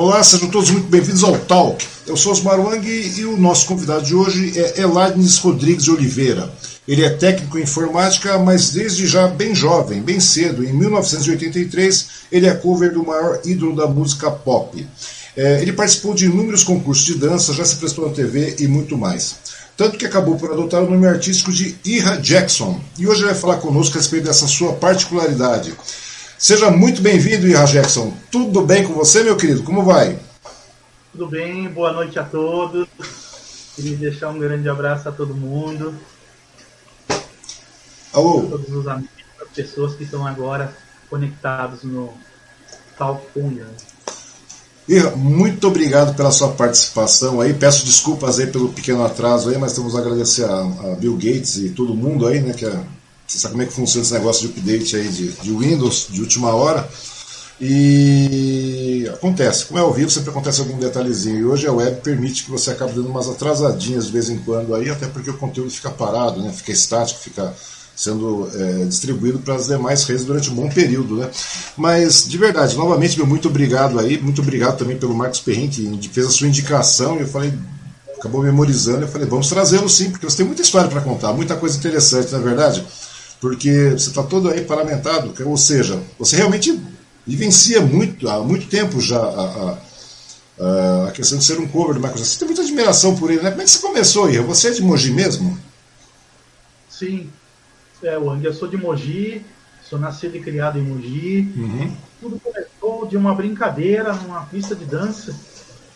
Olá, 0.00 0.22
sejam 0.22 0.48
todos 0.48 0.70
muito 0.70 0.86
bem-vindos 0.86 1.24
ao 1.24 1.36
Talk. 1.36 1.84
Eu 2.06 2.16
sou 2.16 2.30
Osmar 2.30 2.60
Wang 2.60 2.88
e 2.88 3.24
o 3.24 3.36
nosso 3.36 3.66
convidado 3.66 4.04
de 4.04 4.14
hoje 4.14 4.52
é 4.56 4.82
Eladnes 4.82 5.38
Rodrigues 5.38 5.82
de 5.82 5.90
Oliveira. 5.90 6.48
Ele 6.86 7.04
é 7.04 7.10
técnico 7.10 7.58
em 7.58 7.62
informática, 7.62 8.38
mas 8.38 8.70
desde 8.70 9.08
já 9.08 9.26
bem 9.26 9.56
jovem, 9.56 10.00
bem 10.00 10.20
cedo, 10.20 10.64
em 10.64 10.72
1983, 10.72 12.06
ele 12.30 12.46
é 12.46 12.54
cover 12.54 12.92
do 12.92 13.04
maior 13.04 13.40
ídolo 13.44 13.74
da 13.74 13.88
música 13.88 14.30
pop. 14.30 14.86
É, 15.36 15.60
ele 15.62 15.72
participou 15.72 16.14
de 16.14 16.26
inúmeros 16.26 16.62
concursos 16.62 17.04
de 17.04 17.14
dança, 17.16 17.52
já 17.52 17.64
se 17.64 17.74
prestou 17.74 18.06
na 18.06 18.14
TV 18.14 18.54
e 18.60 18.68
muito 18.68 18.96
mais. 18.96 19.34
Tanto 19.76 19.98
que 19.98 20.06
acabou 20.06 20.36
por 20.36 20.52
adotar 20.52 20.80
o 20.80 20.88
nome 20.88 21.08
artístico 21.08 21.52
de 21.52 21.76
Ira 21.84 22.18
Jackson. 22.18 22.80
E 22.96 23.08
hoje 23.08 23.22
ele 23.22 23.32
vai 23.32 23.34
falar 23.34 23.56
conosco 23.56 23.96
a 23.96 24.00
respeito 24.00 24.26
dessa 24.26 24.46
sua 24.46 24.74
particularidade. 24.74 25.74
Seja 26.38 26.70
muito 26.70 27.02
bem-vindo, 27.02 27.48
Ira 27.48 27.64
Jackson. 27.64 28.14
Tudo 28.30 28.62
bem 28.62 28.86
com 28.86 28.94
você, 28.94 29.24
meu 29.24 29.36
querido? 29.36 29.64
Como 29.64 29.82
vai? 29.82 30.16
Tudo 31.10 31.26
bem, 31.26 31.68
boa 31.68 31.92
noite 31.92 32.16
a 32.16 32.22
todos. 32.22 32.86
Queria 33.74 33.96
deixar 33.96 34.28
um 34.28 34.38
grande 34.38 34.68
abraço 34.68 35.08
a 35.08 35.12
todo 35.12 35.34
mundo. 35.34 35.92
Alô? 38.12 38.46
A 38.46 38.50
todos 38.50 38.72
os 38.72 38.86
amigos, 38.86 39.10
as 39.42 39.48
pessoas 39.48 39.96
que 39.96 40.04
estão 40.04 40.24
agora 40.24 40.72
conectados 41.10 41.82
no 41.82 42.14
Talk 42.96 43.20
com 43.34 43.52
Ira, 44.86 45.10
muito 45.16 45.66
obrigado 45.66 46.14
pela 46.14 46.30
sua 46.30 46.52
participação 46.52 47.40
aí. 47.40 47.52
Peço 47.52 47.84
desculpas 47.84 48.38
aí 48.38 48.46
pelo 48.46 48.68
pequeno 48.68 49.04
atraso 49.04 49.50
aí, 49.50 49.58
mas 49.58 49.72
estamos 49.72 49.96
a 49.96 49.98
agradecer 49.98 50.44
a, 50.44 50.60
a 50.60 50.96
Bill 50.96 51.16
Gates 51.16 51.56
e 51.56 51.70
todo 51.70 51.96
mundo 51.96 52.28
aí, 52.28 52.40
né, 52.40 52.54
que 52.54 52.64
é 52.64 52.80
você 53.28 53.38
sabe 53.38 53.52
como 53.52 53.62
é 53.62 53.66
que 53.66 53.74
funciona 53.74 54.02
esse 54.02 54.14
negócio 54.14 54.48
de 54.48 54.58
update 54.58 54.96
aí 54.96 55.08
de, 55.08 55.28
de 55.32 55.50
Windows 55.52 56.06
de 56.10 56.22
última 56.22 56.54
hora. 56.54 56.88
E 57.60 59.06
acontece, 59.12 59.66
como 59.66 59.78
é 59.78 59.82
ao 59.82 59.92
vivo, 59.92 60.10
sempre 60.10 60.30
acontece 60.30 60.60
algum 60.60 60.78
detalhezinho. 60.78 61.38
E 61.38 61.44
hoje 61.44 61.66
a 61.66 61.72
web 61.72 62.00
permite 62.00 62.44
que 62.44 62.50
você 62.50 62.70
acabe 62.70 62.92
dando 62.92 63.08
umas 63.08 63.28
atrasadinhas 63.28 64.06
de 64.06 64.12
vez 64.12 64.30
em 64.30 64.38
quando 64.38 64.74
aí, 64.74 64.88
até 64.88 65.06
porque 65.06 65.28
o 65.28 65.36
conteúdo 65.36 65.70
fica 65.70 65.90
parado, 65.90 66.40
né? 66.40 66.52
fica 66.52 66.72
estático, 66.72 67.20
fica 67.20 67.52
sendo 67.94 68.48
é, 68.54 68.84
distribuído 68.84 69.40
para 69.40 69.56
as 69.56 69.66
demais 69.66 70.04
redes 70.04 70.24
durante 70.24 70.48
um 70.50 70.54
bom 70.54 70.68
período, 70.70 71.16
né? 71.16 71.28
Mas 71.76 72.28
de 72.28 72.38
verdade, 72.38 72.76
novamente, 72.76 73.16
meu 73.16 73.26
muito 73.26 73.48
obrigado 73.48 73.98
aí, 73.98 74.16
muito 74.22 74.40
obrigado 74.40 74.78
também 74.78 74.96
pelo 74.96 75.14
Marcos 75.14 75.40
Perrin 75.40 75.68
que 75.68 76.08
fez 76.08 76.26
a 76.28 76.30
sua 76.30 76.46
indicação. 76.46 77.18
E 77.18 77.22
eu 77.22 77.26
falei, 77.28 77.52
acabou 78.16 78.40
memorizando, 78.40 79.02
eu 79.02 79.08
falei, 79.08 79.26
vamos 79.26 79.48
trazê-lo 79.48 79.88
sim, 79.88 80.12
porque 80.12 80.30
você 80.30 80.38
tem 80.38 80.46
muita 80.46 80.62
história 80.62 80.88
para 80.88 81.00
contar, 81.00 81.32
muita 81.32 81.56
coisa 81.56 81.76
interessante, 81.76 82.30
na 82.30 82.38
é 82.38 82.40
verdade 82.40 82.86
porque 83.40 83.90
você 83.90 84.08
está 84.08 84.22
todo 84.22 84.48
aí 84.50 84.64
paramentado, 84.64 85.32
ou 85.44 85.56
seja, 85.56 86.00
você 86.18 86.36
realmente 86.36 86.80
vivencia 87.26 87.80
muito, 87.80 88.28
há 88.28 88.42
muito 88.42 88.68
tempo 88.68 89.00
já 89.00 89.18
a, 89.18 89.78
a, 90.60 91.08
a 91.08 91.12
questão 91.12 91.38
de 91.38 91.44
ser 91.44 91.58
um 91.60 91.68
cover 91.68 91.94
do 91.94 92.00
Michael 92.00 92.16
Jackson. 92.16 92.32
Você 92.32 92.38
tem 92.38 92.48
muita 92.48 92.62
admiração 92.62 93.16
por 93.16 93.30
ele, 93.30 93.42
né? 93.42 93.50
Como 93.50 93.62
é 93.62 93.64
que 93.64 93.70
você 93.70 93.80
começou, 93.80 94.30
Ian? 94.30 94.42
Você 94.42 94.68
é 94.68 94.70
de 94.72 94.82
Mogi 94.82 95.12
mesmo? 95.12 95.58
Sim, 96.88 97.30
é, 98.02 98.16
Wang, 98.16 98.44
eu 98.44 98.54
sou 98.54 98.66
de 98.66 98.76
Mogi, 98.76 99.44
sou 99.88 99.98
nascido 99.98 100.36
e 100.36 100.40
criado 100.40 100.78
em 100.78 100.82
Mogi. 100.82 101.52
Uhum. 101.56 101.96
Tudo 102.20 102.40
começou 102.40 103.06
de 103.06 103.16
uma 103.16 103.34
brincadeira 103.34 104.12
numa 104.14 104.44
pista 104.46 104.74
de 104.74 104.84
dança, 104.84 105.34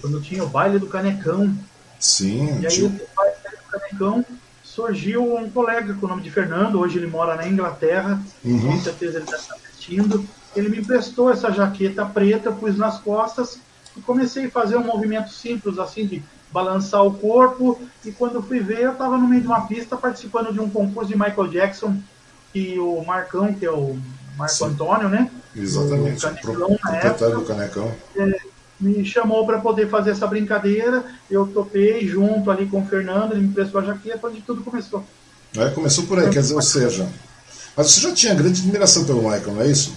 quando 0.01 0.21
tinha 0.21 0.45
o 0.45 0.49
baile 0.49 0.79
do 0.79 0.87
Canecão. 0.87 1.57
Sim, 1.99 2.61
e 2.61 2.67
aí, 2.67 2.73
tio... 2.73 2.87
o 2.87 3.17
baile 3.17 3.35
do 3.43 3.71
Canecão 3.71 4.25
surgiu 4.75 5.37
um 5.37 5.51
colega 5.51 5.93
com 5.93 6.07
o 6.07 6.09
nome 6.09 6.23
de 6.23 6.31
Fernando, 6.31 6.81
hoje 6.81 6.99
ele 6.99 7.07
mora 7.07 7.37
na 7.37 7.47
Inglaterra, 7.47 8.19
uhum. 8.43 8.73
com 8.73 8.81
certeza 8.81 9.19
ele 9.19 9.25
está 9.25 9.37
assistindo. 9.37 10.25
Ele 10.57 10.71
me 10.71 10.79
emprestou 10.79 11.31
essa 11.31 11.51
jaqueta 11.51 12.07
preta, 12.07 12.51
pus 12.51 12.79
nas 12.79 12.99
costas 12.99 13.59
e 13.95 14.01
comecei 14.01 14.47
a 14.47 14.51
fazer 14.51 14.77
um 14.77 14.85
movimento 14.85 15.31
simples, 15.31 15.79
assim, 15.79 16.07
de 16.07 16.23
balançar 16.51 17.05
o 17.05 17.13
corpo. 17.13 17.79
E 18.03 18.13
quando 18.13 18.43
fui 18.43 18.61
ver, 18.61 18.81
eu 18.81 18.93
estava 18.93 19.19
no 19.19 19.29
meio 19.29 19.43
de 19.43 19.47
uma 19.47 19.67
pista 19.67 19.95
participando 19.95 20.53
de 20.53 20.61
um 20.61 20.71
concurso 20.71 21.11
de 21.11 21.19
Michael 21.19 21.49
Jackson, 21.49 22.01
e 22.55 22.79
o 22.79 23.03
Marcão, 23.05 23.53
que 23.53 23.67
é 23.67 23.71
o 23.71 23.99
Marco 24.37 24.55
Sim. 24.55 24.65
Antônio, 24.65 25.09
né? 25.09 25.31
Exatamente, 25.55 26.25
o, 26.25 26.29
Canecão, 26.29 26.53
o 26.53 26.79
proprietário 26.79 27.35
do 27.37 27.45
Canecão. 27.45 27.95
É, 28.17 28.41
me 28.83 29.05
chamou 29.05 29.47
para 29.47 29.59
poder 29.59 29.89
fazer 29.89 30.11
essa 30.11 30.27
brincadeira. 30.27 31.05
Eu 31.31 31.47
topei 31.47 32.07
junto 32.07 32.51
ali 32.51 32.67
com 32.67 32.83
o 32.83 32.87
Fernando, 32.87 33.33
ele 33.33 33.43
me 33.43 33.55
prestou 33.55 33.81
a 33.81 33.85
jaqueta, 33.85 34.27
onde 34.27 34.43
tudo 34.43 34.63
começou. 34.63 35.05
É, 35.57 35.71
começou 35.71 36.05
por 36.05 36.19
aí, 36.19 36.29
quer 36.31 36.41
dizer, 36.41 36.55
ou 36.55 36.63
seja. 36.63 37.09
Mas 37.77 37.91
você 37.91 38.01
já 38.01 38.13
tinha 38.13 38.35
grande 38.35 38.61
admiração 38.61 39.05
pelo 39.05 39.23
Michael, 39.23 39.55
não 39.55 39.63
é 39.63 39.69
isso? 39.69 39.97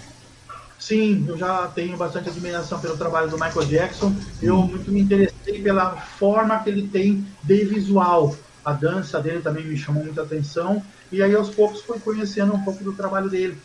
Sim, 0.80 1.26
eu 1.28 1.38
já 1.38 1.68
tenho 1.74 1.98
bastante 1.98 2.30
admiração 2.30 2.80
pelo 2.80 2.96
trabalho 2.96 3.30
do 3.30 3.40
Michael 3.40 3.66
Jackson. 3.66 4.14
Eu 4.42 4.60
hum. 4.60 4.68
muito 4.68 4.92
me 4.92 5.02
interessei 5.02 5.62
pela 5.62 5.92
forma 5.98 6.60
que 6.60 6.70
ele 6.70 6.88
tem 6.88 7.26
de 7.42 7.66
visual. 7.66 8.36
A 8.64 8.74
dança 8.74 9.20
dele 9.20 9.42
também 9.42 9.66
me 9.66 9.78
chamou 9.78 10.04
muita 10.04 10.22
atenção. 10.22 10.84
E 11.12 11.24
aí, 11.24 11.34
aos 11.34 11.50
poucos, 11.50 11.82
fui 11.82 12.00
conhecendo 12.00 12.54
um 12.54 12.64
pouco 12.64 12.84
do 12.84 12.94
trabalho 12.94 13.30
dele. 13.30 13.58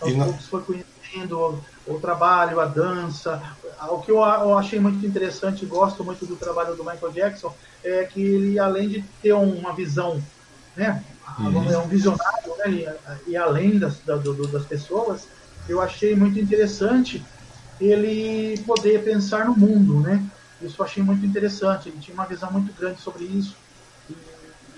Aos 0.00 0.12
e 0.12 0.14
poucos, 0.14 0.46
fui 0.46 0.60
conhecendo 0.62 0.97
o 1.86 1.98
trabalho, 2.00 2.60
a 2.60 2.66
dança. 2.66 3.42
O 3.90 3.98
que 3.98 4.10
eu, 4.10 4.22
achei 4.22 4.78
muito 4.78 5.04
interessante, 5.06 5.66
gosto 5.66 6.04
muito 6.04 6.26
do 6.26 6.36
trabalho 6.36 6.74
do 6.76 6.84
Michael 6.84 7.12
Jackson, 7.12 7.54
é 7.82 8.04
que 8.04 8.20
ele, 8.20 8.58
além 8.58 8.88
de 8.88 9.04
ter 9.22 9.32
uma 9.32 9.72
visão, 9.72 10.22
né, 10.76 11.02
uhum. 11.38 11.70
é 11.70 11.78
um 11.78 11.88
visionário, 11.88 12.56
né, 12.58 12.96
e, 13.26 13.30
e 13.30 13.36
além 13.36 13.78
das, 13.78 13.98
da, 14.00 14.16
do, 14.16 14.46
das 14.48 14.64
pessoas, 14.64 15.26
eu 15.68 15.80
achei 15.80 16.14
muito 16.16 16.38
interessante 16.38 17.22
ele 17.80 18.58
poder 18.66 19.04
pensar 19.04 19.44
no 19.44 19.56
mundo, 19.56 20.00
né? 20.00 20.24
Isso 20.60 20.76
eu 20.78 20.84
achei 20.84 21.02
muito 21.02 21.24
interessante. 21.24 21.88
Ele 21.88 21.98
tinha 21.98 22.14
uma 22.14 22.26
visão 22.26 22.50
muito 22.50 22.72
grande 22.76 23.00
sobre 23.00 23.24
isso 23.24 23.54
e, 24.10 24.14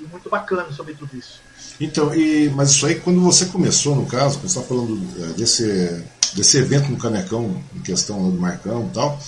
e 0.00 0.06
muito 0.08 0.28
bacana 0.28 0.70
sobre 0.72 0.94
tudo 0.94 1.16
isso. 1.16 1.40
Então, 1.80 2.14
e, 2.14 2.50
mas 2.50 2.70
isso 2.70 2.84
aí, 2.84 3.00
quando 3.00 3.20
você 3.20 3.46
começou, 3.46 3.96
no 3.96 4.04
caso, 4.06 4.38
você 4.38 4.58
está 4.58 4.62
falando 4.62 5.00
é, 5.22 5.32
desse 5.32 6.04
desse 6.34 6.58
evento 6.58 6.90
no 6.90 6.96
Canecão, 6.96 7.56
em 7.74 7.80
questão 7.80 8.30
do 8.30 8.40
Marcão 8.40 8.86
e 8.90 8.94
tal. 8.94 9.18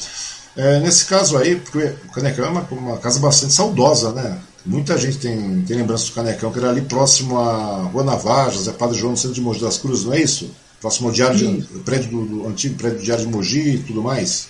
É, 0.57 0.81
nesse 0.81 1.07
caso 1.07 1.39
aí, 1.39 1.57
porque 1.57 1.95
o 2.07 2.13
Canecão 2.13 2.45
é 2.45 2.49
uma, 2.49 2.61
uma, 2.71 2.99
casa 2.99 3.19
bastante 3.19 3.53
saudosa, 3.53 4.13
né? 4.13 4.39
Muita 4.65 4.97
gente 4.97 5.19
tem, 5.19 5.63
tem 5.63 5.77
lembrança 5.77 6.07
do 6.07 6.13
Canecão, 6.13 6.53
que 6.53 6.59
era 6.59 6.69
ali 6.69 6.83
próximo 6.83 7.39
a 7.39 7.85
Rua 7.85 8.05
Navajas, 8.05 8.69
é 8.69 8.73
Padre 8.73 8.99
João 8.99 9.13
no 9.13 9.17
centro 9.17 9.35
de 9.35 9.41
Mogi 9.41 9.61
das 9.61 9.79
Cruzes, 9.79 10.05
não 10.05 10.13
é 10.13 10.21
isso? 10.21 10.51
Próximo 10.81 11.09
ao 11.09 11.15
diário 11.15 11.37
de, 11.37 11.63
prédio 11.81 12.11
do, 12.11 12.25
do, 12.25 12.49
antigo 12.49 12.77
prédio 12.77 12.99
do 12.99 13.05
Diário 13.05 13.25
de 13.25 13.33
Mogi 13.33 13.77
e 13.77 13.79
tudo 13.79 14.03
mais. 14.03 14.49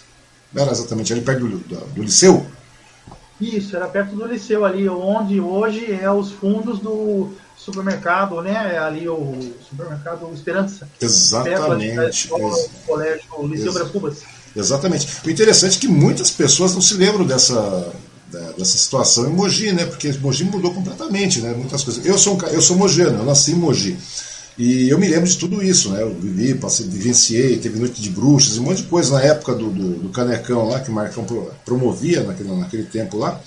Não 0.52 0.62
era 0.62 0.72
exatamente 0.72 1.12
ali 1.12 1.22
perto 1.22 1.46
do, 1.46 1.58
do, 1.58 1.76
do 1.76 2.02
Liceu? 2.02 2.44
Isso, 3.40 3.74
era 3.74 3.86
perto 3.86 4.14
do 4.14 4.26
Liceu 4.26 4.64
ali, 4.64 4.88
onde 4.88 5.40
hoje 5.40 5.92
é 5.92 6.10
os 6.10 6.30
fundos 6.32 6.78
do, 6.78 7.30
supermercado, 7.64 8.40
né? 8.42 8.74
É 8.74 8.78
ali 8.78 9.08
o 9.08 9.54
supermercado 9.68 10.28
Esperança. 10.34 10.88
Exatamente. 11.00 12.32
Ali, 12.32 12.42
colégio 12.86 13.46
Liceu 13.46 13.78
Ex 13.78 13.90
Cubas. 13.90 14.18
Exatamente. 14.54 15.08
O 15.24 15.30
interessante 15.30 15.78
é 15.78 15.80
que 15.80 15.88
muitas 15.88 16.30
pessoas 16.30 16.74
não 16.74 16.82
se 16.82 16.94
lembram 16.94 17.24
dessa, 17.24 17.92
dessa 18.58 18.76
situação 18.76 19.28
em 19.28 19.32
Mogi, 19.32 19.72
né? 19.72 19.86
Porque 19.86 20.12
Mogi 20.20 20.44
mudou 20.44 20.74
completamente, 20.74 21.40
né? 21.40 21.54
Muitas 21.54 21.82
coisas. 21.82 22.04
Eu 22.04 22.18
sou 22.18 22.36
um, 22.36 22.46
eu 22.48 22.60
sou 22.60 22.76
mogiano, 22.76 23.20
eu 23.20 23.24
nasci 23.24 23.52
em 23.52 23.56
Mogi. 23.56 23.96
E 24.58 24.90
eu 24.90 24.98
me 24.98 25.08
lembro 25.08 25.28
de 25.28 25.38
tudo 25.38 25.62
isso, 25.62 25.90
né? 25.90 26.02
Eu 26.02 26.14
vivi, 26.14 26.54
passei, 26.54 26.86
vivenciei, 26.86 27.56
teve 27.58 27.78
noite 27.78 28.02
de 28.02 28.10
bruxas, 28.10 28.58
um 28.58 28.64
monte 28.64 28.82
de 28.82 28.88
coisa 28.88 29.14
na 29.14 29.22
época 29.22 29.54
do, 29.54 29.70
do, 29.70 29.94
do 29.94 30.08
Canecão 30.10 30.68
lá, 30.68 30.80
que 30.80 30.90
o 30.90 30.94
Marcão 30.94 31.24
promovia 31.64 32.22
naquele, 32.22 32.54
naquele 32.54 32.84
tempo 32.84 33.16
lá. 33.16 33.40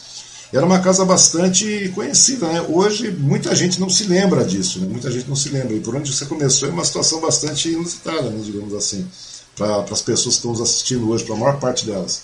Era 0.56 0.66
uma 0.66 0.80
casa 0.80 1.04
bastante 1.04 1.92
conhecida, 1.94 2.48
né? 2.48 2.66
Hoje 2.70 3.12
muita 3.12 3.54
gente 3.54 3.78
não 3.78 3.90
se 3.90 4.06
lembra 4.06 4.46
disso, 4.46 4.80
né? 4.80 4.88
muita 4.90 5.12
gente 5.12 5.28
não 5.28 5.36
se 5.36 5.50
lembra. 5.50 5.74
E 5.76 5.82
por 5.82 5.94
onde 5.94 6.14
você 6.14 6.26
começou 6.26 6.70
é 6.70 6.72
uma 6.72 6.86
situação 6.86 7.20
bastante 7.20 7.68
inusitada, 7.68 8.30
né? 8.30 8.40
digamos 8.42 8.74
assim, 8.74 9.06
para 9.54 9.82
as 9.82 10.02
pessoas 10.02 10.36
que 10.36 10.40
estão 10.40 10.52
nos 10.52 10.62
assistindo 10.62 11.10
hoje, 11.10 11.26
para 11.26 11.36
a 11.36 11.38
maior 11.38 11.60
parte 11.60 11.86
delas. 11.86 12.22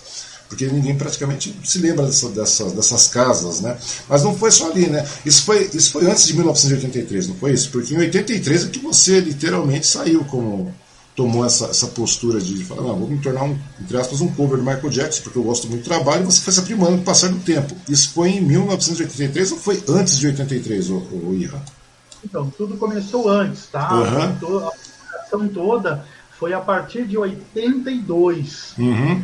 Porque 0.48 0.66
ninguém 0.66 0.96
praticamente 0.96 1.54
se 1.62 1.78
lembra 1.78 2.06
dessa, 2.06 2.30
dessa, 2.30 2.64
dessas 2.70 3.08
casas, 3.08 3.60
né? 3.60 3.76
Mas 4.08 4.22
não 4.22 4.34
foi 4.34 4.50
só 4.50 4.70
ali, 4.70 4.86
né? 4.86 5.06
Isso 5.26 5.42
foi, 5.42 5.68
isso 5.74 5.92
foi 5.92 6.10
antes 6.10 6.26
de 6.26 6.32
1983, 6.32 7.28
não 7.28 7.34
foi 7.34 7.52
isso? 7.52 7.70
Porque 7.70 7.94
em 7.94 7.98
83 7.98 8.64
é 8.64 8.68
que 8.68 8.78
você 8.78 9.20
literalmente 9.20 9.86
saiu 9.86 10.24
como 10.24 10.74
tomou 11.14 11.44
essa, 11.44 11.66
essa 11.66 11.88
postura 11.88 12.40
de 12.40 12.64
falar, 12.64 12.82
não, 12.82 12.98
vou 12.98 13.08
me 13.08 13.18
tornar, 13.18 13.44
um, 13.44 13.58
entre 13.80 13.96
aspas, 13.98 14.20
um 14.20 14.28
cover 14.32 14.56
do 14.56 14.64
Michael 14.64 14.88
Jackson, 14.88 15.22
porque 15.22 15.38
eu 15.38 15.42
gosto 15.42 15.68
muito 15.68 15.82
do 15.82 15.84
trabalho, 15.84 16.22
e 16.22 16.26
você 16.26 16.40
foi 16.40 16.52
se 16.52 16.60
aprimando 16.60 16.96
com 16.96 17.02
o 17.02 17.04
passar 17.04 17.28
do 17.28 17.38
tempo. 17.40 17.74
Isso 17.88 18.10
foi 18.10 18.30
em 18.30 18.40
1983 18.40 19.52
ou 19.52 19.58
foi 19.58 19.82
antes 19.88 20.18
de 20.18 20.26
83, 20.26 20.90
o, 20.90 20.96
o 20.96 21.34
Ira? 21.34 21.60
Então, 22.24 22.50
tudo 22.56 22.76
começou 22.76 23.28
antes, 23.28 23.66
tá? 23.66 23.92
Uhum. 23.94 24.60
A 24.60 25.22
ação 25.22 25.48
toda 25.48 26.06
foi 26.38 26.52
a 26.52 26.60
partir 26.60 27.06
de 27.06 27.18
82. 27.18 28.74
Uhum. 28.78 29.22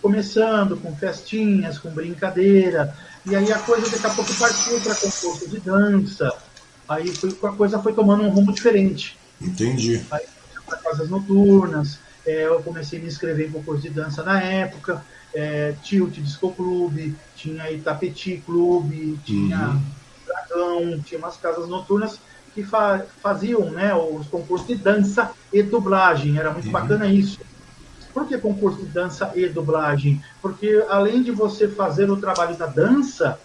Começando 0.00 0.76
com 0.76 0.94
festinhas, 0.96 1.78
com 1.78 1.90
brincadeira, 1.90 2.94
e 3.24 3.36
aí 3.36 3.52
a 3.52 3.58
coisa 3.58 3.88
daqui 3.88 4.06
a 4.06 4.10
pouco 4.10 4.34
partiu 4.34 4.80
para 4.80 4.94
concurso 4.94 5.48
de 5.48 5.60
dança, 5.60 6.32
aí 6.88 7.14
foi, 7.14 7.30
a 7.30 7.52
coisa 7.52 7.78
foi 7.78 7.92
tomando 7.92 8.24
um 8.24 8.30
rumo 8.30 8.52
diferente. 8.52 9.16
Entendi. 9.40 10.02
Aí 10.10 10.22
para 10.76 10.90
casas 10.90 11.08
noturnas. 11.08 11.98
é, 12.26 12.46
eu 12.46 12.62
comecei 12.62 12.98
a 12.98 13.02
me 13.02 13.08
inscrever 13.08 13.48
em 13.48 13.52
concurso 13.52 13.82
de 13.82 13.90
dança 13.90 14.22
na 14.22 14.40
época, 14.40 15.04
é, 15.34 15.74
Tilt 15.82 16.14
Disco 16.14 16.52
Clube, 16.52 17.16
tinha 17.34 17.70
Itapeti 17.70 18.42
Clube, 18.44 19.18
tinha 19.24 19.70
uhum. 19.70 19.82
Dragão, 20.26 21.00
tinha 21.00 21.18
umas 21.18 21.36
casas 21.36 21.68
noturnas 21.68 22.18
que 22.54 22.62
fa 22.62 23.04
faziam 23.22 23.70
né, 23.70 23.94
os 23.94 24.26
concursos 24.26 24.68
de 24.68 24.76
dança 24.76 25.30
e 25.52 25.62
dublagem, 25.62 26.38
era 26.38 26.50
muito 26.50 26.66
uhum. 26.66 26.72
bacana 26.72 27.06
isso. 27.06 27.40
Por 28.12 28.28
que 28.28 28.36
concurso 28.36 28.78
de 28.78 28.86
dança 28.86 29.32
e 29.34 29.48
dublagem? 29.48 30.22
Porque 30.42 30.84
além 30.88 31.22
de 31.22 31.30
você 31.30 31.66
fazer 31.66 32.10
o 32.10 32.18
trabalho 32.18 32.54
da 32.56 32.66
dança, 32.66 33.40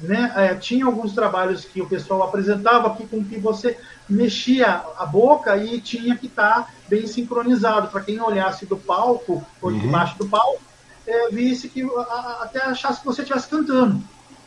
né, 0.00 0.32
é, 0.36 0.54
tinha 0.54 0.86
alguns 0.86 1.12
trabalhos 1.12 1.64
que 1.64 1.80
o 1.80 1.86
pessoal 1.86 2.22
apresentava 2.22 2.88
aqui 2.88 3.06
com 3.06 3.24
que 3.24 3.38
você 3.38 3.78
mexia 4.08 4.82
a 4.98 5.06
boca 5.06 5.56
e 5.56 5.80
tinha 5.80 6.16
que 6.16 6.26
estar 6.26 6.64
tá 6.64 6.68
bem 6.88 7.06
sincronizado 7.06 7.88
para 7.88 8.00
quem 8.00 8.20
olhasse 8.20 8.66
do 8.66 8.76
palco 8.76 9.44
ou 9.60 9.70
uhum. 9.70 9.78
debaixo 9.78 10.18
do 10.18 10.26
palco 10.26 10.70
é, 11.06 11.30
visse 11.30 11.68
que 11.68 11.82
a, 11.82 12.38
até 12.42 12.62
achasse 12.62 13.00
que 13.00 13.06
você 13.06 13.22
estivesse 13.22 13.48
cantando. 13.48 14.02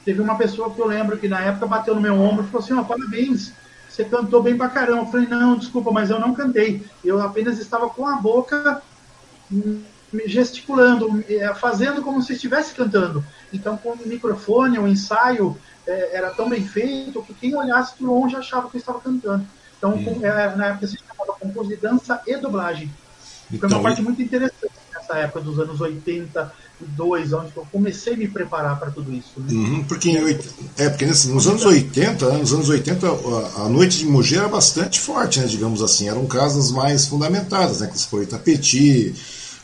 Teve 0.05 0.21
uma 0.21 0.37
pessoa 0.37 0.69
que 0.69 0.79
eu 0.79 0.87
lembro 0.87 1.17
que 1.17 1.27
na 1.27 1.39
época 1.39 1.65
bateu 1.65 1.95
no 1.95 2.01
meu 2.01 2.19
ombro 2.19 2.43
e 2.43 2.47
falou 2.47 2.63
assim: 2.63 2.73
oh, 2.73 2.85
parabéns, 2.85 3.53
você 3.89 4.03
cantou 4.03 4.41
bem 4.41 4.57
pra 4.57 4.69
caramba. 4.69 5.01
Eu 5.01 5.07
falei: 5.07 5.27
não, 5.27 5.57
desculpa, 5.57 5.91
mas 5.91 6.09
eu 6.09 6.19
não 6.19 6.33
cantei. 6.33 6.85
Eu 7.03 7.21
apenas 7.21 7.59
estava 7.59 7.89
com 7.89 8.07
a 8.07 8.15
boca 8.15 8.81
gesticulando, 10.25 11.23
é, 11.27 11.53
fazendo 11.53 12.01
como 12.01 12.21
se 12.21 12.33
estivesse 12.33 12.73
cantando. 12.73 13.23
Então, 13.51 13.77
com 13.77 13.91
o 13.91 14.07
microfone, 14.07 14.79
o 14.79 14.87
ensaio 14.87 15.57
é, 15.87 16.17
era 16.17 16.31
tão 16.31 16.49
bem 16.49 16.65
feito 16.65 17.23
que 17.23 17.33
quem 17.33 17.55
olhasse 17.55 17.97
de 17.97 18.03
longe 18.03 18.35
achava 18.35 18.69
que 18.69 18.77
estava 18.77 18.99
cantando. 18.99 19.45
Então, 19.77 20.03
com, 20.03 20.25
é, 20.25 20.55
na 20.55 20.67
época 20.67 20.87
se 20.87 20.97
chamava 20.97 21.37
concurso 21.39 21.69
de 21.69 21.77
dança 21.77 22.21
e 22.25 22.37
dublagem. 22.37 22.91
Foi 23.49 23.57
uma 23.59 23.67
então, 23.67 23.83
parte 23.83 24.01
muito 24.01 24.21
interessante 24.21 24.71
nessa 24.93 25.15
época 25.19 25.41
dos 25.41 25.59
anos 25.59 25.79
82, 25.79 27.33
onde 27.33 27.51
eu 27.55 27.67
comecei 27.71 28.13
a 28.13 28.17
me 28.17 28.27
preparar 28.27 28.79
para 28.79 28.91
tudo 28.91 29.13
isso. 29.13 29.33
Né? 29.37 29.53
Uhum, 29.53 29.83
porque, 29.83 30.09
em, 30.09 30.39
é, 30.77 30.89
porque 30.89 31.05
nos 31.05 31.47
anos 31.47 31.65
80, 31.65 32.29
né, 32.29 32.37
nos 32.37 32.53
anos 32.53 32.69
80, 32.69 33.07
a, 33.07 33.65
a, 33.65 33.69
noite 33.69 33.99
de 33.99 34.05
Mogi 34.05 34.37
era 34.37 34.47
bastante 34.47 34.99
forte, 34.99 35.39
né, 35.39 35.45
digamos 35.45 35.81
assim. 35.81 36.07
Eram 36.07 36.25
casas 36.25 36.71
mais 36.71 37.05
fundamentadas, 37.05 37.81
né, 37.81 37.87
que 37.87 37.99
foi 38.07 38.23
Itapeti, 38.23 39.13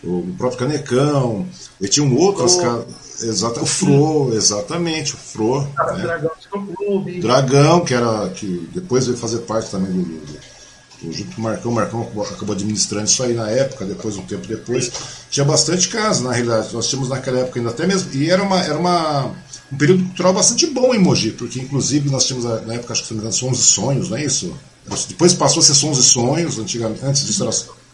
o 0.03 0.33
próprio 0.37 0.59
Canecão, 0.59 1.45
e 1.79 1.87
tinham 1.87 2.15
outras 2.15 2.55
casas. 2.55 2.87
Exato, 3.21 3.61
o 3.61 3.65
Fro, 3.65 4.33
exatamente, 4.33 5.13
o 5.13 5.17
Fro. 5.17 5.61
Né? 5.61 6.01
Dragão 6.01 6.31
Clube. 6.75 7.19
Dragão, 7.19 7.81
que 7.81 7.93
era. 7.93 8.29
que 8.29 8.69
depois 8.73 9.07
veio 9.07 9.17
fazer 9.17 9.39
parte 9.39 9.69
também 9.69 9.91
do, 9.91 10.03
do, 10.03 10.39
do 11.03 11.11
junto 11.11 11.35
com 11.35 11.41
o 11.41 11.43
Marcão, 11.43 11.71
o 11.71 11.75
Marcão 11.75 12.01
acabou 12.01 12.53
administrando 12.55 13.05
isso 13.05 13.23
aí 13.23 13.33
na 13.33 13.49
época, 13.49 13.85
depois, 13.85 14.17
um 14.17 14.23
tempo 14.23 14.47
depois. 14.47 14.91
Tinha 15.29 15.45
bastante 15.45 15.89
casa, 15.89 16.23
na 16.23 16.31
realidade. 16.31 16.73
Nós 16.73 16.87
tínhamos 16.87 17.09
naquela 17.09 17.39
época 17.39 17.59
ainda 17.59 17.71
até 17.71 17.85
mesmo. 17.85 18.11
E 18.13 18.29
era 18.29 18.41
uma. 18.41 18.59
Era 18.61 18.77
uma 18.77 19.33
um 19.71 19.77
período 19.77 20.03
cultural 20.03 20.33
bastante 20.33 20.65
bom 20.65 20.95
em 20.95 20.99
Mogi, 20.99 21.31
porque 21.31 21.59
inclusive 21.59 22.09
nós 22.09 22.25
tínhamos 22.25 22.65
na 22.65 22.73
época, 22.73 22.91
acho 22.91 23.03
que 23.03 23.07
se 23.07 23.13
não 23.13 23.21
me 23.21 23.27
engano, 23.27 23.37
Sons 23.39 23.59
e 23.59 23.63
Sonhos, 23.63 24.09
não 24.09 24.17
é 24.17 24.25
isso? 24.25 24.51
Depois 25.07 25.33
passou 25.35 25.61
a 25.61 25.63
ser 25.63 25.75
Sons 25.75 25.99
e 25.99 26.03
Sonhos, 26.03 26.57
antigamente, 26.57 27.05
antes 27.05 27.23
disso 27.23 27.43
era 27.43 27.51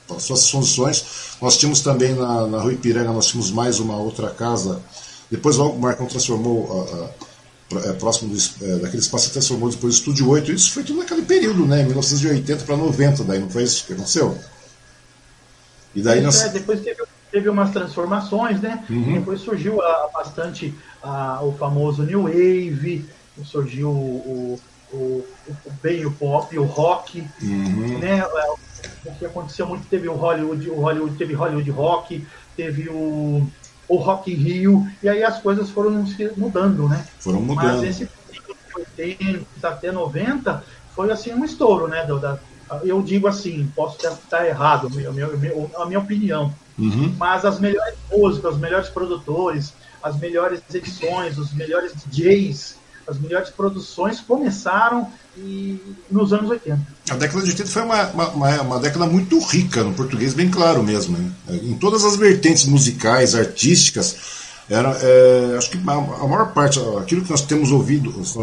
passou 0.07 0.35
a 0.35 0.38
ser 0.38 0.45
Sons 0.47 0.67
e 0.67 0.71
Sonhos. 0.71 1.05
Nós 1.41 1.57
tínhamos 1.57 1.81
também 1.81 2.13
na, 2.13 2.47
na 2.47 2.59
Rua 2.62 2.74
Ipiranga, 2.74 3.12
nós 3.12 3.27
tínhamos 3.27 3.51
mais 3.51 3.79
uma 3.79 3.97
outra 3.97 4.29
casa 4.29 4.81
depois 5.29 5.57
logo 5.57 5.75
o 5.75 5.79
Marcão 5.79 6.05
transformou 6.05 7.12
a, 7.71 7.75
a, 7.75 7.91
a, 7.91 7.93
próximo 7.95 8.33
do, 8.33 8.65
é, 8.65 8.77
daquele 8.79 9.01
espaço, 9.01 9.31
transformou 9.31 9.69
depois 9.69 9.95
o 9.95 9.97
Estúdio 9.97 10.29
8. 10.29 10.51
Isso 10.51 10.71
foi 10.71 10.83
tudo 10.83 11.00
naquele 11.00 11.24
período, 11.24 11.65
né? 11.65 11.83
1980 11.83 12.63
para 12.63 12.77
90, 12.77 13.24
daí 13.24 13.39
não 13.39 13.50
foi 13.50 13.63
isso 13.63 13.85
que 13.85 13.93
aconteceu? 13.93 14.38
E 15.95 16.01
daí 16.01 16.21
nós... 16.21 16.41
é, 16.41 16.50
depois 16.50 16.81
teve, 16.81 17.03
teve 17.31 17.50
umas 17.50 17.71
transformações, 17.71 18.62
né? 18.62 18.83
Uhum. 18.89 19.13
Depois 19.15 19.41
surgiu 19.41 19.81
a, 19.81 20.09
bastante 20.13 20.74
o 21.41 21.51
famoso 21.53 22.03
New 22.03 22.24
Wave, 22.24 23.05
surgiu 23.43 23.89
o, 23.89 24.59
o, 24.93 24.95
o, 24.95 25.25
o 25.65 25.71
bem 25.81 26.05
o 26.05 26.12
pop, 26.12 26.57
o 26.57 26.63
rock, 26.63 27.25
uhum. 27.41 28.00
né? 28.00 28.24
O 29.06 29.15
que 29.15 29.25
aconteceu 29.25 29.68
muito 29.68 29.88
teve 29.88 30.08
o 30.08 30.13
Hollywood, 30.13 30.70
o 30.70 30.80
Hollywood 30.80 31.18
teve 31.18 31.34
Hollywood 31.34 31.70
Rock, 31.72 32.25
teve 32.56 32.89
o 32.89 33.48
o 33.88 33.98
Rock 33.98 34.32
in 34.32 34.36
Rio, 34.36 34.88
e 35.01 35.10
aí 35.10 35.24
as 35.24 35.39
coisas 35.39 35.70
foram 35.70 36.06
se 36.08 36.32
mudando, 36.36 36.88
né? 36.89 37.06
Foram 37.20 37.42
mudando. 37.42 37.82
Mas 37.82 37.84
esse 37.84 38.10
período 38.27 38.58
de 38.68 39.00
80 39.00 39.46
até 39.68 39.92
90 39.92 40.63
foi 40.96 41.12
assim 41.12 41.34
um 41.34 41.46
estouro, 41.46 41.88
né? 41.88 42.04
Da, 42.06 42.39
eu 42.84 43.01
digo 43.01 43.27
assim, 43.27 43.72
posso 43.75 43.98
estar 44.06 44.46
errado, 44.46 44.88
a 44.88 45.12
minha, 45.12 45.30
a 45.77 45.86
minha 45.86 46.00
opinião, 46.00 46.54
uhum. 46.77 47.13
mas 47.18 47.46
as 47.46 47.60
melhores 47.60 47.96
músicas, 48.12 48.56
os 48.56 48.60
melhores 48.60 48.89
produtores, 48.89 49.74
as 50.01 50.18
melhores 50.18 50.62
edições, 50.74 51.38
os 51.38 51.54
melhores 51.54 51.94
DJs, 51.94 52.77
as 53.08 53.20
melhores 53.20 53.51
produções 53.51 54.20
começaram 54.20 55.12
e, 55.38 55.80
nos 56.10 56.32
anos 56.34 56.50
80. 56.50 56.80
A 57.10 57.15
década 57.15 57.44
de 57.44 57.51
80 57.51 57.70
foi 57.70 57.82
uma, 57.82 58.10
uma, 58.10 58.62
uma, 58.62 58.80
década 58.80 59.06
muito 59.06 59.39
rica, 59.39 59.84
no 59.84 59.94
português 59.94 60.34
bem 60.34 60.50
claro 60.50 60.84
mesmo. 60.84 61.18
Né? 61.18 61.32
Em 61.63 61.74
todas 61.74 62.04
as 62.04 62.15
vertentes 62.15 62.65
musicais, 62.65 63.36
artísticas, 63.36 64.15
era, 64.70 64.98
é, 65.01 65.56
acho 65.58 65.70
que 65.70 65.77
a, 65.86 65.92
a, 65.92 66.27
maior 66.27 66.54
parte, 66.54 66.80
aquilo 67.00 67.24
que 67.24 67.30
nós 67.30 67.42
temos 67.42 67.72
ouvido, 67.72 68.13
nós, 68.18 68.36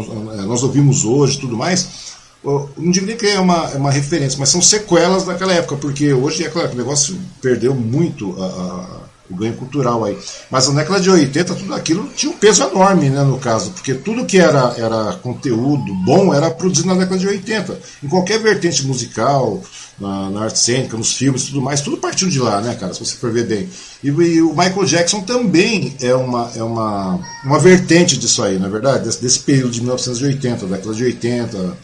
nós 0.45 0.63
ouvimos 0.63 1.03
hoje 1.03 1.39
tudo 1.39 1.57
mais, 1.57 2.13
não 2.43 2.91
digo 2.91 3.05
nem 3.05 3.15
que 3.15 3.27
é 3.27 3.39
uma, 3.39 3.71
é 3.71 3.77
uma 3.77 3.91
referência, 3.91 4.37
mas 4.39 4.49
são 4.49 4.61
sequelas 4.61 5.23
daquela 5.23 5.53
época, 5.53 5.77
porque 5.77 6.13
hoje 6.13 6.43
é 6.43 6.49
claro 6.49 6.69
que 6.69 6.75
o 6.75 6.77
negócio 6.77 7.17
perdeu 7.41 7.73
muito 7.73 8.35
a 8.41 9.02
o 9.29 9.35
ganho 9.35 9.53
cultural 9.55 10.03
aí. 10.03 10.17
Mas 10.51 10.67
na 10.67 10.81
década 10.81 10.99
de 10.99 11.09
80, 11.09 11.55
tudo 11.55 11.73
aquilo 11.73 12.09
tinha 12.15 12.31
um 12.31 12.35
peso 12.35 12.63
enorme, 12.63 13.09
né, 13.09 13.23
no 13.23 13.39
caso, 13.39 13.71
porque 13.71 13.93
tudo 13.93 14.25
que 14.25 14.37
era, 14.37 14.73
era 14.77 15.13
conteúdo 15.21 15.93
bom 16.05 16.33
era 16.33 16.51
produzido 16.51 16.87
na 16.87 16.95
década 16.95 17.17
de 17.17 17.27
80. 17.27 17.79
Em 18.03 18.07
qualquer 18.07 18.39
vertente 18.39 18.85
musical, 18.85 19.61
na, 19.99 20.29
na 20.29 20.43
arte 20.43 20.59
cênica, 20.59 20.97
nos 20.97 21.13
filmes 21.15 21.45
tudo 21.45 21.61
mais, 21.61 21.81
tudo 21.81 21.97
partiu 21.97 22.29
de 22.29 22.39
lá, 22.39 22.59
né, 22.61 22.75
cara, 22.75 22.93
se 22.93 22.99
você 22.99 23.15
for 23.15 23.31
ver 23.31 23.45
bem. 23.45 23.69
E, 24.03 24.07
e, 24.09 24.41
o 24.41 24.49
Michael 24.49 24.85
Jackson 24.85 25.21
também 25.21 25.95
é 26.01 26.13
uma, 26.13 26.51
é 26.55 26.63
uma, 26.63 27.19
uma 27.45 27.59
vertente 27.59 28.17
disso 28.17 28.43
aí, 28.43 28.59
na 28.59 28.67
é 28.67 28.69
verdade, 28.69 29.05
desse, 29.05 29.21
desse 29.21 29.39
período 29.39 29.71
de 29.71 29.81
1980, 29.81 30.65
década 30.65 30.93
de 30.93 31.03
80, 31.03 31.77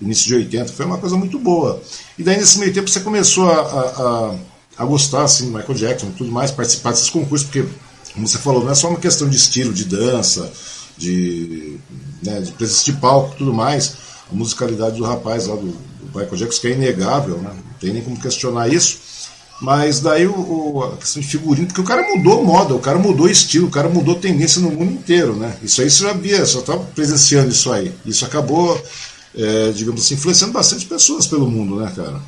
início 0.00 0.26
de 0.26 0.34
80, 0.34 0.72
foi 0.72 0.86
uma 0.86 0.98
coisa 0.98 1.16
muito 1.16 1.38
boa. 1.38 1.80
E 2.18 2.22
daí 2.22 2.36
nesse 2.36 2.58
meio 2.58 2.72
tempo 2.72 2.88
você 2.88 3.00
começou 3.00 3.50
a, 3.50 3.60
a, 3.60 4.30
a 4.30 4.34
a 4.78 4.84
gostar 4.84 5.24
assim, 5.24 5.46
Michael 5.46 5.74
Jackson 5.74 6.08
e 6.08 6.12
tudo 6.12 6.30
mais, 6.30 6.50
participar 6.50 6.90
desses 6.90 7.10
concursos, 7.10 7.46
porque, 7.46 7.66
como 8.12 8.26
você 8.26 8.38
falou, 8.38 8.64
não 8.64 8.70
é 8.70 8.74
só 8.74 8.88
uma 8.88 8.98
questão 8.98 9.28
de 9.28 9.36
estilo, 9.36 9.72
de 9.72 9.84
dança, 9.84 10.50
de, 10.96 11.78
né, 12.22 12.40
de 12.40 12.52
presença 12.52 12.84
de 12.84 12.92
palco 12.94 13.34
tudo 13.36 13.52
mais. 13.52 13.96
A 14.30 14.34
musicalidade 14.34 14.96
do 14.96 15.04
rapaz 15.04 15.46
lá 15.46 15.54
do, 15.54 15.68
do, 15.68 16.06
Michael 16.06 16.36
Jackson, 16.36 16.60
que 16.60 16.66
é 16.68 16.72
inegável, 16.72 17.38
né? 17.38 17.50
não 17.54 17.78
tem 17.78 17.92
nem 17.92 18.02
como 18.02 18.20
questionar 18.20 18.68
isso. 18.68 18.98
Mas 19.60 20.00
daí 20.00 20.26
o, 20.26 20.34
o, 20.34 20.84
a 20.84 20.96
questão 20.96 21.22
de 21.22 21.28
figurino, 21.28 21.68
porque 21.68 21.80
o 21.80 21.84
cara 21.84 22.02
mudou 22.02 22.44
moda, 22.44 22.74
o 22.74 22.78
cara 22.78 22.98
mudou 22.98 23.28
estilo, 23.28 23.68
o 23.68 23.70
cara 23.70 23.88
mudou 23.88 24.16
tendência 24.16 24.60
no 24.60 24.70
mundo 24.70 24.92
inteiro, 24.92 25.34
né? 25.34 25.56
Isso 25.62 25.80
aí 25.80 25.88
você 25.88 26.02
já 26.02 26.12
via, 26.12 26.44
só 26.44 26.58
estava 26.58 26.84
presenciando 26.94 27.50
isso 27.50 27.72
aí. 27.72 27.90
Isso 28.04 28.24
acabou, 28.26 28.78
é, 29.34 29.70
digamos 29.70 30.02
assim, 30.02 30.14
influenciando 30.14 30.52
bastante 30.52 30.84
pessoas 30.84 31.26
pelo 31.26 31.50
mundo, 31.50 31.76
né, 31.76 31.90
cara? 31.96 32.20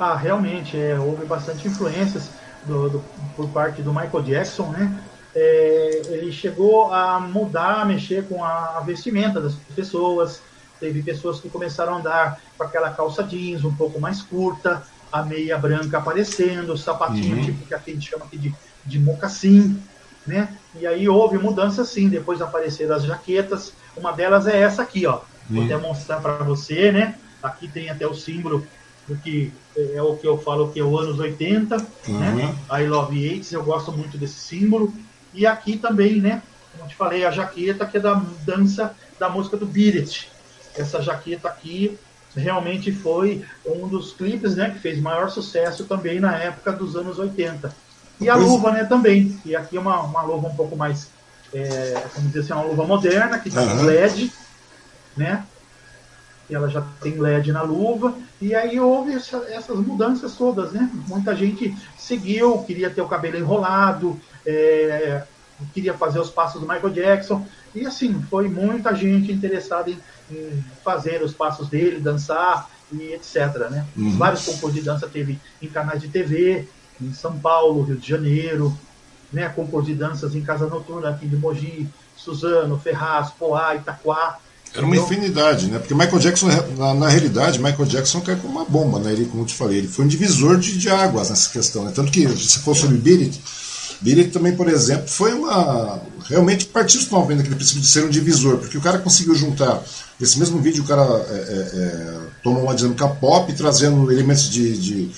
Ah, 0.00 0.16
realmente, 0.16 0.78
é, 0.78 0.98
houve 0.98 1.26
bastante 1.26 1.68
influências 1.68 2.30
do, 2.64 2.88
do, 2.88 3.04
por 3.36 3.50
parte 3.50 3.82
do 3.82 3.92
Michael 3.92 4.22
Jackson, 4.22 4.70
né? 4.70 4.98
É, 5.34 6.02
ele 6.06 6.32
chegou 6.32 6.90
a 6.90 7.20
mudar, 7.20 7.82
a 7.82 7.84
mexer 7.84 8.26
com 8.26 8.42
a 8.42 8.80
vestimenta 8.80 9.42
das 9.42 9.54
pessoas. 9.76 10.40
Teve 10.80 11.02
pessoas 11.02 11.38
que 11.38 11.50
começaram 11.50 11.96
a 11.96 11.98
andar 11.98 12.40
com 12.56 12.64
aquela 12.64 12.88
calça 12.90 13.22
jeans 13.22 13.62
um 13.62 13.74
pouco 13.74 14.00
mais 14.00 14.22
curta, 14.22 14.82
a 15.12 15.22
meia 15.22 15.58
branca 15.58 15.98
aparecendo, 15.98 16.72
o 16.72 16.78
sapatinho 16.78 17.36
uhum. 17.36 17.44
tipo 17.44 17.66
que 17.66 17.74
a 17.74 17.78
gente 17.78 18.08
chama 18.08 18.24
aqui 18.24 18.38
de, 18.38 18.54
de 18.86 18.98
mocassim, 18.98 19.78
né? 20.26 20.56
E 20.76 20.86
aí 20.86 21.06
houve 21.10 21.36
mudança 21.36 21.84
sim, 21.84 22.08
depois 22.08 22.40
apareceram 22.40 22.96
as 22.96 23.04
jaquetas. 23.04 23.74
Uma 23.94 24.12
delas 24.12 24.46
é 24.46 24.58
essa 24.58 24.80
aqui, 24.80 25.04
ó. 25.04 25.16
Uhum. 25.50 25.56
Vou 25.56 25.64
até 25.64 25.76
mostrar 25.76 26.20
para 26.20 26.42
você, 26.42 26.90
né? 26.90 27.16
Aqui 27.42 27.68
tem 27.68 27.90
até 27.90 28.06
o 28.06 28.14
símbolo 28.14 28.66
porque 29.06 29.50
é 29.76 30.02
o 30.02 30.16
que 30.16 30.26
eu 30.26 30.38
falo 30.38 30.70
que 30.72 30.80
é 30.80 30.84
o 30.84 30.98
anos 30.98 31.18
80, 31.18 31.76
uhum. 32.08 32.18
né? 32.18 32.54
I 32.72 32.86
Love 32.86 33.28
AIDS, 33.30 33.52
eu 33.52 33.62
gosto 33.62 33.92
muito 33.92 34.18
desse 34.18 34.34
símbolo. 34.34 34.92
E 35.32 35.46
aqui 35.46 35.76
também, 35.76 36.20
né? 36.20 36.42
Como 36.76 36.88
te 36.88 36.96
falei, 36.96 37.24
a 37.24 37.30
jaqueta 37.30 37.86
que 37.86 37.96
é 37.96 38.00
da 38.00 38.14
dança 38.44 38.94
da 39.18 39.28
música 39.28 39.56
do 39.56 39.66
Beat. 39.66 40.28
Essa 40.76 41.02
jaqueta 41.02 41.48
aqui 41.48 41.98
realmente 42.34 42.92
foi 42.92 43.44
um 43.66 43.88
dos 43.88 44.12
clipes, 44.12 44.56
né? 44.56 44.70
Que 44.70 44.78
fez 44.78 45.00
maior 45.00 45.30
sucesso 45.30 45.84
também 45.84 46.20
na 46.20 46.36
época 46.36 46.72
dos 46.72 46.96
anos 46.96 47.18
80. 47.18 47.74
E 48.20 48.28
a 48.28 48.34
luva, 48.34 48.70
né? 48.70 48.84
Também. 48.84 49.40
E 49.44 49.56
aqui 49.56 49.76
é 49.76 49.80
uma, 49.80 50.00
uma 50.02 50.22
luva 50.22 50.48
um 50.48 50.54
pouco 50.54 50.76
mais, 50.76 51.08
é, 51.52 52.02
como 52.14 52.28
dizer 52.28 52.40
assim, 52.40 52.52
uma 52.52 52.62
luva 52.62 52.86
moderna, 52.86 53.38
que 53.38 53.48
está 53.48 53.62
uhum. 53.62 53.82
LED, 53.84 54.32
né? 55.16 55.44
Ela 56.54 56.68
já 56.68 56.82
tem 57.00 57.18
LED 57.18 57.52
na 57.52 57.62
luva, 57.62 58.14
e 58.40 58.54
aí 58.54 58.78
houve 58.80 59.12
essa, 59.12 59.36
essas 59.48 59.78
mudanças 59.78 60.34
todas, 60.34 60.72
né? 60.72 60.90
Muita 61.08 61.34
gente 61.34 61.76
seguiu, 61.98 62.58
queria 62.62 62.90
ter 62.90 63.02
o 63.02 63.08
cabelo 63.08 63.36
enrolado, 63.36 64.18
é, 64.44 65.22
queria 65.72 65.94
fazer 65.94 66.18
os 66.18 66.30
passos 66.30 66.60
do 66.60 66.68
Michael 66.68 66.90
Jackson, 66.90 67.46
e 67.74 67.86
assim, 67.86 68.20
foi 68.28 68.48
muita 68.48 68.94
gente 68.94 69.30
interessada 69.30 69.90
em, 69.90 69.98
em 70.30 70.64
fazer 70.84 71.22
os 71.22 71.32
passos 71.32 71.68
dele, 71.68 72.00
dançar 72.00 72.68
e 72.92 73.12
etc. 73.12 73.70
Né? 73.70 73.86
Uhum. 73.96 74.16
Vários 74.16 74.44
concursos 74.44 74.74
de 74.74 74.82
dança 74.82 75.08
teve 75.08 75.38
em 75.62 75.68
canais 75.68 76.00
de 76.00 76.08
TV, 76.08 76.68
em 77.00 77.12
São 77.12 77.38
Paulo, 77.38 77.82
Rio 77.82 77.96
de 77.96 78.08
Janeiro, 78.08 78.76
né? 79.32 79.48
concursos 79.48 79.88
de 79.88 79.94
danças 79.94 80.34
em 80.34 80.42
Casa 80.42 80.66
Noturna 80.66 81.10
aqui 81.10 81.26
de 81.26 81.36
Mogi, 81.36 81.88
Suzano, 82.16 82.78
Ferraz, 82.78 83.30
Poá, 83.30 83.74
Itaquá. 83.76 84.38
Era 84.74 84.86
uma 84.86 84.96
infinidade, 84.96 85.66
né? 85.66 85.78
Porque 85.78 85.94
Michael 85.94 86.18
Jackson, 86.18 86.46
na, 86.76 86.94
na, 86.94 87.08
realidade, 87.08 87.58
Michael 87.58 87.86
Jackson 87.86 88.20
caiu 88.20 88.38
como 88.38 88.54
uma 88.54 88.64
bomba, 88.64 89.00
né? 89.00 89.12
Ele, 89.12 89.24
como 89.24 89.42
eu 89.42 89.46
te 89.46 89.54
falei, 89.54 89.78
ele 89.78 89.88
foi 89.88 90.04
um 90.04 90.08
divisor 90.08 90.58
de, 90.58 90.78
de 90.78 90.88
águas 90.88 91.28
nessa 91.28 91.50
questão, 91.50 91.84
né? 91.84 91.92
Tanto 91.92 92.12
que, 92.12 92.28
se 92.36 92.60
for 92.60 92.76
sobre 92.76 92.96
Beat 92.96 93.20
It 94.06 94.30
também, 94.30 94.54
por 94.54 94.68
exemplo, 94.68 95.08
foi 95.08 95.32
uma... 95.34 96.00
Realmente 96.28 96.66
partiu 96.66 97.00
os 97.00 97.10
novos 97.10 97.36
naquele 97.36 97.56
princípio 97.56 97.80
de 97.80 97.88
ser 97.88 98.04
um 98.04 98.08
divisor, 98.08 98.58
porque 98.58 98.78
o 98.78 98.80
cara 98.80 98.98
conseguiu 98.98 99.34
juntar... 99.34 99.82
Nesse 100.20 100.38
mesmo 100.38 100.60
vídeo, 100.60 100.84
o 100.84 100.86
cara 100.86 101.02
é, 101.02 101.34
é, 101.34 101.78
é, 101.78 102.18
toma 102.42 102.60
uma 102.60 102.74
dinâmica 102.74 103.08
pop, 103.08 103.52
trazendo 103.54 104.12
elementos 104.12 104.50
de, 104.50 104.76
de, 104.76 105.10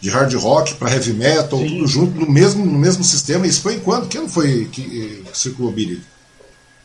de 0.00 0.10
hard 0.10 0.34
rock 0.34 0.74
para 0.74 0.92
heavy 0.92 1.14
metal, 1.14 1.58
Sim. 1.58 1.68
tudo 1.68 1.86
junto, 1.86 2.20
no 2.20 2.30
mesmo, 2.30 2.64
no 2.64 2.78
mesmo 2.78 3.02
sistema. 3.02 3.46
Isso 3.46 3.62
foi 3.62 3.76
em 3.76 3.80
quando? 3.80 4.06
Que 4.06 4.18
ano 4.18 4.28
foi 4.28 4.66
que, 4.70 4.82
que 4.82 5.24
circulou 5.32 5.72
Beat 5.72 5.90
It? 5.90 6.02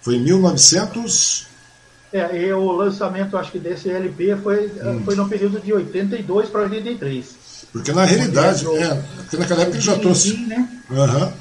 Foi 0.01 0.15
em 0.15 0.23
1900... 0.23 1.54
É, 2.13 2.37
e 2.37 2.53
o 2.53 2.71
lançamento, 2.71 3.37
acho 3.37 3.51
que 3.51 3.59
desse 3.59 3.89
LP 3.89 4.37
foi, 4.37 4.67
hum. 4.67 5.01
foi 5.03 5.15
no 5.15 5.27
período 5.27 5.59
de 5.59 5.73
82 5.73 6.49
para 6.49 6.61
83. 6.61 7.45
Porque 7.71 7.91
na 7.91 8.05
realidade, 8.05 8.65
é, 8.67 9.03
porque 9.17 9.37
naquela 9.37 9.61
época 9.61 9.77
ele 9.77 9.85
já 9.85 9.97
trouxe. 9.97 10.37
Né? 10.47 10.69
Uhum. 10.89 11.31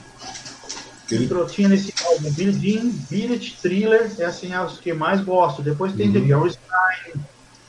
Ele 1.10 1.28
tinha 1.50 1.68
nesse 1.68 1.92
álbum 2.04 2.30
Billie 2.32 2.52
Jean, 2.52 2.90
Billet, 3.10 3.56
Thriller, 3.60 4.10
é 4.18 4.24
assim, 4.24 4.52
é 4.52 4.60
os 4.60 4.78
que 4.78 4.92
mais 4.92 5.20
gosto. 5.20 5.62
Depois 5.62 5.92
tem 5.92 6.08
uhum. 6.08 6.14
The 6.14 6.20
Girl's 6.20 6.58
Time, 6.58 7.24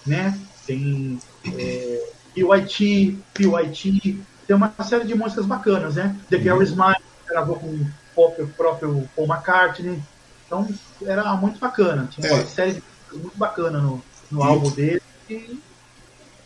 né? 0.06 0.40
Tem 0.66 1.20
é, 1.46 2.10
PYT, 2.34 3.20
PYT, 3.34 4.20
tem 4.48 4.56
uma 4.56 4.74
série 4.84 5.06
de 5.06 5.16
músicas 5.16 5.46
bacanas, 5.46 5.96
né? 5.96 6.16
The 6.30 6.40
Girl 6.40 6.62
Is 6.62 6.72
Mine, 6.72 6.96
gravou 7.28 7.58
com 7.58 7.86
o 8.16 8.48
próprio 8.48 9.08
Paul 9.16 9.28
McCartney. 9.28 10.02
Então 10.46 10.68
era 11.06 11.36
muito 11.36 11.60
bacana. 11.60 12.08
Tinha 12.12 12.34
uma 12.34 12.42
é. 12.42 12.46
série 12.46 12.84
muito 13.12 13.38
bacana 13.38 13.80
no, 13.80 14.02
no 14.32 14.44
álbum 14.44 14.70
dele. 14.70 15.02
E 15.30 15.60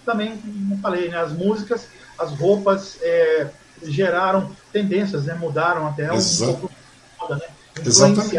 também, 0.05 0.37
como 0.37 0.77
falei, 0.79 1.09
né, 1.09 1.17
as 1.17 1.31
músicas, 1.31 1.87
as 2.17 2.31
roupas 2.31 2.97
é, 3.01 3.47
geraram 3.83 4.51
tendências, 4.71 5.25
né, 5.25 5.35
mudaram 5.35 5.87
até 5.87 6.13
Exato. 6.13 6.51
um 6.51 6.55
pouco 6.55 6.75
moda, 7.19 7.35
né? 7.35 7.45
Exatamente. 7.85 8.37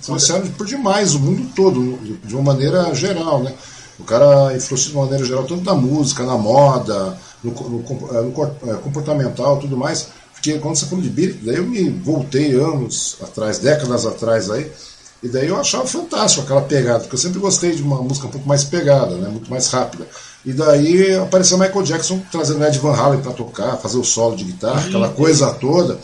Influenciaram 0.00 0.48
por 0.52 0.66
demais 0.66 1.14
o 1.14 1.20
mundo 1.20 1.50
todo, 1.54 1.98
de 2.24 2.34
uma 2.34 2.52
maneira 2.52 2.94
geral, 2.94 3.42
né? 3.42 3.54
O 3.98 4.04
cara 4.04 4.54
influenciou 4.54 4.90
de 4.90 4.96
uma 4.96 5.04
maneira 5.04 5.24
geral, 5.24 5.44
tanto 5.44 5.64
na 5.64 5.74
música, 5.74 6.24
na 6.24 6.38
moda, 6.38 7.18
no, 7.42 7.52
no, 7.52 7.78
no, 7.80 8.44
é, 8.70 8.74
comportamental 8.76 9.58
tudo 9.58 9.76
mais. 9.76 10.08
Porque 10.38 10.56
quando 10.58 10.76
você 10.76 10.86
falou 10.86 11.02
de 11.02 11.10
Beatles, 11.10 11.44
daí 11.44 11.56
eu 11.56 11.66
me 11.66 11.90
voltei 11.90 12.54
anos 12.54 13.16
atrás, 13.20 13.58
décadas 13.58 14.06
atrás 14.06 14.48
aí, 14.50 14.70
e 15.20 15.28
daí 15.28 15.48
eu 15.48 15.56
achava 15.56 15.84
fantástico 15.84 16.44
aquela 16.44 16.62
pegada, 16.62 17.00
porque 17.00 17.16
eu 17.16 17.18
sempre 17.18 17.40
gostei 17.40 17.74
de 17.74 17.82
uma 17.82 18.00
música 18.00 18.28
um 18.28 18.30
pouco 18.30 18.48
mais 18.48 18.62
pegada, 18.62 19.16
né, 19.16 19.28
muito 19.28 19.50
mais 19.50 19.66
rápida. 19.68 20.06
E 20.46 20.52
daí 20.52 21.16
apareceu 21.16 21.58
Michael 21.58 21.82
Jackson 21.82 22.22
trazendo 22.30 22.64
Ed 22.64 22.78
Van 22.78 22.94
Halen 22.94 23.20
para 23.20 23.32
tocar, 23.32 23.76
fazer 23.78 23.98
o 23.98 24.04
solo 24.04 24.36
de 24.36 24.44
guitarra, 24.44 24.86
aquela 24.86 25.08
coisa 25.08 25.52
toda. 25.54 25.98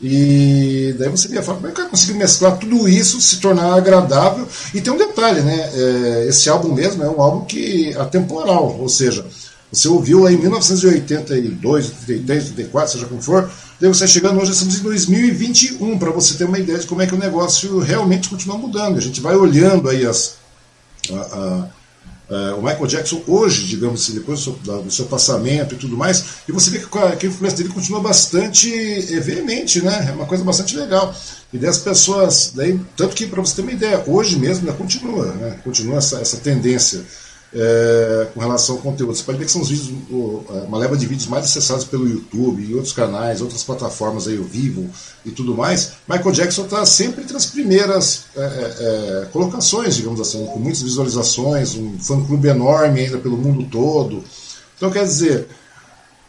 E 0.00 0.94
daí 0.98 1.08
você 1.08 1.28
ia 1.28 1.42
falar, 1.42 1.58
como 1.58 1.68
é 1.68 1.70
que 1.72 1.74
o 1.74 1.76
cara 1.78 1.90
conseguiu 1.90 2.16
mesclar 2.16 2.56
tudo 2.56 2.88
isso, 2.88 3.20
se 3.20 3.38
tornar 3.38 3.74
agradável? 3.74 4.46
E 4.72 4.80
tem 4.80 4.92
um 4.92 4.96
detalhe, 4.96 5.40
né? 5.42 5.70
É, 5.74 6.26
esse 6.28 6.48
álbum 6.48 6.72
mesmo 6.72 7.02
é 7.02 7.10
um 7.10 7.20
álbum 7.20 7.44
que 7.44 7.94
atemporal, 7.96 8.78
ou 8.80 8.88
seja, 8.88 9.26
você 9.72 9.88
ouviu 9.88 10.26
aí 10.26 10.34
em 10.34 10.38
1982, 10.38 11.86
83, 11.86 12.48
84, 12.50 12.92
seja 12.92 13.06
como 13.06 13.22
for, 13.22 13.50
daí 13.80 13.88
você 13.88 14.06
chegando 14.08 14.40
hoje, 14.40 14.50
estamos 14.50 14.78
em 14.78 14.82
2021, 14.82 15.98
para 15.98 16.10
você 16.10 16.34
ter 16.34 16.44
uma 16.44 16.58
ideia 16.58 16.78
de 16.78 16.86
como 16.86 17.02
é 17.02 17.06
que 17.06 17.14
o 17.14 17.18
negócio 17.18 17.78
realmente 17.78 18.28
continua 18.28 18.58
mudando. 18.58 18.98
A 18.98 19.00
gente 19.00 19.20
vai 19.20 19.36
olhando 19.36 19.88
aí 19.88 20.04
as. 20.04 20.34
A, 21.10 21.14
a, 21.14 21.80
Uh, 22.30 22.56
o 22.56 22.62
Michael 22.62 22.86
Jackson 22.86 23.20
hoje, 23.26 23.66
digamos 23.66 24.02
assim, 24.04 24.14
depois 24.14 24.38
do 24.38 24.56
seu, 24.62 24.82
do 24.82 24.90
seu, 24.92 25.06
passamento 25.06 25.74
e 25.74 25.78
tudo 25.78 25.96
mais, 25.96 26.24
e 26.48 26.52
você 26.52 26.70
vê 26.70 26.78
que, 26.78 26.86
que 26.86 27.26
a 27.26 27.28
influência 27.28 27.58
dele 27.58 27.70
continua 27.70 27.98
bastante 27.98 28.72
eh, 28.72 29.18
veemente, 29.18 29.82
né? 29.82 30.06
É 30.08 30.12
uma 30.12 30.26
coisa 30.26 30.44
bastante 30.44 30.76
legal. 30.76 31.12
E 31.52 31.58
das 31.58 31.78
pessoas, 31.78 32.52
daí, 32.54 32.78
tanto 32.96 33.16
que 33.16 33.26
para 33.26 33.40
você 33.40 33.56
ter 33.56 33.62
uma 33.62 33.72
ideia, 33.72 34.04
hoje 34.06 34.38
mesmo 34.38 34.64
né, 34.64 34.72
continua, 34.72 35.26
né? 35.26 35.58
Continua 35.64 35.98
essa, 35.98 36.20
essa 36.20 36.36
tendência 36.36 37.04
é, 37.52 38.28
com 38.32 38.40
relação 38.40 38.76
ao 38.76 38.82
conteúdo. 38.82 39.14
Você 39.14 39.22
pode 39.22 39.38
ver 39.38 39.44
que 39.44 39.50
são 39.50 39.60
os 39.60 39.68
vídeos, 39.68 39.90
é, 40.50 40.52
uma 40.66 40.78
leva 40.78 40.96
de 40.96 41.06
vídeos 41.06 41.26
mais 41.26 41.44
acessados 41.44 41.84
pelo 41.84 42.08
YouTube 42.08 42.62
e 42.62 42.74
outros 42.74 42.92
canais, 42.92 43.40
outras 43.40 43.62
plataformas 43.62 44.28
aí, 44.28 44.38
o 44.38 44.44
Vivo 44.44 44.88
e 45.24 45.30
tudo 45.30 45.54
mais. 45.54 45.92
Michael 46.08 46.32
Jackson 46.32 46.64
está 46.64 46.84
sempre 46.86 47.22
entre 47.22 47.36
as 47.36 47.46
primeiras 47.46 48.24
é, 48.36 48.40
é, 48.40 48.42
é, 48.42 49.26
colocações, 49.32 49.96
digamos 49.96 50.20
assim, 50.20 50.44
com 50.46 50.58
muitas 50.58 50.82
visualizações, 50.82 51.74
um 51.74 51.98
fã-clube 51.98 52.48
enorme 52.48 53.00
ainda 53.00 53.18
pelo 53.18 53.36
mundo 53.36 53.64
todo. 53.70 54.22
Então, 54.76 54.90
quer 54.90 55.04
dizer, 55.04 55.46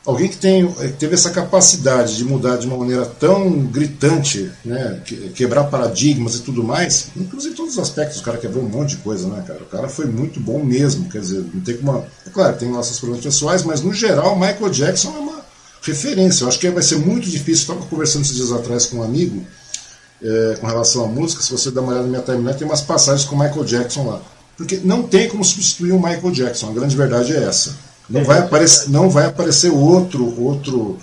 alguém 0.05 0.27
que, 0.27 0.38
tem, 0.38 0.72
que 0.72 0.93
teve 0.93 1.13
essa 1.13 1.29
capacidade 1.29 2.17
de 2.17 2.24
mudar 2.24 2.58
de 2.58 2.67
uma 2.67 2.77
maneira 2.77 3.05
tão 3.05 3.51
gritante, 3.67 4.51
né, 4.65 5.00
quebrar 5.36 5.65
paradigmas 5.65 6.36
e 6.36 6.39
tudo 6.41 6.63
mais, 6.63 7.10
inclusive 7.15 7.55
todos 7.55 7.74
os 7.74 7.79
aspectos, 7.79 8.20
o 8.20 8.24
cara 8.24 8.38
quebrou 8.38 8.63
um 8.63 8.70
monte 8.70 8.91
de 8.91 8.98
coisa, 8.98 9.27
né, 9.27 9.43
cara? 9.46 9.62
O 9.62 9.67
cara 9.67 9.88
foi 9.88 10.05
muito 10.05 10.39
bom 10.39 10.63
mesmo, 10.63 11.10
quer 11.10 11.22
dizer, 11.22 11.46
não 11.53 11.62
tem 11.62 11.77
como. 11.77 12.05
É 12.25 12.29
claro, 12.29 12.58
tem 12.58 12.70
nossos 12.70 13.00
problemas 13.00 13.24
pessoais, 13.24 13.63
mas 13.63 13.81
no 13.81 13.93
geral, 13.93 14.36
Michael 14.36 14.70
Jackson 14.70 15.10
é 15.15 15.20
uma 15.20 15.41
referência. 15.81 16.43
Eu 16.43 16.48
acho 16.48 16.60
que 16.60 16.70
vai 16.70 16.84
ser 16.84 16.98
muito 16.98 17.29
difícil. 17.29 17.63
Estava 17.63 17.86
conversando 17.86 18.24
esses 18.24 18.36
dias 18.36 18.51
atrás 18.51 18.86
com 18.86 18.98
um 18.98 19.03
amigo 19.03 19.43
é, 20.22 20.58
com 20.60 20.67
relação 20.67 21.05
à 21.05 21.08
música. 21.08 21.41
Se 21.41 21.51
você 21.51 21.72
dar 21.72 21.81
uma 21.81 21.91
olhada 21.91 22.05
na 22.05 22.12
minha 22.12 22.22
timeline, 22.22 22.53
tem 22.53 22.67
umas 22.67 22.81
passagens 22.81 23.27
com 23.27 23.36
Michael 23.36 23.65
Jackson 23.65 24.08
lá. 24.08 24.22
Porque 24.55 24.79
não 24.84 25.03
tem 25.03 25.27
como 25.27 25.43
substituir 25.43 25.91
o 25.91 25.98
Michael 25.98 26.31
Jackson, 26.31 26.70
a 26.70 26.74
grande 26.74 26.96
verdade 26.96 27.34
é 27.34 27.43
essa. 27.43 27.75
Não 28.12 28.24
vai 28.24 28.39
aparecer, 28.39 28.89
não 28.89 29.10
vai 29.10 29.25
aparecer 29.25 29.72
outro, 29.72 30.41
outro, 30.41 30.98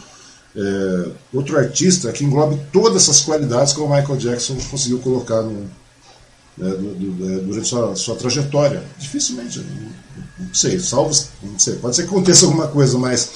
é, 0.55 1.11
outro 1.33 1.59
artista 1.59 2.13
que 2.13 2.25
englobe 2.25 2.61
todas 2.73 3.03
essas 3.03 3.21
qualidades 3.23 3.73
que 3.73 3.81
o 3.81 3.89
Michael 3.89 4.19
Jackson 4.19 4.57
conseguiu 4.71 4.99
colocar 4.99 5.43
no, 5.43 5.71
né, 6.59 6.71
durante 7.45 7.67
sua, 7.67 7.97
sua 7.97 8.17
trajetória. 8.17 8.83
Dificilmente, 8.99 9.65
não 10.39 10.55
sei, 10.55 10.79
salvo, 10.79 11.11
não 11.43 11.59
sei, 11.59 11.77
pode 11.77 11.97
ser 11.97 12.03
que 12.03 12.09
aconteça 12.09 12.45
alguma 12.45 12.69
coisa, 12.69 12.99
mas 12.99 13.31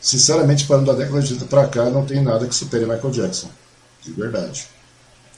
sinceramente, 0.00 0.66
falando 0.66 0.86
da 0.86 0.94
década 0.94 1.20
de 1.20 1.34
80 1.34 1.44
para 1.44 1.68
cá, 1.68 1.90
não 1.90 2.06
tem 2.06 2.22
nada 2.22 2.46
que 2.46 2.54
supere 2.54 2.86
Michael 2.86 3.10
Jackson, 3.10 3.48
de 4.02 4.12
verdade. 4.12 4.66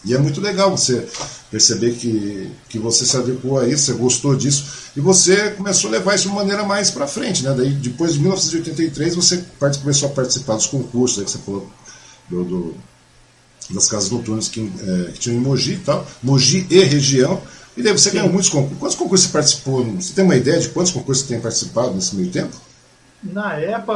E 0.04 0.14
é 0.14 0.18
muito 0.18 0.40
legal 0.40 0.76
você 0.76 1.06
perceber 1.50 1.92
que, 1.92 2.50
que 2.68 2.78
você 2.78 3.06
se 3.06 3.16
adequou 3.16 3.58
a 3.58 3.68
isso, 3.68 3.84
você 3.84 3.92
gostou 3.92 4.34
disso, 4.34 4.64
e 4.96 5.00
você 5.00 5.50
começou 5.50 5.88
a 5.88 5.92
levar 5.92 6.14
isso 6.14 6.24
de 6.24 6.30
uma 6.30 6.40
maneira 6.40 6.64
mais 6.64 6.90
para 6.90 7.06
frente. 7.06 7.44
Né? 7.44 7.54
Daí, 7.56 7.70
depois 7.70 8.14
de 8.14 8.20
1983, 8.20 9.14
você 9.14 9.44
começou 9.80 10.08
a 10.08 10.12
participar 10.12 10.56
dos 10.56 10.66
concursos 10.66 11.18
aí 11.18 11.24
que 11.24 11.30
você 11.30 11.38
falou 11.38 11.70
do, 12.28 12.44
do 12.44 12.74
das 13.70 13.88
casas 13.88 14.10
noturnas 14.10 14.48
que, 14.48 14.60
é, 14.60 15.12
que 15.12 15.20
tinham 15.20 15.38
em 15.38 15.40
Mogi 15.40 15.74
e 15.74 15.78
tal, 15.78 16.06
Mogi 16.22 16.66
e 16.68 16.82
região, 16.82 17.40
e 17.76 17.82
daí 17.82 17.92
você 17.92 18.10
Sim. 18.10 18.16
ganhou 18.16 18.32
muitos 18.32 18.50
concursos. 18.50 18.78
Quantos 18.78 18.96
concursos 18.96 19.26
você 19.26 19.32
participou? 19.32 19.84
Você 19.94 20.12
tem 20.12 20.24
uma 20.24 20.36
ideia 20.36 20.60
de 20.60 20.68
quantos 20.68 20.92
concursos 20.92 21.24
você 21.24 21.34
tem 21.34 21.40
participado 21.40 21.94
nesse 21.94 22.14
meio 22.14 22.30
tempo? 22.30 22.54
Na 23.22 23.54
época, 23.54 23.92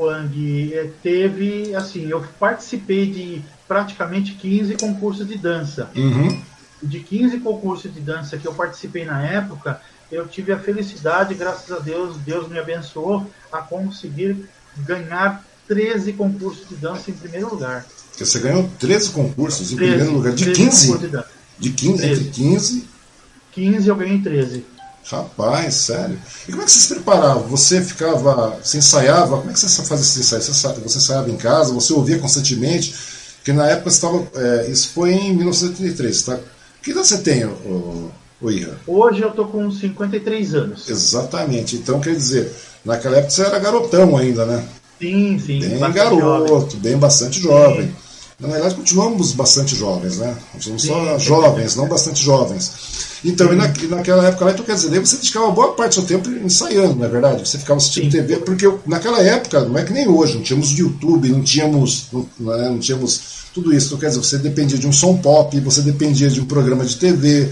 Wang, 0.00 0.74
é, 0.74 0.90
teve, 1.02 1.74
assim, 1.74 2.08
eu 2.08 2.24
participei 2.38 3.06
de 3.06 3.42
praticamente 3.68 4.34
15 4.34 4.76
concursos 4.76 5.26
de 5.26 5.36
dança. 5.36 5.90
Uhum. 5.94 6.40
De 6.82 7.00
15 7.00 7.40
concursos 7.40 7.92
de 7.92 8.00
dança 8.00 8.38
que 8.38 8.46
eu 8.46 8.54
participei 8.54 9.04
na 9.04 9.22
época, 9.22 9.80
eu 10.10 10.26
tive 10.26 10.52
a 10.52 10.58
felicidade, 10.58 11.34
graças 11.34 11.70
a 11.72 11.78
Deus, 11.78 12.16
Deus 12.18 12.48
me 12.48 12.58
abençoou, 12.58 13.26
a 13.52 13.58
conseguir 13.58 14.48
ganhar 14.78 15.44
13 15.66 16.12
concursos 16.14 16.68
de 16.68 16.76
dança 16.76 17.10
em 17.10 17.14
primeiro 17.14 17.50
lugar. 17.50 17.86
Você 18.16 18.38
ganhou 18.38 18.70
13 18.78 19.10
concursos 19.10 19.72
em 19.72 19.76
13, 19.76 19.92
primeiro 19.92 20.16
lugar? 20.16 20.34
De 20.34 20.52
15? 20.52 20.98
De, 20.98 21.08
de 21.58 21.70
15, 21.70 21.96
13. 21.98 22.12
entre 22.12 22.30
15? 22.30 22.88
15 23.52 23.88
eu 23.88 23.96
ganhei 23.96 24.20
13. 24.20 24.64
Rapaz, 25.06 25.74
sério. 25.74 26.18
E 26.48 26.50
como 26.50 26.62
é 26.62 26.64
que 26.64 26.72
você 26.72 26.80
se 26.80 26.94
preparava? 26.94 27.40
Você 27.40 27.82
ficava, 27.82 28.58
você 28.62 28.78
ensaiava? 28.78 29.38
Como 29.38 29.50
é 29.50 29.52
que 29.52 29.60
você 29.60 29.82
fazia 29.82 30.04
esse 30.04 30.20
ensaio? 30.20 30.42
Você, 30.42 30.80
você 30.80 30.98
ensaiava 30.98 31.30
em 31.30 31.36
casa? 31.36 31.74
Você 31.74 31.92
ouvia 31.92 32.18
constantemente? 32.18 32.94
Porque 33.36 33.52
na 33.52 33.66
época 33.68 33.90
você 33.90 33.96
estava. 33.96 34.26
É, 34.34 34.70
isso 34.70 34.88
foi 34.94 35.12
em 35.12 35.34
1983, 35.36 36.22
tá? 36.22 36.38
Que 36.82 36.90
idade 36.90 37.06
você 37.06 37.18
tem, 37.18 37.44
o, 37.44 38.10
Oi, 38.44 38.68
Hoje 38.86 39.22
eu 39.22 39.30
tô 39.30 39.46
com 39.46 39.70
53 39.70 40.54
anos. 40.54 40.88
Exatamente. 40.88 41.76
Então, 41.76 41.98
quer 42.00 42.14
dizer, 42.14 42.52
naquela 42.84 43.16
época 43.16 43.30
você 43.30 43.42
era 43.42 43.58
garotão 43.58 44.16
ainda, 44.16 44.44
né? 44.44 44.62
Sim, 45.00 45.38
sim. 45.38 45.60
Bem 45.60 45.92
garoto, 45.92 46.48
jovem. 46.48 46.80
bem 46.80 46.98
bastante 46.98 47.40
jovem. 47.40 47.86
Sim. 47.86 47.94
Na 48.38 48.48
verdade, 48.48 48.74
continuamos 48.74 49.32
bastante 49.32 49.76
jovens, 49.76 50.18
né? 50.18 50.36
Somos 50.60 50.82
só 50.82 51.18
jovens, 51.18 51.76
não 51.76 51.88
bastante 51.88 52.22
jovens. 52.22 52.72
Então, 53.24 53.52
e, 53.52 53.56
na, 53.56 53.66
e, 53.68 53.86
naquela 53.86 54.26
época 54.26 54.44
lá, 54.44 54.50
então 54.52 54.64
quer 54.64 54.74
dizer, 54.74 54.90
daí 54.90 54.98
você 54.98 55.16
dedicava 55.16 55.50
boa 55.50 55.72
parte 55.72 55.92
do 55.92 55.94
seu 55.94 56.04
tempo 56.04 56.28
ensaiando, 56.30 56.96
não 56.96 57.06
é 57.06 57.08
verdade? 57.08 57.48
Você 57.48 57.58
ficava 57.58 57.78
assistindo 57.78 58.04
Sim. 58.04 58.10
TV, 58.10 58.36
porque 58.38 58.70
naquela 58.86 59.20
época, 59.22 59.60
não 59.60 59.78
é 59.78 59.82
que 59.82 59.92
nem 59.92 60.06
hoje, 60.06 60.34
não 60.34 60.42
tínhamos 60.42 60.70
YouTube, 60.70 61.28
não 61.30 61.42
tínhamos, 61.42 62.08
não, 62.12 62.26
não, 62.38 62.54
é, 62.54 62.68
não 62.68 62.78
tínhamos 62.78 63.20
tudo 63.54 63.74
isso. 63.74 63.86
Então, 63.86 63.98
quer 63.98 64.08
dizer, 64.08 64.18
você 64.18 64.38
dependia 64.38 64.76
de 64.76 64.86
um 64.86 64.92
som 64.92 65.16
pop, 65.16 65.58
você 65.60 65.80
dependia 65.80 66.28
de 66.28 66.40
um 66.40 66.44
programa 66.44 66.84
de 66.84 66.96
TV, 66.96 67.50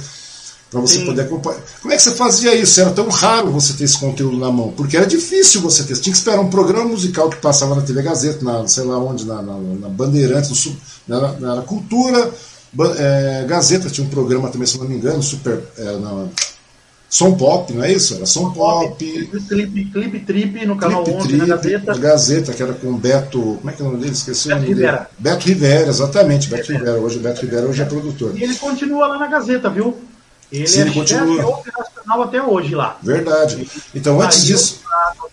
para 0.73 0.81
você 0.81 1.01
Sim. 1.01 1.07
poder 1.07 1.23
acompanhar. 1.23 1.61
Como 1.83 1.93
é 1.93 1.97
que 1.97 2.03
você 2.03 2.15
fazia 2.15 2.55
isso? 2.55 2.81
Era 2.81 2.91
tão 2.91 3.07
raro 3.09 3.51
você 3.51 3.75
ter 3.75 3.85
esse 3.85 3.99
conteúdo 3.99 4.39
na 4.39 4.51
mão, 4.51 4.73
porque 4.75 4.97
era 4.97 5.07
difícil 5.07 5.61
você 5.61 5.85
ter. 5.85 5.95
Você 5.95 6.01
tinha 6.01 6.13
que 6.13 6.19
esperar 6.19 6.41
um 6.41 6.49
programa 6.49 6.87
musical 6.87 7.29
que 7.29 7.37
passava 7.37 7.75
na 7.75 7.83
TV 7.83 8.03
Gazeta, 8.03 8.43
na, 8.43 8.67
sei 8.67 8.85
lá 8.85 8.99
onde, 8.99 9.27
na, 9.27 9.43
na, 9.43 9.55
na 9.55 9.89
Bandeirantes, 9.91 10.65
no 10.65 10.77
na, 11.07 11.33
na, 11.33 11.57
na 11.57 11.63
Cultura, 11.63 12.33
é, 12.99 13.45
Gazeta 13.47 13.91
tinha 13.91 14.07
um 14.07 14.11
programa 14.11 14.49
também, 14.49 14.67
se 14.67 14.79
não 14.79 14.87
me 14.87 14.97
engano, 14.97 15.23
super. 15.23 15.63
É, 15.77 15.97
na, 15.99 16.29
Som 17.13 17.35
Pop, 17.35 17.71
não 17.75 17.85
é 17.85 17.93
isso? 17.93 18.15
Era 18.15 18.25
Som 18.25 18.53
Pop. 18.53 18.97
Clipe, 18.97 19.85
Clipe 19.93 20.21
Trip 20.21 20.65
no 20.65 20.79
canal 20.79 21.05
Clipe 21.05 21.19
11 21.19 21.29
Trip, 21.29 21.39
na 21.39 21.57
Gazeta. 21.57 21.99
Gazeta, 21.99 22.53
que 22.55 22.63
era 22.63 22.73
com 22.73 22.97
Beto. 22.97 23.59
Como 23.59 23.69
é 23.69 23.73
que 23.75 23.83
é 23.83 23.85
o 23.85 23.89
nome 23.89 24.01
dele? 24.01 24.13
Esqueci 24.13 24.49
Beto 24.49 24.61
o 24.61 24.63
nome 24.63 24.75
Rivera. 24.75 24.97
dele. 24.97 25.09
Beto 25.19 25.47
Rivera, 25.47 25.91
exatamente. 25.91 26.49
Beto 26.49 26.73
Rivera. 26.73 26.99
Hoje, 26.99 27.19
Beto 27.19 27.43
Rivera 27.43 27.67
hoje 27.67 27.83
é 27.83 27.85
produtor. 27.85 28.33
E 28.35 28.43
ele 28.43 28.55
continua 28.55 29.09
lá 29.09 29.19
na 29.19 29.27
Gazeta, 29.27 29.69
viu? 29.69 29.95
Ele 30.51 30.67
Sim, 30.67 30.79
é 30.79 30.83
ele 30.85 30.95
continua. 30.95 31.47
operacional 31.49 32.23
até 32.23 32.43
hoje 32.43 32.75
lá. 32.75 32.99
Verdade. 33.03 33.69
Então, 33.95 34.19
antes 34.19 34.45
disso. 34.47 34.81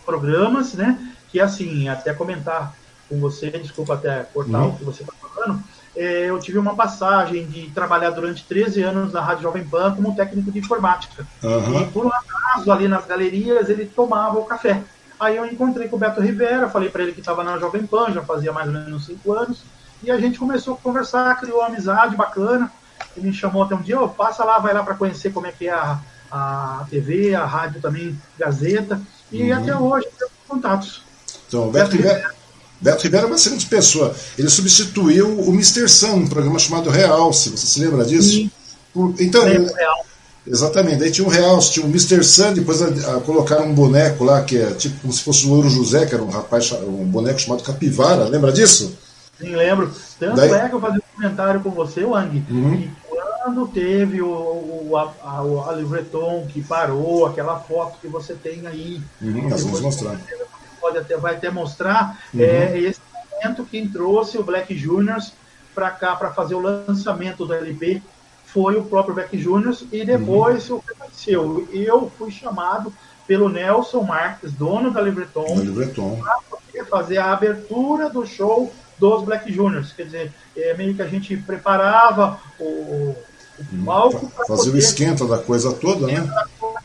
programas, 0.06 0.74
né? 0.74 1.00
Que 1.32 1.40
assim, 1.40 1.88
até 1.88 2.14
comentar 2.14 2.76
com 3.08 3.22
você, 3.22 3.52
desculpa 3.52 3.94
até 3.94 4.24
cortar 4.34 4.64
hum. 4.64 4.70
o 4.72 4.76
que 4.76 4.84
você 4.84 5.04
está 5.04 5.14
falando. 5.14 5.64
É, 5.96 6.30
eu 6.30 6.40
tive 6.40 6.58
uma 6.58 6.76
passagem 6.76 7.46
de 7.46 7.70
trabalhar 7.72 8.12
durante 8.12 8.46
13 8.46 8.84
anos 8.84 9.14
na 9.14 9.22
Rádio 9.22 9.44
Jovem 9.44 9.66
Pan 9.66 9.96
como 9.96 10.16
técnico 10.16 10.52
de 10.52 10.60
informática. 10.60 11.26
Uhum. 11.44 11.82
E 11.82 11.86
por 11.86 12.06
um 12.06 12.10
acaso, 12.10 12.72
ali 12.72 12.88
nas 12.88 13.06
galerias, 13.06 13.70
ele 13.70 13.86
tomava 13.86 14.38
o 14.38 14.46
café. 14.46 14.82
Aí 15.20 15.36
eu 15.36 15.46
encontrei 15.46 15.88
com 15.88 15.98
o 15.98 16.00
Beto 16.00 16.22
Rivera, 16.22 16.70
falei 16.70 16.90
para 16.90 17.04
ele 17.04 17.12
que 17.12 17.20
estava 17.20 17.44
na 17.44 17.58
Jovem 17.58 17.86
Pan, 17.86 18.12
já 18.14 18.22
fazia 18.22 18.54
mais 18.54 18.68
ou 18.68 18.74
menos 18.74 19.06
5 19.06 19.34
anos, 19.34 19.64
e 20.02 20.10
a 20.10 20.18
gente 20.18 20.40
começou 20.40 20.76
a 20.76 20.78
conversar, 20.78 21.38
criou 21.40 21.60
uma 21.60 21.68
amizade 21.68 22.16
bacana. 22.16 22.72
Ele 23.18 23.28
me 23.28 23.34
chamou 23.34 23.64
até 23.64 23.76
um 23.76 23.82
dia, 23.82 24.00
oh, 24.00 24.08
passa 24.08 24.46
lá, 24.46 24.60
vai 24.60 24.74
lá 24.74 24.84
para 24.84 24.96
conhecer 24.96 25.34
como 25.34 25.48
é 25.48 25.52
que 25.52 25.68
é 25.68 25.74
a, 25.74 26.00
a 26.32 26.86
TV, 26.90 27.36
a 27.36 27.46
rádio 27.46 27.82
também, 27.82 28.18
Gazeta, 28.38 29.02
e 29.32 29.52
uhum. 29.52 29.58
até 29.58 29.76
hoje 29.76 30.08
temos 30.18 30.34
contatos. 30.48 31.04
Então, 31.48 31.68
o 31.68 31.72
Beto, 31.72 31.92
Beto 31.92 31.98
Rivera, 31.98 32.34
Beto 32.82 33.04
Rivera 33.04 33.24
é 33.24 33.28
uma 33.28 33.36
excelente 33.36 33.66
pessoa. 33.66 34.16
Ele 34.38 34.50
substituiu 34.50 35.40
o 35.40 35.50
Mr. 35.54 35.90
Sam, 35.90 36.14
um 36.14 36.28
programa 36.28 36.60
chamado 36.60 36.90
Realce, 36.90 37.50
você 37.50 37.68
se 37.68 37.80
lembra 37.80 38.06
disso? 38.06 38.30
Sim. 38.30 38.52
Então, 39.20 39.48
ele, 39.48 39.70
Exatamente, 40.50 40.98
daí 40.98 41.12
tinha 41.12 41.28
um 41.28 41.30
Realce, 41.30 41.74
tinha 41.74 41.86
o 41.86 41.90
Mr. 41.90 42.24
Sam, 42.24 42.54
depois 42.54 42.82
a, 42.82 42.88
a, 42.88 43.20
colocaram 43.22 43.68
um 43.68 43.74
boneco 43.74 44.24
lá, 44.24 44.42
que 44.42 44.58
é 44.58 44.72
tipo 44.72 45.00
como 45.02 45.14
se 45.14 45.22
fosse 45.22 45.46
o 45.46 45.52
Ouro 45.52 45.70
José, 45.70 46.08
que 46.08 46.16
era 46.16 46.24
um 46.24 46.30
rapaz, 46.30 46.72
um 46.72 47.06
boneco 47.06 47.40
chamado 47.40 47.64
Capivara, 47.64 48.24
lembra 48.24 48.52
disso? 48.52 48.98
Sim, 49.40 49.56
lembro. 49.56 49.92
Tanto 50.20 50.38
daí... 50.38 50.52
é 50.52 50.68
que 50.68 50.76
eu 50.76 50.82
fazia 50.82 50.98
um 51.00 51.16
comentário 51.16 51.62
com 51.62 51.70
você, 51.70 52.04
Wang, 52.04 52.44
uhum. 52.50 52.74
e 52.74 52.92
quando 53.44 53.68
teve 53.68 54.22
o, 54.22 54.28
o, 54.28 54.98
a, 54.98 55.14
a, 55.24 55.70
a 55.70 55.76
Livreton 55.76 56.48
que 56.50 56.62
parou, 56.62 57.28
aquela 57.28 57.60
foto 57.60 57.98
que 58.02 58.08
você 58.08 58.34
tem 58.34 58.66
aí. 58.66 59.02
Uhum, 59.22 59.50
nós 59.50 59.64
vamos 59.64 59.82
mostrar. 59.82 60.20
Pode 60.80 60.98
até, 60.98 61.18
vai 61.18 61.36
até 61.36 61.50
mostrar 61.50 62.20
uhum. 62.34 62.42
é, 62.42 62.78
esse 62.80 63.00
momento 63.34 63.68
quem 63.70 63.88
trouxe 63.88 64.38
o 64.38 64.44
Black 64.44 64.76
Juniors 64.78 65.34
para 65.74 65.92
cá 65.92 66.16
para 66.16 66.32
fazer 66.32 66.56
o 66.56 66.60
lançamento 66.60 67.46
do 67.46 67.54
LP 67.54 68.02
foi 68.46 68.78
o 68.78 68.84
próprio 68.84 69.14
Black 69.14 69.38
Juniors 69.38 69.86
e 69.92 70.04
depois 70.04 70.70
uhum. 70.70 70.78
o 70.78 70.82
que 70.82 70.92
aconteceu? 70.92 71.68
Eu 71.72 72.12
fui 72.18 72.32
chamado 72.32 72.92
pelo 73.28 73.48
Nelson 73.48 74.02
Marques, 74.02 74.52
dono 74.54 74.92
da 74.92 75.02
Livreton, 75.02 75.62
para 76.72 76.86
fazer 76.86 77.20
a 77.20 77.32
abertura 77.32 78.10
do 78.10 78.26
show 78.26 78.74
dos 78.98 79.24
Black 79.24 79.54
Juniors. 79.54 79.94
Quer 79.94 80.06
dizer, 80.06 80.34
é 80.58 80.74
meio 80.76 80.96
que 80.96 81.02
a 81.04 81.08
gente 81.08 81.38
preparava 81.38 82.40
o, 82.60 82.64
o 82.64 83.86
palco. 83.86 84.32
Fazer 84.48 84.72
o 84.72 84.78
esquenta 84.78 85.28
da 85.28 85.38
coisa 85.38 85.72
toda, 85.74 86.08
né? 86.08 86.28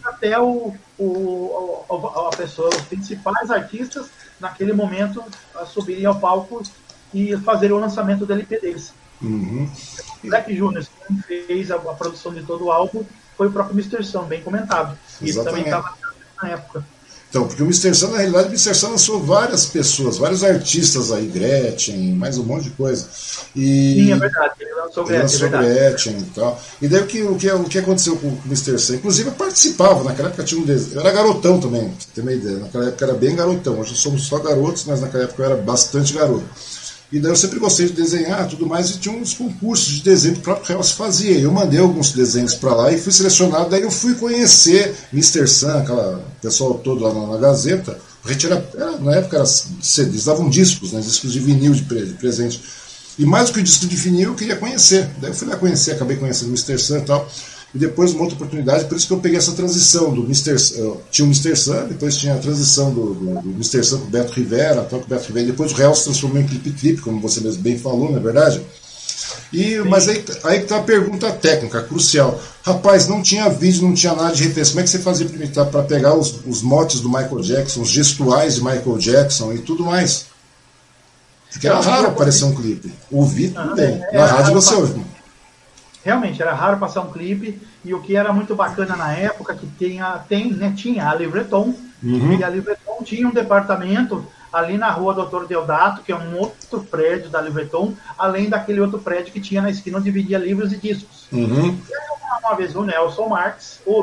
Até 0.04 0.38
o, 0.38 0.74
o, 0.98 1.84
a 1.88 2.36
pessoa, 2.36 2.68
os 2.68 2.82
principais 2.82 3.50
artistas, 3.50 4.10
naquele 4.40 4.72
momento, 4.72 5.22
subirem 5.66 6.06
ao 6.06 6.18
palco 6.18 6.62
e 7.12 7.36
fazer 7.38 7.72
o 7.72 7.78
lançamento 7.78 8.26
do 8.26 8.32
LP 8.32 8.60
deles. 8.60 8.92
Uhum. 9.22 9.70
Black 10.24 10.54
Juniors, 10.54 10.90
quem 11.06 11.18
fez 11.22 11.70
a, 11.70 11.76
a, 11.76 11.94
produção 11.94 12.34
de 12.34 12.42
todo 12.42 12.64
o 12.64 12.72
álbum 12.72 13.04
foi 13.36 13.48
o 13.48 13.52
próprio 13.52 13.78
Mr. 13.78 14.04
Sam, 14.04 14.24
bem 14.24 14.42
comentado. 14.42 14.98
E 15.20 15.30
ele 15.30 15.44
também 15.44 15.64
estava 15.64 15.96
na 16.42 16.50
época. 16.50 16.84
Então, 17.34 17.48
porque 17.48 17.64
o 17.64 17.66
Mr. 17.66 17.92
Sun, 17.92 18.12
na 18.12 18.18
realidade, 18.18 18.46
o 18.46 18.50
Mr. 18.50 18.72
Sun 18.72 18.90
lançou 18.90 19.20
várias 19.20 19.66
pessoas, 19.66 20.18
vários 20.18 20.44
artistas 20.44 21.10
aí, 21.10 21.26
Gretchen, 21.26 22.12
mais 22.12 22.38
um 22.38 22.44
monte 22.44 22.66
de 22.66 22.70
coisa. 22.70 23.08
E 23.56 24.04
Sim, 24.04 24.12
é 24.12 24.16
verdade, 24.16 24.54
ele 24.60 24.72
lançou 24.74 25.04
Gretchen. 25.04 25.22
Lançou 25.22 25.48
é 25.48 25.50
Gretchen 25.50 26.16
e 26.16 26.24
tal. 26.32 26.62
E 26.80 26.86
daí 26.86 27.00
o 27.00 27.06
que, 27.08 27.22
o 27.24 27.34
que, 27.34 27.50
o 27.50 27.64
que 27.64 27.78
aconteceu 27.80 28.14
com 28.18 28.28
o 28.28 28.38
Mr. 28.46 28.78
Sun? 28.78 28.94
Inclusive 28.94 29.30
eu 29.30 29.32
participava, 29.32 30.04
naquela 30.04 30.28
época 30.28 30.44
tinha 30.44 30.60
um 30.60 30.64
desenho. 30.64 30.94
Eu 30.94 31.00
era 31.00 31.10
garotão 31.10 31.58
também, 31.58 31.88
pra 31.88 32.06
ter 32.14 32.20
uma 32.20 32.32
ideia. 32.32 32.58
Naquela 32.58 32.86
época 32.86 33.04
era 33.04 33.14
bem 33.14 33.34
garotão. 33.34 33.80
Hoje 33.80 33.96
somos 33.96 34.22
só 34.28 34.38
garotos, 34.38 34.84
mas 34.84 35.00
naquela 35.00 35.24
época 35.24 35.42
eu 35.42 35.46
era 35.46 35.56
bastante 35.56 36.14
garoto. 36.14 36.44
E 37.14 37.20
daí 37.20 37.30
eu 37.30 37.36
sempre 37.36 37.60
gostei 37.60 37.86
de 37.86 37.92
desenhar 37.92 38.48
tudo 38.48 38.66
mais, 38.66 38.90
e 38.90 38.98
tinha 38.98 39.14
uns 39.16 39.34
concursos 39.34 39.86
de 39.86 40.02
desenho 40.02 40.34
que 40.34 40.40
o 40.40 40.42
próprio 40.42 40.66
Real 40.66 40.82
se 40.82 40.94
fazia. 40.94 41.38
Eu 41.38 41.52
mandei 41.52 41.78
alguns 41.78 42.10
desenhos 42.10 42.54
para 42.56 42.74
lá 42.74 42.92
e 42.92 42.98
fui 42.98 43.12
selecionado. 43.12 43.70
Daí 43.70 43.82
eu 43.82 43.90
fui 43.90 44.16
conhecer 44.16 44.92
Mr. 45.12 45.46
Sun, 45.46 45.78
aquela 45.78 46.24
pessoal 46.42 46.74
todo 46.74 47.04
lá 47.04 47.14
na, 47.14 47.26
na 47.28 47.36
Gazeta. 47.36 47.96
A 48.24 48.32
era, 48.32 48.98
na 48.98 49.14
época 49.14 49.36
era 49.36 49.46
eles 49.98 50.24
davam 50.24 50.50
discos, 50.50 50.90
né, 50.90 51.00
discos 51.00 51.32
de 51.32 51.38
vinil 51.38 51.72
de, 51.72 51.84
de 51.84 52.14
presente. 52.14 52.60
E 53.16 53.24
mais 53.24 53.46
do 53.46 53.52
que 53.52 53.60
o 53.60 53.62
disco 53.62 53.86
de 53.86 53.94
vinil, 53.94 54.30
eu 54.30 54.34
queria 54.34 54.56
conhecer. 54.56 55.08
Daí 55.20 55.30
eu 55.30 55.34
fui 55.36 55.46
lá 55.46 55.56
conhecer, 55.56 55.92
acabei 55.92 56.16
conhecendo 56.16 56.48
Mr. 56.48 56.76
Sun 56.80 56.96
e 56.96 57.02
tal. 57.02 57.30
E 57.74 57.78
depois 57.78 58.12
uma 58.12 58.22
outra 58.22 58.36
oportunidade, 58.36 58.84
por 58.84 58.96
isso 58.96 59.08
que 59.08 59.12
eu 59.12 59.18
peguei 59.18 59.36
essa 59.36 59.52
transição 59.52 60.14
do 60.14 60.22
Mr. 60.22 60.54
Uh, 60.80 61.00
tinha 61.10 61.24
o 61.24 61.28
Mr. 61.28 61.56
Sun, 61.56 61.88
depois 61.88 62.16
tinha 62.16 62.34
a 62.34 62.38
transição 62.38 62.94
do, 62.94 63.14
do, 63.14 63.42
do 63.42 63.50
Mr. 63.50 63.82
Sun 63.82 63.98
com 63.98 64.06
o 64.06 64.10
Beto 64.10 64.32
Rivera, 64.32 64.82
com 64.82 64.96
o 64.96 65.04
Beto 65.04 65.26
Rivera, 65.26 65.46
depois 65.46 65.72
o 65.72 65.74
Real 65.74 65.92
se 65.94 66.04
transformou 66.04 66.40
em 66.40 66.46
Clip 66.46 66.70
Trip, 66.70 67.00
como 67.00 67.20
você 67.20 67.40
mesmo 67.40 67.62
bem 67.62 67.76
falou, 67.76 68.10
não 68.10 68.18
é 68.18 68.20
verdade? 68.20 68.62
E, 69.52 69.78
mas 69.80 70.08
aí, 70.08 70.24
aí 70.44 70.60
que 70.60 70.66
tá 70.66 70.78
a 70.78 70.82
pergunta 70.82 71.30
técnica, 71.32 71.82
crucial. 71.82 72.40
Rapaz, 72.62 73.08
não 73.08 73.22
tinha 73.22 73.48
vídeo, 73.48 73.82
não 73.82 73.94
tinha 73.94 74.14
nada 74.14 74.34
de 74.34 74.44
referência. 74.44 74.72
Como 74.72 74.80
é 74.80 74.84
que 74.84 74.90
você 74.90 74.98
fazia 74.98 75.28
para 75.66 75.82
pegar 75.82 76.14
os, 76.14 76.40
os 76.46 76.62
motes 76.62 77.00
do 77.00 77.08
Michael 77.08 77.40
Jackson, 77.40 77.82
os 77.82 77.88
gestuais 77.88 78.56
de 78.56 78.64
Michael 78.64 78.98
Jackson 78.98 79.52
e 79.52 79.58
tudo 79.58 79.84
mais? 79.84 80.26
Porque 81.52 81.68
era 81.68 81.80
raro 81.80 82.08
aparecer 82.08 82.44
um 82.44 82.54
clipe. 82.54 82.92
Ouvir 83.12 83.54
bem. 83.76 84.02
É, 84.10 84.18
Na 84.18 84.26
rádio 84.26 84.54
você 84.54 84.74
ouve 84.74 85.04
realmente 86.04 86.42
era 86.42 86.52
raro 86.52 86.78
passar 86.78 87.00
um 87.00 87.10
clipe 87.10 87.60
e 87.84 87.94
o 87.94 88.00
que 88.00 88.14
era 88.14 88.32
muito 88.32 88.54
bacana 88.54 88.94
na 88.94 89.12
época 89.12 89.54
que 89.54 89.66
tinha, 89.66 90.18
tem, 90.28 90.52
né, 90.52 90.72
tinha 90.76 91.08
a 91.08 91.14
Livreton 91.14 91.74
uhum. 92.02 92.34
e 92.34 92.44
a 92.44 92.48
Livreton 92.48 93.02
tinha 93.02 93.26
um 93.26 93.32
departamento 93.32 94.24
ali 94.52 94.76
na 94.76 94.90
rua 94.90 95.14
Doutor 95.14 95.48
Deodato, 95.48 96.02
que 96.02 96.12
é 96.12 96.16
um 96.16 96.38
outro 96.38 96.80
prédio 96.82 97.28
da 97.28 97.40
Livreton, 97.40 97.94
além 98.16 98.48
daquele 98.48 98.80
outro 98.80 99.00
prédio 99.00 99.32
que 99.32 99.40
tinha 99.40 99.60
na 99.60 99.70
esquina 99.70 99.98
onde 99.98 100.10
vendia 100.12 100.38
livros 100.38 100.72
e 100.72 100.76
discos. 100.76 101.26
Uhum. 101.32 101.76
E 101.88 101.94
aí, 101.94 102.06
uma, 102.22 102.38
uma, 102.38 102.56
vez 102.56 102.76
o 102.76 102.84
Nelson 102.84 103.36
o, 103.84 104.02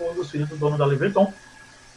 um 0.00 0.14
dos 0.14 0.30
filhos 0.30 0.48
do 0.50 0.56
dono 0.56 0.76
da 0.76 0.86
Livreton, 0.86 1.32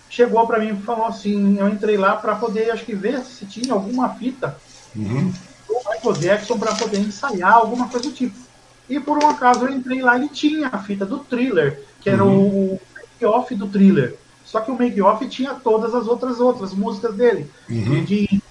chegou 0.09 0.47
para 0.47 0.59
mim 0.59 0.69
e 0.69 0.83
falou 0.83 1.07
assim, 1.07 1.57
eu 1.59 1.67
entrei 1.67 1.97
lá 1.97 2.15
para 2.15 2.35
poder, 2.35 2.71
acho 2.71 2.85
que 2.85 2.95
ver 2.95 3.19
se 3.23 3.45
tinha 3.45 3.73
alguma 3.73 4.09
fita 4.09 4.55
uhum. 4.95 5.33
do 5.67 5.75
Michael 5.89 6.13
Jackson 6.13 6.57
para 6.57 6.75
poder 6.75 6.99
ensaiar 6.99 7.55
alguma 7.55 7.89
coisa 7.89 8.07
do 8.07 8.15
tipo. 8.15 8.44
E 8.89 8.99
por 8.99 9.23
um 9.23 9.27
acaso 9.27 9.65
eu 9.65 9.73
entrei 9.73 10.01
lá 10.01 10.17
e 10.17 10.29
tinha 10.29 10.69
a 10.71 10.77
fita 10.77 11.05
do 11.05 11.19
thriller, 11.19 11.81
que 12.01 12.09
era 12.09 12.23
uhum. 12.23 12.73
o 12.73 12.81
make-off 12.95 13.53
do 13.55 13.67
thriller. 13.67 14.15
Só 14.43 14.61
que 14.61 14.71
o 14.71 14.77
make-off 14.77 15.27
tinha 15.27 15.55
todas 15.55 15.95
as 15.95 16.07
outras 16.07 16.39
outras 16.39 16.73
músicas 16.73 17.15
dele. 17.15 17.49
Uhum. 17.69 18.03
De, 18.03 18.27
de, 18.27 18.41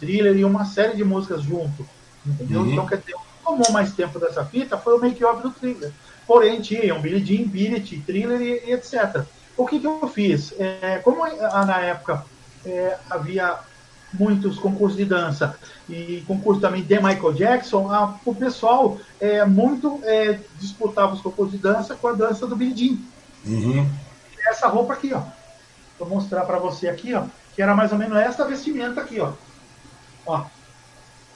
thriller 0.00 0.36
e 0.36 0.44
uma 0.44 0.64
série 0.64 0.96
de 0.96 1.04
músicas 1.04 1.42
junto. 1.42 1.86
Entendeu? 2.26 2.62
Uhum. 2.62 2.72
Então, 2.72 2.86
quer 2.86 2.98
dizer, 2.98 3.14
o 3.14 3.18
que 3.18 3.44
tomou 3.44 3.72
mais 3.72 3.92
tempo 3.92 4.18
dessa 4.18 4.44
fita 4.44 4.76
foi 4.76 4.96
o 4.96 5.00
make-off 5.00 5.42
do 5.42 5.50
thriller. 5.50 5.92
Porém, 6.26 6.60
tinha 6.60 6.94
um 6.94 7.00
Billy 7.00 7.24
Jean, 7.24 7.46
Billy, 7.46 7.80
thriller 7.80 8.40
e, 8.40 8.70
e, 8.70 8.72
etc. 8.72 9.24
O 9.56 9.66
que, 9.66 9.78
que 9.78 9.86
eu 9.86 10.08
fiz? 10.08 10.52
É, 10.58 10.98
como 11.04 11.24
na 11.26 11.80
época 11.80 12.24
é, 12.64 12.96
havia 13.08 13.58
muitos 14.18 14.58
concursos 14.58 14.96
de 14.96 15.04
dança 15.04 15.56
e 15.88 16.22
concurso 16.26 16.60
também 16.60 16.82
de 16.82 16.96
Michael 16.96 17.32
Jackson, 17.32 17.90
a, 17.92 18.18
o 18.24 18.34
pessoal 18.34 18.98
é, 19.20 19.44
muito 19.44 20.00
é, 20.04 20.38
disputava 20.58 21.14
os 21.14 21.20
concursos 21.20 21.52
de 21.52 21.62
dança 21.62 21.94
com 21.94 22.08
a 22.08 22.12
dança 22.12 22.46
do 22.46 22.56
Billie 22.56 22.76
Jean. 22.76 22.98
Uhum. 23.46 23.88
Essa 24.48 24.68
roupa 24.68 24.94
aqui, 24.94 25.12
ó. 25.12 25.22
Vou 25.98 26.08
mostrar 26.08 26.44
para 26.44 26.58
você 26.58 26.88
aqui, 26.88 27.14
ó, 27.14 27.24
que 27.54 27.62
era 27.62 27.74
mais 27.74 27.92
ou 27.92 27.98
menos 27.98 28.16
essa 28.16 28.44
vestimenta 28.44 29.00
aqui, 29.00 29.20
ó. 29.20 29.32
Ó. 30.26 30.44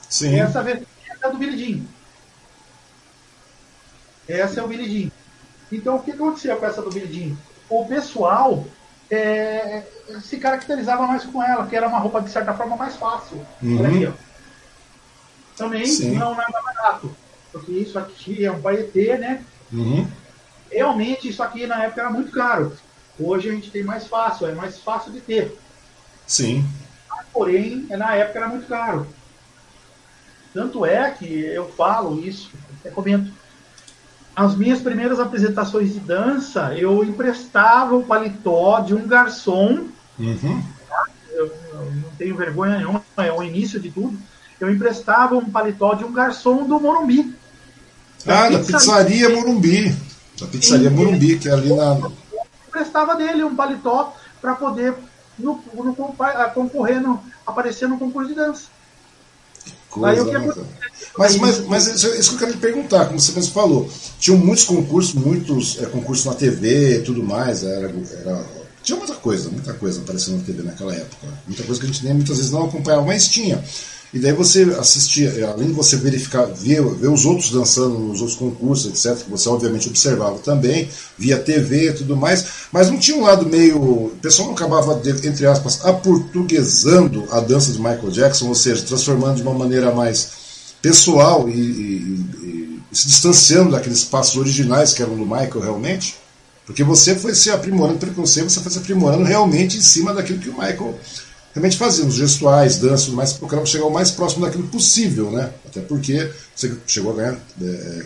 Sim. 0.08 0.38
Essa 0.38 0.62
vestimenta 0.62 1.26
é 1.26 1.30
do 1.30 1.38
Billie 1.38 1.58
Jean. 1.58 1.84
Essa 4.28 4.60
é 4.60 4.62
o 4.62 4.68
Billie 4.68 5.02
Jean. 5.02 5.10
Então, 5.70 5.96
o 5.96 6.02
que 6.02 6.12
aconteceu 6.12 6.56
com 6.56 6.66
essa 6.66 6.82
do 6.82 6.90
Billie 6.90 7.12
Jean? 7.12 7.36
O 7.68 7.84
pessoal 7.86 8.64
é, 9.10 9.82
se 10.22 10.38
caracterizava 10.38 11.06
mais 11.06 11.24
com 11.24 11.42
ela, 11.42 11.66
que 11.66 11.76
era 11.76 11.88
uma 11.88 11.98
roupa 11.98 12.20
de 12.20 12.30
certa 12.30 12.54
forma 12.54 12.76
mais 12.76 12.96
fácil. 12.96 13.44
Uhum. 13.62 13.78
Olha 13.78 13.88
aqui, 13.88 14.06
ó. 14.06 14.12
Também 15.56 15.86
Sim. 15.86 16.16
não 16.16 16.32
é 16.32 16.46
mais 16.50 16.64
barato, 16.64 17.16
porque 17.50 17.72
isso 17.72 17.98
aqui 17.98 18.44
é 18.44 18.52
um 18.52 18.60
paetê, 18.60 19.16
né? 19.16 19.42
Uhum. 19.72 20.06
Realmente, 20.70 21.28
isso 21.28 21.42
aqui 21.42 21.66
na 21.66 21.84
época 21.84 22.02
era 22.02 22.10
muito 22.10 22.30
caro. 22.30 22.76
Hoje 23.18 23.48
a 23.48 23.52
gente 23.52 23.70
tem 23.70 23.82
mais 23.82 24.06
fácil, 24.06 24.46
é 24.46 24.52
mais 24.52 24.78
fácil 24.78 25.10
de 25.10 25.20
ter. 25.20 25.58
Sim. 26.26 26.64
Porém, 27.32 27.86
na 27.90 28.14
época 28.14 28.38
era 28.38 28.48
muito 28.48 28.68
caro. 28.68 29.06
Tanto 30.52 30.84
é 30.84 31.10
que 31.10 31.44
eu 31.44 31.68
falo 31.72 32.20
isso, 32.20 32.50
até 32.80 32.90
comento. 32.90 33.32
As 34.38 34.54
minhas 34.54 34.80
primeiras 34.80 35.18
apresentações 35.18 35.92
de 35.92 35.98
dança, 35.98 36.72
eu 36.72 37.02
emprestava 37.02 37.96
o 37.96 38.04
paletó 38.04 38.78
de 38.78 38.94
um 38.94 39.04
garçom. 39.04 39.88
Uhum. 40.16 40.62
Eu, 41.32 41.46
eu 41.46 41.92
não 41.92 42.10
tenho 42.16 42.36
vergonha 42.36 42.78
nenhuma, 42.78 43.02
é 43.16 43.32
o 43.32 43.42
início 43.42 43.80
de 43.80 43.90
tudo. 43.90 44.16
Eu 44.60 44.70
emprestava 44.70 45.34
um 45.34 45.50
paletó 45.50 45.92
de 45.94 46.04
um 46.04 46.12
garçom 46.12 46.68
do 46.68 46.78
Morumbi. 46.78 47.34
Ah, 48.24 48.48
da 48.48 48.60
pizzaria 48.60 49.28
Morumbi. 49.28 49.92
Da 50.38 50.46
pizzaria. 50.46 50.88
Morumbi, 50.88 51.36
que 51.36 51.48
é 51.48 51.52
ali 51.52 51.74
na. 51.74 51.96
Eu 51.96 52.12
emprestava 52.68 53.16
dele 53.16 53.42
um 53.42 53.56
paletó 53.56 54.16
para 54.40 54.54
poder 54.54 54.94
no, 55.36 55.60
no, 55.74 55.96
concorrer, 56.54 57.02
no, 57.02 57.20
aparecer 57.44 57.88
no 57.88 57.98
concurso 57.98 58.28
de 58.28 58.36
dança. 58.36 58.68
Coisa, 59.90 60.24
né? 60.24 60.52
Mas, 61.16 61.36
mas, 61.36 61.66
mas 61.66 61.86
isso, 61.88 62.06
isso 62.14 62.28
que 62.30 62.34
eu 62.36 62.38
quero 62.40 62.52
te 62.52 62.58
perguntar, 62.58 63.06
como 63.06 63.18
você 63.18 63.32
mesmo 63.32 63.52
falou. 63.52 63.90
Tinham 64.20 64.38
muitos 64.38 64.64
concursos, 64.64 65.14
muitos 65.14 65.78
é, 65.82 65.86
concursos 65.86 66.24
na 66.26 66.34
TV 66.34 66.98
e 66.98 67.02
tudo 67.02 67.22
mais. 67.22 67.62
Era, 67.64 67.92
era- 68.20 68.44
tinha 68.82 68.96
muita 68.96 69.14
coisa, 69.14 69.50
muita 69.50 69.74
coisa 69.74 70.00
aparecendo 70.00 70.38
na 70.38 70.44
TV 70.44 70.62
naquela 70.62 70.94
época. 70.94 71.26
Muita 71.46 71.62
coisa 71.64 71.80
que 71.80 71.86
a 71.86 71.90
gente 71.92 72.04
nem 72.04 72.14
muitas 72.14 72.36
vezes 72.36 72.52
não 72.52 72.64
acompanhava, 72.66 73.04
mas 73.04 73.28
tinha. 73.28 73.62
E 74.12 74.18
daí 74.18 74.32
você 74.32 74.62
assistia, 74.78 75.28
é, 75.36 75.44
além 75.44 75.68
de 75.68 75.74
você 75.74 75.96
verificar, 75.96 76.46
ver, 76.46 76.82
ver 76.94 77.08
os 77.08 77.26
outros 77.26 77.50
dançando 77.50 77.98
nos 77.98 78.20
outros 78.20 78.38
concursos, 78.38 78.86
etc., 78.86 79.22
que 79.24 79.30
você 79.30 79.48
obviamente 79.48 79.86
observava 79.88 80.38
também, 80.38 80.88
via 81.18 81.38
TV 81.38 81.90
e 81.90 81.92
tudo 81.92 82.16
mais, 82.16 82.44
mas 82.72 82.90
não 82.90 82.98
tinha 82.98 83.16
um 83.18 83.22
lado 83.22 83.44
meio. 83.46 83.76
O 83.76 84.10
pessoal 84.22 84.48
não 84.48 84.54
acabava, 84.54 85.00
entre 85.24 85.46
aspas, 85.46 85.84
aportuguesando 85.84 87.26
a 87.30 87.40
dança 87.40 87.70
de 87.70 87.78
Michael 87.78 88.10
Jackson, 88.10 88.48
ou 88.48 88.54
seja, 88.54 88.82
transformando 88.82 89.36
de 89.36 89.42
uma 89.42 89.54
maneira 89.54 89.92
mais 89.94 90.28
pessoal 90.80 91.48
e, 91.48 91.52
e- 91.52 92.24
e- 92.42 92.78
se 92.90 93.06
distanciando 93.08 93.72
daqueles 93.72 94.04
passos 94.04 94.36
originais 94.36 94.94
que 94.94 95.02
eram 95.02 95.16
do 95.16 95.26
Michael 95.26 95.60
realmente. 95.60 96.16
Porque 96.64 96.84
você 96.84 97.14
foi 97.14 97.34
se 97.34 97.50
aprimorando, 97.50 97.98
pelo 97.98 98.12
você 98.12 98.44
foi 98.44 98.70
se 98.72 98.78
aprimorando 98.78 99.24
realmente 99.24 99.76
em 99.76 99.80
cima 99.80 100.12
daquilo 100.12 100.38
que 100.38 100.48
o 100.50 100.52
Michael 100.52 100.98
realmente 101.58 101.76
fazia, 101.76 102.04
os 102.06 102.14
gestuais, 102.14 102.78
danças, 102.78 103.06
tudo 103.06 103.16
mais, 103.16 103.32
procurava 103.32 103.66
chegar 103.66 103.84
o 103.86 103.90
mais 103.90 104.10
próximo 104.10 104.46
daquilo 104.46 104.66
possível, 104.68 105.30
né? 105.30 105.50
Até 105.66 105.80
porque 105.80 106.30
você 106.54 106.72
chegou 106.86 107.12
a 107.12 107.16
ganhar 107.16 107.36
é, 107.60 108.04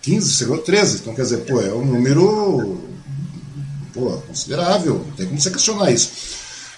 15, 0.00 0.32
chegou 0.32 0.56
a 0.56 0.58
13, 0.60 0.98
então 0.98 1.14
quer 1.14 1.22
dizer, 1.22 1.38
pô, 1.38 1.60
é 1.60 1.72
um 1.74 1.84
número 1.84 2.80
pô, 3.92 4.10
considerável, 4.28 5.04
não 5.06 5.12
tem 5.16 5.26
como 5.26 5.40
você 5.40 5.50
questionar 5.50 5.90
isso. 5.90 6.10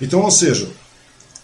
Então, 0.01 0.21
ou 0.21 0.31
seja, 0.31 0.69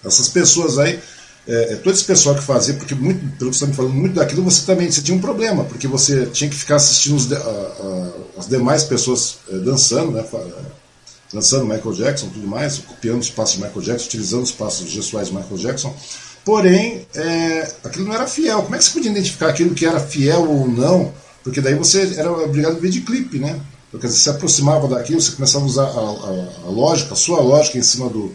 essas 0.05 0.29
pessoas 0.29 0.79
aí, 0.79 0.99
é, 1.47 1.73
é, 1.73 1.77
todo 1.77 1.95
esse 1.95 2.05
pessoal 2.05 2.35
que 2.35 2.43
fazia, 2.43 2.75
porque 2.75 2.95
muito, 2.95 3.21
pelo 3.39 3.51
que 3.51 3.57
você 3.57 3.65
está 3.65 3.67
me 3.67 3.75
falando, 3.75 3.95
muito 3.95 4.15
daquilo 4.15 4.43
você 4.43 4.65
também 4.65 4.91
você 4.91 5.03
tinha 5.03 5.17
um 5.17 5.21
problema, 5.21 5.65
porque 5.65 5.87
você 5.87 6.27
tinha 6.27 6.49
que 6.51 6.57
ficar 6.57 6.77
assistindo 6.77 7.17
os 7.17 7.31
a- 7.33 7.37
a- 7.37 8.11
as 8.39 8.47
demais 8.49 8.85
pessoas 8.85 9.37
é, 9.51 9.57
dançando, 9.59 10.13
né? 10.13 10.25
Dançando 11.33 11.65
Michael 11.65 11.93
Jackson 11.95 12.29
tudo 12.29 12.47
mais, 12.47 12.79
copiando 12.79 13.21
os 13.21 13.31
passos 13.31 13.57
de 13.57 13.63
Michael 13.63 13.83
Jackson, 13.83 14.07
utilizando 14.07 14.43
os 14.43 14.53
passos 14.53 14.91
gestuais 14.91 15.29
de 15.29 15.35
Michael 15.35 15.57
Jackson. 15.59 15.95
Porém, 16.45 17.07
é, 17.15 17.73
aquilo 17.85 18.07
não 18.07 18.15
era 18.15 18.27
fiel. 18.27 18.63
Como 18.63 18.75
é 18.75 18.79
que 18.79 18.85
você 18.85 18.91
podia 18.91 19.11
identificar 19.11 19.49
aquilo 19.49 19.75
que 19.75 19.85
era 19.87 20.01
fiel 20.01 20.49
ou 20.51 20.67
não? 20.69 21.13
Porque 21.45 21.61
daí 21.61 21.75
você 21.75 22.15
era 22.17 22.31
obrigado 22.33 22.77
a 22.77 22.81
ver 22.81 22.91
de 22.91 23.01
clipe, 23.03 23.39
né? 23.39 23.61
Porque 23.91 24.09
você 24.09 24.17
se 24.19 24.31
aproximava 24.31 24.89
daquilo, 24.89 25.21
você 25.21 25.33
começava 25.33 25.65
a 25.65 25.69
usar 25.69 25.85
a, 25.85 25.87
a- 25.89 26.67
a 26.67 26.71
lógica, 26.71 27.13
a 27.13 27.17
sua 27.17 27.41
lógica 27.41 27.77
em 27.79 27.83
cima 27.83 28.09
do, 28.09 28.35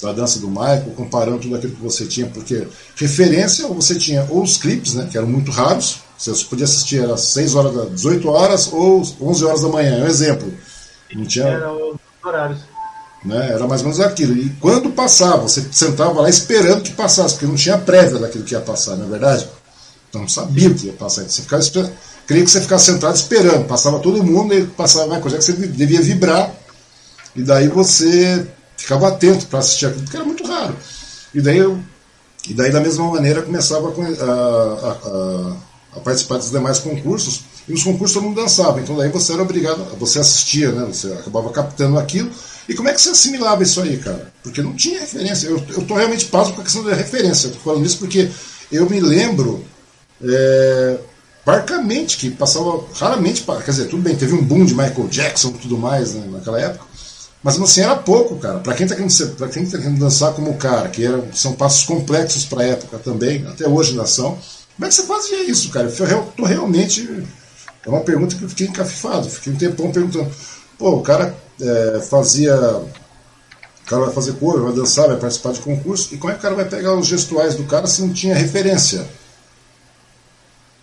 da 0.00 0.12
dança 0.12 0.38
do 0.38 0.48
Michael, 0.48 0.92
comparando 0.96 1.38
tudo 1.38 1.56
aquilo 1.56 1.74
que 1.74 1.82
você 1.82 2.04
tinha, 2.06 2.26
porque 2.26 2.66
referência 2.96 3.66
você 3.68 3.94
tinha 3.96 4.26
ou 4.30 4.42
os 4.42 4.56
clipes, 4.56 4.94
né, 4.94 5.08
que 5.10 5.16
eram 5.16 5.26
muito 5.28 5.50
raros, 5.50 6.00
você 6.18 6.32
podia 6.44 6.64
assistir 6.66 7.02
às 7.10 7.20
6 7.32 7.54
horas, 7.54 7.74
da, 7.74 7.84
18 7.86 8.28
horas 8.28 8.70
ou 8.72 9.02
11 9.20 9.44
horas 9.44 9.60
da 9.62 9.68
manhã, 9.68 9.98
é 10.00 10.02
um 10.04 10.06
exemplo. 10.06 10.52
Não 11.14 11.24
tinha, 11.24 11.46
Era 11.46 11.72
os 11.72 11.96
horários. 12.24 12.58
né, 13.24 13.48
era 13.52 13.66
mais 13.66 13.80
ou 13.82 13.88
menos 13.88 14.00
aquilo. 14.00 14.36
E 14.36 14.48
quando 14.60 14.90
passava, 14.90 15.42
você 15.42 15.64
sentava 15.72 16.20
lá 16.22 16.28
esperando 16.28 16.82
que 16.82 16.92
passasse, 16.92 17.34
porque 17.34 17.46
não 17.46 17.54
tinha 17.54 17.76
prévia 17.78 18.18
daquilo 18.18 18.44
que 18.44 18.54
ia 18.54 18.60
passar, 18.60 18.96
não 18.96 19.06
é 19.06 19.08
verdade? 19.08 19.48
Então 20.08 20.22
não 20.22 20.28
sabia 20.28 20.68
o 20.70 20.74
que 20.74 20.86
ia 20.86 20.92
passar. 20.92 21.22
Você 21.22 21.42
ficava 21.42 21.62
esper... 21.62 21.90
Queria 22.26 22.44
que 22.44 22.50
você 22.50 22.60
ficasse 22.60 22.86
sentado 22.86 23.14
esperando. 23.14 23.66
Passava 23.66 23.98
todo 23.98 24.22
mundo, 24.22 24.54
e 24.54 24.64
passava 24.64 25.06
Michael 25.06 25.30
Jackson, 25.30 25.52
você 25.52 25.66
devia 25.66 26.00
vibrar. 26.00 26.52
E 27.36 27.42
daí 27.42 27.68
você 27.68 28.46
ficava 28.76 29.08
atento 29.08 29.46
para 29.46 29.58
assistir 29.58 29.86
aquilo, 29.86 30.02
porque 30.02 30.16
era 30.16 30.24
muito 30.26 30.44
raro. 30.46 30.74
E 31.34 31.40
daí, 31.40 31.58
eu, 31.58 31.78
e 32.48 32.54
daí 32.54 32.70
da 32.72 32.80
mesma 32.80 33.04
maneira, 33.10 33.42
começava 33.42 33.88
a, 33.88 34.24
a- 34.24 34.90
a- 34.92 35.56
a- 35.94 36.00
participar 36.00 36.38
dos 36.38 36.50
demais 36.50 36.78
concursos. 36.78 37.42
E 37.68 37.72
nos 37.72 37.84
concursos 37.84 38.14
todo 38.14 38.24
mundo 38.24 38.40
dançava. 38.40 38.80
Então 38.80 38.96
daí 38.96 39.08
você 39.10 39.32
era 39.32 39.42
obrigado, 39.42 39.84
você 39.98 40.18
assistia, 40.18 40.72
né? 40.72 40.86
Você 40.86 41.12
acabava 41.12 41.50
captando 41.50 41.98
aquilo. 41.98 42.30
E 42.68 42.74
como 42.74 42.88
é 42.88 42.92
que 42.92 43.00
você 43.00 43.10
assimilava 43.10 43.62
isso 43.62 43.80
aí, 43.80 43.96
cara? 43.98 44.32
Porque 44.42 44.62
não 44.62 44.74
tinha 44.74 45.00
referência. 45.00 45.48
Eu, 45.48 45.62
eu 45.70 45.82
tô 45.86 45.94
realmente 45.94 46.26
pasmo 46.26 46.54
com 46.54 46.60
a 46.60 46.64
questão 46.64 46.84
da 46.84 46.94
referência. 46.94 47.48
Eu 47.48 47.52
tô 47.52 47.58
falando 47.60 47.84
isso 47.84 47.98
porque 47.98 48.30
eu 48.70 48.88
me 48.88 49.00
lembro 49.00 49.64
é, 50.22 50.98
parcamente 51.44 52.16
que 52.16 52.30
passava 52.30 52.84
raramente, 52.94 53.42
quer 53.42 53.70
dizer, 53.70 53.86
tudo 53.86 54.02
bem, 54.02 54.14
teve 54.16 54.34
um 54.34 54.44
boom 54.44 54.64
de 54.64 54.74
Michael 54.74 55.08
Jackson 55.08 55.48
e 55.48 55.58
tudo 55.58 55.78
mais 55.78 56.14
né, 56.14 56.26
naquela 56.30 56.60
época, 56.60 56.84
mas 57.42 57.58
assim 57.60 57.80
era 57.80 57.96
pouco, 57.96 58.36
cara. 58.36 58.58
Para 58.58 58.74
quem 58.74 58.86
tá 58.86 58.94
querendo 58.94 59.12
quem 59.50 59.66
tá 59.66 59.78
querendo 59.78 59.98
dançar 59.98 60.32
como 60.34 60.50
o 60.50 60.56
cara, 60.56 60.88
que 60.88 61.04
eram, 61.04 61.24
são 61.32 61.54
passos 61.54 61.84
complexos 61.84 62.44
para 62.44 62.64
época 62.64 62.98
também, 62.98 63.46
até 63.46 63.66
hoje 63.66 63.92
ainda 63.92 64.06
são. 64.06 64.38
Como 64.80 64.86
é 64.86 64.88
que 64.88 64.94
você 64.94 65.06
fazia 65.06 65.42
isso, 65.44 65.68
cara? 65.68 65.88
Eu 65.90 66.32
tô 66.34 66.46
realmente 66.46 67.06
é 67.84 67.88
uma 67.90 68.00
pergunta 68.00 68.34
que 68.34 68.42
eu 68.42 68.48
fiquei 68.48 68.66
encafifado, 68.66 69.28
fiquei 69.28 69.52
um 69.52 69.56
tempão 69.56 69.92
perguntando. 69.92 70.30
Pô, 70.78 70.92
o 70.92 71.02
cara 71.02 71.36
é, 71.60 72.00
fazia 72.00 72.56
o 72.56 73.86
cara 73.86 74.06
vai 74.06 74.14
fazer 74.14 74.32
cor, 74.34 74.62
vai 74.62 74.72
dançar, 74.72 75.08
vai 75.08 75.18
participar 75.18 75.52
de 75.52 75.60
concurso, 75.60 76.14
e 76.14 76.16
como 76.16 76.30
é 76.30 76.34
que 76.34 76.40
o 76.40 76.42
cara 76.42 76.54
vai 76.54 76.64
pegar 76.64 76.94
os 76.94 77.06
gestuais 77.06 77.56
do 77.56 77.64
cara 77.64 77.86
se 77.86 78.00
não 78.00 78.10
tinha 78.10 78.34
referência? 78.34 79.06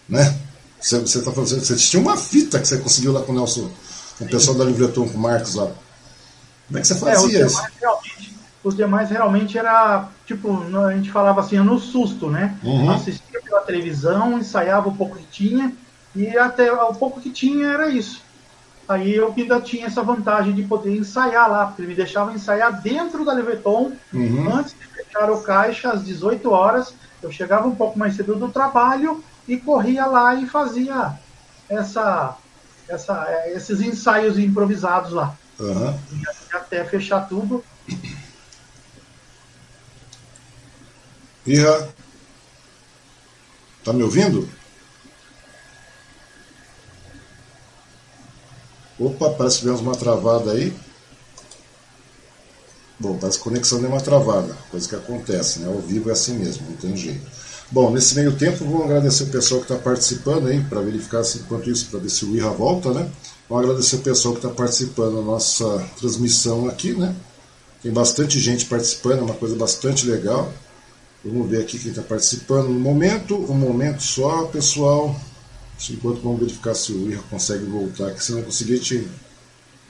Né? 0.07 0.37
Você, 0.79 0.99
você, 0.99 1.19
tá 1.23 1.31
falando, 1.31 1.49
você 1.49 1.75
tinha 1.75 1.99
uma 1.99 2.17
fita 2.17 2.59
que 2.59 2.67
você 2.67 2.77
conseguiu 2.77 3.11
lá 3.11 3.23
com 3.23 3.31
o 3.31 3.35
Nelson, 3.35 3.67
com 4.19 4.25
o 4.25 4.29
pessoal 4.29 4.55
da 4.55 4.63
Livreton, 4.63 5.09
com 5.09 5.17
o 5.17 5.19
Marcos 5.19 5.55
lá. 5.55 5.71
Como 6.67 6.77
é 6.77 6.81
que 6.81 6.87
você 6.87 6.93
É, 6.93 6.97
os 6.97 7.01
fazia 7.01 7.45
isso? 7.47 7.55
demais, 7.55 7.73
realmente, 7.81 8.37
os 8.63 8.75
demais 8.75 9.09
realmente 9.09 9.57
era, 9.57 10.09
tipo, 10.27 10.63
a 10.85 10.93
gente 10.93 11.09
falava 11.09 11.41
assim, 11.41 11.57
no 11.57 11.79
susto, 11.79 12.29
né? 12.29 12.55
Uhum. 12.61 12.91
Assistia 12.91 13.26
pela 13.47 13.61
televisão, 13.61 14.37
ensaiava 14.37 14.89
o 14.89 14.95
pouco 14.95 15.15
que 15.15 15.25
tinha, 15.25 15.73
e 16.15 16.37
até 16.37 16.71
o 16.71 16.93
pouco 16.93 17.21
que 17.21 17.29
tinha 17.29 17.67
era 17.67 17.89
isso. 17.89 18.21
Aí 18.87 19.15
eu 19.15 19.33
ainda 19.35 19.59
tinha 19.59 19.85
essa 19.87 20.01
vantagem 20.01 20.53
de 20.53 20.63
poder 20.63 20.95
ensaiar 20.95 21.49
lá, 21.51 21.65
porque 21.65 21.81
ele 21.81 21.89
me 21.89 21.95
deixava 21.95 22.31
ensaiar 22.31 22.81
dentro 22.81 23.25
da 23.25 23.33
Leveton, 23.33 23.91
Uhum. 24.13 24.53
antes 24.55 24.73
de 24.73 24.87
fechar 24.87 25.29
o 25.29 25.41
caixa, 25.41 25.91
às 25.91 26.03
18 26.05 26.49
horas. 26.49 26.93
Eu 27.21 27.31
chegava 27.31 27.67
um 27.67 27.75
pouco 27.75 27.99
mais 27.99 28.15
cedo 28.15 28.35
do 28.35 28.47
trabalho 28.49 29.21
e 29.47 29.57
corria 29.57 30.05
lá 30.05 30.35
e 30.35 30.47
fazia 30.47 31.13
essa, 31.67 32.37
essa, 32.87 33.27
esses 33.47 33.81
ensaios 33.81 34.39
improvisados 34.39 35.11
lá. 35.11 35.35
E 35.59 36.55
até 36.55 36.85
fechar 36.85 37.27
tudo. 37.27 37.63
Ira, 41.45 41.89
tá 43.87 43.93
me 43.93 44.03
ouvindo? 44.03 44.47
Opa, 48.99 49.29
parece 49.29 49.57
que 49.57 49.61
tivemos 49.61 49.81
uma 49.81 49.95
travada 49.95 50.51
aí. 50.51 50.73
Bom, 52.99 53.17
parece 53.17 53.37
que 53.37 53.41
a 53.41 53.43
conexão 53.45 53.79
deu 53.79 53.89
uma 53.89 54.01
travada, 54.01 54.53
coisa 54.69 54.89
que 54.89 54.95
acontece, 54.95 55.59
né? 55.59 55.67
Ao 55.67 55.79
vivo 55.79 56.09
é 56.09 56.13
assim 56.13 56.33
mesmo, 56.33 56.67
não 56.69 56.75
tem 56.75 56.97
jeito. 56.97 57.25
Bom, 57.71 57.91
nesse 57.91 58.15
meio 58.15 58.35
tempo, 58.35 58.65
vou 58.65 58.83
agradecer 58.83 59.23
o 59.23 59.27
pessoal 59.27 59.61
que 59.61 59.71
está 59.71 59.81
participando 59.81 60.47
aí, 60.47 60.61
para 60.63 60.81
verificar 60.81 61.23
se, 61.23 61.39
enquanto 61.39 61.69
isso, 61.69 61.87
para 61.91 61.99
ver 61.99 62.09
se 62.09 62.25
o 62.25 62.35
IRA 62.35 62.49
volta, 62.49 62.91
né? 62.91 63.09
Vou 63.47 63.57
agradecer 63.59 63.97
o 63.97 63.99
pessoal 63.99 64.33
que 64.33 64.45
está 64.45 64.49
participando 64.49 65.15
da 65.17 65.21
nossa 65.21 65.79
transmissão 65.97 66.67
aqui, 66.67 66.93
né? 66.93 67.15
Tem 67.83 67.91
bastante 67.91 68.39
gente 68.39 68.65
participando, 68.65 69.19
é 69.19 69.23
uma 69.23 69.35
coisa 69.35 69.55
bastante 69.55 70.07
legal. 70.07 70.51
Vamos 71.23 71.49
ver 71.49 71.63
aqui 71.63 71.79
quem 71.79 71.89
está 71.89 72.01
participando 72.01 72.69
no 72.69 72.79
momento. 72.79 73.35
Um 73.35 73.55
momento 73.55 74.01
só, 74.01 74.45
pessoal. 74.45 75.15
Enquanto 75.89 76.21
vamos 76.21 76.39
verificar 76.39 76.73
se 76.73 76.91
o 76.91 77.09
IRA 77.09 77.21
consegue 77.29 77.65
voltar 77.65 78.07
aqui. 78.07 78.23
Se 78.23 78.31
não 78.31 78.43
conseguir, 78.43 78.73
a 78.73 78.77
gente 78.77 79.07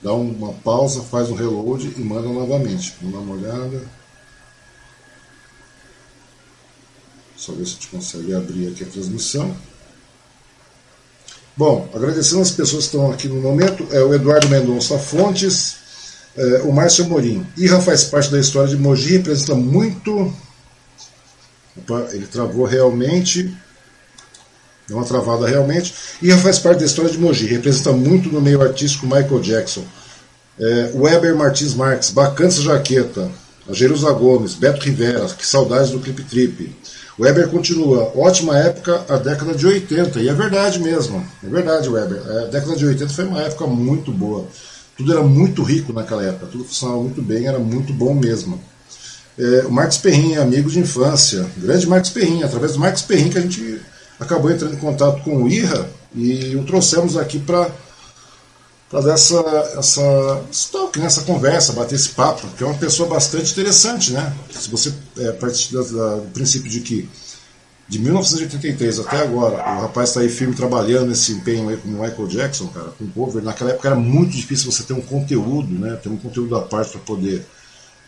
dá 0.01 0.13
uma 0.13 0.53
pausa, 0.53 1.01
faz 1.01 1.29
um 1.29 1.35
reload 1.35 1.93
e 1.95 2.01
manda 2.01 2.27
novamente. 2.27 2.95
Vamos 3.01 3.15
dar 3.15 3.21
uma 3.21 3.35
olhada. 3.35 3.81
Só 7.35 7.51
ver 7.53 7.65
se 7.65 7.71
a 7.71 7.75
gente 7.75 7.87
consegue 7.89 8.33
abrir 8.33 8.69
aqui 8.69 8.83
a 8.83 8.87
transmissão. 8.87 9.55
Bom, 11.55 11.89
agradecendo 11.93 12.41
as 12.41 12.51
pessoas 12.51 12.83
que 12.87 12.95
estão 12.95 13.11
aqui 13.11 13.27
no 13.27 13.41
momento, 13.41 13.87
é 13.91 13.99
o 14.03 14.13
Eduardo 14.13 14.47
Mendonça 14.47 14.99
Fontes, 14.99 15.77
é, 16.35 16.61
o 16.61 16.71
Márcio 16.71 17.05
Amorim. 17.05 17.45
Irra 17.57 17.81
faz 17.81 18.03
parte 18.03 18.29
da 18.29 18.39
história 18.39 18.69
de 18.69 18.77
Mogi, 18.77 19.13
representa 19.17 19.55
muito. 19.55 20.31
Opa, 21.77 22.07
ele 22.11 22.27
travou 22.27 22.65
realmente. 22.65 23.55
Deu 24.87 24.97
uma 24.97 25.05
travada 25.05 25.47
realmente. 25.47 25.93
Irra 26.21 26.37
faz 26.37 26.59
parte 26.59 26.79
da 26.79 26.85
história 26.85 27.11
de 27.11 27.17
Mogi, 27.17 27.45
representa 27.45 27.91
muito 27.91 28.29
no 28.29 28.41
meio 28.41 28.61
artístico 28.61 29.05
Michael 29.05 29.41
Jackson. 29.41 29.83
É, 30.59 30.91
Weber 30.95 31.35
Martins 31.35 31.73
Marques, 31.73 32.09
bacana 32.09 32.49
essa 32.49 32.61
jaqueta. 32.61 33.29
A 33.69 33.73
Jerusa 33.73 34.09
Gomes, 34.13 34.55
Beto 34.55 34.81
Rivera, 34.81 35.25
que 35.27 35.45
saudades 35.45 35.91
do 35.91 35.99
Clip 35.99 36.23
Trip. 36.23 36.73
Weber 37.19 37.49
continua, 37.49 38.13
ótima 38.15 38.57
época, 38.57 39.03
a 39.09 39.17
década 39.17 39.53
de 39.53 39.65
80, 39.65 40.21
e 40.21 40.29
é 40.29 40.33
verdade 40.33 40.79
mesmo, 40.79 41.25
é 41.43 41.47
verdade, 41.47 41.89
Weber. 41.89 42.21
A 42.21 42.45
década 42.45 42.75
de 42.75 42.85
80 42.85 43.11
foi 43.11 43.25
uma 43.25 43.41
época 43.41 43.67
muito 43.67 44.11
boa. 44.11 44.47
Tudo 44.95 45.11
era 45.11 45.21
muito 45.21 45.63
rico 45.63 45.91
naquela 45.91 46.23
época, 46.23 46.47
tudo 46.51 46.63
funcionava 46.63 47.01
muito 47.01 47.21
bem, 47.21 47.45
era 47.45 47.59
muito 47.59 47.91
bom 47.91 48.13
mesmo. 48.13 48.61
É, 49.37 49.65
o 49.65 49.71
Marcos 49.71 49.97
Perrin, 49.97 50.35
amigo 50.35 50.69
de 50.69 50.79
infância, 50.79 51.45
grande 51.57 51.87
Marcos 51.87 52.09
Perrin, 52.09 52.43
através 52.43 52.73
do 52.73 52.79
Marcos 52.79 53.03
Perrin 53.03 53.29
que 53.29 53.37
a 53.37 53.41
gente 53.41 53.81
acabou 54.19 54.49
entrando 54.49 54.73
em 54.73 54.77
contato 54.77 55.21
com 55.23 55.43
o 55.43 55.49
IRA 55.49 55.89
e 56.15 56.55
o 56.55 56.63
trouxemos 56.63 57.15
aqui 57.15 57.37
para 57.39 57.69
para 58.89 59.01
dar 59.01 59.13
essa, 59.15 59.37
essa 59.77 60.43
talk, 60.71 60.97
né, 60.97 61.07
essa 61.07 61.21
conversa, 61.23 61.73
bater 61.73 61.95
esse 61.95 62.07
papo, 62.07 62.47
que 62.57 62.63
é 62.63 62.65
uma 62.65 62.77
pessoa 62.77 63.09
bastante 63.09 63.51
interessante, 63.51 64.13
né? 64.13 64.33
Se 64.49 64.69
você 64.69 64.93
é, 65.17 65.33
partir 65.33 65.73
do, 65.73 65.83
do 65.83 66.31
princípio 66.31 66.71
de 66.71 66.79
que 66.79 67.09
de 67.89 67.99
1983 67.99 68.99
até 68.99 69.17
agora, 69.21 69.55
o 69.55 69.81
rapaz 69.81 70.09
está 70.09 70.21
aí 70.21 70.29
firme 70.29 70.53
trabalhando 70.53 71.07
nesse 71.07 71.33
empenho 71.33 71.69
aí 71.69 71.77
com 71.77 71.89
o 71.89 72.01
Michael 72.01 72.27
Jackson, 72.27 72.67
cara, 72.67 72.91
com 72.97 73.05
o 73.05 73.09
cover. 73.09 73.43
Naquela 73.43 73.71
época 73.71 73.89
era 73.89 73.95
muito 73.95 74.31
difícil 74.31 74.71
você 74.71 74.83
ter 74.83 74.93
um 74.93 75.01
conteúdo, 75.01 75.73
né? 75.77 75.95
Ter 76.01 76.09
um 76.09 76.17
conteúdo 76.17 76.55
à 76.55 76.61
parte 76.61 76.91
para 76.91 77.01
poder 77.01 77.45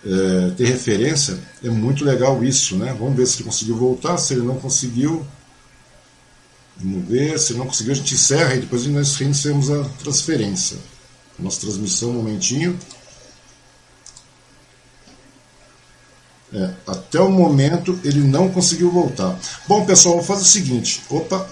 é, 0.06 0.52
ter 0.52 0.66
referência. 0.66 1.38
É 1.64 1.70
muito 1.70 2.06
legal 2.06 2.44
isso, 2.44 2.76
né? 2.78 2.96
Vamos 2.98 3.16
ver 3.16 3.28
se 3.28 3.38
ele 3.38 3.46
conseguiu 3.46 3.78
voltar. 3.78 4.18
Se 4.18 4.34
ele 4.34 4.44
não 4.44 4.56
conseguiu, 4.56 5.26
Vamos 6.82 7.10
ver, 7.10 7.38
se 7.38 7.54
não 7.56 7.66
conseguir 7.66 7.92
a 7.92 7.96
gente 7.96 8.14
encerra 8.14 8.56
e 8.56 8.62
depois 8.62 8.86
nós 8.86 9.16
reiniciamos 9.18 9.70
a 9.70 9.84
transferência. 10.02 10.78
Nossa 11.38 11.60
transmissão, 11.60 12.12
um 12.12 12.14
momentinho. 12.14 12.80
É, 16.54 16.74
até 16.88 17.20
o 17.20 17.30
momento 17.30 18.00
ele 18.04 18.22
não 18.22 18.50
conseguiu 18.50 18.90
voltar. 18.90 19.38
Bom, 19.68 19.86
pessoal, 19.86 20.16
vou 20.16 20.24
fazer 20.24 20.44
o 20.44 20.46
seguinte. 20.46 21.02
Opa! 21.10 21.48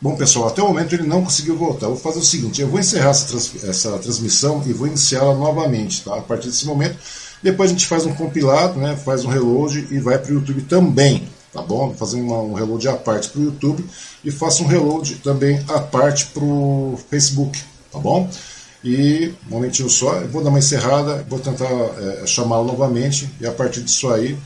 Bom, 0.00 0.16
pessoal, 0.16 0.48
até 0.48 0.62
o 0.62 0.68
momento 0.68 0.94
ele 0.94 1.06
não 1.06 1.24
conseguiu 1.24 1.56
voltar. 1.56 1.88
Vou 1.88 1.96
fazer 1.96 2.20
o 2.20 2.24
seguinte: 2.24 2.62
eu 2.62 2.68
vou 2.68 2.80
encerrar 2.80 3.10
essa, 3.10 3.26
trans, 3.26 3.64
essa 3.64 3.98
transmissão 3.98 4.62
e 4.66 4.72
vou 4.72 4.86
iniciá-la 4.86 5.34
novamente. 5.34 6.02
Tá? 6.02 6.16
A 6.16 6.22
partir 6.22 6.48
desse 6.48 6.66
momento, 6.66 6.96
depois 7.42 7.70
a 7.70 7.72
gente 7.72 7.86
faz 7.86 8.06
um 8.06 8.14
compilado, 8.14 8.78
né, 8.78 8.96
faz 8.96 9.24
um 9.24 9.28
reload 9.28 9.88
e 9.90 9.98
vai 9.98 10.18
para 10.18 10.30
o 10.30 10.34
YouTube 10.34 10.62
também 10.62 11.28
tá 11.52 11.62
bom? 11.62 11.94
Fazer 11.94 12.20
uma, 12.20 12.40
um 12.40 12.52
reload 12.52 12.88
à 12.88 12.96
parte 12.96 13.28
para 13.28 13.40
o 13.40 13.44
YouTube 13.44 13.84
e 14.24 14.30
faço 14.30 14.62
um 14.62 14.66
reload 14.66 15.16
também 15.16 15.62
à 15.68 15.80
parte 15.80 16.26
para 16.26 16.44
o 16.44 16.98
Facebook, 17.10 17.58
tá 17.92 17.98
bom? 17.98 18.30
E 18.84 19.34
um 19.46 19.50
momentinho 19.50 19.90
só, 19.90 20.14
eu 20.16 20.28
vou 20.28 20.42
dar 20.42 20.50
uma 20.50 20.58
encerrada, 20.58 21.24
vou 21.28 21.38
tentar 21.38 21.66
é, 21.66 22.26
chamá-lo 22.26 22.64
novamente 22.64 23.28
e 23.40 23.46
a 23.46 23.52
partir 23.52 23.82
disso 23.82 24.08
aí 24.08 24.38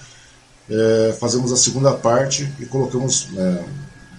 é, 0.71 1.17
fazemos 1.21 1.53
a 1.53 1.57
segunda 1.57 1.93
parte 1.93 2.51
e 2.59 2.65
colocamos 2.65 3.29
é, 3.37 3.65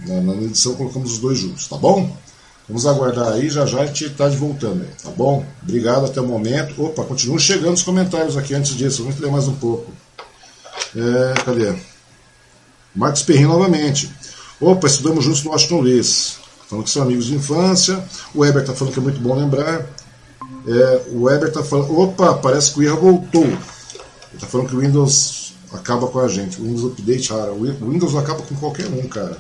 na, 0.08 0.22
na, 0.22 0.34
edição 0.44 0.76
colocamos 0.76 1.14
os 1.14 1.20
dois 1.20 1.40
juntos, 1.40 1.68
tá 1.68 1.78
bom? 1.78 2.16
Vamos 2.68 2.86
aguardar 2.86 3.34
aí, 3.34 3.50
já 3.50 3.66
já 3.66 3.82
a 3.82 3.86
gente 3.86 4.06
está 4.06 4.30
de 4.30 4.38
voltando 4.38 4.86
tá 5.04 5.10
bom? 5.10 5.46
Obrigado 5.62 6.06
até 6.06 6.22
o 6.22 6.26
momento. 6.26 6.82
Opa, 6.82 7.04
continuam 7.04 7.38
chegando 7.38 7.74
os 7.74 7.84
comentários 7.84 8.38
aqui 8.38 8.54
antes 8.54 8.76
disso, 8.76 9.04
vamos 9.04 9.20
ler 9.20 9.30
mais 9.30 9.48
um 9.48 9.56
pouco. 9.56 9.92
É, 10.96 11.34
cadê? 11.44 11.74
Marcos 12.96 13.24
Perrin 13.24 13.46
novamente. 13.46 14.10
Opa, 14.62 14.88
estudamos 14.88 15.26
juntos 15.26 15.44
no 15.44 15.52
Washington 15.52 15.82
Luiz. 15.82 16.38
Falando 16.70 16.86
que 16.86 16.92
são 16.92 17.04
amigos 17.04 17.26
de 17.26 17.36
infância. 17.36 18.04
O 18.34 18.40
Weber 18.40 18.62
está 18.62 18.74
falando 18.74 18.94
que 18.94 19.00
é 19.00 19.04
muito 19.04 19.20
bom 19.20 19.36
lembrar. 19.36 19.86
É, 20.68 21.02
o 21.12 21.24
Weber 21.24 21.50
está 21.50 21.64
falando. 21.64 22.00
Opa, 22.00 22.36
parece 22.36 22.72
que 22.72 22.80
o 22.80 22.84
IRA 22.84 22.96
voltou. 22.96 23.44
Ele 23.44 23.58
está 24.36 24.48
falando 24.48 24.70
que 24.70 24.76
o 24.76 24.80
Windows 24.80 25.54
acaba 25.74 26.08
com 26.08 26.20
a 26.20 26.28
gente. 26.28 26.62
O 26.62 26.64
Windows 26.64 26.94
Update, 26.94 27.30
cara. 27.30 27.52
O 27.52 27.90
Windows 27.90 28.16
acaba 28.16 28.42
com 28.42 28.56
qualquer 28.56 28.88
um, 28.88 29.08
cara. 29.08 29.38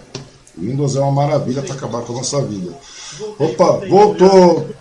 O 0.58 0.62
Windows 0.62 0.96
é 0.96 1.00
uma 1.00 1.12
maravilha 1.12 1.62
para 1.62 1.74
acabar 1.74 2.02
com 2.02 2.14
a 2.14 2.18
nossa 2.18 2.42
vida. 2.42 2.74
Voltei, 3.18 3.48
Opa, 3.48 3.66
voltei, 3.66 3.90
voltou! 3.90 4.76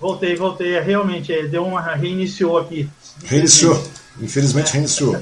Voltei, 0.00 0.36
voltei. 0.36 0.80
Realmente, 0.80 1.48
deu 1.48 1.64
uma. 1.64 1.80
reiniciou 1.80 2.58
aqui. 2.58 2.88
Reiniciou. 3.24 3.82
Infelizmente 4.20 4.72
reiniciou. 4.72 5.16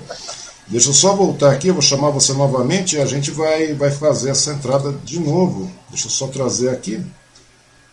Deixa 0.66 0.88
eu 0.88 0.94
só 0.94 1.14
voltar 1.14 1.52
aqui, 1.52 1.68
eu 1.68 1.74
vou 1.74 1.82
chamar 1.82 2.10
você 2.10 2.32
novamente 2.32 2.96
e 2.96 3.00
a 3.00 3.04
gente 3.04 3.30
vai, 3.30 3.74
vai 3.74 3.90
fazer 3.90 4.30
essa 4.30 4.52
entrada 4.52 4.92
de 5.04 5.20
novo. 5.20 5.70
Deixa 5.90 6.06
eu 6.06 6.10
só 6.10 6.26
trazer 6.26 6.70
aqui. 6.70 7.04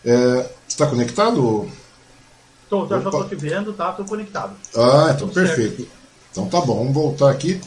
É, 0.04 0.50
está 0.66 0.86
conectado? 0.86 1.68
Estou, 2.64 2.88
já 2.88 2.96
estou 2.96 3.28
te 3.28 3.34
vendo, 3.36 3.72
tá? 3.74 3.90
Estou 3.90 4.06
conectado. 4.06 4.56
Ah, 4.74 5.12
então 5.14 5.28
Tudo 5.28 5.34
perfeito. 5.34 5.76
Certo. 5.76 5.90
Então 6.30 6.46
tá 6.48 6.60
bom, 6.62 6.78
vamos 6.78 6.94
voltar 6.94 7.30
aqui. 7.30 7.60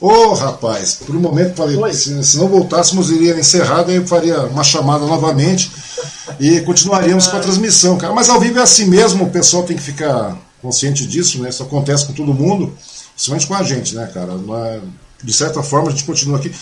Ô 0.00 0.08
oh, 0.08 0.34
rapaz, 0.34 0.94
por 0.94 1.16
um 1.16 1.20
momento 1.20 1.56
falei, 1.56 1.92
se, 1.92 2.22
se, 2.22 2.36
não 2.36 2.46
voltássemos, 2.48 3.10
iria 3.10 3.38
encerrar, 3.38 3.82
daí 3.82 3.96
eu 3.96 4.06
faria 4.06 4.42
uma 4.42 4.62
chamada 4.62 5.04
novamente 5.04 5.72
e 6.38 6.60
continuaríamos 6.60 7.26
com 7.26 7.36
a 7.36 7.40
transmissão, 7.40 7.98
cara. 7.98 8.14
Mas 8.14 8.28
ao 8.28 8.38
vivo 8.38 8.60
é 8.60 8.62
assim 8.62 8.86
mesmo, 8.86 9.24
o 9.24 9.30
pessoal 9.30 9.64
tem 9.64 9.76
que 9.76 9.82
ficar 9.82 10.38
consciente 10.62 11.04
disso, 11.06 11.42
né? 11.42 11.48
Isso 11.48 11.62
acontece 11.62 12.06
com 12.06 12.12
todo 12.12 12.32
mundo 12.32 12.72
principalmente 13.18 13.46
com 13.48 13.54
a 13.54 13.62
gente, 13.64 13.96
né, 13.96 14.08
cara? 14.14 14.32
De 15.22 15.32
certa 15.32 15.60
forma, 15.60 15.88
a 15.88 15.90
gente 15.90 16.04
continua 16.04 16.38
aqui 16.38 16.52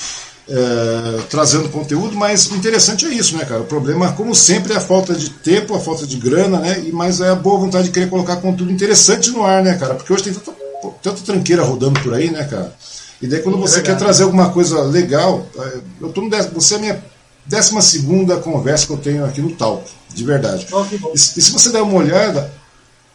é, 0.48 1.22
trazendo 1.28 1.68
conteúdo, 1.68 2.16
mas 2.16 2.50
o 2.50 2.56
interessante 2.56 3.04
é 3.04 3.10
isso, 3.10 3.36
né, 3.36 3.44
cara? 3.44 3.60
O 3.60 3.66
problema, 3.66 4.12
como 4.12 4.34
sempre, 4.34 4.72
é 4.72 4.76
a 4.76 4.80
falta 4.80 5.14
de 5.14 5.28
tempo, 5.28 5.74
a 5.74 5.80
falta 5.80 6.06
de 6.06 6.16
grana, 6.16 6.58
né? 6.58 6.80
E, 6.86 6.92
mas 6.92 7.20
é 7.20 7.28
a 7.28 7.34
boa 7.34 7.58
vontade 7.58 7.84
de 7.84 7.90
querer 7.90 8.08
colocar 8.08 8.36
conteúdo 8.36 8.72
interessante 8.72 9.30
no 9.30 9.44
ar, 9.44 9.62
né, 9.62 9.74
cara? 9.74 9.94
Porque 9.94 10.10
hoje 10.10 10.24
tem 10.24 10.32
tanta, 10.32 10.54
tanta 11.02 11.20
tranqueira 11.20 11.62
rodando 11.62 12.00
por 12.00 12.14
aí, 12.14 12.30
né, 12.30 12.44
cara? 12.44 12.74
E 13.20 13.26
daí 13.26 13.42
quando 13.42 13.58
você 13.58 13.80
quer 13.80 13.96
trazer 13.96 14.24
alguma 14.24 14.50
coisa 14.50 14.82
legal, 14.82 15.46
é, 15.58 15.78
eu 16.00 16.12
tô 16.12 16.20
no 16.20 16.30
décimo, 16.30 16.60
você 16.60 16.74
é 16.74 16.76
a 16.76 16.80
minha 16.80 17.04
décima 17.46 17.80
segunda 17.80 18.36
conversa 18.36 18.86
que 18.86 18.92
eu 18.92 18.98
tenho 18.98 19.24
aqui 19.24 19.40
no 19.40 19.52
Talk, 19.52 19.90
de 20.12 20.24
verdade. 20.24 20.66
Oh, 20.72 20.84
e, 20.92 21.14
e 21.14 21.18
se 21.18 21.50
você 21.50 21.70
der 21.70 21.82
uma 21.82 21.94
olhada, 21.94 22.52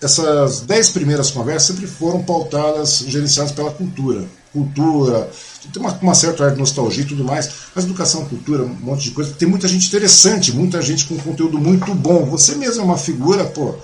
essas 0.02 0.62
dez 0.62 0.90
primeiras 0.90 1.30
conversas 1.30 1.68
sempre 1.68 1.86
foram 1.86 2.24
pautadas, 2.24 3.04
gerenciadas 3.08 3.52
pela 3.52 3.72
cultura. 3.72 4.26
Cultura, 4.52 5.30
tem 5.72 5.82
uma, 5.82 5.94
uma 6.02 6.16
certa 6.16 6.44
área 6.44 6.56
de 6.56 6.60
nostalgia 6.60 7.04
e 7.04 7.08
tudo 7.08 7.24
mais, 7.24 7.50
mas 7.74 7.86
educação, 7.86 8.26
cultura, 8.26 8.64
um 8.64 8.68
monte 8.68 9.04
de 9.04 9.12
coisa. 9.12 9.32
Tem 9.32 9.48
muita 9.48 9.68
gente 9.68 9.88
interessante, 9.88 10.52
muita 10.52 10.82
gente 10.82 11.06
com 11.06 11.18
conteúdo 11.20 11.58
muito 11.60 11.94
bom. 11.94 12.26
Você 12.26 12.56
mesmo 12.56 12.82
é 12.82 12.84
uma 12.84 12.98
figura, 12.98 13.46
pô, 13.46 13.76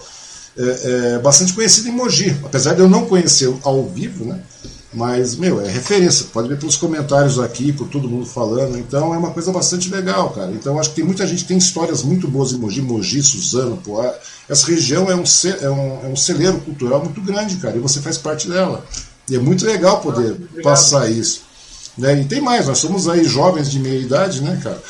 é, 0.57 1.13
é 1.15 1.19
bastante 1.19 1.53
conhecida 1.53 1.87
em 1.87 1.91
Mogi, 1.91 2.35
apesar 2.43 2.73
de 2.73 2.81
eu 2.81 2.89
não 2.89 3.05
conhecer 3.05 3.53
ao 3.63 3.85
vivo, 3.87 4.25
né? 4.25 4.41
Mas, 4.97 5.35
meu, 5.35 5.61
é 5.61 5.69
referência. 5.69 6.25
Pode 6.33 6.47
ver 6.47 6.57
pelos 6.57 6.75
comentários 6.75 7.39
aqui, 7.39 7.71
por 7.71 7.87
todo 7.87 8.09
mundo 8.09 8.25
falando. 8.25 8.79
Então 8.79 9.13
é 9.13 9.17
uma 9.17 9.29
coisa 9.29 9.51
bastante 9.51 9.91
legal, 9.91 10.31
cara. 10.31 10.51
Então 10.51 10.79
acho 10.79 10.89
que 10.89 10.95
tem 10.95 11.05
muita 11.05 11.27
gente 11.27 11.43
que 11.43 11.49
tem 11.49 11.57
histórias 11.57 12.01
muito 12.01 12.27
boas 12.27 12.51
em 12.51 12.57
Mogi, 12.57 12.81
Mogi, 12.81 13.21
Suzano, 13.21 13.77
pô. 13.77 14.03
Essa 14.49 14.65
região 14.65 15.07
é 15.07 15.15
um, 15.15 15.23
é, 15.61 15.69
um, 15.69 16.05
é 16.05 16.07
um 16.07 16.15
celeiro 16.15 16.59
cultural 16.61 17.03
muito 17.03 17.21
grande, 17.21 17.57
cara. 17.57 17.77
E 17.77 17.79
você 17.79 18.01
faz 18.01 18.17
parte 18.17 18.49
dela. 18.49 18.83
E 19.29 19.35
é 19.35 19.39
muito 19.39 19.63
legal 19.67 20.01
poder 20.01 20.35
ah, 20.57 20.61
passar 20.63 21.11
isso. 21.11 21.43
Né? 21.95 22.21
E 22.21 22.25
tem 22.25 22.41
mais, 22.41 22.65
nós 22.65 22.79
somos 22.79 23.07
aí 23.07 23.23
jovens 23.23 23.69
de 23.69 23.77
meia 23.77 23.99
idade, 23.99 24.41
né, 24.41 24.59
cara? 24.63 24.81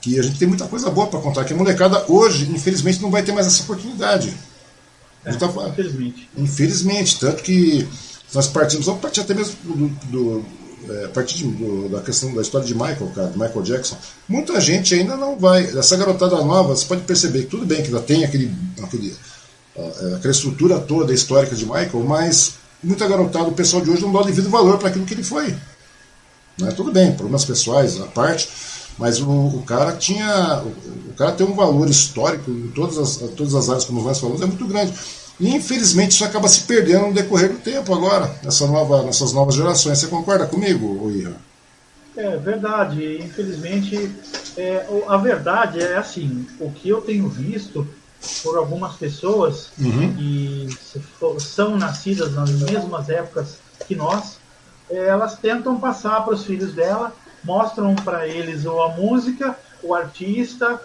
Que 0.00 0.18
a 0.18 0.22
gente 0.22 0.36
tem 0.36 0.48
muita 0.48 0.66
coisa 0.66 0.90
boa 0.90 1.06
para 1.06 1.20
contar. 1.20 1.44
Que 1.44 1.52
a 1.52 1.56
molecada 1.56 2.04
hoje, 2.08 2.50
infelizmente, 2.50 3.00
não 3.00 3.10
vai 3.10 3.22
ter 3.22 3.30
mais 3.30 3.46
essa 3.46 3.62
oportunidade. 3.62 4.34
É, 5.24 5.32
tá... 5.34 5.46
Infelizmente. 5.46 6.28
Infelizmente. 6.36 7.20
Tanto 7.20 7.40
que 7.44 7.86
nós 8.34 8.46
partimos, 8.46 8.86
vamos 8.86 9.00
partir 9.00 9.20
até 9.20 9.34
mesmo 9.34 9.56
do, 9.64 9.88
do 10.10 10.44
é, 10.88 11.04
a 11.04 11.08
partir 11.08 11.44
do, 11.44 11.88
da 11.88 12.00
questão 12.00 12.32
da 12.34 12.40
história 12.40 12.66
de 12.66 12.74
Michael, 12.74 13.12
cara, 13.14 13.28
de 13.28 13.38
Michael 13.38 13.62
Jackson, 13.62 13.98
muita 14.28 14.60
gente 14.60 14.94
ainda 14.94 15.16
não 15.16 15.38
vai. 15.38 15.64
Essa 15.76 15.96
garotada 15.96 16.36
nova, 16.42 16.74
você 16.74 16.86
pode 16.86 17.02
perceber 17.02 17.40
que 17.40 17.46
tudo 17.46 17.66
bem 17.66 17.82
que 17.82 17.88
ainda 17.88 18.00
tem 18.00 18.24
aquele, 18.24 18.50
aquele, 18.82 19.14
é, 19.76 20.14
aquela 20.14 20.32
estrutura 20.32 20.78
toda 20.78 21.12
histórica 21.12 21.54
de 21.54 21.66
Michael, 21.66 22.04
mas 22.06 22.54
muita 22.82 23.06
garotada, 23.06 23.48
o 23.48 23.52
pessoal 23.52 23.82
de 23.82 23.90
hoje 23.90 24.02
não 24.02 24.12
dá 24.12 24.20
o 24.20 24.24
devido 24.24 24.48
valor 24.48 24.78
para 24.78 24.88
aquilo 24.88 25.04
que 25.04 25.14
ele 25.14 25.22
foi. 25.22 25.54
Né? 26.58 26.70
Tudo 26.76 26.92
bem, 26.92 27.12
problemas 27.12 27.44
pessoais 27.44 28.00
à 28.00 28.06
parte, 28.06 28.48
mas 28.96 29.20
o, 29.20 29.28
o 29.28 29.62
cara 29.66 29.92
tinha. 29.92 30.62
O, 30.62 31.10
o, 31.10 31.14
cara 31.14 31.32
tem 31.32 31.46
um 31.46 31.54
valor 31.54 31.88
histórico 31.88 32.50
em 32.50 32.68
todas 32.68 32.96
as, 32.96 33.16
todas 33.36 33.54
as 33.54 33.68
áreas, 33.68 33.84
como 33.84 34.02
nós 34.02 34.18
falamos, 34.18 34.40
é 34.40 34.46
muito 34.46 34.66
grande. 34.66 34.92
E 35.40 35.56
infelizmente 35.56 36.12
isso 36.12 36.24
acaba 36.24 36.46
se 36.46 36.62
perdendo 36.64 37.06
no 37.06 37.14
decorrer 37.14 37.50
do 37.50 37.58
tempo 37.58 37.94
agora, 37.94 38.30
nessa 38.42 38.66
nova, 38.66 39.02
nessas 39.02 39.32
novas 39.32 39.54
gerações. 39.54 39.98
Você 39.98 40.06
concorda 40.06 40.46
comigo, 40.46 41.10
Ian? 41.10 41.34
É 42.14 42.36
verdade. 42.36 43.18
Infelizmente, 43.22 44.10
é, 44.56 44.86
a 45.08 45.16
verdade 45.16 45.80
é 45.80 45.96
assim: 45.96 46.46
o 46.60 46.70
que 46.70 46.90
eu 46.90 47.00
tenho 47.00 47.26
visto 47.28 47.88
por 48.42 48.58
algumas 48.58 48.96
pessoas 48.96 49.70
uhum. 49.78 50.14
que 50.14 50.68
são 51.38 51.78
nascidas 51.78 52.34
nas 52.34 52.50
mesmas 52.50 53.08
épocas 53.08 53.56
que 53.86 53.96
nós, 53.96 54.38
é, 54.90 55.06
elas 55.06 55.38
tentam 55.38 55.80
passar 55.80 56.22
para 56.22 56.34
os 56.34 56.44
filhos 56.44 56.74
dela, 56.74 57.14
mostram 57.42 57.94
para 57.94 58.28
eles 58.28 58.66
a 58.66 58.88
música, 58.88 59.56
o 59.82 59.94
artista, 59.94 60.78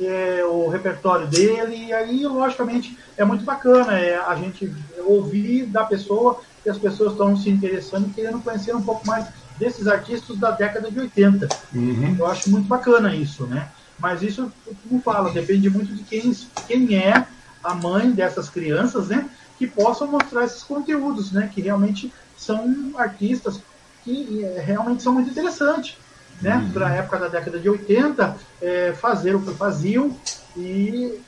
é, 0.00 0.44
o 0.44 0.68
repertório 0.68 1.26
dele, 1.26 1.86
e 1.86 1.92
aí, 1.92 2.26
logicamente, 2.26 2.96
é 3.16 3.24
muito 3.24 3.44
bacana 3.44 3.98
é, 3.98 4.16
a 4.16 4.34
gente 4.34 4.72
ouvir 5.06 5.66
da 5.66 5.84
pessoa 5.84 6.40
que 6.62 6.68
as 6.68 6.78
pessoas 6.78 7.12
estão 7.12 7.36
se 7.36 7.48
interessando 7.48 8.08
e 8.08 8.12
querendo 8.12 8.40
conhecer 8.40 8.74
um 8.74 8.82
pouco 8.82 9.06
mais 9.06 9.26
desses 9.58 9.86
artistas 9.86 10.36
da 10.36 10.50
década 10.50 10.90
de 10.90 11.00
80. 11.00 11.48
Uhum. 11.74 12.16
Eu 12.18 12.26
acho 12.26 12.50
muito 12.50 12.68
bacana 12.68 13.14
isso, 13.14 13.46
né? 13.46 13.68
Mas 13.98 14.22
isso, 14.22 14.52
como 14.86 15.00
fala, 15.00 15.30
depende 15.30 15.70
muito 15.70 15.94
de 15.94 16.02
quem, 16.02 16.36
quem 16.66 16.98
é 16.98 17.26
a 17.64 17.74
mãe 17.74 18.10
dessas 18.10 18.50
crianças, 18.50 19.08
né? 19.08 19.28
Que 19.58 19.66
possam 19.66 20.06
mostrar 20.06 20.44
esses 20.44 20.62
conteúdos, 20.62 21.32
né? 21.32 21.50
Que 21.52 21.62
realmente 21.62 22.12
são 22.36 22.92
artistas 22.98 23.60
que 24.04 24.44
é, 24.44 24.60
realmente 24.60 25.02
são 25.02 25.14
muito 25.14 25.30
interessantes 25.30 25.96
né, 26.40 26.56
uhum. 26.56 26.70
para 26.70 26.88
a 26.88 26.94
época 26.94 27.18
da 27.18 27.28
década 27.28 27.58
de 27.58 27.68
80, 27.68 28.36
é, 28.60 28.92
fazer 28.92 29.34
o 29.34 29.40
que 29.40 29.54
faziam 29.54 30.14
e 30.56 31.18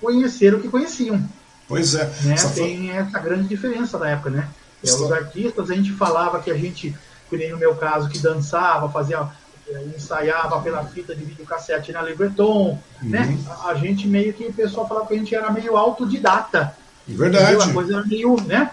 conhecer 0.00 0.54
o 0.54 0.60
que 0.60 0.68
conheciam. 0.68 1.22
Pois 1.66 1.94
é. 1.94 2.04
Né? 2.22 2.34
Tem 2.54 2.90
essa 2.90 3.18
grande 3.18 3.48
diferença 3.48 3.98
da 3.98 4.08
época, 4.08 4.30
né? 4.30 4.48
É, 4.84 4.90
os 4.90 5.12
artistas, 5.12 5.70
a 5.70 5.74
gente 5.74 5.92
falava 5.92 6.40
que 6.40 6.50
a 6.50 6.56
gente, 6.56 6.94
que 7.28 7.36
nem 7.36 7.50
no 7.50 7.58
meu 7.58 7.74
caso, 7.74 8.08
que 8.08 8.18
dançava, 8.18 8.88
fazia 8.88 9.28
é, 9.68 9.82
ensaiava 9.94 10.60
pela 10.62 10.82
fita 10.84 11.14
de 11.14 11.24
videocassete 11.24 11.92
na 11.92 12.00
Libreton, 12.00 12.80
uhum. 13.02 13.08
né? 13.08 13.38
A, 13.48 13.68
a, 13.68 13.74
gente 13.74 14.08
meio 14.08 14.32
que 14.32 14.46
o 14.46 14.52
pessoal 14.52 14.88
falava 14.88 15.06
que 15.06 15.14
a 15.14 15.18
gente 15.18 15.34
era 15.34 15.50
meio 15.50 15.76
autodidata. 15.76 16.74
Verdade. 17.06 17.44
Entendeu? 17.44 17.62
A 17.62 17.72
coisa 17.72 17.94
era 17.94 18.06
meio, 18.06 18.40
né? 18.42 18.70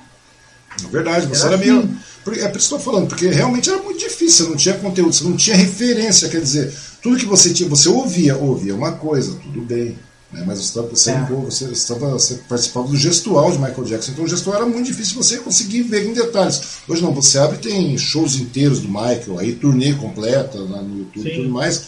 Verdade, 0.92 1.28
você 1.28 1.46
era, 1.46 1.56
era 1.56 1.58
meio. 1.58 1.80
É 1.80 2.24
por 2.24 2.34
isso 2.34 2.50
que 2.50 2.58
estou 2.58 2.80
falando, 2.80 3.08
porque 3.08 3.28
realmente 3.28 3.70
era 3.70 3.82
muito 3.82 4.00
difícil, 4.00 4.46
você 4.46 4.50
não 4.50 4.58
tinha 4.58 4.76
conteúdo, 4.76 5.14
você 5.14 5.24
não 5.24 5.38
tinha 5.38 5.56
referência, 5.56 6.28
quer 6.28 6.42
dizer, 6.42 6.74
tudo 7.02 7.18
que 7.18 7.26
você 7.26 7.54
tinha, 7.54 7.70
você 7.70 7.88
ouvia, 7.88 8.36
ouvia 8.36 8.74
uma 8.74 8.94
coisa, 8.94 9.36
tudo 9.44 9.62
bem. 9.62 9.96
Né, 10.32 10.44
mas 10.46 10.60
você, 10.60 10.82
você, 10.82 11.12
é. 11.12 11.22
você, 11.24 11.66
estava, 11.66 12.10
você 12.10 12.40
participava 12.50 12.88
do 12.88 12.98
gestual 12.98 13.52
de 13.52 13.60
Michael 13.60 13.84
Jackson, 13.84 14.12
então 14.12 14.26
o 14.26 14.28
gestual 14.28 14.56
era 14.56 14.66
muito 14.66 14.88
difícil 14.88 15.16
você 15.16 15.38
conseguir 15.38 15.84
ver 15.84 16.06
em 16.06 16.14
detalhes. 16.14 16.62
Hoje 16.88 17.04
não, 17.04 17.14
você 17.14 17.38
abre 17.38 17.60
tem 17.60 17.96
shows 17.98 18.36
inteiros 18.36 18.80
do 18.80 18.88
Michael, 18.88 19.38
aí 19.38 19.54
turnê 19.54 19.94
completa 19.94 20.58
lá 20.58 20.82
no 20.82 20.98
YouTube 20.98 21.30
e 21.30 21.36
tudo 21.36 21.50
mais, 21.50 21.84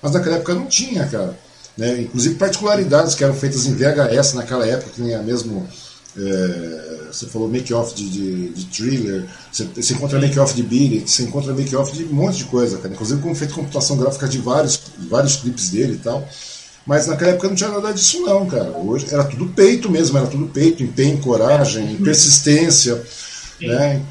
mas 0.00 0.12
naquela 0.12 0.36
época 0.36 0.54
não 0.54 0.66
tinha, 0.66 1.06
cara. 1.06 1.38
Né? 1.76 2.00
Inclusive 2.00 2.34
particularidades 2.36 3.14
que 3.14 3.24
eram 3.24 3.34
feitas 3.34 3.66
em 3.66 3.74
VHS 3.74 4.34
naquela 4.34 4.66
época, 4.66 4.90
que 4.94 5.02
nem 5.02 5.14
a 5.14 5.22
mesmo 5.22 5.68
é, 6.16 7.06
você 7.10 7.26
falou 7.26 7.48
make-off 7.48 7.94
de, 7.94 8.08
de, 8.08 8.48
de, 8.50 8.64
thriller, 8.66 9.24
você, 9.50 9.64
você 9.64 9.94
encontra 9.94 10.18
make-off 10.18 10.54
de 10.54 10.62
Beat 10.62 11.08
você 11.08 11.22
encontra 11.22 11.54
make-off 11.54 11.92
de 11.96 12.04
um 12.04 12.12
monte 12.12 12.38
de 12.38 12.44
coisa, 12.44 12.78
cara. 12.78 12.92
Inclusive 12.92 13.20
com 13.22 13.34
feito 13.34 13.54
computação 13.54 13.96
gráfica 13.96 14.28
de 14.28 14.38
vários, 14.38 14.80
vários 15.08 15.36
clipes 15.36 15.70
dele 15.70 15.94
e 15.94 15.98
tal. 15.98 16.28
Mas 16.86 17.06
naquela 17.06 17.30
época 17.30 17.48
não 17.48 17.54
tinha 17.54 17.70
nada 17.70 17.92
disso 17.92 18.20
não, 18.22 18.46
cara. 18.46 18.70
Hoje 18.76 19.06
era 19.10 19.24
tudo 19.24 19.46
peito 19.46 19.88
mesmo, 19.90 20.18
era 20.18 20.26
tudo 20.26 20.46
peito, 20.48 20.82
empenho, 20.82 21.18
coragem, 21.18 21.96
persistência. 21.96 23.00
Né? 23.60 24.02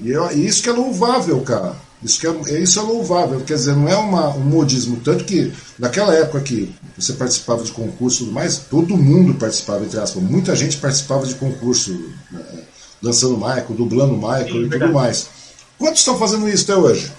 E, 0.00 0.10
eu, 0.10 0.30
e 0.30 0.46
isso 0.46 0.62
que 0.62 0.68
é 0.68 0.72
louvável, 0.72 1.40
cara. 1.40 1.74
Isso, 2.04 2.20
que 2.20 2.26
é, 2.26 2.60
isso 2.60 2.78
é 2.78 2.82
louvável, 2.82 3.40
quer 3.40 3.54
dizer, 3.54 3.74
não 3.74 3.88
é 3.88 3.96
uma, 3.96 4.28
um 4.28 4.40
modismo. 4.40 5.00
Tanto 5.00 5.24
que 5.24 5.50
naquela 5.78 6.14
época 6.14 6.40
que 6.40 6.74
você 6.96 7.14
participava 7.14 7.64
de 7.64 7.72
concurso 7.72 8.22
e 8.22 8.26
tudo 8.26 8.34
mais, 8.34 8.58
todo 8.58 8.94
mundo 8.94 9.34
participava, 9.34 9.84
entre 9.84 9.98
aspas. 9.98 10.22
Muita 10.22 10.54
gente 10.54 10.76
participava 10.76 11.26
de 11.26 11.34
concurso, 11.34 11.92
né, 12.30 12.42
dançando 13.00 13.38
Michael, 13.38 13.66
dublando 13.70 14.14
Michael 14.16 14.48
Sim, 14.48 14.56
e 14.56 14.68
verdade. 14.68 14.82
tudo 14.82 14.92
mais. 14.92 15.30
Quantos 15.78 16.00
estão 16.00 16.18
fazendo 16.18 16.46
isso 16.46 16.70
até 16.70 16.78
hoje? 16.78 17.10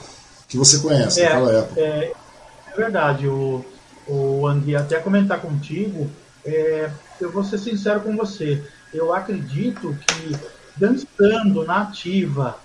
Que 0.47 0.55
você 0.55 0.77
conhece 0.77 1.19
é, 1.19 1.29
naquela 1.29 1.51
época? 1.51 1.81
É, 1.81 2.13
é 2.71 2.77
verdade. 2.77 3.27
O, 3.27 3.65
o 4.07 4.45
André, 4.45 4.75
até 4.75 4.99
comentar 4.99 5.41
contigo, 5.41 6.07
é, 6.45 6.91
eu 7.19 7.31
vou 7.31 7.43
ser 7.43 7.57
sincero 7.57 8.01
com 8.01 8.15
você. 8.15 8.61
Eu 8.93 9.11
acredito 9.11 9.97
que 10.07 10.37
dançando 10.77 11.65
na 11.65 11.81
ativa 11.81 12.55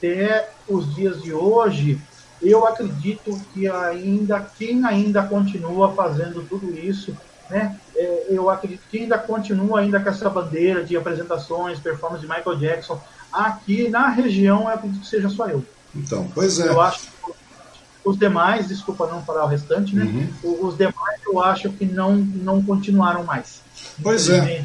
até 0.00 0.48
os 0.66 0.94
dias 0.94 1.22
de 1.22 1.32
hoje, 1.32 2.00
eu 2.42 2.66
acredito 2.66 3.38
que 3.52 3.68
ainda 3.68 4.40
quem 4.40 4.84
ainda 4.86 5.22
continua 5.22 5.92
fazendo 5.92 6.42
tudo 6.48 6.70
isso, 6.70 7.14
né? 7.50 7.78
É, 7.94 8.26
eu 8.30 8.48
acredito 8.48 8.80
que 8.90 9.00
ainda 9.00 9.18
continua 9.18 9.80
ainda 9.80 10.00
com 10.00 10.08
essa 10.08 10.30
bandeira 10.30 10.82
de 10.82 10.96
apresentações, 10.96 11.78
performance 11.78 12.22
de 12.22 12.32
Michael 12.32 12.56
Jackson 12.56 13.00
aqui 13.30 13.88
na 13.88 14.08
região, 14.08 14.62
eu 14.62 14.68
acredito 14.68 15.00
que 15.00 15.06
seja 15.06 15.28
só 15.28 15.46
eu. 15.46 15.62
Então, 15.94 16.30
pois 16.34 16.58
é. 16.58 16.68
Eu 16.68 16.80
acho 16.80 17.00
que 17.00 17.32
os 18.02 18.18
demais, 18.18 18.68
desculpa 18.68 19.06
não 19.06 19.22
falar 19.22 19.44
o 19.44 19.48
restante, 19.48 19.94
né? 19.94 20.04
Uhum. 20.42 20.66
Os 20.66 20.78
demais 20.78 21.20
eu 21.26 21.42
acho 21.42 21.70
que 21.70 21.84
não 21.84 22.16
não 22.16 22.62
continuaram 22.62 23.22
mais. 23.22 23.60
Pois 24.02 24.30
é. 24.30 24.64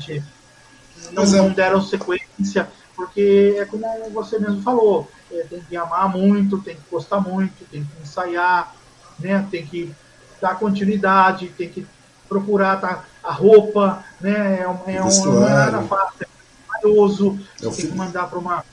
Não, 1.11 1.15
pois 1.15 1.33
é. 1.33 1.37
não 1.37 1.49
deram 1.49 1.81
sequência 1.81 2.69
porque 2.95 3.57
é 3.59 3.65
como 3.65 3.85
você 4.11 4.39
mesmo 4.39 4.61
falou, 4.61 5.09
é, 5.31 5.43
tem 5.43 5.61
que 5.61 5.75
amar 5.75 6.09
muito, 6.09 6.61
tem 6.61 6.75
que 6.75 6.81
gostar 6.89 7.19
muito, 7.19 7.65
tem 7.69 7.83
que 7.83 8.01
ensaiar, 8.01 8.75
né? 9.19 9.45
tem 9.49 9.65
que 9.65 9.93
dar 10.41 10.55
continuidade, 10.59 11.49
tem 11.49 11.69
que 11.69 11.87
procurar 12.27 12.79
tá, 12.79 13.05
a 13.23 13.31
roupa, 13.31 14.03
né? 14.19 14.61
é, 14.61 14.67
um, 14.67 14.79
é 14.87 15.01
um, 15.01 15.07
é 15.07 15.87
fácil, 15.87 16.21
é 16.21 16.27
trabalhoso, 16.67 17.39
é 17.61 17.69
tem 17.69 17.87
que 17.87 17.95
mandar 17.95 18.27
para 18.27 18.39
uma, 18.39 18.63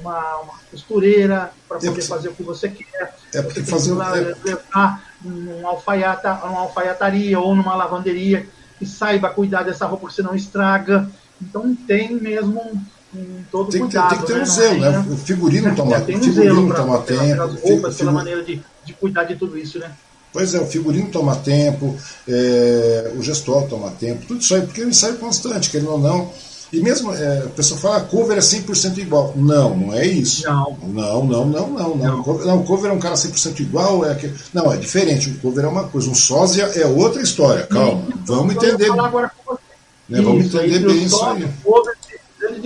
uma, 0.00 0.36
uma, 0.38 0.54
costureira 0.70 1.52
para 1.68 1.78
poder 1.78 2.02
fazer 2.02 2.28
o 2.28 2.34
que 2.34 2.42
você 2.42 2.68
quer. 2.68 3.14
É 3.34 3.42
porque 3.42 3.60
você 3.60 3.70
fazer 3.70 3.94
lá, 3.94 4.16
é... 4.18 4.34
levar 4.44 5.02
numa, 5.22 5.68
alfaiata, 5.70 6.34
numa 6.34 6.60
alfaiataria 6.60 7.38
ou 7.38 7.54
numa 7.54 7.74
lavanderia 7.74 8.48
que 8.78 8.86
saiba 8.86 9.30
cuidar 9.30 9.62
dessa 9.62 9.86
roupa, 9.86 10.02
porque 10.02 10.16
senão 10.16 10.34
estraga. 10.34 11.08
Então 11.40 11.74
tem 11.74 12.14
mesmo 12.14 12.82
com 13.16 13.42
todo 13.50 13.70
tem, 13.70 13.80
cuidado. 13.80 14.10
Tem 14.10 14.18
que 14.18 14.26
ter 14.26 14.34
um 14.34 14.38
né? 14.38 14.44
zelo, 14.44 14.80
né? 14.80 15.06
O 15.10 15.16
figurino 15.16 15.74
toma, 15.74 16.00
tem 16.00 16.16
um 16.16 16.22
figurino 16.22 16.68
pra, 16.68 16.76
toma 16.76 16.98
tempo. 17.02 17.20
Pelas 17.20 17.60
roupas, 17.60 17.94
figu... 17.94 17.94
pela 17.98 18.12
maneira 18.12 18.42
de, 18.42 18.62
de 18.84 18.92
cuidar 18.92 19.24
de 19.24 19.36
tudo 19.36 19.58
isso, 19.58 19.78
né? 19.78 19.90
Pois 20.32 20.54
é, 20.54 20.60
o 20.60 20.66
figurino 20.66 21.10
toma 21.10 21.34
tempo, 21.36 21.96
é, 22.28 23.12
o 23.16 23.22
gestual 23.22 23.66
toma 23.66 23.90
tempo, 23.92 24.26
tudo 24.26 24.40
isso 24.40 24.54
aí, 24.54 24.60
porque 24.60 24.82
é 24.82 24.84
um 24.84 24.90
ensaio 24.90 25.16
constante, 25.16 25.70
querendo 25.70 25.92
ou 25.92 25.98
não. 25.98 26.30
E 26.72 26.80
mesmo, 26.80 27.12
é, 27.14 27.38
a 27.38 27.48
pessoa 27.48 27.78
fala, 27.80 27.96
a 27.98 28.00
cover 28.00 28.36
é 28.36 28.40
100% 28.40 28.98
igual. 28.98 29.32
Não, 29.36 29.76
não 29.76 29.94
é 29.94 30.04
isso. 30.04 30.44
Não. 30.44 30.76
Não, 30.82 31.24
não, 31.24 31.46
não, 31.46 31.68
não. 31.68 31.96
Não, 31.96 32.22
cover, 32.22 32.46
não, 32.46 32.62
cover 32.64 32.90
é 32.90 32.94
um 32.94 32.98
cara 32.98 33.14
100% 33.14 33.60
igual. 33.60 34.04
É 34.04 34.14
que, 34.14 34.32
não, 34.52 34.72
é 34.72 34.76
diferente. 34.76 35.30
O 35.30 35.38
cover 35.38 35.64
é 35.64 35.68
uma 35.68 35.84
coisa. 35.84 36.10
Um 36.10 36.14
sósia 36.14 36.64
é 36.74 36.84
outra 36.84 37.22
história. 37.22 37.66
Calma. 37.66 38.02
Vamos 38.26 38.56
entender. 38.56 38.88
Com 38.88 38.96
você. 38.96 39.60
Né, 40.08 40.20
vamos 40.20 40.46
entender 40.46 40.80
bem 40.80 41.04
isso 41.04 41.24
aí. 41.24 41.48
Cover 41.64 41.95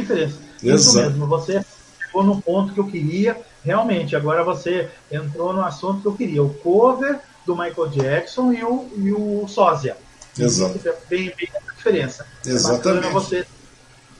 diferença. 0.00 0.38
Isso 0.62 0.96
mesmo, 0.96 1.26
você 1.26 1.64
chegou 2.02 2.22
no 2.22 2.40
ponto 2.40 2.72
que 2.72 2.80
eu 2.80 2.86
queria, 2.86 3.36
realmente, 3.64 4.14
agora 4.14 4.42
você 4.42 4.88
entrou 5.10 5.52
no 5.52 5.64
assunto 5.64 6.02
que 6.02 6.08
eu 6.08 6.14
queria, 6.14 6.42
o 6.42 6.54
cover 6.54 7.18
do 7.46 7.56
Michael 7.56 7.88
Jackson 7.88 8.52
e 8.52 8.62
o, 8.62 8.88
e 8.96 9.12
o 9.12 9.46
sósia. 9.48 9.96
Exato. 10.38 10.78
Bem, 11.08 11.32
bem 11.36 11.48
a 11.68 11.74
diferença. 11.74 12.26
Exatamente. 12.44 13.06
É 13.06 13.10
você 13.10 13.46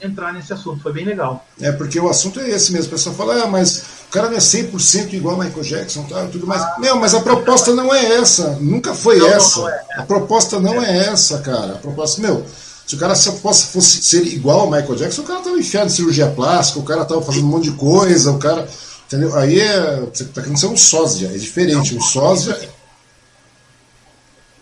entrar 0.03 0.33
nesse 0.33 0.53
assunto, 0.53 0.83
foi 0.83 0.93
bem 0.93 1.05
legal. 1.05 1.47
É, 1.61 1.71
porque 1.73 2.01
o 2.01 2.09
assunto 2.09 2.41
é 2.41 2.49
esse 2.49 2.73
mesmo. 2.73 2.89
A 2.89 2.91
pessoa 2.97 3.15
fala, 3.15 3.43
ah, 3.43 3.47
mas 3.47 3.85
o 4.09 4.11
cara 4.11 4.29
não 4.29 4.37
é 4.37 4.41
100% 4.41 5.13
igual 5.13 5.41
a 5.41 5.45
Michael 5.45 5.63
Jackson, 5.63 6.05
tá, 6.05 6.27
tudo 6.27 6.47
mais. 6.47 6.63
Ah, 6.63 6.77
não, 6.79 6.99
mas 6.99 7.15
a 7.15 7.21
proposta 7.21 7.75
não 7.75 7.95
é 7.95 8.17
essa, 8.17 8.57
nunca 8.61 8.95
foi 8.95 9.19
não, 9.19 9.29
essa. 9.29 9.61
Não, 9.61 9.67
não 9.67 9.75
é. 9.75 9.85
A 9.97 10.03
proposta 10.03 10.61
não 10.61 10.83
é. 10.83 10.91
é 10.91 11.07
essa, 11.11 11.39
cara. 11.41 11.75
A 11.75 11.79
proposta, 11.79 12.21
meu, 12.21 12.45
Se 12.91 12.97
o 12.97 12.99
cara 12.99 13.15
fosse, 13.15 13.67
fosse 13.69 14.03
ser 14.03 14.27
igual 14.27 14.63
ao 14.63 14.67
Michael 14.67 14.97
Jackson, 14.97 15.23
o 15.23 15.25
cara 15.25 15.39
tava 15.39 15.57
enfiado 15.57 15.87
em 15.87 15.91
cirurgia 15.91 16.27
plástica, 16.27 16.81
o 16.81 16.83
cara 16.83 17.05
tava 17.05 17.23
fazendo 17.23 17.45
um 17.45 17.51
monte 17.51 17.71
de 17.71 17.77
coisa, 17.77 18.33
o 18.33 18.39
cara. 18.39 18.69
Entendeu? 19.07 19.37
Aí 19.37 19.61
é, 19.61 20.01
você 20.13 20.25
tá 20.25 20.43
querendo 20.43 20.59
ser 20.59 20.67
um 20.67 20.77
sósia, 20.77 21.29
é 21.29 21.39
diferente. 21.39 21.95
Um 21.95 22.01
sósia 22.01 22.59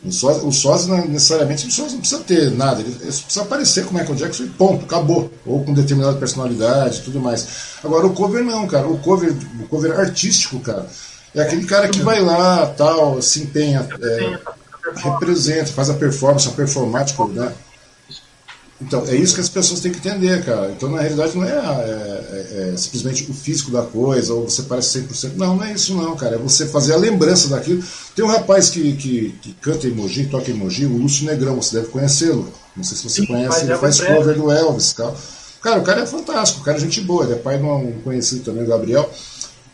o 0.04 0.12
sósia, 0.12 0.42
o 0.44 0.52
sósia 0.52 0.94
não, 0.94 1.08
necessariamente 1.08 1.66
o 1.66 1.70
sósia 1.70 1.92
não 1.92 2.00
precisa 2.00 2.22
ter 2.22 2.50
nada, 2.50 2.82
ele, 2.82 2.90
ele 2.90 2.98
precisa 2.98 3.40
aparecer 3.40 3.86
com 3.86 3.92
o 3.92 3.98
Michael 3.98 4.14
Jackson 4.14 4.42
e 4.42 4.48
ponto, 4.48 4.84
acabou. 4.84 5.32
Ou 5.46 5.64
com 5.64 5.72
determinada 5.72 6.18
personalidade 6.18 6.98
e 6.98 7.02
tudo 7.04 7.20
mais. 7.20 7.46
Agora 7.82 8.06
o 8.06 8.12
cover 8.12 8.44
não, 8.44 8.66
cara. 8.66 8.86
O 8.86 8.98
cover, 8.98 9.34
o 9.58 9.66
cover 9.68 9.98
artístico, 9.98 10.60
cara, 10.60 10.86
é 11.34 11.40
aquele 11.40 11.64
cara 11.64 11.88
que 11.88 12.02
vai 12.02 12.20
lá, 12.20 12.66
tal, 12.66 13.22
se 13.22 13.40
empenha, 13.40 13.88
é, 14.02 14.38
representa, 14.96 15.72
faz 15.72 15.88
a 15.88 15.94
performance, 15.94 16.46
a 16.46 16.52
performático, 16.52 17.26
né? 17.28 17.54
Então, 18.80 19.04
é 19.08 19.16
isso 19.16 19.34
que 19.34 19.40
as 19.40 19.48
pessoas 19.48 19.80
têm 19.80 19.90
que 19.90 19.98
entender, 19.98 20.44
cara. 20.44 20.70
Então, 20.70 20.88
na 20.88 21.00
realidade, 21.00 21.36
não 21.36 21.44
é, 21.44 21.48
é, 21.48 21.52
é, 21.52 22.70
é 22.72 22.76
simplesmente 22.76 23.28
o 23.28 23.34
físico 23.34 23.72
da 23.72 23.82
coisa, 23.82 24.32
ou 24.32 24.48
você 24.48 24.62
parece 24.62 25.00
100%. 25.00 25.32
Não, 25.34 25.56
não 25.56 25.64
é 25.64 25.72
isso, 25.72 25.94
não, 25.94 26.16
cara. 26.16 26.36
É 26.36 26.38
você 26.38 26.64
fazer 26.66 26.94
a 26.94 26.96
lembrança 26.96 27.48
daquilo. 27.48 27.82
Tem 28.14 28.24
um 28.24 28.28
rapaz 28.28 28.70
que, 28.70 28.92
que, 28.92 29.34
que 29.42 29.52
canta 29.54 29.88
emoji, 29.88 30.26
toca 30.26 30.50
emoji, 30.50 30.86
o 30.86 30.96
Lúcio 30.96 31.26
Negrão, 31.26 31.60
você 31.60 31.76
deve 31.76 31.88
conhecê-lo. 31.88 32.52
Não 32.76 32.84
sei 32.84 32.96
se 32.96 33.02
você 33.02 33.20
Sim, 33.22 33.26
conhece, 33.26 33.64
ele 33.64 33.76
faz 33.76 34.00
cover 34.00 34.36
do 34.36 34.50
Elvis 34.50 34.92
tal. 34.92 35.16
Cara, 35.60 35.80
o 35.80 35.82
cara 35.82 36.02
é 36.02 36.06
fantástico, 36.06 36.60
o 36.60 36.64
cara 36.64 36.76
é 36.76 36.80
gente 36.80 37.00
boa, 37.00 37.24
ele 37.24 37.32
é 37.32 37.36
pai 37.36 37.58
de 37.58 37.64
um 37.64 38.00
conhecido 38.04 38.44
também, 38.44 38.62
o 38.62 38.68
Gabriel. 38.68 39.10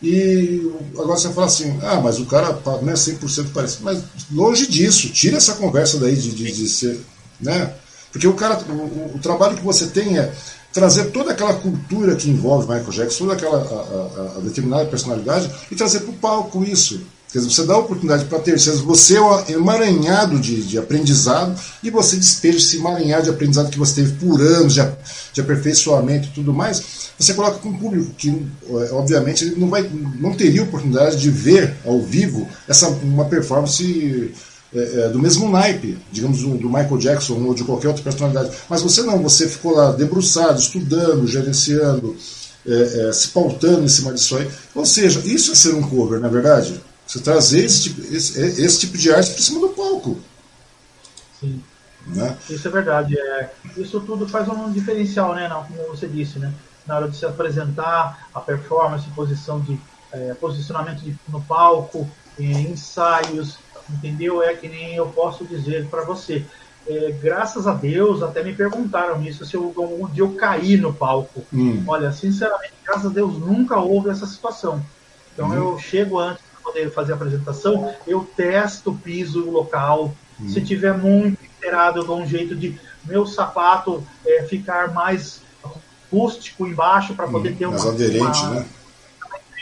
E 0.01 0.71
agora 0.93 1.17
você 1.17 1.29
fala 1.31 1.45
assim, 1.45 1.77
ah, 1.83 2.01
mas 2.01 2.19
o 2.19 2.25
cara 2.25 2.59
não 2.81 2.91
é 2.91 2.95
100% 2.95 3.51
parecido. 3.53 3.83
Mas 3.83 4.03
longe 4.31 4.65
disso, 4.67 5.09
tira 5.09 5.37
essa 5.37 5.53
conversa 5.53 5.99
daí 5.99 6.15
de, 6.15 6.31
de, 6.31 6.51
de 6.51 6.67
ser. 6.67 6.99
Né? 7.39 7.71
Porque 8.15 8.27
o, 8.27 8.33
cara, 8.33 8.57
o, 8.69 9.17
o, 9.17 9.19
trabalho 9.19 9.57
que 9.57 9.61
você 9.61 9.87
tem 9.87 10.17
é 10.17 10.31
trazer 10.71 11.11
toda 11.11 11.31
aquela 11.31 11.53
cultura 11.55 12.15
que 12.15 12.29
envolve 12.29 12.65
Michael 12.65 12.89
Jackson, 12.89 13.25
toda 13.25 13.33
aquela 13.33 13.57
a, 13.57 14.21
a, 14.21 14.37
a 14.37 14.39
determinada 14.39 14.85
personalidade, 14.85 15.51
e 15.69 15.75
trazer 15.75 15.99
para 15.99 16.11
o 16.11 16.13
palco 16.13 16.63
isso. 16.63 17.01
Quer 17.29 17.39
dizer, 17.39 17.51
você 17.51 17.65
dá 17.65 17.73
a 17.73 17.79
oportunidade 17.79 18.23
para 18.23 18.39
terceiros, 18.39 18.79
você 18.79 19.17
é 19.17 19.21
um 19.21 19.49
emaranhado 19.49 20.39
de, 20.39 20.63
de 20.63 20.77
aprendizado 20.77 21.59
e 21.83 21.89
você 21.89 22.15
despeja 22.15 22.57
esse 22.57 22.77
emaranhado 22.77 23.23
de 23.23 23.31
aprendizado 23.31 23.69
que 23.69 23.77
você 23.77 23.95
teve 23.95 24.13
por 24.13 24.39
anos, 24.39 24.73
de, 24.73 24.81
de 25.33 25.41
aperfeiçoamento 25.41 26.29
e 26.29 26.31
tudo 26.31 26.53
mais, 26.53 27.11
você 27.19 27.33
coloca 27.33 27.57
com 27.57 27.67
um 27.67 27.77
público 27.77 28.13
que, 28.17 28.29
é, 28.29 28.93
obviamente, 28.93 29.43
ele 29.43 29.55
não, 29.57 29.69
vai, 29.69 29.81
não 30.17 30.33
teria 30.33 30.63
oportunidade 30.63 31.17
de 31.17 31.29
ver 31.29 31.75
ao 31.85 32.01
vivo 32.01 32.47
essa, 32.65 32.87
uma 32.87 33.25
performance 33.25 34.33
é, 34.75 35.05
é, 35.05 35.09
do 35.09 35.17
mesmo 35.17 35.49
naipe, 35.49 35.97
digamos, 36.11 36.41
do, 36.41 36.57
do, 36.57 36.67
Michael 36.67 36.97
Jackson 36.97 37.35
ou 37.35 37.53
de 37.53 37.63
qualquer 37.63 37.87
outra 37.87 38.03
personalidade. 38.03 38.57
Mas 38.69 38.81
você 38.81 39.03
não, 39.03 39.23
você 39.23 39.47
ficou 39.47 39.73
lá 39.73 39.93
debruçado, 39.93 40.59
estudando, 40.59 41.25
gerenciando, 41.25 42.13
é, 42.67 43.07
é, 43.07 43.13
se 43.13 43.29
pautando 43.29 43.85
em 43.85 43.87
cima 43.87 44.13
disso 44.13 44.35
aí. 44.35 44.51
Ou 44.75 44.85
seja, 44.85 45.21
isso 45.21 45.53
é 45.53 45.55
ser 45.55 45.73
um 45.75 45.81
cover, 45.81 46.19
não 46.19 46.27
é 46.27 46.31
verdade? 46.31 46.81
Você 47.07 47.21
trazer 47.21 47.63
esse 47.63 47.83
tipo, 47.83 48.01
esse, 48.13 48.37
esse 48.37 48.79
tipo 48.81 48.97
de 48.97 49.13
arte 49.13 49.31
para 49.31 49.41
cima 49.41 49.61
do 49.61 49.69
palco. 49.69 50.19
Sim. 51.39 51.63
Né? 52.07 52.37
Isso 52.49 52.67
é 52.67 52.71
verdade. 52.71 53.17
É, 53.17 53.51
isso 53.77 54.01
tudo 54.01 54.27
faz 54.27 54.49
um 54.49 54.73
diferencial, 54.73 55.33
né? 55.35 55.47
Não, 55.47 55.63
como 55.63 55.87
você 55.87 56.05
disse, 56.05 56.37
né? 56.37 56.53
Na 56.85 56.97
hora 56.97 57.07
de 57.07 57.15
se 57.15 57.25
apresentar, 57.25 58.27
a 58.33 58.41
performance, 58.41 59.07
posição 59.15 59.61
de, 59.61 59.79
posicionamento 60.39 60.99
de, 60.99 61.17
no 61.29 61.41
palco, 61.41 62.07
ensaios, 62.37 63.57
entendeu? 63.89 64.41
É 64.41 64.53
que 64.53 64.67
nem 64.67 64.95
eu 64.95 65.07
posso 65.07 65.45
dizer 65.45 65.87
para 65.87 66.03
você. 66.03 66.45
É, 66.87 67.11
graças 67.19 67.65
a 67.65 67.73
Deus, 67.73 68.21
até 68.21 68.43
me 68.43 68.53
perguntaram 68.53 69.21
isso, 69.23 69.43
se 69.45 69.55
eu, 69.55 69.73
algum 69.75 70.07
dia 70.07 70.23
eu 70.23 70.33
caí 70.33 70.77
no 70.77 70.93
palco. 70.93 71.43
Hum. 71.51 71.83
Olha, 71.87 72.11
sinceramente, 72.11 72.73
graças 72.85 73.07
a 73.07 73.09
Deus, 73.09 73.39
nunca 73.39 73.79
houve 73.79 74.09
essa 74.09 74.27
situação. 74.27 74.83
Então 75.33 75.49
hum. 75.49 75.53
eu 75.53 75.79
chego 75.79 76.19
antes 76.19 76.43
de 76.43 76.63
poder 76.63 76.91
fazer 76.91 77.13
a 77.13 77.15
apresentação, 77.15 77.91
eu 78.05 78.27
testo 78.35 78.91
o 78.91 78.97
piso 78.97 79.49
local. 79.49 80.13
Hum. 80.39 80.49
Se 80.49 80.61
tiver 80.61 80.95
muito 80.95 81.43
inteirado, 81.43 81.99
eu 81.99 82.05
dou 82.05 82.19
um 82.19 82.27
jeito 82.27 82.55
de 82.55 82.79
meu 83.03 83.25
sapato 83.25 84.03
é, 84.25 84.43
ficar 84.43 84.93
mais 84.93 85.41
rústico 86.11 86.67
embaixo 86.67 87.15
para 87.15 87.27
poder 87.27 87.53
hum. 87.53 87.55
ter 87.55 87.65
uma, 87.65 87.77
mais 87.77 87.87
aderente, 87.87 88.41
uma, 88.41 88.49
né? 88.51 88.65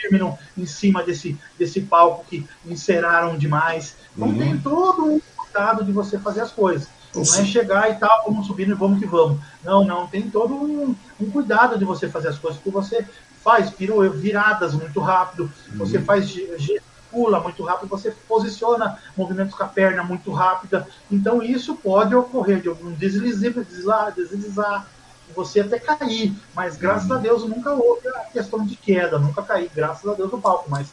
Terminam 0.00 0.38
em 0.56 0.66
cima 0.66 1.02
desse, 1.02 1.38
desse 1.58 1.80
palco 1.80 2.24
que 2.28 2.46
enceraram 2.66 3.36
demais. 3.36 3.96
Então 4.16 4.28
uhum. 4.28 4.38
tem 4.38 4.58
todo 4.58 5.04
um 5.04 5.20
cuidado 5.36 5.84
de 5.84 5.92
você 5.92 6.18
fazer 6.18 6.40
as 6.40 6.52
coisas. 6.52 6.88
Não 7.14 7.22
é 7.22 7.44
chegar 7.44 7.90
e 7.90 7.94
tal, 7.94 8.24
vamos 8.26 8.46
subir 8.46 8.68
e 8.68 8.74
vamos 8.74 8.98
que 8.98 9.06
vamos. 9.06 9.38
Não, 9.62 9.84
não, 9.84 10.06
tem 10.06 10.28
todo 10.28 10.54
um, 10.54 10.94
um, 11.20 11.30
cuidado 11.30 11.78
de 11.78 11.84
você 11.84 12.08
fazer 12.08 12.28
as 12.28 12.38
coisas, 12.38 12.60
porque 12.60 12.76
você 12.76 13.06
faz 13.42 13.72
viradas 14.14 14.74
muito 14.74 15.00
rápido, 15.00 15.44
uhum. 15.70 15.78
você 15.78 16.00
faz 16.00 16.26
gesticula 16.28 17.38
muito 17.40 17.62
rápido, 17.62 17.88
você 17.88 18.10
posiciona 18.26 18.98
movimentos 19.16 19.54
com 19.54 19.62
a 19.62 19.68
perna 19.68 20.02
muito 20.02 20.32
rápida. 20.32 20.88
Então 21.10 21.42
isso 21.42 21.76
pode 21.76 22.14
ocorrer 22.14 22.60
de 22.60 22.68
algum 22.68 22.90
deslizar, 22.92 23.52
deslizar, 23.52 24.12
deslizar 24.12 24.86
você 25.34 25.60
até 25.60 25.78
cair, 25.78 26.34
mas 26.54 26.76
graças 26.76 27.10
a 27.10 27.16
Deus 27.16 27.44
nunca 27.44 27.72
houve 27.72 28.08
a 28.08 28.20
questão 28.20 28.64
de 28.64 28.76
queda, 28.76 29.18
nunca 29.18 29.42
caí, 29.42 29.70
graças 29.74 30.08
a 30.10 30.14
Deus 30.14 30.30
no 30.30 30.40
palco, 30.40 30.66
mas, 30.68 30.92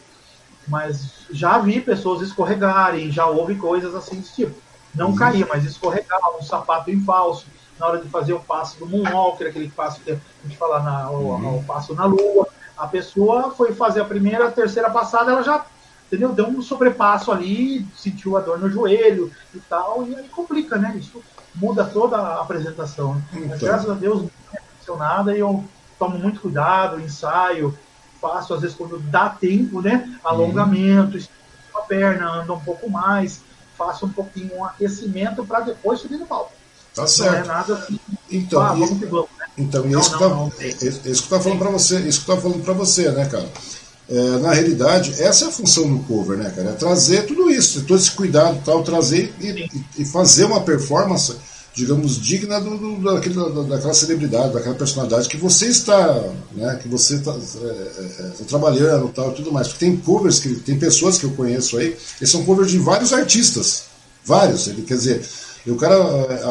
mas 0.67 1.25
já 1.31 1.57
vi 1.59 1.79
pessoas 1.81 2.21
escorregarem, 2.21 3.11
já 3.11 3.25
houve 3.25 3.55
coisas 3.55 3.95
assim 3.95 4.17
desse 4.17 4.35
tipo. 4.35 4.55
Não 4.93 5.09
uhum. 5.09 5.15
cair, 5.15 5.47
mas 5.47 5.63
escorregar, 5.63 6.19
um 6.37 6.43
sapato 6.43 6.91
em 6.91 7.03
falso, 7.03 7.45
na 7.79 7.87
hora 7.87 7.99
de 7.99 8.09
fazer 8.09 8.33
o 8.33 8.39
passo 8.39 8.77
do 8.77 8.85
Moonwalker, 8.85 9.47
aquele 9.47 9.69
passo 9.69 10.01
que 10.01 10.11
a 10.11 10.17
gente 10.43 10.57
fala 10.57 10.81
na, 10.81 11.09
uhum. 11.09 11.55
o, 11.55 11.59
o 11.59 11.63
passo 11.63 11.93
na 11.95 12.05
lua, 12.05 12.47
a 12.77 12.87
pessoa 12.87 13.51
foi 13.51 13.73
fazer 13.73 14.01
a 14.01 14.05
primeira, 14.05 14.47
a 14.47 14.51
terceira 14.51 14.89
passada, 14.89 15.31
ela 15.31 15.43
já 15.43 15.65
entendeu? 16.11 16.33
Deu 16.33 16.47
um 16.47 16.61
sobrepasso 16.61 17.31
ali, 17.31 17.85
sentiu 17.95 18.35
a 18.35 18.41
dor 18.41 18.59
no 18.59 18.69
joelho 18.69 19.31
e 19.55 19.59
tal, 19.61 20.05
e 20.05 20.13
aí 20.13 20.27
complica, 20.27 20.77
né? 20.77 20.93
Isso 20.97 21.23
muda 21.55 21.83
toda 21.85 22.17
a 22.17 22.41
apresentação. 22.41 23.15
Né? 23.15 23.23
Então. 23.33 23.47
Mas, 23.49 23.59
graças 23.59 23.89
a 23.89 23.93
Deus 23.93 24.21
não 24.21 24.29
aconteceu 24.53 24.97
nada 24.97 25.35
e 25.35 25.39
eu 25.39 25.63
tomo 25.97 26.17
muito 26.17 26.41
cuidado, 26.41 26.99
ensaio, 26.99 27.77
faço 28.19 28.53
às 28.53 28.61
vezes 28.61 28.75
quando 28.75 28.99
dá 28.99 29.29
tempo, 29.29 29.81
né? 29.81 30.17
Alongamento, 30.23 31.17
uhum. 31.17 31.23
a 31.75 31.81
perna, 31.81 32.41
anda 32.41 32.53
um 32.53 32.59
pouco 32.59 32.89
mais, 32.89 33.41
faço 33.77 34.05
um 34.05 34.09
pouquinho 34.09 34.55
um 34.57 34.65
aquecimento 34.65 35.45
para 35.45 35.61
depois 35.61 35.99
subir 35.99 36.17
no 36.17 36.25
palco. 36.25 36.51
Tá 36.93 37.07
certo. 37.07 37.31
Não 37.31 37.39
é 37.39 37.43
nada 37.43 37.73
assim. 37.75 37.99
Então, 38.29 38.61
ah, 38.61 38.73
vamos 38.73 38.99
que 38.99 39.05
vamos, 39.05 39.29
né? 39.39 39.45
Então, 39.57 39.85
isso, 39.87 40.19
não, 40.19 40.49
que 40.49 40.73
tá, 40.73 41.09
isso 41.09 41.23
que 41.23 41.29
falando 41.29 41.59
para 41.59 41.69
você, 41.69 41.99
isso 42.01 42.19
que 42.19 42.25
falando 42.25 42.63
para 42.63 42.73
você, 42.73 43.11
né, 43.11 43.25
cara? 43.27 43.49
É, 44.11 44.39
na 44.39 44.51
realidade, 44.51 45.15
essa 45.23 45.45
é 45.45 45.47
a 45.47 45.51
função 45.51 45.89
do 45.89 46.03
cover, 46.03 46.37
né, 46.37 46.51
cara? 46.53 46.71
É 46.71 46.73
trazer 46.73 47.25
tudo 47.25 47.49
isso, 47.49 47.81
todo 47.83 47.97
esse 47.97 48.11
cuidado 48.11 48.61
tal, 48.65 48.83
trazer 48.83 49.33
e, 49.39 49.69
e 49.97 50.03
fazer 50.03 50.43
uma 50.43 50.59
performance, 50.59 51.33
digamos, 51.73 52.19
digna 52.19 52.59
do, 52.59 52.77
do, 52.77 53.63
daquela 53.69 53.93
celebridade, 53.93 54.53
daquela 54.53 54.75
personalidade 54.75 55.29
que 55.29 55.37
você 55.37 55.67
está, 55.67 56.25
né, 56.51 56.77
que 56.81 56.89
você 56.89 57.15
está 57.15 57.31
é, 57.31 57.65
é, 57.65 58.23
tá 58.37 58.43
trabalhando 58.49 59.07
tal, 59.15 59.31
tudo 59.31 59.49
mais. 59.49 59.69
Porque 59.69 59.85
tem 59.85 59.95
covers, 59.95 60.39
que 60.39 60.55
tem 60.55 60.77
pessoas 60.77 61.17
que 61.17 61.23
eu 61.23 61.31
conheço 61.31 61.77
aí, 61.77 61.95
que 62.19 62.27
são 62.27 62.43
covers 62.43 62.69
de 62.69 62.79
vários 62.79 63.13
artistas, 63.13 63.83
vários. 64.25 64.67
Ele 64.67 64.81
quer 64.81 64.95
dizer, 64.95 65.25
o 65.65 65.75
cara, 65.75 65.95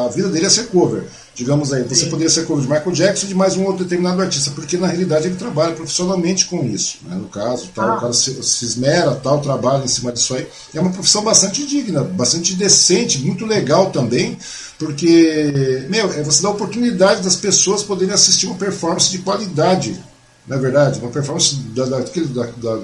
a 0.03 0.07
vida 0.07 0.29
dele 0.29 0.47
é 0.47 0.49
ser 0.49 0.65
cover 0.65 1.03
digamos 1.33 1.71
aí, 1.71 1.83
você 1.83 2.03
Sim. 2.03 2.09
poderia 2.09 2.29
ser 2.29 2.45
cover 2.45 2.63
de 2.63 2.69
Michael 2.69 2.91
Jackson 2.91 3.27
de 3.27 3.33
mais 3.33 3.55
um 3.55 3.63
outro 3.65 3.83
determinado 3.83 4.21
artista, 4.21 4.51
porque 4.51 4.77
na 4.77 4.87
realidade 4.87 5.27
ele 5.27 5.35
trabalha 5.35 5.73
profissionalmente 5.73 6.45
com 6.45 6.63
isso, 6.65 6.97
né? 7.07 7.15
no 7.15 7.29
caso, 7.29 7.69
tal, 7.73 7.89
ah. 7.89 7.97
o 7.97 7.99
cara 8.01 8.13
se, 8.13 8.43
se, 8.43 8.65
esmera, 8.65 9.15
tal, 9.15 9.39
trabalha 9.39 9.83
em 9.83 9.87
cima 9.87 10.11
disso 10.11 10.35
aí. 10.35 10.47
É 10.73 10.79
uma 10.79 10.91
profissão 10.91 11.23
bastante 11.23 11.65
digna, 11.65 12.03
bastante 12.03 12.53
decente, 12.55 13.19
muito 13.19 13.45
legal 13.45 13.91
também, 13.91 14.37
porque, 14.77 15.85
meu, 15.89 16.11
é 16.11 16.21
você 16.23 16.41
dá 16.41 16.49
a 16.49 16.51
oportunidade 16.51 17.21
das 17.21 17.35
pessoas 17.35 17.81
poderem 17.81 18.13
assistir 18.13 18.47
uma 18.47 18.55
performance 18.55 19.09
de 19.09 19.19
qualidade, 19.19 19.97
não 20.47 20.57
é 20.57 20.59
verdade? 20.59 20.99
Uma 20.99 21.11
performance 21.11 21.55
da, 21.55 21.85
da, 21.85 21.99
da, 21.99 22.45
da, 22.57 22.79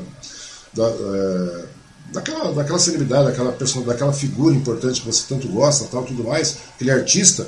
da 0.74 0.88
é, 0.88 1.66
daquela, 2.14 2.54
daquela 2.54 2.80
celebridade, 2.80 3.26
daquela, 3.26 3.52
pessoa, 3.52 3.86
daquela 3.86 4.14
figura 4.14 4.56
importante 4.56 5.02
que 5.02 5.08
você 5.08 5.24
tanto 5.28 5.48
gosta, 5.48 5.86
tal, 5.92 6.04
tudo 6.04 6.24
mais, 6.24 6.58
aquele 6.76 6.92
artista, 6.92 7.48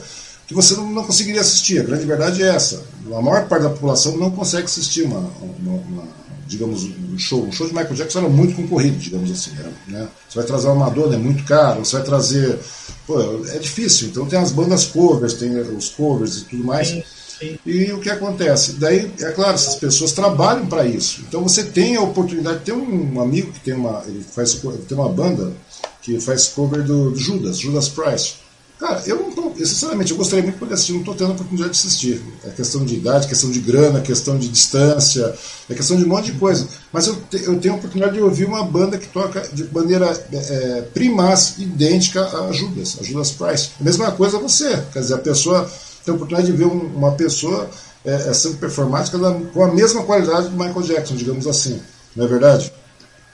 que 0.49 0.55
você 0.55 0.75
não, 0.75 0.89
não, 0.89 1.03
conseguiria 1.03 1.41
assistir. 1.41 1.79
A 1.79 1.83
grande 1.83 2.05
verdade 2.07 2.41
é 2.41 2.47
essa. 2.47 2.83
A 3.15 3.21
maior 3.21 3.47
parte 3.47 3.63
da 3.63 3.69
população 3.69 4.17
não 4.17 4.31
consegue 4.31 4.65
assistir 4.65 5.03
uma, 5.03 5.19
uma, 5.19 5.73
uma 5.73 6.03
digamos, 6.47 6.85
um 6.85 7.19
show. 7.19 7.45
Um 7.45 7.51
show 7.51 7.67
de 7.67 7.73
Michael 7.73 7.93
Jackson 7.93 8.19
era 8.19 8.29
muito 8.29 8.55
concorrido, 8.55 8.97
digamos 8.97 9.29
assim. 9.29 9.51
Né? 9.87 10.07
Você 10.27 10.39
vai 10.39 10.45
trazer 10.47 10.67
uma 10.69 10.87
Madonna, 10.87 11.15
é 11.15 11.19
muito 11.19 11.43
caro. 11.43 11.85
Você 11.85 11.97
vai 11.97 12.03
trazer... 12.03 12.59
Pô, 13.05 13.45
é 13.49 13.59
difícil. 13.59 14.07
Então 14.07 14.25
tem 14.25 14.39
as 14.39 14.51
bandas 14.51 14.85
covers, 14.85 15.33
tem 15.33 15.55
os 15.55 15.89
covers 15.89 16.37
e 16.37 16.45
tudo 16.45 16.63
mais. 16.63 16.87
Sim, 16.87 17.03
sim. 17.39 17.59
E 17.63 17.91
o 17.93 17.99
que 17.99 18.09
acontece? 18.09 18.73
Daí, 18.73 19.11
é 19.19 19.31
claro, 19.31 19.53
essas 19.53 19.75
pessoas 19.75 20.13
trabalham 20.13 20.65
para 20.65 20.83
isso. 20.83 21.23
Então 21.27 21.43
você 21.43 21.63
tem 21.63 21.95
a 21.95 22.01
oportunidade... 22.01 22.61
Tem 22.61 22.73
um 22.73 23.21
amigo 23.21 23.51
que 23.51 23.59
tem 23.59 23.75
uma, 23.75 24.03
ele 24.07 24.23
faz, 24.23 24.59
tem 24.87 24.97
uma 24.97 25.09
banda 25.09 25.53
que 26.01 26.19
faz 26.19 26.47
cover 26.47 26.81
do, 26.81 27.11
do 27.11 27.19
Judas, 27.19 27.59
Judas 27.59 27.87
Price. 27.87 28.48
Cara, 28.79 29.03
eu 29.05 29.17
não 29.17 29.31
tô, 29.31 29.53
sinceramente, 29.57 30.11
eu 30.11 30.17
gostaria 30.17 30.41
muito 30.41 30.53
de 30.55 30.59
poder 30.61 30.75
assistir, 30.75 30.93
não 30.93 31.01
estou 31.01 31.13
tendo 31.13 31.31
a 31.31 31.33
oportunidade 31.33 31.73
de 31.73 31.79
assistir. 31.79 32.21
É 32.45 32.49
questão 32.49 32.85
de 32.85 32.95
idade, 32.95 33.27
questão 33.27 33.51
de 33.51 33.59
grana, 33.59 33.99
questão 33.99 34.39
de 34.39 34.47
distância, 34.47 35.35
é 35.69 35.73
questão 35.73 35.97
de 35.97 36.05
um 36.05 36.07
monte 36.07 36.31
de 36.31 36.39
coisa. 36.39 36.65
Mas 36.93 37.07
eu, 37.07 37.15
te, 37.29 37.43
eu 37.43 37.59
tenho 37.59 37.73
a 37.73 37.77
oportunidade 37.77 38.13
de 38.13 38.21
ouvir 38.21 38.45
uma 38.45 38.63
banda 38.63 38.97
que 38.97 39.07
toca 39.07 39.41
de 39.51 39.65
maneira 39.73 40.09
é, 40.31 40.81
primaz, 40.93 41.55
idêntica 41.57 42.25
a 42.25 42.53
Judas, 42.53 42.97
a 43.01 43.03
Judas 43.03 43.31
Price. 43.31 43.71
A 43.81 43.83
mesma 43.83 44.11
coisa 44.13 44.39
você, 44.39 44.81
quer 44.93 44.99
dizer, 44.99 45.15
a 45.15 45.17
pessoa 45.19 45.69
tem 46.05 46.13
a 46.13 46.15
oportunidade 46.15 46.49
de 46.49 46.57
ver 46.57 46.65
um, 46.65 46.79
uma 46.95 47.11
pessoa 47.11 47.69
é, 48.05 48.13
é 48.13 48.33
sendo 48.33 48.55
performática 48.59 49.19
com 49.53 49.61
a 49.61 49.73
mesma 49.73 50.03
qualidade 50.03 50.47
do 50.47 50.55
Michael 50.55 50.83
Jackson, 50.83 51.17
digamos 51.17 51.47
assim. 51.47 51.81
Não 52.15 52.23
é 52.23 52.27
verdade? 52.29 52.71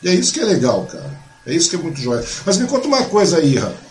E 0.01 0.09
é 0.09 0.13
isso 0.13 0.33
que 0.33 0.39
é 0.39 0.45
legal, 0.45 0.87
cara. 0.91 1.23
É 1.45 1.53
isso 1.53 1.69
que 1.69 1.75
é 1.75 1.79
muito 1.79 2.01
jóia. 2.01 2.25
Mas 2.43 2.57
me 2.57 2.65
conta 2.65 2.87
uma 2.87 3.03
coisa 3.03 3.37
aí, 3.37 3.57
Ra. 3.57 3.84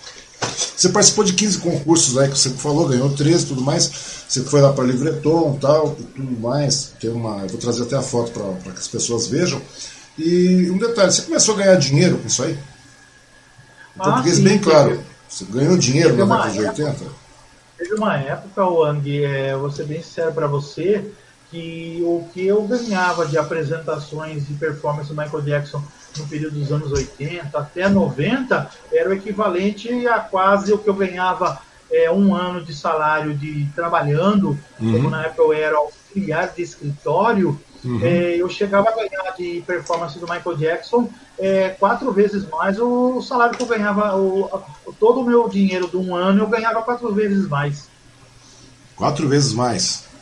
Você 0.77 0.89
participou 0.89 1.25
de 1.25 1.33
15 1.33 1.59
concursos 1.59 2.19
aí 2.19 2.29
que 2.29 2.39
você 2.39 2.51
falou, 2.51 2.89
ganhou 2.89 3.11
13 3.11 3.45
e 3.45 3.49
tudo 3.49 3.63
mais. 3.63 3.91
Você 4.29 4.43
foi 4.43 4.61
lá 4.61 4.73
para 4.73 4.85
Livreton 4.85 5.59
tal, 5.61 5.97
e 5.99 6.03
tudo 6.03 6.41
mais. 6.41 6.93
Tem 7.01 7.11
uma, 7.11 7.43
eu 7.43 7.49
vou 7.49 7.59
trazer 7.59 7.83
até 7.83 7.97
a 7.97 8.03
foto 8.03 8.33
para 8.33 8.73
que 8.73 8.79
as 8.79 8.89
pessoas 8.89 9.27
vejam. 9.27 9.61
E 10.19 10.71
um 10.71 10.79
detalhe, 10.79 11.13
você 11.13 11.23
começou 11.23 11.55
a 11.55 11.59
ganhar 11.59 11.77
dinheiro 11.77 12.19
com 12.19 12.27
isso 12.27 12.43
aí? 12.43 12.53
Em 12.53 12.59
ah, 13.99 14.05
português 14.05 14.37
sim, 14.37 14.45
bem 14.45 14.59
claro. 14.59 15.01
Você 15.29 15.45
ganhou 15.45 15.77
dinheiro 15.77 16.17
na 16.17 16.25
década 16.25 16.51
de 16.51 16.61
80? 16.61 17.05
Teve 17.77 17.95
uma 17.95 18.17
época, 18.17 18.65
Wang, 18.65 19.25
é, 19.25 19.57
vou 19.57 19.71
ser 19.71 19.85
bem 19.85 20.03
sincero 20.03 20.33
para 20.33 20.47
você, 20.47 21.05
que 21.55 22.03
o 22.03 22.29
que 22.35 22.45
eu 22.45 22.63
ganhava 22.65 23.25
de 23.27 23.39
apresentações 23.39 24.45
de 24.49 24.55
performance 24.55 25.09
do 25.09 25.15
Michael 25.15 25.43
Jackson 25.43 25.81
no 26.19 26.27
período 26.27 26.59
dos 26.59 26.73
anos 26.73 26.91
80 26.91 27.57
até 27.57 27.89
90 27.89 28.71
era 28.93 29.09
o 29.09 29.13
equivalente 29.13 30.05
a 30.09 30.19
quase 30.19 30.73
o 30.73 30.79
que 30.79 30.91
eu 30.91 30.95
ganhava 30.95 31.61
é, 31.93 32.11
um 32.11 32.35
ano 32.35 32.65
de 32.65 32.75
salário 32.75 33.35
de 33.35 33.69
trabalhando, 33.73 34.59
uhum. 34.81 34.93
como 34.93 35.11
na 35.11 35.27
época 35.27 35.43
eu 35.43 35.53
era 35.53 35.77
auxiliar 35.77 36.53
de 36.53 36.61
escritório, 36.61 37.61
uhum. 37.85 38.01
é, 38.03 38.35
eu 38.37 38.49
chegava 38.49 38.89
a 38.89 38.95
ganhar 38.97 39.31
de 39.39 39.63
performance 39.65 40.19
do 40.19 40.27
Michael 40.27 40.57
Jackson 40.57 41.09
é, 41.39 41.69
quatro 41.69 42.11
vezes 42.11 42.49
mais 42.49 42.81
o 42.81 43.23
salário 43.23 43.57
que 43.57 43.63
eu 43.63 43.69
ganhava, 43.69 44.17
o, 44.17 44.51
todo 44.99 45.21
o 45.21 45.25
meu 45.25 45.49
dinheiro 45.49 45.87
de 45.87 45.97
um 45.97 46.17
ano 46.17 46.43
eu 46.43 46.49
ganhava 46.49 46.83
quatro 46.83 47.15
vezes 47.15 47.47
mais. 47.47 47.89
Quatro 48.97 49.29
vezes 49.29 49.53
mais? 49.53 50.14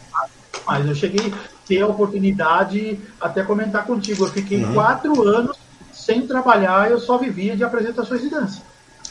Mas 0.78 0.88
eu 0.88 0.94
cheguei 0.94 1.32
a 1.32 1.66
ter 1.66 1.82
a 1.82 1.86
oportunidade, 1.86 2.98
até 3.20 3.42
comentar 3.42 3.86
contigo, 3.86 4.24
eu 4.24 4.30
fiquei 4.30 4.64
uhum. 4.64 4.74
quatro 4.74 5.22
anos 5.26 5.56
sem 5.92 6.26
trabalhar, 6.26 6.90
eu 6.90 6.98
só 6.98 7.18
vivia 7.18 7.56
de 7.56 7.62
apresentações 7.62 8.22
de 8.22 8.28
dança. 8.28 8.60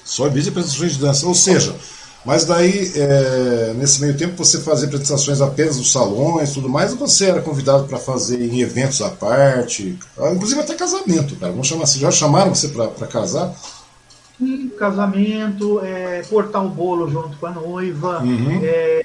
Só 0.03 0.25
vivia 0.25 0.43
de 0.43 0.49
apresentações 0.49 0.93
de 0.93 0.99
dança. 0.99 1.25
Ou 1.25 1.33
seja, 1.33 1.75
mas 2.23 2.45
daí, 2.45 2.91
é, 2.95 3.73
nesse 3.75 3.99
meio 4.01 4.15
tempo, 4.15 4.37
você 4.37 4.59
fazia 4.59 4.87
apresentações 4.87 5.41
apenas 5.41 5.77
nos 5.77 5.91
salões 5.91 6.53
tudo 6.53 6.69
mais, 6.69 6.91
ou 6.91 6.97
você 6.97 7.25
era 7.25 7.41
convidado 7.41 7.85
para 7.87 7.97
fazer 7.97 8.41
em 8.41 8.61
eventos 8.61 9.01
à 9.01 9.09
parte? 9.09 9.97
Inclusive 10.33 10.61
até 10.61 10.75
casamento, 10.75 11.35
cara. 11.35 11.51
Vamos 11.51 11.67
chamar 11.67 11.83
assim. 11.83 11.99
Já 11.99 12.11
chamaram 12.11 12.53
você 12.53 12.67
para 12.67 13.07
casar? 13.07 13.53
Sim, 14.37 14.69
casamento, 14.77 15.79
é, 15.83 16.23
cortar 16.29 16.61
o 16.61 16.69
bolo 16.69 17.09
junto 17.09 17.37
com 17.37 17.45
a 17.47 17.51
noiva. 17.51 18.21
Uhum. 18.21 18.59
É, 18.63 19.03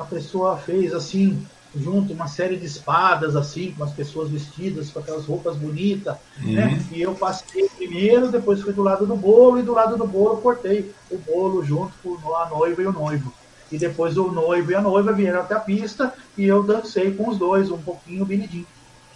a 0.00 0.04
pessoa 0.08 0.56
fez 0.56 0.94
assim 0.94 1.46
junto 1.76 2.12
uma 2.12 2.28
série 2.28 2.56
de 2.56 2.66
espadas, 2.66 3.36
assim, 3.36 3.74
com 3.76 3.84
as 3.84 3.92
pessoas 3.92 4.30
vestidas 4.30 4.90
com 4.90 4.98
aquelas 4.98 5.24
roupas 5.24 5.56
bonitas, 5.56 6.16
né? 6.38 6.66
uhum. 6.66 6.72
né? 6.72 6.86
E 6.92 7.02
eu 7.02 7.14
passei 7.14 7.68
primeiro, 7.76 8.30
depois 8.30 8.60
fui 8.60 8.72
do 8.72 8.82
lado 8.82 9.06
do 9.06 9.16
bolo, 9.16 9.58
e 9.58 9.62
do 9.62 9.72
lado 9.72 9.96
do 9.96 10.06
bolo 10.06 10.38
cortei 10.38 10.92
o 11.10 11.18
bolo 11.18 11.64
junto 11.64 11.92
com 12.02 12.34
a 12.34 12.48
noiva 12.48 12.82
e 12.82 12.86
o 12.86 12.92
noivo. 12.92 13.32
E 13.72 13.78
depois 13.78 14.16
o 14.16 14.30
noivo 14.30 14.70
e 14.70 14.74
a 14.74 14.80
noiva 14.80 15.12
vieram 15.12 15.40
até 15.40 15.54
a 15.54 15.60
pista 15.60 16.12
e 16.36 16.44
eu 16.44 16.62
dancei 16.62 17.12
com 17.12 17.28
os 17.28 17.38
dois, 17.38 17.70
um 17.70 17.78
pouquinho 17.78 18.24
binidinho. 18.24 18.66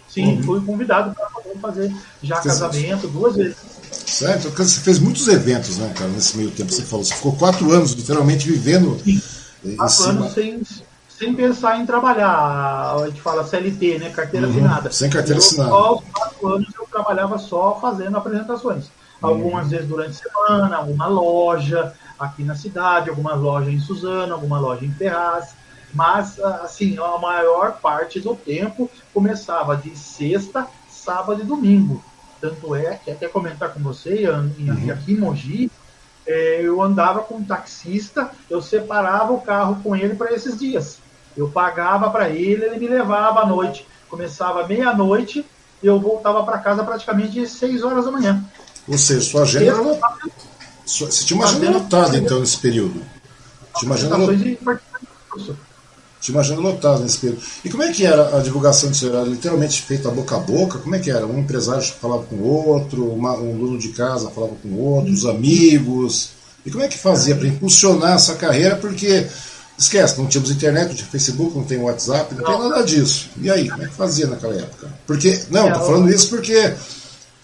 Sim, 0.09 0.37
uhum. 0.37 0.43
fui 0.43 0.61
convidado 0.61 1.15
para 1.15 1.29
fazer 1.61 1.95
já 2.23 2.41
casamento 2.41 3.07
duas 3.07 3.35
vezes. 3.35 3.57
Certo, 3.91 4.49
você 4.49 4.79
fez 4.81 4.97
muitos 4.99 5.27
eventos, 5.27 5.77
né, 5.77 5.93
cara, 5.95 6.09
nesse 6.09 6.35
meio 6.35 6.49
tempo. 6.49 6.73
Você 6.73 6.81
falou, 6.81 7.05
você 7.05 7.13
ficou 7.13 7.33
quatro 7.33 7.71
anos 7.71 7.91
literalmente 7.91 8.49
vivendo. 8.49 8.99
Sim. 9.03 9.21
Quatro 9.77 10.03
anos 10.05 10.33
sem, 10.33 10.61
sem 11.19 11.35
pensar 11.35 11.77
em 11.77 11.85
trabalhar. 11.85 12.95
A 12.95 13.05
gente 13.07 13.21
fala 13.21 13.43
CLT, 13.43 13.99
né? 13.99 14.09
Carteira 14.09 14.47
uhum, 14.47 14.53
assinada. 14.53 14.91
Sem 14.91 15.09
carteira 15.09 15.35
eu, 15.35 15.43
assinada. 15.43 15.69
Só 15.69 15.75
aos 15.75 16.03
quatro 16.05 16.47
anos 16.47 16.73
eu 16.79 16.87
trabalhava 16.89 17.37
só 17.37 17.77
fazendo 17.79 18.17
apresentações. 18.17 18.85
Uhum. 18.85 19.29
Algumas 19.29 19.69
vezes 19.69 19.87
durante 19.87 20.11
a 20.11 20.13
semana, 20.13 20.77
alguma 20.77 21.07
loja 21.07 21.93
aqui 22.17 22.43
na 22.43 22.55
cidade, 22.55 23.09
alguma 23.09 23.33
loja 23.33 23.69
em 23.69 23.79
Suzano, 23.79 24.33
alguma 24.33 24.59
loja 24.59 24.85
em 24.85 24.91
Ferraz. 24.93 25.55
Mas, 25.93 26.39
assim, 26.39 26.97
a 26.97 27.17
maior 27.17 27.79
parte 27.81 28.21
do 28.21 28.33
tempo 28.33 28.89
começava 29.13 29.75
de 29.75 29.97
sexta, 29.97 30.67
sábado 30.89 31.41
e 31.41 31.45
domingo. 31.45 32.01
Tanto 32.39 32.73
é 32.73 32.95
que, 32.95 33.11
até 33.11 33.27
comentar 33.27 33.73
com 33.73 33.81
você, 33.81 34.29
uhum. 34.29 34.89
aqui 34.89 35.11
em 35.13 35.17
Mogi, 35.17 35.71
é, 36.25 36.61
eu 36.61 36.81
andava 36.81 37.21
com 37.21 37.35
um 37.35 37.43
taxista, 37.43 38.29
eu 38.49 38.61
separava 38.61 39.33
o 39.33 39.41
carro 39.41 39.81
com 39.83 39.95
ele 39.95 40.15
para 40.15 40.31
esses 40.31 40.57
dias. 40.57 40.99
Eu 41.39 41.47
pagava 41.47 42.09
para 42.09 42.29
ele, 42.29 42.65
ele 42.65 42.77
me 42.77 42.87
levava 42.89 43.39
à 43.39 43.45
noite. 43.45 43.87
Começava 44.09 44.67
meia-noite 44.67 45.45
e 45.81 45.87
eu 45.87 45.97
voltava 45.97 46.43
para 46.43 46.57
casa 46.57 46.83
praticamente 46.83 47.39
às 47.39 47.51
6 47.51 47.81
horas 47.81 48.03
da 48.03 48.11
manhã. 48.11 48.43
Ou 48.85 48.97
seja, 48.97 49.21
sua 49.21 49.43
agenda 49.43 49.71
era 49.71 49.81
lotada. 49.81 50.17
Você 50.85 51.23
tinha 51.23 51.39
uma 51.39 51.45
agenda 51.45 51.71
lotada, 51.71 52.17
então, 52.17 52.41
nesse 52.41 52.57
período? 52.57 53.01
Tinha 53.77 53.89
uma 53.89 53.95
agenda 53.95 54.17
lotada. 54.17 54.81
Tinha 56.19 56.35
uma 56.35 56.41
agenda 56.41 56.59
lotada 56.59 56.99
nesse 56.99 57.19
período. 57.19 57.41
E 57.63 57.69
como 57.69 57.83
é 57.83 57.91
que 57.93 58.05
era 58.05 58.37
a 58.37 58.41
divulgação 58.41 58.91
disso? 58.91 59.07
Era 59.07 59.21
literalmente 59.21 59.81
feita 59.81 60.11
boca 60.11 60.35
a 60.35 60.39
boca? 60.39 60.79
Como 60.79 60.93
é 60.93 60.99
que 60.99 61.09
era? 61.09 61.25
Um 61.25 61.39
empresário 61.39 61.81
falava 62.01 62.23
com 62.23 62.35
o 62.35 62.67
outro, 62.67 63.13
uma, 63.13 63.31
um 63.37 63.57
dono 63.57 63.79
de 63.79 63.89
casa 63.89 64.29
falava 64.29 64.55
com 64.61 64.67
o 64.67 64.81
outro, 64.81 65.13
os 65.13 65.25
amigos. 65.25 66.31
E 66.65 66.71
como 66.71 66.83
é 66.83 66.89
que 66.89 66.97
fazia 66.97 67.33
para 67.33 67.47
impulsionar 67.47 68.15
essa 68.15 68.35
carreira? 68.35 68.75
Porque 68.75 69.25
Esquece, 69.79 70.19
não 70.19 70.27
tínhamos 70.27 70.51
internet, 70.51 70.89
não 70.89 70.95
tinha 70.95 71.07
Facebook, 71.07 71.55
não 71.55 71.63
tem 71.63 71.77
WhatsApp, 71.77 72.35
não, 72.35 72.43
não. 72.43 72.59
tem 72.59 72.69
nada 72.69 72.83
disso. 72.83 73.29
E 73.41 73.49
aí, 73.49 73.69
como 73.69 73.81
é 73.81 73.87
que 73.87 73.93
fazia 73.93 74.27
naquela 74.27 74.53
época? 74.53 74.93
Porque, 75.07 75.39
não, 75.49 75.69
é, 75.69 75.71
tô 75.71 75.85
falando 75.85 76.11
isso 76.11 76.29
porque 76.29 76.73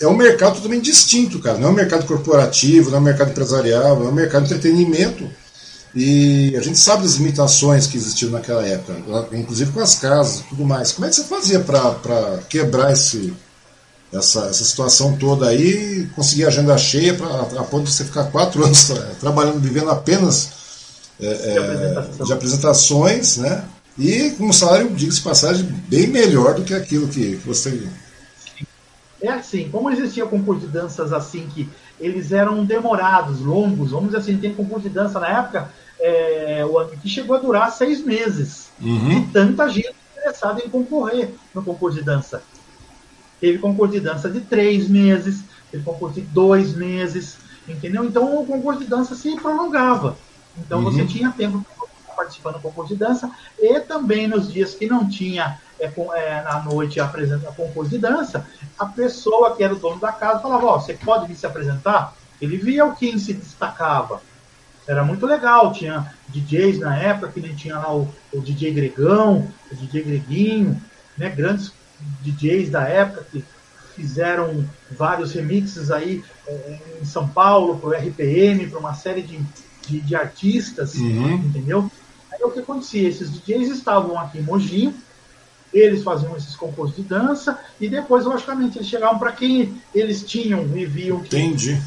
é 0.01 0.05
um 0.05 0.17
mercado 0.17 0.55
totalmente 0.55 0.83
distinto, 0.83 1.39
cara. 1.39 1.57
Não 1.57 1.69
é 1.69 1.71
um 1.71 1.75
mercado 1.75 2.05
corporativo, 2.05 2.89
não 2.89 2.97
é 2.97 3.01
um 3.01 3.03
mercado 3.05 3.31
empresarial, 3.31 4.03
é 4.03 4.09
um 4.09 4.11
mercado 4.11 4.45
de 4.45 4.53
entretenimento. 4.53 5.29
E 5.95 6.53
a 6.57 6.61
gente 6.61 6.77
sabe 6.77 7.03
das 7.03 7.13
limitações 7.13 7.87
que 7.87 7.95
existiam 7.95 8.29
naquela 8.31 8.67
época, 8.67 8.97
inclusive 9.31 9.71
com 9.71 9.79
as 9.79 9.95
casas 9.95 10.41
e 10.41 10.43
tudo 10.43 10.65
mais. 10.65 10.91
Como 10.91 11.05
é 11.05 11.09
que 11.09 11.15
você 11.15 11.23
fazia 11.23 11.61
para 11.61 12.39
quebrar 12.49 12.91
esse, 12.91 13.33
essa, 14.11 14.41
essa 14.47 14.65
situação 14.65 15.15
toda 15.15 15.47
aí 15.47 16.01
e 16.01 16.07
conseguir 16.13 16.43
a 16.43 16.47
agenda 16.49 16.77
cheia 16.77 17.13
pra, 17.13 17.27
a 17.27 17.63
ponto 17.63 17.85
de 17.85 17.93
você 17.93 18.03
ficar 18.03 18.25
quatro 18.25 18.61
anos 18.65 18.91
trabalhando, 19.21 19.61
vivendo 19.61 19.89
apenas 19.89 20.64
é, 21.19 21.27
é, 21.27 22.23
de, 22.23 22.33
apresentações, 22.33 23.37
né? 23.37 23.63
E 23.97 24.31
com 24.31 24.47
um 24.47 24.53
salário, 24.53 24.89
diga-se 24.89 25.21
passagem, 25.21 25.63
bem 25.87 26.07
melhor 26.07 26.55
do 26.55 26.63
que 26.63 26.73
aquilo 26.73 27.07
que, 27.07 27.35
você. 27.35 27.87
É 29.21 29.29
assim, 29.29 29.69
como 29.69 29.89
existia 29.89 30.25
concurso 30.25 30.67
de 30.67 30.73
danças 30.73 31.13
assim 31.13 31.47
que 31.47 31.69
eles 31.99 32.31
eram 32.33 32.65
demorados, 32.65 33.39
longos, 33.39 33.91
vamos 33.91 34.07
dizer 34.07 34.17
assim, 34.17 34.37
tem 34.37 34.53
concurso 34.53 34.89
de 34.89 34.93
dança 34.93 35.19
na 35.19 35.29
época 35.29 35.69
é, 35.99 36.63
que 37.01 37.07
chegou 37.07 37.35
a 37.35 37.39
durar 37.39 37.71
seis 37.71 38.03
meses. 38.03 38.69
Uhum. 38.81 39.11
E 39.11 39.27
tanta 39.27 39.69
gente 39.69 39.95
interessada 40.11 40.61
em 40.63 40.69
concorrer 40.69 41.29
no 41.53 41.63
concurso 41.63 41.97
de 41.97 42.03
dança. 42.03 42.43
Teve 43.39 43.59
concurso 43.59 43.93
de 43.93 43.99
dança 44.01 44.29
de 44.29 44.41
três 44.41 44.89
meses, 44.89 45.43
teve 45.71 45.83
concurso 45.83 46.15
de 46.15 46.21
dois 46.21 46.75
meses, 46.75 47.37
entendeu? 47.67 48.03
Então 48.03 48.41
o 48.41 48.45
concurso 48.45 48.81
de 48.81 48.87
dança 48.87 49.15
se 49.15 49.35
prolongava. 49.37 50.17
Então 50.57 50.79
uhum. 50.79 50.85
você 50.85 51.05
tinha 51.05 51.31
tempo 51.31 51.63
para 52.05 52.15
participar 52.15 52.51
do 52.51 52.59
concurso 52.59 52.93
de 52.93 52.99
dança 52.99 53.29
e 53.59 53.79
também 53.81 54.27
nos 54.27 54.51
dias 54.51 54.73
que 54.73 54.87
não 54.87 55.07
tinha 55.07 55.59
é, 55.79 55.91
é, 56.15 56.41
na 56.41 56.63
noite 56.63 56.99
apresenta 56.99 57.51
concurso 57.51 57.91
de 57.91 57.97
dança, 57.97 58.47
a 58.79 58.85
pessoa 58.85 59.55
que 59.55 59.63
era 59.63 59.73
o 59.73 59.79
dono 59.79 59.99
da 59.99 60.11
casa 60.11 60.39
falava, 60.39 60.65
ó, 60.65 60.75
oh, 60.75 60.79
você 60.79 60.93
pode 60.93 61.27
vir 61.27 61.35
se 61.35 61.45
apresentar? 61.45 62.15
Ele 62.41 62.57
via 62.57 62.85
o 62.85 62.95
quem 62.95 63.17
se 63.17 63.33
destacava. 63.33 64.21
Era 64.87 65.03
muito 65.03 65.25
legal, 65.25 65.73
tinha 65.73 66.13
DJs 66.29 66.79
na 66.79 66.95
época, 66.97 67.31
que 67.31 67.41
nem 67.41 67.55
tinha 67.55 67.77
lá 67.77 67.93
o, 67.93 68.07
o 68.31 68.39
DJ 68.39 68.71
Gregão, 68.71 69.51
o 69.71 69.75
DJ 69.75 70.03
Greguinho, 70.03 70.81
né, 71.17 71.29
grandes 71.29 71.73
DJs 72.21 72.69
da 72.69 72.87
época 72.87 73.25
que 73.31 73.43
fizeram 73.95 74.67
vários 74.91 75.31
remixes 75.33 75.89
aí 75.89 76.23
é, 76.47 76.79
em 77.01 77.05
São 77.05 77.27
Paulo, 77.27 77.79
para 77.79 77.89
o 77.89 77.93
RPM, 77.93 78.67
para 78.67 78.79
uma 78.79 78.93
série 78.93 79.21
de, 79.21 79.39
de, 79.87 79.99
de 80.01 80.15
artistas, 80.15 80.95
uhum. 80.95 81.35
entendeu? 81.35 81.89
Aí 82.31 82.39
o 82.43 82.51
que 82.51 82.59
acontecia? 82.59 83.07
Esses 83.07 83.31
DJs 83.31 83.69
estavam 83.69 84.19
aqui 84.19 84.39
em 84.39 84.43
Mogi, 84.43 84.93
eles 85.73 86.03
faziam 86.03 86.35
esses 86.35 86.55
concursos 86.55 86.95
de 86.95 87.03
dança 87.03 87.59
e 87.79 87.89
depois, 87.89 88.25
logicamente, 88.25 88.77
eles 88.77 88.87
chegavam 88.87 89.19
para 89.19 89.31
quem 89.31 89.81
eles 89.93 90.23
tinham 90.23 90.65
e 90.75 90.85
viam 90.85 91.19
que 91.19 91.35
Entendi. 91.35 91.81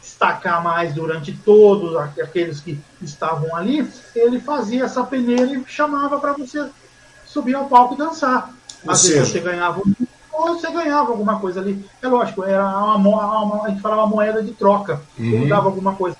destacar 0.00 0.62
mais 0.62 0.94
durante 0.94 1.32
todos 1.32 1.96
aqueles 1.96 2.60
que 2.60 2.78
estavam 3.00 3.54
ali, 3.56 3.88
ele 4.14 4.38
fazia 4.38 4.84
essa 4.84 5.02
peneira 5.02 5.52
e 5.52 5.64
chamava 5.66 6.20
para 6.20 6.32
você 6.34 6.68
subir 7.24 7.54
ao 7.54 7.68
palco 7.68 7.94
e 7.94 7.98
dançar. 7.98 8.52
Ou 8.84 8.90
Às 8.90 9.00
seja... 9.00 9.14
vezes 9.14 9.32
você 9.32 9.40
ganhava 9.40 9.82
ou 10.32 10.54
você 10.54 10.70
ganhava 10.70 11.10
alguma 11.10 11.38
coisa 11.38 11.60
ali. 11.60 11.84
É 12.00 12.08
lógico, 12.08 12.44
era 12.44 12.66
uma, 12.66 13.42
uma 13.42 13.66
a 13.66 13.70
gente 13.70 13.80
falava 13.80 14.06
moeda 14.06 14.42
de 14.42 14.52
troca. 14.52 15.02
Uhum. 15.18 15.26
Ele 15.26 15.48
dava 15.48 15.66
alguma 15.66 15.94
coisa 15.94 16.16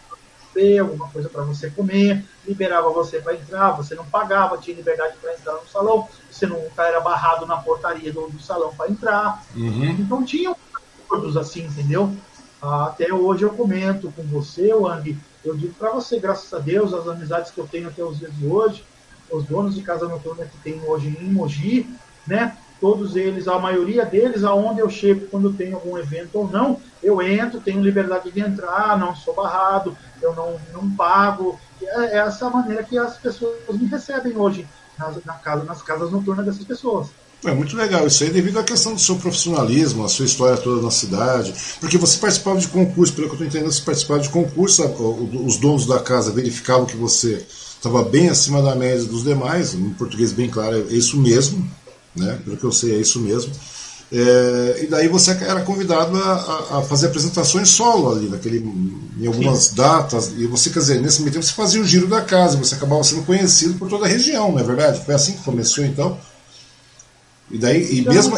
alguma 0.79 1.09
coisa 1.09 1.29
para 1.29 1.43
você 1.43 1.71
comer, 1.71 2.25
liberava 2.47 2.91
você 2.91 3.21
para 3.21 3.35
entrar, 3.35 3.73
você 3.73 3.95
não 3.95 4.05
pagava, 4.05 4.59
tinha 4.59 4.77
liberdade 4.77 5.17
para 5.21 5.35
entrar 5.35 5.55
no 5.55 5.69
salão, 5.69 6.09
você 6.31 6.47
não 6.47 6.63
era 6.79 7.01
barrado 7.01 7.47
na 7.47 7.57
portaria 7.57 8.13
do, 8.13 8.29
do 8.29 8.41
salão 8.41 8.75
para 8.75 8.91
entrar. 8.91 9.45
Uhum. 9.55 9.91
Então 9.99 10.25
tinha 10.25 10.55
acordos 11.05 11.37
assim, 11.37 11.65
entendeu? 11.65 12.15
Até 12.61 13.13
hoje 13.13 13.43
eu 13.43 13.51
comento 13.51 14.13
com 14.13 14.23
você, 14.25 14.73
Wang, 14.75 15.17
eu 15.45 15.57
digo 15.57 15.73
para 15.75 15.91
você, 15.91 16.19
graças 16.19 16.53
a 16.53 16.59
Deus, 16.59 16.93
as 16.93 17.09
amizades 17.09 17.51
que 17.51 17.59
eu 17.59 17.67
tenho 17.67 17.89
até 17.89 18.05
os 18.05 18.19
dias 18.19 18.37
de 18.37 18.47
hoje, 18.47 18.85
os 19.31 19.45
donos 19.45 19.75
de 19.75 19.83
casa 19.83 20.07
noturna 20.09 20.45
que 20.45 20.59
tem 20.59 20.81
hoje 20.85 21.09
em 21.09 21.33
Mogi, 21.33 21.89
né? 22.27 22.57
Todos 22.81 23.15
eles, 23.15 23.47
a 23.47 23.59
maioria 23.59 24.07
deles, 24.07 24.43
aonde 24.43 24.81
eu 24.81 24.89
chego 24.89 25.27
quando 25.27 25.53
tem 25.53 25.73
algum 25.73 25.99
evento 25.99 26.39
ou 26.39 26.49
não, 26.49 26.81
eu 27.03 27.21
entro, 27.21 27.61
tenho 27.61 27.83
liberdade 27.83 28.31
de 28.31 28.41
entrar, 28.41 28.99
não 28.99 29.15
sou 29.15 29.35
barrado, 29.35 29.97
eu 30.23 30.35
não, 30.35 30.59
não 30.73 30.91
pago. 30.91 31.59
É, 31.83 32.17
é 32.17 32.19
essa 32.19 32.49
maneira 32.49 32.83
que 32.83 32.97
as 32.97 33.19
pessoas 33.19 33.55
me 33.73 33.87
recebem 33.87 34.37
hoje 34.37 34.67
nas, 34.99 35.23
na 35.25 35.35
casa, 35.35 35.65
nas 35.65 35.83
casas 35.83 36.11
noturnas 36.11 36.47
dessas 36.47 36.65
pessoas. 36.65 37.09
É 37.43 37.53
muito 37.53 37.75
legal 37.75 38.07
isso 38.07 38.23
aí, 38.23 38.31
devido 38.31 38.59
à 38.59 38.63
questão 38.63 38.93
do 38.93 39.01
seu 39.01 39.17
profissionalismo, 39.17 40.05
a 40.05 40.09
sua 40.09 40.27
história 40.27 40.59
toda 40.59 40.83
na 40.83 40.91
cidade. 40.91 41.55
Porque 41.81 41.97
você 41.97 42.19
participava 42.19 42.59
de 42.59 42.69
concurso, 42.69 43.15
pelo 43.15 43.29
que 43.29 43.33
eu 43.33 43.37
estou 43.37 43.47
entendendo, 43.47 43.73
você 43.73 43.83
participava 43.83 44.21
de 44.21 44.29
concurso, 44.29 44.83
os 45.47 45.57
donos 45.57 45.87
da 45.87 45.99
casa 45.99 46.33
verificavam 46.33 46.85
que 46.85 46.97
você 46.97 47.43
estava 47.49 48.05
bem 48.05 48.29
acima 48.29 48.61
da 48.61 48.75
média 48.75 49.07
dos 49.07 49.25
demais, 49.25 49.73
em 49.73 49.89
português 49.91 50.33
bem 50.33 50.51
claro, 50.51 50.87
é 50.91 50.93
isso 50.93 51.17
mesmo, 51.17 51.67
né? 52.15 52.39
pelo 52.45 52.57
que 52.57 52.65
eu 52.65 52.73
sei, 52.73 52.97
é 52.97 53.01
isso 53.01 53.21
mesmo. 53.21 53.53
É, 54.13 54.81
e 54.83 54.87
daí 54.89 55.07
você 55.07 55.31
era 55.31 55.61
convidado 55.61 56.17
a, 56.17 56.79
a, 56.79 56.83
fazer 56.83 57.07
apresentações 57.07 57.69
solo 57.69 58.11
ali, 58.11 58.29
naquele, 58.29 58.59
em 58.59 59.27
algumas 59.27 59.67
Sim. 59.67 59.77
datas, 59.77 60.33
e 60.37 60.47
você, 60.47 60.69
quer 60.69 60.81
dizer, 60.81 61.01
nesse 61.01 61.21
meio 61.21 61.33
tempo 61.33 61.45
você 61.45 61.53
fazia 61.53 61.81
o 61.81 61.85
giro 61.85 62.09
da 62.09 62.21
casa, 62.21 62.57
você 62.57 62.75
acabava 62.75 63.05
sendo 63.05 63.23
conhecido 63.23 63.75
por 63.75 63.89
toda 63.89 64.07
a 64.07 64.09
região, 64.09 64.51
não 64.51 64.59
é 64.59 64.65
verdade? 64.65 65.05
Foi 65.05 65.15
assim 65.15 65.35
que 65.35 65.45
começou 65.45 65.85
então? 65.85 66.19
E 67.53 67.59
daí, 67.59 67.99
e 67.99 68.09
mesmo. 68.09 68.37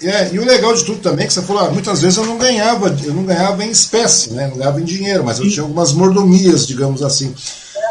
E, 0.00 0.08
é, 0.08 0.32
e 0.32 0.38
o 0.38 0.44
legal 0.44 0.74
de 0.74 0.84
tudo 0.84 1.00
também 1.00 1.24
é 1.24 1.26
que 1.26 1.34
você 1.34 1.42
falou, 1.42 1.64
ah, 1.64 1.70
muitas 1.70 2.00
vezes 2.00 2.16
eu 2.16 2.26
não 2.26 2.38
ganhava, 2.38 2.96
eu 3.04 3.12
não 3.12 3.24
ganhava 3.24 3.64
em 3.64 3.70
espécie, 3.70 4.32
né? 4.32 4.48
não 4.48 4.56
ganhava 4.56 4.80
em 4.80 4.84
dinheiro, 4.84 5.24
mas 5.24 5.38
eu 5.38 5.48
tinha 5.48 5.62
algumas 5.62 5.92
mordomias, 5.92 6.66
digamos 6.66 7.02
assim. 7.02 7.34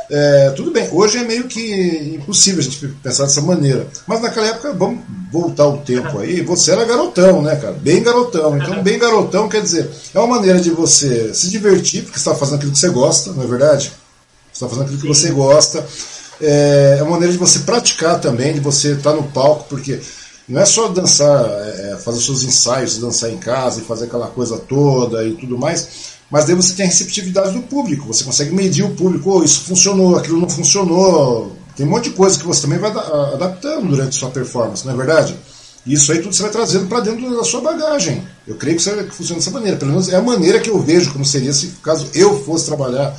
É, 0.10 0.52
tudo 0.52 0.72
bem, 0.72 0.88
hoje 0.92 1.18
é 1.18 1.24
meio 1.24 1.46
que 1.46 2.16
impossível 2.16 2.60
a 2.60 2.64
gente 2.64 2.88
pensar 3.02 3.24
dessa 3.24 3.42
maneira. 3.42 3.88
Mas 4.06 4.22
naquela 4.22 4.48
época, 4.48 4.74
vamos 4.74 5.00
voltar 5.32 5.68
o 5.68 5.78
tempo 5.78 6.20
aí, 6.20 6.42
você 6.42 6.72
era 6.72 6.86
garotão, 6.86 7.42
né, 7.42 7.56
cara? 7.56 7.74
Bem 7.74 8.04
garotão. 8.04 8.58
Então, 8.58 8.84
bem 8.84 9.00
garotão 9.00 9.50
quer 9.50 9.62
dizer, 9.62 9.90
é 10.14 10.20
uma 10.20 10.36
maneira 10.36 10.60
de 10.60 10.70
você 10.70 11.34
se 11.34 11.50
divertir, 11.50 12.04
porque 12.04 12.20
você 12.20 12.30
está 12.30 12.36
fazendo 12.36 12.58
aquilo 12.58 12.72
que 12.72 12.80
você 12.80 12.90
gosta, 12.90 13.32
não 13.34 13.44
é 13.44 13.48
verdade? 13.48 13.92
Você 14.52 14.66
está 14.66 14.70
fazendo 14.70 14.84
aquilo 14.86 15.02
que 15.02 15.08
você 15.08 15.32
gosta. 15.32 15.86
É, 16.40 16.98
é 17.00 17.04
uma 17.04 17.12
maneira 17.12 17.34
de 17.34 17.40
você 17.40 17.60
praticar 17.60 18.20
também, 18.20 18.54
de 18.54 18.60
você 18.60 18.92
estar 18.92 19.12
tá 19.12 19.16
no 19.16 19.24
palco, 19.24 19.66
porque 19.70 20.00
não 20.48 20.62
é 20.62 20.66
só 20.66 20.88
dançar, 20.90 21.44
é, 21.44 21.92
é, 21.94 21.98
fazer 21.98 22.22
seus 22.22 22.44
ensaios, 22.44 23.00
dançar 23.00 23.32
em 23.32 23.38
casa 23.38 23.82
e 23.82 23.84
fazer 23.84 24.06
aquela 24.06 24.28
coisa 24.28 24.58
toda 24.58 25.26
e 25.26 25.34
tudo 25.34 25.58
mais, 25.58 26.15
mas 26.30 26.46
daí 26.46 26.56
você 26.56 26.74
tem 26.74 26.86
a 26.86 26.90
receptividade 26.90 27.54
do 27.54 27.62
público, 27.64 28.08
você 28.08 28.24
consegue 28.24 28.54
medir 28.54 28.84
o 28.84 28.96
público, 28.96 29.32
oh, 29.32 29.44
isso 29.44 29.62
funcionou, 29.62 30.18
aquilo 30.18 30.40
não 30.40 30.50
funcionou. 30.50 31.56
Tem 31.76 31.86
um 31.86 31.90
monte 31.90 32.10
de 32.10 32.16
coisa 32.16 32.40
que 32.40 32.46
você 32.46 32.62
também 32.62 32.80
vai 32.80 32.90
adaptando 32.90 33.88
durante 33.90 34.16
sua 34.16 34.32
performance, 34.32 34.86
não 34.86 34.94
é 34.94 34.98
verdade? 34.98 35.38
E 35.86 35.94
isso 35.94 36.12
aí 36.12 36.20
tudo 36.20 36.34
você 36.34 36.42
vai 36.42 36.52
trazendo 36.52 36.88
para 36.88 37.02
dentro 37.02 37.36
da 37.36 37.44
sua 37.44 37.62
bagagem. 37.62 38.24
Eu 38.48 38.56
creio 38.56 38.76
que, 38.76 38.82
isso 38.82 38.92
que 38.92 39.16
funciona 39.16 39.40
dessa 39.40 39.52
maneira. 39.52 39.78
Pelo 39.78 39.92
menos 39.92 40.10
é 40.10 40.16
a 40.16 40.22
maneira 40.22 40.60
que 40.60 40.70
eu 40.70 40.82
vejo 40.82 41.12
como 41.12 41.24
seria 41.24 41.54
se 41.54 41.68
caso 41.84 42.10
eu 42.16 42.44
fosse 42.44 42.66
trabalhar 42.66 43.16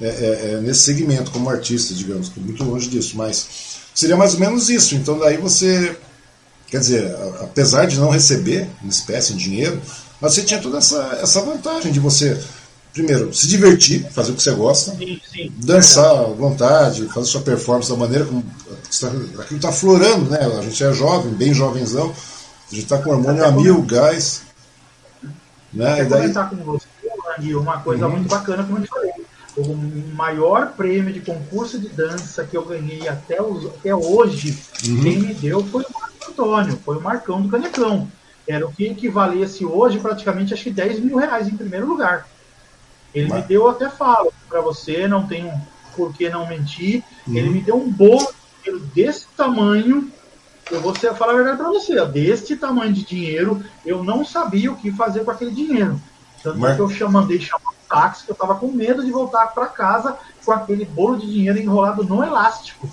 é, 0.00 0.06
é, 0.06 0.52
é 0.54 0.60
nesse 0.62 0.80
segmento 0.80 1.30
como 1.30 1.50
artista, 1.50 1.92
digamos. 1.92 2.28
Estou 2.28 2.42
muito 2.42 2.64
longe 2.64 2.88
disso, 2.88 3.14
mas 3.16 3.46
seria 3.94 4.16
mais 4.16 4.32
ou 4.32 4.40
menos 4.40 4.70
isso. 4.70 4.94
Então 4.94 5.18
daí 5.18 5.36
você 5.36 5.94
Quer 6.72 6.80
dizer, 6.80 7.14
apesar 7.42 7.84
de 7.84 8.00
não 8.00 8.08
receber 8.08 8.66
em 8.82 8.88
espécie, 8.88 9.34
em 9.34 9.36
dinheiro, 9.36 9.78
mas 10.22 10.34
você 10.34 10.42
tinha 10.44 10.62
toda 10.62 10.78
essa, 10.78 11.18
essa 11.20 11.40
vantagem 11.40 11.90
de 11.90 11.98
você, 11.98 12.40
primeiro, 12.92 13.34
se 13.34 13.48
divertir, 13.48 14.08
fazer 14.12 14.30
o 14.30 14.36
que 14.36 14.42
você 14.42 14.52
gosta, 14.52 14.92
sim, 14.92 15.20
sim. 15.28 15.52
dançar 15.56 16.14
à 16.14 16.22
vontade, 16.22 17.08
fazer 17.08 17.26
sua 17.26 17.40
performance 17.40 17.90
da 17.90 17.96
maneira 17.96 18.24
como. 18.24 18.44
Aquilo 19.40 19.56
está 19.56 19.72
florando, 19.72 20.30
né? 20.30 20.38
A 20.38 20.62
gente 20.62 20.84
é 20.84 20.92
jovem, 20.92 21.32
bem 21.32 21.52
jovenzão, 21.52 22.14
a 22.70 22.74
gente 22.74 22.84
está 22.84 22.98
com 22.98 23.10
hormônio 23.10 23.44
a 23.44 23.50
mil, 23.50 23.82
gás. 23.82 24.42
Né? 25.72 25.96
Quero 25.96 26.08
daí... 26.10 26.20
comentar 26.20 26.50
com 26.50 26.56
você, 26.56 26.86
Gui, 27.40 27.56
uma 27.56 27.80
coisa 27.80 28.06
uhum. 28.06 28.12
muito 28.12 28.28
bacana, 28.28 28.62
como 28.62 28.78
eu 28.78 28.82
te 28.82 28.88
falei. 28.88 29.12
O 29.56 29.74
maior 30.14 30.72
prêmio 30.76 31.12
de 31.12 31.20
concurso 31.20 31.80
de 31.80 31.88
dança 31.88 32.44
que 32.44 32.56
eu 32.56 32.64
ganhei 32.64 33.08
até, 33.08 33.42
os, 33.42 33.66
até 33.66 33.92
hoje, 33.92 34.56
uhum. 34.86 35.00
quem 35.02 35.18
me 35.18 35.34
deu 35.34 35.66
foi 35.66 35.82
o 35.82 36.30
Antônio, 36.30 36.78
foi 36.84 36.98
o 36.98 37.00
Marcão 37.00 37.42
do 37.42 37.48
Canecão. 37.48 38.08
Era 38.46 38.66
o 38.66 38.72
que 38.72 38.86
equivalesse 38.86 39.64
hoje 39.64 40.00
praticamente 40.00 40.52
acho 40.52 40.64
que 40.64 40.70
10 40.70 41.00
mil 41.00 41.16
reais 41.16 41.48
em 41.48 41.56
primeiro 41.56 41.86
lugar. 41.86 42.26
Ele 43.14 43.28
Mas... 43.28 43.42
me 43.42 43.48
deu 43.48 43.68
até 43.68 43.88
falo 43.88 44.32
para 44.48 44.60
você, 44.60 45.06
não 45.06 45.26
tenho 45.26 45.52
por 45.94 46.12
que 46.14 46.28
não 46.28 46.46
mentir. 46.46 47.04
Uhum. 47.26 47.36
Ele 47.36 47.50
me 47.50 47.60
deu 47.60 47.76
um 47.76 47.90
bolo 47.90 48.32
desse 48.94 49.26
tamanho. 49.36 50.10
Eu 50.70 50.80
vou 50.80 50.94
falar 50.94 51.32
a 51.32 51.36
verdade 51.36 51.58
para 51.58 51.68
você, 51.68 51.98
ó, 51.98 52.04
desse 52.04 52.56
tamanho 52.56 52.92
de 52.92 53.04
dinheiro, 53.04 53.62
eu 53.84 54.02
não 54.02 54.24
sabia 54.24 54.72
o 54.72 54.76
que 54.76 54.90
fazer 54.90 55.24
com 55.24 55.30
aquele 55.30 55.50
dinheiro. 55.50 56.00
Tanto 56.42 56.58
Mas... 56.58 56.76
que 56.76 57.02
eu 57.02 57.10
mandei 57.10 57.40
chamar 57.40 57.70
um 57.70 57.88
táxi, 57.88 58.24
que 58.24 58.30
eu 58.30 58.34
estava 58.34 58.54
com 58.54 58.68
medo 58.68 59.04
de 59.04 59.10
voltar 59.10 59.48
para 59.48 59.66
casa 59.66 60.16
com 60.44 60.52
aquele 60.52 60.84
bolo 60.84 61.18
de 61.18 61.30
dinheiro 61.30 61.58
enrolado 61.58 62.04
no 62.04 62.22
elástico. 62.22 62.88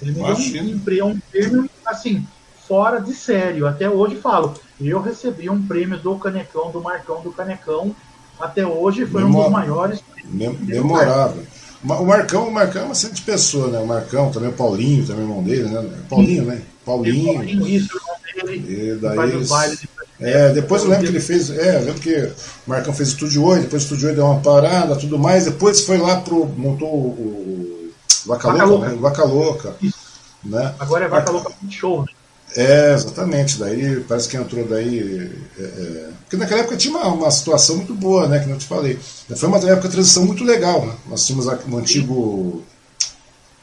Ele 0.00 0.12
me 0.12 0.20
Imagina. 0.20 0.62
deu 0.62 1.06
um, 1.06 1.10
um 1.10 1.20
prêmio, 1.20 1.70
assim, 1.84 2.26
fora 2.68 3.00
de 3.00 3.14
sério. 3.14 3.66
Até 3.66 3.88
hoje 3.88 4.16
falo, 4.16 4.54
eu 4.78 5.00
recebi 5.00 5.48
um 5.48 5.66
prêmio 5.66 5.98
do 5.98 6.16
Canecão, 6.16 6.70
do 6.70 6.82
Marcão 6.82 7.22
do 7.22 7.32
Canecão. 7.32 7.96
Até 8.38 8.64
hoje 8.64 9.06
foi 9.06 9.24
Memor... 9.24 9.40
um 9.40 9.44
dos 9.44 9.52
maiores. 9.52 10.04
memorável. 10.30 11.42
O 11.82 12.04
Marcão, 12.04 12.48
o 12.48 12.52
Marcão 12.52 12.82
é 12.82 12.84
uma 12.84 12.92
excelente 12.92 13.22
pessoa, 13.22 13.68
né? 13.68 13.78
O 13.78 13.86
Marcão, 13.86 14.30
também 14.30 14.50
o 14.50 14.52
Paulinho, 14.52 15.06
também 15.06 15.24
o 15.24 15.28
irmão 15.28 15.42
dele, 15.42 15.68
né? 15.68 15.88
Paulinho, 16.08 16.44
né? 16.44 16.62
Paulinho. 16.84 17.34
Paulinho 17.34 17.68
isso, 17.68 17.88
o 17.94 18.42
irmão 18.42 18.56
dele. 18.56 18.92
E 18.92 18.94
daí, 18.96 19.76
de... 19.76 19.88
É, 20.20 20.52
depois 20.52 20.82
eu 20.82 20.88
lembro 20.88 21.04
que 21.04 21.12
ele 21.12 21.20
fez. 21.20 21.50
É, 21.50 21.76
eu 21.76 21.84
lembro 21.84 22.00
que 22.00 22.16
o 22.16 22.34
Marcão 22.70 22.92
fez 22.92 23.10
Estúdio 23.10 23.44
8, 23.44 23.62
depois 23.62 23.82
o 23.82 23.84
Estúdio 23.84 24.08
8 24.08 24.16
deu 24.16 24.26
uma 24.26 24.40
parada, 24.40 24.96
tudo 24.96 25.18
mais, 25.18 25.44
depois 25.44 25.82
foi 25.82 25.98
lá 25.98 26.20
pro. 26.20 26.46
montou 26.46 26.88
o, 26.88 27.06
o 27.06 27.92
Vaca, 28.26 28.48
Vaca 28.48 28.64
Louca, 28.64 28.72
Louca, 28.72 28.88
né? 28.88 29.00
Vaca 29.00 29.24
Louca. 29.24 29.76
Isso. 29.80 29.98
Né? 30.44 30.74
Agora 30.78 31.04
é 31.04 31.08
Vaca 31.08 31.30
Louca 31.30 31.52
Show, 31.70 32.00
né? 32.00 32.08
É, 32.56 32.94
exatamente. 32.94 33.58
Daí 33.58 34.00
parece 34.00 34.28
que 34.28 34.36
entrou 34.36 34.66
daí. 34.66 35.30
É, 35.58 35.62
é... 35.62 36.08
Porque 36.22 36.36
naquela 36.36 36.60
época 36.60 36.76
tinha 36.76 36.96
uma, 36.96 37.06
uma, 37.08 37.30
situação 37.30 37.76
muito 37.76 37.94
boa, 37.94 38.28
né? 38.28 38.40
Que 38.40 38.48
não 38.48 38.58
te 38.58 38.66
falei. 38.66 38.98
Foi 39.36 39.48
uma 39.48 39.58
época 39.58 39.88
de 39.88 39.94
transição 39.94 40.24
muito 40.24 40.44
legal. 40.44 40.86
Né? 40.86 40.94
Nós 41.08 41.26
tínhamos 41.26 41.46
um 41.46 41.78
antigo. 41.78 42.62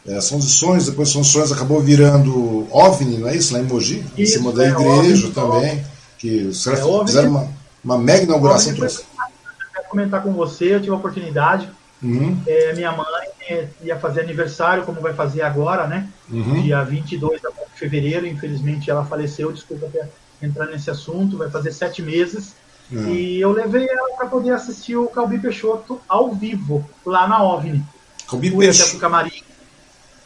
É, 0.07 0.21
Sons 0.21 0.45
e 0.45 0.49
Sonhos, 0.49 0.86
depois 0.86 1.09
Sons 1.09 1.27
e 1.27 1.31
Sonhos 1.31 1.51
acabou 1.51 1.81
virando 1.81 2.67
OVNI, 2.69 3.17
não 3.17 3.27
é 3.27 3.36
isso? 3.36 3.53
Lá 3.53 3.59
em 3.59 3.63
Mogi, 3.63 4.05
isso, 4.15 4.36
em 4.36 4.38
cima 4.38 4.51
da 4.51 4.63
é, 4.63 4.69
igreja 4.69 5.31
também. 5.31 5.83
Que 6.19 6.43
os 6.43 6.63
caras 6.63 6.81
é, 6.81 7.05
fizeram 7.07 7.29
uma, 7.31 7.47
uma 7.83 7.97
mega 7.97 8.23
inauguração. 8.23 8.71
Eu 8.73 8.88
quero 8.88 9.89
comentar 9.89 10.21
com 10.21 10.31
você, 10.31 10.75
eu 10.75 10.79
tive 10.79 10.91
a 10.91 10.97
oportunidade. 10.97 11.67
Uhum. 12.01 12.41
É, 12.45 12.73
minha 12.73 12.91
mãe 12.91 13.27
é, 13.49 13.67
ia 13.81 13.97
fazer 13.97 14.21
aniversário, 14.21 14.83
como 14.83 15.01
vai 15.01 15.13
fazer 15.13 15.41
agora, 15.41 15.87
né? 15.87 16.09
Uhum. 16.29 16.61
Dia 16.61 16.83
22 16.83 17.41
de 17.41 17.47
fevereiro, 17.75 18.27
infelizmente 18.27 18.89
ela 18.89 19.05
faleceu, 19.05 19.51
desculpa 19.51 19.87
até 19.87 20.07
entrar 20.41 20.65
nesse 20.67 20.89
assunto, 20.89 21.37
vai 21.37 21.49
fazer 21.49 21.71
sete 21.71 22.01
meses. 22.01 22.55
Uhum. 22.91 23.09
E 23.09 23.41
eu 23.41 23.51
levei 23.51 23.87
ela 23.87 24.15
para 24.17 24.27
poder 24.27 24.51
assistir 24.51 24.95
o 24.95 25.07
Calbi 25.07 25.39
Peixoto 25.39 25.99
ao 26.07 26.33
vivo, 26.33 26.87
lá 27.05 27.27
na 27.27 27.41
OVNI. 27.41 27.83
Calbi 28.29 28.51
Peixoto. 28.51 28.99
Camarim. 28.99 29.43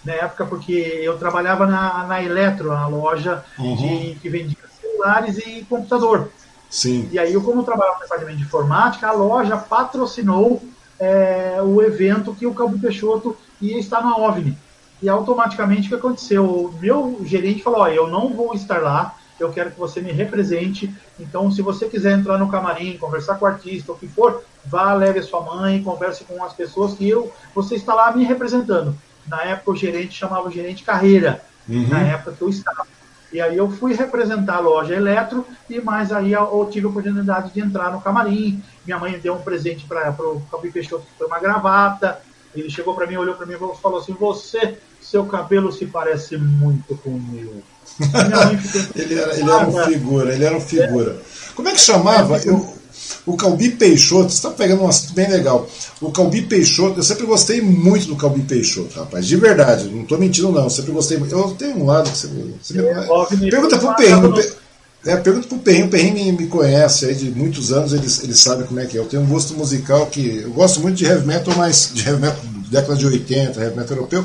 Na 0.03 0.13
época, 0.13 0.45
porque 0.45 0.71
eu 0.71 1.17
trabalhava 1.17 1.65
na, 1.65 2.05
na 2.05 2.23
Eletro, 2.23 2.69
na 2.69 2.87
loja 2.87 3.43
uhum. 3.57 3.75
de, 3.75 4.15
que 4.15 4.29
vendia 4.29 4.57
celulares 4.81 5.37
e 5.37 5.65
computador. 5.69 6.31
Sim. 6.69 7.09
E 7.11 7.19
aí, 7.19 7.33
como 7.33 7.61
eu 7.61 7.65
trabalhava 7.65 7.97
no 7.97 8.03
departamento 8.03 8.37
de 8.37 8.43
informática, 8.43 9.07
a 9.07 9.11
loja 9.11 9.57
patrocinou 9.57 10.61
é, 10.99 11.61
o 11.61 11.81
evento 11.81 12.35
que 12.35 12.45
o 12.45 12.53
Cabo 12.53 12.77
Peixoto 12.77 13.35
ia 13.61 13.79
estar 13.79 14.01
na 14.01 14.17
OVNI. 14.17 14.57
E 15.01 15.07
automaticamente 15.07 15.87
o 15.87 15.89
que 15.89 15.95
aconteceu? 15.95 16.43
O 16.45 16.73
meu 16.79 17.21
gerente 17.23 17.63
falou: 17.63 17.81
ó, 17.81 17.87
eu 17.87 18.07
não 18.07 18.33
vou 18.33 18.53
estar 18.53 18.81
lá, 18.81 19.15
eu 19.39 19.51
quero 19.51 19.71
que 19.71 19.79
você 19.79 20.01
me 20.01 20.11
represente. 20.11 20.93
Então, 21.17 21.49
se 21.49 21.61
você 21.61 21.87
quiser 21.87 22.17
entrar 22.17 22.37
no 22.37 22.49
camarim, 22.49 22.97
conversar 22.97 23.35
com 23.35 23.45
o 23.45 23.47
artista, 23.47 23.93
o 23.93 23.97
que 23.97 24.07
for, 24.07 24.43
vá, 24.65 24.93
leve 24.93 25.19
a 25.19 25.23
sua 25.23 25.41
mãe, 25.41 25.81
converse 25.81 26.25
com 26.25 26.43
as 26.43 26.53
pessoas 26.53 26.93
que 26.93 27.07
eu, 27.07 27.31
você 27.55 27.75
está 27.75 27.93
lá 27.93 28.11
me 28.11 28.25
representando. 28.25 28.93
Na 29.25 29.43
época, 29.43 29.71
o 29.71 29.75
gerente 29.75 30.17
chamava 30.17 30.47
o 30.47 30.51
gerente 30.51 30.83
carreira, 30.83 31.41
uhum. 31.67 31.87
na 31.87 32.01
época 32.01 32.33
que 32.33 32.41
eu 32.41 32.49
estava. 32.49 32.85
E 33.31 33.39
aí 33.39 33.57
eu 33.57 33.69
fui 33.69 33.93
representar 33.93 34.55
a 34.55 34.59
loja 34.59 34.95
Eletro, 34.95 35.45
e 35.69 35.79
mais 35.79 36.11
aí 36.11 36.33
eu 36.33 36.67
tive 36.71 36.87
a 36.87 36.89
oportunidade 36.89 37.53
de 37.53 37.61
entrar 37.61 37.91
no 37.91 38.01
camarim. 38.01 38.61
Minha 38.85 38.97
mãe 38.97 39.19
deu 39.19 39.35
um 39.35 39.41
presente 39.41 39.85
para 39.85 40.11
o 40.11 40.41
Calbi 40.49 40.71
Peixoto, 40.71 41.03
que 41.03 41.17
foi 41.17 41.27
uma 41.27 41.39
gravata. 41.39 42.19
Ele 42.55 42.69
chegou 42.69 42.95
para 42.95 43.05
mim, 43.05 43.17
olhou 43.17 43.35
para 43.35 43.45
mim 43.45 43.53
e 43.53 43.81
falou 43.81 43.99
assim: 43.99 44.13
Você, 44.13 44.77
seu 44.99 45.25
cabelo 45.25 45.71
se 45.71 45.85
parece 45.85 46.37
muito 46.37 46.95
com 46.97 47.11
o 47.11 47.21
meu. 47.21 47.61
ele, 48.95 49.19
era, 49.19 49.33
ele 49.33 49.51
era 49.51 49.67
um 49.67 49.83
figura, 49.83 50.33
ele 50.33 50.45
era 50.45 50.57
um 50.57 50.61
figura. 50.61 51.21
Como 51.55 51.69
é 51.69 51.71
que 51.73 51.81
chamava? 51.81 52.37
Eu, 52.39 52.78
o 53.25 53.35
Calbi 53.35 53.69
Peixoto, 53.69 54.29
você 54.29 54.37
está 54.37 54.49
pegando 54.49 54.83
um 54.83 54.87
assunto 54.87 55.13
bem 55.13 55.29
legal. 55.29 55.69
O 56.01 56.11
Calbi 56.11 56.41
Peixoto, 56.43 56.99
eu 56.99 57.03
sempre 57.03 57.25
gostei 57.25 57.61
muito 57.61 58.07
do 58.07 58.15
Calbi 58.15 58.41
Peixoto, 58.41 58.99
rapaz, 58.99 59.25
de 59.25 59.35
verdade, 59.35 59.89
não 59.89 60.03
estou 60.03 60.17
mentindo 60.17 60.51
não, 60.51 60.63
eu 60.63 60.69
sempre 60.69 60.91
gostei 60.91 61.17
muito. 61.17 61.35
Eu 61.35 61.51
tenho 61.51 61.77
um 61.77 61.85
lado 61.85 62.09
que 62.09 62.17
você. 62.17 62.27
você 62.61 62.79
é, 62.79 63.35
me, 63.35 63.49
pergunta 63.49 63.77
pro 63.77 63.95
Perrinho. 63.95 64.59
É, 65.05 65.15
pergunta 65.15 65.47
pro 65.47 65.59
Perrinho, 65.59 65.85
o 65.85 65.89
Perrinho 65.89 66.13
me, 66.13 66.31
me, 66.33 66.47
conhece 66.47 67.05
aí 67.05 67.15
de 67.15 67.31
muitos 67.31 67.71
anos, 67.71 67.93
ele, 67.93 68.07
ele 68.23 68.35
sabe 68.35 68.65
como 68.65 68.79
é 68.79 68.85
que 68.85 68.97
é. 68.97 68.99
Eu 68.99 69.05
tenho 69.05 69.23
um 69.23 69.27
gosto 69.27 69.53
musical 69.53 70.07
que. 70.07 70.41
Eu 70.43 70.51
gosto 70.51 70.79
muito 70.81 70.97
de 70.97 71.05
heavy 71.05 71.25
metal, 71.25 71.53
mas 71.55 71.91
de 71.93 72.05
heavy 72.05 72.21
metal 72.21 72.41
década 72.69 72.95
de 72.95 73.05
80, 73.05 73.59
heavy 73.59 73.75
metal 73.75 73.97
europeu. 73.97 74.23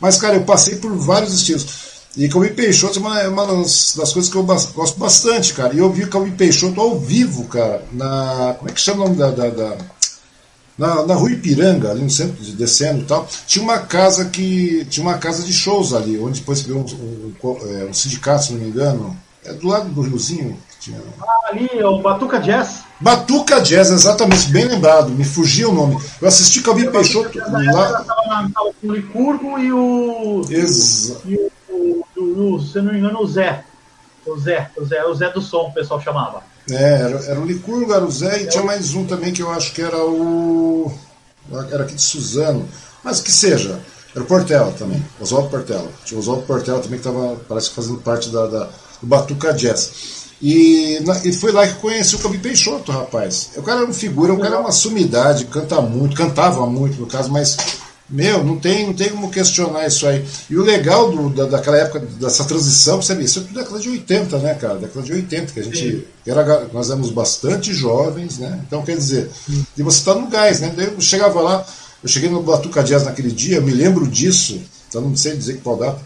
Mas, 0.00 0.16
cara, 0.18 0.36
eu 0.36 0.42
passei 0.42 0.76
por 0.76 0.94
vários 0.96 1.34
estilos. 1.34 1.87
E 2.16 2.28
Calbi 2.28 2.50
Peixoto 2.50 2.98
é 2.98 3.28
uma, 3.28 3.46
das 3.46 3.94
coisas 3.94 4.28
que 4.28 4.36
eu 4.36 4.42
gosto 4.42 4.98
bastante, 4.98 5.54
cara. 5.54 5.74
E 5.74 5.78
eu 5.78 5.92
vi 5.92 6.06
Calbi 6.06 6.30
Peixoto 6.32 6.80
ao 6.80 6.98
vivo, 6.98 7.44
cara, 7.44 7.84
na. 7.92 8.54
Como 8.58 8.70
é 8.70 8.72
que 8.72 8.80
chama 8.80 9.04
o 9.04 9.08
nome 9.08 9.16
da. 9.16 9.30
da, 9.30 9.48
da 9.48 9.76
na, 10.76 11.04
na 11.04 11.14
rua 11.14 11.32
Ipiranga, 11.32 11.90
ali 11.90 12.02
no 12.02 12.10
centro, 12.10 12.42
de 12.42 12.52
descendo 12.52 13.02
e 13.02 13.04
tal, 13.04 13.28
tinha 13.46 13.64
uma 13.64 13.78
casa 13.78 14.26
que. 14.26 14.84
Tinha 14.86 15.04
uma 15.04 15.18
casa 15.18 15.42
de 15.42 15.52
shows 15.52 15.92
ali, 15.92 16.18
onde 16.18 16.40
depois 16.40 16.62
veio 16.62 16.78
um, 16.78 16.82
um, 16.82 17.34
um, 17.42 17.56
é, 17.76 17.84
um 17.84 17.94
sindicato, 17.94 18.44
se 18.44 18.52
não 18.52 18.60
me 18.60 18.68
engano. 18.68 19.16
É 19.44 19.52
do 19.52 19.66
lado 19.66 19.88
do 19.88 20.02
Riozinho. 20.02 20.58
Tinha... 20.80 21.00
Ah, 21.20 21.50
ali, 21.50 21.68
é 21.72 21.86
o 21.86 22.00
Batuca 22.00 22.38
Jazz. 22.38 22.82
Batuca 23.00 23.60
Jazz, 23.60 23.90
exatamente, 23.90 24.48
bem 24.50 24.64
lembrado, 24.64 25.10
me 25.10 25.24
fugia 25.24 25.68
o 25.68 25.74
nome. 25.74 25.98
Eu 26.20 26.28
assisti 26.28 26.60
Calbi 26.62 26.90
Peixoto 26.90 27.38
lá. 27.38 28.00
Estava 28.00 28.72
com 28.80 28.88
o 28.88 28.92
Licurgo 28.92 29.58
e 29.58 29.72
o. 29.72 30.42
Exato. 30.48 31.22
E 31.26 31.34
o 31.34 31.50
o, 32.16 32.60
se 32.60 32.80
não 32.80 32.92
me 32.92 32.98
engano, 32.98 33.20
o 33.20 33.26
Zé. 33.26 33.64
O 34.26 34.36
Zé, 34.38 34.70
o 34.76 34.84
Zé, 34.84 35.04
o 35.04 35.14
Zé 35.14 35.30
do 35.30 35.40
som, 35.40 35.68
o 35.68 35.72
pessoal 35.72 36.00
chamava. 36.00 36.42
É, 36.70 37.00
era, 37.00 37.24
era 37.24 37.40
o 37.40 37.46
Licurgo, 37.46 37.92
era 37.92 38.04
o 38.04 38.10
Zé, 38.10 38.42
e 38.42 38.46
tinha 38.46 38.62
mais 38.62 38.94
um 38.94 39.06
também 39.06 39.32
que 39.32 39.42
eu 39.42 39.50
acho 39.50 39.72
que 39.72 39.80
era 39.80 40.04
o. 40.04 40.92
Era 41.70 41.84
aqui 41.84 41.94
de 41.94 42.02
Suzano. 42.02 42.68
Mas 43.02 43.20
que 43.20 43.32
seja. 43.32 43.80
Era 44.14 44.24
o 44.24 44.26
Portela 44.26 44.72
também, 44.72 45.02
Oswaldo 45.20 45.48
Portela. 45.48 45.88
Tinha 46.04 46.18
o 46.18 46.20
Oswaldo 46.20 46.42
Portela 46.42 46.80
também 46.80 46.98
que 46.98 47.08
estava, 47.08 47.36
parece 47.48 47.68
que 47.70 47.76
fazendo 47.76 47.98
parte 47.98 48.30
da, 48.30 48.46
da, 48.46 48.64
do 49.00 49.06
Batuca 49.06 49.52
Jazz. 49.52 50.26
E, 50.40 51.00
na, 51.04 51.18
e 51.24 51.32
foi 51.32 51.52
lá 51.52 51.66
que 51.66 51.74
conheci 51.74 52.14
o 52.14 52.18
Cabi 52.18 52.38
Peixoto, 52.38 52.92
rapaz. 52.92 53.50
O 53.56 53.62
cara 53.62 53.78
era 53.78 53.86
uma 53.86 53.94
figura, 53.94 54.32
o 54.32 54.38
cara 54.38 54.56
é 54.56 54.58
uma 54.58 54.72
sumidade, 54.72 55.46
canta 55.46 55.80
muito, 55.80 56.16
cantava 56.16 56.66
muito 56.66 57.00
no 57.00 57.06
caso, 57.06 57.30
mas 57.30 57.56
meu, 58.10 58.42
não 58.42 58.58
tem, 58.58 58.86
não 58.86 58.94
tem 58.94 59.10
como 59.10 59.30
questionar 59.30 59.86
isso 59.86 60.06
aí. 60.06 60.24
E 60.48 60.56
o 60.56 60.62
legal 60.62 61.10
do, 61.10 61.28
da, 61.28 61.44
daquela 61.44 61.76
época, 61.76 62.00
dessa 62.00 62.44
transição, 62.44 63.02
você 63.02 63.14
vê, 63.14 63.24
isso 63.24 63.40
é 63.40 63.42
tudo 63.42 63.54
década 63.54 63.78
de 63.78 63.90
80, 63.90 64.38
né, 64.38 64.54
cara? 64.54 64.76
Década 64.76 65.02
de 65.04 65.12
80, 65.12 65.52
que 65.52 65.60
a 65.60 65.62
gente. 65.62 66.06
Era, 66.26 66.66
nós 66.72 66.88
éramos 66.88 67.10
bastante 67.10 67.72
jovens, 67.74 68.38
né? 68.38 68.60
Então, 68.66 68.82
quer 68.82 68.96
dizer, 68.96 69.30
e 69.76 69.82
você 69.82 69.98
está 69.98 70.14
no 70.14 70.26
gás, 70.28 70.60
né? 70.60 70.74
Eu 70.78 70.98
chegava 71.00 71.40
lá, 71.40 71.66
eu 72.02 72.08
cheguei 72.08 72.30
no 72.30 72.42
Batuca 72.42 72.82
Jazz 72.82 73.04
naquele 73.04 73.30
dia, 73.30 73.60
me 73.60 73.72
lembro 73.72 74.06
disso, 74.06 74.60
então 74.88 75.02
não 75.02 75.16
sei 75.16 75.36
dizer 75.36 75.60
qual 75.62 75.76
data, 75.76 76.00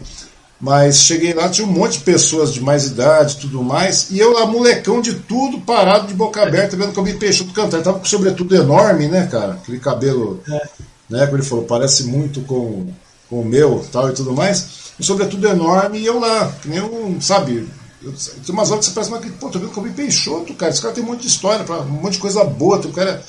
mas 0.59 1.03
cheguei 1.03 1.33
lá, 1.33 1.49
tinha 1.49 1.67
um 1.67 1.71
monte 1.71 1.99
de 1.99 2.05
pessoas 2.05 2.53
de 2.53 2.61
mais 2.61 2.85
idade 2.85 3.37
tudo 3.37 3.61
mais, 3.61 4.09
e 4.11 4.19
eu 4.19 4.31
lá, 4.31 4.45
molecão 4.45 5.01
de 5.01 5.13
tudo, 5.13 5.59
parado 5.61 6.07
de 6.07 6.13
boca 6.13 6.41
aberta, 6.41 6.77
vendo 6.77 6.93
que 6.93 6.99
eu 6.99 7.03
me 7.03 7.13
Peixoto 7.13 7.53
cantar. 7.53 7.77
Ele 7.77 7.83
tava 7.83 7.99
com 7.99 8.05
sobretudo 8.05 8.55
enorme, 8.55 9.07
né, 9.07 9.27
cara? 9.29 9.53
Aquele 9.53 9.79
cabelo. 9.79 10.41
É 10.49 10.92
né? 11.13 11.25
Como 11.27 11.37
ele 11.37 11.43
falou, 11.43 11.63
parece 11.65 12.05
muito 12.05 12.41
com, 12.41 12.87
com 13.29 13.41
o 13.41 13.45
meu 13.45 13.85
tal 13.91 14.09
e 14.09 14.13
tudo 14.13 14.33
mais. 14.33 14.93
E 14.99 15.03
sobretudo 15.03 15.47
enorme, 15.47 15.99
e 15.99 16.05
eu 16.05 16.19
lá, 16.19 16.51
que 16.61 16.67
nem 16.67 16.81
um, 16.81 17.21
sabe, 17.21 17.67
tem 18.01 18.53
umas 18.53 18.71
horas 18.71 18.85
que 18.87 18.91
você 18.91 18.95
parece, 18.95 19.11
mas, 19.11 19.35
pô, 19.39 19.49
tô 19.49 19.59
vendo 19.59 19.71
que 19.71 19.77
eu 19.77 19.83
vi 19.83 19.91
Peixoto, 19.91 20.53
cara. 20.55 20.71
Esse 20.71 20.81
cara 20.81 20.93
tem 20.93 21.03
um 21.03 21.07
monte 21.07 21.21
de 21.21 21.27
história, 21.27 21.65
um 21.83 22.01
monte 22.01 22.13
de 22.13 22.19
coisa 22.19 22.43
boa. 22.43 22.79
Tem, 22.79 22.89
o, 22.89 22.93
cara, 22.93 23.23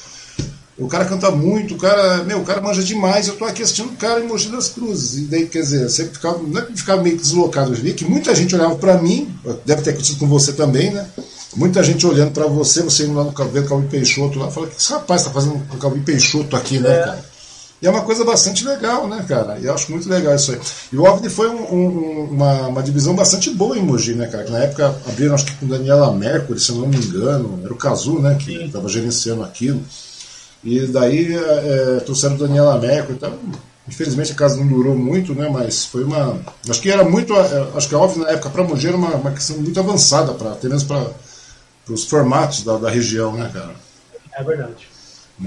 o 0.78 0.88
cara 0.88 1.04
canta 1.04 1.30
muito, 1.30 1.74
o 1.74 1.78
cara, 1.78 2.24
meu, 2.24 2.40
o 2.40 2.44
cara 2.44 2.60
manja 2.60 2.82
demais. 2.82 3.28
Eu 3.28 3.36
tô 3.36 3.44
aqui 3.44 3.62
assistindo 3.62 3.90
o 3.90 3.96
cara 3.96 4.20
em 4.20 4.26
Mogi 4.26 4.48
das 4.48 4.70
Cruzes. 4.70 5.18
E 5.18 5.26
daí, 5.26 5.46
quer 5.46 5.60
dizer, 5.60 5.88
sempre 5.90 6.14
ficava, 6.14 6.38
não 6.38 6.60
é 6.60 6.64
que 6.64 6.76
ficava 6.76 7.02
meio 7.02 7.16
deslocado. 7.16 7.72
Eu 7.72 7.76
via 7.76 7.92
que 7.94 8.04
muita 8.04 8.34
gente 8.34 8.54
olhava 8.54 8.76
para 8.76 8.96
mim, 8.96 9.32
deve 9.64 9.82
ter 9.82 9.90
acontecido 9.90 10.18
com 10.18 10.26
você 10.26 10.54
também, 10.54 10.90
né? 10.90 11.06
Muita 11.54 11.84
gente 11.84 12.04
olhando 12.04 12.32
para 12.32 12.46
você, 12.46 12.82
você 12.82 13.04
indo 13.04 13.14
lá 13.14 13.24
no 13.24 13.30
vendo 13.30 13.68
Calvin 13.68 13.86
Peixoto 13.86 14.40
lá, 14.40 14.50
fala, 14.50 14.66
que 14.66 14.76
esse 14.76 14.90
rapaz 14.90 15.22
tá 15.22 15.30
fazendo 15.30 15.64
com 15.68 15.76
o 15.76 15.78
Calvin 15.78 16.02
Peixoto 16.02 16.56
aqui, 16.56 16.80
né, 16.80 16.90
é. 16.90 17.04
cara? 17.04 17.33
E 17.82 17.86
é 17.86 17.90
uma 17.90 18.02
coisa 18.02 18.24
bastante 18.24 18.64
legal, 18.64 19.06
né, 19.06 19.24
cara? 19.28 19.58
E 19.58 19.66
eu 19.66 19.74
acho 19.74 19.90
muito 19.90 20.08
legal 20.08 20.34
isso 20.34 20.52
aí. 20.52 20.60
E 20.92 20.96
o 20.96 21.02
OVNI 21.02 21.28
foi 21.28 21.48
um, 21.48 21.74
um, 21.74 22.24
uma, 22.30 22.68
uma 22.68 22.82
divisão 22.82 23.14
bastante 23.14 23.50
boa 23.50 23.76
em 23.76 23.82
Mogi, 23.82 24.14
né, 24.14 24.26
cara? 24.26 24.44
Que 24.44 24.52
na 24.52 24.60
época 24.60 24.94
abriram, 25.06 25.34
acho 25.34 25.44
que 25.44 25.54
com 25.56 25.66
Daniela 25.66 26.12
Mercury, 26.12 26.58
se 26.58 26.70
eu 26.70 26.76
não 26.76 26.88
me 26.88 26.96
engano, 26.96 27.60
era 27.62 27.72
o 27.72 27.76
Cazu, 27.76 28.20
né, 28.20 28.36
que 28.40 28.64
estava 28.64 28.88
gerenciando 28.88 29.42
aquilo. 29.42 29.82
E 30.62 30.86
daí 30.86 31.34
é, 31.34 32.00
trouxeram 32.00 32.36
Daniela 32.36 32.78
Mercury, 32.78 33.14
então, 33.16 33.38
infelizmente 33.86 34.32
a 34.32 34.36
casa 34.36 34.56
não 34.56 34.66
durou 34.66 34.96
muito, 34.96 35.34
né, 35.34 35.48
mas 35.52 35.84
foi 35.84 36.04
uma. 36.04 36.40
Acho 36.66 36.80
que 36.80 36.90
era 36.90 37.04
muito. 37.04 37.34
É, 37.34 37.68
acho 37.76 37.88
que 37.88 37.94
a 37.94 37.98
OVNI 37.98 38.24
na 38.24 38.30
época 38.30 38.48
para 38.48 38.64
Mogi 38.64 38.88
era 38.88 38.96
uma, 38.96 39.14
uma 39.14 39.32
questão 39.32 39.58
muito 39.58 39.78
avançada, 39.78 40.32
pra, 40.32 40.52
até 40.52 40.68
mesmo 40.68 40.88
para 40.88 41.92
os 41.92 42.04
formatos 42.06 42.62
da, 42.62 42.78
da 42.78 42.88
região, 42.88 43.34
né, 43.34 43.50
cara? 43.52 43.74
É 44.32 44.42
verdade. 44.42 44.93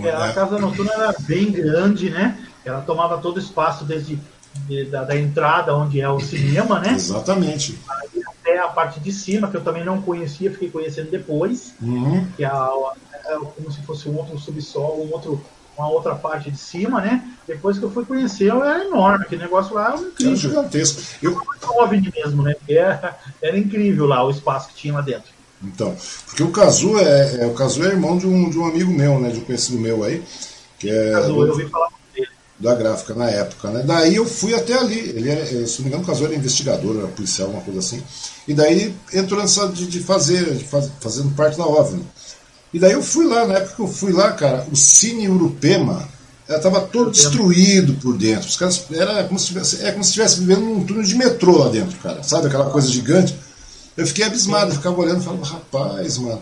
É, 0.03 0.09
a 0.09 0.33
casa 0.33 0.59
noturna 0.59 0.91
era 0.93 1.15
bem 1.21 1.51
grande, 1.51 2.09
né? 2.09 2.37
Ela 2.65 2.81
tomava 2.81 3.17
todo 3.17 3.37
o 3.37 3.39
espaço 3.39 3.85
desde 3.85 4.19
de, 4.65 4.85
da, 4.85 5.03
da, 5.03 5.15
entrada, 5.15 5.75
onde 5.75 6.01
é 6.01 6.09
o 6.09 6.19
cinema, 6.19 6.79
né? 6.79 6.93
Exatamente. 6.93 7.77
Aí 7.89 8.23
até 8.27 8.59
a 8.59 8.67
parte 8.67 8.99
de 8.99 9.11
cima, 9.11 9.49
que 9.49 9.57
eu 9.57 9.63
também 9.63 9.85
não 9.85 10.01
conhecia, 10.01 10.51
fiquei 10.51 10.69
conhecendo 10.69 11.11
depois, 11.11 11.73
uhum. 11.81 12.25
que 12.35 12.43
é, 12.43 12.47
é, 12.47 13.37
como 13.55 13.71
se 13.71 13.81
fosse 13.83 14.09
um 14.09 14.17
outro 14.17 14.37
subsolo, 14.39 15.03
um 15.03 15.11
outro, 15.11 15.43
uma 15.77 15.89
outra 15.89 16.15
parte 16.15 16.49
de 16.49 16.57
cima, 16.57 17.01
né? 17.01 17.23
Depois 17.47 17.77
que 17.77 17.85
eu 17.85 17.91
fui 17.91 18.05
conhecer, 18.05 18.49
era 18.49 18.83
enorme, 18.85 19.25
aquele 19.25 19.43
negócio 19.43 19.75
lá 19.75 19.93
era 19.93 19.97
incrível. 19.97 20.31
Era 20.31 20.35
gigantesco. 20.35 21.01
Eu... 21.21 21.37
OVNI 21.69 22.11
mesmo, 22.15 22.41
né? 22.41 22.55
Era, 22.67 23.17
era 23.41 23.57
incrível 23.57 24.05
lá 24.05 24.23
o 24.23 24.31
espaço 24.31 24.69
que 24.69 24.75
tinha 24.75 24.93
lá 24.93 25.01
dentro. 25.01 25.36
Então, 25.63 25.95
porque 26.25 26.43
o 26.43 26.51
Cazu 26.51 26.99
é, 26.99 27.43
é, 27.43 27.45
o 27.47 27.53
Cazu 27.53 27.83
é 27.83 27.87
irmão 27.87 28.17
de 28.17 28.27
um, 28.27 28.49
de 28.49 28.57
um 28.57 28.65
amigo 28.65 28.91
meu, 28.91 29.19
né, 29.19 29.29
de 29.29 29.39
um 29.39 29.43
conhecido 29.43 29.79
meu 29.79 30.03
aí, 30.03 30.23
que 30.77 30.89
é 30.89 31.11
Cazu, 31.11 31.33
do, 31.33 31.45
eu 31.45 31.49
ouvi 31.49 31.67
falar 31.67 31.89
dele. 32.13 32.27
da 32.59 32.75
gráfica 32.75 33.13
na 33.15 33.29
época, 33.29 33.69
né? 33.69 33.83
Daí 33.85 34.15
eu 34.15 34.25
fui 34.25 34.53
até 34.53 34.77
ali. 34.77 34.99
Ele 34.99 35.29
é, 35.29 35.45
se 35.65 35.79
não 35.79 35.83
me 35.83 35.87
engano, 35.87 36.03
o 36.03 36.05
Cazu 36.05 36.25
era 36.25 36.35
investigador, 36.35 36.97
era 36.97 37.07
policial, 37.07 37.49
uma 37.49 37.61
coisa 37.61 37.79
assim. 37.79 38.03
E 38.47 38.53
daí 38.53 38.93
entrou 39.13 39.41
nessa 39.41 39.67
de, 39.67 39.87
de 39.87 39.99
fazer, 39.99 40.53
de 40.53 40.63
faz, 40.63 40.91
fazendo 41.01 41.33
parte 41.35 41.57
da 41.57 41.65
OVNI. 41.65 42.05
E 42.73 42.79
daí 42.79 42.91
eu 42.91 43.01
fui 43.01 43.25
lá, 43.25 43.47
na 43.47 43.55
época 43.55 43.75
que 43.75 43.81
eu 43.81 43.87
fui 43.87 44.11
lá, 44.11 44.31
cara, 44.33 44.67
o 44.71 44.75
Cine 44.75 45.27
Urupema 45.27 46.07
estava 46.47 46.81
todo 46.81 47.11
destruído 47.11 47.93
por 47.95 48.17
dentro. 48.17 48.47
Os 48.47 48.55
caras 48.55 48.85
era 48.91 49.23
como 49.23 49.39
se 49.39 49.47
tivesse, 49.47 49.83
é 49.83 49.91
como 49.91 50.03
se 50.03 50.11
estivesse 50.11 50.39
vivendo 50.39 50.61
num 50.61 50.85
túnel 50.85 51.03
de 51.03 51.15
metrô 51.15 51.57
lá 51.57 51.69
dentro, 51.69 51.97
cara. 51.99 52.21
Sabe 52.21 52.47
aquela 52.47 52.69
coisa 52.69 52.87
gigante? 52.87 53.35
Eu 53.97 54.05
fiquei 54.05 54.25
abismado, 54.25 54.71
ficava 54.71 55.01
olhando 55.01 55.21
e 55.21 55.25
falava, 55.25 55.45
rapaz, 55.45 56.17
mano. 56.19 56.41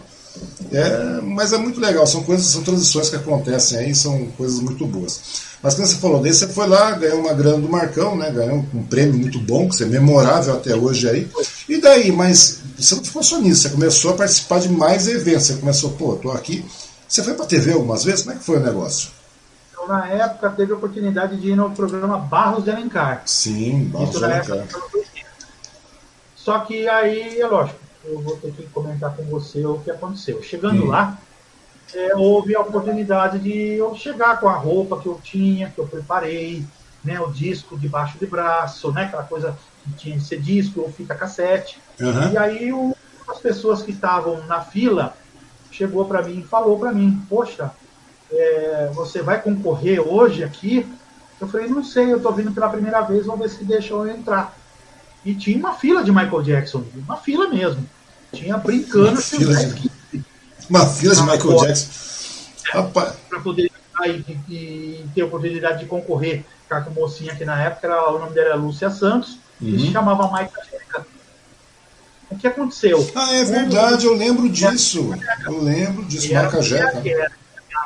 É, 0.72 1.22
mas 1.22 1.54
é 1.54 1.58
muito 1.58 1.80
legal, 1.80 2.06
são 2.06 2.22
coisas, 2.22 2.46
são 2.48 2.62
transições 2.62 3.10
que 3.10 3.16
acontecem 3.16 3.78
aí, 3.78 3.96
são 3.96 4.28
coisas 4.38 4.60
muito 4.60 4.86
boas. 4.86 5.22
Mas 5.64 5.74
quando 5.74 5.88
você 5.88 5.96
falou 5.96 6.22
desse, 6.22 6.40
você 6.40 6.48
foi 6.50 6.68
lá, 6.68 6.92
ganhou 6.92 7.22
uma 7.22 7.34
grana 7.34 7.60
do 7.60 7.70
Marcão, 7.70 8.16
né? 8.16 8.30
Ganhou 8.30 8.66
um 8.74 8.84
prêmio 8.84 9.18
muito 9.18 9.40
bom, 9.40 9.70
que 9.70 9.82
é 9.82 9.86
memorável 9.86 10.54
até 10.54 10.76
hoje 10.76 11.10
aí. 11.10 11.30
E 11.68 11.80
daí, 11.80 12.12
mas 12.12 12.60
você 12.78 12.96
não 12.96 13.04
ficou 13.04 13.24
só 13.24 13.40
nisso, 13.40 13.62
você 13.62 13.70
começou 13.70 14.12
a 14.12 14.16
participar 14.16 14.60
de 14.60 14.70
mais 14.70 15.08
eventos. 15.08 15.48
Você 15.48 15.56
começou, 15.56 15.92
pô, 15.92 16.16
tô 16.18 16.32
aqui. 16.32 16.64
Você 17.08 17.24
foi 17.24 17.34
pra 17.34 17.46
TV 17.46 17.72
algumas 17.72 18.04
vezes? 18.04 18.22
Como 18.24 18.36
é 18.36 18.38
que 18.38 18.44
foi 18.44 18.58
o 18.58 18.64
negócio? 18.64 19.10
Então, 19.72 19.88
na 19.88 20.08
época, 20.08 20.50
teve 20.50 20.74
a 20.74 20.76
oportunidade 20.76 21.38
de 21.38 21.52
ir 21.52 21.56
no 21.56 21.72
programa 21.72 22.18
Barros 22.18 22.64
de 22.64 22.72
Alencar. 22.72 23.24
Sim, 23.26 23.86
Barros 23.86 24.10
Isso 24.10 24.20
de 24.20 24.26
Alencar. 24.26 24.58
Época, 24.58 24.82
só 26.46 26.60
que 26.60 26.88
aí, 26.88 27.42
é 27.42 27.48
lógico, 27.48 27.80
eu 28.06 28.22
vou 28.22 28.38
ter 28.38 28.52
que 28.52 28.68
comentar 28.68 29.16
com 29.16 29.24
você 29.24 29.66
o 29.66 29.80
que 29.80 29.90
aconteceu. 29.90 30.44
Chegando 30.44 30.86
hum. 30.86 30.90
lá, 30.90 31.18
é, 31.92 32.16
houve 32.16 32.56
a 32.56 32.62
oportunidade 32.62 33.40
de 33.40 33.74
eu 33.74 33.96
chegar 33.96 34.40
com 34.40 34.48
a 34.48 34.56
roupa 34.56 35.00
que 35.00 35.08
eu 35.08 35.20
tinha, 35.24 35.72
que 35.72 35.80
eu 35.80 35.88
preparei, 35.88 36.64
né, 37.04 37.20
o 37.20 37.32
disco 37.32 37.76
debaixo 37.76 38.20
de 38.20 38.28
braço, 38.28 38.92
né, 38.92 39.06
aquela 39.06 39.24
coisa 39.24 39.58
que 39.84 39.94
tinha 39.94 40.18
que 40.18 40.24
ser 40.24 40.40
disco 40.40 40.82
ou 40.82 40.92
fita 40.92 41.16
cassete. 41.16 41.80
Uhum. 42.00 42.34
E 42.34 42.38
aí 42.38 42.72
o 42.72 42.96
das 43.28 43.40
pessoas 43.40 43.82
que 43.82 43.90
estavam 43.90 44.46
na 44.46 44.62
fila 44.62 45.18
chegou 45.72 46.06
para 46.06 46.22
mim 46.22 46.42
e 46.42 46.44
falou 46.44 46.78
para 46.78 46.92
mim: 46.92 47.26
Poxa, 47.28 47.72
é, 48.32 48.92
você 48.94 49.24
vai 49.24 49.42
concorrer 49.42 50.00
hoje 50.00 50.44
aqui? 50.44 50.88
Eu 51.42 51.48
falei: 51.48 51.68
Não 51.68 51.84
sei, 51.84 52.14
eu 52.14 52.18
estou 52.18 52.34
vindo 52.34 52.52
pela 52.52 52.70
primeira 52.70 53.02
vez, 53.02 53.26
vamos 53.26 53.42
ver 53.42 53.58
se 53.58 53.64
deixam 53.64 54.06
eu 54.06 54.16
entrar. 54.16 54.56
E 55.26 55.34
tinha 55.34 55.58
uma 55.58 55.74
fila 55.74 56.04
de 56.04 56.12
Michael 56.12 56.42
Jackson, 56.44 56.84
uma 56.96 57.18
fila 57.18 57.48
mesmo. 57.48 57.86
Tinha 58.32 58.58
brincando. 58.58 59.10
Uma 59.10 59.22
fila 59.22 59.56
de, 59.56 59.92
uma 60.70 60.86
fila 60.86 61.16
de 61.16 61.22
Michael 61.22 61.58
Jackson. 61.58 61.90
Para 62.94 63.40
poder 63.42 63.72
e, 64.06 64.38
e, 64.50 65.06
ter 65.16 65.22
a 65.22 65.26
oportunidade 65.26 65.80
de 65.80 65.86
concorrer 65.86 66.46
com 66.68 66.76
a 66.76 66.82
mocinha 66.92 67.36
que 67.36 67.46
na 67.46 67.62
época 67.62 67.88
era, 67.88 68.12
o 68.12 68.20
nome 68.20 68.34
dela 68.34 68.50
era 68.50 68.56
Lúcia 68.56 68.90
Santos, 68.90 69.40
uhum. 69.62 69.70
e 69.70 69.80
se 69.80 69.92
chamava 69.92 70.24
Michael 70.28 70.52
Jackson. 70.72 71.06
O 72.30 72.38
que 72.38 72.48
aconteceu? 72.48 73.12
Ah, 73.16 73.34
é 73.34 73.44
verdade, 73.46 74.06
eu 74.06 74.14
lembro 74.14 74.50
disso. 74.50 75.12
Eu 75.46 75.62
lembro 75.62 76.04
disso, 76.06 76.34
Macajeca. 76.34 77.02
Que 77.02 77.14
era 77.14 77.32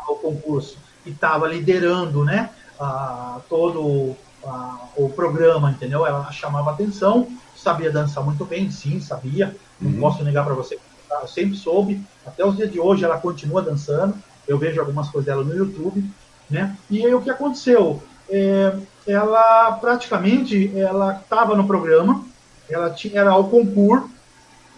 o 0.08 0.16
concurso 0.16 0.78
e 1.06 1.12
estava 1.12 1.48
liderando 1.48 2.24
né, 2.24 2.50
todo 3.50 4.16
o 4.96 5.10
programa, 5.10 5.72
entendeu? 5.72 6.06
Ela 6.06 6.32
chamava 6.32 6.72
atenção, 6.72 7.28
sabia 7.56 7.92
dançar 7.92 8.24
muito 8.24 8.46
bem, 8.46 8.70
sim, 8.72 9.00
sabia. 9.00 9.56
Não 9.80 9.92
uhum. 9.92 10.00
posso 10.00 10.24
negar 10.24 10.46
para 10.46 10.54
você. 10.54 10.78
Eu 11.10 11.28
sempre 11.28 11.58
soube. 11.58 12.02
Até 12.26 12.46
os 12.46 12.56
dias 12.56 12.72
de 12.72 12.80
hoje 12.80 13.04
ela 13.04 13.18
continua 13.18 13.62
dançando. 13.62 14.16
Eu 14.48 14.58
vejo 14.58 14.80
algumas 14.80 15.10
coisas 15.10 15.26
dela 15.26 15.44
no 15.44 15.56
YouTube, 15.56 16.04
né? 16.50 16.76
E 16.90 17.06
aí 17.06 17.14
o 17.14 17.22
que 17.22 17.30
aconteceu? 17.30 18.02
É, 18.30 18.76
ela 19.08 19.72
praticamente 19.74 20.78
ela 20.78 21.20
estava 21.22 21.56
no 21.56 21.66
programa, 21.66 22.24
ela 22.70 22.90
tinha 22.92 23.22
era 23.22 23.36
o 23.36 23.50
concurso 23.50 24.10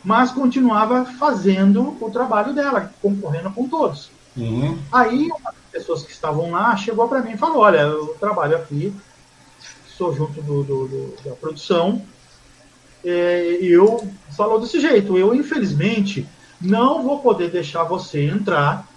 mas 0.04 0.32
continuava 0.32 1.06
fazendo 1.06 1.98
o 2.02 2.10
trabalho 2.10 2.54
dela, 2.54 2.92
concorrendo 3.02 3.52
com 3.52 3.68
todos. 3.68 4.10
Uhum. 4.36 4.78
Aí, 4.92 5.28
uma 5.28 5.52
das 5.52 5.72
pessoas 5.72 6.04
que 6.04 6.12
estavam 6.12 6.52
lá 6.52 6.76
chegou 6.76 7.08
para 7.08 7.22
mim 7.22 7.32
e 7.32 7.38
falou: 7.38 7.60
Olha, 7.60 7.80
eu 7.80 8.16
trabalho 8.20 8.56
aqui, 8.56 8.94
sou 10.02 10.16
junto 10.16 10.42
do, 10.42 10.64
do, 10.64 10.88
do 10.88 11.16
da 11.24 11.36
produção, 11.36 12.02
é, 13.06 13.60
e 13.62 13.72
eu 13.72 14.04
falou 14.36 14.60
desse 14.60 14.80
jeito: 14.80 15.16
Eu, 15.16 15.36
infelizmente, 15.36 16.28
não 16.60 17.04
vou 17.04 17.20
poder 17.20 17.52
deixar 17.52 17.84
você 17.84 18.26
entrar, 18.26 18.88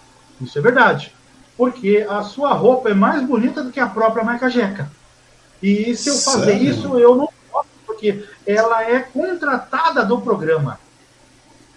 isso 0.40 0.58
é 0.58 0.62
verdade, 0.62 1.12
porque 1.58 2.06
a 2.08 2.22
sua 2.22 2.54
roupa 2.54 2.88
é 2.88 2.94
mais 2.94 3.22
bonita 3.22 3.62
do 3.62 3.70
que 3.70 3.78
a 3.78 3.86
própria 3.86 4.24
Macajeca. 4.24 4.90
E 5.62 5.94
se 5.94 6.08
eu 6.08 6.16
fazer 6.16 6.52
Sério? 6.52 6.70
isso, 6.70 6.98
eu 6.98 7.14
não 7.14 7.28
posso, 7.52 7.68
porque 7.86 8.24
ela 8.46 8.82
é 8.82 9.00
contratada 9.00 10.06
do 10.06 10.22
programa. 10.22 10.80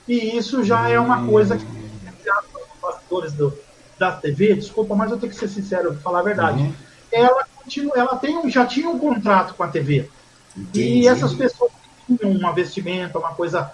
E 0.07 0.37
isso 0.37 0.63
já 0.63 0.89
é 0.89 0.97
uma 0.97 1.27
coisa 1.27 1.57
que 1.57 1.65
os 1.65 2.81
bastidores 2.81 3.33
do, 3.33 3.53
da 3.99 4.13
TV, 4.13 4.55
desculpa, 4.55 4.95
mas 4.95 5.11
eu 5.11 5.17
tenho 5.17 5.33
que 5.33 5.37
ser 5.37 5.49
sincero, 5.49 5.93
falar 5.95 6.19
a 6.19 6.23
verdade. 6.23 6.61
Uhum. 6.61 6.86
Ela, 7.11 7.45
continua, 7.55 7.93
ela 7.95 8.15
tem, 8.15 8.49
já 8.49 8.65
tinha 8.65 8.89
um 8.89 8.99
contrato 8.99 9.53
com 9.53 9.63
a 9.63 9.67
TV. 9.67 10.09
Entendi. 10.55 11.01
E 11.01 11.07
essas 11.07 11.33
pessoas 11.33 11.71
que 12.05 12.17
tinham 12.17 12.33
uma 12.33 12.53
vestimenta, 12.53 13.19
uma 13.19 13.33
coisa, 13.33 13.71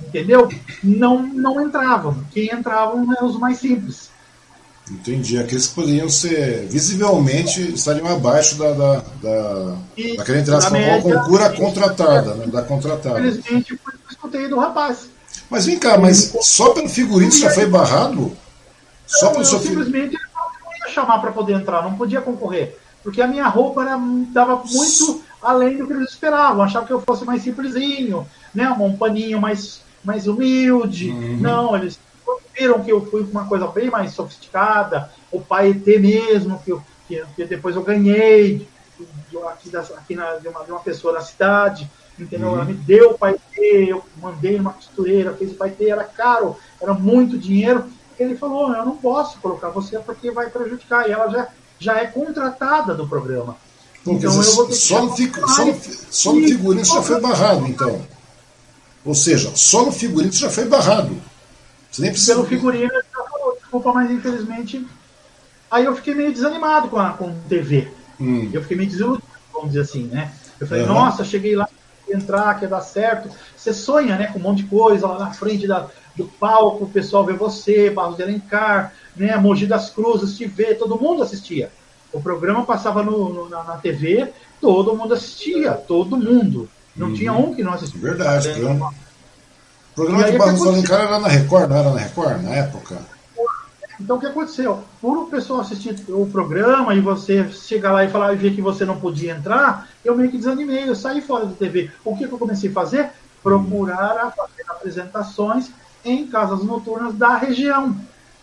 entendeu? 0.00 0.48
Não, 0.82 1.22
não 1.22 1.60
entravam. 1.60 2.24
Quem 2.32 2.52
entravam 2.52 3.10
eram 3.12 3.26
os 3.26 3.38
mais 3.38 3.58
simples. 3.58 4.10
Entendi. 4.90 5.38
Aqueles 5.38 5.66
que 5.66 5.74
poderiam 5.74 6.08
ser 6.08 6.66
visivelmente 6.68 7.60
estariam 7.74 8.06
abaixo 8.06 8.56
da, 8.56 8.72
da, 8.72 9.02
da 9.20 9.76
e, 9.96 10.16
daquela 10.16 10.38
entrada 10.38 10.70
com 10.70 10.76
a 10.76 11.02
concura 11.02 11.50
contratada, 11.50 12.34
né, 12.34 12.46
da 12.46 12.62
contratada. 12.62 13.18
Infelizmente, 13.18 13.76
foi 13.82 13.94
o 13.94 13.98
que 13.98 14.04
eu 14.04 14.10
escutei 14.10 14.48
do 14.48 14.58
rapaz. 14.58 15.08
Mas 15.50 15.66
vem 15.66 15.78
cá, 15.78 15.98
mas 15.98 16.32
só 16.40 16.70
pelo 16.70 16.88
figurino 16.88 17.32
já 17.32 17.50
foi 17.50 17.66
barrado? 17.66 18.36
Só 19.06 19.30
pelo 19.30 19.44
seu 19.44 19.60
simplesmente 19.60 20.16
chamar 20.96 21.18
para 21.18 21.32
poder 21.32 21.52
entrar, 21.52 21.82
não 21.82 21.96
podia 21.96 22.22
concorrer. 22.22 22.78
Porque 23.02 23.20
a 23.20 23.26
minha 23.26 23.46
roupa 23.46 23.82
era, 23.82 23.98
dava 24.32 24.62
muito 24.64 25.22
além 25.42 25.76
do 25.76 25.86
que 25.86 25.92
eles 25.92 26.10
esperavam. 26.10 26.62
Achavam 26.62 26.86
que 26.86 26.92
eu 26.92 27.00
fosse 27.02 27.24
mais 27.24 27.42
simplesinho, 27.42 28.26
né? 28.54 28.68
Um 28.70 28.96
paninho 28.96 29.40
mais, 29.40 29.82
mais 30.02 30.26
humilde. 30.26 31.10
Uhum. 31.10 31.36
Não, 31.36 31.76
eles 31.76 32.00
viram 32.58 32.82
que 32.82 32.90
eu 32.90 33.04
fui 33.06 33.22
com 33.24 33.30
uma 33.30 33.46
coisa 33.46 33.66
bem 33.68 33.90
mais 33.90 34.12
sofisticada. 34.12 35.10
O 35.30 35.40
pai 35.40 35.70
ET 35.70 36.00
mesmo, 36.00 36.58
que, 36.64 36.72
eu, 36.72 36.82
que, 37.06 37.22
que 37.36 37.44
depois 37.44 37.76
eu 37.76 37.82
ganhei 37.82 38.66
aqui, 39.50 39.68
da, 39.68 39.80
aqui 39.80 40.14
na, 40.16 40.36
de, 40.36 40.48
uma, 40.48 40.64
de 40.64 40.72
uma 40.72 40.80
pessoa 40.80 41.12
da 41.12 41.20
cidade 41.20 41.88
entendeu? 42.18 42.48
Uhum. 42.48 42.54
Ela 42.54 42.64
me 42.64 42.72
deu 42.72 43.10
o 43.10 43.18
paetê, 43.18 43.86
eu 43.90 44.02
mandei 44.16 44.58
uma 44.58 44.72
costureira, 44.72 45.34
fez 45.34 45.52
o 45.52 45.54
paetê, 45.56 45.90
era 45.90 46.02
caro, 46.02 46.56
era 46.80 46.94
muito 46.94 47.38
dinheiro. 47.38 47.84
Ele 48.18 48.36
falou, 48.36 48.74
eu 48.74 48.84
não 48.84 48.96
posso 48.96 49.38
colocar 49.38 49.68
você 49.68 49.98
porque 49.98 50.30
vai 50.30 50.48
prejudicar. 50.50 51.08
E 51.08 51.12
ela 51.12 51.28
já, 51.28 51.48
já 51.78 51.98
é 51.98 52.06
contratada 52.06 52.94
do 52.94 53.06
programa. 53.06 53.56
então 54.02 54.16
dizer, 54.16 54.50
eu 54.50 54.54
vou 54.54 54.66
ter 54.66 54.72
que 54.72 54.78
só, 54.78 55.02
no, 55.02 55.16
fico, 55.16 55.48
só, 55.48 55.64
no, 55.64 55.80
só 56.10 56.32
no 56.32 56.48
figurino 56.48 56.84
já 56.84 57.02
foi 57.02 57.20
barrado, 57.20 57.66
então. 57.66 58.00
Ou 59.04 59.14
seja, 59.14 59.52
só 59.54 59.84
no 59.84 59.92
figurino 59.92 60.32
já 60.32 60.50
foi 60.50 60.64
barrado. 60.64 61.16
Você 61.90 62.02
nem 62.02 62.10
precisa... 62.10 62.34
Pelo 62.34 62.46
figurino, 62.46 62.90
falou, 63.12 63.56
desculpa, 63.56 63.92
mas 63.92 64.10
infelizmente. 64.10 64.86
Aí 65.70 65.84
eu 65.84 65.94
fiquei 65.94 66.14
meio 66.14 66.32
desanimado 66.32 66.88
com 66.88 66.98
a 66.98 67.10
com 67.10 67.34
TV. 67.48 67.88
Hum. 68.20 68.50
Eu 68.52 68.62
fiquei 68.62 68.76
meio 68.76 68.88
desiludido, 68.88 69.26
vamos 69.52 69.68
dizer 69.68 69.82
assim, 69.82 70.04
né? 70.04 70.32
Eu 70.58 70.66
falei, 70.66 70.84
uhum. 70.84 70.94
nossa, 70.94 71.24
cheguei 71.24 71.54
lá, 71.54 71.68
entrar, 72.08 72.58
quer 72.58 72.68
dar 72.68 72.80
certo. 72.80 73.28
Você 73.56 73.72
sonha 73.72 74.16
né, 74.16 74.28
com 74.28 74.38
um 74.38 74.42
monte 74.42 74.62
de 74.62 74.68
coisa 74.68 75.06
lá 75.06 75.18
na 75.18 75.32
frente 75.32 75.66
da, 75.66 75.88
do 76.16 76.24
palco, 76.24 76.84
o 76.84 76.90
pessoal 76.90 77.24
vê 77.24 77.32
você, 77.34 77.90
Barros 77.90 78.16
de 78.16 78.22
Alencar, 78.22 78.92
né, 79.14 79.36
Mogi 79.36 79.66
das 79.66 79.90
Cruzes, 79.90 80.36
te 80.36 80.46
vê, 80.46 80.74
todo 80.74 81.00
mundo 81.00 81.22
assistia. 81.22 81.70
O 82.12 82.20
programa 82.20 82.64
passava 82.64 83.02
no, 83.02 83.28
no 83.28 83.48
na, 83.48 83.62
na, 83.62 83.76
TV, 83.76 84.32
todo 84.60 84.96
mundo 84.96 85.14
assistia, 85.14 85.72
todo 85.72 86.16
mundo. 86.16 86.68
Não 86.94 87.08
uhum. 87.08 87.14
tinha 87.14 87.32
um 87.32 87.54
que 87.54 87.62
não 87.62 87.74
assistia. 87.74 88.00
Verdade, 88.00 88.48
programa. 88.50 88.94
O 89.92 89.94
programa 89.94 90.30
de 90.30 90.38
Barros 90.38 90.62
de 90.62 90.68
Alencar 90.68 91.00
era 91.00 91.18
na 91.18 91.28
Record, 91.28 91.68
não 91.68 91.76
era 91.76 91.90
na 91.90 92.00
Record, 92.00 92.42
na 92.42 92.54
época? 92.54 92.98
Então 93.98 94.16
o 94.16 94.20
que 94.20 94.26
aconteceu? 94.26 94.84
Por 95.00 95.16
o 95.16 95.26
pessoal 95.26 95.60
assistir 95.60 95.96
o 96.08 96.26
programa 96.26 96.94
e 96.94 97.00
você 97.00 97.48
chegar 97.50 97.92
lá 97.92 98.04
e 98.04 98.10
falar 98.10 98.34
e 98.34 98.36
ver 98.36 98.54
que 98.54 98.60
você 98.60 98.84
não 98.84 99.00
podia 99.00 99.32
entrar, 99.32 99.88
eu 100.04 100.14
meio 100.14 100.30
que 100.30 100.36
desanimei, 100.36 100.88
eu 100.88 100.94
saí 100.94 101.22
fora 101.22 101.46
da 101.46 101.54
TV. 101.54 101.90
O 102.04 102.16
que, 102.16 102.26
que 102.26 102.32
eu 102.32 102.38
comecei 102.38 102.70
a 102.70 102.74
fazer? 102.74 103.10
Procurar 103.42 104.18
a 104.18 104.30
fazer 104.30 104.64
apresentações 104.68 105.70
em 106.06 106.26
casas 106.26 106.62
noturnas 106.62 107.14
da 107.14 107.36
região. 107.36 107.96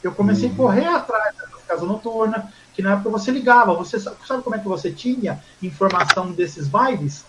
Eu 0.03 0.11
comecei 0.11 0.49
uhum. 0.49 0.53
a 0.53 0.57
correr 0.57 0.85
atrás 0.87 1.35
dessas 1.35 1.63
casas 1.65 1.87
noturnas, 1.87 2.43
que 2.73 2.81
na 2.81 2.93
época 2.93 3.09
você 3.09 3.31
ligava, 3.31 3.73
você 3.73 3.99
sabe, 3.99 4.17
sabe 4.27 4.43
como 4.43 4.55
é 4.55 4.59
que 4.59 4.67
você 4.67 4.91
tinha 4.91 5.41
informação 5.61 6.31
desses 6.31 6.67
bailes? 6.67 7.23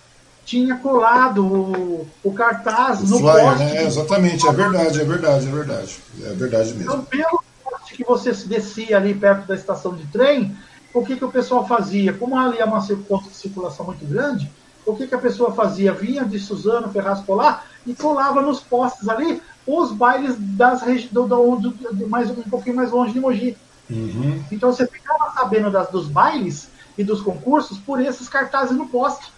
Tinha 0.45 0.77
colado 0.77 1.45
o, 1.47 2.09
o 2.23 2.33
cartaz 2.33 3.01
o 3.01 3.07
no 3.07 3.19
flyer, 3.19 3.45
poste. 3.45 3.65
Né? 3.65 3.85
Exatamente, 3.85 4.47
é 4.47 4.53
verdade, 4.53 5.01
é 5.01 5.05
verdade, 5.05 5.49
é 5.49 5.51
verdade. 5.51 5.99
É 6.23 6.33
verdade 6.35 6.75
mesmo. 6.75 6.83
Então, 6.83 7.05
pelo 7.05 7.45
que 7.89 8.05
você 8.05 8.33
descia 8.33 8.97
ali 8.97 9.15
perto 9.15 9.47
da 9.47 9.55
estação 9.55 9.95
de 9.95 10.07
trem, 10.09 10.55
o 10.93 11.05
que, 11.05 11.17
que 11.17 11.25
o 11.25 11.31
pessoal 11.31 11.67
fazia? 11.67 12.13
Como 12.13 12.39
ali 12.39 12.59
é 12.59 12.65
uma 12.65 12.81
circulação 12.81 13.87
muito 13.87 14.05
grande, 14.05 14.51
o 14.87 14.95
que, 14.95 15.07
que 15.07 15.15
a 15.15 15.19
pessoa 15.19 15.53
fazia? 15.53 15.93
Vinha 15.93 16.25
de 16.25 16.39
Suzano, 16.39 16.91
Ferraz 16.91 17.21
Polar 17.21 17.67
e 17.87 17.95
colava 17.95 18.43
nos 18.43 18.61
postes 18.61 19.09
ali 19.09 19.43
os 19.67 19.93
bailes 19.93 20.37
das 20.39 20.83
do, 21.11 21.27
do, 21.27 21.57
do, 21.57 22.09
mais, 22.09 22.31
um 22.31 22.43
pouquinho 22.43 22.77
mais 22.77 22.91
longe 22.91 23.13
de 23.13 23.21
Mogi. 23.21 23.57
Uhum. 23.89 24.43
Então 24.51 24.73
você 24.73 24.87
ficava 24.87 25.33
sabendo 25.33 25.71
das, 25.71 25.89
dos 25.91 26.07
bailes 26.07 26.69
e 26.97 27.05
dos 27.05 27.21
concursos 27.21 27.79
por 27.79 28.01
esses 28.01 28.29
cartazes 28.29 28.77
no 28.77 28.87
poste. 28.87 29.33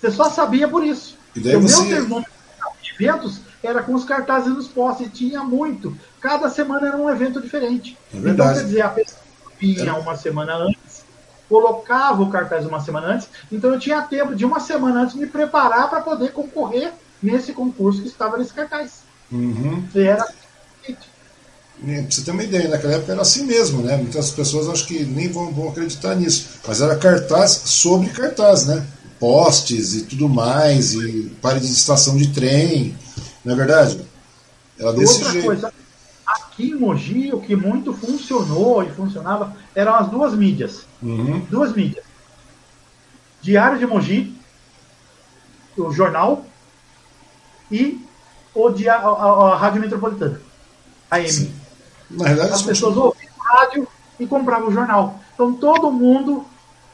Você 0.00 0.10
só 0.10 0.30
sabia 0.30 0.68
por 0.68 0.84
isso. 0.84 1.16
E 1.34 1.40
daí 1.40 1.56
o 1.56 1.60
você... 1.60 1.82
meu 1.82 1.96
termômetro 1.96 2.32
de 2.82 2.94
eventos 2.94 3.40
era 3.62 3.82
com 3.82 3.94
os 3.94 4.04
cartazes 4.04 4.52
nos 4.52 4.68
postes, 4.68 5.10
tinha 5.12 5.42
muito. 5.42 5.96
Cada 6.20 6.48
semana 6.50 6.88
era 6.88 6.96
um 6.96 7.08
evento 7.08 7.40
diferente. 7.40 7.96
É 8.12 8.18
então, 8.18 8.52
quer 8.52 8.64
dizer, 8.64 8.82
a 8.82 8.88
pessoa 8.88 9.20
vinha 9.58 9.90
é. 9.90 9.92
uma 9.92 10.16
semana 10.16 10.54
antes, 10.56 11.04
colocava 11.48 12.22
o 12.22 12.30
cartaz 12.30 12.66
uma 12.66 12.80
semana 12.80 13.08
antes, 13.08 13.28
então 13.50 13.72
eu 13.72 13.78
tinha 13.78 14.02
tempo 14.02 14.34
de 14.34 14.44
uma 14.44 14.60
semana 14.60 15.02
antes 15.02 15.14
me 15.14 15.26
preparar 15.26 15.88
para 15.88 16.00
poder 16.00 16.32
concorrer 16.32 16.92
nesse 17.22 17.52
concurso 17.52 18.02
que 18.02 18.08
estava 18.08 18.36
nesse 18.36 18.52
cartaz. 18.52 19.03
Uhum. 19.32 19.84
Era 19.94 20.26
Pra 21.84 22.10
você 22.10 22.22
ter 22.22 22.30
uma 22.30 22.42
ideia, 22.42 22.68
naquela 22.68 22.94
época 22.94 23.12
era 23.12 23.20
assim 23.20 23.44
mesmo, 23.44 23.82
né? 23.82 23.96
Muitas 23.96 24.30
pessoas 24.30 24.68
acho 24.68 24.86
que 24.86 25.04
nem 25.04 25.28
vão, 25.28 25.52
vão 25.52 25.68
acreditar 25.68 26.14
nisso. 26.14 26.60
Mas 26.66 26.80
era 26.80 26.96
cartaz 26.96 27.50
sobre 27.66 28.08
cartaz, 28.10 28.66
né? 28.66 28.86
Postes 29.18 29.94
e 29.94 30.02
tudo 30.02 30.28
mais, 30.28 30.94
e 30.94 31.36
parede 31.42 31.66
de 31.66 31.72
estação 31.72 32.16
de 32.16 32.28
trem. 32.28 32.96
Não 33.44 33.52
é 33.52 33.56
verdade? 33.56 34.00
Ela 34.78 34.92
desse 34.94 35.14
Outra 35.14 35.32
jeito. 35.32 35.46
coisa, 35.46 35.72
aqui 36.26 36.70
em 36.70 36.74
Mogi, 36.74 37.32
o 37.32 37.40
que 37.40 37.54
muito 37.54 37.92
funcionou 37.92 38.82
e 38.82 38.90
funcionava 38.90 39.56
eram 39.74 39.94
as 39.94 40.08
duas 40.08 40.34
mídias. 40.34 40.86
Uhum. 41.02 41.40
Duas 41.50 41.74
mídias. 41.74 42.04
Diário 43.42 43.78
de 43.78 43.86
Mogi, 43.86 44.34
o 45.76 45.92
jornal, 45.92 46.46
e 47.70 48.00
odia 48.54 48.94
a, 48.94 49.08
a, 49.08 49.52
a 49.52 49.56
Rádio 49.56 49.80
Metropolitana, 49.80 50.40
AM. 51.10 51.28
Sim. 51.28 51.54
Na 52.10 52.24
verdade, 52.24 52.52
As 52.52 52.62
pessoas 52.62 52.96
ouviam 52.96 53.32
rádio 53.38 53.88
e 54.18 54.26
compravam 54.26 54.68
o 54.68 54.72
jornal. 54.72 55.18
Então 55.34 55.52
todo 55.54 55.90
mundo 55.90 56.44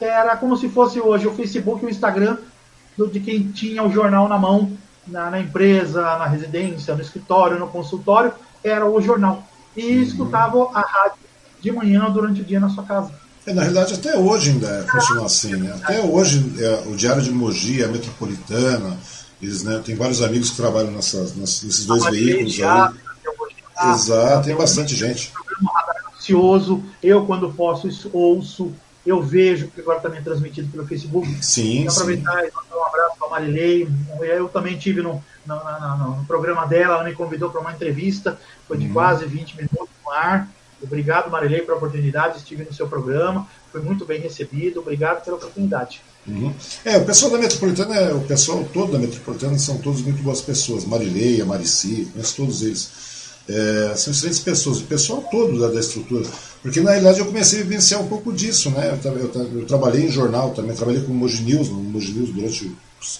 era 0.00 0.36
como 0.36 0.56
se 0.56 0.68
fosse 0.68 1.00
hoje 1.00 1.26
o 1.26 1.34
Facebook 1.34 1.82
e 1.82 1.86
o 1.86 1.90
Instagram 1.90 2.38
do, 2.96 3.06
de 3.06 3.20
quem 3.20 3.50
tinha 3.50 3.82
o 3.82 3.92
jornal 3.92 4.28
na 4.28 4.38
mão, 4.38 4.72
na, 5.06 5.30
na, 5.30 5.40
empresa, 5.40 6.00
na 6.00 6.26
residência, 6.26 6.94
no 6.94 7.02
escritório, 7.02 7.58
no 7.58 7.68
consultório, 7.68 8.32
era 8.64 8.86
o 8.86 9.00
jornal. 9.00 9.44
E 9.76 9.96
uhum. 9.96 10.02
escutava 10.02 10.70
a 10.72 10.80
rádio 10.80 11.18
de 11.60 11.70
manhã 11.70 12.10
durante 12.10 12.40
o 12.40 12.44
dia 12.44 12.60
na 12.60 12.70
sua 12.70 12.84
casa. 12.84 13.12
É, 13.46 13.52
na 13.52 13.62
realidade, 13.62 13.94
até 13.94 14.16
hoje 14.16 14.50
ainda 14.50 14.68
é, 14.68 14.82
funciona 14.90 15.24
assim. 15.24 15.56
Né? 15.56 15.74
Até 15.82 16.00
hoje, 16.00 16.54
é, 16.58 16.88
o 16.88 16.96
Diário 16.96 17.22
de 17.22 17.30
Mogi, 17.30 17.82
a 17.82 17.88
Metropolitana, 17.88 18.96
eles, 19.42 19.62
né, 19.62 19.80
tem 19.84 19.94
vários 19.94 20.22
amigos 20.22 20.50
que 20.50 20.56
trabalham 20.56 20.90
nessas, 20.90 21.34
nesses 21.34 21.86
dois 21.86 22.04
veículos. 22.04 22.60
aí. 22.60 22.94
Exato, 23.92 24.44
tem 24.44 24.56
bastante 24.56 24.94
gente. 24.94 25.32
Ansioso, 26.14 26.84
eu 27.02 27.24
quando 27.24 27.50
posso 27.50 27.88
ouço, 28.12 28.74
eu 29.06 29.22
vejo, 29.22 29.66
porque 29.66 29.80
agora 29.80 30.00
também 30.00 30.18
é 30.18 30.22
transmitido 30.22 30.70
pelo 30.70 30.86
Facebook. 30.86 31.26
Sim. 31.42 31.88
aproveitar 31.88 32.46
e 32.46 32.52
mandar 32.52 32.76
um 32.76 32.84
abraço 32.84 33.16
para 33.18 33.26
a 33.26 33.30
Marilei. 33.30 33.88
Eu 34.20 34.48
também 34.48 34.76
tive 34.76 35.00
no, 35.00 35.24
no, 35.46 35.56
no, 35.56 36.16
no 36.18 36.24
programa 36.26 36.66
dela, 36.66 36.96
ela 36.96 37.04
me 37.04 37.14
convidou 37.14 37.48
para 37.50 37.60
uma 37.60 37.72
entrevista, 37.72 38.38
foi 38.68 38.76
de 38.76 38.86
uhum. 38.86 38.92
quase 38.92 39.24
20 39.24 39.56
minutos 39.56 39.88
no 40.04 40.12
ar. 40.12 40.46
Obrigado, 40.82 41.30
Marilei, 41.30 41.62
pela 41.62 41.78
oportunidade. 41.78 42.38
Estive 42.38 42.64
no 42.64 42.72
seu 42.72 42.86
programa, 42.86 43.48
foi 43.72 43.80
muito 43.80 44.04
bem 44.04 44.20
recebido. 44.20 44.80
Obrigado 44.80 45.24
pela 45.24 45.36
oportunidade. 45.36 46.02
Uhum. 46.26 46.52
É, 46.84 46.96
o 46.98 47.04
pessoal 47.04 47.32
da 47.32 47.38
Metropolitana, 47.38 47.94
é, 47.94 48.14
o 48.14 48.20
pessoal 48.20 48.64
todo 48.72 48.92
da 48.92 48.98
Metropolitana 48.98 49.58
são 49.58 49.78
todos 49.78 50.02
muito 50.02 50.22
boas 50.22 50.40
pessoas. 50.40 50.84
Marilei, 50.84 51.40
a 51.40 51.44
Marici, 51.44 52.08
conheço 52.12 52.36
todos 52.36 52.62
eles. 52.62 52.90
É, 53.48 53.94
são 53.96 54.12
excelentes 54.12 54.38
pessoas, 54.38 54.78
o 54.78 54.84
pessoal 54.84 55.24
todo 55.30 55.58
da, 55.58 55.68
da, 55.68 55.80
estrutura. 55.80 56.24
Porque 56.62 56.80
na 56.80 56.90
realidade 56.90 57.18
eu 57.18 57.26
comecei 57.26 57.60
a 57.60 57.62
vivenciar 57.62 58.00
um 58.00 58.06
pouco 58.06 58.32
disso, 58.32 58.70
né? 58.70 58.96
Eu, 59.02 59.12
eu, 59.12 59.60
eu 59.60 59.66
trabalhei 59.66 60.06
em 60.06 60.10
jornal 60.10 60.50
também, 60.50 60.76
trabalhei 60.76 61.02
com 61.02 61.10
o 61.10 61.14
Moji 61.14 61.42
News, 61.42 61.68
no 61.68 61.82
News 61.82 62.32
durante 62.32 62.70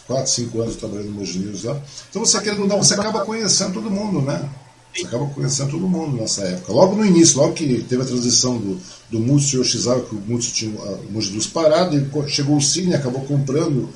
4, 0.06 0.30
5 0.30 0.60
anos 0.60 0.76
trabalhei 0.76 1.08
no 1.08 1.20
News 1.20 1.64
lá. 1.64 1.80
Então 2.08 2.24
você 2.24 2.40
querendo 2.40 2.66
não, 2.66 2.78
você 2.78 2.94
acaba 2.94 3.24
conhecendo 3.24 3.74
todo 3.74 3.90
mundo, 3.90 4.20
né? 4.20 4.48
Você 4.94 5.06
acaba 5.06 5.26
conhecendo 5.26 5.70
todo 5.70 5.88
mundo 5.88 6.16
nessa 6.16 6.42
época. 6.42 6.72
Logo 6.72 6.94
no 6.96 7.04
início, 7.04 7.38
logo 7.38 7.54
que 7.54 7.82
teve 7.88 8.02
a 8.02 8.06
transição 8.06 8.58
do, 8.58 8.78
do 9.10 9.18
Múcio 9.18 9.60
Yoshizawa, 9.60 10.04
que 10.04 10.14
o 10.14 10.22
Múcio 10.26 10.52
tinha 10.52 10.80
o 10.80 11.12
Moji 11.12 11.32
News 11.32 11.46
parado, 11.46 11.96
e 11.96 12.30
chegou 12.30 12.56
o 12.56 12.60
Cine, 12.60 12.94
acabou 12.94 13.22
comprando 13.22 13.88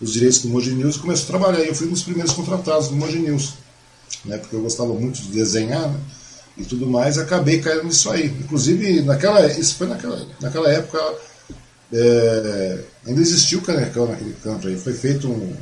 os 0.00 0.12
direitos 0.12 0.40
do 0.40 0.48
Moji 0.48 0.74
News 0.74 0.96
e 0.96 0.98
começou 1.00 1.24
a 1.24 1.38
trabalhar. 1.38 1.64
Eu 1.64 1.74
fui 1.74 1.88
um 1.88 1.90
dos 1.90 2.02
primeiros 2.02 2.32
contratados 2.32 2.88
do 2.88 2.96
Moji 2.96 3.18
News, 3.18 3.54
né, 4.24 4.38
porque 4.38 4.54
eu 4.54 4.62
gostava 4.62 4.92
muito 4.94 5.20
de 5.20 5.28
desenhar 5.28 5.88
né, 5.88 6.00
e 6.56 6.64
tudo 6.64 6.86
mais, 6.86 7.18
acabei 7.18 7.60
caindo 7.60 7.84
nisso 7.84 8.10
aí. 8.10 8.26
Inclusive, 8.26 9.02
naquela, 9.02 9.46
isso 9.46 9.74
foi 9.74 9.88
naquela, 9.88 10.26
naquela 10.40 10.70
época, 10.70 10.98
é, 11.92 12.78
ainda 13.06 13.20
existiu 13.20 13.58
o 13.58 13.62
Canecão 13.62 14.06
naquele 14.06 14.34
canto 14.42 14.68
aí. 14.68 14.76
Foi 14.76 14.94
feito 14.94 15.28
um, 15.28 15.52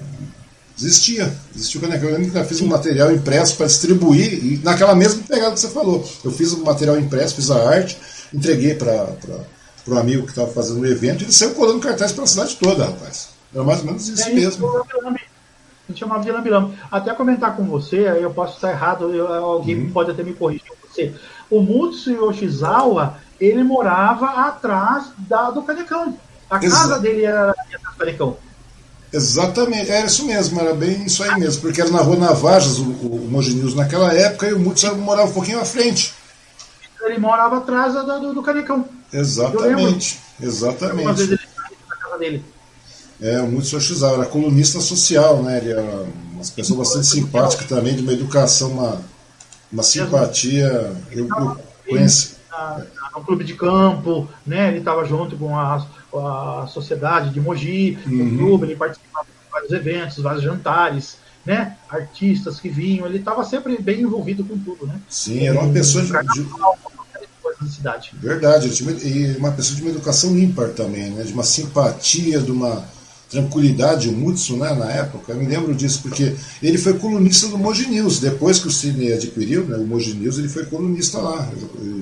Existia, 0.81 1.33
existia 1.57 1.81
o 1.81 1.83
Canecão. 1.83 2.09
Eu 2.09 2.17
ainda 2.17 2.45
fiz 2.45 2.61
um 2.61 2.67
material 2.67 3.13
impresso 3.13 3.57
para 3.57 3.67
distribuir, 3.67 4.33
e 4.33 4.61
naquela 4.63 4.95
mesma 4.95 5.23
pegada 5.27 5.53
que 5.53 5.61
você 5.61 5.69
falou. 5.69 6.09
Eu 6.25 6.31
fiz 6.31 6.53
um 6.53 6.63
material 6.63 6.97
impresso, 6.97 7.35
fiz 7.35 7.51
a 7.51 7.69
arte, 7.69 7.99
entreguei 8.33 8.75
para 8.75 9.15
o 9.87 9.99
amigo 9.99 10.25
que 10.25 10.31
estava 10.31 10.51
fazendo 10.51 10.81
o 10.81 10.87
evento, 10.87 11.23
e 11.23 11.25
ele 11.25 11.33
saiu 11.33 11.55
colando 11.55 11.81
cartaz 11.81 12.13
para 12.13 12.25
a 12.25 12.27
cidade 12.27 12.57
toda, 12.57 12.87
rapaz. 12.87 13.31
Era 13.55 13.65
mais 13.65 13.81
ou 13.81 13.87
menos 13.87 14.09
isso 14.09 14.29
é 14.29 14.33
mesmo. 14.33 14.69
A 14.69 15.91
gente 15.91 16.01
chamava 16.01 16.23
de 16.23 16.31
lambilambe. 16.31 16.77
Até 16.91 17.15
comentar 17.15 17.57
com 17.57 17.65
você, 17.65 18.07
aí 18.07 18.23
eu 18.23 18.31
posso 18.31 18.57
estar 18.57 18.71
errado, 18.71 19.15
eu, 19.15 19.27
alguém 19.33 19.85
uhum. 19.85 19.91
pode 19.91 20.11
até 20.11 20.23
me 20.23 20.35
corrigir 20.35 20.71
você. 20.87 21.15
O 21.51 21.63
Mutsu 21.63 22.11
Yoshizawa, 22.11 23.17
ele 23.41 23.65
morava 23.65 24.49
atrás 24.49 25.07
da, 25.17 25.51
do 25.51 25.63
Canecão. 25.63 26.15
A 26.51 26.59
casa 26.59 26.99
dele 26.99 27.25
era 27.25 27.51
atrás 27.51 27.83
do 27.83 27.99
Canecão. 27.99 28.37
Exatamente, 29.11 29.91
era 29.91 30.07
isso 30.07 30.27
mesmo, 30.27 30.61
era 30.61 30.75
bem 30.75 31.07
isso 31.07 31.23
aí 31.23 31.41
mesmo, 31.41 31.63
porque 31.63 31.81
era 31.81 31.91
na 31.91 32.03
rua 32.03 32.17
Navajas, 32.17 32.79
o, 32.79 32.91
o 32.91 33.27
Mogi 33.31 33.55
News 33.55 33.75
naquela 33.75 34.13
época, 34.13 34.47
e 34.47 34.53
o 34.53 34.59
Mutsu 34.59 34.95
morava 34.97 35.31
um 35.31 35.33
pouquinho 35.33 35.61
à 35.61 35.65
frente. 35.65 36.13
Ele 37.03 37.19
morava 37.19 37.59
atrás 37.59 37.95
do, 37.95 38.35
do 38.35 38.43
Canecão. 38.43 38.89
Exatamente, 39.13 40.21
exatamente. 40.41 41.23
Ele 41.23 41.39
na 41.89 41.97
casa 41.97 42.19
dele. 42.19 42.45
É, 43.21 43.41
o 43.41 43.59
Yoshizawa 43.59 44.19
era 44.19 44.27
colunista 44.27 44.81
social, 44.81 45.43
né? 45.43 45.59
Ele 45.59 45.73
era 45.73 45.83
uma 45.83 46.45
pessoa 46.55 46.79
bastante 46.79 47.07
simpática 47.07 47.65
também, 47.65 47.97
de 47.97 48.03
uma 48.03 48.13
educação, 48.13 48.71
uma, 48.71 49.01
uma 49.73 49.83
simpatia. 49.83 50.97
Eu, 51.11 51.27
eu 51.29 51.59
conheci. 51.89 52.37
No 53.15 53.25
clube 53.25 53.45
de 53.45 53.55
campo, 53.55 54.29
né? 54.47 54.69
Ele 54.69 54.79
estava 54.79 55.05
junto 55.05 55.37
com 55.37 55.59
a 55.59 55.85
a 56.17 56.67
sociedade 56.67 57.31
de 57.31 57.41
Mogi, 57.41 57.99
uhum. 58.07 58.27
o 58.27 58.39
clube, 58.39 58.67
ele 58.67 58.77
participava 58.77 59.27
de 59.27 59.51
vários 59.51 59.73
eventos, 59.73 60.19
vários 60.19 60.43
jantares, 60.43 61.19
né? 61.49 61.79
Artistas 61.89 62.61
que 62.61 62.69
vinham, 62.69 63.07
ele 63.07 63.17
estava 63.17 63.43
sempre 63.43 63.81
bem 63.81 64.03
envolvido 64.03 64.45
com 64.45 64.59
tudo, 64.59 64.87
né? 64.87 65.01
Sim, 65.09 65.47
era 65.47 65.59
uma 65.59 65.73
pessoa 65.73 66.05
de, 66.05 66.11
de... 66.11 67.75
cidade. 67.75 68.11
Verdade, 68.21 68.69
e 69.03 69.35
uma 69.39 69.51
pessoa 69.53 69.77
de 69.77 69.83
uma 69.83 69.91
educação 69.91 70.39
ímpar 70.39 70.69
também, 70.69 71.09
né? 71.09 71.23
De 71.23 71.33
uma 71.33 71.43
simpatia, 71.43 72.41
de 72.41 72.51
uma 72.51 72.85
tranquilidade, 73.31 74.09
o 74.09 74.13
Mutsu, 74.13 74.57
né, 74.57 74.73
na 74.75 74.91
época, 74.91 75.33
eu 75.33 75.37
me 75.37 75.47
lembro 75.47 75.75
disso, 75.75 76.01
porque 76.03 76.35
ele 76.63 76.79
foi 76.79 76.95
colunista 76.95 77.47
do 77.49 77.59
Moji 77.59 77.87
News, 77.87 78.21
depois 78.21 78.59
que 78.59 78.69
o 78.69 78.71
Sidney 78.71 79.13
adquiriu 79.13 79.67
né, 79.67 79.77
o 79.77 79.87
Moji 79.87 80.15
News, 80.15 80.39
ele 80.39 80.49
foi 80.49 80.65
colunista 80.65 81.19
lá. 81.19 81.47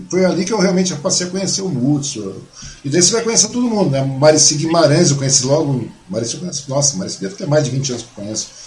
Foi 0.09 0.25
ali 0.25 0.45
que 0.45 0.53
eu 0.53 0.59
realmente 0.59 0.95
passei 0.97 1.27
a 1.27 1.31
conhecer 1.31 1.63
o 1.63 1.69
Mutsu. 1.69 2.43
E 2.85 2.89
daí 2.89 3.03
você 3.03 3.13
vai 3.13 3.23
conhecer 3.23 3.49
todo 3.49 3.63
mundo, 3.63 3.91
né? 3.91 4.03
Marici 4.03 4.55
Guimarães, 4.55 5.11
eu 5.11 5.17
conheci 5.17 5.45
logo. 5.45 5.89
Marici 6.09 6.39
nossa, 6.69 6.97
Marici 6.97 7.21
deve 7.21 7.35
ter 7.35 7.47
mais 7.47 7.65
de 7.65 7.71
20 7.71 7.91
anos 7.91 8.03
que 8.05 8.09
eu 8.09 8.25
conheço. 8.25 8.66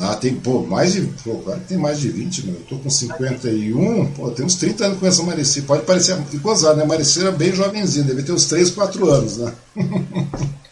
Ah, 0.00 0.16
tem, 0.16 0.34
pô, 0.34 0.62
mais 0.62 0.94
de. 0.94 1.02
Pô, 1.22 1.36
claro 1.38 1.60
que 1.60 1.66
tem 1.66 1.78
mais 1.78 2.00
de 2.00 2.08
20, 2.08 2.46
meu. 2.46 2.54
Eu 2.54 2.62
tô 2.62 2.78
com 2.78 2.88
51, 2.88 4.12
pô, 4.12 4.30
tem 4.30 4.44
uns 4.44 4.54
30 4.56 4.86
anos 4.86 4.98
com 4.98 5.06
essa 5.06 5.22
Marici. 5.22 5.62
Pode 5.62 5.82
parecer 5.82 6.16
gozado, 6.40 6.78
né? 6.78 6.84
Marici 6.84 7.20
era 7.20 7.30
bem 7.30 7.52
jovenzinha, 7.52 8.04
deve 8.04 8.22
ter 8.22 8.32
uns 8.32 8.46
3, 8.46 8.70
4 8.70 9.10
anos, 9.10 9.36
né? 9.38 9.52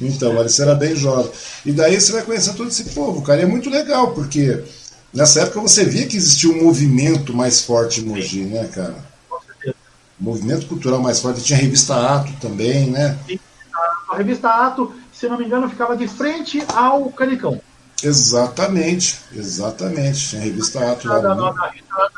Então, 0.00 0.38
Alice 0.38 0.60
era 0.60 0.74
bem 0.74 0.96
jovem. 0.96 1.30
E 1.64 1.72
daí 1.72 2.00
você 2.00 2.12
vai 2.12 2.22
conhecer 2.22 2.54
todo 2.54 2.68
esse 2.68 2.84
povo, 2.86 3.22
cara. 3.22 3.40
E 3.40 3.44
é 3.44 3.46
muito 3.46 3.70
legal, 3.70 4.12
porque 4.12 4.62
nessa 5.12 5.42
época 5.42 5.60
você 5.60 5.84
via 5.84 6.06
que 6.06 6.16
existia 6.16 6.50
um 6.50 6.64
movimento 6.64 7.32
mais 7.32 7.60
forte 7.60 8.00
em 8.00 8.04
Mogi, 8.04 8.44
né, 8.44 8.68
cara? 8.72 9.12
movimento 10.18 10.66
cultural 10.66 11.00
mais 11.00 11.20
forte. 11.20 11.42
Tinha 11.42 11.58
a 11.58 11.62
revista 11.62 11.96
Ato 11.96 12.32
também, 12.40 12.90
né? 12.90 13.18
A 14.10 14.16
revista 14.16 14.48
Ato, 14.48 14.94
se 15.12 15.28
não 15.28 15.36
me 15.36 15.44
engano, 15.44 15.68
ficava 15.68 15.96
de 15.96 16.06
frente 16.06 16.62
ao 16.68 17.10
Canicão. 17.10 17.60
Exatamente, 18.02 19.18
exatamente. 19.34 20.28
Tinha 20.28 20.42
a 20.42 20.44
revista 20.44 20.92
Ato. 20.92 21.08
Da, 21.08 21.34
né? 21.34 21.52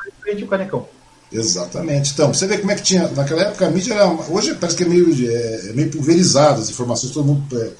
de 0.06 0.12
frente 0.22 0.42
ao 0.42 0.48
Canicão. 0.48 0.88
Exatamente. 1.32 2.12
Então, 2.12 2.32
você 2.32 2.46
vê 2.46 2.58
como 2.58 2.70
é 2.70 2.74
que 2.76 2.82
tinha. 2.82 3.08
Naquela 3.08 3.42
época 3.42 3.66
a 3.66 3.70
mídia 3.70 3.94
era. 3.94 4.06
Hoje 4.06 4.54
parece 4.54 4.76
que 4.76 4.84
é 4.84 4.88
meio, 4.88 5.08
é, 5.28 5.70
é 5.70 5.72
meio 5.72 5.90
pulverizada 5.90 6.60
as 6.60 6.70
informações, 6.70 7.12
todo 7.12 7.26
mundo. 7.26 7.44
É, 7.60 7.70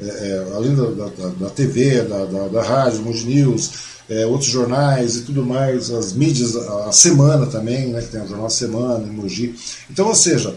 é, 0.00 0.06
é 0.06 0.52
além 0.54 0.74
da, 0.74 0.86
da, 0.86 1.28
da 1.28 1.50
TV, 1.50 2.02
da, 2.02 2.24
da, 2.24 2.48
da 2.48 2.62
rádio, 2.62 3.02
Mood 3.02 3.24
News, 3.26 3.70
é, 4.08 4.26
outros 4.26 4.50
jornais 4.50 5.16
e 5.16 5.22
tudo 5.22 5.44
mais, 5.44 5.90
as 5.90 6.12
mídias, 6.12 6.56
a, 6.56 6.88
a 6.88 6.92
semana 6.92 7.46
também, 7.46 7.88
né, 7.88 8.00
que 8.00 8.08
tem 8.08 8.22
o 8.22 8.28
jornal 8.28 8.50
Semana, 8.50 9.06
Emoji. 9.06 9.54
Então, 9.90 10.06
ou 10.06 10.14
seja, 10.14 10.54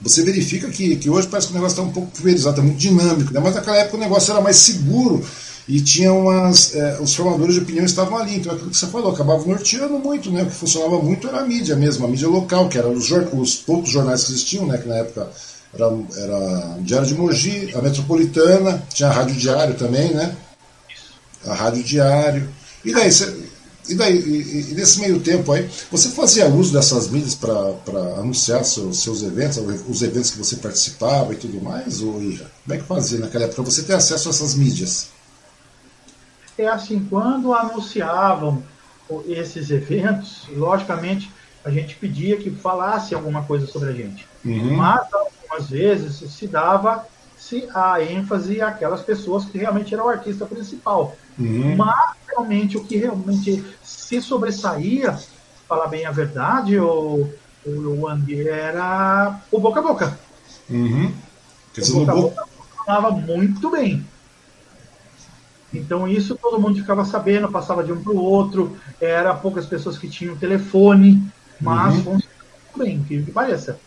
você 0.00 0.22
verifica 0.22 0.68
que, 0.68 0.96
que 0.96 1.10
hoje 1.10 1.28
parece 1.28 1.48
que 1.48 1.52
o 1.52 1.56
negócio 1.56 1.74
está 1.74 1.82
um 1.82 1.92
pouco 1.92 2.10
pulverizado, 2.10 2.56
está 2.56 2.62
muito 2.62 2.78
dinâmico, 2.78 3.32
né? 3.32 3.40
mas 3.40 3.54
naquela 3.54 3.76
época 3.76 3.96
o 3.96 4.00
negócio 4.00 4.30
era 4.30 4.40
mais 4.40 4.56
seguro 4.56 5.24
e 5.70 5.80
tinha 5.80 6.12
umas. 6.12 6.74
É, 6.74 6.98
os 7.00 7.14
formadores 7.14 7.54
de 7.54 7.60
opinião 7.60 7.84
estavam 7.84 8.18
ali, 8.18 8.36
então 8.36 8.50
é 8.50 8.56
aquilo 8.56 8.70
que 8.70 8.76
você 8.76 8.88
falou, 8.88 9.12
acabava 9.12 9.46
norteando 9.46 10.00
muito, 10.00 10.28
né? 10.28 10.42
O 10.42 10.46
que 10.46 10.52
funcionava 10.52 11.00
muito 11.00 11.28
era 11.28 11.42
a 11.42 11.46
mídia 11.46 11.76
mesmo, 11.76 12.04
a 12.04 12.08
mídia 12.08 12.26
local, 12.26 12.68
que 12.68 12.76
eram 12.76 12.92
os, 12.92 13.08
os 13.08 13.54
poucos 13.54 13.88
jornais 13.88 14.24
que 14.24 14.32
existiam, 14.32 14.66
né? 14.66 14.78
Que 14.78 14.88
na 14.88 14.96
época 14.96 15.30
era, 15.72 15.86
era 16.16 16.78
Diário 16.80 17.06
de 17.06 17.14
Mogi, 17.14 17.70
a 17.72 17.80
Metropolitana, 17.80 18.82
tinha 18.92 19.08
a 19.08 19.12
Rádio 19.12 19.36
Diário 19.36 19.74
também, 19.74 20.12
né? 20.12 20.36
A 21.46 21.54
Rádio 21.54 21.84
Diário. 21.84 22.48
E 22.84 22.92
daí, 22.92 23.12
você, 23.12 23.32
e 23.88 23.94
daí, 23.94 24.18
e, 24.18 24.72
e, 24.72 24.74
nesse 24.74 24.98
meio 24.98 25.20
tempo 25.20 25.52
aí, 25.52 25.70
você 25.88 26.08
fazia 26.08 26.48
uso 26.48 26.72
dessas 26.72 27.08
mídias 27.08 27.36
para 27.36 28.00
anunciar 28.18 28.64
seus, 28.64 29.04
seus 29.04 29.22
eventos, 29.22 29.58
os 29.88 30.02
eventos 30.02 30.32
que 30.32 30.38
você 30.38 30.56
participava 30.56 31.32
e 31.32 31.36
tudo 31.36 31.62
mais? 31.62 32.02
Ou 32.02 32.14
como 32.14 32.34
é 32.70 32.76
que 32.76 32.84
fazia 32.84 33.20
naquela 33.20 33.44
época 33.44 33.62
para 33.62 33.70
você 33.70 33.82
ter 33.82 33.94
acesso 33.94 34.28
a 34.28 34.32
essas 34.32 34.56
mídias? 34.56 35.19
É 36.62 36.68
assim, 36.68 37.06
quando 37.08 37.52
anunciavam 37.54 38.62
esses 39.26 39.70
eventos, 39.70 40.46
logicamente 40.50 41.30
a 41.64 41.70
gente 41.70 41.96
pedia 41.96 42.36
que 42.36 42.50
falasse 42.50 43.14
alguma 43.14 43.42
coisa 43.42 43.66
sobre 43.66 43.90
a 43.90 43.92
gente. 43.92 44.26
Uhum. 44.44 44.76
Mas 44.76 45.06
algumas 45.12 45.68
vezes 45.68 46.30
se 46.32 46.46
dava 46.46 47.04
desse 47.50 47.68
a 47.74 48.02
ênfase 48.02 48.60
àquelas 48.60 49.00
pessoas 49.00 49.44
que 49.46 49.58
realmente 49.58 49.92
eram 49.92 50.06
o 50.06 50.08
artista 50.08 50.46
principal. 50.46 51.16
Uhum. 51.38 51.76
Mas 51.76 52.16
realmente 52.28 52.76
o 52.76 52.84
que 52.84 52.96
realmente 52.96 53.64
se 53.82 54.20
sobressaía, 54.22 55.18
falar 55.68 55.88
bem 55.88 56.06
a 56.06 56.12
verdade, 56.12 56.78
o, 56.78 57.28
o 57.66 58.00
Wang 58.02 58.48
era 58.48 59.40
o 59.50 59.58
boca 59.58 59.80
a 59.80 59.82
boca. 59.82 60.18
Uhum. 60.68 61.12
O 61.76 62.04
boca 62.04 62.12
a 62.12 62.14
boca 62.14 62.46
funcionava 62.46 63.10
muito 63.10 63.70
bem. 63.70 64.06
Então 65.72 66.08
isso 66.08 66.36
todo 66.40 66.60
mundo 66.60 66.78
ficava 66.80 67.04
sabendo, 67.04 67.50
passava 67.50 67.84
de 67.84 67.92
um 67.92 68.02
para 68.02 68.12
o 68.12 68.16
outro, 68.16 68.76
era 69.00 69.34
poucas 69.36 69.66
pessoas 69.66 69.98
que 69.98 70.08
tinham 70.10 70.38
telefone, 70.38 71.22
mas 71.58 71.94
Uhum. 71.94 72.02
funcionava 72.02 72.20
bem, 72.78 72.96
incrível 72.98 73.26
que 73.26 73.32
pareça. 73.32 73.80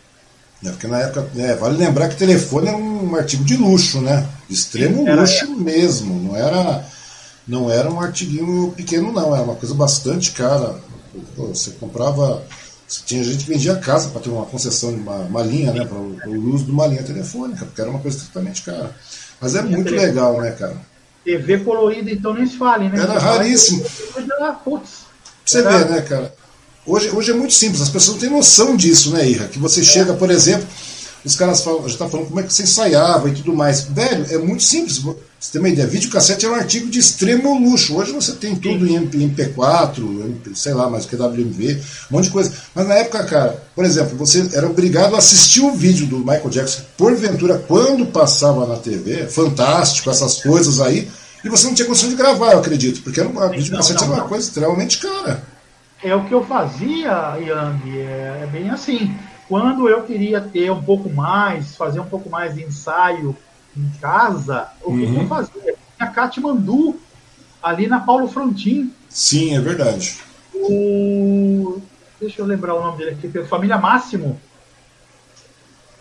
É, 0.63 0.69
porque 0.69 0.87
na 0.87 0.99
época, 0.99 1.29
é, 1.35 1.55
vale 1.55 1.77
lembrar 1.77 2.07
que 2.07 2.15
telefone 2.15 2.69
era 2.69 2.77
um 2.77 3.15
artigo 3.15 3.43
de 3.43 3.57
luxo, 3.57 3.99
né? 4.01 4.25
Extremo 4.49 5.05
era- 5.05 5.21
luxo 5.21 5.55
mesmo. 5.57 6.19
Não 6.21 6.35
era, 6.35 6.85
não 7.47 7.69
era 7.69 7.91
um 7.91 7.99
artiguinho 7.99 8.71
pequeno, 8.73 9.11
não. 9.11 9.35
Era 9.35 9.43
uma 9.43 9.55
coisa 9.55 9.75
bastante 9.75 10.31
cara. 10.31 10.79
Você 11.37 11.71
comprava. 11.71 12.43
Você 12.87 13.01
tinha 13.05 13.23
gente 13.23 13.45
que 13.45 13.51
vendia 13.51 13.75
casa 13.75 14.09
para 14.09 14.21
ter 14.21 14.29
uma 14.29 14.45
concessão 14.45 14.93
de 14.93 14.99
uma, 15.01 15.15
uma 15.17 15.43
linha, 15.43 15.73
né? 15.73 15.85
Para 15.85 15.97
o 15.97 16.53
uso 16.53 16.65
de 16.65 16.71
uma 16.71 16.87
linha 16.87 17.03
telefônica, 17.03 17.65
porque 17.65 17.81
era 17.81 17.89
uma 17.89 17.99
coisa 17.99 18.17
estritamente 18.17 18.61
cara. 18.63 18.95
Mas 19.41 19.55
é 19.55 19.61
muito 19.61 19.93
legal, 19.95 20.39
né, 20.41 20.51
cara? 20.51 20.77
TV 21.23 21.59
colorida, 21.59 22.11
então 22.11 22.33
nem 22.33 22.45
se 22.45 22.57
fale, 22.57 22.89
né? 22.89 22.99
Era 22.99 23.17
raríssimo. 23.17 23.85
Era, 24.17 24.51
putz, 24.53 24.89
você 25.45 25.59
Era- 25.59 25.77
ver, 25.77 25.89
né, 25.89 26.01
cara? 26.01 26.33
Hoje, 26.85 27.09
hoje 27.11 27.31
é 27.31 27.33
muito 27.33 27.53
simples, 27.53 27.81
as 27.81 27.89
pessoas 27.89 28.15
não 28.15 28.21
têm 28.21 28.29
noção 28.29 28.75
disso, 28.75 29.11
né, 29.11 29.25
Ira? 29.29 29.47
Que 29.47 29.57
você 29.57 29.81
chega, 29.83 30.13
por 30.13 30.29
exemplo, 30.29 30.67
os 31.25 31.35
caras 31.35 31.63
falam, 31.63 31.87
já 31.87 31.97
tá 31.97 32.09
falando 32.09 32.27
como 32.27 32.39
é 32.39 32.43
que 32.43 32.53
você 32.53 32.63
ensaiava 32.63 33.29
e 33.29 33.33
tudo 33.33 33.53
mais. 33.53 33.83
Velho, 33.83 34.25
é 34.29 34.37
muito 34.37 34.63
simples. 34.63 34.97
Você 34.97 35.51
tem 35.51 35.61
uma 35.61 35.69
ideia, 35.69 35.87
videocassete 35.87 36.45
era 36.45 36.55
um 36.55 36.57
artigo 36.57 36.89
de 36.89 36.99
extremo 36.99 37.59
luxo. 37.59 37.95
Hoje 37.95 38.11
você 38.11 38.33
tem 38.33 38.55
tudo 38.55 38.87
em 38.87 38.95
MP, 38.95 39.17
MP4, 39.17 39.99
MP, 39.99 40.51
sei 40.55 40.73
lá, 40.73 40.89
mais 40.89 41.05
o 41.05 41.07
que 41.07 41.15
WMV, 41.15 41.81
um 42.11 42.15
monte 42.15 42.25
de 42.25 42.31
coisa. 42.31 42.53
Mas 42.73 42.87
na 42.87 42.95
época, 42.95 43.23
cara, 43.25 43.63
por 43.75 43.83
exemplo, 43.83 44.17
você 44.17 44.49
era 44.53 44.67
obrigado 44.67 45.15
a 45.15 45.17
assistir 45.17 45.61
o 45.61 45.71
vídeo 45.71 46.07
do 46.07 46.19
Michael 46.19 46.49
Jackson, 46.49 46.83
porventura, 46.97 47.57
quando 47.67 48.05
passava 48.05 48.65
na 48.65 48.77
TV, 48.77 49.27
fantástico, 49.27 50.09
essas 50.09 50.41
coisas 50.41 50.79
aí, 50.79 51.09
e 51.43 51.49
você 51.49 51.67
não 51.67 51.73
tinha 51.73 51.87
condição 51.87 52.09
de 52.09 52.15
gravar, 52.15 52.53
eu 52.53 52.59
acredito, 52.59 53.01
porque 53.01 53.19
era 53.19 53.27
uma, 53.27 53.49
videocassete 53.49 53.99
não, 53.99 54.07
era 54.07 54.13
uma 54.13 54.21
não. 54.23 54.29
coisa 54.29 54.47
extremamente 54.47 54.97
cara. 54.99 55.43
É 56.01 56.15
o 56.15 56.25
que 56.25 56.33
eu 56.33 56.45
fazia, 56.45 57.37
Yang, 57.37 57.99
é, 57.99 58.39
é 58.43 58.49
bem 58.51 58.69
assim. 58.69 59.13
Quando 59.47 59.87
eu 59.89 60.03
queria 60.03 60.41
ter 60.41 60.71
um 60.71 60.81
pouco 60.83 61.09
mais, 61.09 61.75
fazer 61.75 61.99
um 61.99 62.05
pouco 62.05 62.29
mais 62.29 62.55
de 62.55 62.63
ensaio 62.63 63.35
em 63.75 63.89
casa, 63.99 64.67
o 64.81 64.91
que, 64.93 65.05
que 65.05 65.11
Uhum. 65.11 65.21
eu 65.21 65.27
fazia? 65.27 65.75
Tinha 65.97 66.09
Katmandu, 66.11 66.99
ali 67.61 67.87
na 67.87 67.99
Paulo 67.99 68.27
Frontin, 68.27 68.91
Sim, 69.09 69.55
é 69.55 69.59
verdade. 69.59 70.17
o. 70.55 71.79
Deixa 72.19 72.41
eu 72.41 72.45
lembrar 72.45 72.73
o 72.75 72.81
nome 72.81 72.97
dele 72.97 73.11
aqui, 73.11 73.43
Família 73.45 73.77
Máximo. 73.77 74.39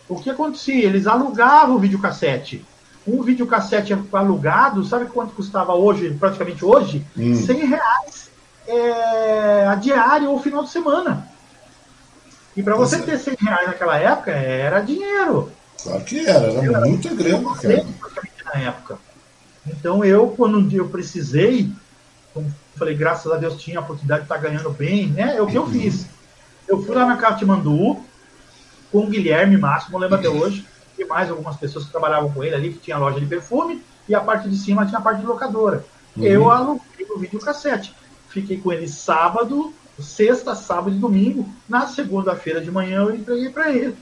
O 0.08 0.16
que 0.16 0.30
acontecia? 0.30 0.84
Eles 0.84 1.06
alugavam 1.06 1.76
o 1.76 1.78
videocassete. 1.78 2.64
Um 3.06 3.22
videocassete 3.22 3.92
alugado, 4.12 4.84
sabe 4.84 5.06
quanto 5.06 5.34
custava 5.34 5.74
hoje, 5.74 6.14
praticamente 6.14 6.64
hoje? 6.64 7.04
Hum. 7.18 7.34
100 7.34 7.66
reais 7.66 8.30
é, 8.68 9.66
a 9.66 9.74
diária 9.74 10.28
ou 10.30 10.38
final 10.40 10.62
de 10.62 10.70
semana. 10.70 11.26
E 12.56 12.62
para 12.62 12.76
você 12.76 12.96
é. 12.96 13.00
ter 13.00 13.18
100 13.18 13.36
reais 13.40 13.66
naquela 13.66 13.98
época, 13.98 14.30
era 14.30 14.80
dinheiro. 14.80 15.50
Claro 15.82 16.04
que 16.04 16.26
era, 16.26 16.46
era 16.52 16.80
muita 16.80 17.14
grana, 17.14 17.54
cara. 17.54 17.86
na 18.54 18.60
época. 18.60 18.98
Então 19.66 20.04
eu, 20.04 20.28
quando 20.28 20.58
um 20.58 20.66
dia 20.66 20.80
eu 20.80 20.88
precisei, 20.88 21.70
como 22.34 22.52
falei, 22.76 22.94
graças 22.94 23.30
a 23.30 23.36
Deus 23.36 23.60
tinha 23.60 23.78
a 23.78 23.82
oportunidade 23.82 24.22
de 24.22 24.24
estar 24.26 24.38
ganhando 24.38 24.70
bem, 24.70 25.08
né? 25.08 25.36
É 25.36 25.42
o 25.42 25.46
que 25.46 25.56
eu 25.56 25.66
fiz. 25.68 26.06
Eu 26.66 26.82
fui 26.82 26.94
lá 26.94 27.06
na 27.06 27.16
Katmandu 27.16 28.02
com 28.90 29.00
o 29.00 29.06
Guilherme 29.06 29.56
Máximo, 29.56 29.98
lembro 29.98 30.16
até 30.16 30.28
hoje, 30.28 30.66
e 30.98 31.04
mais 31.04 31.30
algumas 31.30 31.56
pessoas 31.56 31.86
que 31.86 31.90
trabalhavam 31.90 32.30
com 32.30 32.44
ele 32.44 32.54
ali, 32.54 32.72
que 32.72 32.78
tinha 32.78 32.98
loja 32.98 33.18
de 33.18 33.26
perfume, 33.26 33.82
e 34.08 34.14
a 34.14 34.20
parte 34.20 34.48
de 34.48 34.56
cima 34.56 34.84
tinha 34.84 34.98
a 34.98 35.02
parte 35.02 35.20
de 35.20 35.26
locadora. 35.26 35.84
Eu 36.16 36.50
aluguei 36.50 37.06
o 37.10 37.18
videocassete. 37.18 37.94
Fiquei 38.28 38.58
com 38.58 38.72
ele 38.72 38.88
sábado, 38.88 39.72
sexta, 40.02 40.54
sábado 40.54 40.96
e 40.96 40.98
domingo. 40.98 41.48
Na 41.68 41.86
segunda-feira 41.86 42.60
de 42.60 42.70
manhã 42.70 43.02
eu 43.02 43.14
entreguei 43.14 43.50
para 43.50 43.72
ele. 43.72 43.96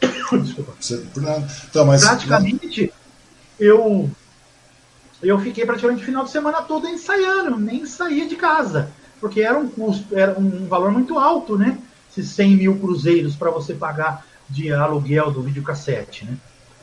Desculpa. 0.42 0.74
Então, 1.68 1.84
mas, 1.84 2.04
praticamente 2.04 2.92
eu 3.58 4.10
eu 5.22 5.38
fiquei 5.38 5.64
praticamente 5.64 6.02
o 6.02 6.04
final 6.04 6.24
de 6.24 6.30
semana 6.30 6.60
todo 6.62 6.86
ensaiando, 6.86 7.58
nem 7.58 7.86
saía 7.86 8.28
de 8.28 8.36
casa, 8.36 8.90
porque 9.20 9.40
era 9.40 9.58
um 9.58 9.68
custo, 9.68 10.16
era 10.16 10.38
um 10.38 10.66
valor 10.66 10.92
muito 10.92 11.18
alto, 11.18 11.56
né? 11.56 11.78
Esses 12.10 12.30
100 12.30 12.56
mil 12.56 12.78
cruzeiros 12.78 13.34
para 13.34 13.50
você 13.50 13.72
pagar 13.72 14.26
de 14.48 14.70
aluguel 14.70 15.30
do 15.30 15.42
videocassete, 15.42 16.26
né? 16.26 16.36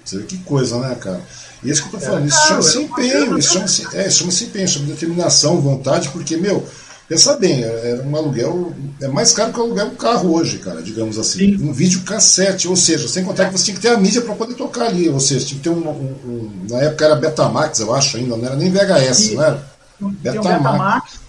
Você 0.04 0.18
vê 0.18 0.24
que 0.24 0.38
coisa, 0.40 0.80
né, 0.80 0.96
cara? 0.96 1.22
E 1.64 1.70
isso 1.70 1.88
que 1.88 1.96
eu 1.96 2.00
tô 2.00 2.06
falando, 2.06 2.24
É, 2.24 2.28
isso 2.28 2.48
chama-se 2.48 2.78
é 2.78 2.82
empenho, 2.82 3.38
isso 3.38 3.54
chama-se 3.54 3.96
é, 3.96 4.10
chama-se 4.10 4.44
empenho, 4.46 4.68
chama 4.68 4.86
determinação, 4.88 5.62
vontade, 5.62 6.10
porque, 6.10 6.38
meu, 6.38 6.68
pensa 7.12 7.36
bem, 7.38 7.62
é 7.62 7.68
é 7.92 8.04
um 8.08 8.16
aluguel, 8.16 8.74
é 9.02 9.08
mais 9.10 9.34
caro 9.34 9.52
que 9.52 9.60
o 9.60 9.64
aluguel 9.64 9.88
um 9.88 9.96
carro 9.96 10.34
hoje, 10.34 10.60
cara, 10.60 10.82
digamos 10.82 11.20
assim. 11.20 11.58
Sim. 11.58 11.64
Um 11.70 11.74
videocassete, 11.74 12.70
ou 12.70 12.76
seja, 12.78 13.06
sem 13.10 13.24
contar 13.26 13.48
que 13.48 13.52
você 13.58 13.66
tinha 13.66 13.76
que 13.76 13.82
ter 13.82 13.90
a 13.90 13.98
mídia 13.98 14.22
para 14.22 14.34
poder 14.34 14.54
tocar 14.54 14.86
ali, 14.86 15.10
ou 15.10 15.20
seja, 15.20 15.46
tinha 15.46 15.58
que 15.58 15.64
ter 15.64 15.70
um, 15.70 15.88
um- 15.90 16.16
um- 16.26 16.66
Na 16.70 16.78
época 16.80 17.04
era 17.06 17.16
Betamax, 17.18 17.80
eu 17.82 17.94
acho 17.94 18.16
ainda, 18.16 18.38
não 18.38 18.46
era 18.46 18.56
nem 18.56 18.72
VHS, 18.72 19.18
Sim. 19.18 19.36
não 19.36 19.44
era? 19.44 19.68
Betamax. 20.00 20.46
Betamax 20.64 21.20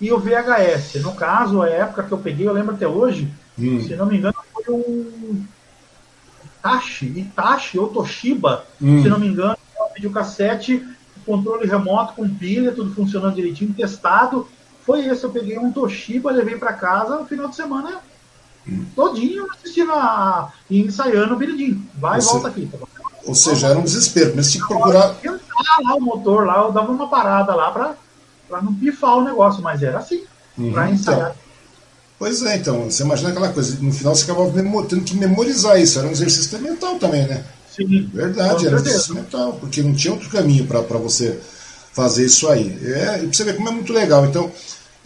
e 0.00 0.10
o 0.12 0.18
VHS. 0.18 1.00
No 1.00 1.12
caso, 1.12 1.60
a 1.62 1.68
época 1.68 2.02
que 2.04 2.12
eu 2.12 2.18
peguei, 2.18 2.48
eu 2.48 2.52
lembro 2.54 2.74
até 2.74 2.88
hoje, 2.88 3.28
Hum. 3.58 3.82
se 3.86 3.94
não 3.94 4.06
me 4.06 4.16
engano, 4.16 4.34
foi 4.54 4.64
um 4.74 5.42
Itachi, 6.58 7.06
Itachi 7.06 7.78
ou 7.78 7.88
Toshiba, 7.88 8.64
Hum. 8.80 9.02
se 9.02 9.08
não 9.08 9.18
me 9.18 9.26
engano, 9.28 9.56
é 9.78 9.82
um 9.82 9.94
videocassete, 9.94 10.82
controle 11.24 11.66
remoto 11.66 12.14
com 12.14 12.28
pilha, 12.28 12.72
tudo 12.72 12.94
funcionando 12.94 13.34
direitinho, 13.34 13.72
testado. 13.74 14.46
Foi 14.86 15.04
esse, 15.04 15.24
eu 15.24 15.30
peguei 15.30 15.58
um 15.58 15.72
Toshiba, 15.72 16.30
levei 16.30 16.56
para 16.56 16.72
casa 16.72 17.18
no 17.18 17.26
final 17.26 17.48
de 17.48 17.56
semana 17.56 18.00
todinho 18.94 19.46
assistindo 19.52 19.92
a, 19.92 20.52
e 20.68 20.80
ensaiando 20.80 21.34
o 21.34 21.36
Biridinho. 21.36 21.86
Vai 21.94 22.18
e 22.18 22.22
volta 22.22 22.48
aqui. 22.48 22.66
Tá 22.66 22.78
bom? 22.78 22.86
Ou 23.24 23.34
seja, 23.34 23.68
era 23.68 23.78
um 23.78 23.82
desespero, 23.82 24.32
mas 24.36 24.50
que 24.50 24.58
procurar. 24.58 25.14
Tentar 25.14 25.40
lá 25.84 25.96
o 25.96 26.00
motor 26.00 26.46
lá, 26.46 26.62
eu 26.62 26.72
dava 26.72 26.90
uma 26.90 27.08
parada 27.08 27.54
lá 27.54 27.70
para 27.70 27.94
para 28.48 28.62
não 28.62 28.72
pifar 28.72 29.18
o 29.18 29.24
negócio, 29.24 29.60
mas 29.60 29.82
era 29.82 29.98
assim, 29.98 30.22
Uhum, 30.56 30.72
para 30.72 30.88
ensaiar. 30.88 31.34
Pois 32.16 32.42
é, 32.44 32.56
então, 32.56 32.84
você 32.84 33.02
imagina 33.02 33.30
aquela 33.30 33.52
coisa, 33.52 33.76
no 33.82 33.92
final 33.92 34.14
você 34.14 34.30
acabava 34.30 34.52
tendo 34.88 35.04
que 35.04 35.16
memorizar 35.16 35.80
isso, 35.80 35.98
era 35.98 36.06
um 36.08 36.12
exercício 36.12 36.58
mental 36.60 36.96
também, 36.98 37.26
né? 37.26 37.44
Sim, 37.68 38.08
Verdade, 38.14 38.66
era 38.66 38.76
um 38.76 38.78
exercício 38.78 39.14
mental, 39.16 39.54
porque 39.54 39.82
não 39.82 39.94
tinha 39.94 40.14
outro 40.14 40.30
caminho 40.30 40.64
para 40.66 40.80
você 40.98 41.38
fazer 41.92 42.24
isso 42.24 42.48
aí. 42.48 42.78
É, 42.84 43.18
e 43.18 43.26
pra 43.26 43.32
você 43.32 43.44
ver 43.44 43.56
como 43.56 43.68
é 43.68 43.72
muito 43.72 43.92
legal. 43.92 44.24
Então, 44.24 44.50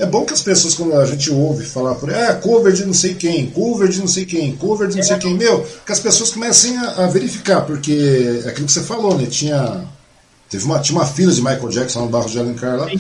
é 0.01 0.07
bom 0.07 0.25
que 0.25 0.33
as 0.33 0.43
pessoas, 0.43 0.75
quando 0.75 0.95
a 0.95 1.05
gente 1.05 1.31
ouve 1.31 1.67
falar 1.67 1.95
por 1.95 2.09
aí, 2.09 2.29
ah, 2.29 2.35
cover 2.35 2.73
de 2.73 2.87
não 2.87 2.95
sei 2.95 3.15
quem, 3.15 3.51
cover 3.51 3.87
de 3.87 4.01
não 4.01 4.09
sei 4.09 4.25
quem, 4.25 4.57
cover 4.57 4.89
de 4.89 4.97
não 4.97 5.03
sei 5.03 5.19
quem, 5.19 5.35
meu, 5.35 5.63
que 5.85 5.93
as 5.93 6.01
pessoas 6.01 6.31
comecem 6.31 6.75
a, 6.79 7.05
a 7.05 7.07
verificar, 7.07 7.61
porque 7.67 8.41
é 8.43 8.49
aquilo 8.49 8.67
que 8.67 8.73
você 8.73 8.83
falou, 8.83 9.17
né? 9.17 9.27
Tinha. 9.27 9.85
Teve 10.49 10.65
uma, 10.65 10.81
tinha 10.81 10.99
uma 10.99 11.07
fila 11.07 11.31
de 11.31 11.41
Michael 11.41 11.69
Jackson 11.69 12.01
no 12.01 12.09
Barro 12.09 12.29
de 12.29 12.39
Alencar 12.39 12.77
lá. 12.77 12.91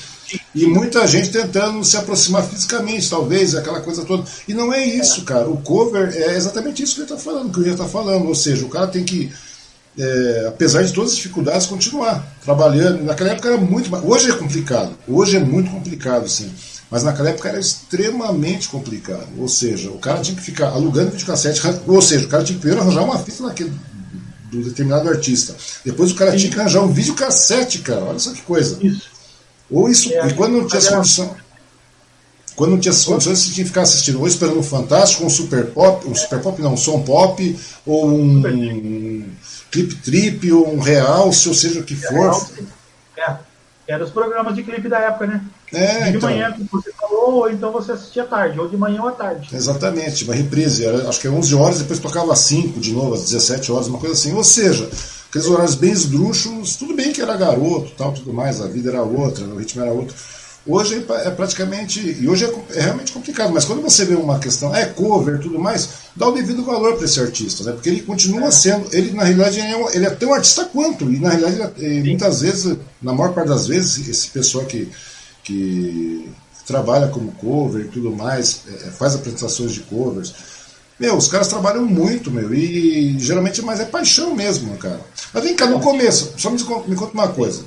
E 0.54 0.66
muita 0.66 1.04
gente 1.06 1.30
tentando 1.30 1.82
se 1.84 1.96
aproximar 1.96 2.44
fisicamente, 2.44 3.08
talvez, 3.08 3.56
aquela 3.56 3.80
coisa 3.80 4.04
toda. 4.04 4.22
E 4.46 4.52
não 4.52 4.72
é 4.72 4.84
isso, 4.84 5.24
cara. 5.24 5.48
O 5.48 5.56
cover 5.56 6.14
é 6.14 6.36
exatamente 6.36 6.82
isso 6.82 6.94
que 6.94 7.00
ele 7.00 7.10
está 7.10 7.18
falando, 7.18 7.50
que 7.50 7.58
o 7.58 7.62
Ria 7.62 7.72
está 7.72 7.86
falando. 7.86 8.28
Ou 8.28 8.34
seja, 8.34 8.64
o 8.64 8.68
cara 8.68 8.86
tem 8.86 9.02
que, 9.02 9.32
é, 9.98 10.44
apesar 10.46 10.82
de 10.82 10.92
todas 10.92 11.10
as 11.10 11.16
dificuldades, 11.16 11.66
continuar 11.66 12.24
trabalhando. 12.44 13.02
Naquela 13.02 13.30
época 13.30 13.48
era 13.48 13.58
muito. 13.58 13.90
Hoje 14.06 14.30
é 14.30 14.34
complicado. 14.34 14.90
Hoje 15.08 15.36
é 15.36 15.40
muito 15.40 15.70
complicado, 15.72 16.28
sim. 16.28 16.52
Mas 16.90 17.04
naquela 17.04 17.30
época 17.30 17.48
era 17.48 17.60
extremamente 17.60 18.68
complicado. 18.68 19.28
Ou 19.38 19.48
seja, 19.48 19.90
o 19.90 19.98
cara 19.98 20.20
tinha 20.20 20.36
que 20.36 20.42
ficar 20.42 20.70
alugando 20.70 21.12
videocassete. 21.12 21.60
Ou 21.86 22.02
seja, 22.02 22.26
o 22.26 22.28
cara 22.28 22.42
tinha 22.42 22.56
que 22.56 22.60
primeiro 22.60 22.82
arranjar 22.82 23.04
uma 23.04 23.18
fita 23.18 23.44
naquele 23.44 23.72
do 24.50 24.64
determinado 24.64 25.08
artista. 25.08 25.54
Depois 25.84 26.10
o 26.10 26.16
cara 26.16 26.36
tinha 26.36 26.50
que 26.50 26.58
arranjar 26.58 26.82
um 26.82 26.92
videocassete, 26.92 27.78
cara. 27.78 28.04
Olha 28.04 28.18
só 28.18 28.32
que 28.32 28.42
coisa. 28.42 28.78
Isso. 28.84 29.08
Ou 29.70 29.88
isso, 29.88 30.12
É, 30.12 30.26
e 30.26 30.34
quando 30.34 30.54
não 30.54 30.66
tinha 30.66 30.78
essa 30.78 30.96
condição, 30.96 31.36
quando 32.56 32.72
não 32.72 32.80
tinha 32.80 32.90
essas 32.90 33.04
condições, 33.04 33.38
você 33.38 33.52
tinha 33.52 33.64
que 33.64 33.70
ficar 33.70 33.82
assistindo 33.82 34.18
ou 34.18 34.26
esperando 34.26 34.58
um 34.58 34.62
Fantástico, 34.62 35.24
um 35.24 35.30
Super 35.30 35.66
Pop, 35.66 36.06
um 36.08 36.14
Super 36.14 36.40
Pop 36.40 36.60
não, 36.60 36.74
um 36.74 36.76
Som 36.76 37.02
Pop, 37.02 37.60
ou 37.86 38.10
um, 38.10 38.46
um 38.46 39.30
Clip 39.70 39.94
Trip, 39.94 40.52
ou 40.52 40.74
um 40.74 40.80
Realce, 40.80 41.48
ou 41.48 41.54
seja 41.54 41.78
o 41.78 41.84
que 41.84 41.94
for. 41.94 42.50
É, 43.16 43.36
eram 43.86 44.04
os 44.04 44.10
programas 44.10 44.56
de 44.56 44.64
clipe 44.64 44.88
da 44.88 44.98
época, 44.98 45.26
né? 45.28 45.40
É, 45.72 46.10
de 46.10 46.16
então, 46.16 46.28
manhã, 46.28 46.52
como 46.52 46.68
você 46.82 46.92
falou, 46.92 47.34
ou 47.34 47.50
então 47.50 47.70
você 47.70 47.92
assistia 47.92 48.24
à 48.24 48.26
tarde, 48.26 48.58
ou 48.58 48.68
de 48.68 48.76
manhã 48.76 49.02
ou 49.02 49.08
à 49.08 49.12
tarde. 49.12 49.48
exatamente, 49.54 50.24
uma 50.24 50.34
reprise, 50.34 50.84
era, 50.84 51.08
acho 51.08 51.20
que 51.20 51.28
é 51.28 51.30
11 51.30 51.54
horas, 51.54 51.78
depois 51.78 51.98
tocava 51.98 52.32
às 52.32 52.40
5 52.40 52.80
de 52.80 52.92
novo, 52.92 53.14
às 53.14 53.22
17 53.22 53.70
horas, 53.70 53.86
uma 53.86 53.98
coisa 53.98 54.14
assim. 54.14 54.34
Ou 54.34 54.42
seja, 54.42 54.88
aqueles 55.28 55.46
horários 55.46 55.76
bem 55.76 55.92
esdrúxulos, 55.92 56.76
tudo 56.76 56.94
bem 56.94 57.12
que 57.12 57.22
era 57.22 57.36
garoto, 57.36 57.92
tal, 57.96 58.12
tudo 58.12 58.32
mais, 58.32 58.60
a 58.60 58.66
vida 58.66 58.90
era 58.90 59.02
outra, 59.02 59.44
o 59.44 59.58
ritmo 59.58 59.82
era 59.82 59.92
outro. 59.92 60.14
Hoje 60.66 61.06
é, 61.08 61.28
é 61.28 61.30
praticamente. 61.30 62.00
E 62.20 62.28
hoje 62.28 62.44
é, 62.44 62.78
é, 62.78 62.82
realmente 62.82 63.12
complicado, 63.12 63.52
mas 63.52 63.64
quando 63.64 63.80
você 63.80 64.04
vê 64.04 64.14
uma 64.14 64.38
questão, 64.38 64.74
é 64.74 64.84
cover 64.84 65.40
tudo 65.40 65.58
mais, 65.58 65.88
dá 66.14 66.28
o 66.28 66.32
devido 66.32 66.64
valor 66.64 66.96
para 66.96 67.06
esse 67.06 67.18
artista, 67.18 67.64
né? 67.64 67.72
Porque 67.72 67.88
ele 67.88 68.02
continua 68.02 68.48
é. 68.48 68.50
sendo. 68.50 68.86
Ele, 68.92 69.12
na 69.12 69.24
realidade, 69.24 69.58
ele 69.58 69.68
é, 69.68 69.96
ele 69.96 70.06
é, 70.06 70.10
tão 70.10 70.34
artista 70.34 70.64
quanto. 70.66 71.10
E, 71.10 71.18
na 71.18 71.30
realidade, 71.30 71.72
ele, 71.78 72.10
muitas 72.10 72.42
vezes, 72.42 72.76
na 73.00 73.14
maior 73.14 73.32
parte 73.32 73.48
das 73.48 73.66
vezes, 73.66 74.06
esse 74.06 74.28
pessoal 74.28 74.66
que, 74.66 74.90
que 75.50 76.30
trabalha 76.66 77.08
como 77.08 77.32
cover 77.32 77.86
e 77.86 77.88
tudo 77.88 78.14
mais, 78.14 78.62
é, 78.68 78.90
faz 78.90 79.14
apresentações 79.14 79.72
de 79.72 79.80
covers. 79.80 80.32
Meu, 80.98 81.16
os 81.16 81.28
caras 81.28 81.48
trabalham 81.48 81.84
muito, 81.86 82.30
meu, 82.30 82.54
e 82.54 83.18
geralmente 83.18 83.62
mais 83.62 83.80
é 83.80 83.84
paixão 83.84 84.34
mesmo, 84.34 84.76
cara. 84.76 85.00
Mas 85.32 85.42
vem 85.42 85.56
cá, 85.56 85.66
no 85.66 85.80
começo, 85.80 86.34
só 86.36 86.50
me, 86.50 86.58
me 86.86 86.94
conta 86.94 87.14
uma 87.14 87.28
coisa. 87.28 87.64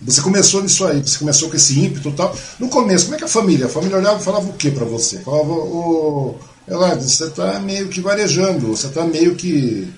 Você 0.00 0.20
começou 0.20 0.62
nisso 0.62 0.84
aí, 0.86 1.00
você 1.00 1.18
começou 1.18 1.48
com 1.48 1.56
esse 1.56 1.78
ímpeto 1.78 2.08
e 2.08 2.12
tal. 2.12 2.36
No 2.58 2.68
começo, 2.68 3.04
como 3.04 3.14
é 3.14 3.18
que 3.18 3.24
a 3.24 3.28
família? 3.28 3.66
A 3.66 3.68
família 3.68 3.96
olhava 3.96 4.20
e 4.20 4.24
falava 4.24 4.48
o 4.48 4.52
que 4.52 4.70
para 4.70 4.84
você? 4.84 5.20
Falava, 5.20 5.52
ô, 5.52 6.34
Eladio, 6.68 7.08
você 7.08 7.30
tá 7.30 7.58
meio 7.60 7.88
que 7.88 8.00
varejando, 8.00 8.68
você 8.68 8.88
tá 8.88 9.04
meio 9.04 9.34
que. 9.34 9.88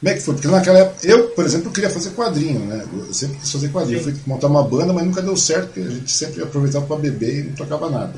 Como 0.00 0.10
é 0.10 0.14
que 0.14 0.22
foi? 0.22 0.34
Porque 0.34 0.48
naquela 0.48 0.78
época, 0.78 1.06
eu, 1.06 1.28
por 1.28 1.44
exemplo, 1.44 1.70
queria 1.70 1.90
fazer 1.90 2.10
quadrinho, 2.10 2.60
né? 2.60 2.86
Eu 2.90 3.12
sempre 3.12 3.36
quis 3.36 3.52
fazer 3.52 3.68
quadrinho. 3.70 3.98
Eu 3.98 4.02
fui 4.02 4.16
montar 4.26 4.46
uma 4.46 4.62
banda, 4.62 4.94
mas 4.94 5.04
nunca 5.04 5.20
deu 5.20 5.36
certo, 5.36 5.66
porque 5.66 5.80
a 5.80 5.90
gente 5.90 6.10
sempre 6.10 6.42
aproveitava 6.42 6.86
para 6.86 6.96
beber 6.96 7.40
e 7.40 7.42
não 7.48 7.54
tocava 7.54 7.90
nada. 7.90 8.14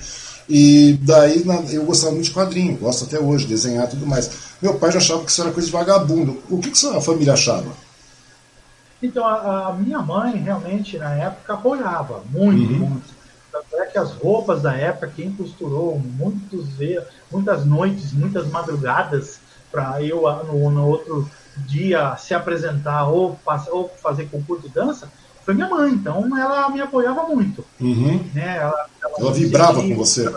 E 0.48 0.98
daí 1.02 1.44
eu 1.72 1.84
gostava 1.84 2.12
muito 2.12 2.26
de 2.26 2.30
quadrinho, 2.30 2.76
gosto 2.76 3.04
até 3.04 3.18
hoje, 3.18 3.46
desenhar 3.46 3.86
e 3.86 3.90
tudo 3.90 4.06
mais. 4.06 4.30
Meu 4.60 4.74
pai 4.74 4.92
já 4.92 4.98
achava 4.98 5.24
que 5.24 5.30
isso 5.30 5.42
era 5.42 5.50
coisa 5.50 5.66
de 5.66 5.72
vagabundo. 5.72 6.40
O 6.48 6.58
que, 6.58 6.70
que 6.70 6.78
sua 6.78 7.00
família 7.00 7.32
achava? 7.32 7.72
Então, 9.02 9.26
a, 9.26 9.68
a, 9.68 9.72
minha 9.72 9.98
mãe 9.98 10.36
realmente, 10.36 10.96
na 10.96 11.12
época, 11.14 11.54
apoiava 11.54 12.22
muito, 12.30 12.72
uhum. 12.72 12.78
muito. 12.78 13.22
Tanto 13.50 13.82
é 13.82 13.86
que 13.86 13.98
as 13.98 14.12
roupas 14.12 14.62
da 14.62 14.74
época, 14.76 15.12
quem 15.14 15.32
costurou 15.32 15.98
muitos, 15.98 16.66
muitas 17.30 17.66
noites, 17.66 18.12
muitas 18.12 18.46
madrugadas, 18.46 19.40
para 19.70 20.00
eu, 20.02 20.22
no, 20.44 20.70
no, 20.70 20.86
outro 20.86 21.28
dia, 21.56 22.16
se 22.16 22.34
apresentar 22.34 23.08
ou, 23.08 23.38
ou, 23.70 23.88
fazer 24.02 24.26
concurso 24.26 24.68
de 24.68 24.74
dança, 24.74 25.10
foi 25.44 25.54
minha 25.54 25.68
mãe. 25.68 25.92
Então, 25.92 26.36
ela 26.38 26.68
me 26.70 26.80
apoiava 26.80 27.24
muito. 27.24 27.64
Uhum. 27.80 28.24
Né? 28.34 28.56
Ela, 28.58 28.86
ela, 29.02 29.14
ela 29.18 29.32
vibrava 29.32 29.82
com 29.82 29.96
você. 29.96 30.30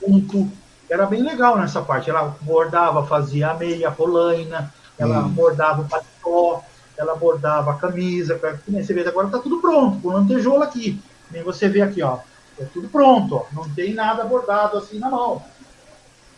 junto. 0.00 0.48
Era 0.88 1.06
bem 1.06 1.22
legal 1.22 1.56
nessa 1.58 1.80
parte. 1.80 2.10
Ela 2.10 2.36
bordava, 2.42 3.06
fazia 3.06 3.50
a 3.50 3.54
meia, 3.54 3.88
a 3.88 3.92
polaina, 3.92 4.72
ela 4.98 5.22
uhum. 5.22 5.28
bordava 5.30 5.82
o 5.82 5.88
paletó 5.88 6.62
ela 6.96 7.16
bordava 7.16 7.72
a 7.72 7.74
camisa, 7.74 8.40
você 8.68 8.94
vê 8.94 9.06
agora 9.06 9.26
está 9.26 9.38
tudo 9.38 9.60
pronto, 9.60 10.00
com 10.00 10.08
lantejoula 10.08 10.64
aqui. 10.64 11.00
Nem 11.30 11.42
você 11.42 11.68
vê 11.68 11.80
aqui, 11.80 12.02
ó. 12.02 12.18
É 12.58 12.64
tudo 12.64 12.88
pronto, 12.88 13.36
ó. 13.36 13.46
Não 13.52 13.68
tem 13.70 13.94
nada 13.94 14.24
bordado 14.24 14.76
assim 14.76 14.98
na 14.98 15.10
mão. 15.10 15.42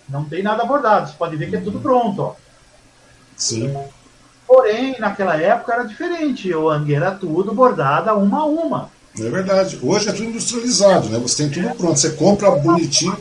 Não 0.09 0.25
tem 0.25 0.43
nada 0.43 0.65
bordado. 0.65 1.09
Você 1.09 1.17
pode 1.17 1.37
ver 1.37 1.51
que 1.51 1.57
é 1.57 1.61
tudo 1.61 1.81
pronto, 1.81 2.23
ó. 2.23 2.35
Sim. 3.37 3.75
Porém, 4.47 4.97
naquela 4.99 5.37
época 5.37 5.73
era 5.73 5.85
diferente. 5.85 6.55
O 6.55 6.69
Ang 6.71 6.95
era 6.95 7.13
tudo 7.13 7.55
bordado 7.55 8.11
uma 8.19 8.41
a 8.41 8.45
uma. 8.45 8.91
É 9.19 9.29
verdade. 9.29 9.79
Hoje 9.83 10.09
é 10.09 10.13
tudo 10.13 10.25
industrializado, 10.25 11.09
né? 11.09 11.19
Você 11.19 11.49
tem 11.49 11.63
tudo 11.63 11.75
pronto. 11.77 11.99
Você 11.99 12.11
compra 12.11 12.51
bonitinho. 12.51 13.17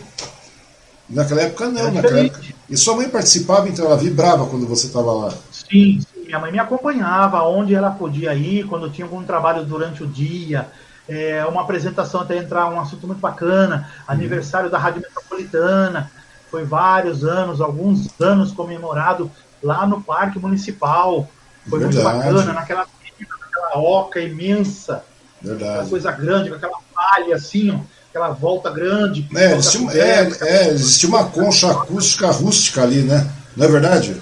Naquela 1.09 1.41
época 1.41 1.69
não, 1.69 1.91
naquela 1.91 2.19
época. 2.19 2.41
E 2.69 2.77
sua 2.77 2.95
mãe 2.95 3.09
participava, 3.09 3.69
então 3.69 3.85
ela 3.85 3.97
vibrava 3.97 4.47
quando 4.47 4.65
você 4.65 4.87
estava 4.87 5.11
lá. 5.11 5.33
Sim, 5.51 6.01
minha 6.25 6.39
mãe 6.39 6.51
me 6.51 6.59
acompanhava 6.59 7.43
onde 7.43 7.75
ela 7.75 7.91
podia 7.91 8.33
ir, 8.33 8.65
quando 8.65 8.89
tinha 8.89 9.05
algum 9.05 9.23
trabalho 9.23 9.63
durante 9.63 10.03
o 10.03 10.07
dia, 10.07 10.67
é, 11.07 11.45
uma 11.45 11.61
apresentação 11.61 12.21
até 12.21 12.37
entrar 12.37 12.69
um 12.69 12.79
assunto 12.79 13.05
muito 13.05 13.19
bacana, 13.19 13.89
aniversário 14.07 14.69
da 14.69 14.77
Rádio 14.77 15.01
Metropolitana, 15.01 16.09
foi 16.49 16.63
vários 16.63 17.23
anos, 17.23 17.59
alguns 17.61 18.09
anos 18.19 18.51
comemorado 18.51 19.29
lá 19.63 19.85
no 19.87 20.01
Parque 20.01 20.37
Municipal, 20.39 21.27
foi 21.67 21.79
Verdade. 21.79 22.03
muito 22.03 22.17
bacana, 22.17 22.53
naquela, 22.53 22.85
naquela 23.19 23.77
oca 23.77 24.19
imensa, 24.19 25.03
Verdade. 25.41 25.71
aquela 25.71 25.89
coisa 25.89 26.11
grande, 26.11 26.49
com 26.49 26.55
aquela 26.55 26.77
palha 26.93 27.35
assim, 27.35 27.71
ó, 27.71 27.79
aquela 28.09 28.29
volta 28.29 28.69
grande. 28.69 29.27
É, 29.35 29.55
existia, 29.55 29.91
é, 29.93 30.31
é, 30.41 30.67
existia 30.69 31.09
uma 31.09 31.25
concha 31.25 31.71
acústica 31.71 32.29
rústica 32.29 32.83
ali, 32.83 33.01
né? 33.01 33.31
Não 33.55 33.65
é 33.65 33.69
verdade? 33.69 34.21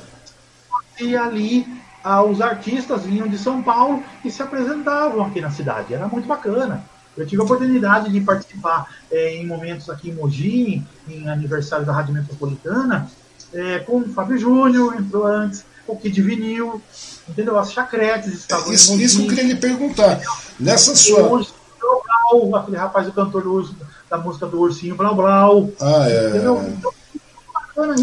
E 0.99 1.17
ali 1.17 1.65
ah, 2.03 2.23
os 2.23 2.41
artistas 2.41 3.03
vinham 3.03 3.27
de 3.27 3.37
São 3.37 3.61
Paulo 3.61 4.03
e 4.23 4.31
se 4.31 4.41
apresentavam 4.41 5.25
aqui 5.25 5.41
na 5.41 5.51
cidade. 5.51 5.93
Era 5.93 6.07
muito 6.07 6.27
bacana. 6.27 6.83
Eu 7.15 7.27
tive 7.27 7.41
a 7.41 7.45
oportunidade 7.45 8.09
de 8.11 8.21
participar 8.21 8.87
é, 9.11 9.35
em 9.35 9.45
momentos 9.45 9.89
aqui 9.89 10.09
em 10.09 10.13
Mogi, 10.13 10.83
em 11.07 11.29
aniversário 11.29 11.85
da 11.85 11.91
Rádio 11.91 12.13
Metropolitana, 12.13 13.09
é, 13.53 13.79
com 13.79 13.99
o 13.99 14.09
Fábio 14.09 14.37
Júnior, 14.37 14.95
entrou 14.95 15.25
antes, 15.25 15.63
o 15.87 15.95
Kid 15.95 16.21
Vinil, 16.21 16.81
entendeu? 17.27 17.57
As 17.57 17.71
chacretes 17.71 18.33
estavam 18.33 18.71
Isso, 18.71 18.99
isso 18.99 19.17
que 19.17 19.23
eu 19.23 19.29
queria 19.29 19.43
lhe 19.43 19.55
perguntar. 19.55 20.19
Nessa 20.59 20.95
sua. 20.95 21.21
Hoje, 21.23 21.49
Blau, 21.79 22.55
aquele 22.55 22.77
rapaz, 22.77 23.07
o 23.07 23.11
cantor 23.11 23.43
do, 23.43 23.75
da 24.09 24.17
música 24.17 24.45
do 24.45 24.59
Ursinho 24.59 24.95
Blau 24.95 25.15
Blau. 25.15 25.69
Ah, 25.79 26.09
é. 26.09 26.29
Entendeu? 26.29 26.63
Então, 26.77 26.91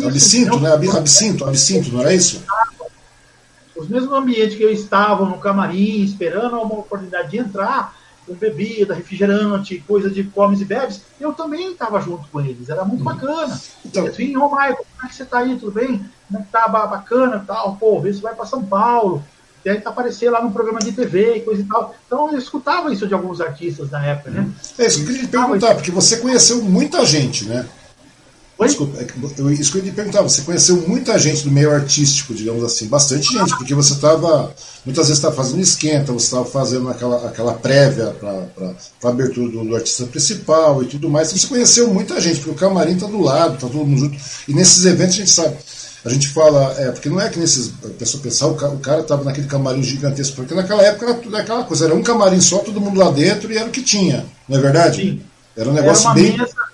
absinto, 0.06 0.60
né? 0.60 0.72
Absinto, 0.72 1.44
absinto, 1.44 1.92
não 1.92 2.06
é 2.06 2.14
isso? 2.14 2.42
os 3.78 3.88
mesmos 3.88 4.12
ambientes 4.12 4.56
que 4.56 4.62
eu 4.62 4.70
estava 4.70 5.24
no 5.24 5.38
camarim, 5.38 6.02
esperando 6.02 6.56
uma 6.56 6.80
oportunidade 6.80 7.30
de 7.30 7.38
entrar, 7.38 7.94
com 8.28 8.34
bebida, 8.34 8.94
refrigerante, 8.94 9.82
coisa 9.86 10.10
de 10.10 10.22
comes 10.22 10.60
e 10.60 10.64
bebes, 10.64 11.00
eu 11.18 11.32
também 11.32 11.72
estava 11.72 12.00
junto 12.00 12.28
com 12.28 12.40
eles. 12.40 12.68
Era 12.68 12.84
muito 12.84 13.00
hum. 13.00 13.04
bacana. 13.04 13.58
Então, 13.84 14.04
vinham, 14.12 14.44
ô 14.44 14.50
Michael, 14.50 14.76
como 14.76 15.06
é 15.06 15.08
que 15.08 15.14
você 15.14 15.22
está 15.22 15.38
aí? 15.38 15.56
Tudo 15.56 15.72
bem? 15.72 16.04
Como 16.28 16.40
é 16.40 16.42
que 16.42 16.52
tá 16.52 16.68
bacana 16.68 17.42
tal? 17.46 17.76
Pô, 17.76 18.00
vê 18.00 18.12
se 18.12 18.20
vai 18.20 18.34
para 18.34 18.46
São 18.46 18.62
Paulo. 18.62 19.24
E 19.64 19.70
aí 19.70 19.82
aparecer 19.84 20.30
lá 20.30 20.42
no 20.42 20.52
programa 20.52 20.78
de 20.78 20.92
TV 20.92 21.36
e 21.36 21.40
coisa 21.40 21.62
e 21.62 21.64
tal. 21.64 21.94
Então 22.06 22.32
eu 22.32 22.38
escutava 22.38 22.92
isso 22.92 23.06
de 23.06 23.14
alguns 23.14 23.40
artistas 23.40 23.90
na 23.90 24.04
época, 24.04 24.30
né? 24.30 24.48
É 24.78 24.86
isso 24.86 24.98
que 24.98 25.02
eu 25.02 25.06
queria 25.08 25.22
te 25.22 25.28
perguntar, 25.28 25.74
porque 25.74 25.90
você 25.90 26.18
conheceu 26.18 26.62
muita 26.62 27.04
gente, 27.04 27.44
né? 27.44 27.66
Oi? 28.58 28.66
Desculpa, 28.66 29.00
é 29.00 29.06
eu, 29.38 29.52
isso 29.52 29.70
que 29.70 29.78
eu 29.78 29.84
ia 29.84 29.92
perguntar, 29.92 30.20
você 30.20 30.42
conheceu 30.42 30.78
muita 30.78 31.16
gente 31.16 31.44
do 31.44 31.50
meio 31.50 31.70
artístico, 31.70 32.34
digamos 32.34 32.64
assim, 32.64 32.88
bastante 32.88 33.32
gente, 33.32 33.56
porque 33.56 33.72
você 33.72 33.92
estava, 33.92 34.52
muitas 34.84 35.06
vezes 35.06 35.18
estava 35.18 35.36
fazendo 35.36 35.60
esquenta, 35.60 36.12
você 36.12 36.24
estava 36.24 36.44
fazendo 36.44 36.88
aquela, 36.88 37.28
aquela 37.28 37.52
prévia 37.54 38.06
para 38.18 38.74
a 39.04 39.08
abertura 39.08 39.48
do, 39.48 39.64
do, 39.64 39.76
artista 39.76 40.06
principal 40.06 40.82
e 40.82 40.86
tudo 40.86 41.08
mais, 41.08 41.28
então 41.28 41.38
você 41.38 41.46
conheceu 41.46 41.94
muita 41.94 42.20
gente, 42.20 42.40
porque 42.40 42.50
o 42.50 42.54
camarim 42.54 42.94
está 42.94 43.06
do 43.06 43.20
lado, 43.20 43.54
está 43.54 43.68
todo 43.68 43.86
mundo 43.86 44.00
junto, 44.00 44.18
e 44.48 44.52
nesses 44.52 44.84
eventos 44.84 45.14
a 45.14 45.18
gente 45.18 45.30
sabe, 45.30 45.56
a 46.04 46.08
gente 46.08 46.26
fala, 46.26 46.74
é, 46.78 46.90
porque 46.90 47.08
não 47.08 47.20
é 47.20 47.28
que 47.28 47.38
nesses, 47.38 47.72
a 47.84 47.90
pessoa 47.90 48.20
pensar, 48.20 48.48
o 48.48 48.78
cara 48.80 49.02
estava 49.02 49.22
naquele 49.22 49.46
camarim 49.46 49.84
gigantesco, 49.84 50.34
porque 50.34 50.52
naquela 50.52 50.82
época 50.82 51.06
era 51.06 51.14
tudo 51.14 51.36
aquela 51.36 51.62
coisa, 51.62 51.84
era 51.84 51.94
um 51.94 52.02
camarim 52.02 52.40
só, 52.40 52.58
todo 52.58 52.80
mundo 52.80 52.98
lá 52.98 53.12
dentro, 53.12 53.52
e 53.52 53.56
era 53.56 53.68
o 53.68 53.70
que 53.70 53.82
tinha, 53.82 54.26
não 54.48 54.58
é 54.58 54.60
verdade? 54.60 55.00
Sim. 55.00 55.22
Era 55.56 55.70
um 55.70 55.74
negócio 55.74 56.06
era 56.06 56.14
bem... 56.14 56.36
Mesa 56.36 56.68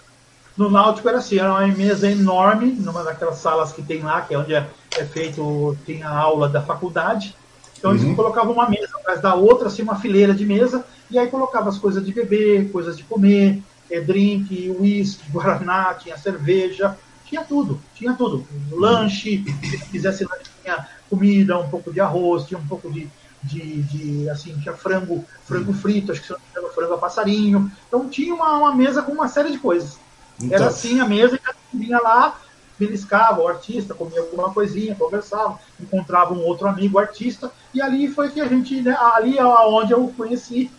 no 0.56 0.70
Náutico 0.70 1.08
era 1.08 1.18
assim, 1.18 1.38
era 1.38 1.50
uma 1.50 1.66
mesa 1.66 2.10
enorme, 2.10 2.72
numa 2.72 3.02
daquelas 3.02 3.38
salas 3.38 3.72
que 3.72 3.82
tem 3.82 4.02
lá, 4.02 4.20
que 4.22 4.34
é 4.34 4.38
onde 4.38 4.54
é, 4.54 4.66
é 4.96 5.04
feito, 5.04 5.76
tem 5.84 6.02
a 6.02 6.10
aula 6.10 6.48
da 6.48 6.62
faculdade. 6.62 7.34
Então 7.76 7.90
uhum. 7.90 7.96
eles 7.96 8.16
colocavam 8.16 8.52
uma 8.52 8.68
mesa 8.68 8.96
atrás 8.96 9.20
da 9.20 9.34
outra, 9.34 9.66
assim, 9.66 9.82
uma 9.82 9.96
fileira 9.96 10.32
de 10.32 10.46
mesa, 10.46 10.84
e 11.10 11.18
aí 11.18 11.28
colocava 11.28 11.68
as 11.68 11.78
coisas 11.78 12.04
de 12.04 12.12
beber, 12.12 12.70
coisas 12.70 12.96
de 12.96 13.02
comer, 13.02 13.62
é, 13.90 14.00
drink, 14.00 14.70
uísque, 14.78 15.28
guaraná, 15.30 15.94
tinha 15.94 16.16
cerveja, 16.16 16.96
tinha 17.26 17.42
tudo, 17.42 17.80
tinha 17.94 18.14
tudo. 18.14 18.46
Lanche, 18.70 19.44
se 19.62 19.78
quisesse 19.90 20.24
lanche, 20.24 20.50
tinha 20.62 20.86
comida, 21.10 21.58
um 21.58 21.68
pouco 21.68 21.92
de 21.92 22.00
arroz, 22.00 22.44
tinha 22.44 22.58
um 22.58 22.66
pouco 22.66 22.90
de, 22.90 23.08
de, 23.42 23.82
de, 23.82 24.30
assim, 24.30 24.56
tinha 24.60 24.74
frango, 24.74 25.24
frango 25.44 25.72
frito, 25.72 26.12
acho 26.12 26.20
que 26.20 26.28
se 26.28 26.32
não 26.32 26.38
me 26.38 26.44
engano, 26.50 26.72
frango 26.72 26.94
a 26.94 26.98
passarinho. 26.98 27.70
Então 27.88 28.08
tinha 28.08 28.34
uma, 28.34 28.56
uma 28.56 28.74
mesa 28.74 29.02
com 29.02 29.12
uma 29.12 29.28
série 29.28 29.50
de 29.50 29.58
coisas. 29.58 29.98
Então... 30.40 30.56
Era 30.56 30.68
assim 30.68 31.00
a 31.00 31.06
mesa 31.06 31.36
e 31.36 31.38
cada 31.38 31.58
vinha 31.72 31.98
lá, 32.00 32.38
beliscava 32.78 33.40
o 33.40 33.48
artista, 33.48 33.94
comia 33.94 34.20
alguma 34.20 34.52
coisinha, 34.52 34.94
conversava, 34.94 35.58
encontrava 35.80 36.34
um 36.34 36.40
outro 36.40 36.68
amigo 36.68 36.98
artista, 36.98 37.52
e 37.72 37.80
ali 37.80 38.08
foi 38.08 38.30
que 38.30 38.40
a 38.40 38.46
gente, 38.46 38.80
né, 38.80 38.96
ali 39.14 39.38
é 39.38 39.44
onde 39.44 39.92
eu 39.92 40.12
conheci, 40.16 40.70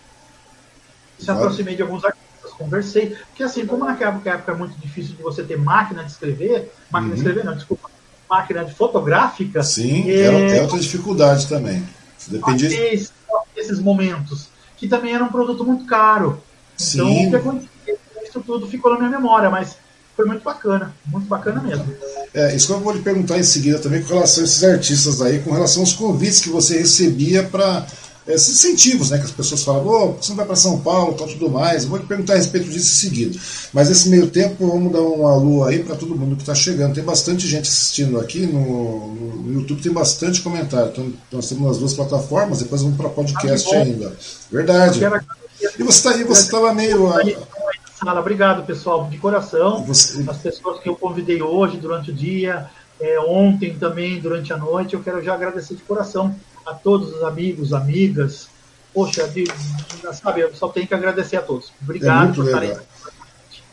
se 1.19 1.31
aproximei 1.31 1.75
de 1.75 1.81
alguns 1.81 2.03
artistas, 2.03 2.51
conversei, 2.51 3.15
porque 3.27 3.43
assim, 3.43 3.65
como 3.65 3.85
naquela 3.85 4.11
época 4.11 4.51
é 4.51 4.55
muito 4.55 4.77
difícil 4.79 5.15
de 5.15 5.23
você 5.23 5.43
ter 5.43 5.57
máquina 5.57 6.03
de 6.03 6.11
escrever, 6.11 6.73
máquina 6.91 7.09
uhum. 7.09 7.15
de 7.15 7.21
escrever 7.21 7.45
não, 7.45 7.55
desculpa, 7.55 7.89
máquina 8.29 8.65
de 8.65 8.73
fotográfica. 8.73 9.63
Sim, 9.63 10.09
é, 10.09 10.57
é 10.57 10.61
outra 10.61 10.79
dificuldade 10.79 11.47
também. 11.47 11.87
Depende... 12.27 12.65
Esses, 12.65 13.13
esses 13.55 13.79
momentos, 13.79 14.49
que 14.77 14.87
também 14.87 15.13
era 15.13 15.23
um 15.23 15.29
produto 15.29 15.63
muito 15.63 15.85
caro. 15.85 16.41
Então, 16.75 17.07
Sim. 17.07 17.27
o 17.27 17.29
que 17.29 17.35
aconteceu? 17.35 17.74
Isso 18.35 18.43
tudo 18.45 18.67
ficou 18.67 18.91
na 18.91 18.97
minha 18.97 19.09
memória, 19.09 19.49
mas 19.49 19.77
foi 20.15 20.25
muito 20.25 20.43
bacana, 20.43 20.93
muito 21.07 21.27
bacana 21.27 21.61
mesmo. 21.61 21.85
É, 22.33 22.55
isso 22.55 22.67
que 22.67 22.73
eu 22.73 22.79
vou 22.79 22.93
lhe 22.93 23.01
perguntar 23.01 23.37
em 23.37 23.43
seguida 23.43 23.79
também 23.79 24.01
com 24.01 24.13
relação 24.13 24.43
a 24.43 24.45
esses 24.45 24.63
artistas 24.63 25.21
aí, 25.21 25.39
com 25.39 25.51
relação 25.51 25.81
aos 25.81 25.93
convites 25.93 26.41
que 26.41 26.49
você 26.49 26.77
recebia 26.77 27.43
para 27.43 27.85
esses 28.27 28.55
incentivos, 28.55 29.11
né, 29.11 29.19
que 29.19 29.25
as 29.25 29.31
pessoas 29.31 29.63
falam, 29.63 29.85
oh, 29.85 30.13
você 30.13 30.29
não 30.29 30.37
vai 30.37 30.45
para 30.45 30.55
São 30.55 30.79
Paulo, 30.79 31.13
tal, 31.13 31.27
tudo 31.27 31.49
mais. 31.49 31.83
Eu 31.83 31.89
vou 31.89 31.99
te 31.99 32.07
perguntar 32.07 32.33
a 32.33 32.37
respeito 32.37 32.67
disso 32.67 32.91
em 32.91 33.09
seguida. 33.09 33.39
Mas 33.71 33.87
nesse 33.87 34.09
meio 34.09 34.27
tempo, 34.27 34.67
vamos 34.67 34.91
dar 34.91 35.01
um 35.01 35.27
alô 35.27 35.63
aí 35.63 35.83
para 35.83 35.95
todo 35.95 36.15
mundo 36.15 36.35
que 36.35 36.41
está 36.41 36.55
chegando. 36.55 36.95
Tem 36.95 37.03
bastante 37.03 37.47
gente 37.47 37.69
assistindo 37.69 38.19
aqui 38.19 38.47
no, 38.47 39.13
no, 39.13 39.53
YouTube, 39.53 39.81
tem 39.81 39.91
bastante 39.91 40.41
comentário. 40.41 40.89
Então, 40.91 41.13
nós 41.31 41.47
temos 41.47 41.69
as 41.69 41.77
duas 41.77 41.93
plataformas, 41.93 42.59
depois 42.59 42.81
vamos 42.81 42.97
para 42.97 43.09
podcast 43.09 43.75
ah, 43.75 43.79
ainda. 43.79 44.17
Verdade. 44.51 44.99
E 45.77 45.83
você 45.83 46.09
tá, 46.09 46.19
estava 46.31 46.73
meio. 46.73 47.07
Sala, 47.95 48.19
obrigado, 48.19 48.65
pessoal, 48.65 49.07
de 49.09 49.17
coração. 49.17 49.83
Você... 49.85 50.23
As 50.29 50.37
pessoas 50.37 50.79
que 50.81 50.89
eu 50.89 50.95
convidei 50.95 51.41
hoje 51.41 51.77
durante 51.77 52.11
o 52.11 52.13
dia, 52.13 52.69
é, 52.99 53.19
ontem 53.19 53.75
também, 53.75 54.19
durante 54.19 54.51
a 54.51 54.57
noite, 54.57 54.93
eu 54.93 55.01
quero 55.01 55.23
já 55.23 55.33
agradecer 55.33 55.75
de 55.75 55.83
coração 55.83 56.35
a 56.65 56.73
todos 56.73 57.15
os 57.15 57.23
amigos, 57.23 57.71
amigas. 57.73 58.47
Poxa, 58.93 59.27
de, 59.27 59.45
sabe, 60.13 60.41
eu 60.41 60.53
só 60.53 60.67
tenho 60.67 60.87
que 60.87 60.93
agradecer 60.93 61.37
a 61.37 61.41
todos. 61.41 61.71
Obrigado 61.81 62.31
é 62.31 62.35
por 62.35 62.45
estarem. 62.45 62.77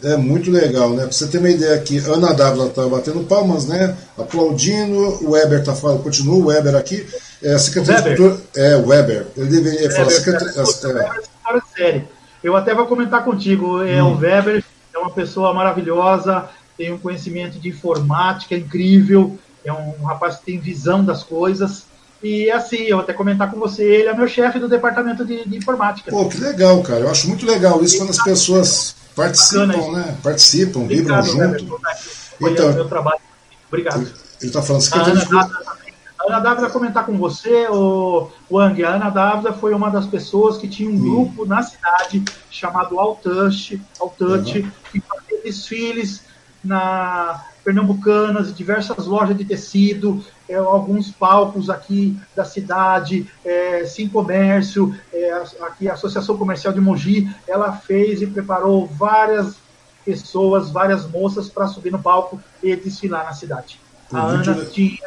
É 0.04 0.16
muito 0.16 0.50
legal, 0.50 0.90
né? 0.90 1.04
Pra 1.04 1.12
você 1.12 1.28
ter 1.28 1.38
uma 1.38 1.50
ideia 1.50 1.76
aqui, 1.76 1.98
Ana 1.98 2.32
Dávila 2.32 2.68
tá 2.70 2.86
batendo 2.88 3.20
palmas, 3.24 3.66
né? 3.66 3.96
Aplaudindo, 4.18 5.24
o 5.24 5.30
Weber 5.30 5.64
tá 5.64 5.74
falando, 5.74 6.02
continua 6.02 6.36
o 6.36 6.46
Weber 6.46 6.74
aqui. 6.74 7.06
É, 7.40 7.54
a 7.54 7.58
Secretaria 7.58 8.02
de 8.02 8.16
Cultura. 8.16 8.40
É, 8.56 8.76
o 8.76 8.88
Weber. 8.88 9.26
Ele 9.36 9.46
deveria 9.48 9.90
falar. 9.92 10.10
Secretaria, 10.10 10.60
é, 10.60 11.76
sério. 11.76 12.08
Eu 12.42 12.56
até 12.56 12.74
vou 12.74 12.86
comentar 12.86 13.24
contigo. 13.24 13.82
É, 13.82 14.02
hum. 14.02 14.14
O 14.14 14.18
Weber 14.18 14.64
é 14.94 14.98
uma 14.98 15.10
pessoa 15.10 15.54
maravilhosa, 15.54 16.48
tem 16.76 16.92
um 16.92 16.98
conhecimento 16.98 17.58
de 17.58 17.68
informática 17.68 18.54
incrível, 18.54 19.38
é 19.64 19.72
um 19.72 20.04
rapaz 20.04 20.36
que 20.36 20.46
tem 20.46 20.58
visão 20.58 21.04
das 21.04 21.22
coisas. 21.22 21.84
E 22.22 22.50
assim, 22.50 22.82
eu 22.82 22.96
vou 22.96 23.02
até 23.02 23.12
comentar 23.12 23.50
com 23.50 23.58
você, 23.58 23.82
ele 23.82 24.08
é 24.08 24.14
meu 24.14 24.28
chefe 24.28 24.58
do 24.58 24.68
departamento 24.68 25.24
de, 25.24 25.44
de, 25.48 25.56
informática. 25.56 26.10
Pô, 26.10 26.28
que 26.28 26.38
legal, 26.38 26.80
cara. 26.82 27.00
Eu 27.00 27.10
acho 27.10 27.26
muito 27.26 27.44
legal 27.44 27.82
isso 27.82 27.98
quando 27.98 28.10
as 28.10 28.22
pessoas 28.22 28.94
participam, 29.16 29.90
né? 29.92 30.16
Participam, 30.22 30.86
vibram 30.86 31.22
junto. 31.22 31.80
Então, 32.40 32.72
meu 32.72 32.88
trabalho. 32.88 33.18
Obrigado. 33.68 34.02
Ele 34.02 34.50
está 34.50 34.62
falando, 34.62 34.82
você 34.82 34.90
quer 34.90 35.00
Ana, 35.00 35.24
Dávila, 35.24 35.62
a 35.66 35.81
Ana 36.26 36.40
Dávila 36.40 36.70
comentar 36.70 37.04
com 37.04 37.16
você, 37.16 37.66
o 37.68 38.28
Wang. 38.50 38.84
A 38.84 38.94
Ana 38.94 39.10
Dávila 39.10 39.52
foi 39.52 39.74
uma 39.74 39.90
das 39.90 40.06
pessoas 40.06 40.56
que 40.58 40.68
tinha 40.68 40.88
um 40.90 40.98
grupo 40.98 41.44
na 41.44 41.62
cidade 41.62 42.22
chamado 42.50 42.98
Altouch, 42.98 43.80
Altouch 44.00 44.60
uhum. 44.60 44.70
que 44.90 45.00
fazia 45.00 45.42
desfiles 45.42 46.24
na 46.62 47.44
pernambucanas 47.64 48.54
diversas 48.54 49.06
lojas 49.06 49.36
de 49.36 49.44
tecido, 49.44 50.24
é, 50.48 50.56
alguns 50.56 51.10
palcos 51.10 51.70
aqui 51.70 52.18
da 52.34 52.44
cidade, 52.44 53.30
é, 53.44 53.84
Sim 53.84 54.08
Comércio, 54.08 54.94
é, 55.12 55.32
aqui 55.60 55.88
a 55.88 55.94
Associação 55.94 56.36
Comercial 56.36 56.72
de 56.72 56.80
Mogi, 56.80 57.30
ela 57.46 57.72
fez 57.72 58.20
e 58.20 58.26
preparou 58.26 58.86
várias 58.86 59.56
pessoas, 60.04 60.70
várias 60.70 61.08
moças 61.08 61.48
para 61.48 61.68
subir 61.68 61.92
no 61.92 62.02
palco 62.02 62.40
e 62.62 62.74
desfilar 62.74 63.24
na 63.24 63.32
cidade. 63.32 63.80
A 64.12 64.22
Ana 64.22 64.64
tinha 64.66 64.98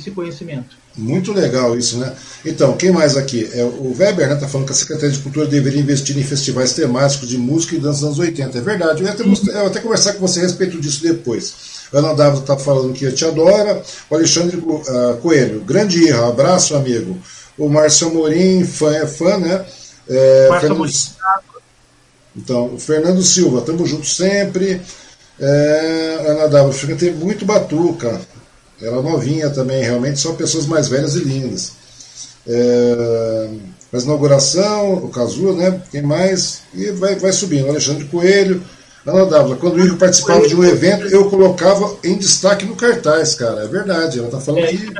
esse 0.00 0.10
conhecimento. 0.10 0.76
Muito 0.96 1.32
legal 1.32 1.76
isso, 1.78 1.98
né? 1.98 2.14
Então, 2.44 2.76
quem 2.76 2.90
mais 2.90 3.16
aqui? 3.16 3.48
É, 3.52 3.62
o 3.62 3.94
Weber 3.96 4.24
está 4.24 4.34
né, 4.34 4.40
tá 4.40 4.48
falando 4.48 4.66
que 4.66 4.72
a 4.72 4.76
Secretaria 4.76 5.10
de 5.10 5.20
Cultura 5.20 5.46
deveria 5.46 5.80
investir 5.80 6.18
em 6.18 6.24
festivais 6.24 6.72
temáticos 6.72 7.28
de 7.28 7.38
música 7.38 7.76
e 7.76 7.78
dança 7.78 8.00
dos 8.00 8.04
anos 8.04 8.18
80. 8.18 8.58
É 8.58 8.60
verdade. 8.60 9.00
Eu 9.00 9.06
ia 9.06 9.12
até, 9.12 9.22
eu 9.22 9.66
até 9.66 9.80
conversar 9.80 10.14
com 10.14 10.26
você 10.26 10.40
a 10.40 10.42
respeito 10.42 10.80
disso 10.80 11.02
depois. 11.02 11.80
Ana 11.92 12.14
Dávila 12.14 12.40
está 12.40 12.56
falando 12.56 12.92
que 12.92 13.10
te 13.12 13.24
adora. 13.24 13.82
O 14.08 14.14
Alexandre 14.14 14.56
uh, 14.56 15.16
Coelho, 15.20 15.60
grande 15.60 16.02
irra, 16.02 16.28
abraço, 16.28 16.74
amigo. 16.74 17.18
O 17.56 17.68
Márcio 17.68 18.08
Amorim, 18.08 18.64
fã, 18.64 18.94
é 18.94 19.06
fã, 19.06 19.38
né? 19.38 19.64
É, 20.08 20.48
Fernando... 20.60 20.90
Então, 22.36 22.74
o 22.74 22.78
Fernando 22.78 23.22
Silva, 23.22 23.60
tamo 23.60 23.86
junto 23.86 24.06
sempre. 24.06 24.80
É, 25.38 26.26
Ana 26.28 26.48
Dávila, 26.48 26.72
fica 26.72 26.94
ter 26.94 27.14
muito 27.14 27.44
batuca. 27.44 28.20
Ela 28.82 29.02
novinha 29.02 29.50
também, 29.50 29.82
realmente 29.82 30.20
são 30.20 30.34
pessoas 30.34 30.66
mais 30.66 30.88
velhas 30.88 31.14
e 31.14 31.20
lindas. 31.20 31.72
É, 32.46 33.48
mas 33.92 34.04
inauguração, 34.04 34.94
o 34.94 35.08
Cazu, 35.08 35.52
né? 35.52 35.80
Quem 35.90 36.02
mais? 36.02 36.62
E 36.74 36.90
vai, 36.92 37.16
vai 37.16 37.32
subindo. 37.32 37.68
Alexandre 37.68 38.04
Coelho. 38.06 38.62
Ana 39.06 39.24
Dávila, 39.24 39.56
quando 39.56 39.76
o 39.76 39.84
Igor 39.84 39.96
participava 39.96 40.46
de 40.46 40.54
um 40.54 40.62
evento, 40.62 41.06
eu 41.06 41.28
colocava 41.30 41.96
em 42.04 42.18
destaque 42.18 42.66
no 42.66 42.76
cartaz, 42.76 43.34
cara. 43.34 43.62
É 43.62 43.66
verdade. 43.66 44.18
Ela 44.18 44.28
está 44.28 44.38
falando 44.40 44.64
é, 44.64 44.68
que 44.68 44.92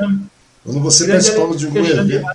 quando 0.63 0.79
você 0.79 1.07
participava 1.07 1.55
de 1.55 1.67
um 1.67 1.77
evento. 1.77 2.25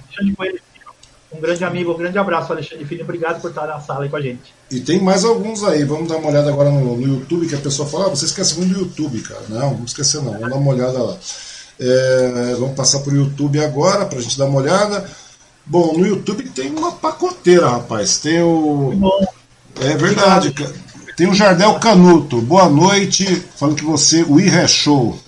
Um 1.37 1.41
grande 1.41 1.65
amigo, 1.65 1.93
um 1.93 1.97
grande 1.97 2.19
abraço, 2.19 2.53
Alexandre 2.53 2.87
Filho. 2.87 3.05
Obrigado 3.05 3.41
por 3.41 3.51
estar 3.51 3.67
na 3.67 3.79
sala 3.79 4.05
aí 4.05 4.09
com 4.09 4.17
a 4.17 4.21
gente. 4.21 4.55
E 4.71 4.81
tem 4.81 5.01
mais 5.01 5.25
alguns 5.25 5.63
aí. 5.63 5.85
Vamos 5.85 6.09
dar 6.09 6.17
uma 6.17 6.29
olhada 6.29 6.51
agora 6.51 6.71
no, 6.71 6.97
no 6.97 7.07
YouTube, 7.07 7.47
que 7.47 7.55
a 7.55 7.59
pessoa 7.59 7.87
fala: 7.87 8.07
ah, 8.07 8.09
você 8.09 8.25
esquece 8.25 8.57
muito 8.59 8.73
do 8.73 8.81
YouTube, 8.81 9.21
cara. 9.21 9.43
Não, 9.49 9.75
não 9.75 9.85
esquecer 9.85 10.23
não. 10.23 10.33
Vamos 10.33 10.49
dar 10.49 10.57
uma 10.57 10.73
olhada 10.73 10.99
lá. 10.99 11.17
É, 11.79 12.55
vamos 12.59 12.75
passar 12.75 13.01
por 13.01 13.13
YouTube 13.13 13.63
agora 13.63 14.07
para 14.07 14.19
a 14.19 14.23
gente 14.23 14.39
dar 14.39 14.47
uma 14.47 14.61
olhada. 14.61 15.09
Bom, 15.67 15.99
no 15.99 16.07
YouTube 16.07 16.49
tem 16.51 16.71
uma 16.71 16.93
pacoteira, 16.93 17.69
rapaz. 17.69 18.19
Tem 18.19 18.43
o. 18.43 18.95
É 19.81 19.95
verdade, 19.95 20.53
cara. 20.53 20.73
Tem 21.17 21.29
o 21.29 21.35
Jardel 21.35 21.75
Canuto. 21.75 22.41
Boa 22.41 22.69
noite. 22.69 23.43
Falando 23.57 23.77
que 23.77 23.85
você, 23.85 24.23
o 24.23 24.41
I 24.41 24.49
é 24.49 24.67
show. 24.67 25.19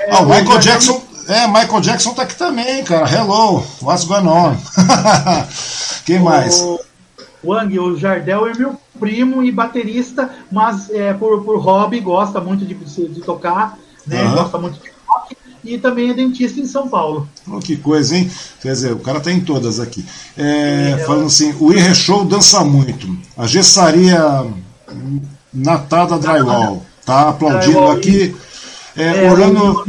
É, 0.00 0.10
ah, 0.10 0.20
o 0.20 0.26
Michael 0.26 0.58
Jackson 0.58 1.03
é, 1.28 1.46
Michael 1.46 1.80
Jackson 1.80 2.14
tá 2.14 2.22
aqui 2.22 2.36
também, 2.36 2.84
cara. 2.84 3.08
Hello, 3.08 3.64
what's 3.82 4.04
going 4.04 4.26
on? 4.26 4.56
Quem 6.04 6.18
mais? 6.18 6.60
O 6.60 6.80
Wang, 7.44 7.78
o 7.78 7.96
Jardel 7.96 8.46
é 8.48 8.54
meu 8.54 8.76
primo 8.98 9.42
e 9.42 9.50
baterista, 9.50 10.30
mas 10.50 10.90
é, 10.90 11.12
por, 11.12 11.42
por 11.44 11.58
hobby 11.58 12.00
gosta 12.00 12.40
muito 12.40 12.64
de, 12.64 12.74
de 12.74 13.20
tocar, 13.20 13.78
né? 14.06 14.22
Uhum. 14.22 14.34
Gosta 14.34 14.58
muito 14.58 14.80
de 14.80 14.90
rock 15.06 15.36
e 15.64 15.78
também 15.78 16.10
é 16.10 16.14
dentista 16.14 16.60
em 16.60 16.66
São 16.66 16.88
Paulo. 16.88 17.28
Oh, 17.46 17.58
que 17.58 17.76
coisa, 17.76 18.16
hein? 18.16 18.30
Quer 18.60 18.72
dizer, 18.72 18.92
o 18.92 18.98
cara 18.98 19.20
tá 19.20 19.32
em 19.32 19.40
todas 19.40 19.80
aqui. 19.80 20.04
É, 20.36 20.92
é, 20.92 20.98
falando 21.04 21.26
assim, 21.26 21.54
o 21.58 21.72
IR 21.72 21.94
Show 21.94 22.24
dança 22.24 22.62
muito. 22.64 23.16
A 23.36 23.46
gessaria 23.46 24.20
Natada 25.52 26.18
Drywall 26.18 26.84
tá 27.04 27.30
aplaudindo 27.30 27.72
drywall, 27.72 27.92
aqui. 27.92 28.36
É, 28.96 29.24
é, 29.24 29.30
Orlando. 29.30 29.84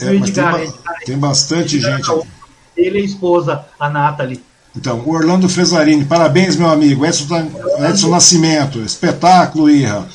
É, 0.00 0.06
tem, 0.06 0.72
tem, 1.06 1.18
bastante 1.18 1.80
gente 1.80 2.10
aqui. 2.10 2.28
Ele 2.76 2.98
e 2.98 3.02
a 3.02 3.04
esposa, 3.04 3.64
a 3.80 3.88
Nathalie. 3.88 4.42
Então, 4.76 5.02
Orlando 5.08 5.48
Fresarini, 5.48 6.04
parabéns, 6.04 6.56
meu 6.56 6.68
amigo. 6.68 7.06
Edson, 7.06 7.50
Edson 7.88 8.10
Nascimento, 8.10 8.78
espetáculo, 8.80 9.70
Irra. 9.70 10.06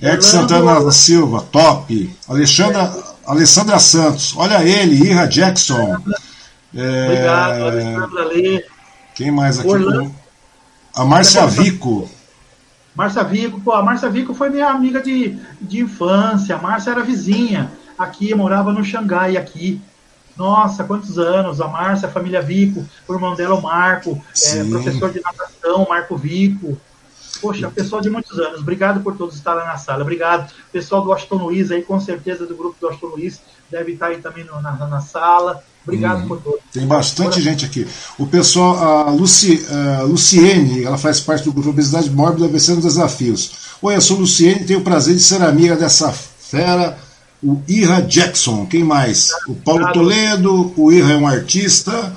Edson 0.00 0.40
Santana 0.40 0.90
Silva, 0.90 1.42
top. 1.52 2.10
Alexandra, 2.26 2.90
Alessandra 3.26 3.78
Santos, 3.78 4.34
olha 4.36 4.64
ele, 4.64 5.10
Irra 5.10 5.26
Jackson. 5.26 5.98
É, 6.74 7.04
Obrigado, 7.04 7.62
Alessandra 7.64 8.24
Lê. 8.24 8.64
Quem 9.14 9.30
mais 9.30 9.58
aqui? 9.58 9.68
Orlando. 9.68 10.14
A 10.94 11.04
Márcia 11.04 11.46
Vico. 11.46 12.08
Márcia 12.94 13.22
Vico, 13.24 13.60
pô, 13.60 13.72
a 13.72 13.82
Márcia 13.82 14.08
Vico 14.08 14.32
foi 14.32 14.48
minha 14.48 14.68
amiga 14.68 15.02
de, 15.02 15.38
de 15.60 15.80
infância. 15.80 16.56
A 16.56 16.62
Márcia 16.62 16.92
era 16.92 17.02
vizinha 17.02 17.70
aqui, 17.98 18.34
morava 18.34 18.72
no 18.72 18.84
Xangai 18.84 19.36
aqui. 19.36 19.80
Nossa, 20.36 20.84
quantos 20.84 21.18
anos? 21.18 21.60
A 21.60 21.66
Márcia, 21.66 22.08
a 22.08 22.12
família 22.12 22.40
Vico, 22.40 22.86
o 23.08 23.12
irmão 23.12 23.34
dela, 23.34 23.56
o 23.56 23.62
Marco, 23.62 24.22
é, 24.46 24.64
professor 24.64 25.12
de 25.12 25.20
natação, 25.20 25.86
Marco 25.88 26.16
Vico. 26.16 26.78
Poxa, 27.40 27.70
pessoal 27.70 28.00
de 28.00 28.08
muitos 28.08 28.38
anos. 28.38 28.60
Obrigado 28.60 29.00
por 29.00 29.16
todos 29.16 29.34
estarem 29.34 29.64
na 29.64 29.76
sala. 29.76 30.02
Obrigado. 30.02 30.52
Pessoal 30.72 31.02
do 31.02 31.12
Aston 31.12 31.36
Luiz 31.36 31.70
aí, 31.70 31.82
com 31.82 32.00
certeza, 32.00 32.46
do 32.46 32.56
grupo 32.56 32.76
do 32.80 32.88
Aston 32.88 33.06
Luiz, 33.08 33.40
deve 33.70 33.92
estar 33.92 34.06
aí 34.06 34.18
também 34.18 34.44
no, 34.44 34.60
na, 34.60 34.72
na 34.72 35.00
sala. 35.00 35.62
Obrigado 35.84 36.24
hum, 36.24 36.28
por 36.28 36.40
todos. 36.40 36.60
Tem 36.72 36.86
bastante 36.86 37.40
gente 37.40 37.64
aqui. 37.64 37.86
O 38.18 38.26
pessoal, 38.26 38.76
a, 38.78 39.10
Luci, 39.10 39.66
a 39.70 40.02
Luciene, 40.02 40.84
ela 40.84 40.98
faz 40.98 41.20
parte 41.20 41.44
do 41.44 41.52
grupo 41.52 41.70
Obesidade 41.70 42.10
Mórbida 42.10 42.48
Vencendo 42.48 42.82
Desafios. 42.82 43.52
Oi, 43.80 43.94
eu 43.96 44.00
sou 44.00 44.18
Luciene, 44.18 44.64
tenho 44.64 44.80
o 44.80 44.84
prazer 44.84 45.14
de 45.14 45.22
ser 45.22 45.42
amiga 45.42 45.76
dessa 45.76 46.12
fera 46.12 46.98
o 47.42 47.60
Ira 47.68 48.00
Jackson, 48.00 48.66
quem 48.66 48.82
mais? 48.82 49.30
O 49.46 49.54
Paulo 49.54 49.92
Toledo, 49.92 50.72
o 50.76 50.92
Ira 50.92 51.12
é 51.12 51.16
um 51.16 51.26
artista. 51.26 52.12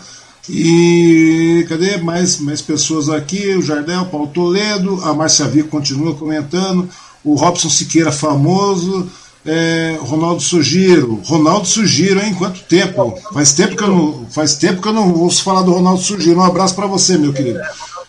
E 0.49 1.65
cadê 1.69 1.97
mais, 1.97 2.39
mais 2.39 2.61
pessoas 2.61 3.09
aqui? 3.09 3.55
O 3.55 3.61
Jardel, 3.61 4.05
Paulo 4.05 4.27
Toledo, 4.27 4.99
a 5.03 5.13
Márcia 5.13 5.47
Vico 5.47 5.69
continua 5.69 6.15
comentando, 6.15 6.89
o 7.23 7.35
Robson 7.35 7.69
Siqueira 7.69 8.11
famoso, 8.11 9.07
é, 9.45 9.97
Ronaldo 10.01 10.41
Sugiro. 10.41 11.21
Ronaldo 11.23 11.67
Sugiro, 11.67 12.19
hein? 12.19 12.33
Quanto 12.33 12.59
tempo? 12.61 13.19
Faz 13.31 13.53
tempo 13.53 13.75
que 13.75 13.83
eu 13.83 13.87
não, 13.87 14.25
faz 14.29 14.55
tempo 14.55 14.81
que 14.81 14.87
eu 14.87 14.93
não 14.93 15.13
ouço 15.13 15.43
falar 15.43 15.61
do 15.61 15.71
Ronaldo 15.71 16.01
Sugiro. 16.01 16.39
Um 16.39 16.43
abraço 16.43 16.75
para 16.75 16.87
você, 16.87 17.17
meu 17.17 17.31
querido. 17.31 17.59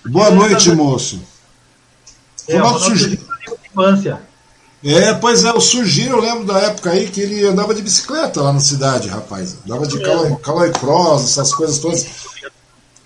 Boa 0.07 0.31
noite, 0.31 0.71
moço. 0.73 1.21
É, 2.49 2.57
Ronaldo 2.57 2.81
Sugiro. 2.81 3.19
É, 4.85 5.15
pois 5.15 5.45
é, 5.45 5.53
o 5.53 5.61
Surgir, 5.61 6.09
eu 6.09 6.21
lembro 6.21 6.45
da 6.45 6.59
época 6.59 6.91
aí 6.91 7.09
que 7.09 7.21
ele 7.21 7.45
andava 7.47 7.73
de 7.73 7.83
bicicleta 7.83 8.43
lá 8.43 8.53
na 8.53 8.61
cidade, 8.61 9.09
rapaz. 9.09 9.57
Andava 9.65 9.87
de 9.87 10.01
Caloi, 10.01 10.37
Caloi 10.37 10.73
Cross, 10.73 11.25
essas 11.25 11.55
coisas 11.55 11.79
todas. 11.79 12.07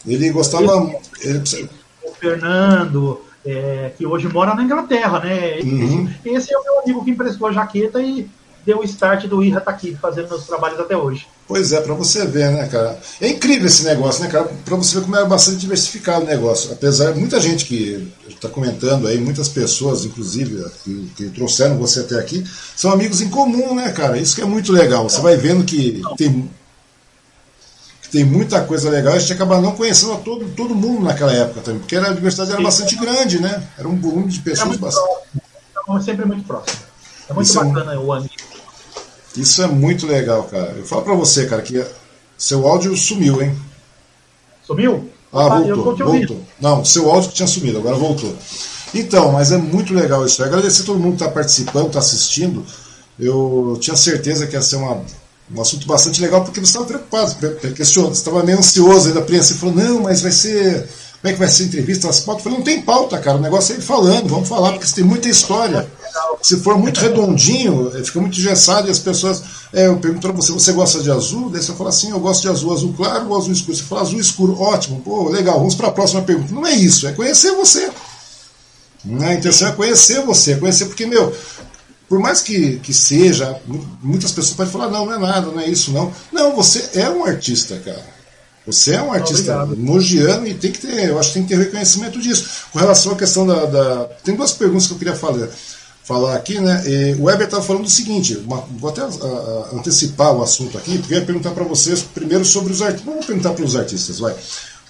Ele 0.06 0.30
gostava. 0.30 0.90
Ele... 1.20 1.68
O 2.02 2.14
Fernando, 2.14 3.20
é, 3.44 3.92
que 3.96 4.06
hoje 4.06 4.26
mora 4.28 4.54
na 4.54 4.62
Inglaterra, 4.62 5.20
né? 5.20 5.58
Uhum. 5.60 6.08
Esse, 6.24 6.36
esse, 6.36 6.54
é 6.54 6.58
o 6.58 6.64
meu 6.64 6.80
amigo 6.80 7.04
que 7.04 7.10
emprestou 7.10 7.48
a 7.48 7.52
jaqueta 7.52 8.00
e 8.00 8.28
deu 8.66 8.80
o 8.80 8.84
start 8.84 9.26
do 9.26 9.44
Irra 9.44 9.60
tá 9.60 9.70
aqui 9.70 9.94
fazendo 9.94 10.28
meus 10.28 10.44
trabalhos 10.44 10.80
até 10.80 10.96
hoje. 10.96 11.28
Pois 11.46 11.72
é, 11.72 11.80
para 11.80 11.94
você 11.94 12.26
ver, 12.26 12.50
né, 12.50 12.66
cara? 12.66 12.98
É 13.20 13.28
incrível 13.28 13.66
esse 13.66 13.84
negócio, 13.84 14.24
né, 14.24 14.28
cara? 14.28 14.50
Para 14.64 14.74
você 14.74 14.96
ver 14.98 15.04
como 15.04 15.16
é 15.16 15.24
bastante 15.24 15.58
diversificado 15.58 16.24
o 16.24 16.28
negócio. 16.28 16.72
Apesar 16.72 17.12
de 17.12 17.20
muita 17.20 17.40
gente 17.40 17.64
que 17.64 18.12
está 18.28 18.48
comentando 18.48 19.06
aí, 19.06 19.18
muitas 19.18 19.48
pessoas, 19.48 20.04
inclusive, 20.04 20.64
que, 20.82 21.12
que, 21.16 21.30
trouxeram 21.30 21.78
você 21.78 22.00
até 22.00 22.18
aqui, 22.18 22.44
são 22.74 22.90
amigos 22.90 23.20
em 23.20 23.30
comum, 23.30 23.76
né, 23.76 23.92
cara? 23.92 24.18
Isso 24.18 24.34
que 24.34 24.42
é 24.42 24.44
muito 24.44 24.72
legal. 24.72 25.08
Você 25.08 25.20
vai 25.20 25.36
vendo 25.36 25.64
que 25.64 26.02
tem, 26.18 26.50
que 28.02 28.08
tem 28.08 28.24
muita 28.24 28.60
coisa 28.62 28.90
legal 28.90 29.14
a 29.14 29.18
gente 29.20 29.32
acaba 29.32 29.60
não 29.60 29.76
conhecendo 29.76 30.16
todo, 30.18 30.44
todo 30.56 30.74
mundo 30.74 31.04
naquela 31.04 31.32
época 31.32 31.60
também, 31.60 31.78
porque 31.78 31.94
a 31.94 32.12
diversidade 32.12 32.50
era 32.50 32.60
bastante 32.60 32.96
grande, 32.96 33.40
né? 33.40 33.62
Era 33.78 33.86
um 33.86 33.96
volume 34.00 34.26
de 34.26 34.40
pessoas 34.40 34.74
é 34.74 34.78
bastante. 34.78 35.06
Próximo. 35.72 36.02
sempre 36.02 36.24
muito 36.24 36.44
próximo. 36.44 36.80
É 37.28 37.32
muito 37.32 37.46
Isso 37.46 37.64
bacana 37.64 37.94
é 37.94 37.98
um... 37.98 38.06
o 38.06 38.12
amigo. 38.12 38.55
Isso 39.36 39.62
é 39.62 39.66
muito 39.66 40.06
legal, 40.06 40.44
cara. 40.44 40.74
Eu 40.76 40.84
falo 40.84 41.02
para 41.02 41.14
você, 41.14 41.46
cara, 41.46 41.62
que 41.62 41.84
seu 42.38 42.66
áudio 42.66 42.96
sumiu, 42.96 43.42
hein? 43.42 43.56
Sumiu? 44.62 45.10
Ah, 45.32 45.60
voltou. 45.60 45.96
voltou. 45.96 46.40
Não, 46.60 46.84
seu 46.84 47.10
áudio 47.10 47.30
tinha 47.32 47.46
sumido, 47.46 47.78
agora 47.78 47.96
voltou. 47.96 48.34
Então, 48.94 49.32
mas 49.32 49.52
é 49.52 49.58
muito 49.58 49.92
legal 49.92 50.24
isso. 50.24 50.40
Eu 50.40 50.46
agradecer 50.46 50.82
a 50.82 50.86
todo 50.86 50.98
mundo 50.98 51.16
que 51.16 51.22
está 51.22 51.30
participando, 51.30 51.88
está 51.88 51.98
assistindo. 51.98 52.64
Eu 53.18 53.78
tinha 53.80 53.96
certeza 53.96 54.46
que 54.46 54.54
ia 54.54 54.62
ser 54.62 54.76
uma, 54.76 55.02
um 55.54 55.60
assunto 55.60 55.86
bastante 55.86 56.20
legal, 56.20 56.44
porque 56.44 56.60
você 56.60 56.66
estava 56.66 56.86
preocupado, 56.86 57.36
questionando, 57.74 58.14
você 58.14 58.20
estava 58.20 58.42
meio 58.42 58.58
ansioso 58.58 59.08
ainda, 59.08 59.20
apreensivo. 59.20 59.60
Falou, 59.60 59.74
não, 59.74 60.00
mas 60.02 60.22
vai 60.22 60.32
ser. 60.32 60.88
Como 61.26 61.32
é 61.32 61.32
que 61.32 61.40
vai 61.40 61.48
ser 61.48 61.64
a 61.64 61.66
entrevista? 61.66 62.08
As 62.08 62.20
pautas? 62.20 62.44
Eu 62.44 62.52
falei, 62.52 62.58
não 62.58 62.64
tem 62.64 62.82
pauta, 62.82 63.18
cara. 63.18 63.36
O 63.36 63.40
negócio 63.40 63.74
é 63.74 63.78
ir 63.78 63.82
falando, 63.82 64.28
vamos 64.28 64.48
falar, 64.48 64.70
porque 64.74 64.86
tem 64.94 65.02
muita 65.02 65.28
história. 65.28 65.84
Se 66.40 66.56
for 66.58 66.78
muito 66.78 67.00
redondinho, 67.00 67.90
eh, 67.96 68.04
fica 68.04 68.20
muito 68.20 68.38
engessado 68.38 68.86
e 68.86 68.92
as 68.92 69.00
pessoas. 69.00 69.42
É, 69.72 69.88
eu 69.88 69.96
pergunto 69.96 70.28
para 70.28 70.36
você, 70.36 70.52
você 70.52 70.70
gosta 70.70 71.02
de 71.02 71.10
azul? 71.10 71.50
Daí 71.50 71.60
você 71.60 71.72
fala 71.72 71.88
assim, 71.88 72.10
eu 72.10 72.20
gosto 72.20 72.42
de 72.42 72.48
azul, 72.48 72.72
azul 72.72 72.94
claro 72.96 73.28
ou 73.28 73.36
azul 73.36 73.52
escuro? 73.52 73.76
Você 73.76 73.82
fala 73.82 74.02
azul 74.02 74.20
escuro, 74.20 74.60
ótimo, 74.60 75.00
pô, 75.00 75.28
legal, 75.28 75.58
vamos 75.58 75.74
para 75.74 75.88
a 75.88 75.90
próxima 75.90 76.22
pergunta. 76.22 76.54
Não 76.54 76.64
é 76.64 76.74
isso, 76.74 77.08
é 77.08 77.12
conhecer 77.12 77.50
você. 77.56 77.90
Né? 79.04 79.30
A 79.30 79.34
intenção 79.34 79.68
é 79.70 79.72
conhecer 79.72 80.24
você, 80.24 80.52
é 80.52 80.56
conhecer, 80.58 80.84
porque, 80.84 81.06
meu, 81.06 81.34
por 82.08 82.20
mais 82.20 82.40
que, 82.40 82.78
que 82.78 82.94
seja, 82.94 83.60
muitas 84.00 84.30
pessoas 84.30 84.54
podem 84.54 84.72
falar, 84.72 84.90
não, 84.90 85.06
não 85.06 85.12
é 85.12 85.18
nada, 85.18 85.50
não 85.50 85.58
é 85.58 85.66
isso, 85.66 85.90
não. 85.90 86.12
Não, 86.30 86.54
você 86.54 86.88
é 86.94 87.10
um 87.10 87.24
artista, 87.24 87.76
cara. 87.84 88.15
Você 88.66 88.94
é 88.94 89.02
um 89.02 89.12
artista 89.12 89.62
Obrigado. 89.62 89.76
mogiano 89.76 90.46
e 90.46 90.54
tem 90.54 90.72
que 90.72 90.78
ter, 90.78 91.08
eu 91.08 91.18
acho 91.18 91.28
que 91.28 91.34
tem 91.34 91.42
que 91.44 91.48
ter 91.50 91.58
reconhecimento 91.58 92.20
disso. 92.20 92.48
Com 92.72 92.78
relação 92.78 93.12
à 93.12 93.16
questão 93.16 93.46
da. 93.46 93.66
da 93.66 94.04
tem 94.24 94.34
duas 94.34 94.52
perguntas 94.52 94.86
que 94.86 94.92
eu 94.92 94.98
queria 94.98 95.14
falar 95.14 95.48
falar 96.06 96.36
aqui, 96.36 96.60
né? 96.60 96.84
E 96.86 97.14
o 97.14 97.24
Weber 97.24 97.46
estava 97.46 97.64
falando 97.64 97.84
o 97.84 97.90
seguinte, 97.90 98.36
uma, 98.46 98.64
vou 98.78 98.90
até 98.90 99.00
a, 99.00 99.06
a, 99.06 99.76
antecipar 99.76 100.32
o 100.32 100.40
assunto 100.40 100.78
aqui, 100.78 100.98
porque 100.98 101.14
eu 101.14 101.18
ia 101.18 101.24
perguntar 101.26 101.50
para 101.50 101.64
vocês 101.64 102.00
primeiro 102.00 102.44
sobre 102.44 102.72
os 102.72 102.80
artistas. 102.80 103.06
Vamos 103.06 103.26
perguntar 103.26 103.50
para 103.50 103.64
os 103.64 103.74
artistas, 103.74 104.20
vai. 104.20 104.32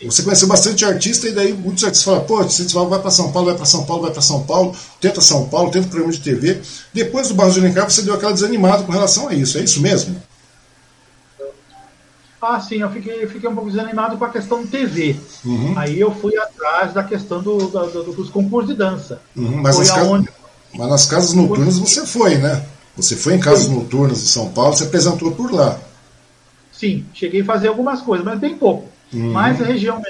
Você 0.05 0.23
conheceu 0.23 0.47
bastante 0.47 0.85
artista 0.85 1.27
e 1.27 1.32
daí 1.32 1.55
muitos 1.55 1.82
artistas 1.82 2.05
falam, 2.05 2.24
pô, 2.24 2.43
você 2.43 2.65
vai 2.65 3.01
para 3.01 3.11
São 3.11 3.32
Paulo, 3.32 3.48
vai 3.48 3.57
para 3.57 3.65
São 3.65 3.85
Paulo, 3.86 4.03
vai 4.03 4.11
para 4.11 4.20
São 4.20 4.43
Paulo, 4.43 4.77
tenta 5.01 5.23
São 5.23 5.47
Paulo, 5.47 5.70
tenta 5.70 5.89
programa 5.89 6.12
de 6.12 6.20
TV. 6.20 6.61
Depois 6.93 7.28
do 7.28 7.35
Barros 7.35 7.55
de 7.55 7.61
Alencar, 7.61 7.90
você 7.90 8.03
deu 8.03 8.12
aquela 8.12 8.32
desanimada 8.32 8.82
com 8.82 8.93
relação 8.93 9.27
a 9.27 9.32
isso, 9.32 9.57
é 9.57 9.62
isso 9.62 9.81
mesmo? 9.81 10.20
Ah, 12.41 12.61
sim, 12.61 12.77
eu 12.77 12.91
fiquei, 12.91 13.27
fiquei 13.27 13.49
um 13.49 13.55
pouco 13.55 13.71
desanimado 13.71 14.17
com 14.19 14.25
a 14.25 14.31
questão 14.31 14.67
TV. 14.67 15.17
Uhum. 15.45 15.75
Aí 15.77 15.99
eu 15.99 16.15
fui 16.15 16.37
atrás 16.37 16.93
da 16.93 17.03
questão 17.03 17.43
do, 17.43 17.57
do, 17.59 18.13
dos 18.13 18.31
concursos 18.31 18.71
de 18.71 18.77
dança. 18.77 19.21
Uhum, 19.35 19.63
mas 19.63 19.77
foi 19.77 19.89
aonde... 20.01 20.29
Mas 20.75 20.89
nas 20.89 21.07
casas 21.07 21.33
noturnas 21.33 21.79
você 21.79 22.07
foi, 22.07 22.37
né? 22.37 22.65
Você 22.97 23.17
foi 23.17 23.35
em 23.35 23.41
casas 23.41 23.69
noturnas 23.69 24.21
de 24.21 24.29
São 24.29 24.51
Paulo, 24.51 24.77
você 24.77 24.85
apresentou 24.85 25.33
por 25.33 25.53
lá. 25.53 25.79
Sim, 26.71 27.07
cheguei 27.15 27.41
a 27.41 27.45
fazer 27.45 27.69
algumas 27.69 28.03
coisas, 28.03 28.25
mas 28.25 28.39
bem 28.39 28.57
pouco. 28.57 28.89
Uhum. 29.13 29.33
Mas 29.33 29.61
a 29.61 29.65
região 29.65 30.01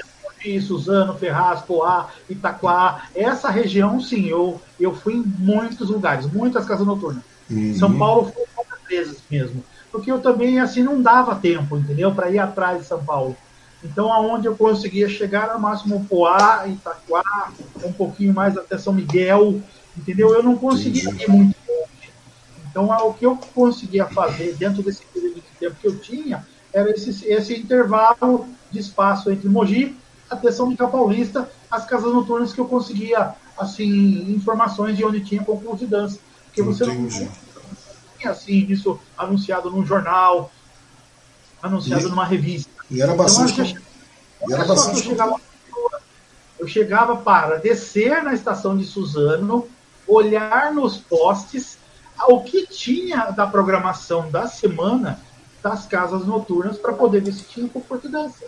de 0.43 0.61
Suzano, 0.61 1.15
Ferraz, 1.15 1.61
Poá, 1.61 2.09
Itaquá, 2.29 3.09
essa 3.15 3.49
região, 3.49 3.99
sim, 3.99 4.27
eu, 4.27 4.61
eu 4.79 4.93
fui 4.93 5.13
em 5.15 5.23
muitos 5.39 5.89
lugares, 5.89 6.25
muitas 6.31 6.65
casas 6.65 6.85
noturnas. 6.85 7.23
Uhum. 7.49 7.73
São 7.75 7.97
Paulo 7.97 8.31
foi 8.33 8.43
poucas 8.55 8.79
vezes 8.87 9.17
mesmo. 9.29 9.63
Porque 9.97 10.11
eu 10.11 10.21
também, 10.21 10.59
assim, 10.59 10.83
não 10.83 11.01
dava 11.01 11.33
tempo, 11.33 11.75
entendeu? 11.75 12.13
Para 12.13 12.29
ir 12.29 12.37
atrás 12.37 12.81
de 12.81 12.87
São 12.87 13.03
Paulo. 13.03 13.35
Então, 13.83 14.13
aonde 14.13 14.45
eu 14.45 14.55
conseguia 14.55 15.09
chegar 15.09 15.45
era 15.45 15.57
máximo 15.57 16.05
Poá, 16.07 16.67
Itaquá, 16.67 17.51
um 17.83 17.91
pouquinho 17.91 18.31
mais 18.31 18.55
até 18.55 18.77
São 18.77 18.93
Miguel, 18.93 19.59
entendeu? 19.97 20.35
Eu 20.35 20.43
não 20.43 20.55
conseguia 20.55 21.09
ir 21.09 21.27
muito 21.27 21.55
longe. 21.67 22.11
Então, 22.69 22.91
o 22.91 23.13
que 23.15 23.25
eu 23.25 23.35
conseguia 23.55 24.05
fazer 24.05 24.53
dentro 24.53 24.83
desse 24.83 25.03
período 25.11 25.37
de 25.37 25.59
tempo 25.59 25.75
que 25.81 25.87
eu 25.87 25.97
tinha 25.97 26.45
era 26.71 26.91
esse, 26.91 27.27
esse 27.27 27.59
intervalo 27.59 28.47
de 28.71 28.77
espaço 28.77 29.31
entre 29.31 29.49
Mogi 29.49 29.97
até 30.29 30.51
São 30.51 30.67
Miguel 30.67 30.89
Paulista, 30.89 31.49
as 31.71 31.85
casas 31.85 32.13
noturnas 32.13 32.53
que 32.53 32.61
eu 32.61 32.65
conseguia, 32.65 33.33
assim, 33.57 34.31
informações 34.31 34.95
de 34.95 35.03
onde 35.03 35.21
tinha 35.21 35.43
concurso 35.43 35.79
de 35.79 35.87
dança. 35.87 36.19
Porque 36.45 36.61
você 36.61 36.83
Entendi. 36.85 37.23
não 37.23 37.46
tinha, 38.27 38.31
assim, 38.31 38.71
isso 38.71 38.99
anunciado 39.17 39.69
num 39.69 39.85
jornal, 39.85 40.51
anunciado 41.61 42.07
e, 42.07 42.09
numa 42.09 42.25
revista. 42.25 42.71
E 42.89 43.01
era 43.01 43.15
bastante... 43.15 43.61
Então, 43.61 44.49
e 44.49 44.53
era 44.53 44.65
bastante... 44.65 44.97
Eu 44.97 45.03
chegava, 45.03 45.41
eu 46.59 46.67
chegava 46.67 47.15
para 47.17 47.57
descer 47.57 48.23
na 48.23 48.33
estação 48.33 48.77
de 48.77 48.85
Suzano, 48.85 49.67
olhar 50.07 50.73
nos 50.73 50.97
postes 50.97 51.77
o 52.27 52.41
que 52.41 52.65
tinha 52.65 53.29
da 53.31 53.45
programação 53.45 54.29
da 54.31 54.47
semana 54.47 55.19
das 55.61 55.85
casas 55.85 56.25
noturnas 56.25 56.77
para 56.77 56.93
poder 56.93 57.21
ver 57.21 57.33
se 57.33 57.43
tinha 57.43 57.69
concurso 57.69 58.09
dança. 58.09 58.45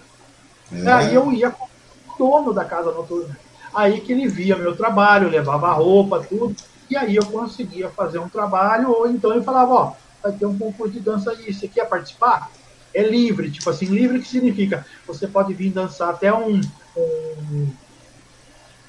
É. 0.71 0.91
Aí 0.91 1.13
eu 1.13 1.31
ia 1.31 1.51
com 1.51 1.65
o 1.65 2.17
dono 2.17 2.53
da 2.53 2.65
casa 2.65 2.91
noturna. 2.91 3.37
Aí 3.73 4.01
que 4.01 4.11
ele 4.11 4.27
via 4.27 4.55
meu 4.55 4.75
trabalho, 4.75 5.29
levava 5.29 5.71
roupa, 5.73 6.25
tudo, 6.27 6.55
e 6.89 6.97
aí 6.97 7.15
eu 7.15 7.25
conseguia 7.25 7.89
fazer 7.89 8.19
um 8.19 8.29
trabalho, 8.29 8.91
ou 8.91 9.09
então 9.09 9.31
ele 9.31 9.43
falava, 9.43 9.73
ó, 9.73 9.93
vai 10.21 10.31
ter 10.31 10.45
um 10.45 10.57
concurso 10.57 10.93
de 10.93 10.99
dança 10.99 11.31
aí, 11.31 11.53
você 11.53 11.67
quer 11.67 11.87
participar? 11.87 12.51
É 12.93 13.03
livre, 13.03 13.51
tipo 13.51 13.69
assim, 13.69 13.85
livre 13.85 14.19
que 14.19 14.27
significa 14.27 14.85
você 15.05 15.27
pode 15.27 15.53
vir 15.53 15.71
dançar 15.71 16.09
até 16.09 16.33
um 16.33 16.59
um, 16.97 17.67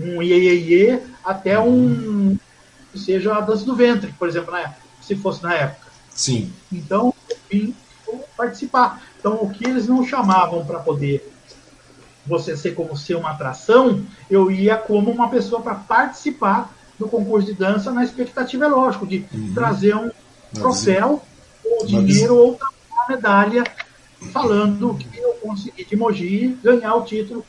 um 0.01 0.23
iê, 0.23 0.39
iê, 0.39 0.55
iê 0.55 1.03
até 1.23 1.61
um 1.61 2.37
seja 2.95 3.37
a 3.37 3.41
dança 3.41 3.65
do 3.65 3.77
ventre, 3.77 4.13
por 4.19 4.27
exemplo, 4.27 4.51
na 4.51 4.61
época, 4.61 4.81
se 5.03 5.15
fosse 5.15 5.43
na 5.43 5.55
época. 5.55 5.87
Sim. 6.11 6.53
Então, 6.73 7.15
eu 7.29 7.37
vim 7.51 7.75
participar. 8.37 9.03
Então, 9.19 9.35
o 9.35 9.51
que 9.51 9.65
eles 9.65 9.87
não 9.87 10.05
chamavam 10.05 10.65
para 10.65 10.81
poder 10.81 11.31
você 12.27 12.57
ser 12.57 12.75
como 12.75 12.97
ser 12.97 13.17
uma 13.17 13.31
atração, 13.31 14.05
eu 14.31 14.51
ia 14.51 14.77
como 14.77 15.11
uma 15.11 15.29
pessoa 15.29 15.61
para 15.63 15.75
participar 15.75 16.75
do 17.01 17.09
concurso 17.09 17.47
de 17.47 17.55
dança 17.55 17.91
na 17.91 18.05
expectativa, 18.05 18.67
é 18.67 18.69
lógico, 18.69 19.07
de 19.07 19.25
uhum. 19.33 19.55
trazer 19.55 19.97
um 19.97 20.11
troféu, 20.53 21.23
ou 21.65 21.87
dinheiro, 21.87 22.37
ou 22.37 22.61
uma 22.91 23.09
medalha, 23.09 23.65
falando 24.33 24.95
que 24.95 25.19
eu 25.19 25.33
consegui 25.43 25.85
de 25.87 25.97
Mogi 25.97 26.59
ganhar 26.63 26.95
o 26.95 27.03
título 27.03 27.45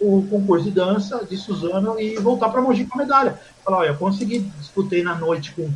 o 0.00 0.24
concurso 0.30 0.64
de 0.64 0.70
dança 0.70 1.24
de 1.28 1.36
Suzano 1.36 1.98
e 1.98 2.16
voltar 2.16 2.50
para 2.50 2.60
Mogi 2.60 2.84
com 2.84 2.98
a 2.98 3.02
medalha. 3.02 3.40
Falar, 3.64 3.78
olha, 3.78 3.88
eu 3.88 3.96
consegui, 3.96 4.40
disputei 4.58 5.02
na 5.02 5.14
noite 5.16 5.52
com 5.52 5.68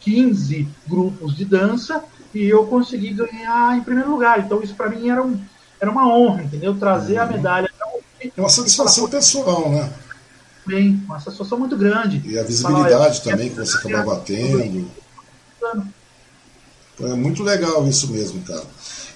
15 0.00 0.68
grupos 0.86 1.34
de 1.34 1.46
dança 1.46 2.04
e 2.34 2.44
eu 2.44 2.66
consegui 2.66 3.14
ganhar 3.14 3.76
em 3.76 3.82
primeiro 3.82 4.10
lugar. 4.10 4.40
Então 4.40 4.62
isso 4.62 4.74
para 4.74 4.90
mim 4.90 5.08
era, 5.08 5.22
um, 5.22 5.40
era 5.80 5.90
uma 5.90 6.06
honra, 6.06 6.42
entendeu? 6.42 6.74
Trazer 6.74 7.16
uhum. 7.16 7.22
a 7.22 7.26
medalha. 7.26 7.70
É 8.20 8.40
uma 8.40 8.50
satisfação 8.50 9.08
pessoal, 9.08 9.70
né? 9.70 9.90
Bem, 10.66 11.02
uma 11.04 11.20
satisfação 11.20 11.58
muito 11.58 11.76
grande. 11.76 12.22
E 12.24 12.38
a 12.38 12.42
visibilidade 12.42 13.20
falar, 13.20 13.36
também 13.36 13.50
que 13.50 13.56
você 13.56 13.76
acabava 13.76 14.16
tendo. 14.24 14.90
É 17.00 17.14
muito 17.14 17.42
legal 17.42 17.86
isso 17.86 18.10
mesmo, 18.10 18.40
cara. 18.42 18.64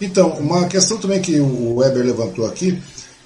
Então, 0.00 0.30
uma 0.38 0.66
questão 0.66 0.98
também 0.98 1.20
que 1.20 1.40
o 1.40 1.76
Weber 1.76 2.04
levantou 2.04 2.46
aqui 2.46 2.80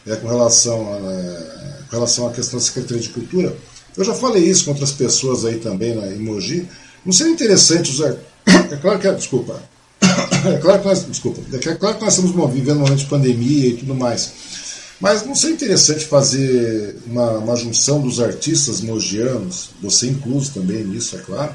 é, 0.07 0.16
com, 0.16 0.28
relação 0.28 0.93
a, 0.93 0.97
é, 0.97 1.78
com 1.89 1.97
relação 1.97 2.28
à 2.28 2.32
questão 2.32 2.59
da 2.59 2.65
Secretaria 2.65 3.03
de 3.03 3.09
Cultura. 3.09 3.57
Eu 3.97 4.05
já 4.05 4.15
falei 4.15 4.44
isso 4.44 4.65
com 4.65 4.70
outras 4.70 4.93
pessoas 4.93 5.44
aí 5.44 5.59
também 5.59 5.94
na 5.94 6.07
Emoji. 6.07 6.69
Não 7.05 7.12
seria 7.12 7.32
interessante 7.32 7.90
usar. 7.90 8.16
É 8.47 8.77
claro 8.77 8.99
que 8.99 9.09
é, 9.09 9.12
desculpa. 9.12 9.61
É 10.44 10.59
claro 10.59 10.81
que 10.81 10.89
nós, 10.89 11.05
desculpa, 11.05 11.40
é 11.53 11.74
claro 11.77 11.99
que 11.99 12.05
nós 12.05 12.19
estamos 12.19 12.53
vivendo 12.53 12.78
um 12.78 12.81
momento 12.81 12.99
de 12.99 13.07
pandemia 13.07 13.69
e 13.69 13.77
tudo 13.77 13.94
mais. 13.94 14.32
Mas 15.03 15.27
não 15.27 15.35
seria 15.35 15.57
interessante 15.57 16.05
fazer 16.05 16.97
uma, 17.05 17.33
uma 17.33 17.57
junção 17.57 18.01
dos 18.01 18.20
artistas 18.20 18.81
mogianos, 18.81 19.70
você 19.83 20.07
incluso 20.07 20.53
também 20.53 20.85
nisso, 20.85 21.16
é 21.16 21.19
claro, 21.19 21.53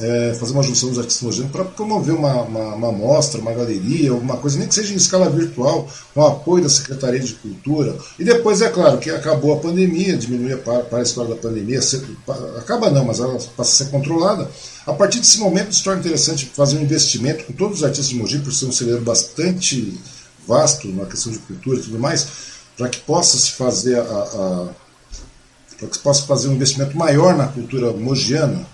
é, 0.00 0.32
fazer 0.40 0.54
uma 0.54 0.62
junção 0.62 0.88
dos 0.88 0.98
artistas 0.98 1.22
mogianos 1.22 1.52
para 1.52 1.62
promover 1.62 2.14
uma, 2.14 2.40
uma, 2.40 2.74
uma, 2.74 2.90
mostra, 2.90 3.38
uma 3.38 3.52
galeria, 3.52 4.12
alguma 4.12 4.38
coisa, 4.38 4.58
nem 4.58 4.66
que 4.66 4.74
seja 4.74 4.94
em 4.94 4.96
escala 4.96 5.28
virtual, 5.28 5.86
com 6.14 6.24
apoio 6.24 6.62
da 6.62 6.70
Secretaria 6.70 7.20
de 7.20 7.34
Cultura. 7.34 7.98
E 8.18 8.24
depois, 8.24 8.62
é 8.62 8.70
claro, 8.70 8.96
que 8.96 9.10
acabou 9.10 9.52
a 9.52 9.60
pandemia, 9.60 10.16
diminuiu 10.16 10.56
para, 10.56 10.84
para 10.84 11.00
a 11.00 11.02
história 11.02 11.34
da 11.34 11.36
pandemia, 11.36 11.80
acaba 12.56 12.88
não, 12.88 13.04
mas 13.04 13.20
ela 13.20 13.34
passa 13.34 13.60
a 13.60 13.64
ser 13.64 13.90
controlada. 13.90 14.50
A 14.86 14.94
partir 14.94 15.18
desse 15.18 15.38
momento 15.38 15.74
se 15.74 15.84
torna 15.84 16.00
interessante 16.00 16.46
fazer 16.46 16.78
um 16.78 16.82
investimento 16.82 17.44
com 17.44 17.52
todos 17.52 17.80
os 17.80 17.84
artistas 17.84 18.08
de 18.08 18.14
Mogi, 18.14 18.38
por 18.38 18.54
ser 18.54 18.64
um 18.64 18.72
celeiro 18.72 19.02
bastante 19.02 20.00
vasto 20.46 20.88
na 20.88 21.06
questão 21.06 21.32
de 21.32 21.38
cultura 21.38 21.78
e 21.78 21.82
tudo 21.82 21.98
mais, 21.98 22.26
para 22.76 22.88
que 22.88 23.00
possa 23.00 23.36
se 23.36 23.52
fazer 23.52 23.98
a, 23.98 24.02
a 24.02 24.68
para 25.78 25.88
que 25.88 25.96
se 25.96 26.02
possa 26.02 26.22
fazer 26.22 26.48
um 26.48 26.52
investimento 26.52 26.96
maior 26.96 27.36
na 27.36 27.48
cultura 27.48 27.92
mogiana, 27.92 28.64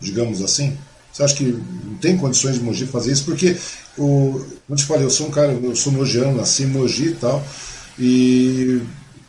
digamos 0.00 0.40
assim? 0.42 0.76
Você 1.12 1.22
acha 1.22 1.34
que 1.36 1.44
não 1.44 1.96
tem 1.98 2.16
condições 2.16 2.54
de 2.54 2.60
Mogi 2.60 2.86
fazer 2.86 3.12
isso? 3.12 3.24
Porque, 3.24 3.56
o, 3.96 4.44
como 4.66 4.76
te 4.76 4.84
falei, 4.84 5.04
eu 5.04 5.10
sou 5.10 5.28
um 5.28 5.30
cara, 5.30 5.52
eu 5.52 5.76
sou 5.76 5.92
mogiano, 5.92 6.36
nasci 6.36 6.64
em 6.64 6.66
Mogi 6.66 7.08
e 7.08 7.14
tal, 7.14 7.44
e 7.98 8.82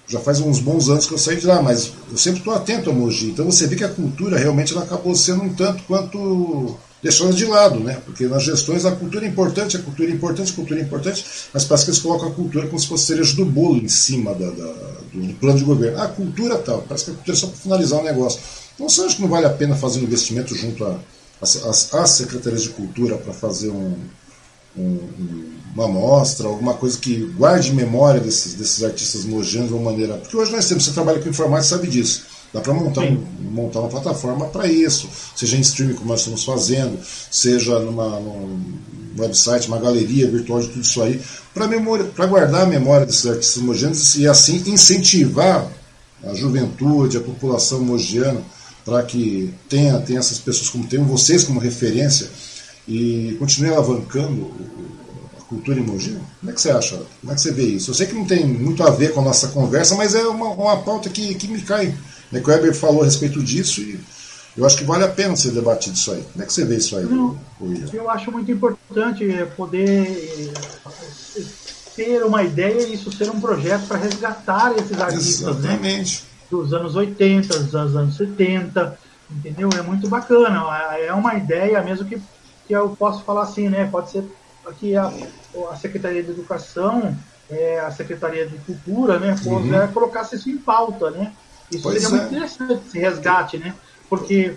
já 0.08 0.20
faz 0.20 0.40
uns 0.40 0.60
bons 0.60 0.90
anos 0.90 1.06
que 1.06 1.14
eu 1.14 1.18
saí 1.18 1.36
de 1.36 1.46
lá, 1.46 1.62
mas 1.62 1.92
eu 2.10 2.18
sempre 2.18 2.40
estou 2.40 2.54
atento 2.54 2.90
a 2.90 2.94
Mogi. 2.94 3.28
Então 3.28 3.46
você 3.46 3.68
vê 3.68 3.76
que 3.76 3.84
a 3.84 3.90
cultura 3.90 4.38
realmente 4.38 4.74
ela 4.74 4.84
acabou 4.84 5.14
sendo 5.14 5.44
um 5.44 5.54
tanto 5.54 5.84
quanto 5.84 6.78
deixada 7.06 7.32
de 7.34 7.46
lado, 7.46 7.80
né? 7.80 8.02
Porque 8.04 8.26
nas 8.26 8.44
gestões 8.44 8.84
a 8.84 8.92
cultura 8.92 9.26
é 9.26 9.30
importante, 9.30 9.78
a 9.78 9.80
cultura 9.80 10.10
é 10.10 10.12
importante, 10.12 10.52
a 10.52 10.56
cultura 10.56 10.80
é 10.80 10.84
importante, 10.84 11.24
mas 11.54 11.64
parece 11.64 11.86
que 11.86 11.92
eles 11.92 12.02
colocam 12.02 12.30
a 12.30 12.32
cultura 12.32 12.66
como 12.66 12.80
se 12.80 12.88
fosse 12.88 13.06
cereja 13.06 13.36
do 13.36 13.46
bolo 13.46 13.78
em 13.78 13.88
cima 13.88 14.34
da, 14.34 14.50
da, 14.50 14.74
do, 15.14 15.34
plano 15.40 15.60
de 15.60 15.64
governo. 15.64 16.02
A 16.02 16.08
cultura 16.08 16.58
tal, 16.58 16.82
parece 16.82 17.06
que 17.06 17.12
a 17.12 17.14
cultura 17.14 17.38
é 17.38 17.40
só 17.40 17.48
para 17.48 17.58
finalizar 17.58 18.00
o 18.00 18.04
negócio. 18.04 18.40
Então 18.74 18.90
você 18.90 19.02
acha 19.02 19.16
que 19.18 19.22
não 19.22 19.30
vale 19.30 19.46
a 19.46 19.52
pena 19.52 19.76
fazer 19.76 20.00
um 20.00 20.04
investimento 20.04 20.56
junto 20.56 20.84
às 21.40 22.10
secretarias 22.10 22.64
de 22.64 22.70
cultura 22.70 23.18
para 23.18 23.34
fazer 23.34 23.70
um, 23.70 23.96
um, 24.76 25.00
uma 25.76 25.86
amostra, 25.86 26.48
alguma 26.48 26.74
coisa 26.74 26.98
que 26.98 27.32
guarde 27.38 27.72
memória 27.72 28.20
desses, 28.20 28.56
desses 28.56 28.84
artistas 28.84 29.26
mojanos 29.26 29.68
de 29.68 29.76
uma 29.76 29.92
maneira. 29.92 30.16
Porque 30.16 30.36
hoje 30.36 30.52
nós 30.52 30.68
temos, 30.68 30.84
você 30.84 30.92
trabalha 30.92 31.20
com 31.20 31.30
informática 31.30 31.76
sabe 31.76 31.88
disso. 31.88 32.24
Dá 32.54 32.62
para 32.62 32.74
montar, 32.74 33.02
um, 33.02 33.24
montar 33.52 33.82
uma 33.82 33.90
plataforma 33.90 34.46
para 34.46 34.68
isso, 34.68 35.10
seja 35.36 35.58
em 35.58 35.62
streaming, 35.62 35.96
como 35.96 36.08
nós 36.08 36.22
estamos 36.22 36.46
fazendo, 36.46 36.98
seja 37.30 37.80
numa, 37.80 38.20
num 38.20 38.64
website, 39.18 39.68
uma 39.68 39.80
galeria 39.80 40.30
virtual 40.30 40.62
de 40.62 40.70
tudo 40.70 40.82
isso 40.82 41.02
aí, 41.04 41.22
para 41.54 42.26
guardar 42.28 42.64
a 42.64 42.66
memória 42.66 43.06
desses 43.06 43.26
artistas 43.26 43.62
mogianos 43.62 44.16
e 44.16 44.28
assim 44.28 44.64
incentivar 44.68 45.70
a 46.24 46.34
juventude, 46.34 47.18
a 47.18 47.22
população 47.22 47.82
mogiana, 47.82 48.42
para 48.86 49.02
que 49.04 49.54
tenha, 49.68 50.00
tenha 50.00 50.20
essas 50.20 50.38
pessoas 50.38 50.70
como 50.70 50.86
tenham 50.86 51.06
vocês 51.06 51.44
como 51.44 51.60
referência 51.60 52.30
e 52.88 53.36
continue 53.40 53.72
alavancando 53.72 54.52
a 55.40 55.44
cultura 55.44 55.80
em 55.80 55.84
Mogi? 55.84 56.18
Como 56.40 56.52
é 56.52 56.54
que 56.54 56.62
você 56.62 56.70
acha? 56.70 57.02
Como 57.20 57.32
é 57.32 57.36
que 57.36 57.42
você 57.42 57.52
vê 57.52 57.64
isso? 57.64 57.90
Eu 57.90 57.96
sei 57.96 58.06
que 58.06 58.14
não 58.14 58.26
tem 58.26 58.46
muito 58.46 58.84
a 58.84 58.92
ver 58.92 59.12
com 59.12 59.22
a 59.22 59.24
nossa 59.24 59.48
conversa, 59.48 59.96
mas 59.96 60.14
é 60.14 60.22
uma, 60.28 60.50
uma 60.50 60.78
pauta 60.78 61.10
que, 61.10 61.34
que 61.34 61.48
me 61.48 61.62
cai 61.62 61.96
né, 62.32 62.40
que 62.40 62.50
o 62.50 62.54
Weber 62.54 62.74
falou 62.74 63.02
a 63.02 63.06
respeito 63.06 63.44
disso 63.44 63.82
e 63.82 64.00
eu 64.58 64.66
acho 64.66 64.78
que 64.78 64.86
vale 64.86 65.04
a 65.04 65.10
pena 65.10 65.36
ser 65.36 65.52
debatido 65.52 65.96
isso 65.96 66.14
aí. 66.14 66.24
Como 66.32 66.44
é 66.44 66.48
que 66.48 66.54
você 66.54 66.64
vê 66.64 66.78
isso 66.78 66.98
aí, 66.98 67.04
Não, 67.04 67.38
Eu 67.92 68.10
acho 68.10 68.32
muito 68.32 68.50
importante 68.50 69.26
poder 69.58 70.54
eh, 71.38 71.44
ter 71.94 72.24
uma 72.24 72.42
ideia 72.42 72.88
e 72.88 72.94
isso 72.94 73.12
ser 73.12 73.30
um 73.30 73.42
projeto 73.42 73.86
para 73.86 73.98
resgatar 73.98 74.74
esses 74.78 75.00
artistas 75.00 75.58
né, 75.60 76.04
dos 76.50 76.74
anos 76.74 76.96
80, 76.96 77.60
dos 77.60 77.76
anos 77.76 78.16
70, 78.16 78.98
entendeu? 79.30 79.70
É 79.78 79.82
muito 79.82 80.08
bacana. 80.08 80.64
É 81.00 81.12
uma 81.14 81.36
ideia 81.36 81.82
mesmo 81.82 82.06
que, 82.06 82.22
que 82.66 82.74
eu 82.74 82.90
posso 82.90 83.24
falar 83.24 83.44
assim, 83.44 83.68
né? 83.68 83.90
Pode 83.92 84.12
ser 84.12 84.24
que 84.80 84.96
a, 84.96 85.12
a 85.72 85.76
Secretaria 85.76 86.24
de 86.24 86.32
Educação, 86.32 87.16
é, 87.50 87.80
a 87.80 87.92
Secretaria 87.92 88.48
de 88.48 88.58
Cultura, 88.60 89.20
né, 89.20 89.36
uhum. 89.46 89.88
colocasse 89.94 90.36
isso 90.36 90.50
em 90.50 90.58
pauta, 90.58 91.12
né? 91.12 91.34
Isso 91.76 91.84
pois 91.84 92.02
seria 92.02 92.18
é. 92.18 92.22
muito 92.22 92.34
interessante, 92.34 92.82
esse 92.88 93.00
resgate, 93.00 93.58
né? 93.58 93.74
Porque 94.10 94.56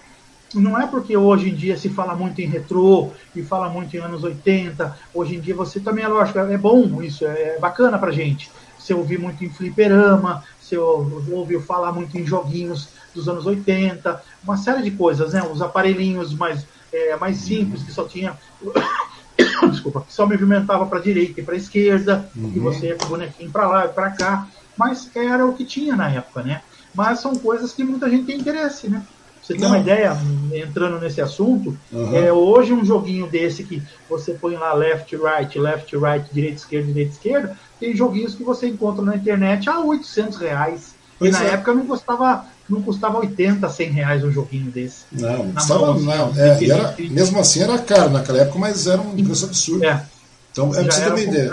não 0.55 0.81
é 0.81 0.87
porque 0.87 1.17
hoje 1.17 1.51
em 1.51 1.55
dia 1.55 1.77
se 1.77 1.89
fala 1.89 2.15
muito 2.15 2.41
em 2.41 2.47
retrô 2.47 3.11
e 3.35 3.43
fala 3.43 3.69
muito 3.69 3.95
em 3.95 4.01
anos 4.01 4.25
80, 4.25 4.97
hoje 5.13 5.37
em 5.37 5.41
dia 5.41 5.55
você 5.55 5.79
também, 5.79 6.05
é 6.05 6.09
lógico, 6.09 6.39
é 6.39 6.57
bom 6.57 7.03
isso, 7.03 7.27
é 7.27 7.59
bacana 7.59 7.99
pra 7.99 8.11
gente. 8.11 8.51
Você 8.79 8.95
ouvir 8.95 9.19
muito 9.19 9.45
em 9.45 9.51
fliperama, 9.51 10.43
você 10.59 10.77
ouviu 10.77 11.61
falar 11.61 11.93
muito 11.93 12.17
em 12.17 12.25
joguinhos 12.25 12.89
dos 13.15 13.29
anos 13.29 13.45
80, 13.45 14.23
uma 14.43 14.57
série 14.57 14.83
de 14.83 14.91
coisas, 14.91 15.33
né? 15.33 15.43
Os 15.43 15.61
aparelhinhos 15.61 16.33
mais, 16.35 16.67
é, 16.93 17.17
mais 17.17 17.39
simples, 17.39 17.83
que 17.83 17.93
só 17.93 18.05
tinha. 18.05 18.39
Desculpa, 19.71 20.01
que 20.01 20.13
só 20.13 20.27
movimentava 20.27 20.87
para 20.87 21.01
direita 21.01 21.41
e 21.41 21.45
para 21.45 21.57
esquerda, 21.57 22.29
uhum. 22.35 22.53
e 22.55 22.59
você 22.59 22.89
ia 22.89 22.97
com 22.97 23.05
o 23.05 23.09
bonequinho 23.09 23.51
para 23.51 23.67
lá 23.67 23.85
e 23.85 23.89
para 23.89 24.11
cá, 24.11 24.49
mas 24.77 25.11
era 25.15 25.47
o 25.47 25.55
que 25.55 25.65
tinha 25.65 25.95
na 25.95 26.11
época, 26.11 26.43
né? 26.43 26.63
Mas 26.95 27.21
são 27.21 27.35
coisas 27.37 27.73
que 27.73 27.85
muita 27.85 28.09
gente 28.09 28.25
tem 28.25 28.39
interesse, 28.39 28.89
né? 28.89 29.03
Você 29.49 29.55
tem 29.55 29.67
uma 29.67 29.79
ideia, 29.79 30.15
entrando 30.53 31.01
nesse 31.01 31.23
assunto, 31.23 31.75
uhum. 31.91 32.15
é, 32.15 32.31
hoje 32.31 32.75
um 32.75 32.85
joguinho 32.85 33.27
desse 33.27 33.65
que 33.65 33.83
você 34.09 34.35
põe 34.35 34.55
lá 34.57 34.75
left, 34.75 35.17
right, 35.17 35.59
left, 35.59 35.97
right, 35.97 36.29
direita, 36.35 36.57
esquerda, 36.57 36.87
direita, 36.87 37.13
esquerda, 37.13 37.57
tem 37.81 37.97
joguinhos 37.97 38.35
que 38.35 38.45
você 38.45 38.69
encontra 38.69 39.03
na 39.03 39.17
internet 39.17 39.71
a 39.71 39.81
800 39.81 40.37
reais. 40.37 40.95
Pois 41.19 41.35
e 41.35 41.39
na 41.39 41.49
é. 41.49 41.55
época 41.55 41.73
não 41.73 41.87
custava, 41.87 42.45
não 42.69 42.83
custava 42.83 43.19
80, 43.21 43.69
100 43.69 43.91
reais 43.91 44.23
um 44.23 44.31
joguinho 44.31 44.71
desse. 44.71 45.05
Não, 45.11 45.45
não 45.45 45.53
custava, 45.53 45.95
mão, 45.95 46.01
não. 46.01 46.33
É, 46.37 46.65
era, 46.69 46.95
mesmo 46.99 47.39
assim 47.39 47.63
era 47.63 47.79
caro 47.79 48.11
naquela 48.11 48.41
época, 48.41 48.59
mas 48.59 48.87
era 48.87 49.01
um 49.01 49.25
preço 49.25 49.47
absurdo. 49.47 49.83
É. 49.83 50.05
Então, 50.53 50.75
é 50.75 50.83
pra 50.83 50.93
você 50.93 51.09
uma 51.09 51.21
ideia. 51.21 51.51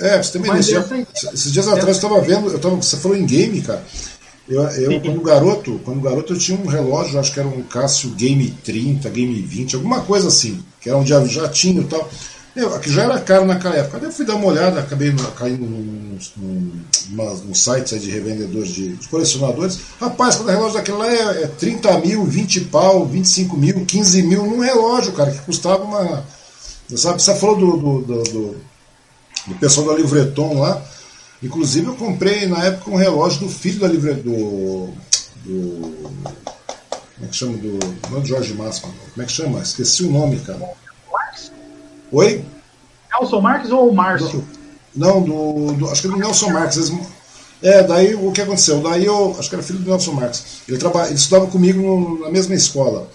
É, 0.00 0.22
você 0.22 0.38
uma 0.38 0.58
ideia. 0.58 1.06
Esses 1.32 1.52
dias 1.52 1.66
atrás 1.66 1.86
eu 1.86 1.92
estava 1.92 2.20
vendo, 2.20 2.50
eu 2.50 2.58
tava, 2.58 2.76
você 2.76 2.96
falou 2.96 3.16
em 3.16 3.24
game, 3.24 3.62
cara. 3.62 3.82
Eu, 4.48 4.62
eu 4.62 5.00
quando 5.00 5.20
garoto, 5.20 5.80
quando 5.84 6.00
garoto 6.00 6.32
eu 6.32 6.38
tinha 6.38 6.58
um 6.58 6.66
relógio, 6.66 7.18
acho 7.18 7.32
que 7.32 7.38
era 7.38 7.48
um 7.48 7.62
Casio 7.62 8.10
Game 8.10 8.50
30, 8.64 9.08
Game 9.10 9.40
20, 9.40 9.76
alguma 9.76 10.00
coisa 10.02 10.28
assim, 10.28 10.62
que 10.80 10.88
era 10.88 10.98
um 10.98 11.06
já 11.06 11.48
tinha 11.48 11.80
e 11.80 11.84
tal. 11.84 12.08
Eu, 12.54 12.78
que 12.80 12.92
já 12.92 13.04
era 13.04 13.18
caro 13.18 13.46
naquela 13.46 13.76
época. 13.76 13.98
Eu 13.98 14.12
fui 14.12 14.26
dar 14.26 14.34
uma 14.34 14.46
olhada, 14.46 14.80
acabei 14.80 15.14
caindo 15.38 15.64
num, 15.64 16.18
num, 16.36 16.82
num 17.46 17.54
site 17.54 17.98
de 17.98 18.10
revendedores 18.10 18.68
de, 18.68 18.94
de, 18.94 19.08
colecionadores. 19.08 19.78
Rapaz, 19.98 20.36
cada 20.36 20.52
relógio 20.52 20.74
daquele 20.74 20.98
lá 20.98 21.10
é, 21.10 21.44
é 21.44 21.46
30 21.46 21.98
mil, 22.00 22.24
20 22.24 22.60
pau, 22.62 23.06
25 23.06 23.56
mil, 23.56 23.86
15 23.86 24.22
mil 24.24 24.44
num 24.44 24.60
relógio, 24.60 25.12
cara, 25.12 25.30
que 25.30 25.40
custava 25.40 25.82
uma. 25.82 26.24
Sabe, 26.94 27.22
você 27.22 27.34
falou 27.36 27.56
do, 27.56 27.76
do, 27.78 28.02
do, 28.02 28.22
do, 28.24 28.56
do 29.46 29.54
pessoal 29.58 29.86
da 29.86 29.94
Livreton 29.94 30.58
lá. 30.58 30.82
Inclusive 31.42 31.88
eu 31.88 31.94
comprei 31.94 32.46
na 32.46 32.64
época 32.64 32.90
um 32.90 32.96
relógio 32.96 33.40
do 33.40 33.48
filho 33.48 33.80
da 33.80 33.88
livre 33.88 34.14
do, 34.14 34.88
do 35.44 35.92
como 37.22 37.24
é 37.24 37.26
que 37.28 37.36
chama 37.36 37.56
do 37.58 37.78
não 38.10 38.18
é 38.18 38.20
do 38.20 38.26
Jorge 38.26 38.54
Máximo, 38.54 38.92
como 39.12 39.22
é 39.22 39.26
que 39.26 39.32
chama? 39.32 39.60
Esqueci 39.60 40.04
o 40.04 40.10
nome, 40.10 40.38
cara. 40.40 40.70
Marques? 41.12 41.52
Oi? 42.12 42.44
Nelson 43.10 43.40
Marques 43.40 43.70
ou 43.70 43.92
Márcio? 43.92 44.44
Não, 44.94 45.22
do, 45.22 45.72
do, 45.72 45.90
acho 45.90 46.02
que 46.02 46.08
é 46.08 46.10
do 46.10 46.16
Nelson 46.16 46.50
Marques. 46.50 46.92
É, 47.62 47.82
daí 47.82 48.14
o 48.14 48.32
que 48.32 48.40
aconteceu? 48.40 48.80
Daí 48.80 49.04
eu, 49.04 49.36
acho 49.38 49.48
que 49.48 49.54
era 49.54 49.64
filho 49.64 49.78
do 49.78 49.90
Nelson 49.90 50.12
Marques. 50.12 50.44
Ele, 50.68 50.78
traba, 50.78 51.06
ele 51.06 51.14
estudava 51.14 51.46
comigo 51.46 51.80
no, 51.80 52.20
na 52.20 52.30
mesma 52.30 52.54
escola. 52.54 53.08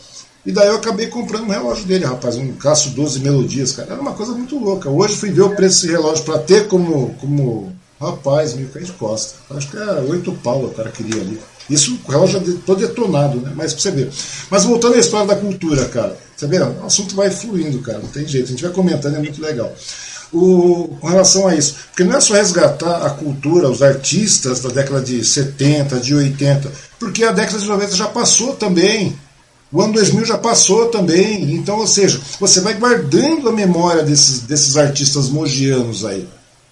E 0.45 0.51
daí 0.51 0.67
eu 0.67 0.75
acabei 0.75 1.07
comprando 1.07 1.43
um 1.43 1.51
relógio 1.51 1.85
dele, 1.85 2.05
rapaz, 2.05 2.37
um 2.37 2.53
Cássio 2.53 2.91
12 2.91 3.19
Melodias, 3.19 3.73
cara. 3.73 3.93
Era 3.93 4.01
uma 4.01 4.13
coisa 4.13 4.31
muito 4.31 4.57
louca. 4.57 4.89
Hoje 4.89 5.17
fui 5.17 5.29
ver 5.29 5.41
o 5.41 5.55
preço 5.55 5.81
desse 5.81 5.91
relógio 5.91 6.23
para 6.23 6.39
ter 6.39 6.67
como, 6.67 7.13
como 7.15 7.75
Rapaz, 7.99 8.55
de 8.55 8.65
costa. 8.93 9.35
Acho 9.49 9.71
que 9.71 9.77
era 9.77 10.01
oito 10.01 10.31
pau 10.43 10.63
o 10.63 10.69
cara 10.69 10.91
queria 10.91 11.19
ali. 11.19 11.39
Isso 11.67 11.99
o 12.05 12.11
relógio 12.11 12.39
já 12.39 12.57
todo 12.65 12.79
detonado, 12.79 13.41
né? 13.41 13.51
Mas 13.55 13.73
pra 13.73 13.81
você 13.81 13.91
ver. 13.91 14.11
Mas 14.51 14.63
voltando 14.63 14.95
à 14.95 14.99
história 14.99 15.27
da 15.27 15.35
cultura, 15.35 15.85
cara. 15.85 16.15
Você 16.35 16.45
vê, 16.45 16.59
o 16.59 16.85
assunto 16.85 17.15
vai 17.15 17.31
fluindo, 17.31 17.79
cara. 17.79 17.97
Não 17.97 18.07
tem 18.07 18.27
jeito. 18.27 18.45
A 18.45 18.49
gente 18.51 18.63
vai 18.63 18.71
comentando, 18.71 19.15
é 19.15 19.19
muito 19.19 19.41
legal. 19.41 19.73
O, 20.31 20.95
com 21.01 21.07
relação 21.07 21.47
a 21.47 21.55
isso. 21.55 21.75
Porque 21.87 22.03
não 22.03 22.15
é 22.15 22.21
só 22.21 22.35
resgatar 22.35 23.05
a 23.05 23.09
cultura, 23.09 23.69
os 23.69 23.81
artistas 23.81 24.59
da 24.59 24.69
década 24.69 25.01
de 25.01 25.25
70, 25.25 25.99
de 25.99 26.13
80, 26.13 26.71
porque 26.99 27.23
a 27.23 27.31
década 27.31 27.57
de 27.57 27.67
90 27.67 27.95
já 27.95 28.07
passou 28.07 28.55
também. 28.55 29.17
O 29.71 29.81
ano 29.81 29.93
2000 29.93 30.23
já 30.23 30.37
passou 30.37 30.85
também. 30.85 31.55
Então, 31.55 31.79
ou 31.79 31.87
seja, 31.87 32.21
você 32.39 32.61
vai 32.61 32.75
guardando 32.75 33.49
a 33.49 33.51
memória 33.51 34.03
desses, 34.03 34.41
desses 34.41 34.77
artistas 34.77 35.29
mogianos 35.29 36.05
aí 36.05 36.27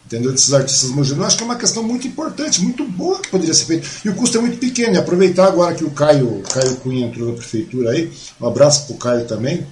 entendeu? 0.06 0.32
Desses 0.32 0.54
artistas 0.54 0.90
mogianos. 0.90 1.26
Acho 1.26 1.38
que 1.38 1.44
é 1.44 1.46
uma 1.46 1.56
questão 1.56 1.84
muito 1.84 2.08
importante, 2.08 2.62
muito 2.62 2.86
boa 2.86 3.20
que 3.20 3.30
poderia 3.30 3.54
ser 3.54 3.66
feita. 3.66 3.88
E 4.04 4.10
o 4.10 4.16
custo 4.16 4.38
é 4.38 4.42
muito 4.42 4.58
pequeno. 4.58 4.96
E 4.96 4.98
aproveitar 4.98 5.48
agora 5.48 5.74
que 5.74 5.84
o 5.84 5.92
Caio, 5.92 6.44
Caio 6.52 6.76
Cunha 6.78 7.08
entrou 7.08 7.30
na 7.30 7.36
prefeitura 7.36 7.92
aí, 7.92 8.12
um 8.40 8.48
abraço 8.48 8.86
para 8.86 8.96
o 8.96 8.98
Caio 8.98 9.26
também. 9.26 9.66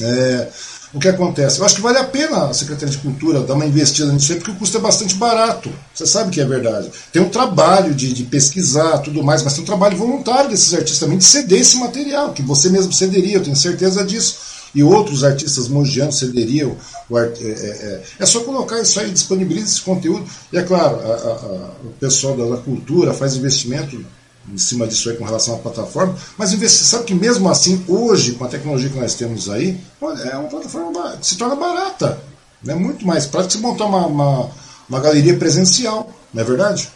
É, 0.00 0.48
o 0.94 0.98
que 0.98 1.08
acontece? 1.08 1.58
Eu 1.58 1.66
acho 1.66 1.74
que 1.74 1.82
vale 1.82 1.98
a 1.98 2.04
pena 2.04 2.46
a 2.46 2.54
Secretaria 2.54 2.94
de 2.94 2.98
Cultura 2.98 3.40
dar 3.40 3.54
uma 3.54 3.66
investida 3.66 4.10
nisso 4.10 4.32
aí, 4.32 4.38
porque 4.38 4.52
o 4.52 4.54
custo 4.54 4.78
é 4.78 4.80
bastante 4.80 5.14
barato. 5.16 5.70
Você 5.94 6.06
sabe 6.06 6.30
que 6.30 6.40
é 6.40 6.44
verdade. 6.44 6.90
Tem 7.12 7.20
um 7.20 7.28
trabalho 7.28 7.94
de, 7.94 8.12
de 8.12 8.22
pesquisar, 8.24 8.98
tudo 8.98 9.22
mais, 9.22 9.42
mas 9.42 9.52
tem 9.52 9.62
um 9.62 9.66
trabalho 9.66 9.98
voluntário 9.98 10.48
desses 10.48 10.72
artistas 10.72 11.00
também 11.00 11.18
de 11.18 11.24
ceder 11.24 11.60
esse 11.60 11.76
material, 11.76 12.32
que 12.32 12.42
você 12.42 12.70
mesmo 12.70 12.92
cederia, 12.92 13.36
eu 13.36 13.42
tenho 13.42 13.56
certeza 13.56 14.04
disso. 14.04 14.38
E 14.74 14.82
outros 14.82 15.24
artistas 15.24 15.68
mongianos 15.68 16.18
cederiam. 16.18 16.76
Art... 17.12 17.40
É, 17.40 17.44
é, 17.44 17.48
é, 17.48 18.02
é, 18.18 18.26
só 18.26 18.40
colocar 18.40 18.80
isso 18.80 19.00
aí, 19.00 19.10
disponibiliza 19.10 19.66
esse 19.66 19.80
conteúdo. 19.80 20.24
E 20.52 20.58
é 20.58 20.62
claro, 20.62 21.00
a, 21.00 21.14
a, 21.14 21.32
a, 21.32 21.70
o 21.84 21.92
pessoal 21.98 22.36
da, 22.36 22.56
da 22.56 22.62
cultura 22.62 23.14
faz 23.14 23.36
investimento 23.36 23.98
em 24.52 24.58
cima 24.58 24.86
disso 24.86 25.10
aí 25.10 25.16
com 25.16 25.24
relação 25.24 25.54
à 25.56 25.58
plataforma, 25.58 26.16
mas 26.36 26.50
sabe 26.70 27.04
que 27.04 27.14
mesmo 27.14 27.48
assim, 27.50 27.84
hoje, 27.86 28.32
com 28.32 28.44
a 28.44 28.48
tecnologia 28.48 28.88
que 28.88 28.98
nós 28.98 29.14
temos 29.14 29.48
aí, 29.48 29.78
é 30.00 30.36
uma 30.36 30.48
plataforma 30.48 31.16
que 31.18 31.26
se 31.26 31.36
torna 31.36 31.54
barata. 31.54 32.18
É 32.66 32.74
muito 32.74 33.06
mais 33.06 33.26
prático 33.26 33.52
você 33.52 33.58
montar 33.58 33.84
uma, 33.84 34.06
uma, 34.06 34.50
uma, 34.88 35.00
galeria 35.00 35.36
presencial, 35.36 36.10
não 36.32 36.42
é 36.42 36.44
verdade? 36.44 36.88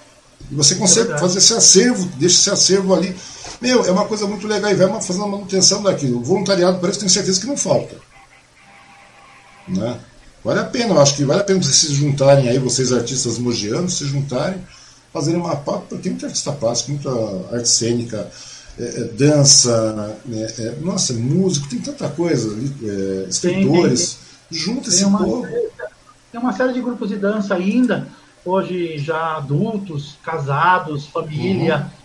E 0.51 0.55
você 0.55 0.75
consegue 0.75 1.13
é 1.13 1.19
fazer 1.19 1.39
esse 1.39 1.55
acervo, 1.55 2.09
deixa 2.19 2.37
esse 2.37 2.51
acervo 2.51 2.95
ali. 2.95 3.15
Meu, 3.63 3.85
é 3.85 3.91
uma 3.91 4.05
coisa 4.05 4.27
muito 4.27 4.47
legal 4.47 4.71
e 4.71 4.75
vai 4.75 5.01
fazendo 5.01 5.25
a 5.25 5.29
manutenção 5.29 5.83
daquilo. 5.83 6.19
O 6.19 6.23
voluntariado, 6.23 6.79
parece 6.81 6.99
que 6.99 7.05
tenho 7.05 7.11
certeza 7.11 7.41
que 7.41 7.47
não 7.47 7.57
falta. 7.57 7.97
Né? 9.67 9.99
Vale 10.45 10.61
a 10.61 10.65
pena, 10.65 10.95
eu 10.95 11.01
acho 11.01 11.17
que 11.17 11.25
vale 11.25 11.41
a 11.41 11.45
pena 11.45 11.63
vocês 11.63 11.77
se 11.77 11.95
juntarem 11.95 12.49
aí, 12.49 12.59
vocês 12.59 12.93
artistas 12.93 13.39
mogianos, 13.39 13.97
se 13.97 14.05
juntarem 14.05 14.61
fazerem 15.13 15.39
uma 15.39 15.55
pauta, 15.55 15.87
porque 15.89 16.03
tem 16.03 16.13
muita 16.13 16.27
artista 16.27 16.53
plástica, 16.53 16.93
muita 16.93 17.55
arte 17.55 17.69
cênica, 17.69 18.31
é, 18.79 18.83
é, 18.83 19.05
dança, 19.05 20.17
né, 20.25 20.47
é, 20.59 20.77
nossa, 20.81 21.13
músico, 21.13 21.69
tem 21.69 21.79
tanta 21.79 22.09
coisa 22.09 22.57
é, 22.83 23.29
escritores, 23.29 24.19
junta 24.51 24.89
esse 24.89 25.05
uma, 25.05 25.19
povo. 25.19 25.47
Tem 26.33 26.41
uma 26.41 26.53
série 26.55 26.73
de 26.73 26.81
grupos 26.81 27.11
de 27.11 27.17
dança 27.17 27.55
ainda, 27.55 28.09
hoje 28.45 28.97
já 28.99 29.37
adultos, 29.37 30.17
casados, 30.25 31.07
família, 31.07 31.77
uhum. 31.77 32.02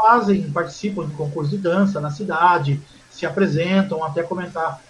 Fazem, 0.00 0.50
participam 0.50 1.06
de 1.06 1.14
concurso 1.14 1.50
de 1.50 1.58
dança 1.58 2.00
na 2.00 2.10
cidade, 2.10 2.80
se 3.10 3.26
apresentam, 3.26 4.02
até 4.04 4.22
comentar 4.22 4.80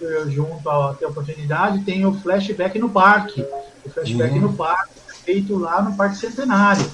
eh, 0.00 0.24
junto 0.28 0.68
a 0.68 0.94
ter 0.94 1.06
oportunidade, 1.06 1.84
tem 1.84 2.06
o 2.06 2.14
flashback 2.14 2.78
no 2.78 2.88
parque. 2.88 3.44
O 3.84 3.90
flashback 3.90 4.34
uhum. 4.34 4.40
no 4.40 4.52
parque 4.54 4.94
feito 5.24 5.56
lá 5.56 5.82
no 5.82 5.96
Parque 5.96 6.16
Centenário. 6.16 6.88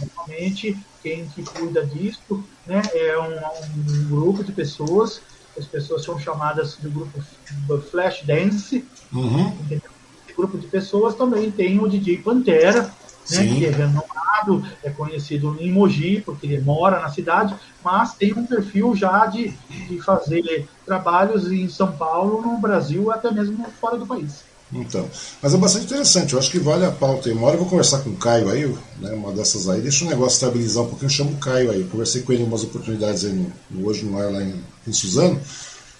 Normalmente, 0.00 0.76
quem 1.02 1.26
que 1.26 1.42
cuida 1.44 1.84
disso 1.86 2.42
né, 2.66 2.82
é 2.92 3.18
um, 3.18 3.36
um, 3.78 4.08
grupo 4.08 4.42
de 4.42 4.52
pessoas, 4.52 5.20
as 5.56 5.66
pessoas 5.66 6.02
são 6.02 6.18
chamadas 6.18 6.76
do 6.76 6.90
grupo 6.90 7.22
do 7.66 7.80
Flash 7.80 8.22
Dance. 8.24 8.84
Uhum. 9.12 9.56
Esse 9.70 10.34
grupo 10.36 10.58
de 10.58 10.66
pessoas 10.66 11.14
também 11.14 11.50
tem 11.50 11.78
o 11.78 11.88
DJ 11.88 12.18
Pantera, 12.18 12.90
né, 13.30 13.46
que 13.46 13.66
é 13.66 13.70
renomado, 13.70 14.64
é 14.82 14.90
conhecido 14.90 15.56
em 15.58 15.72
Mogi, 15.72 16.22
porque 16.24 16.46
ele 16.46 16.60
mora 16.60 17.00
na 17.00 17.08
cidade, 17.08 17.54
mas 17.82 18.14
tem 18.14 18.32
um 18.34 18.46
perfil 18.46 18.94
já 18.94 19.26
de, 19.26 19.52
de 19.88 20.00
fazer 20.00 20.68
trabalhos 20.84 21.50
em 21.50 21.68
São 21.68 21.92
Paulo, 21.92 22.42
no 22.42 22.58
Brasil, 22.58 23.10
até 23.10 23.30
mesmo 23.30 23.66
fora 23.80 23.96
do 23.96 24.06
país. 24.06 24.44
Então, 24.72 25.08
mas 25.40 25.54
é 25.54 25.56
bastante 25.56 25.84
interessante, 25.84 26.32
eu 26.32 26.38
acho 26.38 26.50
que 26.50 26.58
vale 26.58 26.84
a 26.84 26.90
pauta. 26.90 27.30
Uma 27.30 27.46
hora 27.46 27.54
eu 27.54 27.60
vou 27.60 27.68
conversar 27.68 28.00
com 28.00 28.10
o 28.10 28.16
Caio 28.16 28.48
aí, 28.50 28.66
né, 28.98 29.12
uma 29.12 29.30
dessas 29.32 29.68
aí, 29.68 29.80
deixa 29.80 30.04
o 30.04 30.08
negócio 30.08 30.34
estabilizar 30.34 30.82
um 30.82 30.88
pouquinho, 30.88 31.06
eu 31.06 31.14
chamo 31.14 31.32
o 31.32 31.36
Caio 31.36 31.70
aí. 31.70 31.82
Eu 31.82 31.88
conversei 31.88 32.22
com 32.22 32.32
ele 32.32 32.42
em 32.42 32.46
umas 32.46 32.64
oportunidades 32.64 33.24
aí 33.24 33.32
no, 33.32 33.52
no 33.70 33.86
hoje 33.86 34.04
no 34.04 34.18
ar 34.18 34.32
lá 34.32 34.42
em, 34.42 34.54
em 34.86 34.92
Suzano, 34.92 35.40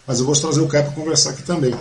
mas 0.06 0.18
eu 0.18 0.26
vou 0.26 0.34
trazer 0.34 0.60
o 0.60 0.66
Caio 0.66 0.84
para 0.84 0.94
conversar 0.94 1.30
aqui 1.30 1.42
também. 1.42 1.74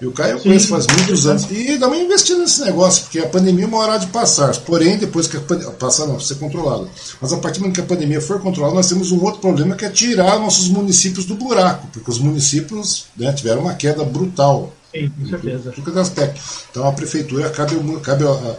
E 0.00 0.06
o 0.06 0.12
Caio 0.12 0.36
eu 0.36 0.40
conheço 0.40 0.68
faz 0.68 0.86
muitos 0.86 1.26
anos. 1.26 1.46
E 1.50 1.76
dá 1.76 1.88
uma 1.88 1.96
investida 1.96 2.38
nesse 2.38 2.60
negócio, 2.62 3.02
porque 3.04 3.18
a 3.18 3.28
pandemia 3.28 3.64
é 3.64 3.68
uma 3.68 3.78
hora 3.78 3.98
de 3.98 4.06
passar. 4.06 4.56
Porém, 4.58 4.96
depois 4.96 5.26
que 5.26 5.36
a 5.36 5.40
pandemia. 5.40 5.72
Passar 5.72 6.06
não, 6.06 6.20
ser 6.20 6.36
controlada. 6.36 6.86
Mas 7.20 7.32
a 7.32 7.38
partir 7.38 7.58
do 7.58 7.62
momento 7.62 7.74
que 7.74 7.80
a 7.80 7.84
pandemia 7.84 8.20
for 8.20 8.40
controlada, 8.40 8.74
nós 8.74 8.88
temos 8.88 9.10
um 9.10 9.22
outro 9.24 9.40
problema 9.40 9.74
que 9.74 9.84
é 9.84 9.90
tirar 9.90 10.38
nossos 10.38 10.68
municípios 10.68 11.24
do 11.24 11.34
buraco, 11.34 11.88
porque 11.92 12.10
os 12.10 12.18
municípios 12.18 13.06
né, 13.16 13.32
tiveram 13.32 13.62
uma 13.62 13.74
queda 13.74 14.04
brutal 14.04 14.72
Sim, 14.92 15.10
com 15.10 15.26
certeza. 15.26 15.74
Aspecto. 16.00 16.40
Então 16.70 16.86
a 16.86 16.92
prefeitura 16.92 17.50
cabe, 17.50 17.76
cabe 18.00 18.24
a, 18.24 18.30
a, 18.30 18.56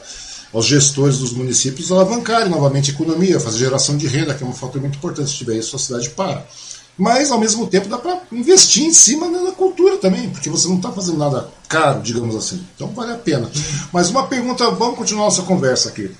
aos 0.53 0.65
gestores 0.65 1.17
dos 1.17 1.33
municípios 1.33 1.91
alavancarem 1.91 2.49
novamente 2.49 2.91
a 2.91 2.93
economia, 2.93 3.39
fazer 3.39 3.59
geração 3.59 3.97
de 3.97 4.07
renda, 4.07 4.33
que 4.33 4.43
é 4.43 4.45
uma 4.45 4.55
fator 4.55 4.79
muito 4.79 4.97
importante. 4.97 5.29
Se 5.29 5.37
tiver 5.37 5.55
isso, 5.55 5.75
a 5.75 5.79
cidade 5.79 6.09
para. 6.11 6.45
Mas, 6.99 7.31
ao 7.31 7.39
mesmo 7.39 7.65
tempo, 7.65 7.87
dá 7.87 7.97
para 7.97 8.21
investir 8.31 8.83
em 8.85 8.93
cima 8.93 9.29
da 9.29 9.51
cultura 9.53 9.97
também, 9.97 10.29
porque 10.29 10.49
você 10.49 10.67
não 10.67 10.75
está 10.75 10.91
fazendo 10.91 11.17
nada 11.17 11.49
caro, 11.67 12.01
digamos 12.01 12.35
assim. 12.35 12.63
Então, 12.75 12.89
vale 12.89 13.13
a 13.13 13.17
pena. 13.17 13.49
Mas 13.91 14.09
uma 14.09 14.27
pergunta, 14.27 14.69
vamos 14.71 14.97
continuar 14.97 15.25
nossa 15.25 15.43
conversa 15.43 15.89
aqui. 15.89 16.11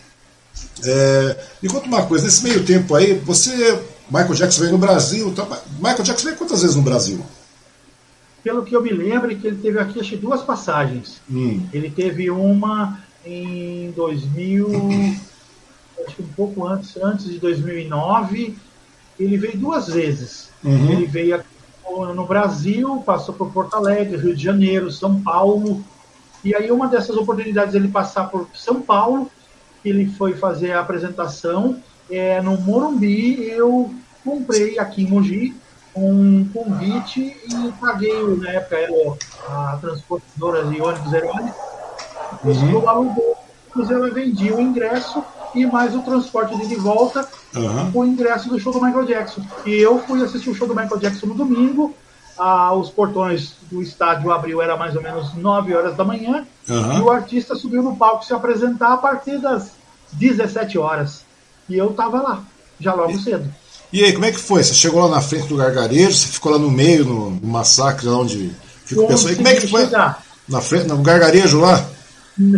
É, 0.84 1.38
me 1.62 1.70
conta 1.70 1.88
uma 1.88 2.06
coisa, 2.06 2.26
nesse 2.26 2.44
meio 2.44 2.64
tempo 2.64 2.96
aí, 2.96 3.14
você, 3.14 3.80
Michael 4.10 4.34
Jackson 4.34 4.62
veio 4.62 4.72
no 4.72 4.78
Brasil, 4.78 5.34
tá, 5.34 5.46
Michael 5.78 6.04
Jackson 6.04 6.26
veio 6.26 6.38
quantas 6.38 6.62
vezes 6.62 6.76
no 6.76 6.82
Brasil? 6.82 7.24
pelo 8.44 8.64
que 8.64 8.76
eu 8.76 8.82
me 8.82 8.92
lembro, 8.92 9.36
que 9.36 9.48
ele 9.48 9.58
teve 9.58 9.80
aqui 9.80 10.00
acho, 10.00 10.18
duas 10.18 10.42
passagens. 10.42 11.22
Hum. 11.30 11.62
Ele 11.74 11.90
teve 11.90 12.30
uma 12.30 13.00
em 13.26 13.92
2000, 13.92 14.70
acho 16.06 16.16
que 16.16 16.22
um 16.24 16.28
pouco 16.36 16.66
antes, 16.66 16.96
antes 16.98 17.26
de 17.26 17.38
2009. 17.40 18.56
Ele 19.20 19.38
veio 19.38 19.58
duas 19.58 19.88
vezes. 19.88 20.50
Uhum. 20.64 20.92
Ele 20.92 21.06
veio 21.06 21.36
aqui 21.36 21.48
no 22.16 22.26
Brasil, 22.26 23.04
passou 23.06 23.34
por 23.34 23.52
Porto 23.52 23.76
Alegre, 23.76 24.18
Rio 24.18 24.36
de 24.36 24.44
Janeiro, 24.44 24.92
São 24.92 25.22
Paulo. 25.22 25.84
E 26.44 26.56
aí 26.56 26.72
uma 26.72 26.88
dessas 26.88 27.18
oportunidades 27.18 27.76
ele 27.76 27.88
passar 27.88 28.30
por 28.30 28.48
São 28.54 28.82
Paulo, 28.82 29.30
ele 29.84 30.08
foi 30.12 30.34
fazer 30.34 30.72
a 30.72 30.80
apresentação 30.80 31.82
é, 32.10 32.42
no 32.42 32.58
Morumbi. 32.62 33.44
Eu 33.50 33.94
comprei 34.24 34.80
aqui 34.80 35.04
em 35.04 35.08
Mogi 35.08 35.56
um 35.96 36.48
convite 36.54 37.20
e 37.22 37.72
paguei, 37.80 38.24
na 38.38 38.52
época 38.52 38.78
era 38.78 38.94
a 39.48 39.78
transportadora 39.82 40.64
de 40.66 40.80
ônibus 40.80 41.12
Herói, 41.12 41.52
uhum. 42.44 42.88
alugou, 42.88 43.38
ela 43.90 44.10
vendia 44.12 44.56
o 44.56 44.62
ingresso 44.62 45.24
e 45.56 45.66
mais 45.66 45.96
o 45.96 46.02
transporte 46.02 46.56
de, 46.68 46.76
volta 46.76 47.28
uhum. 47.56 47.92
o 47.94 48.06
ingresso 48.06 48.50
do 48.50 48.60
show 48.60 48.72
do 48.72 48.82
Michael 48.82 49.06
Jackson. 49.06 49.42
E 49.66 49.76
eu 49.76 50.00
fui 50.00 50.24
assistir 50.24 50.50
o 50.50 50.56
show 50.56 50.68
do 50.68 50.76
Michael 50.76 51.00
Jackson 51.00 51.28
no 51.28 51.34
domingo, 51.34 51.94
ah, 52.38 52.74
os 52.74 52.90
portões 52.90 53.54
do 53.70 53.82
estádio 53.82 54.32
abriu, 54.32 54.62
era 54.62 54.78
mais 54.78 54.96
ou 54.96 55.02
menos 55.02 55.34
9 55.34 55.76
horas 55.76 55.98
da 55.98 56.06
manhã, 56.06 56.46
uhum. 56.70 56.98
e 56.98 57.02
o 57.02 57.12
artista 57.12 57.56
subiu 57.56 57.84
no 57.84 57.96
palco 57.96 58.26
se 58.26 58.34
apresentar 58.34 58.94
a 58.94 58.98
partir 58.98 59.40
das 59.40 59.72
17 60.14 60.78
horas. 60.78 61.24
E 61.68 61.78
eu 61.78 61.92
estava 61.92 62.22
lá, 62.22 62.44
já 62.80 62.94
logo 62.94 63.20
cedo. 63.20 63.54
E 63.92 64.04
aí, 64.04 64.14
como 64.14 64.26
é 64.26 64.32
que 64.32 64.38
foi? 64.38 64.64
Você 64.64 64.74
chegou 64.74 65.02
lá 65.02 65.16
na 65.16 65.22
frente 65.22 65.48
do 65.48 65.58
gargarejo, 65.58 66.14
você 66.14 66.28
ficou 66.28 66.52
lá 66.52 66.60
no 66.60 66.70
meio, 66.70 67.06
no, 67.06 67.32
no 67.32 67.48
massacre, 67.48 68.08
lá 68.08 68.20
onde 68.20 68.52
fica 68.86 69.02
o 69.02 69.08
pessoal. 69.08 69.34
E 69.34 69.36
como 69.36 69.48
é 69.48 69.56
que 69.56 69.68
foi? 69.68 69.86
Chegar. 69.86 70.24
Na 70.48 70.62
frente, 70.62 70.88
no 70.88 70.98
gargarejo 71.00 71.60
lá? 71.60 71.86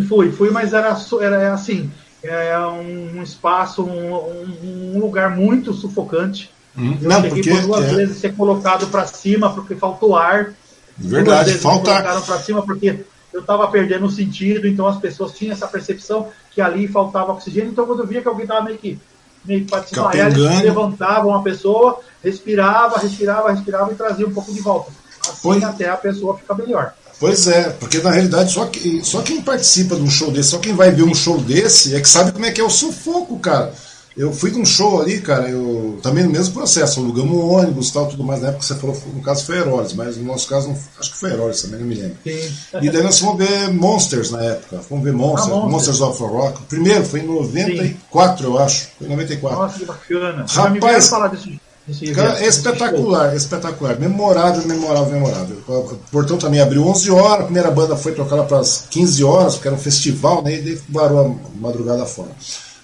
Fui, 0.08 0.32
fui, 0.32 0.50
mas 0.52 0.74
era, 0.74 0.96
era 1.22 1.54
assim, 1.54 1.90
é 2.24 2.58
um 2.58 3.22
espaço, 3.24 3.84
um, 3.84 4.96
um 4.96 5.00
lugar 5.00 5.36
muito 5.36 5.74
sufocante. 5.74 6.52
Hum, 6.78 6.98
eu 7.02 7.10
não, 7.10 7.22
porque 7.22 7.50
por 7.50 7.62
duas 7.62 7.86
é... 7.86 7.96
vezes 7.96 8.18
ser 8.18 8.36
colocado 8.36 8.88
para 8.88 9.06
cima 9.06 9.54
porque 9.54 9.76
faltou 9.76 10.16
ar. 10.16 10.54
Verdade, 10.98 11.54
falta. 11.56 11.90
Me 11.90 11.98
colocaram 11.98 12.22
para 12.22 12.40
cima 12.40 12.62
porque 12.62 13.04
eu 13.34 13.42
estava 13.42 13.68
perdendo 13.68 14.06
o 14.06 14.12
sentido, 14.12 14.68
então 14.68 14.88
as 14.88 15.00
pessoas 15.00 15.34
tinham 15.34 15.54
essa 15.54 15.68
percepção 15.68 16.30
que 16.52 16.62
ali 16.62 16.88
faltava 16.88 17.32
oxigênio. 17.32 17.72
Então 17.72 17.86
quando 17.86 18.02
eu 18.02 18.08
via 18.08 18.22
que 18.22 18.28
alguém 18.28 18.44
estava 18.44 18.64
meio 18.64 18.78
que 18.78 19.00
meio 19.44 19.62
que 19.62 19.72
para 19.72 19.80
desmaiar, 19.80 20.32
eles 20.32 20.62
levantavam 20.62 21.34
a 21.34 21.42
pessoa, 21.42 22.00
respirava, 22.24 23.00
respirava, 23.00 23.52
respirava 23.52 23.92
e 23.92 23.96
trazia 23.96 24.28
um 24.28 24.34
pouco 24.34 24.54
de 24.54 24.62
volta. 24.62 24.92
Assim 25.22 25.40
pois, 25.42 25.64
até 25.64 25.90
a 25.90 25.98
pessoa 25.98 26.38
ficar 26.38 26.56
melhor. 26.56 26.94
Pois 27.22 27.46
é, 27.46 27.70
porque 27.70 28.00
na 28.00 28.10
realidade 28.10 28.52
só, 28.52 28.66
que, 28.66 29.00
só 29.06 29.22
quem 29.22 29.44
participa 29.44 29.96
de 29.96 30.02
um 30.02 30.10
show 30.10 30.32
desse, 30.32 30.50
só 30.50 30.58
quem 30.58 30.74
vai 30.74 30.90
ver 30.90 31.04
um 31.04 31.14
show 31.14 31.38
desse 31.38 31.96
é 31.96 32.02
que 32.02 32.10
sabe 32.10 32.32
como 32.32 32.48
é 32.48 32.52
que 32.52 32.60
é 32.60 32.64
o 32.64 32.70
sufoco, 32.70 33.38
cara. 33.38 33.72
Eu 34.18 34.34
fui 34.34 34.50
num 34.50 34.66
show 34.66 35.00
ali, 35.00 35.22
cara, 35.22 35.48
eu 35.48 36.00
também 36.02 36.24
no 36.24 36.32
mesmo 36.32 36.56
processo, 36.56 37.00
alugamos 37.00 37.32
um 37.32 37.48
ônibus 37.48 37.90
e 37.90 37.94
tal, 37.94 38.08
tudo 38.08 38.24
mais, 38.24 38.42
na 38.42 38.50
época 38.50 38.66
você 38.66 38.76
falou, 38.76 39.00
no 39.14 39.22
caso 39.22 39.46
foi 39.46 39.58
Herodes, 39.58 39.94
mas 39.94 40.18
no 40.18 40.24
nosso 40.24 40.50
caso, 40.50 40.68
não, 40.68 40.78
acho 41.00 41.12
que 41.12 41.18
foi 41.18 41.32
Herodes 41.32 41.62
também, 41.62 41.80
não 41.80 41.88
me 41.88 41.96
lembro. 41.96 42.18
Sim. 42.24 42.52
E 42.82 42.90
daí 42.90 43.04
nós 43.04 43.20
fomos 43.20 43.38
ver 43.38 43.72
Monsters 43.72 44.32
na 44.32 44.44
época, 44.44 44.80
fomos 44.80 45.04
ver 45.04 45.14
Monsters, 45.14 45.46
ah, 45.46 45.68
Monsters. 45.68 46.00
Monsters 46.00 46.02
of 46.02 46.24
Rock. 46.24 46.62
Primeiro, 46.64 47.06
foi 47.06 47.20
em 47.20 47.28
94, 47.28 48.38
Sim. 48.38 48.44
eu 48.44 48.60
acho, 48.60 48.88
foi 48.98 49.08
em 49.08 49.10
94. 49.12 49.60
Nossa, 49.60 49.80
que 49.80 49.86
bacana. 49.86 50.46
Rapaz, 50.50 51.08
falar 51.08 51.28
cara, 52.14 52.40
é 52.40 52.48
espetacular, 52.48 53.36
espetacular, 53.36 54.00
memorável, 54.00 54.66
memorável, 54.68 55.14
memorável. 55.14 55.58
O 55.68 55.96
portão 56.12 56.38
também 56.38 56.60
abriu 56.60 56.88
11 56.88 57.12
horas, 57.12 57.42
a 57.42 57.46
primeira 57.46 57.72
banda 57.72 57.96
foi 57.96 58.14
tocada 58.14 58.44
para 58.44 58.60
as 58.60 58.86
15 58.90 59.24
horas, 59.24 59.54
porque 59.54 59.68
era 59.68 59.76
um 59.76 59.80
festival, 59.80 60.44
né, 60.44 60.56
e 60.56 60.62
daí 60.62 60.80
varou 60.90 61.20
a 61.20 61.60
madrugada 61.60 62.06
fora. 62.06 62.30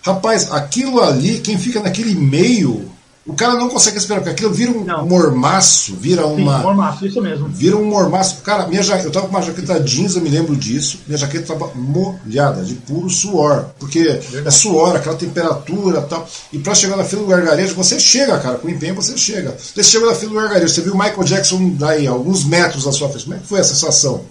Rapaz, 0.02 0.52
aquilo 0.52 1.02
ali, 1.02 1.40
quem 1.40 1.58
fica 1.58 1.82
naquele 1.82 2.16
meio 2.16 2.97
o 3.28 3.34
cara 3.34 3.56
não 3.56 3.68
consegue 3.68 3.98
esperar, 3.98 4.22
porque 4.22 4.32
aquilo 4.32 4.54
vira 4.54 4.72
um 4.72 4.86
não. 4.86 5.06
mormaço, 5.06 5.98
vira 5.98 6.24
Sim, 6.24 6.42
uma. 6.42 6.60
mormaço, 6.60 7.06
isso 7.06 7.22
mesmo. 7.22 7.50
Vira 7.50 7.76
um 7.76 7.84
mormaço. 7.84 8.42
Cara, 8.42 8.68
minha 8.68 8.82
ja... 8.82 9.04
eu 9.04 9.12
tava 9.12 9.28
com 9.28 9.36
uma 9.36 9.42
jaqueta 9.42 9.82
jeans, 9.82 10.16
eu 10.16 10.22
me 10.22 10.30
lembro 10.30 10.56
disso. 10.56 11.02
Minha 11.06 11.18
jaqueta 11.18 11.54
tava 11.54 11.74
molhada, 11.76 12.64
de 12.64 12.76
puro 12.76 13.10
suor. 13.10 13.66
Porque 13.78 14.22
é 14.46 14.50
suor, 14.50 14.96
aquela 14.96 15.18
temperatura 15.18 16.02
tal. 16.04 16.26
E 16.54 16.58
pra 16.58 16.74
chegar 16.74 16.96
na 16.96 17.04
fila 17.04 17.24
do 17.24 17.28
gargarejo, 17.28 17.76
você 17.76 18.00
chega, 18.00 18.40
cara, 18.40 18.60
com 18.60 18.70
empenho 18.70 18.96
você 18.96 19.18
chega. 19.18 19.58
Você 19.58 19.84
chega 19.84 20.06
na 20.06 20.16
fila 20.16 20.32
do 20.32 20.40
gargarejo, 20.40 20.74
você 20.74 20.82
viu 20.82 20.94
o 20.94 20.98
Michael 20.98 21.24
Jackson 21.26 21.72
daí, 21.72 22.08
alguns 22.08 22.46
metros 22.46 22.86
da 22.86 22.94
sua 22.94 23.10
frente. 23.10 23.26
Como 23.26 23.36
é 23.36 23.40
que 23.40 23.48
foi 23.48 23.60
a 23.60 23.64
sensação? 23.66 24.24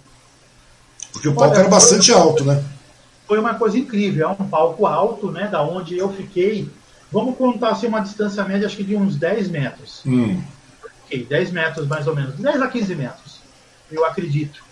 Porque 1.13 1.29
o 1.29 1.35
palco 1.35 1.53
Olha, 1.53 1.61
era 1.61 1.69
bastante 1.69 2.11
foi... 2.11 2.21
alto, 2.21 2.45
né? 2.45 2.65
Foi 3.29 3.39
uma 3.39 3.55
coisa 3.55 3.77
incrível, 3.77 4.29
é 4.29 4.31
um 4.31 4.49
palco 4.49 4.87
alto, 4.87 5.31
né? 5.31 5.49
Da 5.49 5.63
onde 5.63 5.99
eu 5.99 6.09
fiquei 6.11 6.71
Vamos 7.11 7.37
contar 7.37 7.71
assim, 7.71 7.87
uma 7.87 8.01
distância 8.01 8.45
média, 8.45 8.67
acho 8.67 8.77
que 8.77 8.85
de 8.85 8.97
uns 8.97 9.17
10 9.17 9.49
metros. 9.49 10.03
Hum. 10.07 10.43
Ok, 11.05 11.25
10 11.25 11.51
metros 11.53 11.87
mais 11.87 12.07
ou 12.07 12.15
menos. 12.15 12.35
10 12.37 12.63
a 12.63 12.69
15 12.69 12.95
metros, 12.95 13.41
eu 13.91 14.05
acredito. 14.05 14.65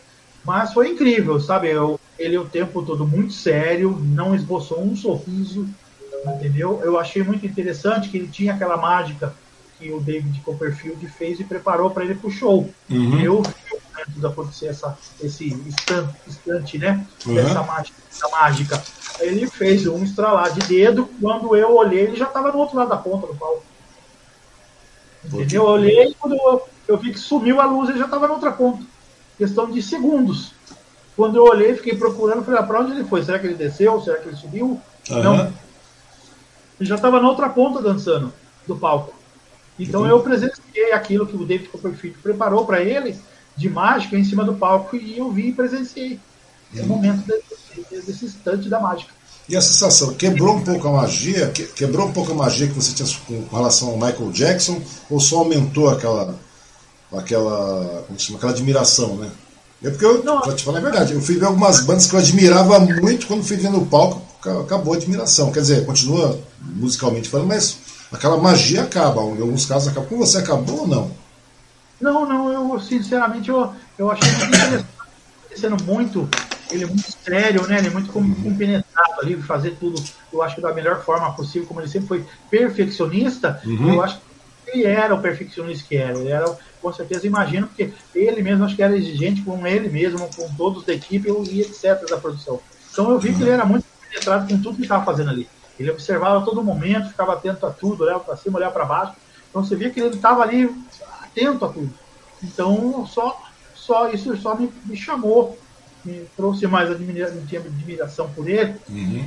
Mas 0.44 0.72
foi 0.72 0.90
incrível, 0.90 1.40
sabe? 1.40 1.70
Eu, 1.70 1.98
ele 2.18 2.36
o 2.36 2.44
tempo 2.44 2.82
todo 2.82 3.06
muito 3.06 3.32
sério, 3.32 3.98
não 4.02 4.34
esboçou 4.34 4.82
um 4.82 4.94
sorriso, 4.94 5.66
entendeu? 6.26 6.80
Eu 6.82 6.98
achei 6.98 7.22
muito 7.22 7.46
interessante 7.46 8.08
que 8.08 8.18
ele 8.18 8.28
tinha 8.28 8.52
aquela 8.52 8.76
mágica 8.76 9.34
que 9.78 9.90
o 9.90 10.00
David 10.00 10.40
Copperfield 10.40 11.06
fez 11.08 11.40
e 11.40 11.44
preparou 11.44 11.90
para 11.90 12.04
ele 12.04 12.14
para 12.14 12.28
o 12.28 12.30
show. 12.30 12.70
Uhum. 12.90 13.20
Eu 13.20 13.42
de 14.08 14.26
acontecer 14.26 14.66
essa, 14.66 14.96
esse 15.22 15.48
instante, 15.48 16.14
instante 16.26 16.78
né? 16.78 17.06
Uhum. 17.26 17.38
Essa 17.38 17.62
mágica, 17.62 17.96
essa 18.10 18.28
mágica 18.28 18.84
ele 19.20 19.46
fez 19.46 19.86
um 19.86 20.02
estralar 20.02 20.52
de 20.52 20.60
dedo. 20.60 21.08
Quando 21.20 21.54
eu 21.56 21.74
olhei, 21.76 22.00
ele 22.00 22.16
já 22.16 22.26
estava 22.26 22.50
no 22.50 22.58
outro 22.58 22.76
lado 22.76 22.88
da 22.88 22.96
ponta 22.96 23.26
do 23.26 23.34
palco. 23.34 23.62
Entendeu? 25.24 25.62
Eu 25.62 25.68
olhei 25.68 26.14
quando 26.18 26.34
eu, 26.34 26.68
eu 26.88 26.96
vi 26.96 27.12
que 27.12 27.18
sumiu 27.18 27.60
a 27.60 27.66
luz, 27.66 27.88
ele 27.88 27.98
já 27.98 28.04
estava 28.04 28.26
na 28.26 28.34
outra 28.34 28.52
ponta. 28.52 28.84
Questão 29.38 29.70
de 29.70 29.82
segundos. 29.82 30.52
Quando 31.16 31.36
eu 31.36 31.44
olhei, 31.44 31.74
fiquei 31.74 31.96
procurando, 31.96 32.44
falei, 32.44 32.60
ah, 32.60 32.64
para 32.64 32.80
onde 32.80 32.92
ele 32.92 33.04
foi? 33.04 33.22
Será 33.22 33.38
que 33.38 33.46
ele 33.46 33.54
desceu? 33.54 34.00
Será 34.00 34.18
que 34.18 34.28
ele 34.28 34.36
subiu? 34.36 34.80
Uhum. 35.10 35.22
Não. 35.22 35.52
Ele 36.80 36.88
já 36.88 36.96
estava 36.96 37.20
na 37.20 37.28
outra 37.28 37.48
ponta 37.48 37.80
dançando 37.80 38.32
do 38.66 38.76
palco. 38.76 39.14
Então 39.78 40.02
uhum. 40.02 40.08
eu 40.08 40.20
presenciei 40.20 40.92
aquilo 40.92 41.26
que 41.26 41.36
o 41.36 41.44
David 41.44 41.68
Copperfield 41.68 42.18
preparou 42.18 42.64
para 42.64 42.82
ele 42.82 43.16
de 43.56 43.68
mágica 43.68 44.16
em 44.16 44.24
cima 44.24 44.44
do 44.44 44.54
palco 44.54 44.96
e 44.96 45.18
eu 45.18 45.30
vi 45.30 45.48
e 45.48 45.52
presenciei. 45.52 46.20
É 46.76 46.82
o 46.82 46.86
momento 46.86 47.24
desse, 47.26 48.04
desse 48.06 48.24
instante 48.24 48.68
da 48.68 48.80
mágica. 48.80 49.12
E 49.48 49.56
a 49.56 49.60
sensação, 49.60 50.14
quebrou 50.14 50.56
um 50.56 50.64
pouco 50.64 50.88
a 50.88 50.92
magia? 50.92 51.48
Quebrou 51.48 52.08
um 52.08 52.12
pouco 52.12 52.32
a 52.32 52.34
magia 52.34 52.66
que 52.66 52.72
você 52.72 52.92
tinha 52.92 53.08
com 53.26 53.54
relação 53.54 53.90
ao 53.90 53.96
Michael 53.96 54.30
Jackson? 54.32 54.80
Ou 55.10 55.20
só 55.20 55.40
aumentou 55.40 55.90
aquela, 55.90 56.34
aquela, 57.12 58.04
como 58.06 58.18
chama, 58.18 58.38
aquela 58.38 58.52
admiração, 58.52 59.16
né? 59.16 59.30
É 59.82 59.90
porque 59.90 60.04
eu, 60.04 60.24
não, 60.24 60.40
te 60.54 60.64
falar 60.64 60.78
a 60.78 60.80
verdade, 60.80 61.12
eu 61.12 61.20
fui 61.20 61.36
ver 61.36 61.44
algumas 61.44 61.82
bandas 61.82 62.06
que 62.06 62.14
eu 62.14 62.18
admirava 62.18 62.80
muito 62.80 63.26
quando 63.26 63.44
fui 63.44 63.58
ver 63.58 63.70
no 63.70 63.84
palco, 63.84 64.22
acabou 64.62 64.94
a 64.94 64.96
admiração. 64.96 65.52
Quer 65.52 65.60
dizer, 65.60 65.84
continua 65.84 66.40
musicalmente 66.62 67.28
falando, 67.28 67.48
mas 67.48 67.76
aquela 68.10 68.38
magia 68.38 68.82
acaba. 68.82 69.20
Em 69.20 69.42
alguns 69.42 69.66
casos 69.66 69.88
acaba. 69.88 70.06
Com 70.06 70.16
você 70.16 70.38
acabou 70.38 70.80
ou 70.80 70.86
não? 70.86 71.10
Não, 72.00 72.26
não, 72.26 72.72
eu 72.72 72.80
sinceramente 72.80 73.48
eu, 73.48 73.72
eu 73.98 74.10
achei 74.10 74.30
muito 74.32 74.46
interessante, 74.46 74.86
sendo 75.54 75.82
muito 75.84 76.28
ele 76.70 76.84
é 76.84 76.86
muito 76.86 77.12
sério, 77.12 77.66
né? 77.66 77.78
Ele 77.78 77.88
é 77.88 77.90
muito 77.90 78.12
compenetrado 78.12 79.20
ali, 79.20 79.40
fazer 79.40 79.76
tudo, 79.78 80.02
eu 80.32 80.42
acho 80.42 80.56
que 80.56 80.60
da 80.60 80.72
melhor 80.72 81.02
forma 81.02 81.32
possível, 81.34 81.68
como 81.68 81.80
ele 81.80 81.88
sempre 81.88 82.08
foi 82.08 82.26
perfeccionista, 82.50 83.60
uhum. 83.64 83.94
eu 83.94 84.02
acho 84.02 84.18
que 84.18 84.70
ele 84.70 84.84
era 84.84 85.14
o 85.14 85.20
perfeccionista 85.20 85.86
que 85.86 85.96
era. 85.96 86.18
Ele 86.18 86.30
era, 86.30 86.56
com 86.80 86.92
certeza, 86.92 87.26
imagino, 87.26 87.66
porque 87.66 87.92
ele 88.14 88.42
mesmo 88.42 88.64
acho 88.64 88.74
que 88.74 88.82
era 88.82 88.96
exigente 88.96 89.42
com 89.42 89.66
ele 89.66 89.88
mesmo, 89.88 90.28
com 90.34 90.48
todos 90.54 90.84
da 90.84 90.92
equipe 90.92 91.28
e 91.50 91.60
etc. 91.60 92.08
da 92.08 92.16
produção. 92.16 92.60
Então 92.90 93.10
eu 93.10 93.18
vi 93.18 93.28
uhum. 93.28 93.36
que 93.36 93.42
ele 93.42 93.50
era 93.50 93.64
muito 93.64 93.84
compenetrado 93.84 94.48
com 94.48 94.60
tudo 94.60 94.76
que 94.76 94.82
estava 94.82 95.04
fazendo 95.04 95.30
ali. 95.30 95.48
Ele 95.78 95.90
observava 95.90 96.44
todo 96.44 96.62
momento, 96.62 97.08
ficava 97.08 97.34
atento 97.34 97.66
a 97.66 97.70
tudo, 97.70 98.04
olhava 98.04 98.20
para 98.20 98.36
cima, 98.36 98.58
olhava 98.58 98.72
para 98.72 98.84
baixo. 98.84 99.12
Então 99.50 99.64
você 99.64 99.76
via 99.76 99.90
que 99.90 100.00
ele 100.00 100.14
estava 100.14 100.42
ali 100.42 100.72
atento 101.34 101.64
a 101.64 101.68
tudo. 101.68 101.92
Então 102.42 103.06
só, 103.06 103.40
só 103.74 104.08
isso 104.10 104.36
só 104.36 104.54
me, 104.54 104.72
me 104.86 104.96
chamou 104.96 105.58
me 106.04 106.26
trouxe 106.36 106.66
mais 106.66 106.90
admiração 106.90 108.28
por 108.34 108.48
ele. 108.48 108.76
Uhum. 108.88 109.24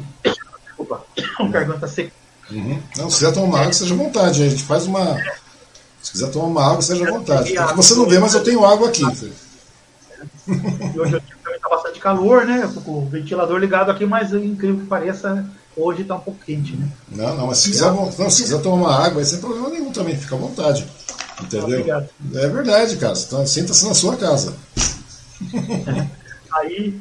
Desculpa, 0.63 1.03
o 1.39 1.49
garganta 1.49 1.87
seca. 1.87 2.11
Uhum. 2.51 2.79
Não, 2.95 3.09
se 3.09 3.17
quiser 3.17 3.33
tomar 3.33 3.61
água, 3.61 3.73
seja 3.73 3.93
à 3.93 3.97
vontade. 3.97 4.43
A 4.43 4.49
gente 4.49 4.63
faz 4.63 4.85
uma. 4.85 5.19
Se 6.01 6.11
quiser 6.11 6.31
tomar 6.31 6.47
uma 6.47 6.65
água, 6.65 6.81
seja 6.81 7.07
à 7.07 7.11
vontade. 7.11 7.53
Porque 7.53 7.73
você 7.73 7.95
não 7.95 8.05
vê, 8.07 8.19
mas 8.19 8.33
eu 8.33 8.43
tenho 8.43 8.63
água 8.65 8.87
aqui. 8.87 9.03
E 10.47 10.97
hoje 10.97 11.21
está 11.55 11.67
bastante 11.69 11.99
calor, 11.99 12.45
né? 12.45 12.71
Com 12.85 12.99
o 13.03 13.05
ventilador 13.05 13.59
ligado 13.59 13.91
aqui, 13.91 14.05
mas 14.05 14.33
incrível 14.33 14.79
que 14.79 14.85
pareça, 14.85 15.45
hoje 15.75 16.03
está 16.03 16.15
um 16.15 16.21
pouco 16.21 16.39
quente, 16.45 16.73
né? 16.73 16.89
Não, 17.09 17.35
não, 17.35 17.47
mas 17.47 17.57
se 17.57 17.69
quiser, 17.69 17.91
não, 17.91 18.29
se 18.29 18.43
quiser 18.43 18.61
tomar 18.61 18.75
uma 18.77 19.05
água, 19.05 19.25
sem 19.25 19.39
problema 19.39 19.69
nenhum 19.69 19.91
também, 19.91 20.15
fica 20.15 20.35
à 20.35 20.37
vontade. 20.37 20.87
Entendeu? 21.41 21.79
Obrigado. 21.79 22.09
É 22.33 22.47
verdade, 22.47 22.97
cara. 22.97 23.13
Então, 23.17 23.45
Senta-se 23.45 23.85
na 23.85 23.93
sua 23.93 24.15
casa. 24.15 24.53
Aí, 26.53 26.99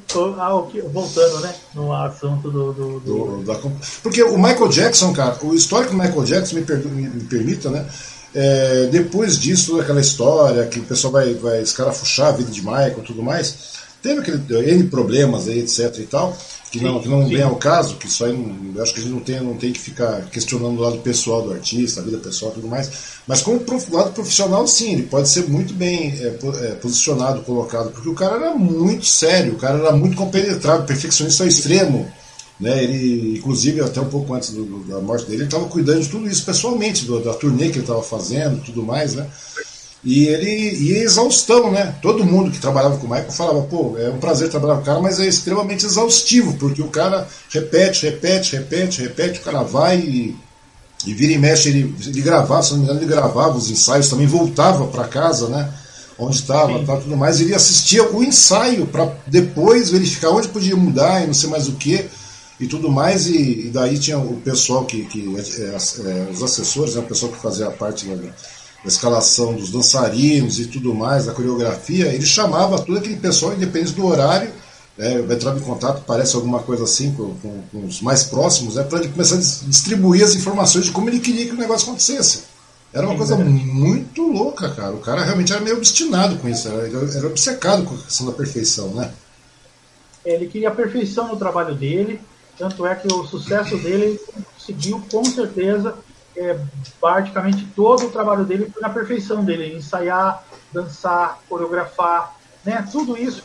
voltando, 0.92 1.40
né, 1.40 1.54
no 1.74 1.92
assunto 1.92 2.50
do. 2.50 2.72
do, 2.72 3.00
do... 3.00 3.42
Da, 3.44 3.58
porque 4.02 4.22
o 4.22 4.36
Michael 4.36 4.68
Jackson, 4.68 5.12
cara, 5.14 5.38
o 5.42 5.54
histórico 5.54 5.92
do 5.92 5.98
Michael 5.98 6.24
Jackson, 6.24 6.56
me, 6.56 6.62
me, 6.62 7.08
me 7.08 7.24
permita, 7.24 7.70
né? 7.70 7.86
É, 8.34 8.88
depois 8.90 9.38
disso, 9.38 9.70
toda 9.70 9.82
aquela 9.82 10.00
história 10.00 10.66
que 10.66 10.80
o 10.80 10.84
pessoal 10.84 11.12
vai, 11.12 11.32
vai 11.34 11.62
escarafuchar 11.62 12.28
a 12.28 12.32
vida 12.32 12.50
de 12.50 12.60
Michael 12.60 12.98
e 12.98 13.02
tudo 13.02 13.22
mais, 13.22 13.76
teve 14.02 14.20
aquele 14.20 14.72
N 14.72 14.84
problemas 14.88 15.48
aí, 15.48 15.60
etc 15.60 15.96
e 16.00 16.06
tal 16.06 16.36
que 16.78 16.84
não, 16.84 17.00
que 17.00 17.08
não 17.08 17.28
vem 17.28 17.42
ao 17.42 17.56
caso, 17.56 17.96
que 17.96 18.06
isso 18.06 18.24
aí 18.24 18.32
não, 18.32 18.74
eu 18.74 18.82
acho 18.82 18.94
que 18.94 19.00
a 19.00 19.02
gente 19.02 19.12
não 19.12 19.20
tem, 19.20 19.40
não 19.40 19.54
tem 19.54 19.72
que 19.72 19.80
ficar 19.80 20.22
questionando 20.30 20.78
o 20.78 20.80
lado 20.80 20.98
pessoal 20.98 21.42
do 21.42 21.52
artista, 21.52 22.00
a 22.00 22.04
vida 22.04 22.18
pessoal 22.18 22.52
e 22.52 22.54
tudo 22.54 22.68
mais. 22.68 22.90
Mas 23.26 23.42
como 23.42 23.60
prof, 23.60 23.90
lado 23.92 24.12
profissional, 24.12 24.66
sim, 24.66 24.92
ele 24.92 25.02
pode 25.04 25.28
ser 25.28 25.48
muito 25.48 25.74
bem 25.74 26.12
é, 26.20 26.26
é, 26.26 26.74
posicionado, 26.74 27.42
colocado, 27.42 27.90
porque 27.90 28.08
o 28.08 28.14
cara 28.14 28.36
era 28.36 28.54
muito 28.54 29.06
sério, 29.06 29.54
o 29.54 29.58
cara 29.58 29.78
era 29.78 29.92
muito 29.92 30.16
compenetrado, 30.16 30.86
perfeccionista 30.86 31.42
ao 31.42 31.48
extremo. 31.48 32.10
Né, 32.58 32.82
ele, 32.82 33.36
inclusive, 33.36 33.82
até 33.82 34.00
um 34.00 34.08
pouco 34.08 34.32
antes 34.32 34.48
do, 34.50 34.82
da 34.84 34.98
morte 34.98 35.26
dele, 35.26 35.42
ele 35.42 35.44
estava 35.44 35.66
cuidando 35.66 36.00
de 36.00 36.08
tudo 36.08 36.26
isso 36.26 36.42
pessoalmente, 36.42 37.04
do, 37.04 37.20
da 37.20 37.34
turnê 37.34 37.66
que 37.66 37.72
ele 37.72 37.80
estava 37.80 38.02
fazendo 38.02 38.64
tudo 38.64 38.82
mais, 38.82 39.14
né? 39.14 39.26
E 40.06 40.28
ele 40.28 40.48
e 40.48 40.98
exaustão, 40.98 41.72
né? 41.72 41.96
Todo 42.00 42.24
mundo 42.24 42.52
que 42.52 42.60
trabalhava 42.60 42.96
com 42.96 43.08
o 43.08 43.10
Michael 43.10 43.32
falava, 43.32 43.62
pô, 43.62 43.96
é 43.98 44.08
um 44.08 44.18
prazer 44.18 44.48
trabalhar 44.48 44.76
com 44.76 44.82
o 44.82 44.84
cara, 44.84 45.00
mas 45.00 45.18
é 45.18 45.26
extremamente 45.26 45.84
exaustivo, 45.84 46.52
porque 46.58 46.80
o 46.80 46.86
cara 46.86 47.26
repete, 47.50 48.06
repete, 48.06 48.54
repete, 48.54 49.02
repete, 49.02 49.40
o 49.40 49.42
cara 49.42 49.64
vai 49.64 49.98
e, 49.98 50.36
e 51.04 51.12
vira 51.12 51.32
e 51.32 51.38
mexe, 51.38 51.70
ele, 51.70 51.92
ele 52.06 52.20
gravava, 52.20 52.62
se 52.62 52.70
não 52.70 52.78
me 52.78 52.84
engano, 52.84 53.00
ele 53.00 53.08
gravava 53.08 53.58
os 53.58 53.68
ensaios, 53.68 54.08
também 54.08 54.28
voltava 54.28 54.86
para 54.86 55.08
casa, 55.08 55.48
né? 55.48 55.74
Onde 56.16 56.36
estava, 56.36 56.78
tá, 56.84 56.98
tudo 56.98 57.16
mais, 57.16 57.40
ele 57.40 57.52
assistia 57.52 58.08
o 58.08 58.22
ensaio 58.22 58.86
para 58.86 59.12
depois 59.26 59.90
verificar 59.90 60.30
onde 60.30 60.46
podia 60.46 60.76
mudar 60.76 61.24
e 61.24 61.26
não 61.26 61.34
sei 61.34 61.50
mais 61.50 61.66
o 61.66 61.72
que 61.72 62.06
e 62.60 62.68
tudo 62.68 62.92
mais, 62.92 63.26
e, 63.26 63.66
e, 63.66 63.70
daí 63.74 63.98
tinha 63.98 64.18
o 64.18 64.36
pessoal 64.36 64.84
que, 64.84 65.04
que 65.06 65.36
é, 65.36 65.70
é, 65.70 66.30
os 66.30 66.44
assessores, 66.44 66.94
né, 66.94 67.00
o 67.00 67.06
pessoal 67.06 67.32
que 67.32 67.42
fazia 67.42 67.66
a 67.66 67.72
parte 67.72 68.06
da, 68.86 68.88
a 68.88 68.88
escalação 68.88 69.54
dos 69.54 69.70
dançarinos 69.70 70.58
e 70.60 70.66
tudo 70.66 70.94
mais, 70.94 71.28
a 71.28 71.32
coreografia, 71.32 72.06
ele 72.06 72.24
chamava 72.24 72.80
todo 72.80 72.98
aquele 72.98 73.16
pessoal, 73.16 73.54
independente 73.54 73.92
do 73.92 74.06
horário, 74.06 74.52
né, 74.96 75.20
entrava 75.20 75.58
em 75.58 75.62
contato, 75.62 76.02
parece 76.06 76.36
alguma 76.36 76.60
coisa 76.60 76.84
assim, 76.84 77.12
com, 77.12 77.34
com, 77.34 77.62
com 77.70 77.86
os 77.86 78.00
mais 78.00 78.24
próximos, 78.24 78.76
né, 78.76 78.82
para 78.82 79.00
ele 79.00 79.08
começar 79.08 79.36
a 79.36 79.68
distribuir 79.68 80.24
as 80.24 80.34
informações 80.34 80.86
de 80.86 80.92
como 80.92 81.08
ele 81.10 81.20
queria 81.20 81.46
que 81.46 81.52
o 81.52 81.58
negócio 81.58 81.86
acontecesse. 81.88 82.44
Era 82.92 83.06
uma 83.06 83.16
coisa 83.16 83.36
muito 83.36 84.22
louca, 84.22 84.70
cara. 84.70 84.92
O 84.92 85.00
cara 85.00 85.22
realmente 85.22 85.52
era 85.52 85.60
meio 85.60 85.76
obstinado 85.76 86.36
com 86.36 86.48
isso, 86.48 86.68
era, 86.68 86.86
era 86.86 87.26
obcecado 87.26 87.84
com 87.84 87.94
a 87.94 87.98
questão 87.98 88.26
da 88.26 88.32
perfeição, 88.32 88.88
né? 88.94 89.12
Ele 90.24 90.46
queria 90.46 90.68
a 90.68 90.74
perfeição 90.74 91.28
no 91.28 91.36
trabalho 91.36 91.74
dele, 91.74 92.20
tanto 92.58 92.86
é 92.86 92.94
que 92.94 93.06
o 93.06 93.26
sucesso 93.26 93.76
dele 93.76 94.18
conseguiu, 94.54 95.02
com 95.10 95.24
certeza, 95.24 95.94
é, 96.36 96.58
praticamente 97.00 97.66
todo 97.74 98.06
o 98.06 98.10
trabalho 98.10 98.44
dele 98.44 98.70
foi 98.72 98.82
na 98.82 98.90
perfeição 98.90 99.44
dele, 99.44 99.76
ensaiar, 99.76 100.44
dançar, 100.72 101.40
coreografar, 101.48 102.36
né? 102.64 102.86
Tudo 102.90 103.16
isso, 103.16 103.42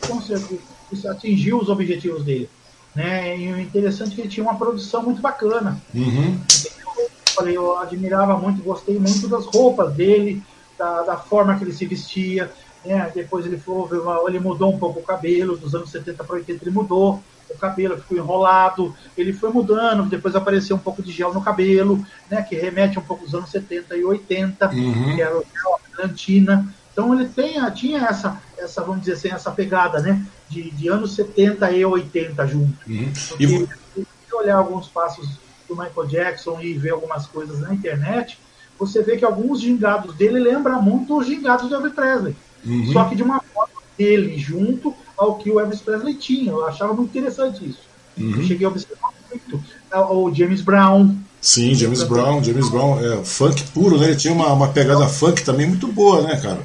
isso 0.90 1.08
atingiu 1.08 1.58
os 1.58 1.68
objetivos 1.68 2.24
dele, 2.24 2.48
né? 2.94 3.38
E 3.38 3.52
o 3.52 3.60
interessante 3.60 4.12
é 4.12 4.14
que 4.14 4.20
ele 4.22 4.28
tinha 4.28 4.44
uma 4.44 4.58
produção 4.58 5.02
muito 5.02 5.20
bacana. 5.20 5.80
Uhum. 5.94 6.38
Eu 6.66 7.34
falei, 7.34 7.56
eu 7.56 7.78
admirava 7.78 8.36
muito, 8.36 8.62
gostei 8.62 8.98
muito 8.98 9.26
das 9.28 9.46
roupas 9.46 9.94
dele, 9.94 10.42
da, 10.78 11.02
da 11.02 11.16
forma 11.16 11.56
que 11.56 11.64
ele 11.64 11.72
se 11.72 11.86
vestia, 11.86 12.52
né? 12.84 13.10
Depois 13.14 13.46
ele 13.46 13.56
falou, 13.58 14.28
ele 14.28 14.40
mudou 14.40 14.74
um 14.74 14.78
pouco 14.78 15.00
o 15.00 15.04
cabelo, 15.04 15.56
dos 15.56 15.74
anos 15.74 15.90
70 15.90 16.24
para 16.24 16.36
80 16.36 16.64
ele 16.64 16.74
mudou, 16.74 17.22
o 17.50 17.58
cabelo 17.58 17.98
ficou 17.98 18.16
enrolado, 18.16 18.94
ele 19.16 19.32
foi 19.32 19.50
mudando, 19.50 20.08
depois 20.08 20.34
apareceu 20.34 20.76
um 20.76 20.78
pouco 20.78 21.02
de 21.02 21.12
gel 21.12 21.32
no 21.32 21.42
cabelo, 21.42 22.04
né, 22.30 22.42
que 22.42 22.56
remete 22.56 22.98
um 22.98 23.02
pouco 23.02 23.24
aos 23.24 23.34
anos 23.34 23.50
70 23.50 23.96
e 23.96 24.04
80, 24.04 24.68
uhum. 24.68 25.14
que 25.14 25.22
era 25.22 25.36
o 25.36 25.42
gel 25.42 25.80
Atlantina. 25.92 26.74
Então 26.92 27.14
ele 27.14 27.28
tem, 27.28 27.58
tinha 27.72 28.00
essa, 28.00 28.40
essa, 28.56 28.82
vamos 28.82 29.00
dizer 29.00 29.14
assim, 29.14 29.28
essa 29.28 29.50
pegada, 29.50 30.00
né, 30.00 30.24
de, 30.48 30.70
de 30.70 30.88
anos 30.88 31.14
70 31.14 31.70
e 31.72 31.84
80 31.84 32.46
junto. 32.46 32.90
Uhum. 32.90 33.12
Porque, 33.28 33.44
e... 33.44 33.68
se 33.96 34.34
olhar 34.34 34.56
alguns 34.56 34.88
passos 34.88 35.38
do 35.68 35.76
Michael 35.76 36.06
Jackson 36.06 36.60
e 36.60 36.74
ver 36.74 36.90
algumas 36.90 37.26
coisas 37.26 37.60
na 37.60 37.72
internet, 37.72 38.38
você 38.78 39.02
vê 39.02 39.16
que 39.16 39.24
alguns 39.24 39.60
gingados 39.60 40.14
dele 40.14 40.40
lembram 40.40 40.82
muito 40.82 41.16
os 41.16 41.26
gingados 41.26 41.68
do 41.68 41.74
Elvis 41.74 41.92
Presley. 41.92 42.36
Uhum. 42.64 42.92
Só 42.92 43.04
que 43.04 43.16
de 43.16 43.22
uma 43.22 43.40
forma 43.40 43.82
dele 43.96 44.38
junto 44.38 44.94
ao 45.22 45.36
que 45.36 45.50
o 45.50 45.60
Elvis 45.60 45.80
Presley 45.80 46.14
tinha. 46.14 46.50
Eu 46.50 46.66
achava 46.66 46.92
muito 46.92 47.10
interessante 47.10 47.68
isso. 47.68 47.80
Uhum. 48.18 48.36
Eu 48.36 48.42
cheguei 48.42 48.66
a 48.66 48.70
observar 48.70 49.10
muito. 49.30 49.64
É, 49.90 49.98
o 49.98 50.34
James 50.34 50.60
Brown. 50.60 51.16
Sim, 51.40 51.74
James 51.74 52.02
Brown, 52.02 52.42
James 52.42 52.68
Brown, 52.68 53.00
é, 53.00 53.24
funk 53.24 53.64
puro, 53.72 53.98
né? 53.98 54.06
Ele 54.08 54.16
tinha 54.16 54.32
uma, 54.32 54.52
uma 54.52 54.68
pegada 54.68 55.08
funk 55.08 55.44
também 55.44 55.66
muito 55.66 55.88
boa, 55.88 56.22
né, 56.22 56.40
cara? 56.40 56.60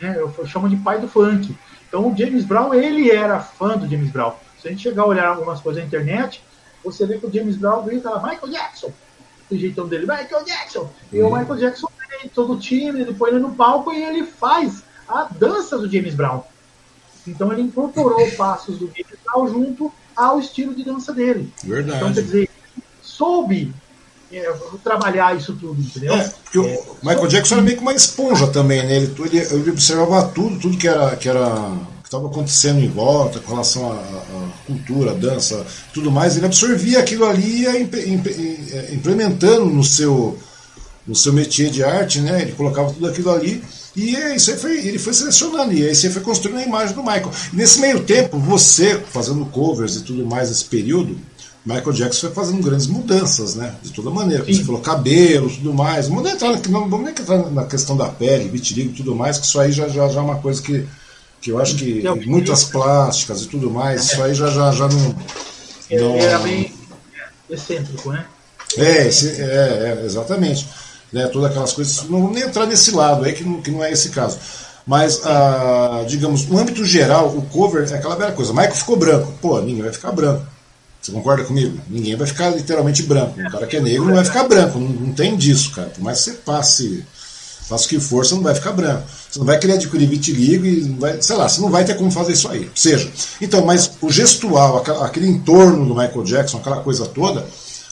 É, 0.00 0.18
eu 0.18 0.32
chamo 0.46 0.68
de 0.68 0.76
pai 0.76 1.00
do 1.00 1.08
funk. 1.08 1.54
Então 1.88 2.10
o 2.10 2.16
James 2.16 2.44
Brown, 2.44 2.74
ele 2.74 3.10
era 3.10 3.40
fã 3.40 3.76
do 3.76 3.88
James 3.88 4.10
Brown. 4.10 4.32
Se 4.60 4.68
a 4.68 4.70
gente 4.70 4.82
chegar 4.82 5.02
a 5.02 5.06
olhar 5.06 5.28
algumas 5.28 5.60
coisas 5.60 5.82
na 5.82 5.86
internet, 5.86 6.42
você 6.82 7.06
vê 7.06 7.18
que 7.18 7.26
o 7.26 7.32
James 7.32 7.56
Brown 7.56 7.84
grita 7.84 8.10
Michael 8.20 8.48
Jackson. 8.50 8.92
O 9.50 9.56
jeitão 9.56 9.86
dele, 9.86 10.06
Michael 10.06 10.44
Jackson. 10.44 10.90
E 11.12 11.20
o 11.20 11.28
uhum. 11.28 11.38
Michael 11.38 11.58
Jackson 11.58 11.88
vem 12.08 12.28
todo 12.28 12.58
time, 12.58 13.00
ele 13.00 13.14
põe 13.14 13.30
ele 13.30 13.40
no 13.40 13.54
palco 13.54 13.92
e 13.92 14.02
ele 14.02 14.24
faz 14.24 14.82
a 15.06 15.28
dança 15.30 15.78
do 15.78 15.90
James 15.90 16.14
Brown. 16.14 16.42
Então 17.26 17.52
ele 17.52 17.62
incorporou 17.62 18.30
passos 18.32 18.78
do 18.78 18.90
Brown 19.24 19.48
junto 19.48 19.92
ao 20.16 20.38
estilo 20.38 20.74
de 20.74 20.84
dança 20.84 21.12
dele. 21.12 21.52
Verdade. 21.62 21.96
Então, 21.96 22.12
quer 22.12 22.22
dizer, 22.22 22.50
soube 23.02 23.74
é, 24.32 24.52
trabalhar 24.82 25.36
isso 25.36 25.54
tudo, 25.54 25.80
entendeu? 25.80 26.14
É, 26.14 26.28
porque 26.28 26.58
é, 26.58 26.60
o 26.60 27.06
Michael 27.06 27.26
Jackson 27.28 27.54
era 27.54 27.62
meio 27.62 27.76
que 27.76 27.82
uma 27.82 27.94
esponja 27.94 28.46
também, 28.48 28.84
né? 28.84 28.96
Ele, 28.96 29.14
ele, 29.18 29.38
ele 29.38 29.70
observava 29.70 30.28
tudo, 30.28 30.58
tudo 30.58 30.76
que 30.76 30.88
era 30.88 31.16
que 31.16 31.28
era 31.28 31.72
estava 32.04 32.26
acontecendo 32.28 32.80
em 32.80 32.88
volta 32.88 33.40
com 33.40 33.52
relação 33.52 33.90
à, 33.90 33.96
à, 33.96 34.48
cultura, 34.66 35.10
à 35.10 35.14
dança, 35.14 35.66
tudo 35.92 36.12
mais, 36.12 36.36
ele 36.36 36.46
absorvia 36.46 37.00
aquilo 37.00 37.24
ali 37.24 37.42
e 37.42 37.62
ia 37.62 37.76
é, 37.76 38.94
implementando 38.94 39.66
no 39.66 39.82
seu 39.82 40.38
no 41.06 41.14
seu 41.14 41.32
métier 41.32 41.70
de 41.70 41.84
arte, 41.84 42.20
né? 42.20 42.42
Ele 42.42 42.52
colocava 42.52 42.92
tudo 42.92 43.06
aquilo 43.06 43.30
ali 43.30 43.62
e 43.96 44.14
isso 44.34 44.50
aí 44.50 44.56
foi, 44.56 44.86
ele 44.86 44.98
foi 44.98 45.14
selecionando, 45.14 45.72
e 45.72 45.86
aí 45.86 45.94
você 45.94 46.10
foi 46.10 46.22
construindo 46.22 46.58
a 46.58 46.62
imagem 46.62 46.94
do 46.94 47.02
Michael. 47.02 47.30
Nesse 47.52 47.80
meio 47.80 48.00
tempo, 48.00 48.38
você, 48.38 48.98
fazendo 48.98 49.44
covers 49.46 49.96
e 49.96 50.02
tudo 50.02 50.26
mais 50.26 50.48
nesse 50.48 50.64
período, 50.64 51.16
Michael 51.64 51.92
Jackson 51.92 52.20
foi 52.26 52.30
fazendo 52.32 52.62
grandes 52.62 52.88
mudanças, 52.88 53.54
né? 53.54 53.74
De 53.82 53.92
toda 53.92 54.10
maneira. 54.10 54.44
Você 54.44 54.64
falou 54.64 54.80
cabelo, 54.80 55.48
tudo 55.48 55.72
mais. 55.72 56.08
Não 56.08 56.16
vamos, 56.16 56.32
entrar, 56.32 56.50
não 56.68 56.90
vamos 56.90 57.06
nem 57.06 57.10
entrar 57.10 57.38
na 57.50 57.64
questão 57.64 57.96
da 57.96 58.08
pele, 58.08 58.48
vitiligo 58.48 58.90
e 58.90 58.94
tudo 58.94 59.14
mais, 59.14 59.38
que 59.38 59.46
isso 59.46 59.60
aí 59.60 59.70
já, 59.70 59.88
já, 59.88 60.08
já 60.08 60.20
é 60.20 60.22
uma 60.22 60.36
coisa 60.36 60.60
que, 60.60 60.86
que 61.40 61.52
eu 61.52 61.58
acho 61.60 61.76
que 61.76 62.02
muitas 62.26 62.64
plásticas 62.64 63.42
e 63.42 63.46
tudo 63.46 63.70
mais, 63.70 64.06
isso 64.06 64.22
aí 64.22 64.34
já, 64.34 64.48
já, 64.48 64.72
já 64.72 64.88
não. 64.88 65.16
não... 65.90 66.16
Era 66.16 66.38
bem 66.40 66.74
excêntrico, 67.48 68.10
né? 68.10 68.26
É, 68.76 69.06
é, 69.06 70.00
é 70.00 70.02
exatamente 70.04 70.66
né, 71.12 71.26
todas 71.28 71.50
aquelas 71.50 71.72
coisas. 71.72 72.02
Não 72.08 72.20
vamos 72.20 72.34
nem 72.34 72.44
entrar 72.44 72.66
nesse 72.66 72.90
lado 72.90 73.24
aí, 73.24 73.32
que 73.32 73.44
não, 73.44 73.60
que 73.60 73.70
não 73.70 73.82
é 73.82 73.92
esse 73.92 74.10
caso. 74.10 74.38
Mas, 74.86 75.20
ah, 75.24 76.04
digamos, 76.06 76.46
no 76.46 76.58
âmbito 76.58 76.84
geral, 76.84 77.28
o 77.28 77.42
cover 77.42 77.90
é 77.90 77.94
aquela 77.94 78.16
velha 78.16 78.32
coisa. 78.32 78.52
Michael 78.52 78.74
ficou 78.74 78.96
branco. 78.96 79.32
Pô, 79.40 79.60
ninguém 79.60 79.82
vai 79.82 79.92
ficar 79.92 80.12
branco. 80.12 80.44
Você 81.00 81.12
concorda 81.12 81.44
comigo? 81.44 81.78
Ninguém 81.88 82.16
vai 82.16 82.26
ficar 82.26 82.50
literalmente 82.50 83.02
branco. 83.02 83.38
Um 83.38 83.50
cara 83.50 83.66
que 83.66 83.76
é 83.76 83.80
negro 83.80 84.06
não 84.06 84.14
vai 84.14 84.24
ficar 84.24 84.44
branco. 84.44 84.78
Não, 84.78 84.88
não 84.88 85.12
tem 85.12 85.36
disso, 85.36 85.70
cara. 85.72 85.88
Por 85.88 86.02
mais 86.02 86.18
que 86.18 86.30
você 86.30 86.36
passe, 86.36 87.04
faça 87.68 87.86
o 87.86 87.88
que 87.88 88.00
for, 88.00 88.24
você 88.24 88.34
não 88.34 88.42
vai 88.42 88.54
ficar 88.54 88.72
branco. 88.72 89.04
Você 89.30 89.38
não 89.38 89.46
vai 89.46 89.58
querer 89.58 89.74
adquirir 89.74 90.06
vitiligo 90.06 90.64
e 90.64 90.80
não 90.82 90.98
vai, 90.98 91.20
sei 91.20 91.36
lá, 91.36 91.48
você 91.48 91.60
não 91.60 91.70
vai 91.70 91.84
ter 91.84 91.94
como 91.96 92.10
fazer 92.10 92.32
isso 92.32 92.48
aí. 92.48 92.70
Seja. 92.74 93.10
Então, 93.40 93.64
mas 93.64 93.90
o 94.00 94.10
gestual, 94.10 94.82
aquele 95.02 95.28
entorno 95.28 95.84
do 95.86 95.94
Michael 95.94 96.24
Jackson, 96.24 96.58
aquela 96.58 96.80
coisa 96.80 97.06
toda, 97.06 97.46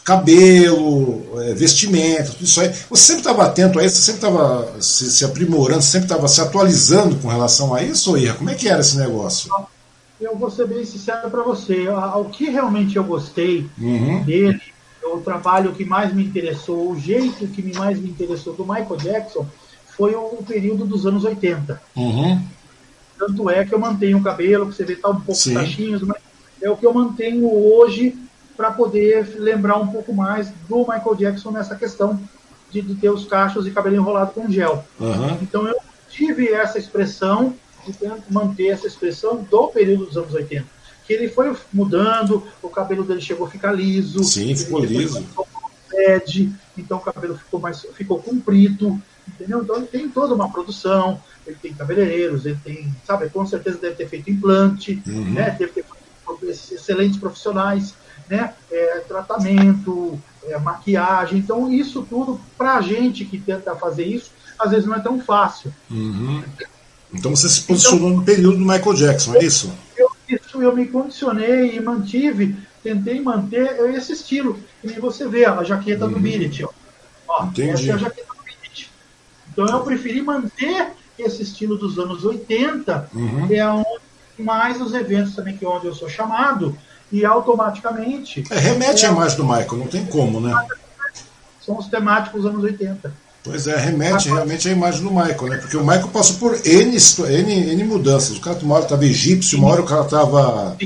cabelo, 0.05 1.41
é, 1.43 1.55
vestimenta, 1.55 2.31
tudo 2.33 2.45
isso 2.45 2.61
aí. 2.61 2.69
Você 2.91 3.03
sempre 3.03 3.21
estava 3.21 3.45
atento 3.45 3.79
a 3.79 3.85
isso, 3.85 3.97
você 3.97 4.13
sempre 4.13 4.29
estava 4.29 4.81
se, 4.81 5.11
se, 5.11 5.25
aprimorando, 5.25 5.83
sempre 5.83 6.07
estava 6.07 6.27
se 6.29 6.41
atualizando 6.41 7.17
com 7.17 7.29
relação 7.29 7.75
a 7.75 7.83
isso, 7.83 8.11
ou 8.11 8.19
Ira? 8.19 8.35
Como 8.35 8.51
é 8.51 8.55
que 8.55 8.69
era 8.69 8.81
esse 8.81 8.97
negócio? 8.97 9.51
Eu 10.21 10.37
vou 10.37 10.51
ser 10.51 10.67
bem 10.67 10.85
sincero 10.85 11.31
para 11.31 11.43
você. 11.43 11.87
O 11.89 12.25
que 12.27 12.51
realmente 12.51 12.97
eu 12.97 13.05
gostei 13.05 13.69
uhum. 13.79 14.23
dele, 14.23 14.61
o 15.05 15.19
trabalho 15.19 15.73
que 15.73 15.85
mais 15.85 16.13
me 16.15 16.25
interessou, 16.25 16.91
o 16.91 16.99
jeito 16.99 17.47
que 17.49 17.63
mais 17.77 17.99
me 17.99 18.09
interessou 18.09 18.55
do 18.55 18.65
Michael 18.65 18.97
Jackson 18.97 19.47
foi 19.97 20.15
o 20.15 20.43
período 20.47 20.85
dos 20.85 21.07
anos 21.07 21.25
80. 21.25 21.81
Uhum. 21.97 22.43
Tanto 23.19 23.51
é 23.51 23.65
que 23.65 23.75
eu 23.75 23.79
mantenho 23.79 24.19
o 24.19 24.23
cabelo, 24.23 24.69
que 24.69 24.75
você 24.75 24.85
vê 24.85 24.97
tá 24.97 25.11
um 25.11 25.21
pouco 25.21 25.51
baixinho, 25.51 26.01
mas 26.07 26.21
é 26.61 26.71
o 26.71 26.77
que 26.77 26.87
eu 26.87 26.93
mantenho 26.93 27.49
hoje 27.53 28.17
para 28.57 28.71
poder 28.71 29.37
lembrar 29.39 29.77
um 29.77 29.89
pouco 29.89 30.13
mais 30.13 30.51
do 30.69 30.79
Michael 30.79 31.15
Jackson 31.17 31.51
nessa 31.51 31.75
questão 31.75 32.21
de, 32.71 32.81
de 32.81 32.95
ter 32.95 33.11
os 33.11 33.27
cachos 33.27 33.67
e 33.67 33.71
cabelo 33.71 33.97
enrolado 33.97 34.33
com 34.33 34.51
gel. 34.51 34.85
Uhum. 34.99 35.39
Então 35.43 35.67
eu 35.67 35.77
tive 36.09 36.49
essa 36.49 36.79
expressão, 36.79 37.55
de 37.87 37.97
manter 38.29 38.69
essa 38.69 38.87
expressão 38.87 39.43
do 39.43 39.69
período 39.69 40.07
dos 40.07 40.17
anos 40.17 40.35
80. 40.35 40.67
Que 41.05 41.13
ele 41.13 41.29
foi 41.29 41.55
mudando, 41.73 42.47
o 42.63 42.69
cabelo 42.69 43.05
dele 43.05 43.21
chegou 43.21 43.47
a 43.47 43.51
ficar 43.51 43.73
liso. 43.73 44.23
Sim, 44.23 44.55
ficou 44.55 44.81
liso. 44.85 45.27
Pede, 45.91 46.51
então 46.77 46.97
o 46.99 47.01
cabelo 47.01 47.37
ficou 47.37 47.61
mais 47.61 47.85
ficou 47.95 48.23
comprido, 48.23 49.01
entendeu? 49.29 49.63
Então 49.63 49.77
ele 49.77 49.87
tem 49.87 50.09
toda 50.09 50.35
uma 50.35 50.51
produção, 50.51 51.21
ele 51.47 51.57
tem 51.61 51.75
cabeleireiros, 51.75 52.47
ele 52.47 52.59
tem, 52.65 52.95
sabe, 53.05 53.29
com 53.29 53.45
certeza 53.45 53.79
deve 53.79 53.97
ter 53.97 54.09
feito 54.09 54.31
implante, 54.31 55.03
uhum. 55.07 55.33
né? 55.33 55.55
Deve 55.59 55.73
ter 55.73 55.85
excelentes 56.49 57.19
profissionais 57.19 57.95
né? 58.29 58.55
É, 58.71 58.99
tratamento, 59.01 60.19
é, 60.45 60.59
maquiagem. 60.59 61.39
Então, 61.39 61.71
isso 61.73 62.07
tudo, 62.09 62.41
para 62.57 62.75
a 62.77 62.81
gente 62.81 63.25
que 63.25 63.39
tenta 63.39 63.75
fazer 63.75 64.05
isso, 64.05 64.31
às 64.59 64.71
vezes 64.71 64.87
não 64.87 64.97
é 64.97 65.01
tão 65.01 65.21
fácil. 65.21 65.73
Uhum. 65.91 66.43
Então, 67.13 67.35
você 67.35 67.49
se 67.49 67.63
posicionou 67.63 68.09
então, 68.09 68.21
no 68.21 68.25
período 68.25 68.59
do 68.59 68.65
Michael 68.65 68.95
Jackson, 68.95 69.35
é 69.35 69.45
isso? 69.45 69.73
Eu, 69.97 70.11
isso 70.29 70.63
eu 70.63 70.75
me 70.75 70.87
condicionei 70.87 71.77
e 71.77 71.81
mantive, 71.81 72.57
tentei 72.83 73.21
manter 73.21 73.79
esse 73.95 74.13
estilo. 74.13 74.59
E 74.83 74.89
você 74.89 75.29
vê 75.29 75.45
a 75.45 75.63
jaqueta 75.63 76.07
uhum. 76.07 76.13
do 76.13 76.21
Billet. 76.21 76.65
Ó. 76.65 76.71
Ó, 77.29 77.49
essa 77.59 77.87
é 77.87 77.93
a 77.93 77.97
jaqueta 77.97 78.35
do 78.35 78.43
Billet. 78.43 78.91
Então, 79.53 79.67
eu 79.67 79.81
preferi 79.81 80.23
manter 80.23 80.93
esse 81.19 81.43
estilo 81.43 81.77
dos 81.77 81.99
anos 81.99 82.25
80, 82.25 83.11
uhum. 83.15 83.47
que 83.47 83.55
é 83.55 83.69
onde 83.69 84.03
mais 84.39 84.81
os 84.81 84.95
eventos 84.95 85.35
também 85.35 85.57
que 85.57 85.65
é 85.65 85.69
onde 85.69 85.87
eu 85.87 85.95
sou 85.95 86.09
chamado, 86.09 86.77
e 87.13 87.25
automaticamente. 87.25 88.43
É, 88.51 88.59
remete 88.59 89.05
é, 89.05 89.09
à 89.09 89.13
imagem 89.13 89.37
do 89.37 89.45
Michael, 89.45 89.77
não 89.77 89.87
tem 89.87 90.05
como, 90.07 90.41
né? 90.41 90.55
São 91.65 91.79
os 91.79 91.87
temáticos 91.87 92.43
dos 92.43 92.51
anos 92.51 92.65
80. 92.65 93.13
Pois 93.45 93.67
é, 93.67 93.77
remete 93.77 94.29
realmente 94.29 94.69
à 94.69 94.73
imagem 94.73 95.03
do 95.03 95.11
Michael, 95.11 95.49
né? 95.49 95.57
Porque 95.59 95.77
o 95.77 95.81
Michael 95.85 96.09
passou 96.09 96.37
por 96.37 96.55
N, 96.65 96.97
N, 96.97 97.73
N 97.73 97.85
mudanças. 97.85 98.37
O 98.37 98.41
cara, 98.41 98.59
uma 98.63 98.77
hora 98.77 98.85
estava 98.85 99.05
egípcio, 99.05 99.59
uma 99.59 99.69
hora 99.69 99.83
o 99.83 99.85
cara 99.85 100.03
estava. 100.03 100.77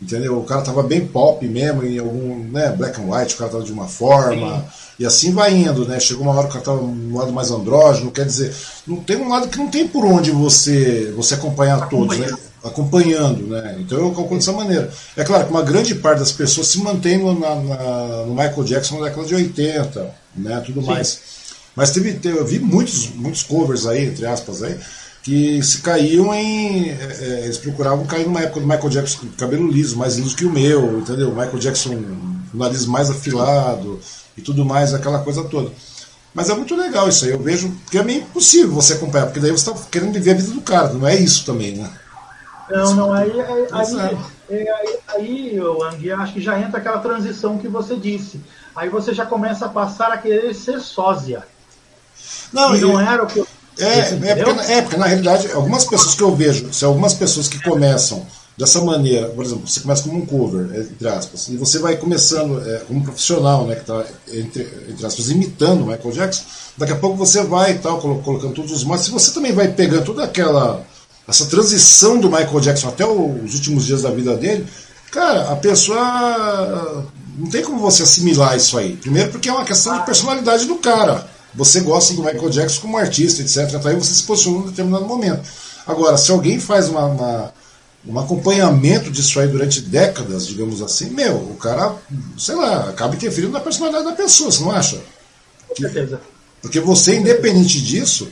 Entendeu? 0.00 0.38
O 0.38 0.44
cara 0.44 0.62
estava 0.62 0.82
bem 0.82 1.06
pop 1.06 1.46
mesmo, 1.46 1.84
em 1.84 1.98
algum. 1.98 2.48
Né, 2.50 2.70
black 2.70 3.00
and 3.00 3.04
white, 3.04 3.34
o 3.34 3.38
cara 3.38 3.50
estava 3.50 3.64
de 3.64 3.72
uma 3.72 3.86
forma. 3.86 4.60
Sim. 4.60 4.64
E 4.98 5.06
assim 5.06 5.32
vai 5.32 5.54
indo, 5.54 5.86
né? 5.86 6.00
Chegou 6.00 6.24
uma 6.24 6.32
hora 6.34 6.48
que 6.48 6.56
o 6.56 6.60
cara 6.60 6.76
estava 6.76 6.82
um 6.82 7.16
lado 7.16 7.32
mais 7.32 7.50
andrógeno, 7.50 8.10
quer 8.10 8.24
dizer, 8.24 8.54
não 8.86 8.96
tem 8.96 9.16
um 9.16 9.28
lado 9.28 9.48
que 9.48 9.58
não 9.58 9.68
tem 9.68 9.86
por 9.86 10.04
onde 10.04 10.30
você, 10.30 11.12
você 11.14 11.34
acompanhar 11.34 11.88
todos, 11.88 12.18
né? 12.18 12.26
Acompanhando, 12.64 13.46
né? 13.46 13.76
Então 13.80 13.98
eu 13.98 14.12
calculo 14.12 14.38
dessa 14.38 14.52
maneira. 14.52 14.90
É 15.16 15.24
claro 15.24 15.44
que 15.44 15.50
uma 15.50 15.62
grande 15.62 15.94
parte 15.94 16.20
das 16.20 16.32
pessoas 16.32 16.68
se 16.68 16.78
mantém 16.78 17.18
no, 17.18 17.38
na, 17.38 17.54
na, 17.56 18.26
no 18.26 18.34
Michael 18.34 18.64
Jackson 18.64 18.98
na 18.98 19.06
década 19.06 19.26
de 19.26 19.34
80, 19.34 20.14
né? 20.36 20.62
Tudo 20.64 20.80
Sim. 20.80 20.86
mais. 20.86 21.20
Mas 21.74 21.90
teve, 21.90 22.12
teve, 22.14 22.38
eu 22.38 22.46
vi 22.46 22.58
muitos, 22.58 23.08
muitos 23.14 23.42
covers 23.42 23.86
aí, 23.86 24.06
entre 24.06 24.26
aspas, 24.26 24.62
aí, 24.62 24.78
que 25.22 25.62
se 25.62 25.78
caíam 25.78 26.32
em. 26.34 26.90
É, 26.90 27.18
é 27.20 27.44
eles 27.44 27.58
procuravam 27.58 28.06
cair 28.06 28.26
numa 28.26 28.40
época 28.40 28.60
do 28.60 28.66
Michael 28.66 28.90
Jackson, 28.90 29.26
cabelo 29.38 29.70
liso, 29.70 29.96
mais 29.96 30.16
liso 30.16 30.36
que 30.36 30.44
o 30.44 30.50
meu, 30.50 31.00
entendeu? 31.00 31.30
Michael 31.30 31.58
Jackson, 31.58 32.00
nariz 32.52 32.86
mais 32.86 33.10
afilado 33.10 33.98
e 34.36 34.42
tudo 34.42 34.64
mais, 34.64 34.94
aquela 34.94 35.20
coisa 35.20 35.42
toda. 35.44 35.70
Mas 36.34 36.48
é 36.48 36.54
muito 36.54 36.74
legal 36.74 37.08
isso 37.08 37.26
aí, 37.26 37.30
eu 37.32 37.38
vejo 37.38 37.70
que 37.90 37.98
é 37.98 38.02
meio 38.02 38.22
impossível 38.22 38.72
você 38.72 38.94
acompanhar, 38.94 39.26
porque 39.26 39.40
daí 39.40 39.50
você 39.50 39.68
está 39.70 39.82
querendo 39.90 40.14
viver 40.14 40.30
a 40.30 40.34
vida 40.34 40.50
do 40.50 40.62
cara, 40.62 40.92
não 40.92 41.06
é 41.06 41.14
isso 41.14 41.44
também, 41.44 41.76
né? 41.76 41.90
Não, 42.72 42.94
não, 42.94 43.12
aí, 43.12 43.30
aí, 43.40 43.66
aí, 43.70 44.68
aí, 44.68 44.98
aí 45.08 45.58
Ang, 45.58 46.12
acho 46.12 46.32
que 46.32 46.40
já 46.40 46.58
entra 46.58 46.78
aquela 46.78 46.98
transição 46.98 47.58
que 47.58 47.68
você 47.68 47.96
disse. 47.96 48.40
Aí 48.74 48.88
você 48.88 49.12
já 49.12 49.26
começa 49.26 49.66
a 49.66 49.68
passar 49.68 50.10
a 50.12 50.16
querer 50.16 50.54
ser 50.54 50.80
sósia. 50.80 51.44
Não, 52.52 52.74
e 52.74 52.80
não 52.80 53.00
era 53.00 53.22
o 53.22 53.26
que 53.26 53.38
eu. 53.40 53.46
É, 53.78 53.84
é, 53.84 54.44
porque, 54.44 54.72
é 54.72 54.82
porque 54.82 54.96
na 54.96 55.06
realidade, 55.06 55.50
algumas 55.52 55.84
pessoas 55.84 56.14
que 56.14 56.22
eu 56.22 56.34
vejo, 56.34 56.72
se 56.72 56.84
algumas 56.84 57.14
pessoas 57.14 57.48
que 57.48 57.62
começam 57.62 58.26
dessa 58.56 58.82
maneira, 58.82 59.28
por 59.28 59.44
exemplo, 59.44 59.66
você 59.66 59.80
começa 59.80 60.02
como 60.02 60.18
um 60.18 60.26
cover, 60.26 60.68
entre 60.78 61.08
aspas, 61.08 61.48
e 61.48 61.56
você 61.56 61.78
vai 61.78 61.96
começando 61.96 62.60
é, 62.68 62.78
como 62.80 63.00
um 63.00 63.02
profissional, 63.02 63.66
né, 63.66 63.76
que 63.76 63.80
está, 63.80 64.04
entre, 64.32 64.62
entre 64.88 65.06
aspas, 65.06 65.30
imitando 65.30 65.82
o 65.82 65.86
Michael 65.86 66.12
Jackson, 66.12 66.44
daqui 66.76 66.92
a 66.92 66.96
pouco 66.96 67.16
você 67.16 67.42
vai 67.44 67.78
tal, 67.78 67.98
colocando 67.98 68.52
todos 68.52 68.72
os 68.72 68.84
modos, 68.84 69.06
se 69.06 69.10
você 69.10 69.32
também 69.32 69.52
vai 69.52 69.68
pegando 69.68 70.04
toda 70.04 70.24
aquela, 70.24 70.84
essa 71.26 71.46
transição 71.46 72.18
do 72.18 72.28
Michael 72.28 72.60
Jackson 72.60 72.88
até 72.88 73.06
os 73.06 73.54
últimos 73.54 73.86
dias 73.86 74.02
da 74.02 74.10
vida 74.10 74.36
dele, 74.36 74.66
cara, 75.10 75.50
a 75.50 75.56
pessoa, 75.56 77.06
não 77.38 77.48
tem 77.48 77.62
como 77.62 77.78
você 77.78 78.02
assimilar 78.02 78.56
isso 78.56 78.76
aí. 78.76 78.96
Primeiro 78.96 79.30
porque 79.30 79.48
é 79.48 79.52
uma 79.52 79.64
questão 79.64 79.98
de 79.98 80.04
personalidade 80.04 80.66
do 80.66 80.76
cara. 80.76 81.26
Você 81.54 81.80
gosta 81.80 82.14
do 82.14 82.22
Michael 82.22 82.50
Jackson 82.50 82.80
como 82.80 82.96
artista, 82.96 83.42
etc. 83.42 83.84
Aí 83.86 83.94
você 83.94 84.14
se 84.14 84.22
posiciona 84.22 84.58
em 84.58 84.60
um 84.62 84.66
determinado 84.66 85.04
momento. 85.04 85.42
Agora, 85.86 86.16
se 86.16 86.30
alguém 86.30 86.58
faz 86.58 86.88
uma, 86.88 87.04
uma 87.04 87.52
um 88.06 88.18
acompanhamento 88.18 89.10
disso 89.10 89.38
aí 89.38 89.46
durante 89.46 89.80
décadas, 89.80 90.46
digamos 90.46 90.82
assim, 90.82 91.10
meu, 91.10 91.36
o 91.36 91.56
cara, 91.56 91.94
sei 92.36 92.56
lá, 92.56 92.88
acaba 92.88 93.14
interferindo 93.14 93.52
na 93.52 93.60
personalidade 93.60 94.04
da 94.04 94.12
pessoa, 94.12 94.50
você 94.50 94.62
não 94.62 94.72
acha? 94.72 95.00
Com 95.68 95.76
certeza. 95.76 96.20
Porque 96.60 96.80
você, 96.80 97.16
independente 97.16 97.80
disso, 97.80 98.28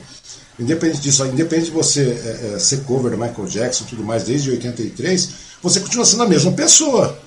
independente 0.59 1.01
disso, 1.01 1.25
independente 1.25 1.65
de 1.65 1.71
você 1.71 2.11
é, 2.11 2.55
é, 2.55 2.59
ser 2.59 2.83
cover 2.83 3.11
do 3.11 3.17
Michael 3.17 3.47
Jackson 3.47 3.83
e 3.83 3.87
tudo 3.87 4.03
mais 4.03 4.23
desde 4.23 4.51
83, 4.51 5.33
você 5.61 5.79
continua 5.79 6.05
sendo 6.05 6.23
a 6.23 6.27
mesma 6.27 6.51
pessoa. 6.51 7.17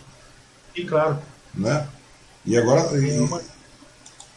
Sim, 0.75 0.87
claro. 0.87 1.19
Né? 1.55 1.87
E 2.45 2.57
agora. 2.57 2.83
E... 2.99 3.29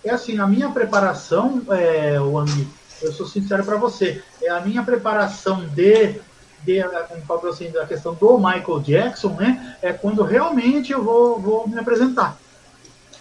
É 0.04 0.12
assim, 0.12 0.40
a 0.40 0.48
minha 0.48 0.70
preparação, 0.70 1.62
é, 1.70 2.20
Wang, 2.20 2.68
eu 3.02 3.12
sou 3.12 3.28
sincero 3.28 3.64
para 3.64 3.76
você, 3.76 4.22
é 4.42 4.50
a 4.50 4.62
minha 4.62 4.84
preparação 4.84 5.68
de 5.68 6.16
de, 6.64 6.84
como 7.26 7.48
assim, 7.48 7.70
da 7.72 7.86
questão 7.86 8.14
do 8.14 8.38
Michael 8.38 8.82
Jackson, 8.82 9.30
né? 9.30 9.78
É 9.82 9.94
quando 9.94 10.24
realmente 10.24 10.92
eu 10.92 11.02
vou, 11.04 11.40
vou 11.40 11.68
me 11.68 11.80
apresentar. 11.80 12.38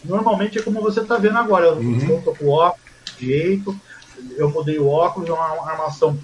Normalmente 0.05 0.59
é 0.59 0.63
como 0.63 0.81
você 0.81 1.01
está 1.01 1.17
vendo 1.17 1.39
agora. 1.39 1.67
Eu 1.67 1.77
uhum. 1.77 2.23
com 2.23 2.45
o 2.45 2.51
óculos 2.51 2.87
jeito, 3.19 3.79
eu 4.37 4.51
mudei 4.51 4.79
o 4.79 4.89
óculos, 4.89 5.29
é 5.29 5.33
uma 5.33 5.71
armação 5.71 6.19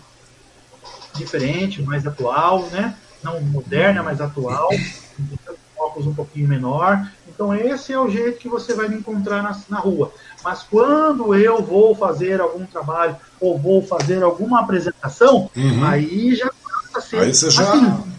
diferente, 1.14 1.82
mais 1.82 2.06
atual, 2.06 2.66
né? 2.66 2.96
Não 3.22 3.40
moderna, 3.40 4.02
mas 4.02 4.20
atual. 4.20 4.70
Um 4.72 5.82
óculos 5.82 6.06
um 6.06 6.14
pouquinho 6.14 6.48
menor. 6.48 7.06
Então 7.28 7.54
esse 7.54 7.92
é 7.92 7.98
o 7.98 8.08
jeito 8.08 8.38
que 8.38 8.48
você 8.48 8.74
vai 8.74 8.88
me 8.88 8.96
encontrar 8.96 9.42
na, 9.42 9.56
na 9.68 9.78
rua. 9.78 10.12
Mas 10.44 10.62
quando 10.62 11.34
eu 11.34 11.62
vou 11.62 11.94
fazer 11.94 12.40
algum 12.40 12.64
trabalho 12.66 13.16
ou 13.40 13.58
vou 13.58 13.82
fazer 13.82 14.22
alguma 14.22 14.60
apresentação, 14.60 15.50
uhum. 15.56 15.84
aí 15.84 16.34
já 16.34 16.50
começa 16.50 16.98
a 16.98 17.00
ser 17.00 17.18
aí 17.18 17.34
você 17.34 17.50
já... 17.50 17.72
assim. 17.72 18.12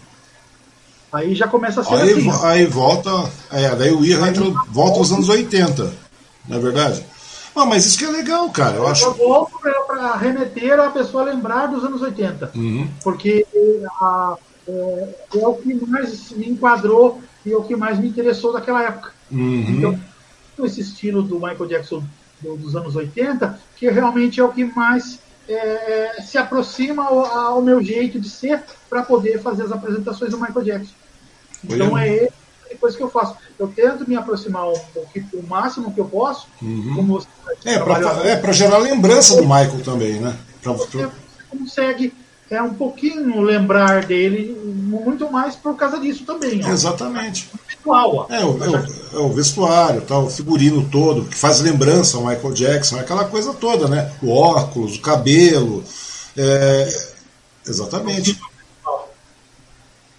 Aí 1.12 1.34
já 1.34 1.46
começa 1.46 1.80
a 1.80 1.84
ser 1.84 1.94
aí, 1.94 2.12
assim. 2.12 2.44
Aí 2.44 2.66
volta. 2.66 3.10
É, 3.52 3.74
daí 3.76 3.92
o 3.92 4.04
Ira 4.04 4.28
entra, 4.28 4.44
volta 4.68 4.98
aos 4.98 5.12
anos 5.12 5.28
80, 5.28 5.92
não 6.48 6.56
é 6.56 6.60
verdade? 6.60 7.04
Ah, 7.54 7.66
mas 7.66 7.86
isso 7.86 7.98
que 7.98 8.04
é 8.04 8.10
legal, 8.10 8.50
cara. 8.50 8.76
Eu, 8.76 8.82
eu 8.82 8.88
acho. 8.88 9.12
volto 9.12 9.58
para 9.86 10.16
remeter 10.16 10.78
a 10.80 10.90
pessoa 10.90 11.22
a 11.22 11.26
lembrar 11.26 11.66
dos 11.66 11.84
anos 11.84 12.02
80. 12.02 12.52
Uhum. 12.54 12.88
Porque 13.02 13.46
a, 14.00 14.36
é, 14.66 15.08
é, 15.36 15.46
o 15.46 15.54
que 15.54 15.74
mais 15.86 16.30
me 16.30 16.48
enquadrou 16.48 17.20
e 17.44 17.52
é 17.52 17.56
o 17.56 17.62
que 17.62 17.76
mais 17.76 17.98
me 17.98 18.08
interessou 18.08 18.52
daquela 18.52 18.82
época. 18.82 19.12
Uhum. 19.30 19.64
Então, 19.68 20.00
esse 20.64 20.80
estilo 20.80 21.22
do 21.22 21.36
Michael 21.36 21.66
Jackson 21.66 22.02
do, 22.40 22.56
dos 22.56 22.74
anos 22.74 22.96
80, 22.96 23.58
que 23.76 23.88
realmente 23.90 24.40
é 24.40 24.44
o 24.44 24.52
que 24.52 24.64
mais 24.64 25.18
é, 25.48 26.22
se 26.22 26.38
aproxima 26.38 27.04
ao, 27.04 27.24
ao, 27.24 27.62
meu 27.62 27.82
jeito 27.82 28.18
de 28.18 28.30
ser 28.30 28.62
para 28.88 29.02
poder 29.02 29.40
fazer 29.40 29.64
as 29.64 29.72
apresentações 29.72 30.30
do 30.30 30.40
Michael 30.40 30.64
Jackson. 30.64 30.94
Então 31.64 31.96
é 31.96 32.08
esse 32.08 32.43
coisa 32.74 32.96
que 32.96 33.02
eu 33.02 33.10
faço. 33.10 33.36
Eu 33.58 33.68
tento 33.68 34.08
me 34.08 34.16
aproximar 34.16 34.66
o, 34.66 34.72
o, 34.72 35.06
o 35.34 35.46
máximo 35.48 35.92
que 35.92 36.00
eu 36.00 36.06
posso. 36.06 36.46
Uhum. 36.60 36.92
Como 36.96 37.14
você 37.14 37.28
é, 37.64 37.78
para 37.78 38.50
é, 38.50 38.52
gerar 38.52 38.78
lembrança 38.78 39.36
do 39.36 39.42
Michael 39.42 39.82
também, 39.84 40.20
né? 40.20 40.36
Pra, 40.62 40.72
você 40.72 41.08
consegue 41.50 42.12
é 42.50 42.62
um 42.62 42.74
pouquinho 42.74 43.40
lembrar 43.40 44.04
dele, 44.04 44.54
muito 44.64 45.30
mais 45.30 45.56
por 45.56 45.76
causa 45.76 45.98
disso 45.98 46.24
também. 46.24 46.60
Ó. 46.64 46.68
Exatamente. 46.68 47.50
Visual, 47.68 48.26
é, 48.30 48.44
o, 48.44 48.64
é, 48.64 48.68
o, 48.68 48.76
é 49.14 49.18
o 49.18 49.32
vestuário, 49.32 50.02
tá, 50.02 50.18
o 50.18 50.30
figurino 50.30 50.88
todo, 50.90 51.24
que 51.24 51.36
faz 51.36 51.60
lembrança 51.60 52.16
ao 52.16 52.26
Michael 52.26 52.52
Jackson, 52.52 52.98
aquela 52.98 53.24
coisa 53.24 53.52
toda, 53.54 53.88
né? 53.88 54.12
O 54.22 54.30
óculos, 54.30 54.96
o 54.96 55.00
cabelo. 55.00 55.82
É, 56.36 57.04
exatamente. 57.66 58.38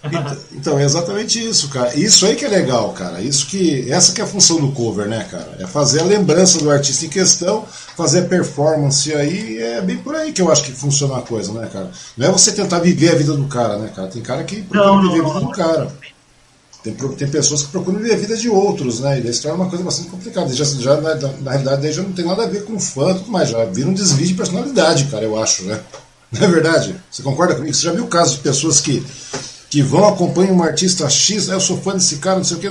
Então, 0.05 0.37
então, 0.53 0.79
é 0.79 0.83
exatamente 0.83 1.43
isso, 1.43 1.69
cara. 1.69 1.95
Isso 1.95 2.25
aí 2.25 2.35
que 2.35 2.45
é 2.45 2.47
legal, 2.47 2.93
cara. 2.93 3.21
Isso 3.21 3.47
que 3.47 3.91
essa 3.91 4.13
que 4.13 4.21
é 4.21 4.23
a 4.23 4.27
função 4.27 4.59
do 4.59 4.71
cover, 4.71 5.07
né, 5.07 5.25
cara? 5.29 5.57
É 5.59 5.65
fazer 5.65 6.01
a 6.01 6.03
lembrança 6.03 6.59
do 6.59 6.69
artista 6.69 7.05
em 7.05 7.09
questão, 7.09 7.65
fazer 7.95 8.19
a 8.19 8.25
performance 8.25 9.13
aí, 9.13 9.57
é 9.57 9.81
bem 9.81 9.97
por 9.97 10.15
aí 10.15 10.31
que 10.31 10.41
eu 10.41 10.51
acho 10.51 10.63
que 10.63 10.71
funciona 10.71 11.17
a 11.17 11.21
coisa, 11.21 11.51
né, 11.53 11.67
cara? 11.71 11.89
Não 12.17 12.27
é 12.27 12.31
você 12.31 12.51
tentar 12.51 12.79
viver 12.79 13.11
a 13.11 13.15
vida 13.15 13.33
do 13.33 13.45
cara, 13.45 13.77
né, 13.77 13.91
cara? 13.95 14.07
Tem 14.07 14.21
cara 14.21 14.43
que 14.43 14.61
procura 14.61 14.91
não, 14.91 15.01
viver 15.01 15.23
não, 15.23 15.31
a 15.31 15.33
vida 15.33 15.39
não, 15.39 15.51
do 15.51 15.55
cara. 15.55 15.91
Tem, 16.83 16.93
tem 16.93 17.27
pessoas 17.27 17.63
que 17.63 17.69
procuram 17.69 17.97
viver 17.97 18.13
a 18.13 18.17
vida 18.17 18.37
de 18.37 18.47
outros, 18.47 18.99
né? 18.99 19.17
E 19.17 19.21
daí 19.21 19.31
isso 19.31 19.47
é 19.47 19.51
uma 19.51 19.67
coisa 19.67 19.83
bastante 19.83 20.09
complicada. 20.09 20.53
Já, 20.53 20.63
já, 20.63 21.01
na, 21.01 21.15
na 21.15 21.51
realidade, 21.51 21.81
daí 21.81 21.91
já 21.91 22.03
não 22.03 22.11
tem 22.11 22.25
nada 22.25 22.43
a 22.43 22.47
ver 22.47 22.63
com 22.63 22.79
fã 22.79 23.13
tudo 23.15 23.31
mais. 23.31 23.49
Já 23.49 23.65
vira 23.65 23.89
um 23.89 23.93
desvio 23.93 24.27
de 24.27 24.35
personalidade, 24.35 25.05
cara, 25.05 25.23
eu 25.23 25.41
acho, 25.41 25.63
né? 25.63 25.79
Não 26.31 26.43
é 26.43 26.47
verdade? 26.47 26.95
Você 27.09 27.23
concorda 27.23 27.55
comigo? 27.55 27.73
Você 27.73 27.83
já 27.83 27.91
viu 27.91 28.05
casos 28.07 28.35
de 28.35 28.39
pessoas 28.41 28.79
que 28.81 29.03
que 29.69 29.81
vão, 29.81 30.07
acompanham 30.07 30.55
um 30.55 30.63
artista 30.63 31.09
X, 31.09 31.47
eu 31.47 31.59
sou 31.59 31.77
fã 31.77 31.93
desse 31.93 32.17
cara, 32.17 32.37
não 32.37 32.43
sei 32.43 32.57
o 32.57 32.59
que, 32.59 32.69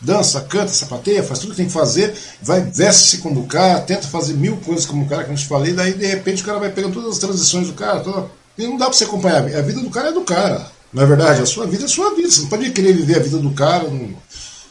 dança, 0.00 0.40
canta, 0.40 0.68
sapateia, 0.68 1.22
faz 1.22 1.38
tudo 1.38 1.50
que 1.50 1.56
tem 1.56 1.66
que 1.66 1.72
fazer, 1.72 2.14
vai, 2.40 2.60
veste-se 2.60 3.18
como 3.18 3.40
o 3.40 3.46
cara, 3.46 3.80
tenta 3.80 4.08
fazer 4.08 4.34
mil 4.34 4.56
coisas 4.58 4.86
como 4.86 5.04
o 5.04 5.08
cara, 5.08 5.24
que 5.24 5.32
a 5.32 5.34
gente 5.34 5.46
falei, 5.46 5.72
daí 5.72 5.92
de 5.94 6.06
repente 6.06 6.42
o 6.42 6.46
cara 6.46 6.58
vai 6.58 6.70
pegando 6.70 6.94
todas 6.94 7.12
as 7.12 7.18
transições 7.18 7.68
do 7.68 7.74
cara, 7.74 8.00
toda... 8.00 8.26
e 8.56 8.66
não 8.66 8.76
dá 8.76 8.86
pra 8.86 8.94
você 8.94 9.04
acompanhar. 9.04 9.44
A 9.44 9.62
vida 9.62 9.80
do 9.80 9.90
cara 9.90 10.08
é 10.08 10.12
do 10.12 10.22
cara, 10.22 10.66
não 10.92 11.02
é 11.02 11.06
verdade? 11.06 11.42
A 11.42 11.46
sua 11.46 11.66
vida 11.66 11.84
é 11.84 11.88
sua 11.88 12.14
vida, 12.14 12.30
você 12.30 12.40
não 12.40 12.48
pode 12.48 12.70
querer 12.70 12.92
viver 12.92 13.16
a 13.16 13.22
vida 13.22 13.38
do 13.38 13.50
cara, 13.50 13.84
não, 13.84 14.10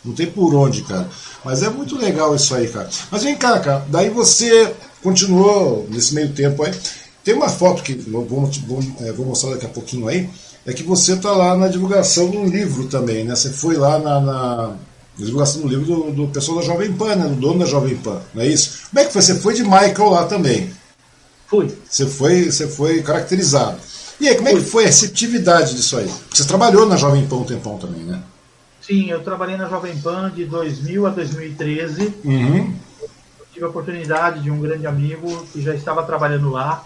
não 0.03 0.13
tem 0.13 0.27
por 0.27 0.53
onde, 0.55 0.81
cara. 0.81 1.07
Mas 1.43 1.63
é 1.63 1.69
muito 1.69 1.97
legal 1.97 2.35
isso 2.35 2.53
aí, 2.53 2.67
cara. 2.67 2.89
Mas 3.09 3.23
vem 3.23 3.35
cá, 3.35 3.59
cara, 3.59 3.85
daí 3.87 4.09
você 4.09 4.73
continuou 5.01 5.87
nesse 5.89 6.13
meio 6.13 6.31
tempo 6.33 6.63
aí. 6.63 6.73
Tem 7.23 7.33
uma 7.33 7.49
foto 7.49 7.83
que 7.83 7.93
vou, 7.93 8.25
vou, 8.25 8.49
é, 9.01 9.11
vou 9.11 9.25
mostrar 9.25 9.51
daqui 9.51 9.65
a 9.65 9.69
pouquinho 9.69 10.07
aí 10.07 10.27
é 10.65 10.73
que 10.73 10.83
você 10.83 11.13
está 11.13 11.31
lá 11.31 11.55
na 11.55 11.67
divulgação 11.67 12.29
de 12.29 12.37
um 12.37 12.47
livro 12.47 12.87
também, 12.87 13.23
né? 13.23 13.35
Você 13.35 13.49
foi 13.49 13.75
lá 13.75 13.97
na, 13.99 14.19
na 14.19 14.75
divulgação 15.17 15.61
do 15.61 15.67
livro 15.67 15.85
do, 15.85 16.11
do, 16.11 16.27
pessoal 16.27 16.59
da 16.59 16.63
Jovem 16.63 16.93
Pan, 16.93 17.15
né? 17.15 17.27
Do 17.27 17.35
dono 17.35 17.59
da 17.59 17.65
Jovem 17.65 17.95
Pan, 17.95 18.21
não 18.33 18.43
é 18.43 18.47
isso? 18.47 18.87
Como 18.89 18.99
é 18.99 19.05
que 19.05 19.13
foi? 19.13 19.21
Você 19.21 19.35
foi 19.35 19.53
de 19.53 19.63
Michael 19.63 20.09
lá 20.09 20.25
também? 20.25 20.71
Fui. 21.47 21.75
Você 21.89 22.05
foi, 22.05 22.51
você 22.51 22.67
foi 22.67 23.01
caracterizado. 23.01 23.77
E 24.19 24.29
aí, 24.29 24.35
como 24.35 24.49
é 24.49 24.53
que 24.53 24.61
foi 24.61 24.83
a 24.83 24.87
receptividade 24.87 25.75
disso 25.75 25.97
aí? 25.97 26.09
Você 26.31 26.45
trabalhou 26.45 26.87
na 26.87 26.95
Jovem 26.95 27.25
Pan 27.25 27.37
um 27.37 27.43
tempão 27.43 27.77
também, 27.77 28.03
né? 28.03 28.21
Sim, 28.79 29.09
eu 29.09 29.23
trabalhei 29.23 29.57
na 29.57 29.67
Jovem 29.67 29.97
Pan 29.97 30.31
de 30.33 30.45
2000 30.45 31.07
a 31.07 31.09
2013. 31.09 32.13
Uhum. 32.23 32.75
tive 33.51 33.65
a 33.65 33.69
oportunidade 33.69 34.41
de 34.41 34.51
um 34.51 34.59
grande 34.59 34.85
amigo 34.85 35.45
que 35.51 35.61
já 35.61 35.73
estava 35.73 36.03
trabalhando 36.03 36.51
lá. 36.51 36.85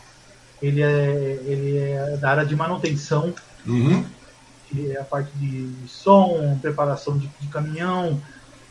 Ele 0.62 0.82
é, 0.82 1.40
ele 1.46 1.78
é 1.78 2.18
da 2.18 2.32
área 2.32 2.46
de 2.46 2.56
manutenção 2.56 3.34
Uhum. 3.66 4.06
É 4.78 5.00
a 5.00 5.04
parte 5.04 5.32
de 5.36 5.88
som, 5.88 6.58
preparação 6.62 7.18
de, 7.18 7.28
de 7.40 7.48
caminhão, 7.48 8.22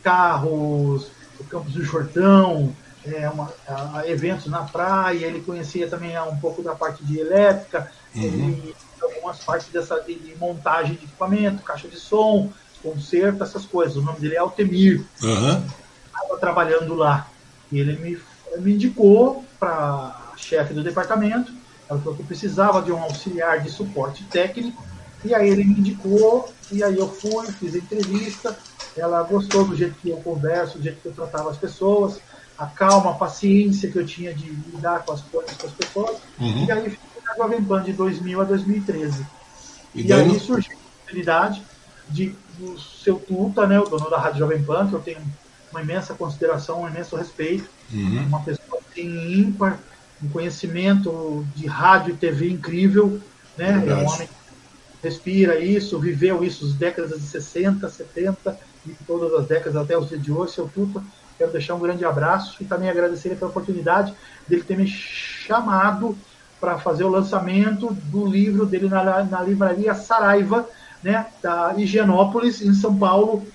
carros, 0.03 1.07
o 1.39 1.43
Campos 1.45 1.73
do 1.73 1.83
Jordão, 1.83 2.75
é, 3.05 3.29
uma, 3.29 3.51
a, 3.67 4.07
eventos 4.07 4.47
na 4.47 4.63
praia, 4.63 5.25
ele 5.25 5.41
conhecia 5.41 5.87
também 5.87 6.19
um 6.21 6.37
pouco 6.37 6.61
da 6.61 6.75
parte 6.75 7.03
de 7.03 7.19
elétrica, 7.19 7.91
uhum. 8.15 8.23
ele, 8.23 8.75
algumas 9.01 9.39
partes 9.39 9.67
dessa 9.69 9.99
de, 10.01 10.15
de, 10.15 10.35
montagem 10.37 10.95
de 10.95 11.05
equipamento, 11.05 11.63
caixa 11.63 11.87
de 11.87 11.97
som, 11.97 12.51
conserto, 12.83 13.43
essas 13.43 13.65
coisas. 13.65 13.97
O 13.97 14.01
nome 14.01 14.19
dele 14.19 14.35
é 14.35 14.39
Altemir. 14.39 15.03
Uhum. 15.23 15.65
Estava 16.05 16.39
trabalhando 16.39 16.93
lá. 16.93 17.27
E 17.71 17.79
ele 17.79 17.97
me, 17.97 18.19
me 18.59 18.73
indicou 18.73 19.43
para 19.59 20.33
chefe 20.37 20.73
do 20.73 20.83
departamento 20.83 21.51
ela 21.89 21.99
falou 21.99 22.15
que 22.15 22.21
eu 22.21 22.25
precisava 22.25 22.81
de 22.81 22.91
um 22.91 23.01
auxiliar 23.01 23.61
de 23.61 23.69
suporte 23.69 24.23
técnico. 24.25 24.83
E 25.23 25.33
aí 25.33 25.49
ele 25.49 25.63
me 25.63 25.79
indicou, 25.79 26.53
e 26.71 26.83
aí 26.83 26.97
eu 26.97 27.07
fui, 27.07 27.47
fiz 27.53 27.75
a 27.75 27.77
entrevista. 27.77 28.57
Ela 28.95 29.23
gostou 29.23 29.65
do 29.65 29.75
jeito 29.75 29.95
que 29.95 30.09
eu 30.09 30.17
converso, 30.17 30.77
do 30.77 30.83
jeito 30.83 31.01
que 31.01 31.07
eu 31.07 31.13
tratava 31.13 31.49
as 31.49 31.57
pessoas, 31.57 32.19
a 32.57 32.65
calma, 32.65 33.11
a 33.11 33.15
paciência 33.15 33.91
que 33.91 33.97
eu 33.97 34.05
tinha 34.05 34.33
de 34.33 34.49
lidar 34.49 35.03
com 35.03 35.11
as 35.11 35.21
coisas, 35.21 35.55
com 35.57 35.67
as 35.67 35.73
pessoas. 35.73 36.17
Uhum. 36.39 36.65
E 36.65 36.71
aí 36.71 36.89
fiquei 36.89 37.21
na 37.25 37.35
Jovem 37.35 37.63
Pan 37.63 37.83
de 37.83 37.93
2000 37.93 38.41
a 38.41 38.43
2013. 38.43 39.25
E, 39.93 40.07
e 40.07 40.13
aí 40.13 40.39
surgiu 40.39 40.73
a 40.73 41.01
oportunidade 41.01 41.63
de 42.09 42.33
o 42.59 42.77
seu 42.79 43.19
Tuta, 43.19 43.67
né, 43.67 43.79
o 43.79 43.85
dono 43.85 44.09
da 44.09 44.17
Rádio 44.17 44.39
Jovem 44.39 44.63
Pan, 44.63 44.87
que 44.87 44.93
eu 44.93 45.01
tenho 45.01 45.19
uma 45.71 45.81
imensa 45.81 46.13
consideração, 46.13 46.83
um 46.83 46.87
imenso 46.87 47.15
respeito, 47.15 47.69
uhum. 47.91 48.25
uma 48.27 48.39
pessoa 48.41 48.79
assim, 48.89 49.39
ímpar, 49.39 49.79
um 50.25 50.29
conhecimento 50.29 51.45
de 51.55 51.67
rádio 51.67 52.13
e 52.13 52.17
TV 52.17 52.49
incrível, 52.49 53.19
né? 53.57 53.83
É 53.87 53.93
um 53.93 54.07
homem 54.07 54.27
respira 55.05 55.59
isso, 55.59 55.99
viveu 55.99 56.43
isso 56.43 56.65
as 56.65 56.73
décadas 56.73 57.11
de 57.11 57.27
60, 57.27 57.87
70 57.87 58.57
e 58.87 58.91
todas 59.05 59.31
as 59.39 59.47
décadas 59.47 59.75
até 59.75 59.95
os 59.95 60.09
dias 60.09 60.21
de 60.21 60.31
hoje, 60.31 60.53
seu 60.53 60.67
Tuta. 60.67 61.03
Quero 61.37 61.51
deixar 61.51 61.75
um 61.75 61.79
grande 61.79 62.03
abraço 62.03 62.57
e 62.59 62.65
também 62.65 62.89
agradecer 62.89 63.35
pela 63.37 63.51
oportunidade 63.51 64.13
dele 64.47 64.63
ter 64.63 64.75
me 64.75 64.87
chamado 64.87 66.17
para 66.59 66.79
fazer 66.79 67.03
o 67.03 67.09
lançamento 67.09 67.93
do 68.05 68.25
livro 68.25 68.65
dele 68.65 68.89
na, 68.89 69.23
na 69.23 69.41
livraria 69.43 69.93
Saraiva, 69.93 70.67
né, 71.03 71.27
da 71.43 71.75
Higienópolis, 71.77 72.61
em 72.61 72.73
São 72.73 72.97
Paulo, 72.97 73.45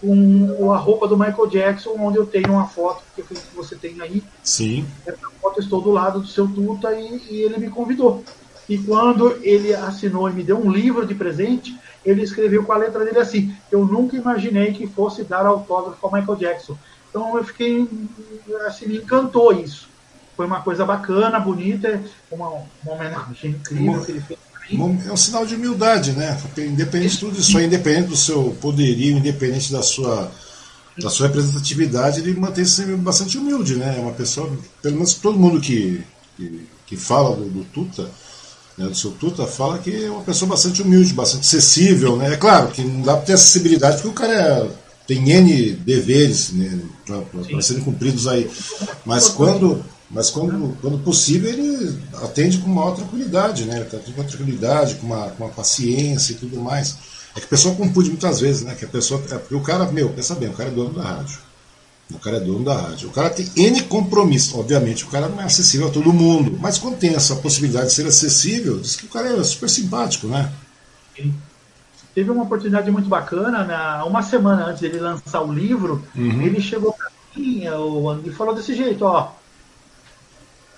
com 0.00 0.72
a 0.72 0.78
roupa 0.78 1.06
do 1.06 1.16
Michael 1.16 1.46
Jackson, 1.48 1.94
onde 1.98 2.16
eu 2.16 2.26
tenho 2.26 2.52
uma 2.52 2.66
foto 2.66 3.02
que 3.14 3.22
você 3.54 3.76
tem 3.76 4.00
aí. 4.00 4.22
Sim. 4.42 4.86
Essa 5.06 5.28
foto 5.40 5.60
estou 5.60 5.80
do 5.80 5.90
lado 5.90 6.20
do 6.20 6.26
seu 6.26 6.48
Tuta 6.48 6.92
e, 6.92 7.22
e 7.30 7.42
ele 7.42 7.58
me 7.58 7.68
convidou. 7.68 8.24
E 8.68 8.78
quando 8.78 9.38
ele 9.42 9.74
assinou 9.74 10.30
e 10.30 10.32
me 10.32 10.42
deu 10.42 10.56
um 10.56 10.70
livro 10.70 11.04
de 11.04 11.14
presente, 11.14 11.76
ele 12.04 12.22
escreveu 12.22 12.64
com 12.64 12.72
a 12.72 12.76
letra 12.76 13.04
dele 13.04 13.18
assim: 13.18 13.54
Eu 13.70 13.84
nunca 13.84 14.16
imaginei 14.16 14.72
que 14.72 14.86
fosse 14.86 15.24
dar 15.24 15.44
autógrafo 15.44 16.06
ao 16.06 16.12
Michael 16.12 16.38
Jackson. 16.38 16.78
Então 17.08 17.36
eu 17.36 17.44
fiquei, 17.44 17.88
assim, 18.66 18.86
me 18.86 18.98
encantou 18.98 19.52
isso. 19.52 19.88
Foi 20.36 20.46
uma 20.46 20.62
coisa 20.62 20.86
bacana, 20.86 21.40
bonita, 21.40 22.00
uma, 22.30 22.48
uma 22.48 22.94
homenagem 22.94 23.50
incrível 23.50 24.02
que 24.04 24.12
ele 24.12 24.20
fez. 24.20 24.38
É 24.72 25.12
um 25.12 25.16
sinal 25.16 25.44
de 25.44 25.56
humildade, 25.56 26.12
né? 26.12 26.38
Porque 26.40 26.64
independente 26.64 27.14
de 27.14 27.18
tudo 27.18 27.38
isso 27.38 27.58
aí, 27.58 27.66
independente 27.66 28.08
do 28.08 28.16
seu 28.16 28.56
poderio, 28.60 29.16
independente 29.16 29.72
da 29.72 29.82
sua, 29.82 30.30
da 30.96 31.10
sua 31.10 31.26
representatividade, 31.26 32.20
ele 32.20 32.38
mantém-se 32.38 32.84
bastante 32.96 33.36
humilde, 33.36 33.76
né? 33.76 33.96
É 33.98 34.00
uma 34.00 34.12
pessoa, 34.12 34.50
pelo 34.80 34.94
menos 34.94 35.14
todo 35.14 35.38
mundo 35.38 35.60
que, 35.60 36.00
que, 36.36 36.68
que 36.86 36.96
fala 36.96 37.34
do, 37.34 37.50
do 37.50 37.64
Tuta, 37.64 38.08
né, 38.78 38.86
do 38.86 38.94
seu 38.94 39.10
Tuta, 39.10 39.44
fala 39.46 39.78
que 39.78 40.04
é 40.04 40.10
uma 40.10 40.22
pessoa 40.22 40.48
bastante 40.48 40.82
humilde, 40.82 41.12
bastante 41.12 41.46
acessível, 41.46 42.16
né? 42.16 42.34
É 42.34 42.36
claro 42.36 42.68
que 42.68 42.82
não 42.82 43.02
dá 43.02 43.16
para 43.16 43.26
ter 43.26 43.32
acessibilidade 43.32 43.96
porque 43.96 44.08
o 44.08 44.12
cara 44.12 44.32
é, 44.32 44.70
tem 45.06 45.30
N 45.30 45.72
deveres 45.72 46.52
né, 46.52 46.78
para 47.04 47.60
serem 47.60 47.82
cumpridos 47.82 48.28
aí. 48.28 48.48
Mas 49.04 49.28
quando 49.28 49.84
mas 50.10 50.28
quando, 50.28 50.76
quando 50.80 50.98
possível 50.98 51.48
ele 51.48 51.96
atende 52.14 52.58
com 52.58 52.68
maior 52.68 52.96
tranquilidade, 52.96 53.64
né? 53.64 53.82
Atende 53.82 54.12
com 54.12 54.24
tranquilidade, 54.24 54.96
com 54.96 55.06
uma, 55.06 55.30
com 55.30 55.44
uma 55.44 55.52
paciência 55.52 56.32
e 56.32 56.36
tudo 56.36 56.60
mais. 56.60 56.98
É 57.36 57.38
que 57.38 57.46
a 57.46 57.48
pessoa 57.48 57.76
confunde 57.76 58.10
muitas 58.10 58.40
vezes, 58.40 58.62
né? 58.62 58.74
Que 58.74 58.84
a 58.84 58.88
pessoa. 58.88 59.22
É, 59.30 59.38
porque 59.38 59.54
o 59.54 59.62
cara, 59.62 59.84
meu, 59.86 60.10
pensa 60.10 60.34
bem, 60.34 60.48
o 60.48 60.52
cara 60.52 60.68
é 60.68 60.72
dono 60.72 60.94
da 60.94 61.02
rádio. 61.02 61.38
O 62.12 62.18
cara 62.18 62.38
é 62.38 62.40
dono 62.40 62.64
da 62.64 62.74
rádio. 62.74 63.08
O 63.08 63.12
cara 63.12 63.30
tem 63.30 63.48
N 63.56 63.82
compromisso. 63.82 64.58
Obviamente, 64.58 65.04
o 65.04 65.06
cara 65.06 65.28
não 65.28 65.40
é 65.40 65.44
acessível 65.44 65.86
a 65.86 65.92
todo 65.92 66.12
mundo. 66.12 66.58
Mas 66.60 66.76
quando 66.76 66.98
tem 66.98 67.14
essa 67.14 67.36
possibilidade 67.36 67.86
de 67.86 67.92
ser 67.92 68.06
acessível, 68.08 68.80
diz 68.80 68.96
que 68.96 69.06
o 69.06 69.08
cara 69.08 69.28
é 69.28 69.44
super 69.44 69.70
simpático, 69.70 70.26
né? 70.26 70.50
Sim. 71.16 71.32
Teve 72.12 72.32
uma 72.32 72.42
oportunidade 72.42 72.90
muito 72.90 73.08
bacana, 73.08 73.64
na, 73.64 74.04
uma 74.04 74.22
semana 74.22 74.66
antes 74.66 74.80
dele 74.80 74.98
lançar 74.98 75.40
o 75.42 75.52
livro, 75.52 76.04
uhum. 76.16 76.42
ele 76.42 76.60
chegou 76.60 76.92
para 76.92 77.08
mim 77.36 77.62
e 78.24 78.30
falou 78.32 78.52
desse 78.52 78.74
jeito, 78.74 79.04
ó 79.04 79.30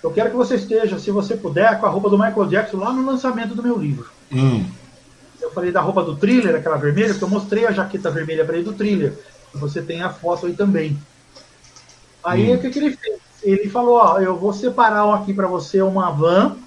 eu 0.03 0.11
quero 0.11 0.31
que 0.31 0.35
você 0.35 0.55
esteja, 0.55 0.99
se 0.99 1.09
você 1.09 1.37
puder, 1.37 1.79
com 1.79 1.85
a 1.85 1.89
roupa 1.89 2.09
do 2.09 2.19
Michael 2.19 2.47
Jackson 2.47 2.77
lá 2.77 2.91
no 2.91 3.05
lançamento 3.05 3.55
do 3.55 3.63
meu 3.63 3.77
livro. 3.77 4.09
Hum. 4.29 4.65
Eu 5.41 5.49
falei 5.51 5.71
da 5.71 5.79
roupa 5.79 6.03
do 6.03 6.17
thriller, 6.17 6.55
aquela 6.55 6.75
vermelha, 6.75 7.09
porque 7.09 7.23
eu 7.23 7.29
mostrei 7.29 7.65
a 7.65 7.71
jaqueta 7.71 8.11
vermelha 8.11 8.43
para 8.43 8.55
ele 8.55 8.65
do 8.65 8.73
thriller. 8.73 9.17
Você 9.53 9.81
tem 9.81 10.01
a 10.01 10.09
foto 10.09 10.45
aí 10.45 10.53
também. 10.53 10.99
Aí 12.21 12.51
hum. 12.51 12.55
o 12.55 12.59
que, 12.59 12.69
que 12.69 12.79
ele 12.79 12.97
fez? 12.97 13.17
Ele 13.41 13.69
falou: 13.69 13.95
Ó, 13.95 14.19
eu 14.19 14.35
vou 14.35 14.51
separar 14.51 15.13
aqui 15.13 15.33
para 15.33 15.47
você 15.47 15.81
uma 15.81 16.11
van. 16.11 16.57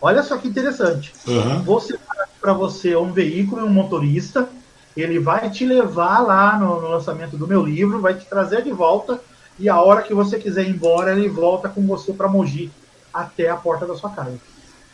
Olha 0.00 0.22
só 0.22 0.36
que 0.36 0.48
interessante. 0.48 1.14
Uhum. 1.26 1.62
Vou 1.62 1.80
separar 1.80 2.28
para 2.40 2.52
você 2.52 2.94
um 2.96 3.12
veículo 3.12 3.62
e 3.62 3.64
um 3.64 3.72
motorista. 3.72 4.48
Ele 4.94 5.18
vai 5.18 5.48
te 5.48 5.64
levar 5.64 6.20
lá 6.20 6.58
no, 6.58 6.80
no 6.80 6.88
lançamento 6.88 7.38
do 7.38 7.48
meu 7.48 7.64
livro, 7.64 8.00
vai 8.00 8.14
te 8.14 8.26
trazer 8.26 8.62
de 8.62 8.72
volta. 8.72 9.18
E 9.58 9.68
a 9.68 9.80
hora 9.80 10.02
que 10.02 10.12
você 10.12 10.38
quiser 10.38 10.64
ir 10.64 10.70
embora, 10.70 11.12
ele 11.12 11.28
volta 11.28 11.68
com 11.68 11.86
você 11.86 12.12
para 12.12 12.28
Mogi 12.28 12.70
até 13.12 13.48
a 13.48 13.56
porta 13.56 13.86
da 13.86 13.94
sua 13.94 14.10
casa. 14.10 14.38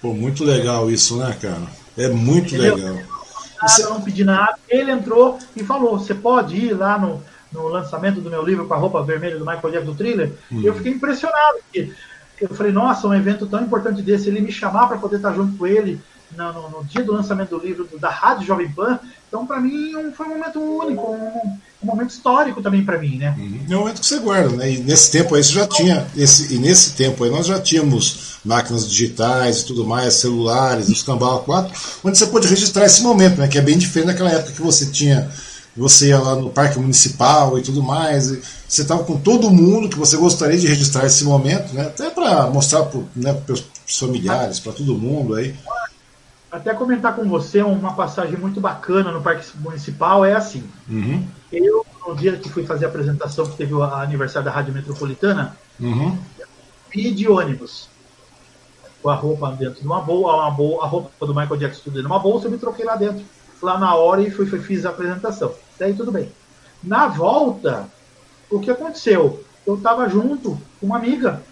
Pô, 0.01 0.13
muito 0.15 0.45
legal 0.45 0.91
isso, 0.91 1.17
né, 1.17 1.37
cara? 1.41 1.63
É 1.97 2.09
muito 2.09 2.55
Entendeu? 2.55 2.77
legal. 2.77 2.95
Nada, 3.61 3.89
Não 3.91 4.01
pedi 4.01 4.25
nada. 4.25 4.57
Ele 4.69 4.91
entrou 4.91 5.39
e 5.57 5.65
falou: 5.65 5.99
você 5.99 6.15
pode 6.15 6.57
ir 6.57 6.73
lá 6.73 6.99
no, 6.99 7.23
no 7.53 7.69
lançamento 7.69 8.21
do 8.21 8.31
meu 8.31 8.45
livro 8.45 8.67
com 8.67 8.75
a 8.75 8.79
roupa 8.79 9.03
vermelha 9.03 9.39
do 9.39 9.45
Michael 9.45 9.73
Jackson 9.73 9.91
do 9.91 9.97
Thriller? 9.97 10.33
Hum. 10.51 10.63
Eu 10.63 10.75
fiquei 10.75 10.93
impressionado, 10.93 11.59
porque 11.65 11.91
eu 12.41 12.49
falei, 12.55 12.71
nossa, 12.71 13.09
um 13.09 13.15
evento 13.15 13.47
tão 13.47 13.63
importante 13.63 14.01
desse, 14.01 14.29
ele 14.29 14.41
me 14.41 14.53
chamar 14.53 14.87
para 14.87 14.99
poder 14.99 15.17
estar 15.17 15.35
junto 15.35 15.57
com 15.59 15.67
ele 15.67 16.01
no, 16.37 16.53
no, 16.53 16.71
no, 16.71 16.85
dia 16.85 17.03
do 17.03 17.13
lançamento 17.13 17.51
do 17.51 17.65
livro 17.65 17.89
da 17.99 18.11
Rádio 18.11 18.47
Jovem 18.47 18.71
Pan. 18.71 18.99
Então, 19.29 19.47
para 19.47 19.61
mim, 19.61 19.95
um, 19.97 20.13
foi 20.13 20.27
um 20.27 20.31
momento 20.31 20.61
único, 20.61 21.13
um, 21.13 21.59
um 21.83 21.87
momento 21.87 22.11
histórico 22.11 22.63
também 22.63 22.85
para 22.85 22.99
mim, 22.99 23.19
né? 23.19 23.35
Uhum. 23.39 23.61
É 23.69 23.77
um 23.77 23.81
momento 23.81 24.01
que 24.01 24.07
você 24.07 24.19
guarda, 24.19 24.57
né? 24.57 24.73
E 24.73 24.79
nesse 24.79 25.11
tempo 25.11 25.35
aí 25.35 25.43
você 25.43 25.53
já 25.53 25.67
tinha, 25.67 26.07
esse, 26.17 26.55
e 26.55 26.59
nesse 26.59 26.93
tempo 26.93 27.25
aí 27.25 27.31
nós 27.31 27.47
já 27.47 27.61
tínhamos 27.61 28.39
máquinas 28.45 28.89
digitais 28.89 29.61
e 29.61 29.67
tudo 29.67 29.87
mais, 29.87 30.15
celulares, 30.15 30.89
os 30.89 31.03
Cambala 31.03 31.41
4, 31.41 32.01
onde 32.05 32.19
você 32.19 32.27
pode 32.27 32.49
registrar 32.49 32.87
esse 32.87 33.03
momento, 33.03 33.39
né? 33.39 33.49
Que 33.49 33.59
é 33.59 33.63
bem 33.63 33.79
diferente 33.79 34.09
daquela 34.09 34.31
época 34.31 34.53
que 34.53 34.63
você 34.63 34.87
tinha 34.87 35.31
você 35.77 36.09
ia 36.09 36.19
lá 36.19 36.35
no 36.35 36.51
parque 36.51 36.77
municipal 36.79 37.57
e 37.57 37.63
tudo 37.63 37.83
mais, 37.83 38.33
e 38.33 38.43
você 38.69 38.83
estava 38.83 39.05
com 39.05 39.17
todo 39.17 39.49
mundo 39.49 39.89
que 39.89 39.97
você 39.97 40.17
gostaria 40.17 40.59
de 40.59 40.67
registrar 40.67 41.07
esse 41.07 41.25
momento, 41.25 41.73
né? 41.73 41.83
Até 41.83 42.11
para 42.11 42.49
mostrar 42.49 42.83
para 42.83 43.01
né, 43.15 43.37
os 43.49 43.65
familiares, 43.99 44.59
para 44.59 44.73
todo 44.73 44.99
mundo 44.99 45.37
aí 45.37 45.55
até 46.51 46.73
comentar 46.75 47.15
com 47.15 47.29
você 47.29 47.63
uma 47.63 47.95
passagem 47.95 48.37
muito 48.39 48.61
bacana 48.61 49.13
no 49.13 49.23
Parque 49.23 49.47
Municipal 49.59 50.25
é 50.25 50.35
assim. 50.35 50.65
Uhum. 50.89 51.27
Eu, 51.53 51.85
no 52.07 52.17
dia 52.17 52.37
que 52.37 52.49
fui 52.49 52.65
fazer 52.65 52.87
a 52.87 52.89
apresentação, 52.89 53.47
que 53.47 53.57
teve 53.57 53.75
o 53.75 53.83
aniversário 53.83 54.47
da 54.47 54.51
Rádio 54.51 54.73
Metropolitana, 54.73 55.57
uhum. 55.79 56.17
vi 56.91 57.13
de 57.13 57.29
ônibus. 57.29 57.89
Com 59.03 59.11
a 59.11 59.15
roupa 59.15 59.53
dentro 59.53 59.81
de 59.81 59.87
uma 59.87 60.01
bolsa, 60.01 60.37
uma 60.37 60.51
bolsa, 60.51 60.85
a 60.85 60.89
roupa 60.89 61.27
do 61.27 61.35
Michael 61.35 61.57
Jackson 61.57 61.83
tudo 61.85 62.03
numa 62.03 62.19
bolsa, 62.19 62.47
eu 62.47 62.51
me 62.51 62.59
troquei 62.59 62.85
lá 62.85 62.97
dentro, 62.97 63.25
lá 63.63 63.79
na 63.79 63.95
hora 63.95 64.23
e 64.23 64.31
fui, 64.31 64.45
fui, 64.47 64.59
fiz 64.59 64.85
a 64.85 64.91
apresentação. 64.91 65.55
Daí 65.79 65.95
tudo 65.95 66.11
bem. 66.11 66.33
Na 66.83 67.07
volta, 67.07 67.89
o 68.51 68.59
que 68.59 68.71
aconteceu? 68.71 69.45
Eu 69.67 69.77
estava 69.77 70.09
junto 70.09 70.59
com 70.81 70.87
uma 70.87 70.97
amiga 70.97 71.43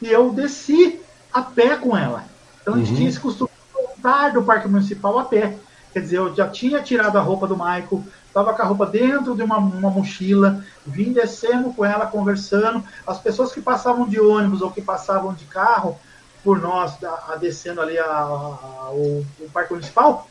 e 0.00 0.06
eu 0.06 0.32
desci 0.32 1.00
a 1.32 1.42
pé 1.42 1.76
com 1.76 1.96
ela. 1.96 2.24
Então 2.62 2.74
a 2.74 2.78
gente 2.78 2.90
uhum. 2.90 2.96
tinha 2.96 3.08
esse 3.08 3.20
costume 3.20 3.50
voltar 3.96 4.32
do 4.32 4.42
Parque 4.42 4.68
Municipal 4.68 5.18
a 5.18 5.24
pé. 5.24 5.56
Quer 5.92 6.00
dizer, 6.00 6.18
eu 6.18 6.34
já 6.34 6.48
tinha 6.48 6.82
tirado 6.82 7.16
a 7.16 7.22
roupa 7.22 7.46
do 7.46 7.56
Michael, 7.56 8.04
estava 8.26 8.52
com 8.52 8.62
a 8.62 8.64
roupa 8.66 8.86
dentro 8.86 9.34
de 9.34 9.42
uma, 9.42 9.56
uma, 9.56 9.90
mochila, 9.90 10.62
vim 10.86 11.12
descendo 11.12 11.72
com 11.72 11.84
ela, 11.84 12.06
conversando. 12.06 12.84
As 13.06 13.18
pessoas 13.18 13.52
que 13.52 13.62
passavam 13.62 14.06
de 14.06 14.20
ônibus 14.20 14.60
ou 14.60 14.70
que 14.70 14.82
passavam 14.82 15.32
de 15.32 15.46
carro 15.46 15.98
por 16.44 16.60
nós, 16.60 17.02
a, 17.02 17.32
a 17.32 17.36
descendo 17.36 17.80
ali 17.80 17.98
a, 17.98 18.04
a, 18.04 18.90
o, 18.92 19.26
o, 19.40 19.50
Parque 19.50 19.72
Municipal, 19.72 20.28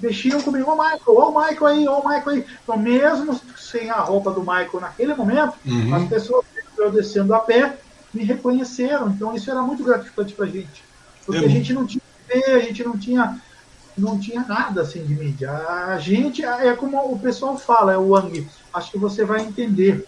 mexiam 0.00 0.40
comigo, 0.40 0.70
ô 0.70 0.74
Michael, 0.74 1.00
ô 1.06 1.38
Michael 1.38 1.66
aí, 1.66 1.88
ô 1.88 1.96
Michael 1.98 2.28
aí. 2.28 2.46
Então, 2.62 2.78
mesmo 2.78 3.38
sem 3.56 3.90
a 3.90 4.00
roupa 4.00 4.30
do 4.30 4.40
Michael 4.40 4.80
naquele 4.80 5.14
momento, 5.14 5.54
uhum. 5.66 5.94
as 5.94 6.08
pessoas 6.08 6.46
eu 6.78 6.92
descendo 6.92 7.34
a 7.34 7.40
pé 7.40 7.76
me 8.14 8.24
reconheceram. 8.24 9.10
Então, 9.10 9.34
isso 9.34 9.50
era 9.50 9.60
muito 9.60 9.84
gratificante 9.84 10.32
para 10.32 10.46
a 10.46 10.48
gente. 10.48 10.82
Porque 11.26 11.44
é. 11.44 11.46
a 11.46 11.50
gente 11.50 11.74
não 11.74 11.84
tinha 11.84 12.00
a 12.32 12.58
gente 12.60 12.84
não 12.84 12.98
tinha 12.98 13.40
não 13.98 14.18
tinha 14.18 14.44
nada 14.46 14.82
assim 14.82 15.04
de 15.04 15.14
mídia. 15.14 15.50
A 15.50 15.98
gente, 15.98 16.44
é 16.44 16.72
como 16.74 17.12
o 17.12 17.18
pessoal 17.18 17.58
fala, 17.58 17.92
é 17.92 17.96
o 17.96 18.10
Wang, 18.10 18.48
acho 18.72 18.92
que 18.92 18.98
você 18.98 19.24
vai 19.24 19.40
entender. 19.40 20.06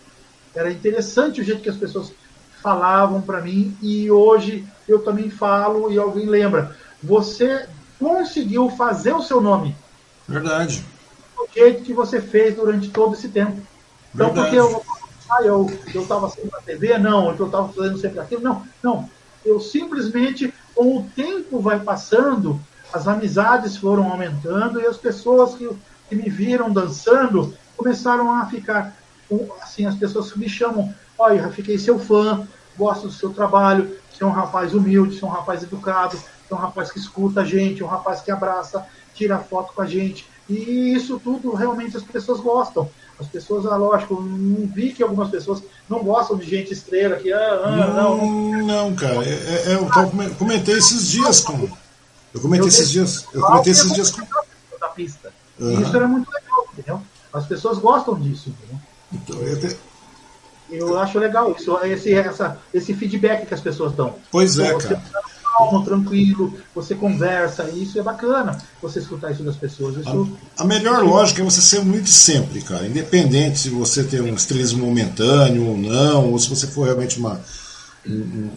Era 0.55 0.71
interessante 0.71 1.41
o 1.41 1.45
jeito 1.45 1.63
que 1.63 1.69
as 1.69 1.77
pessoas 1.77 2.13
falavam 2.63 3.21
para 3.21 3.41
mim 3.41 3.77
e 3.83 4.11
hoje 4.11 4.65
eu 4.89 5.01
também 5.01 5.31
falo 5.31 5.91
e 5.91 5.99
alguém 5.99 6.27
lembra. 6.27 6.77
Você 7.03 7.67
conseguiu 7.99 8.71
fazer 8.71 9.13
o 9.13 9.23
seu 9.23 9.41
nome. 9.41 9.75
Verdade. 10.29 10.85
Do 11.37 11.49
jeito 11.53 11.83
que 11.83 11.93
você 11.93 12.21
fez 12.21 12.55
durante 12.55 12.89
todo 12.91 13.15
esse 13.15 13.29
tempo. 13.29 13.61
Então, 14.15 14.27
Verdade. 14.27 14.41
porque 14.41 14.57
eu 14.57 14.83
ah, 15.31 15.43
eu 15.45 15.71
eu 15.95 16.03
estava 16.03 16.29
sempre 16.29 16.51
na 16.51 16.61
TV, 16.61 16.99
não, 16.99 17.33
eu 17.33 17.47
estava 17.47 17.69
fazendo 17.73 17.99
sempre 17.99 18.19
aquilo, 18.19 18.43
não, 18.43 18.67
não. 18.83 19.09
Eu 19.45 19.61
simplesmente 19.61 20.53
com 20.75 20.99
o 20.99 21.03
tempo 21.15 21.61
vai 21.61 21.81
passando, 21.81 22.61
as 22.93 23.07
amizades 23.07 23.77
foram 23.77 24.11
aumentando 24.11 24.81
e 24.81 24.87
as 24.87 24.97
pessoas 24.97 25.55
que, 25.55 25.69
que 26.09 26.15
me 26.15 26.29
viram 26.29 26.71
dançando 26.71 27.55
começaram 27.77 28.31
a 28.33 28.47
ficar, 28.47 28.95
assim, 29.63 29.87
as 29.87 29.95
pessoas 29.95 30.35
me 30.35 30.49
chamam, 30.49 30.93
olha, 31.19 31.49
fiquei 31.51 31.79
seu 31.79 31.99
fã, 31.99 32.47
gosto 32.77 33.09
do 33.09 33.13
seu 33.13 33.33
trabalho, 33.33 33.97
você 34.11 34.25
é 34.25 34.27
um 34.27 34.31
rapaz 34.31 34.75
humilde, 34.75 35.17
você 35.17 35.25
é 35.25 35.29
um 35.29 35.31
rapaz 35.31 35.63
educado, 35.63 36.17
você 36.17 36.53
é 36.53 36.55
um 36.55 36.59
rapaz 36.59 36.91
que 36.91 36.99
escuta 36.99 37.41
a 37.41 37.45
gente, 37.45 37.83
um 37.83 37.87
rapaz 37.87 38.21
que 38.21 38.31
abraça, 38.31 38.87
tira 39.15 39.39
foto 39.39 39.73
com 39.73 39.83
a 39.83 39.87
gente. 39.87 40.29
E 40.49 40.93
isso 40.95 41.21
tudo 41.23 41.55
realmente 41.55 41.97
as 41.97 42.03
pessoas 42.03 42.41
gostam. 42.41 42.91
As 43.21 43.29
pessoas, 43.29 43.67
ah, 43.67 43.77
lógico, 43.77 44.15
não 44.19 44.67
vi 44.67 44.93
que 44.93 45.03
algumas 45.03 45.29
pessoas 45.29 45.63
não 45.87 46.03
gostam 46.03 46.39
de 46.39 46.49
gente 46.49 46.73
estrela, 46.73 47.17
que 47.17 47.31
ah, 47.31 47.61
ah, 47.65 47.71
não, 47.71 48.17
não. 48.17 48.67
Não, 48.67 48.95
cara, 48.95 49.23
é, 49.23 49.73
é, 49.73 49.75
eu 49.75 49.87
comentei 50.37 50.79
esses 50.79 51.07
dias 51.07 51.41
com. 51.41 51.69
Eu 52.33 52.41
comentei 52.41 52.69
esses 52.69 52.91
dias. 52.91 53.27
Eu 53.35 53.43
comentei 53.43 53.73
esses 53.73 53.93
dias 53.93 54.11
com. 54.11 54.27
Da 54.81 54.89
pista. 54.89 55.31
Uhum. 55.59 55.83
Isso 55.83 55.95
era 55.95 56.09
muito 56.09 56.31
legal, 56.31 56.67
entendeu? 56.73 57.03
As 57.31 57.47
pessoas 57.47 57.79
gostam 57.79 58.19
disso, 58.19 58.49
entendeu? 58.49 58.81
Então, 59.13 59.37
eu, 59.43 59.61
te... 59.61 59.77
eu 60.71 60.99
acho 60.99 61.19
legal 61.19 61.53
isso, 61.53 61.77
esse, 61.85 62.15
essa, 62.15 62.59
esse 62.73 62.95
feedback 62.95 63.45
que 63.45 63.53
as 63.53 63.61
pessoas 63.61 63.93
dão. 63.93 64.15
Pois 64.31 64.59
é, 64.59 64.73
você 64.73 64.89
cara. 64.89 65.03
Calmo, 65.51 65.85
tranquilo, 65.85 66.55
você 66.75 66.95
conversa, 66.95 67.69
isso 67.71 67.99
é 67.99 68.03
bacana, 68.03 68.59
você 68.81 69.01
escutar 69.01 69.33
isso 69.33 69.43
das 69.43 69.57
pessoas. 69.57 69.97
Isso... 69.97 70.39
A, 70.57 70.63
a, 70.63 70.67
melhor 70.67 71.03
lógica 71.05 71.43
é 71.43 71.45
você 71.45 71.61
ser 71.61 71.85
muito 71.85 72.09
sempre, 72.09 72.61
cara. 72.63 72.87
Independente 72.87 73.59
se 73.59 73.71
você 73.71 74.05
tem 74.05 74.21
um 74.21 74.35
estrelismo 74.35 74.87
momentâneo 74.87 75.67
ou 75.67 75.77
não, 75.77 76.31
ou 76.31 76.39
se 76.39 76.49
você 76.49 76.67
for 76.67 76.85
realmente 76.85 77.19
uma, 77.19 77.41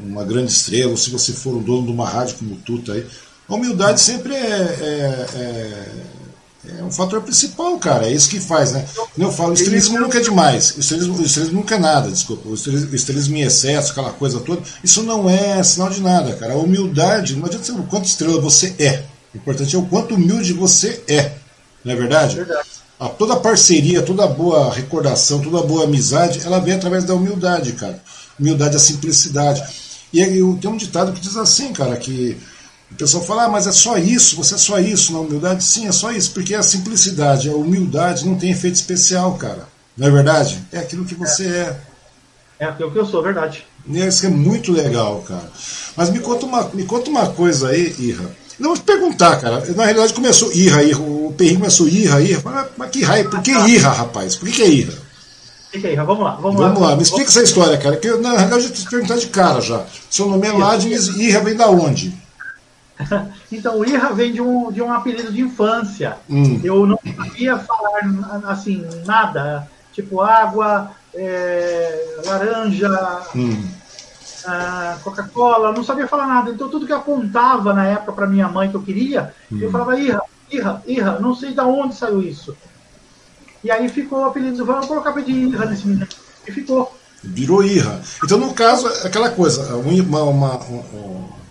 uma 0.03 0.23
grande 0.23 0.51
estrela, 0.51 0.91
ou 0.91 0.97
se 0.97 1.09
você 1.09 1.33
for 1.33 1.55
o 1.55 1.61
dono 1.61 1.87
de 1.87 1.91
uma 1.91 2.07
rádio 2.07 2.37
como 2.37 2.55
o 2.55 2.57
Tuta 2.57 2.93
aí. 2.93 3.05
A 3.47 3.55
humildade 3.55 3.99
sempre 3.99 4.33
é, 4.33 4.37
é, 4.39 5.27
é 5.35 5.85
é 6.65 6.84
um 6.84 6.91
fator 6.91 7.22
principal, 7.22 7.77
cara. 7.77 8.07
É 8.07 8.11
isso 8.11 8.30
que 8.30 8.40
faz, 8.40 8.72
né? 8.72 8.85
Como 9.14 9.27
eu 9.27 9.31
falo, 9.31 9.52
o 9.52 9.53
estrelismo 9.53 9.99
nunca 9.99 10.18
é 10.18 10.22
demais. 10.22 10.76
O 10.77 10.80
estrelismo, 10.80 11.18
o 11.18 11.22
estrelismo 11.22 11.60
nunca 11.60 11.76
é 11.76 11.80
nada, 11.80 12.10
desculpa. 12.10 12.48
O 12.48 12.53
estrelismo, 12.53 12.91
o 12.91 12.95
estrelismo 12.95 13.35
em 13.35 13.41
excesso, 13.41 13.91
aquela 13.91 14.11
coisa 14.11 14.40
toda, 14.40 14.61
isso 14.81 15.03
não 15.03 15.30
é 15.30 15.61
sinal 15.61 15.90
de 15.90 16.02
nada, 16.02 16.34
cara. 16.35 16.53
A 16.53 16.57
humildade, 16.57 17.35
não 17.35 17.45
adianta 17.45 17.65
ser 17.65 17.73
o 17.73 17.84
quanto 17.84 18.06
estrela 18.06 18.40
você 18.40 18.73
é. 18.80 19.03
O 19.34 19.38
importante 19.38 19.76
é 19.76 19.80
o 19.80 19.85
quanto 19.85 20.15
humilde 20.15 20.53
você 20.53 21.03
é. 21.07 21.34
Não 21.84 21.91
é 21.91 21.95
verdade? 21.95 22.40
É 22.40 22.45
verdade. 22.45 22.69
A, 22.99 23.10
toda 23.10 23.35
parceria, 23.35 24.02
toda 24.02 24.26
boa 24.26 24.73
recordação, 24.73 25.41
toda 25.41 25.65
boa 25.68 25.84
amizade, 25.84 26.41
ela 26.45 26.60
vem 26.60 26.76
através 26.76 27.03
da 27.03 27.14
humildade, 27.14 27.73
cara. 27.73 28.02
Humildade 28.40 28.77
é 28.77 28.80
simplicidade. 28.80 29.64
E 30.14 30.23
tem 30.61 30.69
um 30.69 30.77
ditado 30.77 31.11
que 31.11 31.19
diz 31.19 31.35
assim, 31.35 31.73
cara, 31.73 31.98
que 31.98 32.38
o 32.93 32.95
pessoal 32.95 33.23
fala, 33.23 33.45
ah, 33.45 33.49
mas 33.49 33.65
é 33.65 33.71
só 33.71 33.97
isso, 33.97 34.35
você 34.35 34.53
é 34.53 34.57
só 34.57 34.79
isso 34.79 35.13
na 35.13 35.19
humildade? 35.19 35.63
Sim, 35.63 35.87
é 35.87 35.91
só 35.91 36.11
isso, 36.11 36.31
porque 36.31 36.53
é 36.53 36.57
a 36.57 36.63
simplicidade, 36.63 37.49
a 37.49 37.55
humildade 37.55 38.25
não 38.25 38.35
tem 38.35 38.51
efeito 38.51 38.75
especial, 38.75 39.33
cara. 39.33 39.67
Não 39.97 40.07
é 40.07 40.11
verdade? 40.11 40.63
É 40.71 40.77
aquilo 40.77 41.03
que 41.03 41.15
você 41.15 41.47
é. 41.47 41.79
É, 42.59 42.65
é 42.65 42.67
aquilo 42.67 42.91
que 42.91 42.99
eu 42.99 43.05
sou, 43.05 43.23
verdade. 43.23 43.65
Isso 43.87 44.25
é 44.25 44.29
muito 44.29 44.71
legal, 44.71 45.23
cara. 45.27 45.49
Mas 45.97 46.09
me 46.11 46.19
conta 46.19 46.45
uma, 46.45 46.69
me 46.73 46.83
conta 46.85 47.09
uma 47.09 47.29
coisa 47.29 47.69
aí, 47.69 47.93
Irra. 47.97 48.29
Não, 48.59 48.69
vou 48.69 48.77
te 48.77 48.83
perguntar, 48.83 49.41
cara. 49.41 49.63
Na 49.75 49.85
realidade 49.85 50.13
começou 50.13 50.53
Irra, 50.53 50.83
Irra. 50.83 51.01
O 51.01 51.33
Perrinho 51.35 51.59
começou 51.59 51.87
Irra, 51.87 52.21
Irra. 52.21 52.69
Mas 52.77 52.89
que 52.91 53.03
raio, 53.03 53.29
por 53.29 53.41
que 53.41 53.51
Irra, 53.51 53.91
rapaz? 53.91 54.35
Por 54.35 54.47
que, 54.47 54.55
que 54.55 54.61
é 54.61 54.69
Irra? 54.69 54.93
Que 55.71 55.87
é 55.87 55.93
Irra? 55.93 56.05
Vamos 56.05 56.23
lá, 56.23 56.35
vamos, 56.35 56.59
vamos 56.59 56.79
lá. 56.79 56.89
lá. 56.89 56.95
Me 56.95 57.01
explica 57.01 57.29
essa 57.29 57.41
história, 57.41 57.77
cara. 57.77 57.97
Que 57.97 58.09
na 58.17 58.37
realidade 58.37 58.65
eu 58.65 58.71
te 58.71 58.87
perguntar 58.87 59.17
de 59.17 59.27
cara 59.27 59.59
já. 59.59 59.83
Seu 60.09 60.27
nome 60.27 60.47
é 60.47 60.51
Ladines, 60.51 61.07
Irra 61.07 61.41
vem 61.41 61.55
da 61.55 61.69
onde? 61.69 62.22
então, 63.51 63.79
o 63.79 63.85
Irra 63.85 64.13
vem 64.13 64.31
de 64.31 64.41
um, 64.41 64.71
de 64.71 64.81
um 64.81 64.91
apelido 64.91 65.31
de 65.31 65.41
infância. 65.41 66.17
Hum. 66.29 66.59
Eu 66.63 66.85
não 66.85 66.99
sabia 67.15 67.57
falar 67.57 68.01
assim, 68.47 68.85
nada. 69.05 69.67
Tipo 69.91 70.21
água, 70.21 70.91
é, 71.13 72.17
laranja, 72.25 73.21
hum. 73.35 73.67
Coca-Cola, 75.03 75.71
não 75.71 75.83
sabia 75.83 76.07
falar 76.07 76.27
nada. 76.27 76.51
Então, 76.51 76.69
tudo 76.69 76.85
que 76.85 76.93
apontava 76.93 77.73
na 77.73 77.85
época 77.85 78.13
para 78.13 78.27
minha 78.27 78.47
mãe 78.47 78.69
que 78.69 78.75
eu 78.75 78.81
queria, 78.81 79.33
hum. 79.51 79.59
eu 79.61 79.71
falava 79.71 79.99
Irra, 79.99 80.21
Irra, 80.51 80.83
Irra, 80.85 81.19
não 81.19 81.35
sei 81.35 81.53
de 81.53 81.61
onde 81.61 81.95
saiu 81.95 82.21
isso. 82.21 82.55
E 83.63 83.71
aí 83.71 83.87
ficou 83.87 84.19
o 84.19 84.25
apelido, 84.25 84.65
vamos 84.65 84.87
colocar 84.87 85.11
de 85.11 85.31
Irra 85.31 85.65
nesse 85.65 85.87
menino. 85.87 86.07
E 86.47 86.51
ficou. 86.51 86.97
Virou 87.23 87.63
Irra. 87.63 88.01
Então, 88.23 88.37
no 88.37 88.53
caso, 88.53 88.87
aquela 89.05 89.29
coisa, 89.29 89.75
uma, 89.77 90.23
uma, 90.23 90.53
uma 90.55 91.42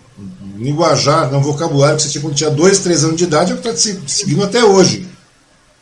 linguajar, 0.55 1.31
no 1.31 1.41
vocabulário 1.41 1.97
que 1.97 2.03
você 2.03 2.09
tinha 2.09 2.21
quando 2.21 2.35
tinha 2.35 2.49
dois, 2.49 2.79
três 2.79 3.03
anos 3.03 3.17
de 3.17 3.23
idade, 3.23 3.51
é 3.51 3.55
o 3.55 3.57
que 3.57 3.67
está 3.67 3.79
te 3.79 4.11
seguindo 4.11 4.43
até 4.43 4.63
hoje. 4.63 5.07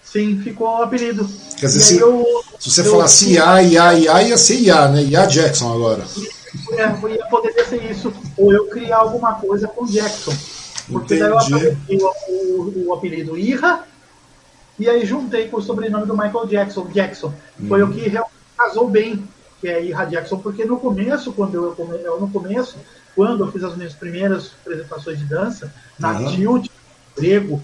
Sim, 0.03 0.41
ficou 0.41 0.67
o 0.67 0.83
apelido. 0.83 1.27
Quer 1.57 1.67
dizer, 1.67 1.81
se, 1.81 1.99
eu, 1.99 2.25
se, 2.59 2.69
você 2.69 2.81
eu, 2.81 2.91
falasse 2.91 3.33
IA, 3.33 3.63
IA, 3.63 3.93
IA, 3.93 4.23
ia 4.23 4.37
ser 4.37 4.55
IA, 4.55 4.87
né? 4.89 5.03
IA 5.03 5.25
Jackson 5.25 5.73
agora. 5.73 6.03
É, 6.73 7.09
ia 7.09 7.25
poder 7.27 7.53
ser 7.65 7.89
isso. 7.89 8.11
Ou 8.37 8.51
eu 8.51 8.67
criar 8.67 8.97
alguma 8.97 9.35
coisa 9.35 9.67
com 9.67 9.85
Jackson. 9.85 10.33
Porque 10.91 11.15
Entendi. 11.15 11.29
daí 11.29 11.77
eu 11.89 12.07
o, 12.27 12.33
o, 12.33 12.87
o, 12.87 12.93
apelido 12.93 13.37
Ira 13.37 13.85
e 14.77 14.89
aí 14.89 15.05
juntei 15.05 15.47
com 15.47 15.57
o 15.57 15.61
sobrenome 15.61 16.05
do 16.05 16.17
Michael 16.17 16.47
Jackson, 16.47 16.87
Jackson. 16.87 17.33
Foi 17.67 17.81
hum. 17.83 17.89
o 17.89 17.93
que 17.93 18.09
realmente 18.09 18.33
casou 18.57 18.89
bem, 18.89 19.23
que 19.61 19.69
é 19.69 19.85
Ira 19.85 20.05
Jackson, 20.05 20.39
porque 20.39 20.65
no 20.65 20.77
começo, 20.77 21.31
quando 21.31 21.55
eu, 21.55 21.75
eu 22.03 22.19
no 22.19 22.29
começo, 22.29 22.77
quando 23.15 23.43
eu 23.43 23.51
fiz 23.51 23.63
as 23.63 23.75
minhas 23.75 23.93
primeiras 23.93 24.51
apresentações 24.61 25.19
de 25.19 25.25
dança, 25.25 25.73
na 25.99 26.19
uhum. 26.19 26.63
Grego, 27.15 27.61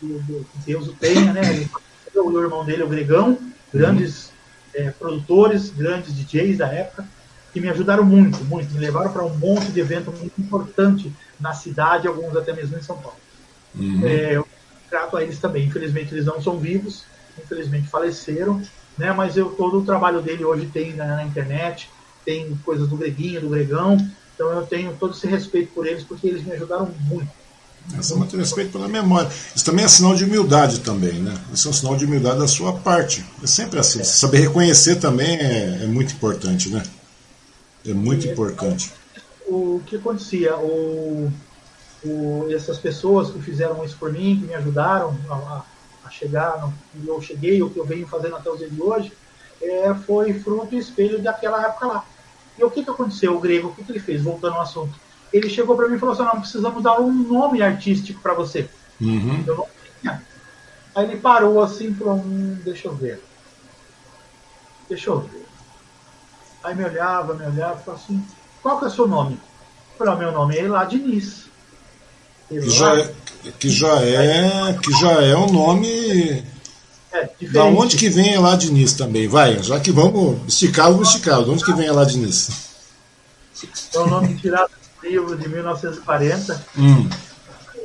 que 0.00 0.46
Deus 0.66 0.88
o 0.88 0.92
tenha, 0.94 1.32
né? 1.32 1.68
o 2.14 2.40
irmão 2.40 2.64
dele, 2.64 2.82
o 2.82 2.88
Gregão, 2.88 3.38
grandes 3.72 4.26
uhum. 4.74 4.86
é, 4.86 4.90
produtores, 4.90 5.70
grandes 5.70 6.14
DJs 6.14 6.58
da 6.58 6.66
época, 6.66 7.06
que 7.52 7.60
me 7.60 7.68
ajudaram 7.68 8.04
muito, 8.04 8.44
muito. 8.44 8.72
Me 8.72 8.80
levaram 8.80 9.12
para 9.12 9.24
um 9.24 9.36
monte 9.36 9.70
de 9.72 9.80
evento 9.80 10.10
muito 10.12 10.40
importante 10.40 11.12
na 11.38 11.52
cidade, 11.52 12.08
alguns 12.08 12.36
até 12.36 12.52
mesmo 12.52 12.76
em 12.76 12.82
São 12.82 12.96
Paulo. 12.96 13.18
Uhum. 13.74 14.00
É, 14.04 14.36
eu 14.36 14.46
trato 14.88 15.16
a 15.16 15.22
eles 15.22 15.38
também. 15.38 15.66
Infelizmente, 15.66 16.14
eles 16.14 16.26
não 16.26 16.40
são 16.40 16.58
vivos, 16.58 17.04
infelizmente 17.42 17.88
faleceram, 17.88 18.62
né? 18.96 19.12
mas 19.12 19.36
eu, 19.36 19.50
todo 19.50 19.78
o 19.80 19.84
trabalho 19.84 20.20
dele 20.20 20.44
hoje 20.44 20.66
tem 20.66 20.94
na, 20.94 21.16
na 21.16 21.24
internet, 21.24 21.90
tem 22.24 22.58
coisas 22.64 22.88
do 22.88 22.96
Greguinho, 22.96 23.40
do 23.40 23.48
Gregão, 23.48 23.96
então 24.42 24.52
eu 24.52 24.66
tenho 24.66 24.96
todo 24.98 25.14
esse 25.14 25.26
respeito 25.26 25.72
por 25.72 25.86
eles, 25.86 26.02
porque 26.02 26.26
eles 26.26 26.44
me 26.44 26.52
ajudaram 26.52 26.92
muito. 27.02 27.30
Essa 27.96 28.14
é 28.14 28.16
muito 28.16 28.36
respeito 28.36 28.72
pela 28.72 28.88
memória. 28.88 29.30
Isso 29.54 29.64
também 29.64 29.84
é 29.84 29.88
sinal 29.88 30.14
de 30.14 30.24
humildade 30.24 30.80
também, 30.80 31.14
né? 31.14 31.36
Isso 31.52 31.68
é 31.68 31.70
um 31.70 31.74
sinal 31.74 31.96
de 31.96 32.04
humildade 32.04 32.38
da 32.38 32.48
sua 32.48 32.72
parte. 32.72 33.24
É 33.42 33.46
sempre 33.46 33.78
assim. 33.78 34.00
É. 34.00 34.04
Saber 34.04 34.40
reconhecer 34.40 34.96
também 34.96 35.36
é, 35.36 35.82
é, 35.82 35.86
muito 35.86 36.14
importante, 36.14 36.70
né? 36.70 36.82
É 37.86 37.92
muito 37.92 38.26
e, 38.26 38.30
importante. 38.30 38.92
O 39.46 39.80
que 39.86 39.96
acontecia? 39.96 40.56
O, 40.56 41.32
o, 42.04 42.46
essas 42.52 42.78
pessoas 42.78 43.30
que 43.30 43.40
fizeram 43.40 43.84
isso 43.84 43.96
por 43.96 44.12
mim, 44.12 44.38
que 44.40 44.46
me 44.46 44.54
ajudaram 44.54 45.16
a, 45.28 45.64
a 46.04 46.10
chegar, 46.10 46.72
e 46.94 47.06
eu 47.06 47.20
cheguei, 47.20 47.62
o 47.62 47.70
que 47.70 47.78
eu 47.78 47.84
venho 47.84 48.06
fazendo 48.06 48.36
até 48.36 48.48
os 48.48 48.58
dias 48.58 48.72
de 48.72 48.80
hoje, 48.80 49.12
é, 49.60 49.92
foi 50.06 50.34
fruto 50.34 50.74
e 50.74 50.78
espelho 50.78 51.20
daquela 51.20 51.64
época 51.64 51.86
lá. 51.86 52.04
E 52.58 52.64
o 52.64 52.70
que, 52.70 52.84
que 52.84 52.90
aconteceu? 52.90 53.36
O 53.36 53.40
grego, 53.40 53.68
o 53.68 53.74
que, 53.74 53.84
que 53.84 53.92
ele 53.92 54.00
fez? 54.00 54.22
Voltando 54.22 54.56
ao 54.56 54.62
assunto. 54.62 54.94
Ele 55.32 55.48
chegou 55.48 55.76
para 55.76 55.88
mim 55.88 55.96
e 55.96 55.98
falou 55.98 56.14
assim: 56.14 56.24
não, 56.24 56.40
precisamos 56.40 56.82
dar 56.82 57.00
um 57.00 57.12
nome 57.12 57.62
artístico 57.62 58.20
para 58.20 58.34
você. 58.34 58.68
Uhum. 59.00 59.42
Eu 59.46 59.56
não 59.56 59.66
tinha. 60.00 60.22
Aí 60.94 61.04
ele 61.04 61.16
parou 61.16 61.62
assim 61.62 61.90
e 61.90 61.94
falou: 61.94 62.16
hum, 62.16 62.58
deixa 62.64 62.88
eu 62.88 62.94
ver. 62.94 63.22
Deixa 64.88 65.10
eu 65.10 65.20
ver. 65.20 65.46
Aí 66.62 66.74
me 66.74 66.84
olhava, 66.84 67.34
me 67.34 67.46
olhava 67.46 67.80
e 67.80 67.84
falou 67.84 68.00
assim: 68.00 68.24
qual 68.62 68.78
que 68.78 68.84
é 68.84 68.88
o 68.88 68.90
seu 68.90 69.08
nome? 69.08 69.40
Eu 69.92 69.98
falei: 70.06 70.16
meu 70.16 70.32
nome 70.32 70.56
é 70.56 70.64
Elá 70.64 70.84
Diniz. 70.84 71.50
Que 72.48 72.68
já, 72.68 72.98
é, 72.98 73.14
que 73.58 73.70
já 73.70 74.02
é 74.02 74.74
que 74.74 74.92
já 75.00 75.22
é 75.22 75.34
um 75.34 75.50
nome 75.50 76.44
é, 77.12 77.28
da 77.52 77.64
onde 77.64 77.96
que 77.96 78.08
vem 78.08 78.38
lá 78.38 78.56
Diniz 78.56 78.94
também? 78.94 79.28
Vai, 79.28 79.62
já 79.62 79.78
que 79.78 79.92
vamos 79.92 80.40
esticar, 80.48 80.90
vamos 80.90 81.08
esticar. 81.08 81.42
De 81.44 81.50
onde 81.50 81.64
que 81.64 81.72
vem 81.72 81.90
lá 81.90 82.04
Diniz? 82.04 82.48
É 83.94 83.98
o 83.98 84.06
nome 84.06 84.34
tirado 84.36 84.70
do 85.00 85.08
livro 85.08 85.36
de 85.36 85.48
1940. 85.48 86.66
Hum. 86.78 87.08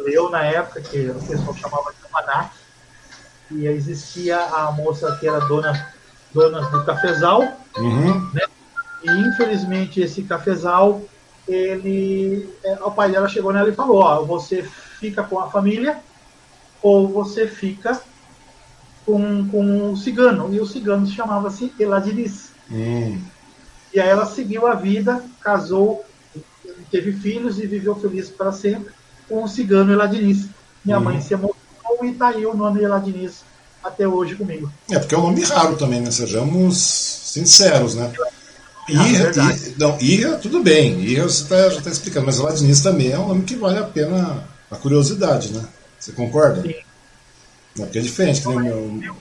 Eu, 0.06 0.30
na 0.30 0.44
época, 0.44 0.82
que 0.82 1.10
o 1.10 1.16
pessoal 1.16 1.56
chamava 1.56 1.92
de 1.92 1.98
Almanac, 2.06 2.52
e 3.52 3.66
existia 3.68 4.40
a 4.40 4.72
moça 4.72 5.16
que 5.20 5.28
era 5.28 5.40
dona, 5.40 5.94
dona 6.34 6.62
do 6.70 6.84
cafezal, 6.86 7.42
uhum. 7.78 8.30
né? 8.34 8.42
e 9.04 9.10
infelizmente 9.10 10.02
esse 10.02 10.24
cafezal, 10.24 11.02
ele, 11.48 12.50
é, 12.64 12.74
o 12.84 12.92
pai 12.92 13.12
dela 13.12 13.28
chegou 13.28 13.54
nela 13.54 13.70
e 13.70 13.76
falou, 13.76 14.02
ó, 14.02 14.24
você 14.24 14.64
fica 15.00 15.24
com 15.24 15.40
a 15.40 15.50
família 15.50 15.98
ou 16.82 17.08
você 17.08 17.48
fica 17.48 18.02
com, 19.08 19.48
com 19.48 19.64
um 19.64 19.96
cigano, 19.96 20.54
e 20.54 20.60
o 20.60 20.66
cigano 20.66 21.08
chamava-se 21.08 21.72
Eladiris. 21.80 22.50
Hum. 22.70 23.18
E 23.94 24.02
aí 24.02 24.10
ela 24.10 24.26
seguiu 24.26 24.68
a 24.68 24.76
vida, 24.76 25.24
casou, 25.40 26.04
teve 26.92 27.14
filhos 27.14 27.58
e 27.58 27.66
viveu 27.66 27.96
feliz 27.96 28.30
para 28.30 28.52
sempre 28.52 28.94
com 29.30 29.44
o 29.44 29.48
cigano 29.48 29.94
Eladiris. 29.94 30.48
Minha 30.84 31.00
hum. 31.00 31.04
mãe 31.04 31.22
se 31.22 31.34
emocionou 31.34 32.04
e 32.04 32.12
tá 32.12 32.28
aí 32.28 32.46
o 32.46 32.54
nome 32.54 32.84
Eladiris 32.84 33.46
até 33.82 34.06
hoje 34.06 34.36
comigo. 34.36 34.70
É, 34.92 35.00
porque 35.00 35.16
é 35.16 35.18
um 35.18 35.24
nome 35.24 35.42
raro 35.46 35.78
também, 35.78 36.02
né? 36.02 36.12
Sejamos 36.12 36.78
sinceros, 36.78 37.96
né? 37.96 38.12
Irra, 38.90 39.32
ah, 39.38 39.56
não, 39.78 39.98
Irra, 40.02 40.36
tudo 40.38 40.62
bem, 40.62 41.02
Irra 41.02 41.24
você 41.24 41.46
tá, 41.46 41.70
já 41.70 41.78
está 41.78 41.90
explicando, 41.90 42.26
mas 42.26 42.40
Eladinis 42.40 42.82
também 42.82 43.12
é 43.12 43.20
um 43.20 43.30
nome 43.30 43.44
que 43.44 43.56
vale 43.56 43.80
a 43.80 43.84
pena 43.84 44.44
a 44.70 44.76
curiosidade, 44.76 45.54
né? 45.54 45.64
Você 45.98 46.12
concorda? 46.12 46.62
Sim. 46.62 46.87
Não, 47.78 47.86
porque 47.86 48.00
é 48.00 48.02
diferente, 48.02 48.42
que 48.42 48.48
nem 48.48 48.58
o 48.58 48.92
meu. 48.92 49.16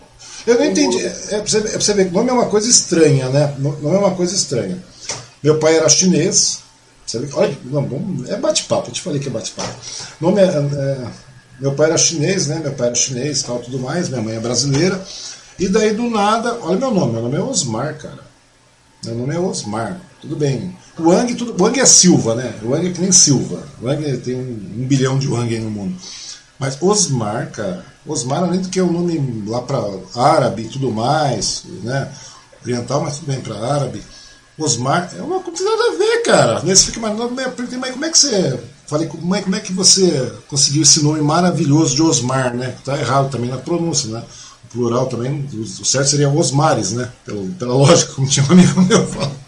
Eu 0.47 0.55
não 0.55 0.65
entendi. 0.65 1.05
É, 1.05 1.07
é, 1.07 1.39
pra 1.39 1.47
você, 1.47 1.59
é 1.59 1.61
pra 1.63 1.81
você 1.81 1.95
ver 1.95 2.07
que 2.07 2.15
nome 2.15 2.31
é 2.31 2.33
uma 2.33 2.47
coisa 2.47 2.69
estranha, 2.69 3.29
né? 3.29 3.55
Não 3.59 3.95
é 3.95 3.99
uma 3.99 4.15
coisa 4.15 4.35
estranha. 4.35 4.83
Meu 5.43 5.59
pai 5.59 5.77
era 5.77 5.89
chinês, 5.89 6.61
Olha, 7.35 7.57
não, 7.65 7.89
é 8.27 8.37
bate-papo, 8.37 8.89
eu 8.89 8.93
te 8.93 9.01
falei 9.01 9.21
que 9.21 9.29
é 9.29 9.31
bate-papo. 9.31 9.73
Nome 10.21 10.41
é, 10.41 10.47
é, 10.47 11.07
meu 11.61 11.73
pai 11.73 11.87
era 11.87 11.97
chinês, 11.97 12.49
né? 12.49 12.59
Meu 12.59 12.73
pai 12.73 12.89
era 12.89 12.97
chinês 12.97 13.43
tal, 13.43 13.61
tudo 13.61 13.79
mais, 13.79 14.09
minha 14.09 14.21
mãe 14.21 14.35
é 14.35 14.41
brasileira. 14.41 15.01
E 15.59 15.69
daí 15.69 15.95
do 15.95 16.11
nada, 16.11 16.59
olha 16.61 16.79
meu 16.79 16.91
nome, 16.91 17.13
meu 17.13 17.23
nome 17.23 17.37
é 17.37 17.41
Osmar, 17.41 17.97
cara. 17.97 18.27
Meu 19.05 19.15
nome 19.15 19.35
é 19.35 19.39
Osmar, 19.39 20.01
tudo 20.21 20.35
bem. 20.35 20.77
Wang, 20.99 21.33
tudo, 21.37 21.63
Wang 21.63 21.79
é 21.79 21.87
Silva, 21.87 22.35
né? 22.35 22.55
Wang 22.65 22.89
é 22.89 22.93
que 22.93 23.01
nem 23.01 23.13
Silva. 23.13 23.63
Wang 23.81 24.17
tem 24.19 24.35
um, 24.35 24.83
um 24.83 24.87
bilhão 24.87 25.17
de 25.17 25.29
Wang 25.29 25.55
aí 25.55 25.61
no 25.61 25.71
mundo. 25.71 25.97
Mas 26.59 26.77
Osmar, 26.83 27.51
cara, 27.53 27.85
Osmar, 28.07 28.45
além 28.45 28.61
do 28.61 28.69
que 28.69 28.79
é 28.79 28.83
um 28.83 28.93
nome 28.93 29.45
lá 29.47 29.63
para 29.63 29.83
árabe 30.15 30.63
e 30.63 30.69
tudo 30.69 30.91
mais, 30.93 31.65
né? 31.83 32.11
Oriental, 32.63 33.03
mas 33.03 33.19
tudo 33.19 33.27
bem 33.27 33.41
para 33.41 33.57
árabe. 33.57 34.03
Osmar 34.59 35.11
é 35.17 35.23
uma 35.23 35.41
coisa 35.41 35.63
nada 35.65 35.83
a 35.83 35.99
ver, 35.99 36.23
cara. 36.23 36.63
Nesse 36.63 36.87
fica 36.87 37.01
mais 37.01 37.17
mas 37.17 37.93
como 37.93 38.05
é 38.05 38.11
que 38.11 38.19
você. 38.19 38.61
Falei, 38.87 39.09
como 39.09 39.35
é, 39.35 39.43
como 39.43 39.57
é 39.57 39.61
que 39.61 39.73
você 39.73 40.33
conseguiu 40.49 40.83
esse 40.83 41.03
nome 41.03 41.21
maravilhoso 41.21 41.95
de 41.95 42.03
Osmar, 42.03 42.55
né? 42.55 42.75
Tá 42.85 42.97
errado 42.97 43.31
também 43.31 43.51
na 43.51 43.59
pronúncia, 43.59 44.09
né? 44.11 44.23
O 44.65 44.69
plural 44.69 45.07
também, 45.07 45.49
o 45.53 45.85
certo 45.85 46.11
seria 46.11 46.31
Osmares, 46.31 46.93
né? 46.93 47.11
Pela, 47.25 47.43
pela 47.59 47.75
lógica, 47.77 48.13
como 48.13 48.29
tinha 48.29 48.47
um 48.47 48.53
amigo 48.53 48.81
meu 48.83 49.07
falando. 49.07 49.47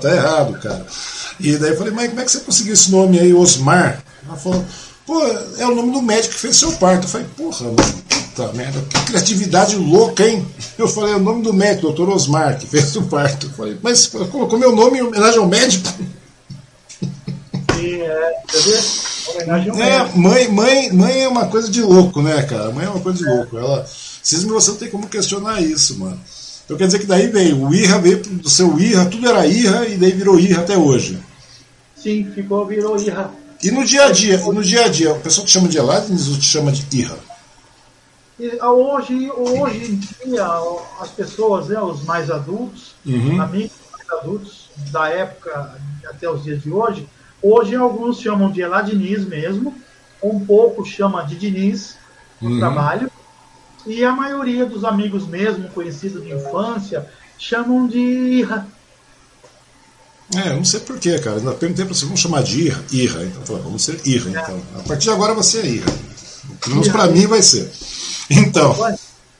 Tá 0.00 0.14
errado, 0.14 0.60
cara. 0.60 0.86
E 1.40 1.56
daí 1.56 1.70
eu 1.70 1.78
falei, 1.78 1.92
mas 1.92 2.08
como 2.08 2.20
é 2.20 2.24
que 2.24 2.30
você 2.30 2.40
conseguiu 2.40 2.74
esse 2.74 2.90
nome 2.90 3.18
aí, 3.18 3.32
Osmar? 3.32 4.02
Ela 4.26 4.36
falou, 4.36 4.64
pô, 5.08 5.26
é 5.56 5.66
o 5.66 5.74
nome 5.74 5.90
do 5.90 6.02
médico 6.02 6.34
que 6.34 6.40
fez 6.40 6.56
seu 6.56 6.70
parto. 6.72 7.04
Eu 7.04 7.08
falei, 7.08 7.26
porra, 7.34 7.64
mano, 7.64 8.02
puta 8.06 8.52
merda, 8.52 8.78
que 8.82 9.06
criatividade 9.06 9.74
louca, 9.74 10.28
hein? 10.28 10.46
Eu 10.76 10.86
falei, 10.86 11.14
é 11.14 11.16
o 11.16 11.20
nome 11.20 11.42
do 11.42 11.54
médico, 11.54 11.86
doutor 11.86 12.10
Osmar, 12.10 12.58
que 12.58 12.66
fez 12.66 12.94
o 12.94 13.02
parto. 13.04 13.46
Eu 13.46 13.50
falei, 13.52 13.78
mas 13.82 14.06
colocou 14.06 14.58
meu 14.58 14.76
nome 14.76 14.98
em 14.98 15.02
homenagem 15.02 15.38
ao 15.38 15.48
médico? 15.48 15.88
Sim, 17.74 18.02
é, 18.02 18.42
Homenagem 19.30 19.70
ao 19.70 19.78
é, 19.78 20.12
mãe, 20.14 20.48
mãe, 20.48 20.92
mãe 20.92 21.22
é 21.22 21.28
uma 21.28 21.46
coisa 21.46 21.70
de 21.70 21.80
louco, 21.80 22.20
né, 22.20 22.42
cara? 22.42 22.70
Mãe 22.70 22.84
é 22.84 22.90
uma 22.90 23.00
coisa 23.00 23.18
de 23.18 23.24
louco. 23.24 23.56
Ela, 23.56 23.86
cisma 24.22 24.52
você 24.52 24.72
não 24.72 24.76
tem 24.76 24.90
como 24.90 25.08
questionar 25.08 25.62
isso, 25.62 25.98
mano. 25.98 26.20
Então 26.66 26.76
quer 26.76 26.84
dizer 26.84 26.98
que 26.98 27.06
daí 27.06 27.28
veio, 27.28 27.66
o 27.66 27.74
Irra 27.74 27.98
veio 27.98 28.18
do 28.22 28.50
seu 28.50 28.78
Irra, 28.78 29.06
tudo 29.06 29.26
era 29.26 29.46
Irra 29.46 29.86
e 29.86 29.96
daí 29.96 30.12
virou 30.12 30.38
Irra 30.38 30.60
até 30.60 30.76
hoje. 30.76 31.18
Sim, 31.96 32.30
ficou, 32.34 32.66
virou 32.66 33.00
Irra. 33.00 33.32
E 33.62 33.70
no 33.70 33.84
dia 33.84 34.04
a 34.04 34.12
dia, 34.12 34.38
no 34.38 34.62
dia 34.62 34.84
a 34.84 34.88
dia, 34.88 35.12
o 35.12 35.20
pessoal 35.20 35.46
te 35.46 35.52
chama 35.52 35.68
de 35.68 35.78
Eladins 35.78 36.28
ou 36.28 36.38
te 36.38 36.44
chama 36.44 36.70
de 36.70 36.96
Irra? 36.96 37.18
Hoje, 38.62 39.30
hoje 39.32 39.84
em 39.84 39.96
dia, 39.96 40.46
as 41.00 41.10
pessoas, 41.10 41.66
né, 41.66 41.80
os 41.80 42.04
mais 42.04 42.30
adultos, 42.30 42.94
uhum. 43.04 43.40
amigos 43.40 43.76
mais 43.92 44.08
adultos 44.20 44.70
da 44.92 45.08
época 45.08 45.76
até 46.08 46.30
os 46.30 46.44
dias 46.44 46.62
de 46.62 46.70
hoje, 46.70 47.08
hoje 47.42 47.74
alguns 47.74 48.20
chamam 48.20 48.52
de 48.52 48.60
Eladiniz 48.60 49.26
mesmo, 49.26 49.74
um 50.22 50.38
pouco 50.38 50.84
chama 50.84 51.24
de 51.24 51.34
Diniz 51.34 51.96
no 52.40 52.50
uhum. 52.50 52.58
trabalho, 52.60 53.10
e 53.84 54.04
a 54.04 54.12
maioria 54.12 54.66
dos 54.66 54.84
amigos 54.84 55.26
mesmo, 55.26 55.68
conhecidos 55.70 56.22
de 56.22 56.32
infância, 56.32 57.08
chamam 57.36 57.88
de 57.88 57.98
Irra. 57.98 58.68
É, 60.36 60.50
eu 60.50 60.56
não 60.56 60.64
sei 60.64 60.80
porquê, 60.80 61.18
cara. 61.18 61.38
Eu 61.38 61.54
perguntei 61.54 61.84
para 61.84 61.94
você, 61.94 62.04
vamos 62.04 62.20
chamar 62.20 62.42
de 62.42 62.66
Irra? 62.66 62.84
Irra, 62.92 63.22
então 63.24 63.56
vamos 63.62 63.82
ser 63.82 64.00
Irra, 64.06 64.28
é. 64.28 64.42
então. 64.42 64.62
A 64.76 64.82
partir 64.82 65.04
de 65.04 65.10
agora 65.10 65.32
você 65.32 65.60
é 65.60 65.66
Irra. 65.66 65.92
Pelo 66.60 66.76
menos 66.76 66.88
para 66.88 67.06
mim 67.06 67.26
vai 67.26 67.42
ser. 67.42 67.70
Então. 68.30 68.76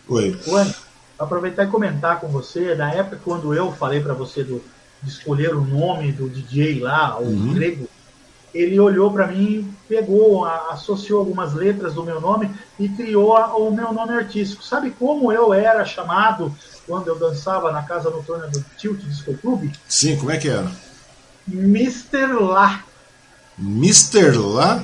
Oi. 0.09 0.39
Oi. 0.47 0.75
Aproveitar 1.19 1.65
e 1.65 1.71
comentar 1.71 2.21
com 2.21 2.29
você, 2.29 2.75
na 2.75 2.93
época 2.93 3.21
quando 3.23 3.53
eu 3.53 3.73
falei 3.73 4.01
para 4.01 4.15
você 4.15 4.43
do, 4.43 4.63
de 5.03 5.11
escolher 5.11 5.55
o 5.55 5.61
nome 5.61 6.13
do 6.13 6.29
DJ 6.29 6.81
lá, 6.81 7.19
o 7.19 7.25
uhum. 7.25 7.53
grego, 7.53 7.89
ele 8.55 8.81
olhou 8.81 9.13
para 9.13 9.27
mim, 9.27 9.71
pegou, 9.89 10.45
associou 10.45 11.21
algumas 11.21 11.53
letras 11.53 11.95
do 11.95 12.05
meu 12.05 12.21
nome 12.21 12.51
e 12.79 12.89
criou 12.89 13.37
o 13.37 13.71
meu 13.71 13.93
nome 13.93 14.15
artístico. 14.15 14.65
Sabe 14.65 14.91
como 14.91 15.31
eu 15.31 15.53
era 15.53 15.85
chamado 15.85 16.55
quando 16.89 17.09
eu 17.09 17.19
dançava 17.19 17.71
na 17.71 17.83
casa 17.83 18.09
noturna 18.09 18.49
do 18.49 18.65
Tilt 18.79 18.99
Disco 19.03 19.37
Club? 19.37 19.71
Sim, 19.87 20.17
como 20.17 20.31
é 20.31 20.39
que 20.39 20.49
era? 20.49 20.73
Mr. 21.47 22.33
Lá. 22.41 22.83
Mr. 23.59 24.37
Lá? 24.39 24.83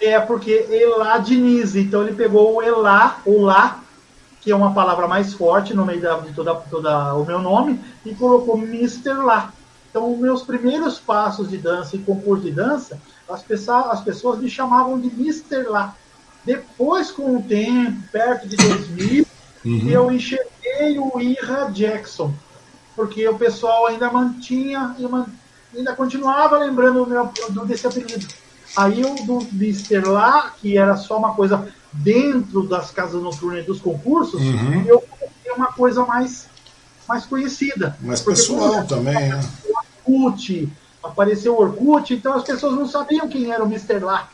É, 0.00 0.18
porque 0.18 0.66
Elá 0.70 1.18
Diniz, 1.18 1.76
então 1.76 2.02
ele 2.02 2.14
pegou 2.14 2.56
o 2.56 2.62
Elá, 2.62 3.20
o 3.24 3.40
Lá, 3.42 3.82
que 4.40 4.50
é 4.50 4.56
uma 4.56 4.74
palavra 4.74 5.06
mais 5.06 5.32
forte 5.32 5.74
no 5.74 5.86
meio 5.86 6.00
da, 6.00 6.18
de 6.18 6.32
toda, 6.32 6.54
toda 6.54 7.14
o 7.14 7.24
meu 7.24 7.40
nome, 7.40 7.80
e 8.04 8.14
colocou 8.14 8.58
Mr. 8.58 9.14
Lá. 9.14 9.52
Então, 9.90 10.16
meus 10.16 10.42
primeiros 10.42 10.98
passos 10.98 11.48
de 11.48 11.56
dança 11.56 11.96
e 11.96 12.00
concurso 12.00 12.44
de 12.44 12.50
dança, 12.50 13.00
as 13.28 13.42
pessoas, 13.42 13.86
as 13.86 14.00
pessoas 14.00 14.38
me 14.38 14.50
chamavam 14.50 15.00
de 15.00 15.08
Mr. 15.08 15.68
Lá. 15.68 15.94
Depois, 16.44 17.10
com 17.10 17.36
o 17.36 17.42
tempo, 17.42 17.96
perto 18.10 18.48
de 18.48 18.56
2000, 18.56 19.26
uhum. 19.64 19.88
eu 19.88 20.12
enxerguei 20.12 20.98
o 20.98 21.20
Ira 21.20 21.70
Jackson, 21.70 22.32
porque 22.94 23.26
o 23.28 23.38
pessoal 23.38 23.86
ainda 23.86 24.10
mantinha, 24.10 24.94
ainda 25.76 25.94
continuava 25.94 26.58
lembrando 26.58 27.06
meu, 27.06 27.30
desse 27.66 27.86
apelido. 27.86 28.26
Aí 28.76 29.02
o 29.02 29.14
do 29.24 29.38
Mr. 29.52 30.06
Lá, 30.06 30.52
que 30.60 30.76
era 30.76 30.96
só 30.96 31.16
uma 31.18 31.34
coisa 31.34 31.68
dentro 31.92 32.66
das 32.66 32.90
casas 32.90 33.22
noturnas 33.22 33.64
dos 33.64 33.80
concursos, 33.80 34.40
uhum. 34.40 34.84
eu 34.86 35.00
coloquei 35.00 35.52
uma 35.56 35.72
coisa 35.72 36.04
mais, 36.04 36.46
mais 37.08 37.24
conhecida. 37.24 37.96
Mais 38.00 38.20
pessoal 38.20 38.86
também, 38.86 39.28
né? 39.28 39.40
Orkut, 40.06 40.68
apareceu 41.02 41.54
o 41.54 41.60
Orkut, 41.60 42.12
então 42.14 42.34
as 42.34 42.44
pessoas 42.44 42.74
não 42.74 42.86
sabiam 42.86 43.28
quem 43.28 43.50
era 43.50 43.64
o 43.64 43.66
Mr. 43.66 44.00
Lá. 44.00 44.28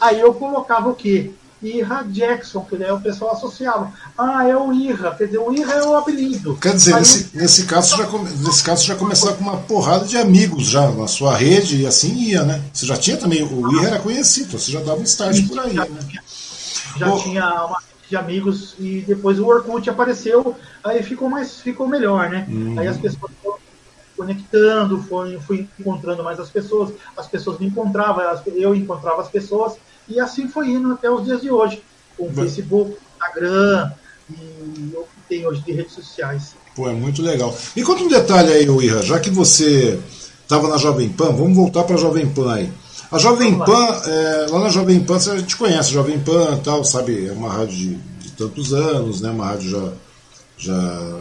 Aí 0.00 0.20
eu 0.20 0.32
colocava 0.34 0.88
o 0.88 0.94
quê? 0.94 1.32
Irra 1.66 2.04
Jackson, 2.08 2.60
que 2.60 2.76
daí 2.76 2.90
o 2.90 3.00
pessoal 3.00 3.32
associava. 3.32 3.92
Ah, 4.16 4.46
é 4.46 4.56
o 4.56 4.72
Irra, 4.72 5.14
quer 5.14 5.26
dizer, 5.26 5.38
o 5.38 5.52
Irra 5.52 5.74
é 5.74 5.82
o 5.82 5.96
apelido. 5.96 6.56
Quer 6.56 6.74
dizer, 6.74 6.94
nesse, 6.96 7.36
nesse, 7.36 7.66
caso, 7.66 7.96
já, 7.96 8.06
nesse 8.44 8.62
caso 8.62 8.84
já 8.84 8.94
começava 8.94 9.34
com 9.34 9.42
uma 9.42 9.58
porrada 9.58 10.04
de 10.04 10.16
amigos 10.16 10.66
já 10.66 10.90
na 10.90 11.06
sua 11.06 11.34
rede 11.36 11.82
e 11.82 11.86
assim 11.86 12.14
ia, 12.14 12.42
né? 12.42 12.62
Você 12.72 12.86
já 12.86 12.96
tinha 12.96 13.16
também, 13.16 13.42
o 13.42 13.72
Irra 13.74 13.88
era 13.88 13.98
conhecido, 13.98 14.58
você 14.58 14.70
já 14.72 14.80
dava 14.80 15.00
um 15.00 15.04
start 15.04 15.46
por 15.48 15.60
aí, 15.60 15.74
já, 15.74 15.84
né? 15.84 16.00
Já, 16.96 17.06
já 17.06 17.18
tinha 17.18 17.64
uma 17.64 17.78
rede 17.78 18.08
de 18.08 18.16
amigos 18.16 18.74
e 18.78 19.04
depois 19.06 19.38
o 19.38 19.46
Orkut 19.46 19.88
apareceu, 19.90 20.56
aí 20.84 21.02
ficou 21.02 21.28
mais, 21.28 21.60
ficou 21.60 21.88
melhor, 21.88 22.30
né? 22.30 22.46
Uhum. 22.48 22.78
Aí 22.78 22.86
as 22.86 22.96
pessoas 22.96 23.32
foram 23.42 23.58
conectando, 24.16 25.02
foi, 25.02 25.38
fui 25.40 25.68
encontrando 25.78 26.24
mais 26.24 26.40
as 26.40 26.48
pessoas, 26.48 26.92
as 27.16 27.26
pessoas 27.26 27.58
me 27.58 27.66
encontravam, 27.66 28.24
eu 28.46 28.74
encontrava 28.74 29.20
as 29.20 29.28
pessoas, 29.28 29.74
e 30.08 30.20
assim 30.20 30.48
foi 30.48 30.68
indo 30.68 30.92
até 30.92 31.10
os 31.10 31.24
dias 31.24 31.40
de 31.40 31.50
hoje, 31.50 31.82
com 32.16 32.28
o 32.28 32.32
Facebook, 32.32 32.96
Instagram 33.16 33.92
e 34.30 34.92
o 34.94 35.02
que 35.02 35.28
tem 35.28 35.46
hoje 35.46 35.62
de 35.62 35.72
redes 35.72 35.92
sociais. 35.92 36.54
Pô, 36.74 36.88
é 36.88 36.92
muito 36.92 37.22
legal. 37.22 37.56
E 37.74 37.82
conta 37.82 38.02
um 38.02 38.08
detalhe 38.08 38.52
aí, 38.52 38.66
Ira, 38.84 39.02
já 39.02 39.18
que 39.18 39.30
você 39.30 39.98
estava 40.42 40.68
na 40.68 40.76
Jovem 40.76 41.08
Pan, 41.08 41.32
vamos 41.32 41.56
voltar 41.56 41.84
para 41.84 41.96
a 41.96 41.98
Jovem 41.98 42.28
Pan 42.28 42.54
aí. 42.54 42.72
A 43.10 43.18
Jovem 43.18 43.56
Pan, 43.58 44.02
é, 44.04 44.46
lá 44.50 44.60
na 44.60 44.68
Jovem 44.68 45.00
Pan, 45.00 45.16
a 45.16 45.38
gente 45.38 45.56
conhece 45.56 45.90
a 45.90 45.94
Jovem 45.94 46.18
Pan 46.18 46.58
tal, 46.62 46.84
sabe? 46.84 47.28
É 47.28 47.32
uma 47.32 47.52
rádio 47.52 47.76
de, 47.76 47.94
de 47.94 48.32
tantos 48.32 48.72
anos, 48.72 49.20
né? 49.20 49.30
Uma 49.30 49.46
rádio 49.46 49.70
já, 49.70 49.92
já 50.58 51.18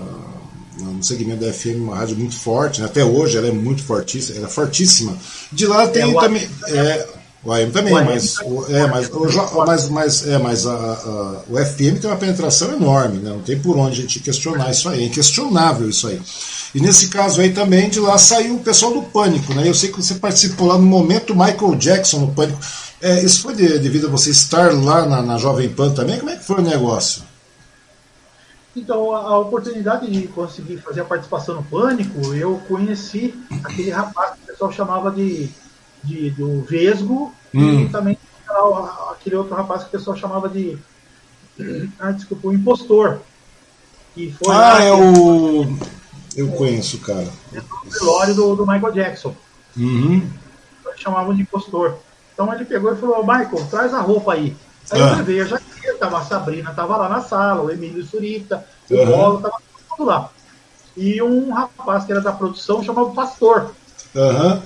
no 0.80 1.04
segmento 1.04 1.46
da 1.46 1.54
FM, 1.54 1.78
uma 1.78 1.96
rádio 1.96 2.18
muito 2.18 2.38
forte, 2.38 2.82
né? 2.82 2.88
até 2.88 3.04
hoje 3.04 3.38
ela 3.38 3.48
é 3.48 3.52
muito 3.52 3.84
fortíssima, 3.84 4.38
ela 4.38 4.48
é 4.48 4.50
fortíssima. 4.50 5.18
De 5.52 5.66
lá 5.66 5.88
tem 5.88 6.12
é, 6.12 6.20
também. 6.20 6.50
É, 6.68 7.08
o 7.46 7.54
AM 7.54 7.72
também, 7.72 7.94
o 7.94 8.04
mas, 8.04 8.38
o, 8.40 8.66
é, 8.70 8.88
mas, 8.88 9.08
o, 9.08 9.66
mas, 9.66 9.90
mas, 9.90 10.28
é, 10.28 10.38
mas 10.40 10.66
a, 10.66 10.74
a, 10.74 11.42
o 11.48 11.64
FM 11.64 12.02
tem 12.02 12.10
uma 12.10 12.16
penetração 12.16 12.74
enorme, 12.74 13.20
né? 13.20 13.30
não 13.30 13.40
tem 13.40 13.60
por 13.60 13.78
onde 13.78 14.00
a 14.00 14.02
gente 14.02 14.20
questionar 14.20 14.72
isso 14.72 14.90
aí, 14.90 15.04
é 15.04 15.06
inquestionável 15.06 15.88
isso 15.88 16.08
aí. 16.08 16.20
E 16.74 16.82
nesse 16.82 17.08
caso 17.08 17.40
aí 17.40 17.54
também, 17.54 17.88
de 17.88 18.00
lá 18.00 18.18
saiu 18.18 18.56
o 18.56 18.60
pessoal 18.60 18.94
do 18.94 19.04
Pânico, 19.04 19.54
né? 19.54 19.66
Eu 19.66 19.76
sei 19.76 19.92
que 19.92 19.96
você 19.96 20.16
participou 20.16 20.68
lá 20.68 20.78
no 20.78 20.86
momento 20.86 21.36
Michael 21.36 21.76
Jackson 21.76 22.20
no 22.20 22.34
Pânico. 22.34 22.60
É, 23.00 23.24
isso 23.24 23.44
foi 23.44 23.54
de, 23.54 23.78
devido 23.78 24.08
a 24.08 24.10
você 24.10 24.32
estar 24.32 24.74
lá 24.74 25.06
na, 25.06 25.22
na 25.22 25.38
Jovem 25.38 25.70
Pan 25.70 25.94
também? 25.94 26.18
Como 26.18 26.32
é 26.32 26.36
que 26.36 26.44
foi 26.44 26.58
o 26.58 26.62
negócio? 26.62 27.24
Então, 28.76 29.16
a 29.16 29.38
oportunidade 29.40 30.12
de 30.12 30.28
conseguir 30.28 30.78
fazer 30.78 31.02
a 31.02 31.06
participação 31.06 31.56
no 31.56 31.64
Pânico, 31.64 32.34
eu 32.34 32.60
conheci 32.68 33.34
aquele 33.64 33.92
rapaz 33.92 34.32
que 34.34 34.44
o 34.44 34.48
pessoal 34.48 34.72
chamava 34.74 35.12
de, 35.12 35.50
de 36.06 36.30
do 36.32 36.62
Vesgo 36.62 37.34
hum. 37.54 37.82
e 37.82 37.90
também 37.90 38.18
aquele 39.12 39.36
outro 39.36 39.56
rapaz 39.56 39.84
que 39.84 39.90
o 39.90 39.92
pessoal 39.92 40.16
chamava 40.16 40.48
de. 40.48 40.78
Ah, 42.00 42.12
desculpa, 42.12 42.48
o 42.48 42.54
Impostor. 42.54 43.20
Que 44.14 44.32
foi 44.32 44.54
ah, 44.54 44.84
é 44.84 44.94
o. 44.94 45.66
Eu 46.36 46.50
conheço, 46.50 47.00
cara. 47.00 47.28
O 47.86 47.90
velório 47.90 48.36
do, 48.36 48.56
do 48.56 48.68
Michael 48.68 48.94
Jackson. 48.94 49.36
Uhum. 49.78 50.30
Eles 50.86 51.00
chamavam 51.00 51.34
de 51.34 51.42
impostor. 51.42 51.98
Então 52.34 52.54
ele 52.54 52.66
pegou 52.66 52.94
e 52.94 52.98
falou: 52.98 53.26
Michael, 53.26 53.68
traz 53.70 53.94
a 53.94 54.00
roupa 54.00 54.34
aí. 54.34 54.56
Aí 54.92 55.02
ah. 55.02 55.12
eu 55.12 55.16
levei 55.18 55.42
a 55.42 55.46
jaqueta, 55.46 56.08
a 56.08 56.22
Sabrina 56.24 56.74
tava 56.74 56.98
lá 56.98 57.10
na 57.10 57.22
sala, 57.22 57.64
o 57.64 57.72
Emílio 57.72 58.06
Surita, 58.06 58.66
o 58.90 58.96
uhum. 58.96 59.06
Bolo, 59.06 59.42
tava 59.42 59.56
tudo 59.90 60.06
lá. 60.06 60.30
E 60.96 61.22
um 61.22 61.52
rapaz 61.52 62.06
que 62.06 62.12
era 62.12 62.22
da 62.22 62.32
produção 62.32 62.84
chamava 62.84 63.12
Pastor. 63.12 63.72
Uhum. 64.14 64.62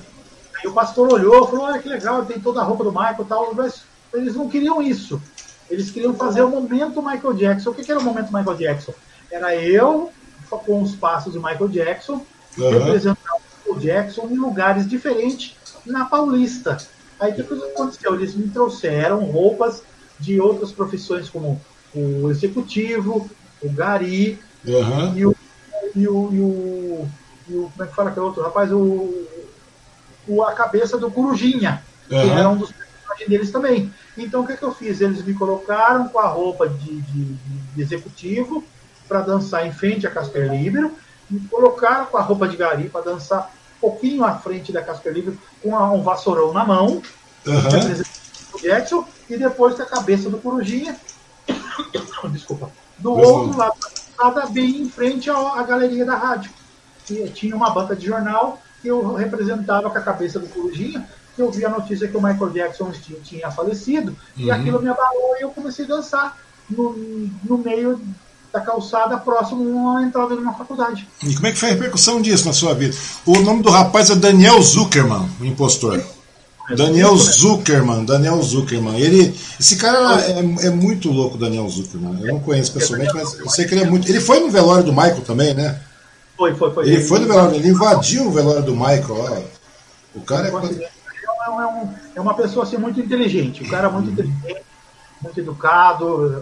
Aí 0.59 0.69
o 0.69 0.73
pastor 0.73 1.11
olhou 1.11 1.47
falou: 1.47 1.65
Olha 1.65 1.81
que 1.81 1.89
legal, 1.89 2.25
tem 2.25 2.39
toda 2.39 2.61
a 2.61 2.63
roupa 2.63 2.83
do 2.83 2.91
Michael 2.91 3.21
e 3.21 3.25
tal. 3.25 3.53
Mas 3.53 3.83
eles 4.13 4.35
não 4.35 4.49
queriam 4.49 4.81
isso. 4.81 5.21
Eles 5.69 5.91
queriam 5.91 6.13
fazer 6.13 6.41
o 6.41 6.49
momento 6.49 7.01
Michael 7.01 7.33
Jackson. 7.33 7.69
O 7.69 7.73
que, 7.73 7.83
que 7.83 7.91
era 7.91 7.99
o 7.99 8.03
momento 8.03 8.33
Michael 8.33 8.57
Jackson? 8.57 8.93
Era 9.31 9.55
eu 9.55 10.11
com 10.49 10.81
os 10.81 10.95
passos 10.95 11.33
de 11.33 11.37
Michael 11.37 11.67
Jackson, 11.67 12.25
uhum. 12.57 12.69
representando 12.71 13.35
o 13.67 13.75
Michael 13.75 13.79
Jackson 13.79 14.27
em 14.31 14.35
lugares 14.35 14.89
diferentes 14.89 15.55
na 15.85 16.05
Paulista. 16.05 16.77
Aí 17.19 17.31
o 17.31 17.35
que, 17.35 17.43
que 17.43 17.53
aconteceu? 17.53 18.15
Eles 18.15 18.33
me 18.33 18.47
trouxeram 18.47 19.25
roupas 19.25 19.83
de 20.19 20.39
outras 20.41 20.71
profissões, 20.71 21.29
como 21.29 21.61
o 21.93 22.29
executivo, 22.31 23.29
o 23.61 23.69
Gari 23.69 24.39
uhum. 24.65 25.17
e, 25.17 25.25
o, 25.25 25.35
e, 25.95 26.07
o, 26.07 26.33
e, 26.33 26.39
o, 26.39 27.07
e 27.49 27.55
o. 27.55 27.71
Como 27.71 27.83
é 27.83 27.87
que 27.87 27.95
fala 27.95 28.09
aquele 28.09 28.25
outro 28.25 28.41
rapaz? 28.41 28.71
O, 28.71 29.27
o, 30.29 30.43
a 30.43 30.53
cabeça 30.53 30.97
do 30.97 31.09
Corujinha, 31.09 31.83
uhum. 32.09 32.21
que 32.21 32.29
era 32.29 32.49
um 32.49 32.55
dos 32.55 32.71
personagens 32.71 33.29
deles 33.29 33.51
também. 33.51 33.93
Então 34.17 34.41
o 34.41 34.47
que, 34.47 34.55
que 34.55 34.63
eu 34.63 34.73
fiz? 34.73 35.01
Eles 35.01 35.23
me 35.23 35.33
colocaram 35.33 36.07
com 36.07 36.19
a 36.19 36.27
roupa 36.27 36.69
de, 36.69 37.01
de, 37.01 37.25
de 37.75 37.81
executivo 37.81 38.63
para 39.07 39.21
dançar 39.21 39.65
em 39.65 39.71
frente 39.71 40.05
a 40.05 40.11
Casper 40.11 40.51
Libero, 40.53 40.93
me 41.29 41.39
colocaram 41.47 42.05
com 42.05 42.17
a 42.17 42.21
roupa 42.21 42.47
de 42.47 42.55
Gari 42.55 42.89
para 42.89 43.01
dançar 43.01 43.51
um 43.77 43.81
pouquinho 43.81 44.23
à 44.23 44.35
frente 44.35 44.71
da 44.71 44.83
Casper 44.83 45.13
Libero 45.13 45.37
com 45.61 45.75
um 45.75 46.03
vassourão 46.03 46.53
na 46.53 46.63
mão, 46.63 47.01
uhum. 47.45 48.61
Jackson, 48.61 49.05
e 49.29 49.37
depois 49.37 49.75
com 49.75 49.81
a 49.81 49.85
cabeça 49.85 50.29
do 50.29 50.37
Corujinha, 50.37 50.95
desculpa, 52.31 52.71
do 52.99 53.13
outro 53.13 53.57
lado 53.57 53.77
da 54.35 54.45
bem 54.47 54.81
em 54.81 54.89
frente 54.89 55.29
à, 55.29 55.63
galeria 55.63 56.05
da 56.05 56.15
rádio. 56.15 56.51
E 57.09 57.27
tinha 57.29 57.55
uma 57.55 57.71
banca 57.71 57.95
de 57.95 58.05
jornal 58.05 58.61
eu 58.87 59.13
representava 59.13 59.89
com 59.89 59.97
a 59.97 60.01
cabeça 60.01 60.39
do 60.39 60.47
Corujinha, 60.47 61.07
que 61.35 61.41
eu 61.41 61.51
vi 61.51 61.65
a 61.65 61.69
notícia 61.69 62.07
que 62.07 62.17
o 62.17 62.21
Michael 62.21 62.51
Jackson 62.51 62.91
tinha, 63.23 63.51
falecido, 63.51 64.11
uhum. 64.11 64.45
e 64.45 64.51
aquilo 64.51 64.81
me 64.81 64.89
abalou 64.89 65.35
e 65.37 65.43
eu 65.43 65.49
comecei 65.49 65.85
a 65.85 65.87
dançar 65.87 66.37
no, 66.69 66.95
no 67.43 67.57
meio 67.57 67.99
da 68.51 68.61
calçada 68.61 69.17
próximo 69.17 69.95
à 69.95 70.03
entrada 70.03 70.35
de 70.35 70.41
uma 70.41 70.53
faculdade. 70.53 71.07
E 71.23 71.35
como 71.35 71.47
é 71.47 71.51
que 71.51 71.57
foi 71.57 71.69
a 71.69 71.73
repercussão 71.73 72.21
disso 72.21 72.45
na 72.45 72.53
sua 72.53 72.73
vida? 72.73 72.95
O 73.25 73.39
nome 73.39 73.61
do 73.61 73.69
rapaz 73.69 74.09
é 74.09 74.15
Daniel 74.15 74.61
Zuckerman, 74.61 75.29
o 75.39 75.45
impostor. 75.45 76.01
É, 76.69 76.75
Daniel 76.75 77.15
Zuckerman, 77.15 78.05
Daniel 78.05 78.41
Zuckerman. 78.41 78.99
Ele, 78.99 79.35
esse 79.59 79.75
cara 79.75 80.21
é, 80.21 80.67
é, 80.67 80.69
muito 80.69 81.11
louco, 81.11 81.37
Daniel 81.37 81.69
Zuckerman. 81.69 82.19
Eu 82.21 82.33
não 82.33 82.39
conheço 82.39 82.73
pessoalmente, 82.73 83.13
mas 83.13 83.39
eu 83.39 83.49
sei 83.49 83.65
que 83.65 83.73
ele 83.73 83.83
é 83.83 83.89
muito. 83.89 84.09
Ele 84.09 84.19
foi 84.19 84.39
no 84.39 84.49
velório 84.49 84.83
do 84.83 84.93
Michael 84.93 85.21
também, 85.21 85.53
né? 85.53 85.79
Foi, 86.39 86.55
foi, 86.55 86.73
foi. 86.73 86.87
Ele 86.87 87.03
foi 87.03 87.19
no 87.19 87.27
velório, 87.27 87.55
ele 87.57 87.67
invadiu 87.67 88.27
o 88.27 88.31
velório 88.31 88.63
do 88.63 88.73
Michael. 88.73 89.03
Ó. 89.09 89.41
O 90.15 90.21
cara 90.21 90.47
é. 90.47 90.51
É, 90.51 91.49
um, 91.49 91.93
é 92.15 92.21
uma 92.21 92.33
pessoa 92.33 92.63
assim, 92.63 92.77
muito 92.77 92.97
inteligente. 92.97 93.61
O 93.61 93.69
cara 93.69 93.89
é 93.89 93.91
muito 93.91 94.11
inteligente, 94.11 94.63
muito 95.21 95.37
educado, 95.37 96.41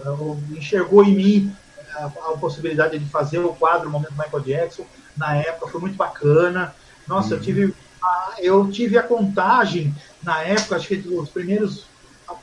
enxergou 0.56 1.02
em 1.02 1.16
mim 1.16 1.56
a, 1.96 2.04
a, 2.04 2.36
possibilidade 2.38 2.96
de 2.96 3.06
fazer 3.06 3.40
o 3.40 3.52
quadro 3.54 3.88
o 3.88 3.90
Momento 3.90 4.12
Michael 4.12 4.44
Jackson. 4.44 4.84
Na 5.16 5.34
época 5.34 5.66
foi 5.66 5.80
muito 5.80 5.96
bacana. 5.96 6.72
Nossa, 7.08 7.34
eu 7.34 7.40
tive 7.40 7.74
a, 8.00 8.34
eu 8.38 8.70
tive 8.70 8.96
a 8.96 9.02
contagem 9.02 9.92
na 10.22 10.40
época, 10.42 10.76
acho 10.76 10.86
que 10.86 11.08
os 11.08 11.28
primeiros. 11.28 11.86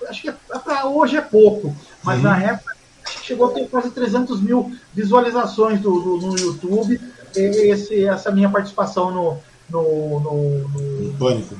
Acho 0.10 0.23
que 0.23 0.30
é, 0.30 0.36
para 0.60 0.88
hoje 0.88 1.15
é 1.15 1.22
pouco, 1.22 1.73
mas 2.03 2.18
uhum. 2.18 2.23
na 2.23 2.44
época 2.44 2.76
chegou 3.22 3.49
a 3.49 3.53
ter 3.53 3.69
quase 3.69 3.91
300 3.91 4.41
mil 4.41 4.76
visualizações 4.94 5.80
do, 5.80 5.99
do 5.99 6.27
no 6.27 6.38
YouTube. 6.38 6.99
Esse, 7.38 8.06
essa 8.06 8.32
minha 8.32 8.49
participação 8.49 9.12
no, 9.12 9.38
no, 9.70 10.20
no, 10.20 10.68
no 10.68 11.14
Pânico. 11.14 11.56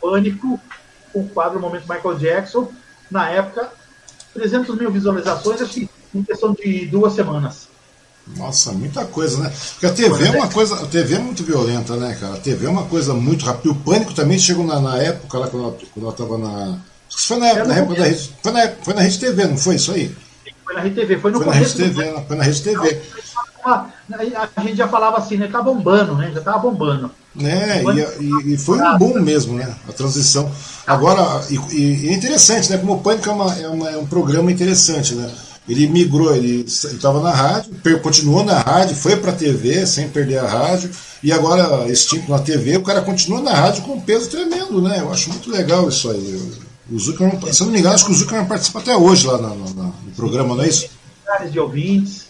Pânico, 0.00 0.60
o 1.12 1.24
quadro 1.28 1.60
Momento 1.60 1.88
Michael 1.88 2.18
Jackson. 2.18 2.70
Na 3.10 3.30
época, 3.30 3.70
300 4.32 4.76
mil 4.76 4.90
visualizações, 4.90 5.62
acho 5.62 5.72
que 5.72 5.90
em 6.14 6.22
questão 6.22 6.52
de 6.52 6.86
duas 6.86 7.12
semanas. 7.12 7.68
Nossa, 8.26 8.72
muita 8.72 9.04
coisa, 9.04 9.38
né? 9.38 9.52
Porque 9.72 9.86
a 9.86 9.92
TV 9.92 10.28
é 10.28 10.30
uma 10.30 10.48
coisa, 10.48 10.76
a 10.76 10.86
TV 10.86 11.16
é 11.16 11.18
muito 11.18 11.44
violenta, 11.44 11.94
né, 11.96 12.16
cara? 12.18 12.34
A 12.34 12.38
TV 12.38 12.66
é 12.66 12.70
uma 12.70 12.84
coisa 12.84 13.12
muito 13.12 13.44
rápida. 13.44 13.70
O 13.70 13.74
pânico 13.74 14.14
também 14.14 14.38
chegou 14.38 14.64
na, 14.64 14.80
na 14.80 14.96
época 14.96 15.38
lá 15.38 15.48
quando 15.48 15.64
ela, 15.64 15.78
quando 15.92 16.06
ela 16.06 16.14
tava 16.14 16.38
na. 16.38 16.78
Foi 17.10 17.36
na 17.36 17.48
época, 17.48 17.68
na 17.68 17.76
época 17.76 17.94
da 17.96 18.04
rede. 18.04 18.30
Foi 18.42 18.52
na, 18.52 18.68
foi 18.82 18.94
na 18.94 19.00
Rede 19.02 19.18
TV, 19.18 19.44
não 19.46 19.58
foi 19.58 19.74
isso 19.76 19.92
aí? 19.92 20.16
Foi 20.64 20.74
na 20.74 20.80
Rede 20.80 20.94
TV, 20.94 21.18
foi 21.18 21.30
no 21.30 21.38
foi 21.38 21.46
na 21.46 21.52
Rede 21.52 21.74
TV, 21.74 22.12
do... 22.12 22.20
foi 22.22 22.36
na 22.36 22.44
Rede 22.44 22.62
TV. 22.62 23.02
A 23.64 24.60
gente 24.62 24.76
já 24.76 24.86
falava 24.86 25.16
assim, 25.16 25.36
né? 25.36 25.48
Tá 25.48 25.62
bombando, 25.62 26.14
né? 26.14 26.30
Já 26.34 26.40
tava 26.42 26.58
bombando. 26.58 27.10
É, 27.40 27.82
e, 28.20 28.54
e, 28.54 28.58
foi 28.58 28.78
um 28.78 28.98
boom 28.98 29.20
mesmo, 29.20 29.54
né? 29.54 29.74
A 29.88 29.92
transição. 29.92 30.50
Agora, 30.86 31.42
e, 31.50 31.56
e 31.72 32.08
é 32.10 32.12
interessante, 32.12 32.70
né? 32.70 32.78
Como 32.78 32.94
o 32.94 33.00
Pânico 33.00 33.28
é, 33.28 33.32
uma, 33.32 33.54
é, 33.54 33.68
uma, 33.68 33.90
é 33.90 33.96
um 33.96 34.06
programa 34.06 34.52
interessante, 34.52 35.14
né? 35.14 35.30
Ele 35.66 35.88
migrou, 35.88 36.34
ele 36.36 36.60
estava 36.66 37.22
na 37.22 37.30
rádio, 37.30 37.72
continuou 38.02 38.44
na 38.44 38.58
rádio, 38.58 38.94
foi 38.94 39.16
para 39.16 39.30
a 39.30 39.34
TV 39.34 39.86
sem 39.86 40.10
perder 40.10 40.38
a 40.38 40.46
rádio, 40.46 40.90
e 41.22 41.32
agora 41.32 41.90
extinto 41.90 42.30
na 42.30 42.38
TV, 42.38 42.76
o 42.76 42.82
cara 42.82 43.00
continua 43.00 43.40
na 43.40 43.54
rádio 43.54 43.82
com 43.82 43.94
um 43.94 44.00
peso 44.00 44.28
tremendo, 44.28 44.82
né? 44.82 45.00
Eu 45.00 45.10
acho 45.10 45.30
muito 45.30 45.50
legal 45.50 45.88
isso 45.88 46.10
aí. 46.10 46.60
O 46.92 46.98
Zuckerman, 46.98 47.40
se 47.50 47.62
eu 47.62 47.64
não 47.64 47.72
me 47.72 47.78
engano, 47.78 47.94
acho 47.94 48.04
que 48.04 48.12
o 48.12 48.14
Zuckerman 48.14 48.46
participa 48.46 48.80
até 48.80 48.94
hoje 48.94 49.26
lá 49.26 49.38
no 49.38 49.84
programa, 50.14 50.54
não 50.54 50.64
é 50.64 50.68
isso? 50.68 50.86
Milhares 51.24 51.50
de 51.50 51.58
ouvintes 51.58 52.23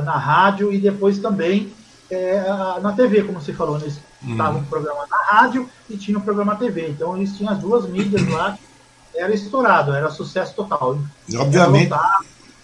na 0.00 0.16
rádio 0.16 0.72
e 0.72 0.78
depois 0.78 1.18
também 1.18 1.72
é, 2.10 2.42
na 2.80 2.92
TV, 2.92 3.22
como 3.22 3.40
você 3.40 3.52
falou, 3.52 3.78
né? 3.78 3.86
Estava 4.26 4.56
hum. 4.56 4.60
um 4.60 4.64
programa 4.64 5.06
na 5.10 5.16
rádio 5.16 5.68
e 5.88 5.96
tinha 5.96 6.16
um 6.18 6.22
programa 6.22 6.52
na 6.54 6.58
TV. 6.58 6.88
Então 6.88 7.16
eles 7.16 7.36
tinham 7.36 7.52
as 7.52 7.58
duas 7.58 7.86
mídias 7.88 8.26
lá, 8.28 8.58
era 9.14 9.34
estourado, 9.34 9.92
era 9.92 10.10
sucesso 10.10 10.54
total. 10.54 10.98
E, 11.28 11.36
obviamente 11.36 11.92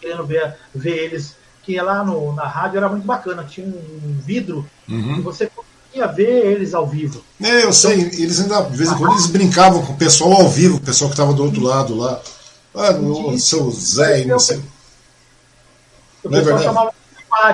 querendo 0.01 0.25
ver, 0.25 0.57
ver 0.75 0.97
eles, 1.05 1.37
que 1.63 1.79
lá 1.81 2.03
no, 2.03 2.33
na 2.33 2.47
rádio 2.47 2.79
era 2.79 2.89
muito 2.89 3.07
bacana, 3.07 3.45
tinha 3.45 3.67
um 3.67 4.19
vidro 4.25 4.67
uhum. 4.89 5.19
e 5.19 5.21
você 5.21 5.49
conseguia 5.49 6.07
ver 6.09 6.47
eles 6.47 6.75
ao 6.75 6.87
vivo. 6.87 7.23
É, 7.41 7.65
eu 7.65 7.73
sei, 7.73 8.01
então, 8.01 8.19
eles 8.19 8.41
ainda, 8.41 8.63
de 8.63 8.77
vez 8.77 8.91
em 8.91 8.97
quando, 8.97 9.13
eles 9.13 9.27
brincavam 9.27 9.85
com 9.85 9.93
o 9.93 9.97
pessoal 9.97 10.33
ao 10.33 10.49
vivo, 10.49 10.79
o 10.79 10.81
pessoal 10.81 11.11
que 11.11 11.15
estava 11.15 11.33
do 11.33 11.45
outro 11.45 11.63
lado 11.63 11.95
lá. 11.95 12.21
Ah, 12.75 12.93
o 12.93 13.37
seu 13.39 13.71
Zé 13.71 14.25
não 14.25 14.39
sei. 14.39 14.63
O 16.23 16.29
é 16.29 16.39
pessoal 16.39 16.59
é 16.59 16.63
chamava 16.63 16.95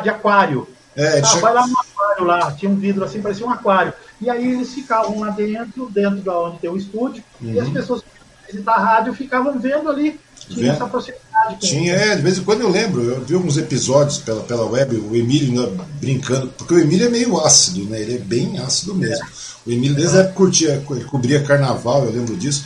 de 0.02 0.08
aquário. 0.08 0.68
É, 0.94 1.20
ah. 1.22 1.36
Vai 1.36 1.52
lá 1.52 1.66
no 1.66 1.78
aquário 1.78 2.24
lá, 2.24 2.52
tinha 2.52 2.70
um 2.70 2.76
vidro 2.76 3.04
assim, 3.04 3.20
parecia 3.20 3.46
um 3.46 3.50
aquário. 3.50 3.92
E 4.20 4.30
aí 4.30 4.52
eles 4.52 4.72
ficavam 4.72 5.20
lá 5.20 5.30
dentro, 5.30 5.90
dentro 5.90 6.20
da 6.22 6.38
onde 6.40 6.58
tem 6.58 6.70
o 6.70 6.76
estúdio, 6.76 7.22
uhum. 7.40 7.52
e 7.52 7.60
as 7.60 7.66
uhum. 7.66 7.74
pessoas 7.74 8.02
que 8.02 8.52
visitar 8.52 8.74
a 8.74 8.78
rádio 8.78 9.14
ficavam 9.14 9.58
vendo 9.58 9.90
ali 9.90 10.18
tinha 10.48 10.72
essa 10.72 10.86
proximidade. 10.86 11.58
Tinha, 11.60 11.92
é, 11.92 12.16
de 12.16 12.22
vez 12.22 12.38
em 12.38 12.44
quando 12.44 12.60
eu 12.60 12.70
lembro, 12.70 13.02
eu 13.02 13.20
vi 13.24 13.34
alguns 13.34 13.56
episódios 13.56 14.18
pela, 14.18 14.42
pela 14.42 14.64
web, 14.64 14.96
o 14.96 15.16
Emílio 15.16 15.60
né, 15.60 15.84
brincando, 16.00 16.48
porque 16.56 16.74
o 16.74 16.78
Emílio 16.78 17.06
é 17.06 17.10
meio 17.10 17.38
ácido, 17.40 17.84
né? 17.84 18.00
Ele 18.00 18.14
é 18.14 18.18
bem 18.18 18.58
ácido 18.58 18.94
mesmo. 18.94 19.24
É. 19.24 19.28
O 19.66 19.72
Emílio 19.72 19.96
desde 19.96 20.16
a 20.16 20.20
época 20.20 20.36
curtia, 20.36 20.82
ele 20.90 21.04
cobria 21.04 21.42
carnaval, 21.42 22.04
eu 22.04 22.12
lembro 22.12 22.36
disso. 22.36 22.64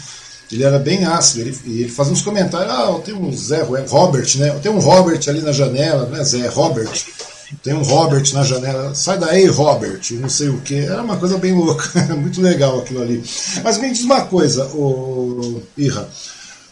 Ele 0.53 0.65
era 0.65 0.79
bem 0.79 1.05
ácido, 1.05 1.43
ele, 1.43 1.59
ele 1.67 1.89
fazia 1.89 2.13
uns 2.13 2.23
comentários, 2.23 2.73
ah, 2.73 3.01
tem 3.05 3.15
um 3.15 3.33
Zé 3.33 3.63
Robert, 3.63 4.27
né? 4.37 4.51
Tem 4.61 4.71
um 4.71 4.81
Robert 4.81 5.21
ali 5.29 5.41
na 5.43 5.53
janela, 5.53 6.07
né, 6.07 6.25
Zé? 6.25 6.49
Robert. 6.49 6.91
Tem 7.63 7.75
um 7.75 7.83
Robert 7.83 8.33
na 8.33 8.45
janela, 8.45 8.95
sai 8.95 9.19
daí, 9.19 9.47
Robert, 9.47 10.01
não 10.13 10.29
sei 10.29 10.49
o 10.49 10.61
que. 10.61 10.77
Era 10.77 11.03
uma 11.03 11.17
coisa 11.17 11.37
bem 11.37 11.53
louca, 11.53 12.01
muito 12.15 12.41
legal 12.41 12.81
aquilo 12.81 13.03
ali. 13.03 13.23
Mas 13.63 13.79
me 13.79 13.91
diz 13.91 14.03
uma 14.03 14.23
coisa, 14.23 14.67
o 14.67 15.61
Irra. 15.77 16.09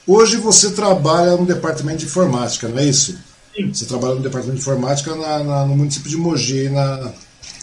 Hoje 0.07 0.37
você 0.37 0.71
trabalha 0.71 1.37
no 1.37 1.45
departamento 1.45 1.99
de 1.99 2.07
informática, 2.07 2.69
não 2.69 2.79
é 2.79 2.85
isso? 2.85 3.19
Sim. 3.55 3.73
Você 3.73 3.85
trabalha 3.85 4.15
no 4.15 4.23
departamento 4.23 4.57
de 4.57 4.63
informática 4.63 5.15
na, 5.15 5.45
na, 5.45 5.67
no 5.67 5.77
município 5.77 6.09
de 6.09 6.17
Mogi, 6.17 6.69
na, 6.69 7.13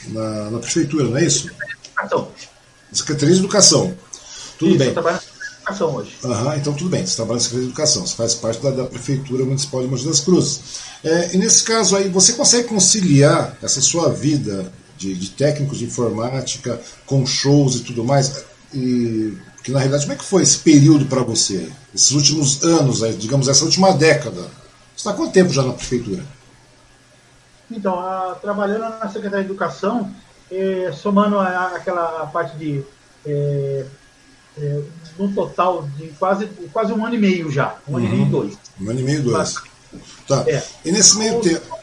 na, 0.10 0.52
na, 0.52 0.60
prefeitura, 0.60 1.06
não 1.06 1.18
é 1.18 1.24
isso? 1.26 1.50
Educação. 1.50 2.28
Secretaria 2.92 3.34
de 3.34 3.40
Educação. 3.40 3.98
Tudo 4.60 4.78
bem. 4.78 4.90
Eu 4.90 4.94
trabalho 4.94 5.20
Educação 5.66 5.96
hoje. 5.96 6.16
Uhum, 6.24 6.54
então 6.54 6.74
tudo 6.74 6.90
bem, 6.92 7.06
você 7.06 7.16
trabalha 7.16 7.38
na 7.38 7.42
Secretaria 7.42 7.66
de 7.66 7.72
Educação, 7.72 8.06
você 8.06 8.16
faz 8.16 8.36
parte 8.36 8.62
da, 8.62 8.70
da 8.70 8.86
Prefeitura 8.86 9.44
Municipal 9.44 9.82
de 9.82 9.88
Mogi 9.88 10.06
das 10.06 10.20
Cruzes. 10.20 10.62
É, 11.04 11.34
e 11.34 11.38
nesse 11.38 11.64
caso 11.64 11.96
aí, 11.96 12.08
você 12.08 12.34
consegue 12.34 12.68
conciliar 12.68 13.58
essa 13.64 13.82
sua 13.82 14.10
vida 14.10 14.72
de, 14.96 15.16
de 15.16 15.30
técnico 15.32 15.76
de 15.76 15.86
informática 15.86 16.80
com 17.06 17.26
shows 17.26 17.78
e 17.78 17.80
tudo 17.80 18.04
mais? 18.04 18.46
E 18.74 19.36
que 19.64 19.72
na 19.72 19.80
realidade, 19.80 20.04
como 20.04 20.14
é 20.14 20.18
que 20.18 20.24
foi 20.24 20.44
esse 20.44 20.60
período 20.60 21.08
para 21.08 21.24
você? 21.24 21.68
Esses 21.94 22.12
últimos 22.12 22.64
anos, 22.64 23.00
digamos, 23.18 23.48
essa 23.48 23.66
última 23.66 23.92
década? 23.94 24.42
Você 24.42 24.98
está 24.98 25.14
quanto 25.14 25.34
tempo 25.34 25.52
já 25.52 25.64
na 25.64 25.74
prefeitura? 25.74 26.24
Então, 27.72 28.00
a, 28.00 28.36
trabalhando 28.40 28.82
na 28.82 29.10
Secretaria 29.10 29.44
de 29.44 29.50
Educação, 29.50 30.12
é, 30.52 30.92
somando 30.94 31.40
a, 31.40 31.76
aquela 31.76 32.28
parte 32.28 32.56
de. 32.58 32.84
É, 33.26 33.86
é, 34.58 34.82
no 35.18 35.32
total 35.34 35.88
de 35.98 36.08
quase, 36.20 36.48
quase 36.72 36.94
um 36.94 37.06
ano 37.06 37.16
e 37.16 37.20
meio 37.20 37.52
já. 37.52 37.76
Um 37.88 37.94
uhum. 37.94 37.98
ano 37.98 38.06
e 38.06 38.10
meio 38.10 38.22
e 38.22 38.26
uhum. 38.26 38.32
dois. 38.32 38.58
Um 38.82 38.90
ano 38.90 39.00
e 39.00 39.04
meio 39.04 39.20
e 39.20 39.22
dois. 39.22 39.56
Tá. 40.28 40.44
É. 40.48 40.64
E 40.84 40.92
nesse 40.92 41.18
meio 41.18 41.40
tempo. 41.42 41.78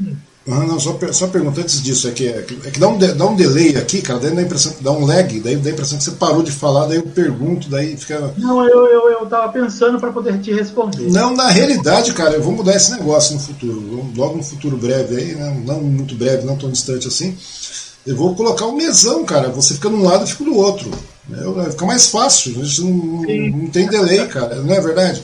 Hum. 0.00 0.16
Ah, 0.50 0.64
não, 0.64 0.80
só, 0.80 0.98
só 1.12 1.26
pergunta 1.26 1.60
antes 1.60 1.82
disso, 1.82 2.08
é 2.08 2.10
que, 2.10 2.26
é 2.26 2.40
que, 2.40 2.54
é 2.66 2.70
dá, 2.78 2.88
um, 2.88 2.96
dá 2.96 3.26
um 3.26 3.36
delay 3.36 3.76
aqui, 3.76 4.00
cara, 4.00 4.18
daí 4.18 4.34
dá, 4.34 4.40
impressão, 4.40 4.72
dá 4.80 4.92
um 4.92 5.04
lag, 5.04 5.40
daí 5.40 5.56
dá 5.56 5.68
a 5.68 5.72
impressão 5.72 5.98
que 5.98 6.04
você 6.04 6.12
parou 6.12 6.42
de 6.42 6.50
falar, 6.50 6.86
daí 6.86 6.96
eu 6.96 7.02
pergunto, 7.02 7.68
daí 7.68 7.94
fica. 7.98 8.32
Não, 8.38 8.66
eu, 8.66 8.86
eu, 8.86 9.10
eu 9.10 9.26
tava 9.26 9.52
pensando 9.52 10.00
para 10.00 10.10
poder 10.10 10.40
te 10.40 10.50
responder. 10.50 11.10
Não, 11.10 11.34
na 11.34 11.48
realidade, 11.48 12.14
cara, 12.14 12.36
eu 12.36 12.42
vou 12.42 12.52
mudar 12.52 12.74
esse 12.74 12.92
negócio 12.92 13.34
no 13.34 13.40
futuro, 13.40 14.10
logo 14.16 14.38
no 14.38 14.42
futuro 14.42 14.78
breve 14.78 15.16
aí, 15.16 15.34
né, 15.34 15.62
não 15.66 15.82
muito 15.82 16.14
breve, 16.14 16.46
não 16.46 16.56
tão 16.56 16.70
distante 16.70 17.06
assim. 17.06 17.36
Eu 18.06 18.16
vou 18.16 18.34
colocar 18.34 18.64
um 18.64 18.74
mesão, 18.74 19.22
cara. 19.26 19.50
Você 19.50 19.74
fica 19.74 19.90
num 19.90 20.02
lado, 20.02 20.22
eu 20.22 20.28
fico 20.28 20.44
do 20.44 20.56
outro. 20.56 20.90
Fica 21.70 21.86
mais 21.86 22.06
fácil. 22.06 22.60
A 22.60 22.64
gente 22.64 22.80
não, 22.82 23.58
não 23.58 23.66
tem 23.68 23.86
delay, 23.86 24.26
cara. 24.28 24.56
Não 24.56 24.74
é 24.74 24.80
verdade? 24.80 25.22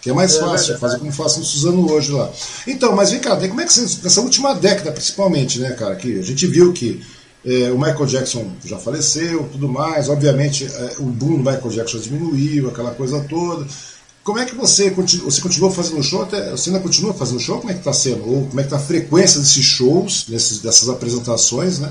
Que 0.00 0.10
é 0.10 0.12
mais 0.12 0.34
é 0.34 0.40
fácil, 0.40 0.74
verdade. 0.74 0.80
fazer 0.80 0.98
como 0.98 1.12
faço 1.12 1.38
no 1.38 1.44
Suzano 1.44 1.90
hoje 1.90 2.12
lá. 2.12 2.30
Então, 2.66 2.94
mas 2.94 3.10
vem 3.10 3.20
cá, 3.20 3.36
como 3.36 3.60
é 3.60 3.64
que 3.64 3.72
você, 3.72 4.02
nessa 4.02 4.20
última 4.20 4.54
década, 4.54 4.92
principalmente, 4.92 5.58
né, 5.58 5.70
cara, 5.70 5.96
que 5.96 6.18
a 6.18 6.22
gente 6.22 6.46
viu 6.46 6.74
que 6.74 7.02
é, 7.44 7.70
o 7.70 7.78
Michael 7.78 8.06
Jackson 8.06 8.50
já 8.64 8.78
faleceu, 8.78 9.48
tudo 9.50 9.66
mais, 9.66 10.08
obviamente 10.10 10.64
é, 10.64 10.96
o 10.98 11.04
boom 11.04 11.42
do 11.42 11.50
Michael 11.50 11.70
Jackson 11.70 11.98
diminuiu, 11.98 12.68
aquela 12.68 12.90
coisa 12.90 13.20
toda. 13.28 13.66
Como 14.22 14.38
é 14.38 14.44
que 14.44 14.54
você, 14.54 14.90
continu, 14.90 15.24
você 15.24 15.40
continuou 15.40 15.70
fazendo 15.70 16.02
show? 16.02 16.22
Até, 16.22 16.50
você 16.50 16.70
ainda 16.70 16.80
continua 16.80 17.12
fazendo 17.12 17.40
show? 17.40 17.58
Como 17.58 17.70
é 17.70 17.74
que 17.74 17.80
está 17.80 17.92
sendo? 17.92 18.26
Ou 18.26 18.46
como 18.46 18.60
é 18.60 18.62
que 18.62 18.68
está 18.68 18.76
a 18.76 18.80
frequência 18.80 19.38
desses 19.38 19.64
shows, 19.64 20.24
desses, 20.26 20.58
dessas 20.58 20.88
apresentações, 20.88 21.78
né? 21.78 21.90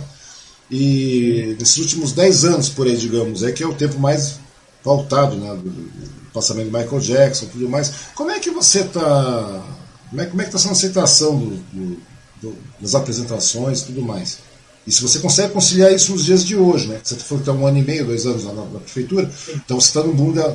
E 0.71 1.55
nesses 1.59 1.77
últimos 1.77 2.13
10 2.13 2.45
anos, 2.45 2.69
por 2.69 2.87
aí, 2.87 2.97
digamos, 2.97 3.43
é 3.43 3.51
que 3.51 3.61
é 3.61 3.67
o 3.67 3.73
tempo 3.73 3.99
mais 3.99 4.39
pautado 4.83 5.35
né, 5.35 5.49
do, 5.55 5.69
do 5.69 6.31
passamento 6.33 6.69
de 6.69 6.77
Michael 6.77 6.99
Jackson 6.99 7.45
tudo 7.47 7.69
mais. 7.69 7.91
Como 8.15 8.31
é 8.31 8.39
que 8.39 8.49
você 8.49 8.81
está. 8.81 9.63
Como 10.09 10.21
é, 10.21 10.25
como 10.25 10.41
é 10.41 10.45
que 10.45 10.49
está 10.49 10.59
sendo 10.59 10.69
a 10.69 10.73
aceitação 10.73 11.39
do, 11.39 11.55
do, 11.71 12.01
do, 12.41 12.57
das 12.79 12.93
apresentações 12.95 13.81
e 13.81 13.85
tudo 13.85 14.01
mais? 14.01 14.39
E 14.85 14.91
se 14.91 15.01
você 15.01 15.19
consegue 15.19 15.53
conciliar 15.53 15.93
isso 15.93 16.11
nos 16.11 16.25
dias 16.25 16.43
de 16.43 16.57
hoje, 16.57 16.87
né? 16.87 16.99
Você 17.01 17.15
falou 17.15 17.43
que 17.43 17.49
está 17.49 17.53
um 17.53 17.65
ano 17.65 17.77
e 17.77 17.81
meio, 17.81 18.05
dois 18.05 18.25
anos 18.25 18.43
na, 18.43 18.53
na 18.53 18.79
prefeitura, 18.79 19.31
então 19.55 19.79
você 19.79 19.87
está 19.87 20.03
no 20.03 20.13
boom 20.13 20.33
da, 20.33 20.53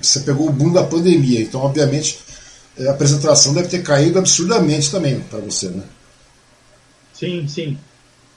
você 0.00 0.20
pegou 0.20 0.48
o 0.48 0.52
boom 0.52 0.72
da 0.72 0.84
pandemia, 0.84 1.40
então 1.40 1.60
obviamente 1.60 2.20
a 2.78 2.90
apresentação 2.90 3.52
deve 3.52 3.68
ter 3.68 3.82
caído 3.82 4.18
absurdamente 4.18 4.90
também 4.90 5.20
para 5.20 5.40
você, 5.40 5.68
né? 5.68 5.82
Sim, 7.12 7.46
sim. 7.48 7.78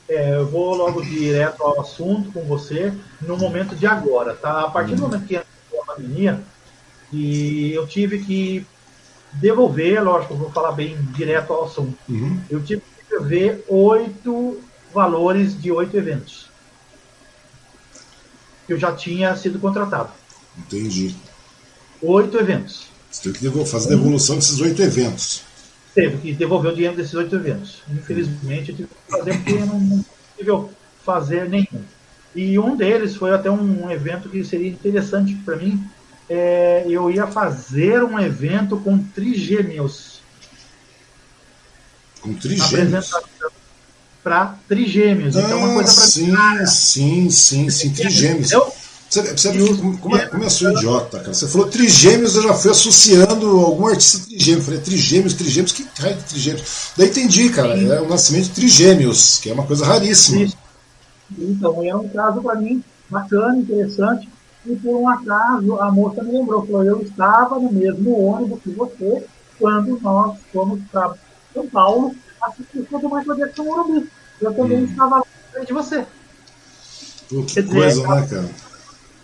É, 0.09 0.35
eu 0.35 0.47
vou 0.47 0.73
logo 0.75 1.01
direto 1.01 1.61
ao 1.63 1.81
assunto 1.81 2.31
com 2.31 2.43
você 2.43 2.93
no 3.21 3.38
momento 3.38 3.75
de 3.75 3.85
agora, 3.85 4.34
tá? 4.34 4.61
A 4.61 4.69
partir 4.69 4.95
do 4.95 5.03
uhum. 5.03 5.09
momento 5.09 5.27
que 5.27 5.35
entrou 5.35 5.81
a 5.81 5.85
pandemia, 5.85 6.41
e 7.11 7.73
eu 7.73 7.85
tive 7.88 8.19
que 8.19 8.65
devolver, 9.34 10.01
lógico, 10.03 10.35
vou 10.35 10.51
falar 10.51 10.71
bem 10.71 10.97
direto 11.13 11.51
ao 11.51 11.65
assunto. 11.65 11.97
Uhum. 12.07 12.39
Eu 12.49 12.63
tive 12.63 12.81
que 12.81 13.09
devolver 13.09 13.63
oito 13.67 14.61
valores 14.93 15.59
de 15.61 15.71
oito 15.71 15.97
eventos 15.97 16.47
que 18.67 18.73
eu 18.73 18.77
já 18.77 18.91
tinha 18.91 19.35
sido 19.38 19.57
contratado. 19.59 20.09
Entendi. 20.57 21.15
Oito 22.01 22.38
eventos. 22.38 22.88
Você 23.09 23.31
teve 23.31 23.49
que 23.49 23.65
fazer 23.65 23.93
a 23.93 23.97
devolução 23.97 24.35
desses 24.35 24.59
oito 24.59 24.81
eventos 24.81 25.47
teve 25.98 26.18
que 26.18 26.32
devolver 26.32 26.72
o 26.72 26.76
dinheiro 26.76 26.95
desses 26.95 27.15
oito 27.15 27.36
eventos. 27.36 27.82
Infelizmente, 27.90 28.69
eu 28.69 28.76
tive 28.78 28.88
que 28.88 29.11
fazer 29.11 29.34
porque 29.34 29.53
não, 29.65 29.80
não 29.80 30.06
possível 30.32 30.69
fazer 31.03 31.49
nenhum. 31.49 31.82
E 32.36 32.60
um 32.60 32.76
deles 32.76 33.15
foi 33.15 33.34
até 33.34 33.49
um, 33.49 33.90
evento 33.90 34.30
que 34.30 34.44
seria 34.45 34.69
interessante 34.69 35.34
para 35.44 35.56
mim. 35.56 35.84
É, 36.30 36.86
eu 36.88 37.10
ia 37.10 37.26
fazer 37.26 38.03
um 38.03 38.19
evento 38.19 38.78
com 38.78 38.99
trigêmeos. 38.99 40.22
Com 42.22 42.36
trigêmeos? 42.36 43.10
Para 44.24 44.56
trigêmeos. 44.68 45.36
Ah, 45.36 45.41
então, 45.41 45.57
uma 45.57 45.74
coisa 45.74 45.95
pra 45.95 46.68
sim, 46.68 46.68
sim, 46.68 47.30
sim, 47.32 47.69
sim, 47.72 47.90
trigêmeos. 47.91 48.52
Eu, 48.52 48.72
você, 49.09 49.21
você 49.21 49.53
como, 49.77 49.97
como, 49.99 50.17
é, 50.17 50.25
como 50.25 50.43
eu 50.43 50.49
sou 50.49 50.71
idiota, 50.71 51.19
cara. 51.19 51.34
Você 51.34 51.47
falou 51.47 51.67
trigêmeos, 51.67 52.35
eu 52.35 52.43
já 52.43 52.53
fui 52.53 52.71
associando 52.71 53.47
algum 53.59 53.88
artista 53.88 54.27
trigêmeo. 54.27 54.63
Falei, 54.63 54.79
trigêmeos, 54.79 55.34
trigêmeos, 55.34 55.71
que 55.71 55.88
raio 55.99 56.15
de 56.15 56.23
trigêmeos? 56.23 56.91
Daí 56.97 57.07
entendi, 57.07 57.49
cara. 57.49 57.77
É 57.77 58.01
o 58.01 58.09
nascimento 58.09 58.45
de 58.45 58.51
trigêmeos, 58.51 59.39
que 59.39 59.49
é 59.49 59.53
uma 59.53 59.65
coisa 59.65 59.85
raríssima. 59.85 60.41
Isso. 60.41 60.57
Então, 61.38 61.84
é 61.84 61.95
um 61.95 62.07
caso 62.09 62.41
para 62.41 62.55
mim 62.55 62.84
bacana, 63.09 63.57
interessante. 63.57 64.29
E 64.65 64.75
por 64.75 64.97
um 64.97 65.07
acaso, 65.07 65.79
a 65.79 65.91
moça 65.91 66.21
me 66.23 66.34
lembrou, 66.34 66.65
falou, 66.65 66.84
eu 66.84 67.01
estava 67.01 67.57
no 67.59 67.71
mesmo 67.71 68.21
ônibus 68.21 68.61
que 68.61 68.71
você 68.71 69.25
quando 69.57 69.99
nós 70.01 70.38
fomos 70.51 70.81
para 70.91 71.15
São 71.53 71.67
Paulo 71.67 72.13
assistir 72.41 72.85
o 72.91 73.15
Michael 73.15 73.38
Jackson 73.38 73.63
Morumbi. 73.63 74.09
Eu 74.41 74.53
também 74.53 74.84
hum. 74.84 74.85
estava 74.85 75.17
lá 75.17 75.63
de 75.63 75.73
você. 75.73 76.05
Pô, 77.29 77.43
que 77.43 77.55
Quer 77.55 77.67
coisa, 77.67 78.01
dizer, 78.01 78.07
né, 78.07 78.27
cara? 78.27 78.66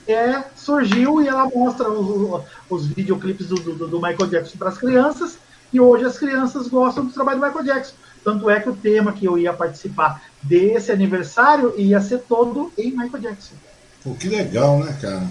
É, 0.07 0.43
surgiu 0.55 1.21
e 1.21 1.27
ela 1.27 1.49
mostra 1.49 1.89
os, 1.89 2.43
os 2.69 2.87
videoclipes 2.87 3.47
do, 3.47 3.55
do, 3.55 3.87
do 3.87 4.01
Michael 4.01 4.29
Jackson 4.29 4.57
para 4.57 4.69
as 4.69 4.77
crianças, 4.77 5.37
e 5.71 5.79
hoje 5.79 6.05
as 6.05 6.17
crianças 6.17 6.67
gostam 6.67 7.05
do 7.05 7.13
trabalho 7.13 7.39
do 7.39 7.45
Michael 7.45 7.65
Jackson. 7.65 7.93
Tanto 8.23 8.49
é 8.49 8.59
que 8.59 8.69
o 8.69 8.75
tema 8.75 9.11
que 9.11 9.25
eu 9.25 9.37
ia 9.37 9.51
participar 9.51 10.23
desse 10.41 10.91
aniversário 10.91 11.73
ia 11.77 11.99
ser 11.99 12.19
todo 12.19 12.71
em 12.77 12.91
Michael 12.91 13.21
Jackson. 13.21 13.55
Pô, 14.03 14.13
que 14.13 14.29
legal, 14.29 14.79
né, 14.79 14.97
cara? 15.01 15.27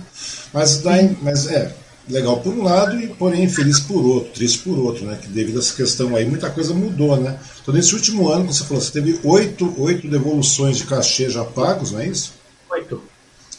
Mas, 0.53 0.83
daí, 0.83 1.17
mas 1.23 1.47
é, 1.47 1.75
legal 2.09 2.41
por 2.41 2.53
um 2.53 2.63
lado 2.63 2.99
e 2.99 3.09
porém 3.09 3.49
feliz 3.49 3.81
por 3.81 4.05
outro, 4.05 4.33
triste 4.33 4.59
por 4.61 4.79
outro, 4.79 5.05
né? 5.05 5.19
Que 5.21 5.29
devido 5.29 5.57
a 5.57 5.61
essa 5.61 5.75
questão 5.75 6.17
aí, 6.17 6.27
muita 6.27 6.51
coisa 6.51 6.75
mudou, 6.75 7.17
né? 7.17 7.39
Então 7.63 7.73
nesse 7.73 7.95
último 7.95 8.29
ano, 8.29 8.41
como 8.41 8.53
você 8.53 8.65
falou, 8.65 8.83
você 8.83 8.93
teve 8.93 9.21
oito, 9.25 9.75
oito 9.81 10.09
devoluções 10.09 10.79
de 10.79 10.85
cachê 10.85 11.31
já 11.31 11.45
pagos, 11.45 11.93
não 11.93 12.01
é 12.01 12.09
isso? 12.09 12.35
Oito. 12.71 13.03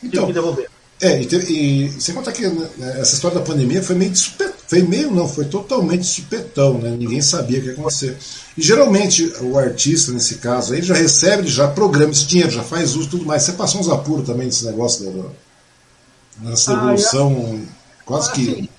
Então, 0.03 0.27
que 0.27 0.34
devolver. 0.34 0.69
É, 1.03 1.21
e, 1.21 1.25
e 1.25 2.01
sem 2.01 2.15
contar 2.15 2.31
que 2.31 2.47
né, 2.47 2.69
essa 3.01 3.15
história 3.15 3.38
da 3.38 3.45
pandemia 3.45 3.84
foi 3.84 3.93
meio 3.93 4.11
de 4.11 4.19
supetão, 4.19 4.53
foi 4.65 4.81
meio 4.84 5.11
não, 5.11 5.27
foi 5.27 5.43
totalmente 5.43 6.05
supetão, 6.05 6.77
né? 6.77 6.91
Ninguém 6.91 7.21
sabia 7.21 7.59
o 7.59 7.61
que 7.61 7.67
ia 7.67 7.73
acontecer. 7.73 8.17
E 8.57 8.61
geralmente 8.61 9.34
o 9.41 9.57
artista, 9.57 10.13
nesse 10.13 10.35
caso, 10.35 10.73
aí 10.73 10.81
já 10.81 10.93
recebe, 10.93 11.43
ele 11.43 11.49
já 11.49 11.67
programa 11.67 12.13
esse 12.13 12.25
dinheiro, 12.25 12.49
já 12.49 12.63
faz 12.63 12.95
uso 12.95 13.09
tudo 13.09 13.25
mais. 13.25 13.43
Você 13.43 13.51
passou 13.51 13.81
uns 13.81 13.89
apuros 13.89 14.25
também 14.25 14.45
nesse 14.45 14.65
negócio 14.65 15.11
da, 15.11 16.49
nessa 16.49 16.71
evolução 16.71 17.51
ah, 17.51 17.55
é, 17.55 18.05
quase 18.05 18.31
que. 18.31 18.49
Assim, 18.49 18.69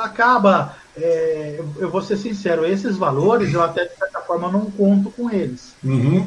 acaba, 0.00 0.74
é, 0.96 1.60
eu 1.76 1.90
vou 1.90 2.00
ser 2.00 2.16
sincero, 2.16 2.64
esses 2.64 2.96
valores 2.96 3.52
eu 3.52 3.62
até 3.62 3.84
de 3.84 3.94
certa 3.94 4.22
forma 4.22 4.50
não 4.50 4.70
conto 4.70 5.10
com 5.10 5.30
eles. 5.30 5.74
Uhum. 5.84 6.26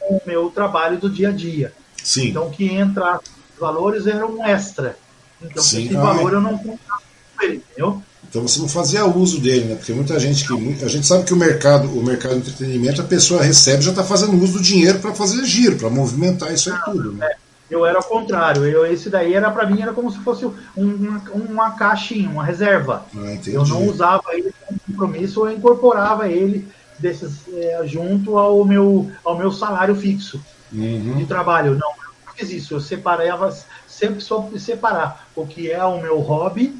com 0.00 0.16
o 0.16 0.22
meu 0.26 0.50
trabalho 0.50 0.98
do 0.98 1.08
dia 1.08 1.28
a 1.28 1.32
dia. 1.32 1.72
Sim. 2.02 2.30
Então 2.30 2.50
que 2.50 2.66
entra 2.66 3.20
valores 3.58 4.06
eram 4.06 4.44
extra. 4.46 4.96
Então, 5.42 5.62
Sim, 5.62 5.86
esse 5.86 5.96
ah, 5.96 6.00
valor 6.00 6.32
eu 6.32 6.40
não 6.40 6.58
contava 6.58 7.02
com 7.36 7.44
ele, 7.44 7.56
entendeu? 7.56 8.02
Então 8.28 8.42
você 8.42 8.60
não 8.60 8.68
fazia 8.68 9.06
uso 9.06 9.40
dele, 9.40 9.64
né? 9.66 9.74
Porque 9.76 9.92
muita 9.92 10.18
gente 10.18 10.46
que. 10.46 10.84
A 10.84 10.88
gente 10.88 11.06
sabe 11.06 11.24
que 11.24 11.32
o 11.32 11.36
mercado, 11.36 11.88
o 11.88 12.04
mercado 12.04 12.34
de 12.34 12.40
entretenimento, 12.40 13.00
a 13.00 13.04
pessoa 13.04 13.42
recebe 13.42 13.82
já 13.82 13.90
está 13.90 14.04
fazendo 14.04 14.36
uso 14.42 14.54
do 14.54 14.60
dinheiro 14.60 14.98
para 14.98 15.14
fazer 15.14 15.44
giro, 15.44 15.76
para 15.76 15.88
movimentar 15.88 16.52
isso 16.52 16.70
aí 16.70 16.78
tudo. 16.84 17.12
Né? 17.12 17.26
É, 17.26 17.36
eu 17.70 17.86
era 17.86 17.98
o 17.98 18.04
contrário. 18.04 18.66
Eu, 18.66 18.84
esse 18.84 19.08
daí 19.08 19.34
era 19.34 19.50
para 19.50 19.66
mim 19.66 19.80
era 19.80 19.92
como 19.92 20.10
se 20.10 20.18
fosse 20.18 20.44
um, 20.44 20.52
uma, 20.76 21.22
uma 21.32 21.70
caixinha, 21.70 22.28
uma 22.28 22.44
reserva. 22.44 23.06
Ah, 23.16 23.38
eu 23.46 23.64
não 23.64 23.86
usava 23.86 24.24
ele 24.32 24.52
como 24.66 24.80
compromisso, 24.86 25.46
eu 25.46 25.52
incorporava 25.52 26.28
ele 26.28 26.68
desses, 26.98 27.42
é, 27.54 27.80
junto 27.86 28.36
ao 28.36 28.64
meu, 28.64 29.10
ao 29.24 29.38
meu 29.38 29.52
salário 29.52 29.94
fixo 29.94 30.40
uhum. 30.72 31.16
de 31.16 31.24
trabalho. 31.24 31.78
Não, 31.78 31.92
fiz 32.38 32.50
isso, 32.50 32.74
eu 32.74 32.80
separava, 32.80 33.56
sempre 33.88 34.20
soube 34.20 34.58
separar 34.60 35.28
o 35.34 35.46
que 35.46 35.70
é 35.70 35.82
o 35.84 36.00
meu 36.00 36.18
hobby, 36.20 36.74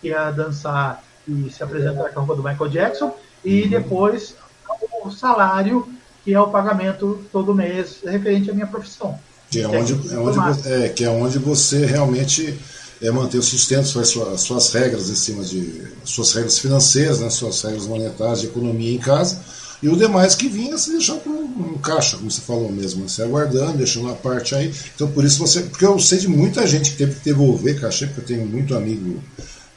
que 0.00 0.12
é 0.12 0.32
dançar 0.32 1.02
e 1.26 1.50
se 1.50 1.62
apresentar 1.62 2.10
com 2.10 2.20
a 2.20 2.22
roupa 2.22 2.36
do 2.36 2.48
Michael 2.48 2.70
Jackson, 2.70 3.14
e 3.44 3.62
uhum. 3.62 3.68
depois 3.70 4.34
o 5.04 5.10
salário, 5.10 5.88
que 6.24 6.34
é 6.34 6.40
o 6.40 6.48
pagamento 6.48 7.24
todo 7.30 7.54
mês 7.54 7.98
referente 8.04 8.50
à 8.50 8.54
minha 8.54 8.66
profissão. 8.66 9.18
Que 9.50 9.60
é, 9.60 9.68
onde, 9.68 9.92
é, 9.92 10.18
onde, 10.18 10.68
é, 10.68 10.88
que 10.88 11.04
é 11.04 11.10
onde 11.10 11.38
você 11.38 11.86
realmente 11.86 12.58
é, 13.00 13.10
mantém 13.10 13.38
o 13.38 13.42
sustento, 13.42 13.92
faz 13.92 14.08
suas, 14.08 14.40
suas 14.40 14.72
regras 14.72 15.10
em 15.10 15.14
cima 15.14 15.44
de 15.44 15.86
suas 16.04 16.32
regras 16.32 16.58
financeiras, 16.58 17.20
né, 17.20 17.30
suas 17.30 17.62
regras 17.62 17.86
monetárias 17.86 18.40
de 18.40 18.46
economia 18.46 18.94
em 18.94 18.98
casa 18.98 19.38
e 19.84 19.88
o 19.90 19.96
demais 19.98 20.34
que 20.34 20.48
vinha 20.48 20.78
se 20.78 20.92
deixar 20.92 21.16
para 21.16 21.30
um, 21.30 21.76
caixa, 21.76 22.16
como 22.16 22.30
você 22.30 22.40
falou 22.40 22.72
mesmo, 22.72 23.06
você 23.06 23.22
aguardando, 23.22 23.76
deixando 23.76 24.10
a 24.10 24.14
parte 24.14 24.54
aí. 24.54 24.72
Então 24.94 25.06
por 25.10 25.22
isso 25.26 25.38
você. 25.38 25.60
Porque 25.60 25.84
eu 25.84 25.98
sei 25.98 26.20
de 26.20 26.26
muita 26.26 26.66
gente 26.66 26.92
que 26.92 26.96
teve 26.96 27.16
que 27.16 27.24
devolver 27.26 27.78
cachê, 27.78 28.06
porque 28.06 28.32
eu 28.32 28.38
tenho 28.38 28.48
muito 28.48 28.74
amigo 28.74 29.22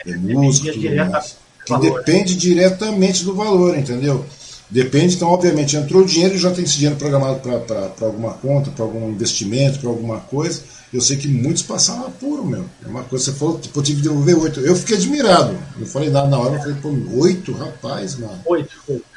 é, 0.06 0.16
músico, 0.16 0.72
tudo 0.72 0.96
mais, 0.96 1.36
que 1.66 1.74
valor, 1.74 2.00
depende 2.00 2.36
né? 2.36 2.40
diretamente 2.40 3.26
do 3.26 3.36
valor, 3.36 3.78
entendeu? 3.78 4.26
Depende, 4.70 5.16
então, 5.16 5.28
obviamente, 5.28 5.76
entrou 5.76 6.04
o 6.04 6.06
dinheiro 6.06 6.36
e 6.36 6.38
já 6.38 6.52
tem 6.52 6.64
esse 6.64 6.76
dinheiro 6.76 6.96
programado 6.96 7.42
para 7.42 8.08
alguma 8.08 8.32
conta, 8.32 8.72
para 8.72 8.86
algum 8.86 9.10
investimento, 9.10 9.80
para 9.80 9.90
alguma 9.90 10.22
coisa. 10.22 10.62
Eu 10.94 11.02
sei 11.02 11.18
que 11.18 11.28
muitos 11.28 11.64
passaram 11.64 12.08
apuro, 12.08 12.46
meu. 12.46 12.64
É 12.86 12.88
uma 12.88 13.04
coisa, 13.04 13.26
você 13.26 13.34
falou, 13.34 13.60
tipo, 13.60 13.78
eu 13.78 13.84
tive 13.84 14.02
que 14.02 14.08
devolver 14.08 14.40
oito. 14.40 14.60
Eu 14.62 14.76
fiquei 14.76 14.96
admirado. 14.96 15.58
Eu 15.78 15.86
falei 15.86 16.10
nada 16.10 16.30
na 16.30 16.40
hora, 16.40 16.56
eu 16.56 16.60
falei, 16.60 16.76
pô, 16.82 16.96
oito, 17.22 17.52
rapaz, 17.52 18.16
mano. 18.16 18.40
Oito, 18.46 18.72
oito. 18.88 19.16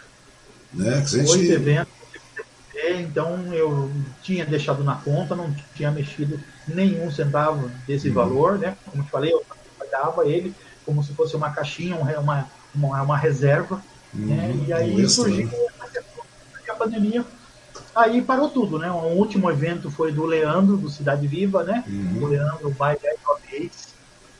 Né? 0.72 1.00
Que 1.02 1.10
gente... 1.10 1.30
Oito 1.30 1.52
eventos, 1.52 2.00
então 2.98 3.52
eu 3.52 3.90
tinha 4.22 4.44
deixado 4.44 4.82
na 4.82 4.96
conta, 4.96 5.36
não 5.36 5.54
tinha 5.74 5.90
mexido 5.90 6.40
nenhum 6.66 7.10
centavo 7.10 7.70
desse 7.86 8.08
uhum. 8.08 8.14
valor, 8.14 8.58
né? 8.58 8.76
Como 8.86 9.02
te 9.02 9.10
falei, 9.10 9.32
eu 9.32 9.42
pagava 9.78 10.26
ele 10.26 10.54
como 10.84 11.04
se 11.04 11.12
fosse 11.12 11.36
uma 11.36 11.50
caixinha, 11.50 11.96
uma, 11.96 12.48
uma, 12.74 13.02
uma 13.02 13.16
reserva. 13.16 13.82
Uhum. 14.12 14.26
Né? 14.26 14.64
E 14.66 14.72
aí 14.72 15.08
surgiu 15.08 15.46
né? 15.46 15.68
a 16.68 16.74
pandemia, 16.74 17.24
aí 17.94 18.22
parou 18.22 18.48
tudo, 18.48 18.78
né? 18.78 18.90
O 18.90 19.16
último 19.16 19.50
evento 19.50 19.90
foi 19.90 20.12
do 20.12 20.24
Leandro, 20.24 20.76
do 20.76 20.88
Cidade 20.88 21.26
Viva, 21.26 21.62
né? 21.62 21.84
Uhum. 21.86 22.22
O 22.22 22.26
Leandro 22.26 22.70
by 22.70 22.96
Ace. 23.52 23.90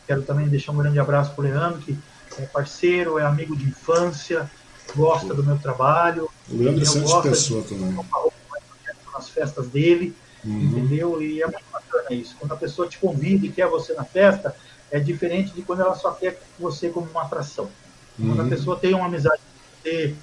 Quero 0.07 0.23
também 0.23 0.49
deixar 0.49 0.73
um 0.73 0.78
grande 0.78 0.99
abraço 0.99 1.33
para 1.34 1.42
o 1.42 1.44
Leandro, 1.44 1.81
que 1.81 1.97
é 2.39 2.42
parceiro, 2.47 3.18
é 3.18 3.25
amigo 3.25 3.57
de 3.57 3.65
infância, 3.65 4.50
gosta 4.94 5.35
do 5.35 5.43
meu 5.43 5.59
trabalho. 5.59 6.28
O 6.49 6.57
Leandro 6.57 6.81
é 6.81 6.83
excelente 6.83 7.23
pessoa 7.23 7.62
também. 7.62 7.97
Nas 9.12 9.28
festas 9.28 9.67
dele, 9.69 10.15
uhum. 10.44 10.62
entendeu? 10.62 11.23
E 11.23 11.43
é 11.43 11.47
muito 11.47 11.65
bacana 11.73 12.12
isso. 12.12 12.36
Quando 12.39 12.52
a 12.52 12.57
pessoa 12.57 12.89
te 12.89 12.99
convida 12.99 13.47
e 13.47 13.52
quer 13.52 13.67
você 13.69 13.93
na 13.93 14.05
festa, 14.05 14.55
é 14.91 14.99
diferente 14.99 15.52
de 15.52 15.62
quando 15.62 15.83
ela 15.83 15.94
só 15.94 16.10
quer 16.12 16.41
você 16.59 16.89
como 16.89 17.10
uma 17.10 17.23
atração. 17.23 17.69
Uhum. 18.19 18.28
Quando 18.28 18.41
a 18.41 18.44
uhum. 18.44 18.51
pessoa 18.51 18.77
tem 18.77 18.94
uma 18.94 19.07
amizade 19.07 19.39
com 19.39 19.83
você, 19.83 20.15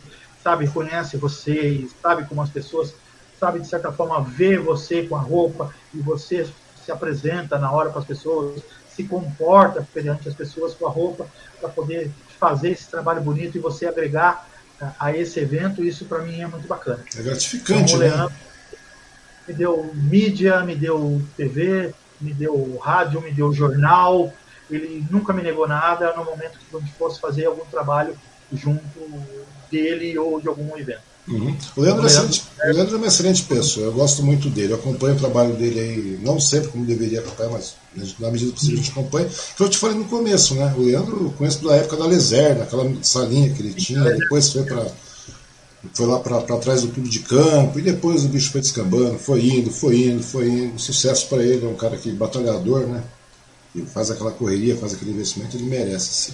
sabe, 0.43 0.67
conhece 0.67 1.17
você, 1.17 1.87
sabe 2.01 2.25
como 2.25 2.41
as 2.41 2.49
pessoas, 2.49 2.93
sabe, 3.39 3.59
de 3.59 3.67
certa 3.67 3.91
forma, 3.91 4.21
vê 4.21 4.57
você 4.57 5.03
com 5.03 5.15
a 5.15 5.19
roupa 5.19 5.73
e 5.93 5.99
você 5.99 6.47
se 6.83 6.91
apresenta 6.91 7.59
na 7.59 7.71
hora 7.71 7.89
para 7.89 7.99
as 7.99 8.07
pessoas, 8.07 8.61
se 8.89 9.03
comporta 9.03 9.85
perante 9.93 10.27
as 10.27 10.33
pessoas 10.33 10.73
com 10.73 10.87
a 10.87 10.89
roupa 10.89 11.27
para 11.59 11.69
poder 11.69 12.09
fazer 12.39 12.71
esse 12.71 12.89
trabalho 12.89 13.21
bonito 13.21 13.57
e 13.57 13.61
você 13.61 13.85
agregar 13.85 14.47
a, 14.79 15.15
esse 15.15 15.39
evento, 15.39 15.83
isso 15.83 16.05
para 16.05 16.21
mim 16.21 16.41
é 16.41 16.47
muito 16.47 16.67
bacana. 16.67 17.03
É 17.15 17.21
gratificante, 17.21 17.95
então, 17.95 17.99
Leandro, 17.99 18.29
né? 18.29 18.35
Me 19.47 19.53
deu 19.53 19.91
mídia, 19.93 20.61
me 20.63 20.75
deu 20.75 21.21
TV, 21.35 21.93
me 22.19 22.33
deu 22.33 22.77
rádio, 22.77 23.21
me 23.21 23.31
deu 23.31 23.53
jornal, 23.53 24.33
ele 24.69 25.05
nunca 25.09 25.33
me 25.33 25.41
negou 25.41 25.67
nada 25.67 26.13
no 26.13 26.25
momento 26.25 26.59
que 26.59 26.75
a 26.75 26.79
gente 26.79 26.93
fosse 26.93 27.19
fazer 27.19 27.45
algum 27.45 27.65
trabalho 27.65 28.17
junto 28.51 28.99
dele 29.71 30.17
ou 30.17 30.41
de 30.41 30.47
algum 30.47 30.77
evento. 30.77 31.01
Uhum. 31.27 31.55
O, 31.75 31.81
Leandro 31.81 32.03
é 32.03 32.07
excelente, 32.07 32.43
o 32.63 32.73
Leandro 32.73 32.95
é 32.95 32.97
uma 32.97 33.07
excelente 33.07 33.43
pessoa, 33.43 33.87
eu 33.87 33.91
gosto 33.91 34.23
muito 34.23 34.49
dele, 34.49 34.71
eu 34.71 34.77
acompanho 34.77 35.15
o 35.15 35.19
trabalho 35.19 35.55
dele 35.55 35.79
aí, 35.79 36.19
não 36.23 36.39
sempre 36.39 36.69
como 36.69 36.85
deveria 36.85 37.19
acompanhar, 37.19 37.51
mas 37.51 37.75
na 38.17 38.31
medida 38.31 38.53
possível 38.53 38.75
a 38.75 38.77
gente 38.77 38.91
acompanha. 38.91 39.29
Foi 39.29 39.65
eu 39.65 39.69
te 39.69 39.77
falei 39.77 39.97
no 39.97 40.05
começo, 40.05 40.55
né? 40.55 40.73
O 40.77 40.83
Leandro 40.83 41.25
eu 41.25 41.31
conheço 41.31 41.65
da 41.65 41.75
época 41.75 41.97
da 41.97 42.05
Leser, 42.05 42.57
naquela 42.57 42.89
salinha 43.01 43.49
que 43.49 43.61
ele 43.61 43.73
tinha, 43.73 44.01
depois 44.03 44.51
foi 44.53 44.63
para 44.63 44.85
foi 45.93 46.05
lá 46.05 46.19
para 46.19 46.41
trás 46.57 46.81
do 46.81 46.89
clube 46.89 47.09
de 47.09 47.19
campo, 47.19 47.79
e 47.79 47.81
depois 47.81 48.25
o 48.25 48.27
bicho 48.27 48.51
foi 48.51 48.61
descambando, 48.61 49.17
foi 49.19 49.45
indo, 49.45 49.71
foi 49.71 50.07
indo, 50.07 50.23
foi 50.23 50.47
indo. 50.47 50.79
Sucesso 50.79 51.27
para 51.27 51.43
ele, 51.43 51.65
é 51.65 51.69
um 51.69 51.75
cara 51.75 51.97
que 51.97 52.11
batalhador, 52.11 52.87
né? 52.87 53.03
E 53.75 53.81
faz 53.81 54.09
aquela 54.09 54.31
correria, 54.31 54.75
faz 54.75 54.93
aquele 54.93 55.11
investimento, 55.11 55.55
ele 55.55 55.65
merece, 55.65 56.31
sim. 56.31 56.33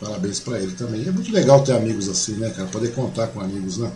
Parabéns 0.00 0.40
para 0.40 0.58
ele 0.58 0.72
também. 0.72 1.02
E 1.02 1.08
é 1.08 1.12
muito 1.12 1.30
legal 1.30 1.62
ter 1.62 1.72
amigos 1.72 2.08
assim, 2.08 2.32
né, 2.34 2.50
cara? 2.50 2.68
Poder 2.68 2.92
contar 2.94 3.26
com 3.28 3.40
amigos, 3.40 3.76
né? 3.76 3.92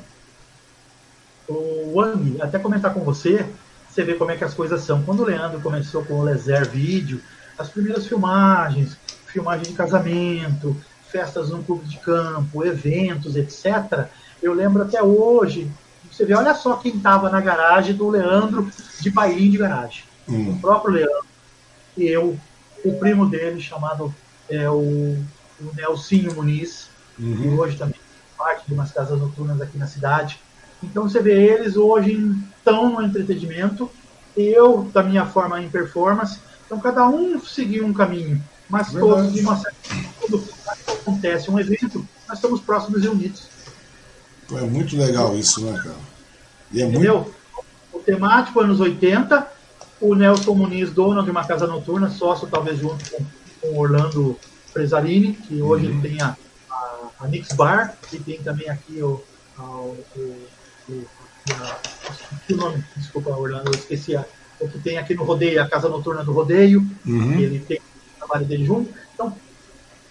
O 1.49 1.93
Wang, 1.95 2.41
até 2.41 2.59
comentar 2.59 2.93
com 2.95 3.01
você, 3.01 3.47
você 3.89 4.03
vê 4.03 4.15
como 4.15 4.31
é 4.31 4.37
que 4.37 4.45
as 4.45 4.55
coisas 4.55 4.83
são. 4.83 5.03
Quando 5.03 5.21
o 5.21 5.27
Leandro 5.27 5.61
começou 5.61 6.05
com 6.05 6.15
o 6.15 6.23
Lezer 6.23 6.69
Vídeo, 6.69 7.21
as 7.59 7.69
primeiras 7.69 8.07
filmagens, 8.07 8.97
filmagem 9.27 9.67
de 9.67 9.73
casamento, 9.73 10.77
festas 11.11 11.51
no 11.51 11.63
clube 11.63 11.87
de 11.87 11.99
campo, 11.99 12.65
eventos, 12.65 13.37
etc. 13.37 14.09
Eu 14.43 14.53
lembro 14.53 14.83
até 14.83 15.03
hoje, 15.03 15.71
você 16.11 16.25
vê, 16.25 16.35
olha 16.35 16.55
só 16.55 16.77
quem 16.77 16.97
estava 16.97 17.31
na 17.31 17.41
garagem 17.41 17.95
do 17.95 18.09
Leandro 18.09 18.69
de 19.01 19.11
bailinho 19.11 19.53
de 19.53 19.59
garagem. 19.59 20.05
Hum. 20.29 20.51
O 20.51 20.61
próprio 20.61 20.95
Leandro 20.95 21.27
e 21.97 22.07
eu, 22.07 22.39
o 22.85 22.99
primo 22.99 23.29
dele, 23.29 23.61
chamado 23.61 24.13
é, 24.49 24.69
o, 24.69 25.17
o 25.61 25.75
Nelsinho 25.75 26.35
Muniz, 26.35 26.89
uhum. 27.19 27.37
que 27.37 27.49
hoje 27.49 27.77
também 27.77 28.01
parte 28.37 28.67
de 28.67 28.75
umas 28.75 28.91
casas 28.91 29.19
noturnas 29.19 29.61
aqui 29.61 29.79
na 29.79 29.87
cidade. 29.87 30.41
Então 30.85 31.09
você 31.09 31.21
vê 31.21 31.33
eles 31.33 31.77
hoje 31.77 32.35
estão 32.57 32.91
no 32.93 33.03
entretenimento, 33.03 33.91
eu 34.37 34.89
da 34.93 35.03
minha 35.03 35.27
forma 35.27 35.61
em 35.61 35.69
performance. 35.69 36.39
Então 36.67 36.81
cada 36.81 37.07
um 37.09 37.41
seguiu 37.41 37.87
um 37.87 37.93
caminho, 37.93 38.43
mas 38.69 38.93
Verdade. 38.93 39.15
todos 39.15 39.33
de 39.33 39.41
uma 39.41 39.57
certa 39.57 39.77
quando 40.21 40.45
acontece 40.89 41.51
um 41.51 41.59
evento, 41.59 42.07
nós 42.27 42.39
estamos 42.39 42.61
próximos 42.61 43.05
e 43.05 43.09
unidos. 43.09 43.49
É 44.53 44.61
muito 44.63 44.97
legal 44.97 45.37
isso, 45.37 45.65
né, 45.65 45.79
cara? 45.79 45.97
E 46.73 46.83
é 46.83 46.87
Entendeu? 46.87 47.21
Muito... 47.21 47.35
O 47.93 47.99
temático 48.01 48.61
anos 48.61 48.81
80, 48.81 49.47
o 50.01 50.15
Nelson 50.15 50.55
Muniz, 50.55 50.91
dono 50.91 51.23
de 51.23 51.31
uma 51.31 51.47
casa 51.47 51.67
noturna, 51.67 52.11
sócio 52.11 52.49
talvez 52.49 52.79
junto 52.79 53.05
com, 53.11 53.25
com 53.61 53.79
Orlando 53.79 54.39
Presarini, 54.73 55.35
que 55.35 55.63
hoje 55.63 55.87
uhum. 55.87 56.01
tem 56.01 56.21
a, 56.21 56.37
a, 56.71 57.01
a 57.21 57.29
Nix 57.29 57.49
Bar, 57.53 57.97
e 58.13 58.19
tem 58.19 58.43
também 58.43 58.69
aqui 58.69 59.01
o, 59.01 59.23
a, 59.57 59.63
o, 59.63 60.37
o 60.89 62.57
nome, 62.57 62.85
desculpa, 62.97 63.31
Orlando, 63.31 63.71
eu 63.71 63.79
esqueci 63.79 64.17
a, 64.17 64.25
o 64.61 64.69
que 64.69 64.79
tem 64.79 64.99
aqui 64.99 65.15
no 65.15 65.25
rodeio, 65.25 65.63
a 65.63 65.69
casa 65.69 65.89
noturna 65.89 66.25
do 66.25 66.33
rodeio, 66.33 66.87
uhum. 67.07 67.39
ele 67.39 67.59
tem 67.61 67.79
o 67.79 68.19
trabalho 68.19 68.47
dele 68.47 68.65
junto. 68.65 68.93
Então, 69.15 69.37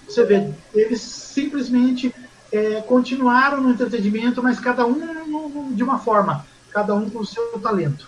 você 0.08 0.24
vê, 0.26 0.50
eles 0.74 1.02
simplesmente 1.02 2.14
é, 2.52 2.82
continuaram 2.82 3.62
no 3.62 3.72
entretenimento, 3.72 4.42
mas 4.44 4.60
cada 4.60 4.86
um 4.86 5.74
de 5.74 5.84
uma 5.84 6.00
forma, 6.00 6.46
cada 6.72 6.94
um 6.94 7.10
com 7.10 7.20
o 7.20 7.26
seu 7.26 7.60
talento. 7.60 8.08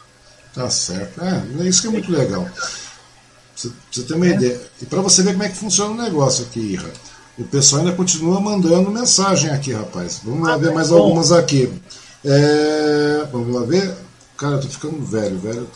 Tá 0.54 0.70
certo. 0.70 1.22
É, 1.22 1.44
é 1.60 1.68
isso 1.68 1.82
que 1.82 1.88
é 1.88 1.92
muito 1.92 2.12
legal. 2.12 2.48
Você, 3.56 3.72
você 3.92 4.04
tem 4.04 4.16
uma 4.16 4.28
é. 4.28 4.32
ideia. 4.32 4.62
E 4.82 4.86
para 4.86 5.02
você 5.02 5.24
ver 5.24 5.32
como 5.32 5.44
é 5.44 5.50
que 5.50 5.58
funciona 5.58 5.92
o 5.92 6.04
negócio 6.04 6.46
aqui, 6.46 6.60
Ira. 6.60 6.92
O 7.38 7.44
pessoal 7.44 7.82
ainda 7.82 7.94
continua 7.94 8.40
mandando 8.40 8.90
mensagem 8.90 9.50
aqui, 9.52 9.74
rapaz. 9.74 10.22
Vamos 10.24 10.48
lá 10.48 10.54
ah, 10.54 10.58
ver 10.58 10.74
mais 10.74 10.90
bom. 10.90 10.98
algumas 10.98 11.32
aqui. 11.32 11.72
É, 12.26 13.28
vamos 13.32 13.54
lá 13.54 13.66
ver. 13.66 13.94
Cara, 14.38 14.56
eu 14.56 14.62
tô 14.62 14.68
ficando 14.68 15.06
velho, 15.06 15.40
velho 15.40 15.68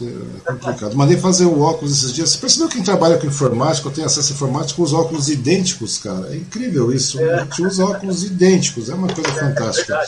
é 0.45 0.51
complicado. 0.51 0.93
Mandei 0.93 1.15
fazer 1.15 1.45
o 1.45 1.61
óculos 1.61 1.97
esses 1.97 2.11
dias. 2.11 2.31
Você 2.31 2.37
percebeu 2.39 2.67
quem 2.67 2.83
trabalha 2.83 3.17
com 3.17 3.25
informática, 3.25 3.89
tem 3.89 4.03
acesso 4.03 4.33
à 4.33 4.35
informática, 4.35 4.75
com 4.75 4.83
os 4.83 4.91
óculos 4.91 5.29
idênticos, 5.29 5.97
cara? 5.97 6.27
É 6.33 6.35
incrível 6.35 6.91
isso. 6.91 7.19
É. 7.21 7.35
A 7.35 7.43
gente 7.45 7.63
usa 7.63 7.85
óculos 7.85 8.23
idênticos, 8.25 8.89
é 8.89 8.95
uma 8.95 9.07
coisa 9.07 9.31
fantástica. 9.31 10.01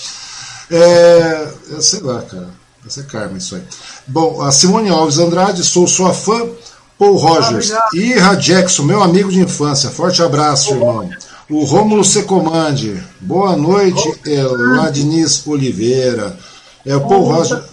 É, 0.69 1.51
sei 1.79 2.01
lá, 2.01 2.21
cara. 2.23 2.49
Vai 2.81 2.89
ser 2.89 3.05
karma 3.05 3.37
isso 3.37 3.55
aí. 3.55 3.63
Bom, 4.07 4.41
a 4.41 4.51
Simone 4.51 4.89
Alves 4.89 5.19
Andrade, 5.19 5.63
sou 5.63 5.87
sua 5.87 6.13
fã. 6.13 6.49
Paul 6.97 7.15
Rogers. 7.15 7.71
Ah, 7.71 7.89
Ira 7.93 8.35
Jackson, 8.35 8.83
meu 8.83 9.01
amigo 9.01 9.31
de 9.31 9.39
infância. 9.39 9.89
Forte 9.89 10.21
abraço, 10.21 10.71
irmão. 10.73 11.09
O 11.51 11.65
Rômulo 11.65 12.05
Secomande. 12.05 13.03
Boa 13.19 13.57
noite, 13.57 14.09
Eladnis 14.25 15.45
Oliveira. 15.45 16.37
É 16.85 16.95
o 16.95 17.01
Paul 17.01 17.23
Rogers. 17.23 17.65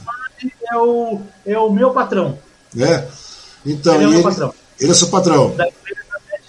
É 0.68 0.76
o, 0.76 1.20
é 1.47 1.57
o 1.57 1.70
meu 1.70 1.90
patrão. 1.90 2.36
É? 2.76 3.05
Então, 3.65 3.94
ele 3.94 4.02
é, 4.02 4.07
o 4.07 4.10
meu 4.10 4.18
ele, 4.18 4.23
patrão. 4.24 4.55
ele 4.81 4.90
é 4.90 4.94
seu 4.94 5.07
patrão. 5.07 5.55
Da 5.57 5.68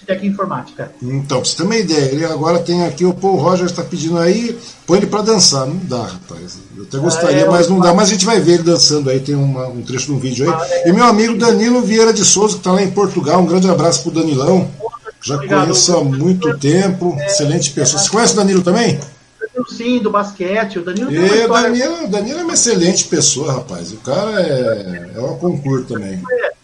Tec 0.07 0.23
Informática. 0.23 0.91
Então, 1.03 1.39
pra 1.39 1.47
você 1.47 1.55
ter 1.55 1.63
uma 1.63 1.77
ideia, 1.77 2.11
ele 2.11 2.25
agora 2.25 2.57
tem 2.57 2.83
aqui 2.83 3.05
o 3.05 3.13
Paul 3.13 3.35
Rogers 3.35 3.69
está 3.69 3.83
pedindo 3.83 4.17
aí, 4.17 4.57
põe 4.87 4.97
ele 4.97 5.05
para 5.05 5.21
dançar. 5.21 5.67
Não 5.67 5.77
dá, 5.83 6.01
rapaz. 6.01 6.57
Eu 6.75 6.83
até 6.83 6.97
gostaria, 6.97 7.43
ah, 7.43 7.47
é, 7.47 7.49
mas 7.49 7.69
não 7.69 7.79
dá. 7.79 7.93
Mas 7.93 8.07
a 8.07 8.11
gente 8.13 8.25
vai 8.25 8.39
ver 8.39 8.53
ele 8.53 8.63
dançando 8.63 9.07
aí, 9.07 9.19
tem 9.19 9.35
uma, 9.35 9.67
um 9.67 9.83
trecho 9.83 10.07
de 10.07 10.13
um 10.13 10.19
vídeo 10.19 10.47
aí. 10.47 10.51
Ah, 10.51 10.67
é, 10.67 10.89
e 10.89 10.93
meu 10.93 11.05
amigo 11.05 11.37
Danilo 11.37 11.83
Vieira 11.83 12.11
de 12.11 12.25
Souza, 12.25 12.55
que 12.55 12.61
está 12.61 12.71
lá 12.71 12.81
em 12.81 12.89
Portugal, 12.89 13.39
um 13.39 13.45
grande 13.45 13.69
abraço 13.69 14.01
pro 14.01 14.11
Danilão. 14.11 14.67
Já 15.21 15.35
Obrigado. 15.35 15.61
conheço 15.63 15.97
há 15.97 16.03
muito 16.03 16.57
tempo, 16.57 17.15
é, 17.19 17.27
excelente 17.27 17.71
pessoa. 17.71 18.01
Você 18.01 18.09
conhece 18.09 18.33
o 18.33 18.37
Danilo 18.37 18.61
também? 18.61 18.99
Sim, 19.67 19.99
do 19.99 20.09
basquete. 20.09 20.79
O 20.79 20.83
Danilo, 20.83 21.11
e, 21.11 21.47
Danilo, 21.47 22.07
Danilo 22.07 22.39
é 22.39 22.43
uma 22.43 22.53
excelente 22.53 23.05
pessoa, 23.05 23.53
rapaz. 23.53 23.91
O 23.91 23.97
cara 23.97 24.41
é, 24.41 25.11
é 25.15 25.21
um 25.21 25.37
concurso 25.37 25.85
também. 25.85 26.21
É 26.31 26.59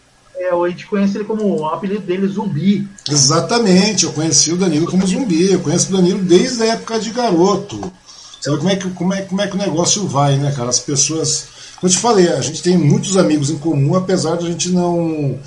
é, 0.46 0.50
a 0.50 0.68
gente 0.68 0.86
conhece 0.86 1.16
ele 1.16 1.24
como 1.24 1.60
o 1.60 1.66
apelido 1.66 2.02
dele 2.02 2.28
Zumbi. 2.28 2.86
Exatamente, 3.08 4.04
eu 4.04 4.12
conheci 4.12 4.52
o 4.52 4.56
Danilo 4.56 4.86
como 4.86 5.06
Zumbi, 5.06 5.52
eu 5.52 5.60
conheço 5.60 5.88
o 5.92 5.96
Danilo 5.96 6.22
desde 6.22 6.62
a 6.62 6.66
época 6.74 7.00
de 7.00 7.10
garoto. 7.10 7.92
Sabe 8.40 8.58
como 8.58 8.70
é 8.70 8.76
que, 8.76 8.90
como 8.90 9.14
é, 9.14 9.22
como 9.22 9.42
é 9.42 9.48
que 9.48 9.54
o 9.54 9.58
negócio 9.58 10.06
vai, 10.06 10.36
né, 10.36 10.52
cara? 10.52 10.68
As 10.68 10.78
pessoas. 10.78 11.46
Como 11.80 11.90
eu 11.90 11.94
te 11.94 11.98
falei, 11.98 12.28
a 12.28 12.40
gente 12.40 12.62
tem 12.62 12.76
muitos 12.76 13.16
amigos 13.16 13.50
em 13.50 13.58
comum, 13.58 13.96
apesar 13.96 14.36
de 14.36 14.46
a 14.46 14.50
gente 14.50 14.70
não, 14.70 15.38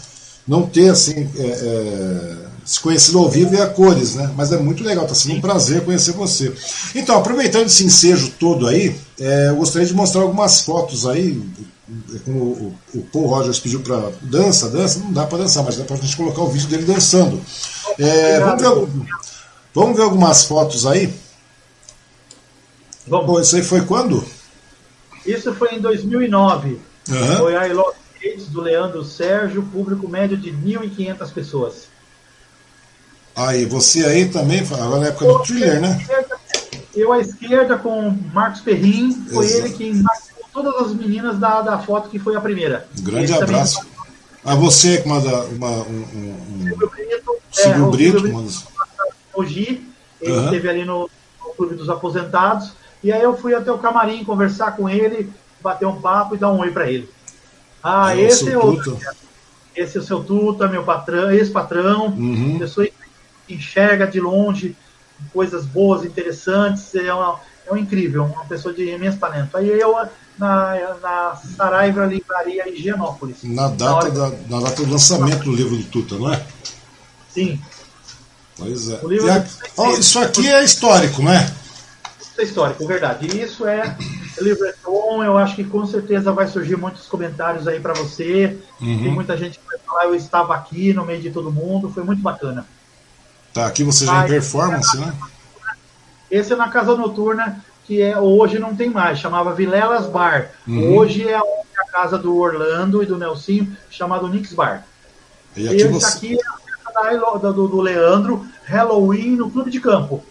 não 0.47 0.63
ter 0.63 0.89
assim. 0.89 1.29
É, 1.37 1.45
é, 1.45 2.48
se 2.69 2.79
conhecido 2.81 3.17
ao 3.17 3.27
vivo 3.27 3.55
e 3.55 3.59
a 3.59 3.65
cores, 3.65 4.13
né? 4.13 4.31
Mas 4.37 4.51
é 4.51 4.57
muito 4.57 4.83
legal, 4.83 5.07
tá 5.07 5.15
sendo 5.15 5.37
um 5.37 5.41
prazer 5.41 5.83
conhecer 5.83 6.11
você. 6.11 6.53
Então, 6.93 7.17
aproveitando 7.17 7.65
esse 7.65 7.83
ensejo 7.83 8.31
todo 8.39 8.67
aí, 8.67 8.95
é, 9.19 9.49
eu 9.49 9.55
gostaria 9.55 9.87
de 9.87 9.93
mostrar 9.95 10.21
algumas 10.21 10.61
fotos 10.61 11.07
aí, 11.07 11.41
como 12.23 12.39
o, 12.39 12.75
o 12.93 13.01
Paul 13.05 13.25
Rogers 13.25 13.59
pediu 13.59 13.79
para 13.79 14.11
dança, 14.21 14.69
dança, 14.69 14.99
não 14.99 15.11
dá 15.11 15.25
para 15.25 15.39
dançar, 15.39 15.63
mas 15.63 15.77
dá 15.77 15.83
para 15.83 15.95
a 15.95 15.99
gente 15.99 16.15
colocar 16.15 16.43
o 16.43 16.49
vídeo 16.51 16.67
dele 16.67 16.83
dançando. 16.83 17.41
É, 17.97 18.39
vamos, 18.39 18.61
ver, 18.61 19.07
vamos 19.73 19.97
ver 19.97 20.03
algumas 20.03 20.43
fotos 20.43 20.85
aí. 20.85 21.11
Vamos. 23.07 23.25
Pô, 23.25 23.39
isso 23.39 23.55
aí 23.55 23.63
foi 23.63 23.81
quando? 23.81 24.23
Isso 25.25 25.51
foi 25.55 25.73
em 25.73 25.81
2009. 25.81 26.79
Uhum. 27.09 27.37
Foi 27.37 27.55
a 27.55 27.67
do 28.51 28.61
Leandro 28.61 29.03
Sérgio, 29.03 29.63
público 29.63 30.07
médio 30.07 30.37
de 30.37 30.51
1.500 30.51 31.33
pessoas. 31.33 31.87
Aí, 33.39 33.65
você 33.65 34.05
aí 34.05 34.27
também, 34.27 34.59
agora 34.59 34.99
na 34.99 35.07
época 35.07 35.25
do 35.25 35.39
thriller, 35.39 35.79
né? 35.79 36.05
Eu 36.93 37.13
à 37.13 37.19
esquerda 37.19 37.77
com 37.77 38.11
Marcos 38.33 38.59
Perrin, 38.59 39.13
foi 39.31 39.45
Exato. 39.45 39.65
ele 39.65 39.73
que 39.75 39.93
marcou 39.93 40.43
todas 40.51 40.87
as 40.87 40.93
meninas 40.93 41.39
da, 41.39 41.61
da 41.61 41.79
foto 41.79 42.09
que 42.09 42.19
foi 42.19 42.35
a 42.35 42.41
primeira. 42.41 42.85
Um 42.99 43.03
grande 43.03 43.31
abraço. 43.31 43.77
Também... 43.77 43.93
A 44.43 44.55
você 44.55 44.97
que 44.97 45.07
manda 45.07 45.45
uma, 45.45 45.69
um, 45.69 46.05
um, 46.13 46.65
Silvio 46.65 46.89
Brito, 46.89 47.35
Silvio 47.49 47.87
é, 47.87 47.91
Brito, 47.91 48.19
Silvio 48.19 48.41
Brito 48.41 48.63
Mogi, 49.37 49.87
ele 50.19 50.31
uhum. 50.33 50.45
esteve 50.45 50.69
ali 50.69 50.83
no, 50.83 51.09
no 51.39 51.53
Clube 51.55 51.75
dos 51.75 51.89
Aposentados, 51.89 52.73
e 53.01 53.09
aí 53.09 53.21
eu 53.21 53.37
fui 53.37 53.55
até 53.55 53.71
o 53.71 53.77
camarim 53.77 54.25
conversar 54.25 54.75
com 54.75 54.89
ele, 54.89 55.31
bater 55.61 55.85
um 55.85 56.01
papo 56.01 56.35
e 56.35 56.37
dar 56.37 56.51
um 56.51 56.59
oi 56.59 56.71
para 56.71 56.91
ele. 56.91 57.09
Ah, 57.81 58.13
é 58.13 58.21
esse 58.21 58.51
é 58.51 58.57
outro. 58.57 58.99
Esse 59.73 59.97
é 59.97 60.01
o 60.01 60.03
seu 60.03 60.21
Tuta, 60.21 60.67
meu 60.67 60.83
patrão, 60.83 61.31
ex-patrão, 61.31 62.07
uhum. 62.07 62.59
pessoa 62.59 62.85
que 62.85 62.98
enxerga 63.53 64.07
de 64.07 64.19
longe 64.19 64.75
coisas 65.33 65.65
boas, 65.65 66.05
interessantes, 66.05 66.95
é, 66.95 67.13
uma, 67.13 67.39
é 67.67 67.73
um 67.73 67.77
incrível, 67.77 68.23
uma 68.25 68.45
pessoa 68.45 68.73
de 68.73 68.89
imenso 68.89 69.17
talento. 69.17 69.55
Aí 69.57 69.67
eu, 69.69 69.95
na, 70.37 70.95
na 71.01 71.35
Saraiva 71.35 72.05
Livraria 72.05 72.69
Higienópolis. 72.69 73.43
Na 73.43 73.67
data, 73.67 74.07
na, 74.09 74.29
da, 74.29 74.37
na 74.47 74.59
data 74.61 74.83
do 74.83 74.91
lançamento 74.91 75.43
do 75.43 75.53
livro 75.53 75.75
do 75.75 75.83
Tuta, 75.83 76.15
não 76.15 76.33
é? 76.33 76.41
Sim. 77.29 77.59
Pois 78.57 78.89
é. 78.89 78.95
A, 78.95 79.45
oh, 79.77 79.91
isso 79.91 80.19
aqui 80.19 80.47
é 80.47 80.63
histórico, 80.63 81.21
não 81.21 81.31
é? 81.31 81.51
Isso 82.19 82.41
é 82.41 82.43
histórico, 82.43 82.87
verdade. 82.87 83.27
E 83.27 83.41
isso 83.41 83.67
é 83.67 83.95
livreton, 84.41 85.23
eu 85.23 85.37
acho 85.37 85.55
que 85.55 85.63
com 85.63 85.85
certeza 85.85 86.31
vai 86.31 86.47
surgir 86.47 86.77
muitos 86.77 87.07
comentários 87.07 87.67
aí 87.67 87.79
para 87.79 87.93
você. 87.93 88.57
Uhum. 88.81 89.03
Tem 89.03 89.11
muita 89.11 89.37
gente 89.37 89.59
que 89.59 89.65
vai 89.65 89.77
falar, 89.85 90.05
eu 90.05 90.15
estava 90.15 90.55
aqui 90.55 90.93
no 90.93 91.05
meio 91.05 91.21
de 91.21 91.31
todo 91.31 91.51
mundo, 91.51 91.89
foi 91.89 92.03
muito 92.03 92.21
bacana. 92.21 92.65
Tá, 93.53 93.67
aqui 93.67 93.83
você 93.83 94.05
já 94.05 94.25
em 94.25 94.29
performance, 94.29 94.97
né? 94.97 95.13
Esse 96.29 96.53
é 96.53 96.55
na 96.55 96.69
Casa 96.69 96.95
Noturna, 96.95 97.63
que 97.85 98.01
é, 98.01 98.19
hoje 98.19 98.59
não 98.59 98.75
tem 98.75 98.89
mais, 98.89 99.17
chamava 99.17 99.53
Vilelas 99.53 100.05
Bar. 100.05 100.51
Uhum. 100.67 100.95
Hoje 100.95 101.27
é 101.27 101.35
a 101.35 101.91
casa 101.91 102.17
do 102.17 102.37
Orlando 102.37 103.01
e 103.01 103.05
do 103.05 103.17
Nelsinho, 103.17 103.75
chamado 103.89 104.27
Nix 104.27 104.53
Bar. 104.53 104.85
E 105.55 105.67
aqui 105.67 105.77
Esse 105.77 105.87
você... 105.87 106.17
aqui 106.17 106.33
é 106.35 106.47
a 106.47 107.03
festa 107.03 107.51
do, 107.51 107.67
do 107.67 107.81
Leandro, 107.81 108.45
Halloween 108.65 109.35
no 109.35 109.49
Clube 109.49 109.71
de 109.71 109.79
Campo. 109.79 110.23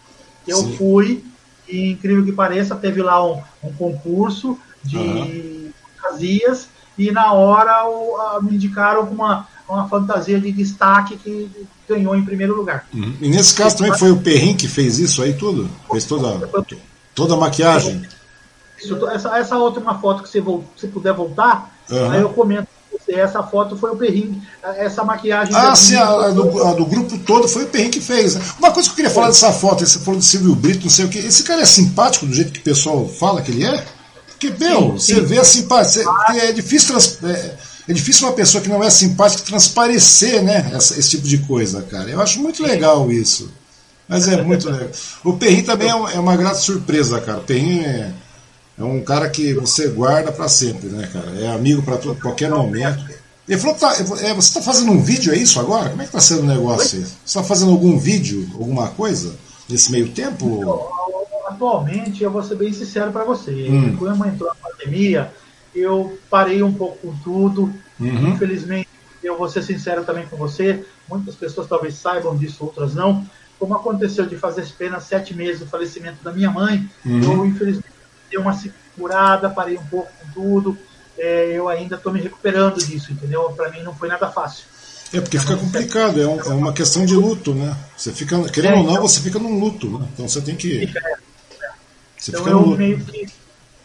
Eu 0.46 0.58
Sim. 0.58 0.76
fui, 0.76 1.24
e 1.66 1.90
incrível 1.90 2.24
que 2.24 2.32
pareça, 2.32 2.76
teve 2.76 3.02
lá 3.02 3.24
um, 3.24 3.42
um 3.62 3.72
concurso 3.72 4.58
de 4.84 4.96
uhum. 4.96 5.72
fantasias, 6.00 6.68
e 6.96 7.10
na 7.10 7.32
hora 7.32 7.86
o, 7.88 8.16
a, 8.16 8.40
me 8.40 8.54
indicaram 8.54 9.02
uma, 9.02 9.48
uma 9.68 9.88
fantasia 9.88 10.40
de 10.40 10.50
destaque 10.50 11.16
que 11.16 11.50
ganhou 11.88 12.16
em 12.16 12.24
primeiro 12.24 12.56
lugar. 12.56 12.86
Uhum. 12.92 13.14
E 13.20 13.28
nesse 13.28 13.54
caso 13.54 13.76
também 13.76 13.96
foi 13.98 14.10
o 14.10 14.18
Perrin 14.18 14.56
que 14.56 14.68
fez 14.68 14.98
isso 14.98 15.22
aí 15.22 15.34
tudo? 15.34 15.68
Fez 15.90 16.04
toda, 16.04 16.48
toda 17.14 17.34
a 17.34 17.36
maquiagem? 17.36 18.02
Isso, 18.78 19.08
essa, 19.08 19.36
essa 19.36 19.56
última 19.56 19.98
foto 19.98 20.22
que 20.22 20.28
você, 20.28 20.42
se 20.76 20.88
puder 20.88 21.12
voltar, 21.12 21.74
uhum. 21.90 22.10
aí 22.10 22.20
eu 22.20 22.30
comento 22.30 22.68
essa 23.08 23.42
foto 23.42 23.76
foi 23.76 23.90
o 23.90 23.96
Perrin, 23.96 24.42
essa 24.76 25.02
maquiagem. 25.02 25.54
Ah, 25.54 25.74
sim, 25.74 25.96
a, 25.96 26.08
a, 26.08 26.30
do, 26.30 26.62
a, 26.62 26.74
do, 26.74 26.84
grupo 26.84 27.16
todo 27.18 27.48
foi 27.48 27.64
o 27.64 27.68
Perrin 27.68 27.90
que 27.90 28.00
fez. 28.00 28.36
Uma 28.58 28.70
coisa 28.70 28.88
que 28.88 28.92
eu 28.92 28.96
queria 28.96 29.10
falar 29.10 29.28
dessa 29.28 29.50
foto, 29.50 29.86
você 29.86 29.98
falou 29.98 30.20
do 30.20 30.24
Silvio 30.24 30.54
Brito, 30.54 30.84
não 30.84 30.90
sei 30.90 31.06
o 31.06 31.08
que. 31.08 31.18
Esse 31.18 31.42
cara 31.42 31.62
é 31.62 31.64
simpático 31.64 32.26
do 32.26 32.34
jeito 32.34 32.52
que 32.52 32.60
o 32.60 32.62
pessoal 32.62 33.08
fala 33.08 33.40
que 33.40 33.50
ele 33.50 33.64
é? 33.64 33.84
Porque, 34.26 34.50
meu, 34.50 34.98
sim, 34.98 35.14
você 35.14 35.14
sim. 35.14 35.24
vê 35.26 35.38
a 35.38 35.44
simpatia. 35.44 36.04
É 36.32 36.52
difícil. 36.52 36.96
É, 37.24 37.56
é 37.88 37.92
difícil 37.92 38.26
uma 38.26 38.34
pessoa 38.34 38.62
que 38.62 38.68
não 38.68 38.84
é 38.84 38.90
simpática 38.90 39.42
transparecer, 39.42 40.42
né? 40.42 40.70
Essa, 40.74 40.98
esse 40.98 41.10
tipo 41.10 41.26
de 41.26 41.38
coisa, 41.38 41.80
cara. 41.82 42.10
Eu 42.10 42.20
acho 42.20 42.38
muito 42.38 42.62
legal 42.62 43.10
isso. 43.10 43.50
Mas 44.06 44.28
é 44.28 44.42
muito 44.42 44.68
legal. 44.68 44.90
O 45.24 45.32
Perrin 45.34 45.62
também 45.62 45.88
é, 45.88 45.92
é 45.92 46.20
uma 46.20 46.36
grata 46.36 46.56
surpresa, 46.56 47.18
cara. 47.20 47.38
O 47.38 47.44
Perrin 47.44 47.80
é, 47.80 48.12
é 48.78 48.84
um 48.84 49.02
cara 49.02 49.28
que 49.30 49.54
você 49.54 49.88
guarda 49.88 50.30
para 50.30 50.48
sempre, 50.48 50.90
né, 50.90 51.08
cara? 51.10 51.30
É 51.40 51.48
amigo 51.48 51.82
para 51.82 51.96
qualquer 52.16 52.50
momento. 52.50 53.02
Ele 53.48 53.58
falou 53.58 53.74
que 53.74 53.80
tá, 53.80 53.94
é, 53.94 54.34
você 54.34 54.48
está 54.48 54.60
fazendo 54.60 54.92
um 54.92 55.00
vídeo, 55.00 55.32
é 55.32 55.36
isso 55.38 55.58
agora? 55.58 55.88
Como 55.88 56.02
é 56.02 56.04
que 56.04 56.10
está 56.10 56.20
sendo 56.20 56.42
o 56.42 56.46
negócio 56.46 56.98
aí? 56.98 57.04
Você 57.06 57.14
está 57.24 57.42
fazendo 57.42 57.70
algum 57.70 57.98
vídeo, 57.98 58.46
alguma 58.52 58.88
coisa, 58.88 59.34
nesse 59.66 59.90
meio 59.90 60.10
tempo? 60.10 60.90
Atualmente, 61.46 62.22
eu 62.22 62.30
vou 62.30 62.42
ser 62.42 62.56
bem 62.56 62.70
sincero 62.70 63.10
para 63.10 63.24
você. 63.24 63.50
Hum. 63.50 63.96
Quando 63.98 64.26
entrou 64.26 64.50
a 64.50 64.54
pandemia, 64.54 65.32
eu 65.74 66.18
parei 66.30 66.62
um 66.62 66.72
pouco 66.72 66.98
com 66.98 67.16
tudo. 67.18 67.72
Uhum. 67.98 68.28
Infelizmente, 68.28 68.88
eu 69.22 69.36
vou 69.36 69.48
ser 69.48 69.62
sincero 69.62 70.04
também 70.04 70.26
com 70.26 70.36
você, 70.36 70.84
muitas 71.08 71.34
pessoas 71.34 71.68
talvez 71.68 71.94
saibam 71.94 72.36
disso, 72.36 72.64
outras 72.64 72.94
não. 72.94 73.26
Como 73.58 73.74
aconteceu 73.74 74.24
de 74.26 74.36
fazer 74.36 74.62
apenas 74.62 75.04
sete 75.04 75.34
meses 75.34 75.60
do 75.60 75.66
falecimento 75.66 76.22
da 76.22 76.32
minha 76.32 76.50
mãe, 76.50 76.88
uhum. 77.04 77.22
eu 77.22 77.46
infelizmente 77.46 77.88
dei 78.30 78.38
uma 78.38 78.54
segurada, 78.54 79.50
parei 79.50 79.76
um 79.76 79.86
pouco 79.86 80.10
com 80.20 80.32
tudo. 80.32 80.78
É, 81.18 81.50
eu 81.52 81.68
ainda 81.68 81.96
estou 81.96 82.12
me 82.12 82.20
recuperando 82.20 82.78
disso, 82.78 83.12
entendeu? 83.12 83.42
Para 83.56 83.70
mim 83.70 83.82
não 83.82 83.94
foi 83.94 84.08
nada 84.08 84.28
fácil. 84.30 84.64
É 85.12 85.20
porque 85.20 85.38
fica 85.38 85.56
complicado, 85.56 86.20
é, 86.20 86.26
um, 86.26 86.40
é, 86.40 86.48
uma 86.48 86.72
questão 86.72 87.04
de 87.04 87.14
luto, 87.14 87.54
né? 87.54 87.74
Você 87.96 88.12
fica, 88.12 88.40
querendo 88.50 88.74
é, 88.74 88.76
ou 88.76 88.84
não, 88.84 88.92
então, 88.92 89.08
você 89.08 89.20
fica 89.20 89.38
num 89.38 89.58
luto, 89.58 89.98
né? 89.98 90.06
Então 90.12 90.28
você 90.28 90.40
tem 90.40 90.54
que. 90.54 90.86
Fica, 90.86 91.00
é. 91.00 91.16
Você 92.16 92.30
então 92.30 92.44
fica 92.44 92.54
eu 92.54 92.66
meio 92.76 93.00
que 93.00 93.26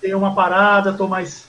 dei 0.01 0.13
uma 0.13 0.35
parada, 0.35 0.91
estou 0.91 1.07
mais 1.07 1.45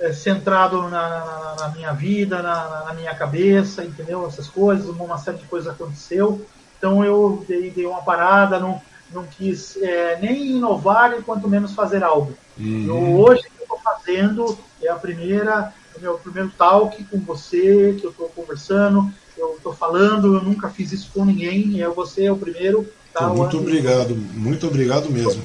é, 0.00 0.12
centrado 0.12 0.82
na, 0.82 0.90
na, 0.90 1.56
na, 1.60 1.68
minha 1.68 1.92
vida, 1.92 2.42
na, 2.42 2.84
na, 2.86 2.94
minha 2.94 3.14
cabeça, 3.14 3.84
entendeu? 3.84 4.26
Essas 4.26 4.48
coisas, 4.48 4.88
uma 4.88 5.18
série 5.18 5.38
de 5.38 5.44
coisas 5.44 5.72
aconteceu. 5.72 6.44
Então 6.78 7.04
eu 7.04 7.44
dei, 7.46 7.70
dei 7.70 7.86
uma 7.86 8.02
parada, 8.02 8.58
não, 8.58 8.80
não 9.12 9.24
quis 9.24 9.76
é, 9.76 10.18
nem 10.20 10.56
inovar 10.56 11.16
e 11.18 11.22
quanto 11.22 11.48
menos 11.48 11.74
fazer 11.74 12.02
algo. 12.02 12.34
Uhum. 12.58 12.86
Eu, 12.86 13.20
hoje 13.20 13.42
que 13.42 13.58
eu 13.58 13.62
estou 13.62 13.78
fazendo 13.78 14.58
é 14.82 14.88
a 14.88 14.96
primeira, 14.96 15.72
o 15.96 16.00
meu 16.00 16.18
primeiro 16.18 16.50
talk 16.56 17.02
com 17.04 17.18
você, 17.20 17.96
que 17.98 18.04
eu 18.04 18.10
estou 18.10 18.28
conversando, 18.28 19.10
eu 19.36 19.54
estou 19.56 19.74
falando, 19.74 20.34
eu 20.34 20.42
nunca 20.42 20.68
fiz 20.68 20.92
isso 20.92 21.10
com 21.12 21.24
ninguém, 21.24 21.80
é 21.80 21.88
você 21.88 22.24
é 22.24 22.32
o 22.32 22.36
primeiro. 22.36 22.86
Tá, 23.12 23.28
muito 23.28 23.58
obrigado, 23.58 24.14
muito 24.14 24.66
obrigado 24.66 25.08
mesmo. 25.08 25.42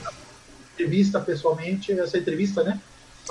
Entrevista 0.73 1.19
pessoalmente, 1.19 1.91
essa 1.91 2.17
entrevista, 2.17 2.63
né? 2.63 2.79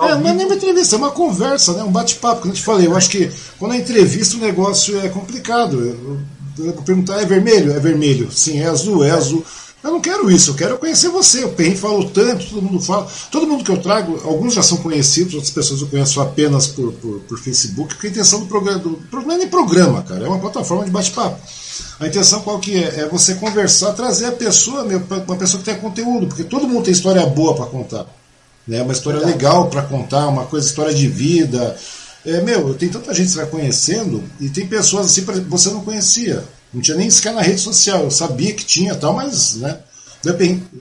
É, 0.01 0.15
não 0.15 0.29
é 0.29 0.33
nem 0.33 0.45
uma 0.45 0.55
entrevista, 0.55 0.95
é 0.95 0.97
uma 0.97 1.11
conversa, 1.11 1.73
né? 1.73 1.83
um 1.83 1.91
bate-papo. 1.91 2.41
Como 2.41 2.53
eu 2.53 2.55
te 2.55 2.63
falei, 2.63 2.87
eu 2.87 2.95
acho 2.95 3.09
que 3.09 3.29
quando 3.57 3.73
é 3.73 3.77
entrevista 3.77 4.37
o 4.37 4.39
negócio 4.39 4.99
é 4.99 5.09
complicado. 5.09 5.77
Eu, 5.79 6.19
eu 6.57 6.73
vou 6.73 6.83
perguntar, 6.83 7.21
é 7.21 7.25
vermelho? 7.25 7.73
É 7.73 7.79
vermelho. 7.79 8.31
Sim, 8.31 8.59
é 8.59 8.67
azul? 8.67 9.03
É 9.03 9.11
azul. 9.11 9.43
Eu 9.81 9.91
não 9.91 10.01
quero 10.01 10.29
isso, 10.29 10.51
eu 10.51 10.55
quero 10.55 10.77
conhecer 10.77 11.07
você. 11.07 11.45
O 11.45 11.49
Perrin 11.49 11.75
falou 11.75 12.09
tanto, 12.09 12.45
todo 12.45 12.61
mundo 12.61 12.81
fala. 12.81 13.07
Todo 13.31 13.47
mundo 13.47 13.63
que 13.63 13.71
eu 13.71 13.81
trago, 13.81 14.19
alguns 14.25 14.53
já 14.53 14.61
são 14.61 14.77
conhecidos, 14.77 15.33
outras 15.33 15.51
pessoas 15.51 15.81
eu 15.81 15.87
conheço 15.87 16.19
apenas 16.19 16.67
por, 16.67 16.91
por, 16.93 17.19
por 17.21 17.39
Facebook, 17.39 17.93
porque 17.93 18.07
a 18.07 18.09
intenção 18.09 18.41
do 18.41 18.45
programa, 18.47 18.79
do, 18.79 18.99
não 19.11 19.31
é 19.31 19.37
nem 19.37 19.47
programa, 19.47 20.01
cara, 20.03 20.25
é 20.25 20.27
uma 20.27 20.39
plataforma 20.39 20.83
de 20.83 20.91
bate-papo. 20.91 21.39
A 21.97 22.07
intenção 22.07 22.41
qual 22.41 22.59
que 22.59 22.75
é? 22.75 23.01
É 23.01 23.09
você 23.09 23.35
conversar, 23.35 23.93
trazer 23.93 24.25
a 24.25 24.31
pessoa, 24.33 24.83
meu, 24.83 25.01
uma 25.25 25.37
pessoa 25.37 25.59
que 25.59 25.69
tem 25.69 25.79
conteúdo, 25.79 26.27
porque 26.27 26.43
todo 26.43 26.67
mundo 26.67 26.83
tem 26.83 26.93
história 26.93 27.25
boa 27.25 27.55
para 27.55 27.65
contar 27.65 28.18
né? 28.69 28.83
Uma 28.83 28.93
história 28.93 29.19
legal 29.19 29.67
para 29.67 29.81
contar, 29.81 30.27
uma 30.27 30.45
coisa, 30.45 30.67
história 30.67 30.93
de 30.93 31.07
vida. 31.07 31.75
É, 32.23 32.39
meu, 32.41 32.75
tem 32.75 32.87
tanta 32.87 33.13
gente 33.13 33.25
que 33.25 33.31
você 33.31 33.37
vai 33.39 33.47
conhecendo 33.47 34.23
e 34.39 34.47
tem 34.47 34.67
pessoas 34.67 35.07
assim 35.07 35.25
que 35.25 35.39
você 35.41 35.69
não 35.71 35.81
conhecia. 35.81 36.43
Não 36.71 36.79
tinha 36.79 36.95
nem 36.95 37.09
sequer 37.09 37.33
na 37.33 37.41
rede 37.41 37.59
social. 37.59 38.03
Eu 38.03 38.11
sabia 38.11 38.53
que 38.53 38.63
tinha 38.63 38.93
tal, 38.93 39.13
mas, 39.13 39.55
né? 39.55 39.79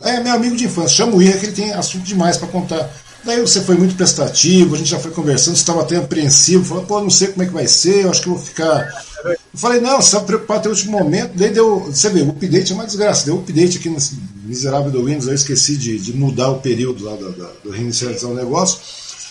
É 0.02 0.20
meu 0.20 0.34
amigo 0.34 0.54
de 0.54 0.66
infância, 0.66 0.96
chama 0.96 1.16
o 1.16 1.22
Ira 1.22 1.38
que 1.38 1.46
ele 1.46 1.54
tem 1.54 1.72
assunto 1.72 2.04
demais 2.04 2.36
para 2.36 2.48
contar. 2.48 2.90
Daí 3.24 3.40
você 3.40 3.62
foi 3.62 3.76
muito 3.76 3.94
prestativo, 3.94 4.74
a 4.74 4.78
gente 4.78 4.90
já 4.90 4.98
foi 4.98 5.10
conversando, 5.10 5.54
você 5.54 5.60
estava 5.60 5.82
até 5.82 5.96
apreensivo, 5.96 6.64
falou, 6.64 6.84
pô, 6.84 7.00
não 7.00 7.10
sei 7.10 7.28
como 7.28 7.42
é 7.42 7.46
que 7.46 7.52
vai 7.52 7.66
ser, 7.66 8.04
eu 8.04 8.10
acho 8.10 8.22
que 8.22 8.28
eu 8.28 8.34
vou 8.34 8.42
ficar. 8.42 9.04
Eu 9.52 9.58
falei, 9.58 9.80
não, 9.80 10.00
você 10.00 10.16
está 10.16 10.20
preocupado 10.20 10.60
até 10.60 10.68
o 10.68 10.72
último 10.72 10.98
momento, 10.98 11.32
daí 11.34 11.50
deu. 11.50 11.80
Você 11.80 12.10
vê, 12.10 12.22
o 12.22 12.30
update 12.30 12.72
é 12.72 12.74
uma 12.74 12.84
desgraça, 12.84 13.24
deu 13.26 13.38
update 13.38 13.78
aqui 13.78 13.88
nesse 13.88 14.18
miserável 14.44 14.90
do 14.90 15.04
Windows, 15.04 15.26
eu 15.26 15.34
esqueci 15.34 15.76
de, 15.76 15.98
de 15.98 16.12
mudar 16.14 16.50
o 16.50 16.60
período 16.60 17.04
lá 17.04 17.16
do, 17.16 17.32
do, 17.32 17.48
do 17.64 17.70
reinicializar 17.70 18.30
o 18.30 18.34
negócio. 18.34 18.78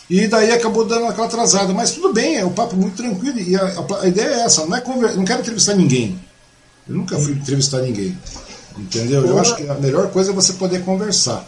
E 0.10 0.26
daí 0.28 0.52
acabou 0.52 0.86
dando 0.86 1.06
aquela 1.08 1.28
atrasada. 1.28 1.74
Mas 1.74 1.92
tudo 1.92 2.14
bem, 2.14 2.38
é 2.38 2.46
um 2.46 2.54
papo 2.54 2.76
muito 2.76 2.96
tranquilo. 2.96 3.40
E 3.40 3.56
a, 3.56 3.86
a, 4.02 4.08
ideia 4.08 4.28
é 4.28 4.40
essa, 4.42 4.66
não 4.66 4.78
é 4.78 4.82
conver... 4.82 5.16
não 5.16 5.26
quero 5.26 5.42
entrevistar 5.42 5.76
ninguém. 5.76 6.18
Eu 6.88 6.96
nunca 6.96 7.18
fui 7.18 7.34
entrevistar 7.34 7.82
ninguém. 7.82 8.18
Entendeu? 8.78 9.26
Eu 9.26 9.38
acho 9.40 9.56
que 9.56 9.68
a 9.68 9.74
melhor 9.74 10.10
coisa 10.12 10.32
é 10.32 10.34
você 10.34 10.54
poder 10.54 10.84
conversar. 10.84 11.46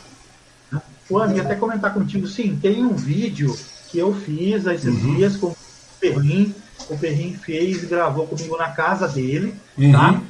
Juan, 1.10 1.34
e 1.34 1.40
até 1.40 1.56
comentar 1.56 1.94
contigo, 1.94 2.28
sim, 2.28 2.58
tem 2.62 2.84
um 2.84 2.94
vídeo 2.94 3.58
que 3.90 3.98
eu 3.98 4.14
fiz 4.14 4.66
esses 4.66 4.86
uhum. 4.86 5.16
dias 5.16 5.38
com 5.38 5.48
o 5.48 5.58
Perrin. 6.00 6.54
O 6.90 6.98
Perrin 6.98 7.34
fez 7.34 7.84
e 7.84 7.86
gravou 7.86 8.28
comigo 8.28 8.58
na 8.58 8.72
casa 8.72 9.08
dele, 9.08 9.54
uhum. 9.78 9.92
tá? 9.92 10.22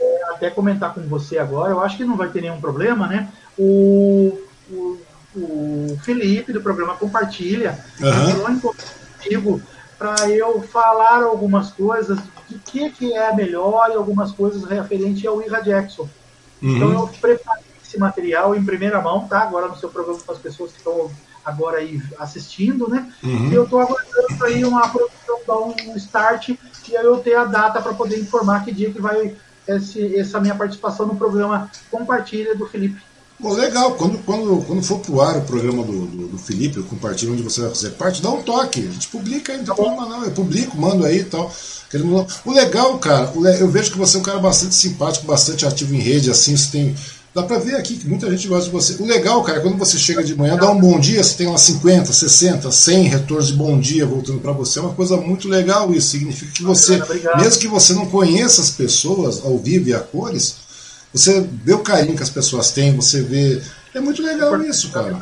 É, 0.00 0.24
até 0.30 0.50
comentar 0.50 0.94
com 0.94 1.02
você 1.02 1.38
agora, 1.38 1.72
eu 1.72 1.80
acho 1.80 1.96
que 1.96 2.04
não 2.04 2.16
vai 2.16 2.28
ter 2.28 2.40
nenhum 2.40 2.60
problema, 2.60 3.06
né? 3.06 3.28
O, 3.58 4.38
o 4.70 4.98
o 5.36 5.98
Felipe, 6.02 6.52
do 6.52 6.62
programa 6.62 6.96
Compartilha, 6.96 7.78
uhum. 8.00 8.30
entrou 8.30 8.50
em 8.50 8.60
comigo 8.60 9.62
para 9.98 10.30
eu 10.30 10.62
falar 10.62 11.22
algumas 11.22 11.70
coisas 11.70 12.18
de 12.48 12.58
que, 12.58 12.90
que 12.90 13.12
é 13.12 13.34
melhor 13.34 13.90
e 13.90 13.94
algumas 13.94 14.32
coisas 14.32 14.64
referente 14.64 15.26
ao 15.26 15.42
Ira 15.42 15.60
Jackson. 15.60 16.08
Uhum. 16.62 16.76
Então 16.76 16.92
eu 16.92 17.08
preparei 17.20 17.64
esse 17.82 17.98
material 17.98 18.54
em 18.54 18.64
primeira 18.64 19.00
mão, 19.00 19.26
tá? 19.28 19.40
Agora 19.40 19.68
no 19.68 19.76
seu 19.76 19.90
programa 19.90 20.20
com 20.24 20.32
as 20.32 20.38
pessoas 20.38 20.72
que 20.72 20.78
estão 20.78 21.10
agora 21.46 21.78
aí 21.78 22.02
assistindo, 22.18 22.88
né? 22.88 23.10
Uhum. 23.22 23.50
E 23.50 23.54
eu 23.54 23.64
estou 23.64 23.80
aguardando 23.80 24.44
aí 24.44 24.64
uma 24.64 24.88
produção 24.88 25.40
dar 25.46 25.60
um 25.60 25.96
start 25.96 26.48
e 26.48 26.96
aí 26.96 27.04
eu 27.04 27.18
ter 27.18 27.36
a 27.36 27.44
data 27.44 27.80
para 27.80 27.94
poder 27.94 28.18
informar 28.18 28.64
que 28.64 28.72
dia 28.72 28.90
que 28.90 29.00
vai 29.00 29.34
esse, 29.66 30.16
essa 30.16 30.40
minha 30.40 30.54
participação 30.54 31.06
no 31.06 31.16
programa 31.16 31.70
Compartilha 31.90 32.54
do 32.56 32.66
Felipe. 32.66 33.00
Bom, 33.38 33.52
legal. 33.52 33.94
Quando, 33.94 34.18
quando, 34.18 34.64
quando 34.64 34.82
for 34.82 34.98
pro 35.00 35.20
ar 35.20 35.36
o 35.36 35.42
programa 35.42 35.82
do, 35.82 36.06
do, 36.06 36.28
do 36.28 36.38
Felipe, 36.38 36.82
compartilha 36.84 37.32
onde 37.32 37.42
você 37.42 37.60
vai 37.60 37.70
fazer 37.70 37.90
parte, 37.90 38.22
dá 38.22 38.30
um 38.30 38.42
toque. 38.42 38.80
A 38.80 38.90
gente 38.90 39.08
publica 39.08 39.52
aí, 39.52 39.58
não 39.58 39.64
tem 39.64 39.74
tá 39.74 39.82
problema 39.82 40.08
não. 40.08 40.24
Eu 40.24 40.30
publico, 40.30 40.76
mando 40.76 41.04
aí 41.04 41.20
e 41.20 41.24
tal. 41.24 41.52
O 42.44 42.52
legal, 42.52 42.98
cara, 42.98 43.30
eu 43.60 43.68
vejo 43.68 43.92
que 43.92 43.98
você 43.98 44.16
é 44.16 44.20
um 44.20 44.22
cara 44.22 44.38
bastante 44.38 44.74
simpático, 44.74 45.26
bastante 45.26 45.66
ativo 45.66 45.94
em 45.94 45.98
rede, 45.98 46.30
assim, 46.30 46.56
você 46.56 46.72
tem 46.72 46.96
Dá 47.36 47.42
pra 47.42 47.58
ver 47.58 47.74
aqui 47.74 47.98
que 47.98 48.08
muita 48.08 48.30
gente 48.30 48.48
gosta 48.48 48.64
de 48.64 48.70
você. 48.70 48.94
O 48.98 49.04
legal, 49.04 49.42
cara, 49.42 49.58
é 49.58 49.60
quando 49.60 49.76
você 49.76 49.98
chega 49.98 50.24
de 50.24 50.34
manhã, 50.34 50.56
dá 50.56 50.70
um 50.70 50.80
bom 50.80 50.98
dia, 50.98 51.22
você 51.22 51.36
tem 51.36 51.46
umas 51.46 51.60
50, 51.60 52.10
60, 52.10 52.72
100 52.72 53.02
retornos 53.02 53.48
de 53.48 53.52
bom 53.52 53.78
dia 53.78 54.06
voltando 54.06 54.40
para 54.40 54.52
você. 54.52 54.78
É 54.78 54.82
uma 54.82 54.94
coisa 54.94 55.18
muito 55.18 55.46
legal 55.46 55.92
isso. 55.92 56.12
Significa 56.12 56.50
que 56.50 56.62
você, 56.62 56.98
mesmo 57.36 57.60
que 57.60 57.68
você 57.68 57.92
não 57.92 58.06
conheça 58.06 58.62
as 58.62 58.70
pessoas 58.70 59.44
ao 59.44 59.58
vivo 59.58 59.90
e 59.90 59.92
a 59.92 60.00
cores, 60.00 60.56
você 61.12 61.46
vê 61.62 61.74
o 61.74 61.80
carinho 61.80 62.16
que 62.16 62.22
as 62.22 62.30
pessoas 62.30 62.70
têm, 62.70 62.96
você 62.96 63.20
vê. 63.20 63.60
É 63.94 64.00
muito 64.00 64.22
legal 64.22 64.58
isso, 64.62 64.88
cara. 64.88 65.20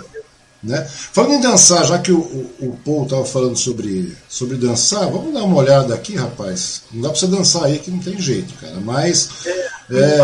Né? 0.63 0.87
Falando 0.89 1.35
em 1.35 1.41
dançar, 1.41 1.85
já 1.85 1.99
que 1.99 2.13
o, 2.13 2.21
o, 2.21 2.51
o 2.61 2.79
Paul 2.85 3.03
estava 3.03 3.25
falando 3.25 3.57
sobre, 3.57 4.17
sobre 4.29 4.57
dançar, 4.57 5.11
vamos 5.11 5.35
dar 5.35 5.43
uma 5.43 5.57
olhada 5.57 5.93
aqui, 5.93 6.15
rapaz. 6.15 6.83
Não 6.93 7.03
dá 7.03 7.09
para 7.09 7.19
você 7.19 7.27
dançar 7.27 7.65
aí 7.65 7.81
que 7.81 7.91
não 7.91 7.99
tem 7.99 8.21
jeito, 8.21 8.55
cara. 8.55 8.77
Mas. 8.81 9.31
É, 9.45 9.69
é, 9.91 10.19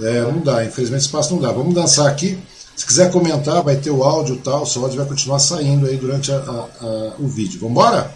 é, 0.00 0.20
não 0.22 0.40
dá, 0.40 0.64
infelizmente 0.64 1.02
espaço 1.02 1.34
não 1.34 1.40
dá. 1.40 1.52
Vamos 1.52 1.74
dançar 1.74 2.06
aqui. 2.06 2.38
Se 2.76 2.84
quiser 2.84 3.10
comentar, 3.12 3.62
vai 3.62 3.76
ter 3.76 3.90
o 3.90 4.02
áudio 4.02 4.34
e 4.34 4.38
tal, 4.38 4.62
o 4.62 4.66
seu 4.66 4.82
áudio 4.82 4.98
vai 4.98 5.06
continuar 5.06 5.38
saindo 5.38 5.86
aí 5.86 5.96
durante 5.96 6.32
a, 6.32 6.36
a, 6.36 6.40
a, 6.40 7.12
o 7.18 7.28
vídeo. 7.28 7.60
Vamos 7.60 7.72
embora? 7.72 8.10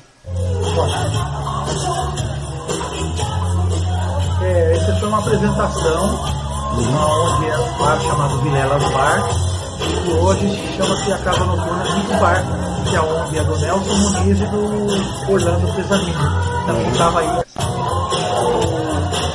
É, 4.43 4.77
essa 4.77 4.97
foi 4.97 5.09
uma 5.09 5.19
apresentação 5.21 6.39
uhum. 6.75 7.37
onde 7.37 7.47
é 7.47 7.59
um 7.59 7.79
bar 7.79 8.01
chamado 8.01 8.43
Vilelas 8.43 8.93
Bar 8.93 9.59
e 9.81 10.13
hoje 10.13 10.77
chama-se 10.77 11.13
a 11.13 11.19
Casa 11.19 11.45
Noturna 11.45 11.85
Beach 11.85 12.21
Bar, 12.21 12.45
que 12.89 12.97
é 12.97 13.01
onde 13.01 13.39
é 13.39 13.45
do 13.45 13.59
Nelson 13.59 13.97
Muniz 13.97 14.41
e 14.41 14.47
do 14.47 15.33
Orlando 15.33 15.75
Pesanino. 15.75 16.67
Também 16.67 16.91
estava 16.91 17.21
aí 17.21 17.45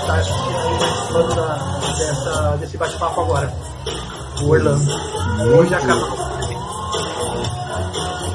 está 0.03 0.15
assistindo 0.15 1.35
da, 1.35 1.52
dessa, 2.53 2.57
desse 2.57 2.77
bate-papo 2.77 3.21
agora. 3.21 3.53
O 4.41 4.49
Orlando. 4.49 4.91
Hoje 5.55 5.73
acabou. 5.73 6.23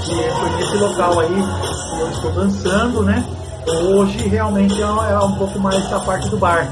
E 0.09 0.31
foi 0.31 0.51
nesse 0.51 0.77
local 0.77 1.21
aí 1.21 1.29
que 1.29 2.01
eu 2.01 2.11
estou 2.11 2.33
dançando, 2.33 3.03
né? 3.03 3.25
Hoje 3.67 4.29
realmente 4.29 4.81
é, 4.81 4.85
é 4.85 5.19
um 5.19 5.35
pouco 5.35 5.59
mais 5.61 5.89
da 5.91 6.01
parte 6.01 6.29
do 6.31 6.39
bar, 6.39 6.67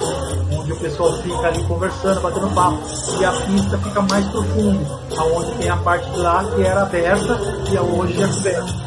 onde 0.51 0.73
o 0.73 0.77
pessoal 0.77 1.13
fica 1.19 1.47
ali 1.47 1.63
conversando, 1.65 2.23
batendo 2.23 2.49
papo, 2.55 2.81
e 3.21 3.25
a 3.25 3.33
pista 3.33 3.77
fica 3.79 4.01
mais 4.03 4.25
profundo, 4.29 5.01
aonde 5.19 5.51
tem 5.57 5.69
a 5.69 5.77
parte 5.77 6.11
de 6.11 6.19
lá 6.19 6.43
que 6.45 6.63
era 6.63 6.83
aberta 6.83 7.39
e 7.71 7.79
hoje 7.79 8.23
é 8.23 8.29
coberta. 8.29 8.87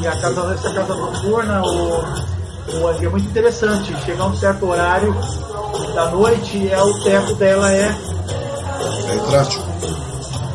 E 0.00 0.06
a 0.06 0.20
casa, 0.20 0.54
essa 0.54 0.74
casa 0.74 0.94
noturna, 0.94 1.62
o, 1.62 2.00
o, 2.82 2.90
é 2.90 3.08
muito 3.08 3.28
interessante, 3.28 3.94
chega 4.04 4.22
a 4.22 4.26
um 4.26 4.36
certo 4.36 4.66
horário, 4.66 5.14
da 5.94 6.10
noite, 6.10 6.68
é, 6.68 6.82
o 6.82 7.02
teto 7.02 7.34
dela 7.36 7.72
é. 7.72 7.88
É 7.88 9.12
retrátil. 9.14 9.62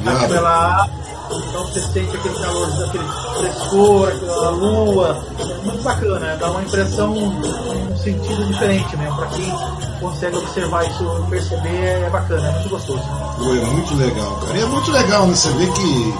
Ela 0.05 0.87
então 1.31 1.65
você 1.65 1.79
sente 1.81 2.15
aquele 2.15 2.35
calor, 2.35 2.83
aquele 2.83 3.03
frescor, 3.37 4.07
aquela 4.09 4.49
lua. 4.49 5.25
É 5.39 5.65
muito 5.65 5.83
bacana, 5.83 6.35
dá 6.35 6.51
uma 6.51 6.61
impressão, 6.61 7.13
um 7.13 7.97
sentido 7.97 8.45
diferente 8.47 8.97
mesmo. 8.97 9.15
Para 9.15 9.27
quem 9.27 9.51
consegue 9.99 10.37
observar 10.37 10.89
isso 10.89 11.25
perceber, 11.29 12.03
é 12.03 12.09
bacana, 12.09 12.47
é 12.47 12.51
muito 12.51 12.69
gostoso. 12.69 13.03
Pô, 13.37 13.55
é 13.55 13.65
muito 13.65 13.95
legal, 13.95 14.35
cara. 14.41 14.57
E 14.57 14.61
é 14.61 14.65
muito 14.65 14.91
legal, 14.91 15.27
né? 15.27 15.35
Você 15.35 15.49
vê 15.53 15.65
que, 15.67 16.13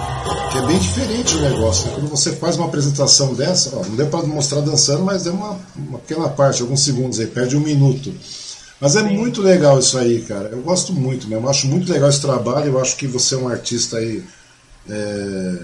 que 0.50 0.58
é 0.58 0.62
bem 0.62 0.78
diferente 0.78 1.36
o 1.36 1.40
negócio. 1.40 1.86
Né? 1.86 1.92
Quando 1.94 2.08
você 2.08 2.32
faz 2.36 2.56
uma 2.56 2.66
apresentação 2.66 3.34
dessa, 3.34 3.76
ó, 3.76 3.84
não 3.84 3.96
deu 3.96 4.06
para 4.06 4.26
mostrar 4.26 4.60
dançando, 4.60 5.04
mas 5.04 5.24
deu 5.24 5.34
uma, 5.34 5.56
uma 5.76 5.98
pequena 5.98 6.28
parte, 6.28 6.62
alguns 6.62 6.82
segundos 6.82 7.20
aí, 7.20 7.26
perde 7.26 7.56
um 7.56 7.60
minuto. 7.60 8.12
Mas 8.80 8.96
é 8.96 9.00
Sim. 9.00 9.16
muito 9.16 9.40
legal 9.40 9.78
isso 9.78 9.96
aí, 9.96 10.22
cara. 10.22 10.48
Eu 10.48 10.62
gosto 10.62 10.92
muito 10.92 11.26
mesmo. 11.28 11.46
Eu 11.46 11.50
acho 11.50 11.66
muito 11.66 11.90
legal 11.90 12.08
esse 12.08 12.20
trabalho. 12.20 12.66
Eu 12.66 12.80
acho 12.80 12.96
que 12.96 13.06
você 13.06 13.34
é 13.34 13.38
um 13.38 13.48
artista 13.48 13.98
aí 13.98 14.22
é, 14.88 15.56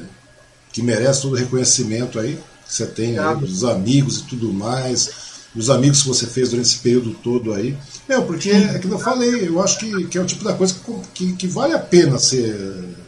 que 0.73 0.83
merece 0.83 1.23
todo 1.23 1.33
o 1.33 1.37
reconhecimento 1.37 2.19
aí 2.19 2.39
que 2.71 2.75
você 2.75 2.87
tem 2.87 3.19
aí, 3.19 3.37
dos 3.37 3.65
amigos 3.65 4.21
e 4.21 4.23
tudo 4.23 4.53
mais, 4.53 5.11
dos 5.53 5.69
amigos 5.69 6.03
que 6.03 6.09
você 6.09 6.27
fez 6.27 6.51
durante 6.51 6.67
esse 6.67 6.79
período 6.79 7.13
todo 7.15 7.53
aí. 7.53 7.77
Meu, 8.09 8.23
porque 8.23 8.51
é 8.51 8.71
aquilo 8.71 8.95
que 8.97 9.01
eu 9.01 9.05
falei, 9.05 9.49
eu 9.49 9.61
acho 9.61 9.79
que, 9.81 10.07
que 10.07 10.17
é 10.17 10.21
o 10.21 10.25
tipo 10.25 10.45
da 10.45 10.55
coisa 10.55 10.75
que, 10.75 10.93
que, 11.13 11.33
que 11.33 11.47
vale 11.49 11.75
a 11.75 11.79
pena 11.81 12.17
ser, 12.19 12.57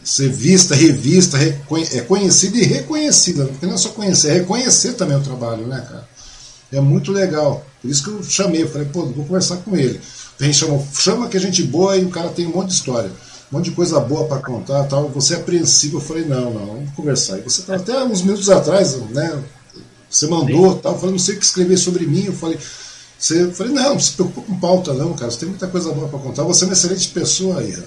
ser 0.03 0.29
vista, 0.29 0.75
revista, 0.75 1.37
é 1.37 2.01
conhecida 2.01 2.57
e 2.57 2.63
reconhecida. 2.63 3.45
Porque 3.45 3.65
não 3.65 3.75
é 3.75 3.77
só 3.77 3.89
conhecer, 3.89 4.31
é 4.31 4.33
reconhecer 4.33 4.93
também 4.93 5.15
o 5.15 5.23
trabalho, 5.23 5.65
né, 5.65 5.79
cara? 5.89 6.07
É 6.71 6.81
muito 6.81 7.11
legal. 7.13 7.65
Por 7.83 7.91
isso 7.91 8.01
que 8.01 8.09
eu 8.09 8.23
chamei, 8.23 8.63
eu 8.63 8.69
falei, 8.69 8.87
pô, 8.87 9.05
vou 9.07 9.25
conversar 9.25 9.57
com 9.57 9.75
ele. 9.75 9.99
A 10.39 10.43
gente 10.45 10.57
chama, 10.57 10.81
chama 10.97 11.27
que 11.27 11.35
a 11.35 11.39
gente 11.39 11.61
boa 11.63 11.97
e 11.97 12.05
o 12.05 12.09
cara 12.09 12.29
tem 12.29 12.47
um 12.47 12.51
monte 12.51 12.69
de 12.69 12.75
história, 12.75 13.11
um 13.51 13.57
monte 13.57 13.65
de 13.65 13.71
coisa 13.71 13.99
boa 13.99 14.25
para 14.25 14.37
contar 14.37 14.85
tal. 14.85 15.09
Você 15.09 15.33
é 15.33 15.37
apreensivo, 15.37 15.97
eu 15.97 16.01
falei, 16.01 16.23
não, 16.23 16.53
não, 16.53 16.65
vamos 16.65 16.93
conversar. 16.95 17.39
E 17.39 17.41
você 17.41 17.61
tá 17.61 17.75
até 17.75 18.01
uns 18.05 18.21
minutos 18.21 18.49
atrás, 18.49 18.95
né? 19.09 19.37
Você 20.09 20.27
mandou, 20.27 20.75
tal, 20.75 20.93
eu 20.93 20.97
falei, 20.97 21.11
não 21.11 21.19
sei 21.19 21.35
o 21.35 21.39
que 21.39 21.45
escrever 21.45 21.75
sobre 21.75 22.05
mim. 22.05 22.23
Eu 22.23 22.33
falei, 22.33 22.57
você, 23.19 23.41
eu 23.41 23.51
falei, 23.51 23.73
não, 23.73 23.95
não 23.95 23.99
se 23.99 24.11
preocupa 24.11 24.41
com 24.47 24.57
pauta, 24.57 24.93
não, 24.93 25.13
cara. 25.13 25.29
Você 25.29 25.39
tem 25.39 25.49
muita 25.49 25.67
coisa 25.67 25.91
boa 25.91 26.07
para 26.07 26.19
contar. 26.19 26.43
Você 26.43 26.63
é 26.63 26.67
uma 26.67 26.73
excelente 26.73 27.09
pessoa 27.09 27.59
aí, 27.59 27.77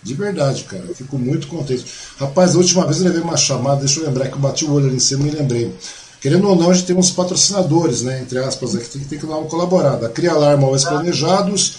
De 0.00 0.14
verdade, 0.14 0.62
cara. 0.62 0.84
Eu 0.86 0.94
fico 0.94 1.18
muito 1.18 1.48
contente. 1.48 1.84
Rapaz, 2.18 2.54
a 2.54 2.58
última 2.58 2.84
vez 2.84 2.98
eu 2.98 3.04
levei 3.04 3.20
uma 3.20 3.36
chamada, 3.36 3.80
deixa 3.80 3.98
eu 3.98 4.06
lembrar 4.06 4.28
que 4.28 4.34
eu 4.34 4.38
bati 4.38 4.64
o 4.64 4.72
olho 4.72 4.86
ali 4.86 4.96
em 4.96 5.00
cima 5.00 5.22
e 5.22 5.24
me 5.24 5.30
lembrei. 5.30 5.76
Querendo 6.20 6.48
ou 6.48 6.56
não, 6.56 6.70
a 6.70 6.74
gente 6.74 6.86
tem 6.86 6.96
uns 6.96 7.10
patrocinadores, 7.10 8.02
né, 8.02 8.20
entre 8.20 8.38
aspas, 8.38 8.74
aqui, 8.74 8.88
tem, 8.88 9.02
tem 9.02 9.18
que 9.18 9.26
dar 9.26 9.38
uma 9.38 9.48
colaborada. 9.48 10.06
A 10.06 10.10
Cria 10.10 10.32
Alarma 10.32 10.66
Móveis 10.66 10.84
Planejados, 10.84 11.76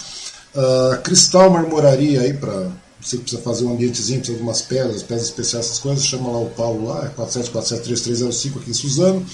a 0.93 0.97
Cristal 0.97 1.49
Marmoraria 1.49 2.21
aí 2.21 2.33
para 2.33 2.71
você 3.01 3.17
precisa 3.17 3.41
fazer 3.41 3.65
um 3.65 3.73
ambientezinho, 3.73 4.19
precisa 4.19 4.37
de 4.37 4.43
umas 4.43 4.61
pedras, 4.61 5.01
pedras 5.01 5.27
especiais, 5.27 5.65
essas 5.65 5.79
coisas, 5.79 6.05
chama 6.05 6.31
lá 6.31 6.39
o 6.39 6.49
Paulo 6.51 6.87
lá, 6.87 7.05
é 7.05 7.21
47473305 7.21 8.57
aqui 8.57 8.69
em 8.69 8.73
Suzano. 8.73 9.25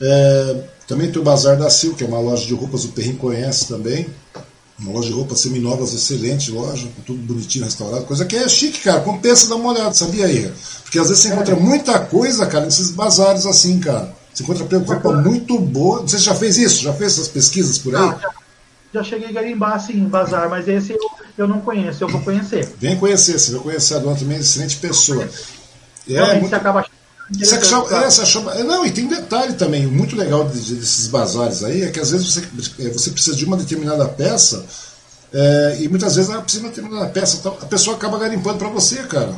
É, 0.00 0.64
também 0.88 1.10
tem 1.10 1.20
o 1.20 1.24
Bazar 1.24 1.58
da 1.58 1.68
Sil, 1.68 1.92
que 1.94 2.02
é 2.02 2.06
uma 2.06 2.18
loja 2.18 2.46
de 2.46 2.54
roupas, 2.54 2.84
o 2.84 2.88
Perrin 2.88 3.16
conhece 3.16 3.68
também. 3.68 4.06
Uma 4.78 4.92
loja 4.92 5.08
de 5.08 5.14
roupas 5.14 5.40
seminovas, 5.40 5.92
excelente 5.92 6.50
loja, 6.50 6.88
com 6.96 7.02
tudo 7.02 7.18
bonitinho, 7.20 7.64
restaurado. 7.64 8.06
Coisa 8.06 8.24
que 8.24 8.34
é 8.34 8.48
chique, 8.48 8.80
cara. 8.80 9.00
Compensa 9.02 9.48
dar 9.48 9.54
uma 9.54 9.72
olhada, 9.72 9.92
sabia 9.92 10.26
aí? 10.26 10.50
Porque 10.82 10.98
às 10.98 11.08
vezes 11.08 11.22
você 11.22 11.28
encontra 11.28 11.54
muita 11.54 11.98
coisa, 12.00 12.46
cara, 12.46 12.64
nesses 12.64 12.90
bazares 12.90 13.46
assim, 13.46 13.78
cara. 13.78 14.12
Você 14.34 14.42
encontra 14.42 14.78
roupa 14.78 15.12
muito 15.12 15.58
boa. 15.58 16.02
Você 16.02 16.18
já 16.18 16.34
fez 16.34 16.58
isso? 16.58 16.82
Já 16.82 16.92
fez 16.92 17.12
essas 17.12 17.28
pesquisas 17.28 17.78
por 17.78 17.94
aí? 17.94 18.02
Ah, 18.02 18.18
já, 18.20 18.30
já, 18.94 19.04
cheguei 19.04 19.28
a 19.28 19.32
garimbar, 19.32 19.80
sim, 19.80 19.94
em 19.94 20.08
bazar, 20.08 20.50
mas 20.50 20.66
esse 20.66 20.92
eu, 20.92 20.98
eu 21.38 21.48
não 21.48 21.60
conheço, 21.60 22.02
eu 22.02 22.08
vou 22.08 22.20
conhecer. 22.20 22.68
Vem 22.78 22.98
conhecer, 22.98 23.38
você 23.38 23.52
vai 23.52 23.60
conhecer 23.60 23.94
a 23.94 23.98
dona 23.98 24.16
também, 24.16 24.38
excelente 24.38 24.76
pessoa. 24.78 25.28
É, 26.08 26.34
muito... 26.34 26.48
você 26.48 26.54
acaba 26.56 26.84
você 27.32 27.64
chama, 27.64 27.90
é, 27.90 28.10
você 28.10 28.26
chama, 28.26 28.52
é, 28.52 28.62
não, 28.62 28.84
e 28.84 28.90
tem 28.90 29.06
um 29.06 29.08
detalhe 29.08 29.54
também, 29.54 29.86
muito 29.86 30.14
legal 30.14 30.44
desses 30.44 31.06
bazares 31.06 31.64
aí, 31.64 31.82
é 31.82 31.90
que 31.90 31.98
às 31.98 32.10
vezes 32.10 32.34
você, 32.34 32.46
é, 32.80 32.90
você 32.90 33.10
precisa 33.10 33.34
de 33.34 33.46
uma 33.46 33.56
determinada 33.56 34.06
peça, 34.06 34.64
é, 35.32 35.78
e 35.80 35.88
muitas 35.88 36.16
vezes 36.16 36.30
ela 36.30 36.42
precisa 36.42 36.62
de 36.62 36.68
uma 36.68 36.74
determinada 36.74 37.10
peça, 37.10 37.38
então 37.38 37.56
a 37.62 37.66
pessoa 37.66 37.96
acaba 37.96 38.18
garimpando 38.18 38.58
para 38.58 38.68
você, 38.68 38.96
cara. 39.04 39.34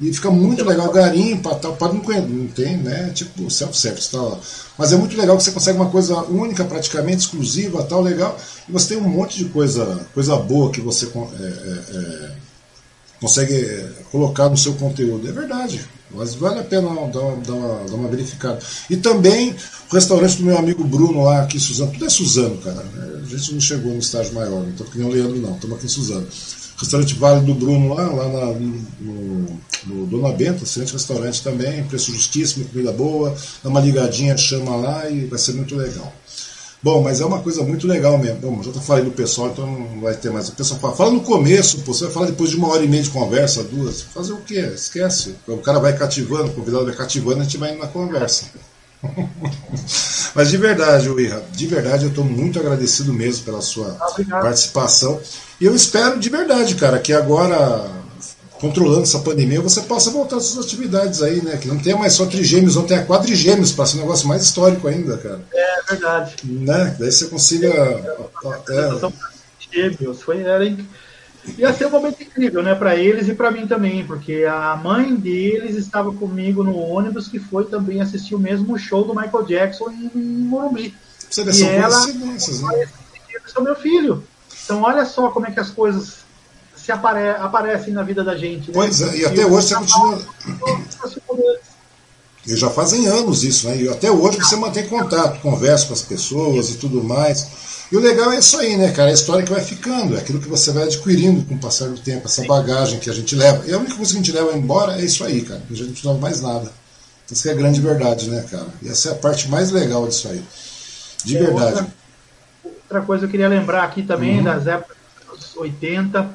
E 0.00 0.10
fica 0.14 0.30
muito 0.30 0.64
legal, 0.64 0.90
garimpa, 0.90 1.54
tal, 1.56 1.76
pode 1.76 1.94
não, 1.94 2.26
não 2.26 2.46
tem, 2.46 2.78
né? 2.78 3.10
Tipo 3.10 3.50
self-service, 3.50 4.10
tal. 4.10 4.40
Mas 4.78 4.92
é 4.92 4.96
muito 4.96 5.14
legal 5.14 5.36
que 5.36 5.42
você 5.42 5.50
consegue 5.50 5.78
uma 5.78 5.90
coisa 5.90 6.16
única, 6.22 6.64
praticamente 6.64 7.18
exclusiva, 7.18 7.82
tal, 7.82 8.00
legal. 8.00 8.38
E 8.66 8.72
você 8.72 8.94
tem 8.94 8.96
um 8.96 9.08
monte 9.08 9.36
de 9.36 9.44
coisa, 9.50 10.06
coisa 10.14 10.34
boa 10.36 10.70
que 10.70 10.80
você 10.80 11.04
é, 11.04 11.08
é, 11.08 11.96
é, 11.96 12.32
consegue 13.20 13.86
colocar 14.10 14.48
no 14.48 14.56
seu 14.56 14.72
conteúdo. 14.72 15.28
É 15.28 15.32
verdade. 15.32 15.86
Mas 16.12 16.34
vale 16.34 16.60
a 16.60 16.64
pena 16.64 16.88
dar 16.88 17.20
uma, 17.20 17.36
dar, 17.36 17.52
uma, 17.52 17.84
dar 17.84 17.94
uma 17.94 18.08
verificada. 18.08 18.58
E 18.88 18.96
também 18.96 19.54
o 19.90 19.94
restaurante 19.94 20.38
do 20.38 20.44
meu 20.44 20.56
amigo 20.56 20.82
Bruno 20.82 21.24
lá 21.24 21.42
aqui 21.42 21.60
Suzano. 21.60 21.92
Tudo 21.92 22.06
é 22.06 22.08
Suzano, 22.08 22.56
cara. 22.56 22.82
A 23.22 23.26
gente 23.26 23.52
não 23.52 23.60
chegou 23.60 23.92
no 23.92 23.98
estágio 23.98 24.32
maior, 24.34 24.62
não 24.62 24.70
estamos 24.70 24.92
que 24.92 24.98
nem 24.98 25.06
o 25.06 25.12
Leandro, 25.12 25.36
não. 25.36 25.54
Estamos 25.54 25.76
aqui 25.76 25.84
em 25.84 25.90
Suzano 25.90 26.26
Restaurante 26.80 27.14
Vale 27.14 27.44
do 27.44 27.54
Bruno 27.54 27.94
lá, 27.94 28.06
lá 28.06 28.28
na, 28.28 28.46
no, 28.54 29.60
no 29.86 30.06
Dona 30.06 30.32
Benta, 30.32 30.64
excelente 30.64 30.94
restaurante 30.94 31.42
também, 31.42 31.84
preço 31.84 32.10
justíssimo, 32.10 32.64
comida 32.64 32.90
boa, 32.90 33.34
dá 33.62 33.68
uma 33.68 33.80
ligadinha, 33.80 34.36
chama 34.36 34.74
lá 34.76 35.08
e 35.10 35.26
vai 35.26 35.38
ser 35.38 35.52
muito 35.52 35.76
legal. 35.76 36.10
Bom, 36.82 37.02
mas 37.02 37.20
é 37.20 37.26
uma 37.26 37.40
coisa 37.40 37.62
muito 37.62 37.86
legal 37.86 38.16
mesmo. 38.16 38.40
Bom, 38.40 38.62
já 38.62 38.72
falei 38.80 39.04
do 39.04 39.10
pessoal, 39.10 39.50
então 39.50 39.66
não 39.66 40.00
vai 40.00 40.14
ter 40.14 40.30
mais. 40.30 40.48
O 40.48 40.52
pessoal 40.52 40.80
fala, 40.80 40.96
fala 40.96 41.10
no 41.10 41.20
começo, 41.20 41.82
pô, 41.82 41.92
você 41.92 42.04
vai 42.04 42.14
falar 42.14 42.26
depois 42.26 42.48
de 42.48 42.56
uma 42.56 42.68
hora 42.68 42.82
e 42.82 42.88
meia 42.88 43.02
de 43.02 43.10
conversa, 43.10 43.62
duas. 43.62 44.00
Fazer 44.00 44.32
o 44.32 44.38
quê? 44.38 44.60
Esquece. 44.74 45.34
O 45.46 45.58
cara 45.58 45.78
vai 45.78 45.94
cativando, 45.94 46.48
o 46.48 46.54
convidado 46.54 46.86
vai 46.86 46.94
cativando, 46.94 47.40
a 47.40 47.44
gente 47.44 47.58
vai 47.58 47.72
indo 47.72 47.80
na 47.80 47.86
conversa. 47.86 48.46
Mas 50.34 50.50
de 50.50 50.56
verdade, 50.56 51.08
Irra, 51.08 51.42
de 51.52 51.66
verdade 51.66 52.04
eu 52.04 52.10
estou 52.10 52.24
muito 52.24 52.58
agradecido 52.58 53.12
mesmo 53.12 53.44
pela 53.44 53.60
sua 53.60 53.96
Obrigado. 54.10 54.42
participação. 54.42 55.20
E 55.60 55.64
eu 55.64 55.74
espero 55.74 56.18
de 56.18 56.28
verdade, 56.28 56.74
cara, 56.74 56.98
que 56.98 57.12
agora, 57.12 57.90
controlando 58.52 59.02
essa 59.02 59.18
pandemia, 59.18 59.60
você 59.60 59.80
possa 59.82 60.10
voltar 60.10 60.36
às 60.36 60.44
suas 60.44 60.66
atividades 60.66 61.22
aí, 61.22 61.42
né? 61.42 61.56
Que 61.56 61.68
não 61.68 61.78
tenha 61.78 61.96
mais 61.96 62.12
só 62.12 62.26
trigêmeos, 62.26 62.76
não 62.76 62.86
tenha 62.86 63.04
quadrigêmeos, 63.04 63.72
para 63.72 63.86
ser 63.86 63.96
um 63.98 64.00
negócio 64.00 64.28
mais 64.28 64.42
histórico 64.42 64.86
ainda, 64.86 65.18
cara. 65.18 65.40
É 65.52 65.82
verdade. 65.90 66.36
Né? 66.44 66.96
Daí 66.98 67.10
você 67.10 67.26
consiga. 67.26 67.68
É, 67.68 69.10
Gêmeos, 69.72 70.22
foi, 70.22 70.42
era, 70.42 70.64
ia 71.58 71.72
ser 71.72 71.86
um 71.86 71.90
momento 71.90 72.22
incrível, 72.22 72.62
né, 72.62 72.74
para 72.74 72.96
eles 72.96 73.28
e 73.28 73.34
para 73.34 73.50
mim 73.50 73.66
também, 73.66 74.06
porque 74.06 74.44
a 74.44 74.76
mãe 74.76 75.14
deles 75.14 75.76
estava 75.76 76.12
comigo 76.12 76.62
no 76.62 76.76
ônibus 76.76 77.28
que 77.28 77.38
foi 77.38 77.64
também 77.64 78.00
assistir 78.00 78.34
o 78.34 78.38
mesmo 78.38 78.78
show 78.78 79.04
do 79.04 79.14
Michael 79.14 79.44
Jackson 79.44 79.90
em 79.90 80.10
Morumbi. 80.14 80.94
Você 81.30 81.42
e 81.42 81.62
ela 81.64 82.06
né? 82.06 82.88
é 83.56 83.60
meu 83.60 83.76
filho. 83.76 84.24
Então 84.64 84.82
olha 84.82 85.04
só 85.04 85.30
como 85.30 85.46
é 85.46 85.50
que 85.50 85.60
as 85.60 85.70
coisas 85.70 86.18
se 86.76 86.90
apare 86.90 87.30
aparecem 87.30 87.92
na 87.92 88.02
vida 88.02 88.24
da 88.24 88.36
gente. 88.36 88.68
Né? 88.68 88.74
Pois 88.74 89.00
é, 89.00 89.16
e, 89.16 89.20
e 89.20 89.26
até 89.26 89.46
hoje 89.46 89.68
você 89.68 89.74
continua. 89.74 90.22
E 92.46 92.56
já 92.56 92.70
fazem 92.70 93.06
anos 93.06 93.44
isso, 93.44 93.68
né? 93.68 93.76
E 93.76 93.88
até 93.88 94.10
hoje 94.10 94.38
você 94.38 94.56
mantém 94.56 94.88
contato, 94.88 95.40
conversa 95.40 95.86
com 95.86 95.92
as 95.92 96.02
pessoas 96.02 96.70
e 96.70 96.78
tudo 96.78 97.02
mais. 97.02 97.46
E 97.90 97.96
o 97.96 98.00
legal 98.00 98.32
é 98.32 98.38
isso 98.38 98.56
aí, 98.58 98.76
né, 98.76 98.92
cara? 98.92 99.08
É 99.08 99.12
a 99.12 99.14
história 99.14 99.44
que 99.44 99.50
vai 99.50 99.62
ficando, 99.62 100.16
é 100.16 100.20
aquilo 100.20 100.40
que 100.40 100.48
você 100.48 100.70
vai 100.70 100.84
adquirindo 100.84 101.44
com 101.44 101.54
o 101.54 101.58
passar 101.58 101.88
do 101.88 101.98
tempo, 101.98 102.26
essa 102.26 102.44
bagagem 102.44 103.00
que 103.00 103.10
a 103.10 103.12
gente 103.12 103.34
leva. 103.34 103.66
E 103.66 103.72
a 103.72 103.78
única 103.78 103.96
coisa 103.96 104.12
que 104.12 104.18
a 104.18 104.22
gente 104.22 104.32
leva 104.32 104.56
embora 104.56 105.00
é 105.00 105.04
isso 105.04 105.24
aí, 105.24 105.42
cara. 105.42 105.60
A 105.68 105.74
gente 105.74 106.04
não 106.04 106.12
leva 106.12 106.22
mais 106.22 106.40
nada. 106.40 106.72
Isso 107.28 107.48
é 107.48 107.52
a 107.52 107.54
grande 107.54 107.80
verdade, 107.80 108.28
né, 108.28 108.44
cara? 108.48 108.68
E 108.82 108.88
essa 108.88 109.10
é 109.10 109.12
a 109.12 109.16
parte 109.16 109.48
mais 109.48 109.70
legal 109.70 110.06
disso 110.06 110.28
aí. 110.28 110.42
De 111.24 111.36
é, 111.36 111.40
verdade. 111.40 111.70
Outra, 111.72 111.92
outra, 112.64 113.00
coisa 113.02 113.26
eu 113.26 113.28
queria 113.30 113.48
lembrar 113.48 113.84
aqui 113.84 114.02
também, 114.02 114.38
uhum. 114.38 114.44
das 114.44 114.66
épocas 114.66 114.96
dos 115.28 115.56
80, 115.56 116.28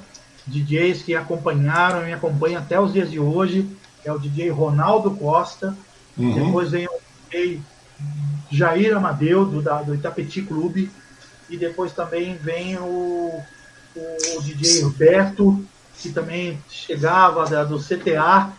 DJs 0.48 1.04
que 1.04 1.16
acompanharam 1.16 2.04
e 2.04 2.06
me 2.06 2.14
acompanham 2.14 2.62
até 2.62 2.80
os 2.80 2.94
dias 2.94 3.10
de 3.10 3.20
hoje, 3.20 3.68
é 4.04 4.12
o 4.12 4.20
DJ 4.20 4.50
Ronaldo 4.50 5.12
Costa, 5.12 5.76
uhum. 6.18 6.34
depois 6.34 6.72
vem 6.72 6.86
o 6.86 7.00
DJ 7.30 7.62
Jair 8.52 8.96
Amadeu, 8.96 9.46
do, 9.46 9.62
da, 9.62 9.82
do 9.82 9.96
Itapeti 9.96 10.42
Clube, 10.42 10.92
e 11.50 11.58
depois 11.58 11.92
também 11.94 12.36
vem 12.36 12.78
o, 12.78 13.42
o 13.96 14.42
DJ 14.42 14.84
Roberto, 14.84 15.66
que 16.00 16.12
também 16.12 16.62
chegava 16.70 17.46
da, 17.46 17.64
do 17.64 17.80
CTA 17.80 18.52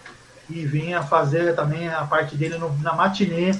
e 0.49 0.65
vinha 0.65 1.03
fazer 1.03 1.55
também 1.55 1.89
a 1.89 2.05
parte 2.05 2.37
dele 2.37 2.59
no, 2.59 2.77
na 2.79 2.95
matinê 2.95 3.55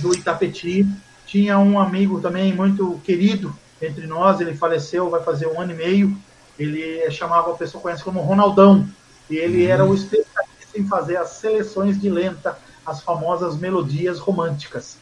do 0.00 0.14
Itapeti. 0.14 0.86
Tinha 1.26 1.58
um 1.58 1.78
amigo 1.78 2.20
também 2.20 2.52
muito 2.54 3.00
querido 3.04 3.56
entre 3.80 4.06
nós, 4.06 4.40
ele 4.40 4.54
faleceu, 4.54 5.08
vai 5.08 5.22
fazer 5.22 5.46
um 5.46 5.60
ano 5.60 5.72
e 5.72 5.76
meio. 5.76 6.16
Ele 6.58 7.10
chamava, 7.10 7.50
a 7.50 7.54
pessoa 7.54 7.82
conhece 7.82 8.04
como 8.04 8.20
Ronaldão, 8.20 8.86
e 9.30 9.36
ele 9.36 9.64
uhum. 9.64 9.70
era 9.70 9.84
o 9.84 9.94
especialista 9.94 10.76
em 10.76 10.86
fazer 10.86 11.16
as 11.16 11.30
seleções 11.30 11.98
de 11.98 12.10
lenta, 12.10 12.58
as 12.84 13.00
famosas 13.00 13.56
melodias 13.56 14.18
românticas. 14.18 14.98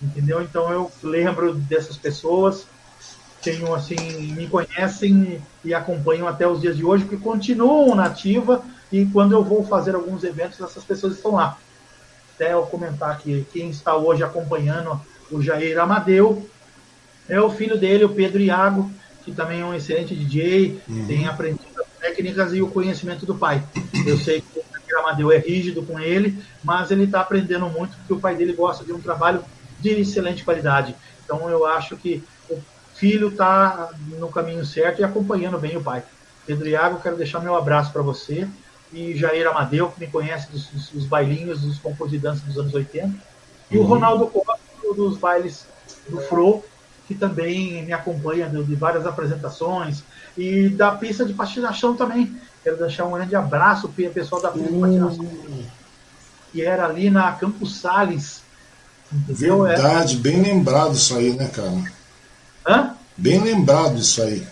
Entendeu? 0.00 0.40
Então 0.40 0.72
eu 0.72 0.90
lembro 1.02 1.54
dessas 1.54 1.96
pessoas 1.96 2.66
tenho 3.42 3.74
assim, 3.74 3.96
me 4.34 4.46
conhecem 4.46 5.42
e 5.64 5.74
acompanham 5.74 6.28
até 6.28 6.46
os 6.46 6.60
dias 6.60 6.76
de 6.76 6.84
hoje, 6.84 7.04
porque 7.04 7.22
continuam 7.22 7.94
na 7.94 8.06
ativa 8.06 8.62
e 8.90 9.04
quando 9.06 9.32
eu 9.32 9.42
vou 9.42 9.64
fazer 9.64 9.94
alguns 9.94 10.22
eventos, 10.22 10.60
essas 10.60 10.84
pessoas 10.84 11.14
estão 11.14 11.34
lá. 11.34 11.58
Até 12.34 12.52
eu 12.52 12.62
comentar 12.62 13.18
que 13.18 13.46
quem 13.52 13.70
está 13.70 13.96
hoje 13.96 14.22
acompanhando 14.22 15.00
o 15.30 15.42
Jair 15.42 15.78
Amadeu 15.78 16.48
é 17.28 17.40
o 17.40 17.50
filho 17.50 17.78
dele, 17.78 18.04
o 18.04 18.10
Pedro 18.10 18.40
Iago, 18.40 18.90
que 19.24 19.32
também 19.32 19.60
é 19.60 19.64
um 19.64 19.74
excelente 19.74 20.14
DJ, 20.14 20.80
uhum. 20.88 21.06
tem 21.06 21.26
aprendido 21.26 21.80
as 21.80 22.00
técnicas 22.00 22.52
e 22.52 22.62
o 22.62 22.68
conhecimento 22.68 23.24
do 23.26 23.34
pai. 23.34 23.62
Eu 24.06 24.18
sei 24.18 24.40
que 24.40 24.58
o 24.58 24.62
Jair 24.88 25.00
Amadeu 25.00 25.32
é 25.32 25.38
rígido 25.38 25.82
com 25.82 25.98
ele, 25.98 26.38
mas 26.62 26.90
ele 26.90 27.04
está 27.04 27.20
aprendendo 27.20 27.68
muito 27.68 27.96
porque 27.98 28.12
o 28.12 28.20
pai 28.20 28.36
dele 28.36 28.52
gosta 28.52 28.84
de 28.84 28.92
um 28.92 29.00
trabalho 29.00 29.44
de 29.80 29.90
excelente 29.90 30.44
qualidade. 30.44 30.94
Então 31.24 31.48
eu 31.48 31.66
acho 31.66 31.96
que 31.96 32.22
filho 33.02 33.30
está 33.30 33.90
no 34.16 34.28
caminho 34.28 34.64
certo 34.64 35.00
e 35.00 35.04
acompanhando 35.04 35.58
bem 35.58 35.76
o 35.76 35.82
pai. 35.82 36.04
Pedro 36.46 36.68
Iago, 36.68 37.00
quero 37.02 37.16
deixar 37.16 37.40
meu 37.40 37.56
abraço 37.56 37.92
para 37.92 38.00
você. 38.00 38.46
E 38.92 39.16
Jair 39.16 39.48
Amadeu, 39.48 39.90
que 39.90 39.98
me 39.98 40.06
conhece 40.06 40.48
dos, 40.52 40.66
dos, 40.66 40.88
dos 40.90 41.06
bailinhos, 41.06 41.62
dos 41.62 41.78
concursos 41.78 42.12
de 42.12 42.20
dança 42.20 42.44
dos 42.46 42.56
anos 42.56 42.72
80. 42.72 43.12
E 43.72 43.76
uhum. 43.76 43.82
o 43.82 43.86
Ronaldo 43.86 44.28
Costa, 44.28 44.62
dos 44.94 45.16
bailes 45.16 45.66
do 46.08 46.20
Fro, 46.20 46.62
que 47.08 47.14
também 47.14 47.84
me 47.84 47.92
acompanha 47.92 48.48
de, 48.48 48.62
de, 48.62 48.74
várias 48.76 49.04
apresentações. 49.04 50.04
E 50.38 50.68
da 50.68 50.92
pista 50.92 51.24
de 51.24 51.34
patinação 51.34 51.96
também. 51.96 52.36
Quero 52.62 52.76
deixar 52.76 53.04
um 53.04 53.12
grande 53.12 53.34
abraço 53.34 53.88
para 53.88 54.06
o 54.06 54.12
pessoal 54.12 54.40
da 54.40 54.52
pista 54.52 54.70
uhum. 54.70 54.88
de 54.88 55.00
patinação. 55.00 55.28
Que 56.52 56.62
era 56.62 56.86
ali 56.86 57.10
na 57.10 57.32
Campos 57.32 57.80
Sales. 57.80 58.42
Entendeu? 59.12 59.62
Verdade, 59.62 60.18
bem 60.18 60.40
lembrado 60.40 60.94
isso 60.94 61.16
aí, 61.16 61.32
né, 61.32 61.48
cara? 61.48 62.01
Hã? 62.66 62.94
Bem 63.16 63.40
lembrado 63.40 63.98
isso 63.98 64.22
aí. 64.22 64.46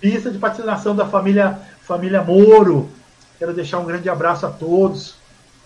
Pista 0.00 0.30
de 0.30 0.38
patinação 0.38 0.94
da 0.94 1.06
família, 1.06 1.58
família 1.82 2.22
Moro. 2.22 2.90
Quero 3.38 3.52
deixar 3.52 3.78
um 3.78 3.84
grande 3.84 4.08
abraço 4.08 4.46
a 4.46 4.50
todos. 4.50 5.16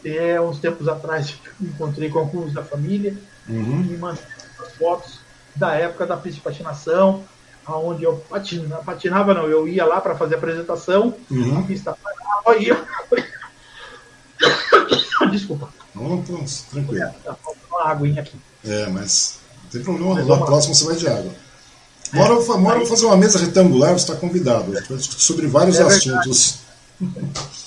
É, 0.05 0.41
uns 0.41 0.59
tempos 0.59 0.89
atrás 0.89 1.35
encontrei 1.61 2.09
com 2.09 2.21
alguns 2.21 2.53
da 2.53 2.63
família 2.63 3.17
uhum. 3.49 3.87
e 3.91 3.97
mandei 3.97 4.23
as 4.61 4.73
fotos 4.75 5.21
da 5.57 5.75
época 5.75 6.07
da 6.07 6.17
pista 6.17 6.37
de 6.37 6.41
patinação, 6.41 7.25
aonde 7.67 8.05
eu 8.05 8.17
patinava, 8.31 8.85
patinava 8.85 9.35
não, 9.35 9.47
eu 9.47 9.67
ia 9.67 9.85
lá 9.85 10.01
para 10.01 10.15
fazer 10.15 10.37
a 10.37 10.39
apresentação, 10.39 11.17
uhum. 11.29 11.59
a 11.59 11.63
pista 11.63 11.99
parava 12.01 12.57
e 12.59 12.69
eu... 12.69 12.77
Desculpa. 15.33 15.69
Não, 15.95 16.23
tranquilo. 16.23 17.03
É, 17.03 17.13
tá 17.25 17.37
uma 17.71 17.91
aguinha 17.91 18.23
aqui. 18.23 18.37
É, 18.65 18.87
mas 18.87 19.41
não 19.65 19.71
tem 19.71 19.83
problema, 19.83 20.23
na 20.23 20.45
próxima 20.45 20.75
você 20.75 20.85
vai 20.85 20.97
de 20.97 21.09
água. 21.09 21.33
Mora, 22.12 22.35
é, 22.35 22.57
mora 22.59 22.87
fazer 22.87 23.07
uma 23.07 23.17
mesa 23.17 23.39
retangular, 23.39 23.93
você 23.93 24.11
está 24.11 24.17
convidado. 24.17 24.73
Sobre 25.01 25.47
vários 25.47 25.78
é 25.78 25.83
assuntos. 25.83 26.61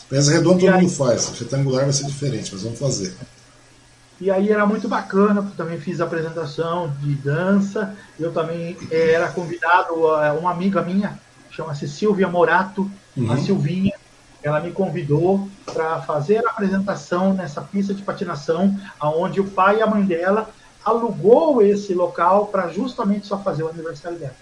mesa 0.10 0.32
redonda 0.32 0.60
todo 0.60 0.74
aí, 0.74 0.82
mundo 0.82 0.94
faz. 0.94 1.28
Retangular 1.40 1.84
vai 1.84 1.94
ser 1.94 2.06
diferente, 2.06 2.50
mas 2.53 2.64
vamos 2.64 2.80
fazer. 2.80 3.16
E 4.20 4.30
aí 4.30 4.52
era 4.52 4.66
muito 4.66 4.88
bacana, 4.88 5.42
porque 5.42 5.58
também 5.58 5.80
fiz 5.80 6.00
apresentação 6.00 6.94
de 7.00 7.16
dança. 7.16 7.95
Eu 8.20 8.32
também 8.32 8.78
eh, 8.92 9.14
era 9.14 9.30
convidado, 9.30 9.95
uma 10.40 10.52
amiga 10.52 10.82
minha, 10.82 11.20
chama-se 11.50 11.88
Silvia 11.88 12.28
Morato, 12.28 12.90
uhum. 13.18 13.32
a 13.32 13.38
Silvinha, 13.38 13.94
ela 14.44 14.60
me 14.60 14.72
convidou 14.72 15.48
para 15.66 16.02
fazer 16.02 16.45
a 16.45 16.50
apresentação 16.50 17.34
nessa 17.34 17.61
pista 17.61 17.94
de 17.94 18.02
patinação, 18.02 18.80
aonde 19.00 19.40
o 19.40 19.45
pai 19.45 19.78
e 19.78 19.82
a 19.82 19.88
mãe 19.88 20.03
dela 20.03 20.50
alugou 20.84 21.61
esse 21.61 21.93
local 21.93 22.48
para 22.48 22.68
justamente 22.69 23.27
só 23.27 23.38
fazer 23.38 23.64
o 23.64 23.69
aniversário 23.69 24.18
dela. 24.18 24.35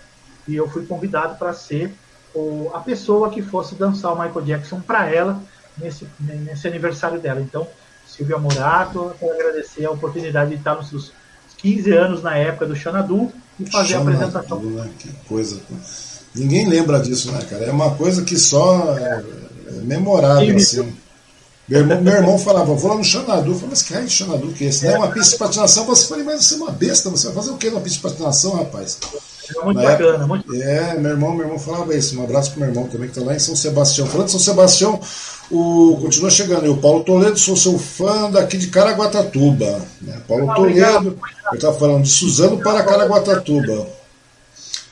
E 0.48 0.56
eu 0.56 0.70
fui 0.70 0.86
convidado 0.86 1.36
para 1.38 1.54
ser 1.54 1.94
o, 2.34 2.72
a 2.74 2.80
pessoa 2.80 3.30
que 3.30 3.42
fosse 3.42 3.76
dançar 3.76 4.14
o 4.14 4.22
Michael 4.22 4.46
Jackson 4.46 4.80
para 4.82 5.10
ela 5.10 5.42
nesse, 5.78 6.08
nesse 6.20 6.68
aniversário 6.68 7.20
dela. 7.20 7.42
Então, 7.42 7.68
Silvia 8.08 8.38
Morato, 8.38 9.14
quero 9.20 9.34
agradecer 9.34 9.86
a 9.86 9.92
oportunidade 9.92 10.52
de 10.52 10.58
estar 10.58 10.76
nos 10.76 10.90
seus 10.90 11.12
15 11.58 11.92
anos 11.92 12.24
na 12.24 12.36
época 12.36 12.66
do 12.66 12.76
Xanadu 12.76 13.32
e 13.60 13.70
fazer 13.70 13.94
Xanadu, 13.94 14.10
a 14.10 14.14
apresentação. 14.14 14.60
Né? 14.62 14.90
Que 14.98 15.10
coisa. 15.28 15.60
Ninguém 16.34 16.68
lembra 16.68 17.00
disso, 17.00 17.32
né, 17.32 17.42
cara? 17.50 17.66
É 17.66 17.72
uma 17.72 17.96
coisa 17.96 18.24
que 18.24 18.38
só 18.38 18.98
é, 18.98 19.24
é 19.68 19.72
memorável, 19.82 20.56
assim. 20.56 20.94
Meu 21.70 21.82
irmão, 21.82 22.02
meu 22.02 22.14
irmão 22.14 22.40
falava, 22.40 22.74
vou 22.74 22.90
lá 22.90 22.98
no 22.98 23.04
Xanadu. 23.04 23.52
Eu 23.52 23.56
falei, 23.56 23.70
mas 23.70 23.84
que 23.84 23.94
raio 23.94 24.08
de 24.08 24.12
Xanadu 24.12 24.48
que 24.48 24.66
é 24.66 24.68
esse? 24.70 24.86
Não 24.86 24.94
é 24.94 24.98
uma 24.98 25.12
pista 25.12 25.34
de 25.34 25.38
patinação? 25.38 25.86
Você 25.86 26.08
falei, 26.08 26.24
mas 26.24 26.44
você 26.44 26.56
é 26.56 26.58
uma 26.58 26.72
besta, 26.72 27.10
você 27.12 27.28
vai 27.28 27.36
fazer 27.36 27.52
o 27.52 27.58
que 27.58 27.70
na 27.70 27.80
pista 27.80 27.98
de 27.98 28.04
patinação, 28.04 28.56
rapaz? 28.56 28.98
É 29.56 29.66
muito 29.66 29.78
Na 29.78 29.84
bacana, 29.84 30.10
época, 30.10 30.28
muito 30.28 30.56
É, 30.56 30.98
meu 30.98 31.12
irmão, 31.12 31.34
meu 31.34 31.46
irmão 31.46 31.60
falava 31.60 31.96
isso. 31.96 32.20
Um 32.20 32.24
abraço 32.24 32.52
pro 32.52 32.62
meu 32.62 32.70
irmão 32.70 32.88
também, 32.88 33.08
que 33.08 33.18
está 33.18 33.30
lá 33.30 33.36
em 33.36 33.40
São 33.40 33.56
Sebastião. 33.56 34.08
Falando 34.08 34.26
de 34.26 34.32
São 34.32 34.40
Sebastião, 34.40 35.00
o, 35.52 35.98
continua 36.02 36.32
chegando. 36.32 36.66
E 36.66 36.70
o 36.70 36.78
Paulo 36.78 37.04
Toledo, 37.04 37.38
sou 37.38 37.56
seu 37.56 37.78
fã 37.78 38.32
daqui 38.32 38.58
de 38.58 38.68
Caraguatatuba. 38.68 39.82
Né? 40.02 40.18
Paulo 40.28 40.50
ah, 40.50 40.56
Toledo, 40.56 41.20
eu 41.52 41.56
estava 41.56 41.78
falando 41.78 42.04
de 42.04 42.10
Suzano 42.10 42.58
para 42.58 42.84
Caraguatatuba. 42.84 43.88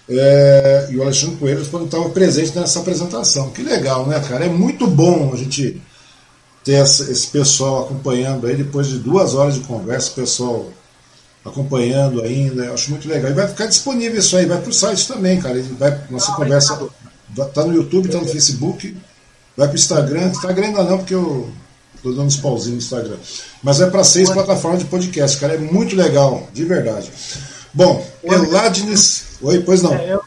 É, 0.10 0.88
e 0.92 0.98
o 0.98 1.04
Alexandre 1.04 1.36
Coelho 1.38 1.66
quando 1.66 1.86
estava 1.86 2.10
presente 2.10 2.56
nessa 2.56 2.80
apresentação. 2.80 3.50
Que 3.50 3.64
legal, 3.64 4.06
né, 4.06 4.20
cara? 4.28 4.46
É 4.46 4.50
muito 4.50 4.86
bom 4.88 5.32
a 5.34 5.38
gente 5.38 5.82
ter 6.68 6.74
essa, 6.74 7.10
esse 7.10 7.28
pessoal 7.28 7.86
acompanhando 7.86 8.46
aí, 8.46 8.54
depois 8.54 8.88
de 8.88 9.00
duas 9.00 9.34
horas 9.34 9.56
de 9.56 9.62
conversa, 9.62 10.12
o 10.12 10.16
pessoal 10.16 10.70
acompanhando 11.46 12.22
ainda, 12.22 12.66
eu 12.66 12.74
acho 12.74 12.92
muito 12.92 13.08
legal. 13.08 13.32
E 13.32 13.34
vai 13.34 13.48
ficar 13.48 13.68
disponível 13.68 14.20
isso 14.20 14.36
aí, 14.36 14.46
vai 14.46 14.60
para 14.60 14.70
o 14.70 14.74
site 14.74 15.08
também, 15.08 15.40
cara. 15.40 15.64
Vai, 15.80 15.98
nossa 16.10 16.34
ah, 16.34 16.36
conversa 16.36 16.78
tá 17.54 17.64
no 17.64 17.74
YouTube, 17.74 18.10
tá 18.10 18.18
no 18.18 18.28
Facebook, 18.28 18.98
vai 19.56 19.68
para 19.68 19.76
o 19.76 19.80
Instagram. 19.80 20.28
Instagram 20.28 20.68
ainda 20.68 20.84
não, 20.84 20.98
porque 20.98 21.16
eu 21.16 21.50
tô 22.04 22.10
dando 22.10 22.24
uns 22.24 22.36
pauzinhos 22.36 22.80
no 22.80 22.84
Instagram. 22.84 23.18
Mas 23.64 23.78
vai 23.78 23.90
para 23.90 24.04
seis 24.04 24.30
plataformas 24.30 24.80
de 24.82 24.88
podcast, 24.88 25.40
cara. 25.40 25.54
É 25.54 25.58
muito 25.58 25.96
legal, 25.96 26.50
de 26.54 26.66
verdade. 26.66 27.10
Bom, 27.74 28.06
Eladnes. 28.22 29.38
Oi, 29.42 29.62
pois 29.62 29.82
não. 29.82 29.94
É, 29.94 30.16
eu, 30.16 30.22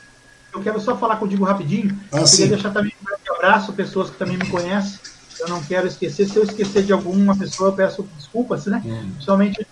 eu, 0.55 0.63
quero 0.63 0.81
só 0.81 0.97
falar 0.97 1.17
contigo 1.17 1.45
rapidinho. 1.45 2.01
Ah, 2.11 2.21
eu 2.21 2.25
queria 2.25 2.49
deixar 2.49 2.71
também 2.71 2.95
um 3.03 3.05
grande 3.05 3.29
abraço, 3.29 3.75
pessoas 3.75 4.09
que 4.09 4.17
também 4.17 4.39
me 4.39 4.47
conhecem. 4.47 5.10
Eu 5.41 5.49
não 5.49 5.63
quero 5.63 5.87
esquecer. 5.87 6.29
Se 6.29 6.37
eu 6.37 6.45
esquecer 6.45 6.83
de 6.83 6.93
alguma 6.93 7.37
pessoa, 7.37 7.71
eu 7.71 7.75
peço 7.75 8.03
desculpas, 8.17 8.67
né? 8.67 8.83
Hum. 8.85 9.11
Principalmente 9.13 9.67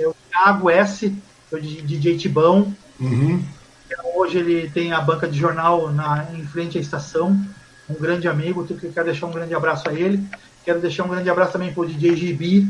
o 0.00 0.14
Thiago 0.30 0.70
S, 0.70 1.14
o 1.50 1.58
DJ 1.58 2.18
Tibão. 2.18 2.74
Uhum. 3.00 3.42
Hoje 4.14 4.38
ele 4.38 4.70
tem 4.70 4.92
a 4.92 5.00
banca 5.00 5.28
de 5.28 5.38
jornal 5.38 5.92
na, 5.92 6.28
em 6.34 6.44
frente 6.44 6.78
à 6.78 6.80
estação. 6.80 7.38
Um 7.88 7.94
grande 7.94 8.26
amigo, 8.26 8.66
eu 8.68 8.92
quero 8.92 9.06
deixar 9.06 9.26
um 9.26 9.32
grande 9.32 9.54
abraço 9.54 9.88
a 9.88 9.92
ele. 9.92 10.22
Quero 10.64 10.80
deixar 10.80 11.04
um 11.04 11.08
grande 11.08 11.30
abraço 11.30 11.52
também 11.52 11.72
para 11.72 11.82
o 11.82 11.86
DJ 11.86 12.16
GB. 12.16 12.66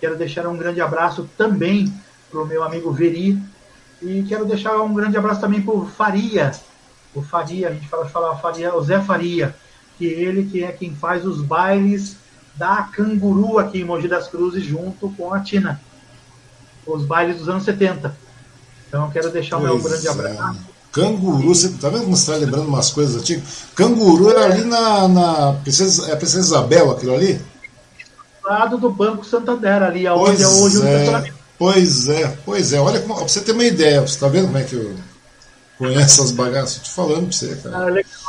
Quero 0.00 0.16
deixar 0.16 0.46
um 0.48 0.56
grande 0.56 0.80
abraço 0.80 1.28
também 1.36 1.92
para 2.30 2.42
o 2.42 2.46
meu 2.46 2.62
amigo 2.62 2.92
Veri. 2.92 3.40
E 4.02 4.24
quero 4.28 4.44
deixar 4.44 4.80
um 4.82 4.92
grande 4.92 5.16
abraço 5.16 5.40
também 5.40 5.62
para 5.62 5.74
o 5.74 5.86
Faria. 5.86 6.50
O 7.14 7.22
Faria, 7.22 7.68
a 7.68 7.72
gente 7.72 7.88
fala, 7.88 8.08
fala 8.08 8.36
Faria, 8.36 8.74
o 8.74 8.82
Zé 8.82 9.00
Faria, 9.00 9.54
que 9.98 10.06
ele 10.06 10.44
que 10.44 10.62
é 10.62 10.72
quem 10.72 10.94
faz 10.94 11.24
os 11.24 11.40
bailes 11.40 12.16
da 12.54 12.82
Canguru 12.82 13.58
aqui 13.58 13.80
em 13.80 13.84
Mogi 13.84 14.08
das 14.08 14.28
Cruzes 14.28 14.64
junto 14.64 15.10
com 15.10 15.32
a 15.32 15.40
Tina. 15.40 15.80
Os 16.86 17.04
bailes 17.04 17.38
dos 17.38 17.48
anos 17.48 17.64
70. 17.64 18.14
Então 18.88 19.06
eu 19.06 19.10
quero 19.10 19.30
deixar 19.30 19.56
o 19.56 19.60
meu 19.60 19.80
grande 19.80 20.06
é. 20.06 20.10
abraço. 20.10 20.74
Canguru, 20.92 21.48
você 21.48 21.70
tá 21.70 21.88
vendo 21.88 22.04
como 22.04 22.16
você 22.16 22.30
está 22.30 22.36
lembrando 22.36 22.68
umas 22.68 22.90
coisas 22.90 23.20
antigas? 23.20 23.42
Canguru 23.74 24.30
era 24.30 24.44
ali 24.44 24.62
na, 24.64 25.08
na 25.08 25.52
Princesa, 25.54 26.12
é 26.12 26.14
Princesa 26.14 26.46
Isabel, 26.46 26.92
aquilo 26.92 27.14
ali? 27.14 27.34
Do 28.40 28.48
lado 28.48 28.78
do 28.78 28.90
Banco 28.90 29.24
Santander, 29.24 29.82
ali 29.82 30.06
onde 30.06 30.42
é 30.42 30.46
hoje 30.46 30.78
o 30.78 30.86
é. 30.86 31.32
Pois 31.58 32.08
é, 32.08 32.38
pois 32.44 32.72
é. 32.72 32.80
Olha, 32.80 33.00
como, 33.00 33.16
pra 33.16 33.26
você 33.26 33.40
ter 33.40 33.52
uma 33.52 33.64
ideia, 33.64 34.02
você 34.02 34.18
tá 34.18 34.28
vendo 34.28 34.46
como 34.46 34.58
é 34.58 34.62
que 34.62 34.74
eu 34.74 34.94
conheço 35.78 36.22
as 36.22 36.30
bagaças? 36.30 36.76
Tô 36.76 36.82
te 36.82 36.90
falando 36.90 37.28
pra 37.28 37.32
você, 37.32 37.56
cara. 37.56 37.76
Ah, 37.76 37.84
legal. 37.86 38.23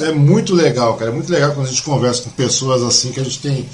É 0.00 0.12
muito 0.12 0.54
legal, 0.54 0.96
cara. 0.96 1.10
É 1.10 1.14
muito 1.14 1.30
legal 1.30 1.52
quando 1.52 1.66
a 1.66 1.70
gente 1.70 1.82
conversa 1.82 2.22
com 2.22 2.30
pessoas 2.30 2.82
assim 2.82 3.12
que 3.12 3.20
a 3.20 3.24
gente 3.24 3.40
tem 3.40 3.68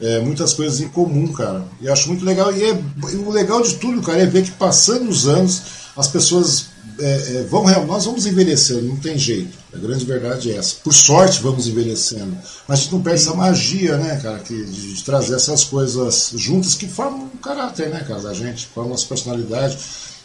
é, 0.00 0.20
muitas 0.20 0.52
coisas 0.52 0.80
em 0.80 0.88
comum, 0.88 1.32
cara. 1.32 1.64
E 1.80 1.88
acho 1.88 2.08
muito 2.08 2.24
legal. 2.24 2.52
E, 2.54 2.62
é, 2.62 2.82
e 3.12 3.16
o 3.16 3.30
legal 3.30 3.62
de 3.62 3.76
tudo, 3.76 4.02
cara, 4.02 4.22
é 4.22 4.26
ver 4.26 4.42
que 4.42 4.50
passando 4.52 5.08
os 5.08 5.26
anos 5.26 5.62
as 5.96 6.08
pessoas 6.08 6.66
é, 6.98 7.36
é, 7.36 7.46
vão 7.48 7.64
nós 7.86 8.04
vamos 8.04 8.26
envelhecendo, 8.26 8.82
não 8.82 8.96
tem 8.96 9.18
jeito. 9.18 9.56
A 9.72 9.78
grande 9.78 10.04
verdade 10.04 10.52
é 10.52 10.56
essa. 10.56 10.76
Por 10.82 10.92
sorte 10.92 11.42
vamos 11.42 11.66
envelhecendo. 11.66 12.36
Mas 12.68 12.78
a 12.78 12.82
gente 12.82 12.92
não 12.92 13.02
perde 13.02 13.20
essa 13.20 13.34
magia, 13.34 13.96
né, 13.96 14.18
cara, 14.22 14.38
que, 14.38 14.64
de, 14.64 14.94
de 14.94 15.04
trazer 15.04 15.34
essas 15.34 15.64
coisas 15.64 16.32
juntas 16.36 16.74
que 16.74 16.86
formam 16.86 17.30
o 17.34 17.38
caráter, 17.38 17.90
né, 17.90 18.04
cara, 18.06 18.20
da 18.20 18.32
gente, 18.32 18.66
formam 18.66 18.90
a 18.90 18.94
nossa 18.94 19.06
personalidade. 19.06 19.78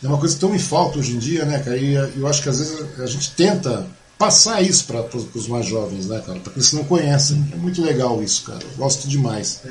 É 0.03 0.07
uma 0.07 0.17
coisa 0.17 0.35
que 0.35 0.39
tão 0.39 0.49
me 0.49 0.59
falta 0.59 0.99
hoje 0.99 1.13
em 1.13 1.19
dia, 1.19 1.43
né, 1.45 1.59
cara? 1.59 1.77
E 1.77 1.93
eu 1.93 2.27
acho 2.27 2.41
que 2.41 2.49
às 2.49 2.57
vezes 2.57 2.99
a 2.99 3.05
gente 3.05 3.31
tenta 3.31 3.85
passar 4.19 4.61
isso 4.61 4.85
para 4.85 5.05
os 5.33 5.47
mais 5.47 5.65
jovens, 5.65 6.07
né, 6.07 6.21
cara? 6.23 6.39
Para 6.41 6.51
eles 6.53 6.73
não 6.73 6.83
conhecem. 6.83 7.43
É 7.53 7.55
muito 7.55 7.81
legal 7.81 8.21
isso, 8.21 8.43
cara. 8.43 8.59
Eu 8.61 8.77
gosto 8.77 9.07
demais. 9.07 9.61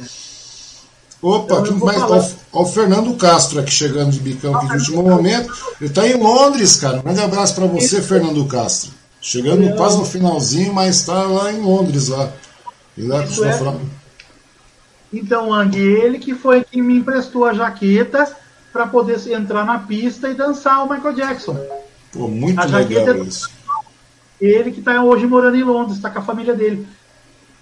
Opa, 1.21 1.61
então, 1.67 1.79
ó, 1.83 2.29
ó, 2.53 2.63
o 2.63 2.67
Fernando 2.67 3.15
Castro 3.17 3.61
aqui 3.61 3.71
chegando 3.71 4.13
de 4.13 4.21
bicão 4.21 4.57
aqui 4.57 4.69
de 4.69 4.75
último 4.75 5.03
momento. 5.03 5.53
Ele 5.81 5.91
está 5.91 6.07
em 6.07 6.15
Londres, 6.15 6.77
cara. 6.77 7.01
Um 7.01 7.03
grande 7.03 7.21
abraço 7.21 7.55
para 7.55 7.67
você, 7.67 8.01
Fernando 8.01 8.45
Castro. 8.47 8.93
Chegando 9.21 9.77
quase 9.77 9.99
no 9.99 10.05
finalzinho, 10.05 10.73
mas 10.73 10.97
está 10.97 11.25
lá 11.25 11.53
em 11.53 11.61
Londres 11.61 12.09
lá. 12.09 12.33
Lá 12.97 13.23
é... 13.23 13.77
Então, 15.13 15.53
Ang, 15.53 15.77
ele 15.77 16.19
que 16.19 16.35
foi 16.35 16.65
quem 16.65 16.83
me 16.83 16.97
emprestou 16.99 17.45
a 17.45 17.53
jaqueta 17.53 18.35
para 18.73 18.87
poder 18.87 19.21
entrar 19.31 19.65
na 19.65 19.81
pista 19.81 20.29
e 20.29 20.35
dançar 20.35 20.85
o 20.85 20.91
Michael 20.91 21.15
Jackson. 21.15 21.57
Pô, 22.13 22.29
muito 22.29 22.61
a 22.61 22.65
legal 22.65 23.09
é 23.09 23.19
isso. 23.19 23.58
Ele 24.41 24.71
que 24.71 24.81
está 24.81 25.03
hoje 25.03 25.27
morando 25.27 25.57
em 25.57 25.65
Londres, 25.65 25.97
está 25.97 26.11
com 26.11 26.19
a 26.19 26.23
família 26.23 26.55
dele. 26.55 26.87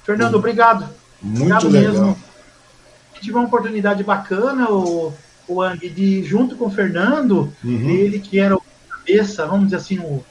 Fernando, 0.05 0.35
hum. 0.35 0.39
obrigado. 0.39 0.89
Muito 1.23 1.43
obrigado 1.43 1.69
legal. 1.69 1.93
mesmo 1.93 2.27
tive 3.27 3.37
uma 3.37 3.47
oportunidade 3.47 4.03
bacana, 4.05 4.71
o, 4.71 5.13
o 5.49 5.63
Ang, 5.63 5.89
de 5.89 6.23
junto 6.25 6.57
com 6.57 6.67
o 6.67 6.71
Fernando, 6.71 7.53
uhum. 7.65 7.91
ele 7.91 8.21
que 8.21 8.39
era 8.39 8.57
o 8.57 8.63
cabeça, 8.89 9.47
vamos 9.47 9.67
dizer 9.67 9.77
assim, 9.77 9.99
o, 9.99 10.25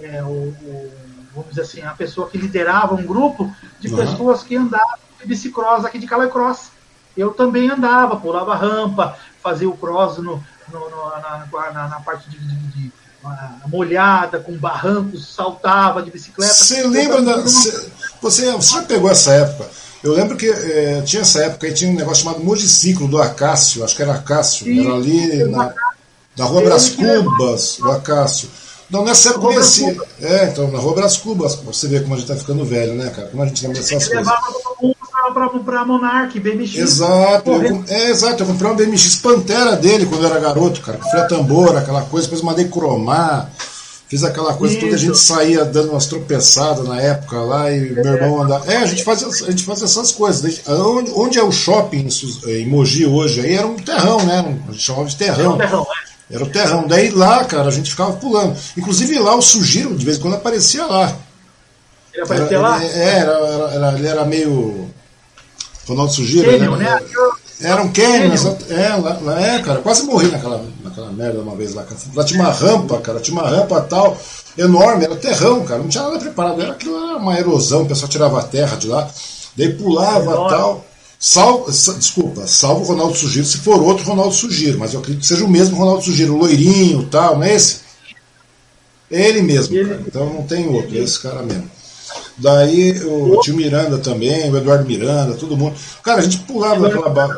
é, 0.00 0.22
o, 0.22 0.26
o, 0.26 0.92
vamos 1.34 1.50
dizer 1.50 1.62
assim, 1.62 1.82
a 1.82 1.92
pessoa 1.92 2.28
que 2.28 2.38
liderava 2.38 2.94
um 2.94 3.04
grupo 3.04 3.52
de 3.80 3.88
uhum. 3.88 3.96
pessoas 3.96 4.42
que 4.42 4.56
andavam 4.56 4.98
de 5.20 5.26
bicicross 5.26 5.84
aqui 5.84 5.98
de 5.98 6.06
Calecross. 6.06 6.70
Eu 7.16 7.32
também 7.32 7.68
andava, 7.68 8.16
pulava 8.16 8.54
rampa, 8.54 9.18
fazia 9.42 9.68
o 9.68 9.76
cross 9.76 10.18
no, 10.18 10.42
no, 10.72 10.90
no 10.90 11.10
na, 11.10 11.72
na, 11.72 11.88
na, 11.88 12.00
parte 12.00 12.30
de, 12.30 12.38
de, 12.38 12.56
de 12.68 12.92
molhada, 13.66 14.38
com 14.38 14.56
barrancos, 14.56 15.34
saltava 15.34 16.02
de 16.02 16.10
bicicleta. 16.10 16.52
Você 16.52 16.82
lembra 16.86 17.22
da. 17.22 17.40
Você, 17.40 17.90
você 18.20 18.46
já 18.60 18.82
pegou 18.82 19.10
essa 19.10 19.32
época? 19.32 19.68
Eu 20.02 20.12
lembro 20.12 20.36
que 20.36 20.48
é, 20.48 21.02
tinha 21.02 21.22
essa 21.22 21.42
época 21.42 21.66
aí, 21.66 21.74
tinha 21.74 21.90
um 21.90 21.94
negócio 21.94 22.22
chamado 22.22 22.44
Mojiciclo 22.44 23.08
do 23.08 23.20
Acácio, 23.20 23.84
acho 23.84 23.96
que 23.96 24.02
era 24.02 24.14
Acácio, 24.14 24.64
Sim, 24.64 24.86
era 24.86 24.94
ali 24.94 25.44
na, 25.44 25.74
na 26.36 26.44
Rua 26.44 26.62
Bras 26.62 26.90
Cubas, 26.90 27.78
do 27.78 27.90
Acácio. 27.90 28.48
Não, 28.88 29.04
nessa 29.04 29.30
época 29.30 29.46
eu 29.46 29.50
conheci. 29.50 30.00
É, 30.22 30.44
então, 30.44 30.70
na 30.70 30.78
Rua 30.78 30.94
Bras 30.94 31.16
Cubas, 31.16 31.56
você 31.56 31.88
vê 31.88 32.00
como 32.00 32.14
a 32.14 32.16
gente 32.16 32.28
tá 32.28 32.36
ficando 32.36 32.64
velho, 32.64 32.94
né, 32.94 33.10
cara? 33.10 33.28
Como 33.28 33.42
a 33.42 33.46
gente 33.46 33.66
lembra 33.66 33.80
dessas 33.80 34.08
coisas. 34.08 34.32
Pra, 35.32 35.48
pra 35.48 35.84
Monark, 35.84 36.38
BMX. 36.40 36.76
Exato, 36.76 37.50
eu, 37.50 37.84
é, 37.88 38.10
exato, 38.10 38.42
eu 38.42 38.46
comprei 38.46 38.70
um 38.70 38.76
BMX 38.76 39.16
Pantera 39.16 39.76
dele 39.76 40.06
quando 40.06 40.22
eu 40.22 40.30
era 40.30 40.40
garoto, 40.40 40.80
cara, 40.80 40.96
com 40.96 41.10
freio 41.10 41.28
tambor, 41.28 41.76
aquela 41.76 42.02
coisa, 42.02 42.26
depois 42.26 42.42
mandei 42.42 42.66
cromar. 42.66 43.50
Fiz 44.08 44.24
aquela 44.24 44.54
coisa 44.54 44.72
Isso. 44.72 44.84
toda, 44.84 44.96
a 44.96 44.98
gente 44.98 45.18
saía 45.18 45.64
dando 45.66 45.90
umas 45.90 46.06
tropeçadas 46.06 46.88
na 46.88 46.98
época 46.98 47.40
lá 47.40 47.70
e 47.70 47.90
meu 47.90 48.14
irmão 48.14 48.42
andava. 48.42 48.72
É, 48.72 48.78
a 48.78 48.86
gente 48.86 49.04
fazia, 49.04 49.26
a 49.26 49.50
gente 49.50 49.64
fazia 49.64 49.84
essas 49.84 50.12
coisas. 50.12 50.62
Onde, 50.66 51.10
onde 51.10 51.38
é 51.38 51.42
o 51.42 51.52
shopping 51.52 52.08
em 52.46 52.66
Mogi 52.66 53.04
hoje? 53.04 53.42
Aí 53.42 53.54
era 53.54 53.66
um 53.66 53.76
terrão, 53.76 54.24
né? 54.24 54.58
A 54.66 54.72
gente 54.72 54.82
chamava 54.82 55.06
de 55.06 55.14
terrão. 55.14 55.40
Era 55.40 55.50
um 55.50 55.58
terrão, 55.58 55.82
é. 55.82 56.34
Era 56.34 56.44
o 56.44 56.48
terrão. 56.48 56.86
Daí 56.86 57.10
lá, 57.10 57.44
cara, 57.44 57.68
a 57.68 57.70
gente 57.70 57.90
ficava 57.90 58.12
pulando. 58.14 58.56
Inclusive 58.78 59.18
lá 59.18 59.34
o 59.34 59.42
Sugiro, 59.42 59.94
de 59.94 60.04
vez 60.06 60.16
em 60.16 60.20
quando, 60.20 60.34
aparecia 60.34 60.86
lá. 60.86 61.14
Ele 62.14 62.22
aparecia 62.22 62.56
era, 62.56 62.68
lá? 62.68 62.84
É, 62.84 63.18
era, 63.18 63.32
era, 63.32 63.74
era, 63.74 63.98
ele 63.98 64.06
era 64.06 64.24
meio. 64.24 64.88
Ronaldo 65.88 66.12
Sugiro, 66.12 66.50
né? 66.58 66.68
né? 66.76 67.02
Era 67.60 67.82
um 67.82 67.92
canyon, 67.92 68.32
é, 68.68 68.88
lá, 68.90 69.18
lá, 69.20 69.40
é, 69.40 69.58
cara, 69.60 69.80
quase 69.80 70.04
morri 70.04 70.28
naquela, 70.28 70.64
naquela 70.82 71.10
merda 71.10 71.40
uma 71.40 71.56
vez 71.56 71.74
lá. 71.74 71.84
Lá 72.14 72.24
tinha 72.24 72.40
uma 72.40 72.52
rampa, 72.52 73.00
cara, 73.00 73.18
tinha 73.18 73.36
uma 73.36 73.48
rampa 73.48 73.80
tal, 73.80 74.16
enorme, 74.56 75.04
era 75.04 75.16
terrão, 75.16 75.64
cara, 75.64 75.80
não 75.80 75.88
tinha 75.88 76.04
nada 76.04 76.18
preparado, 76.18 76.62
era 76.62 76.72
aquilo 76.72 76.96
era 76.96 77.16
uma 77.16 77.36
erosão, 77.36 77.82
o 77.82 77.86
pessoal 77.86 78.08
tirava 78.08 78.38
a 78.38 78.44
terra 78.44 78.76
de 78.76 78.86
lá, 78.86 79.10
daí 79.56 79.72
pulava 79.72 80.46
é 80.46 80.48
tal. 80.50 80.84
Salvo, 81.20 81.68
desculpa, 81.68 82.46
salvo 82.46 82.82
o 82.82 82.86
Ronaldo 82.86 83.16
Sugiro, 83.16 83.44
se 83.44 83.58
for 83.58 83.82
outro 83.82 84.04
Ronaldo 84.04 84.32
Sugiro, 84.32 84.78
mas 84.78 84.94
eu 84.94 85.00
acredito 85.00 85.22
que 85.22 85.26
seja 85.26 85.44
o 85.44 85.50
mesmo 85.50 85.76
Ronaldo 85.76 86.04
Sugiro, 86.04 86.34
o 86.34 86.38
loirinho 86.38 87.08
tal, 87.10 87.34
não 87.34 87.42
é 87.42 87.54
esse? 87.54 87.80
Ele 89.10 89.42
mesmo, 89.42 89.74
cara, 89.74 90.02
então 90.06 90.32
não 90.32 90.42
tem 90.44 90.68
outro, 90.68 90.96
é 90.96 91.00
esse 91.00 91.18
cara 91.18 91.42
mesmo. 91.42 91.68
Daí 92.38 92.92
o 93.04 93.40
tio 93.40 93.56
Miranda 93.56 93.98
também, 93.98 94.50
o 94.50 94.56
Eduardo 94.56 94.86
Miranda, 94.86 95.34
todo 95.34 95.56
mundo. 95.56 95.76
Cara, 96.02 96.20
a 96.20 96.22
gente 96.22 96.38
pulava 96.38 96.80
naquela 96.80 97.08
barra. 97.08 97.34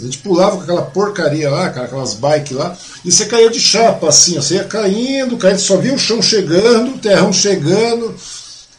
A 0.00 0.04
gente 0.04 0.18
pulava 0.18 0.56
com 0.56 0.62
aquela 0.62 0.82
porcaria 0.82 1.50
lá, 1.50 1.68
cara, 1.70 1.86
aquelas 1.86 2.14
bikes 2.14 2.56
lá, 2.56 2.76
e 3.04 3.12
você 3.12 3.26
caía 3.26 3.50
de 3.50 3.60
chapa, 3.60 4.08
assim, 4.08 4.34
você 4.36 4.54
ia 4.54 4.64
caindo, 4.64 5.36
caindo, 5.36 5.58
só 5.58 5.76
via 5.76 5.94
o 5.94 5.98
chão 5.98 6.22
chegando, 6.22 6.94
o 6.94 6.98
terrão 6.98 7.32
chegando, 7.32 8.14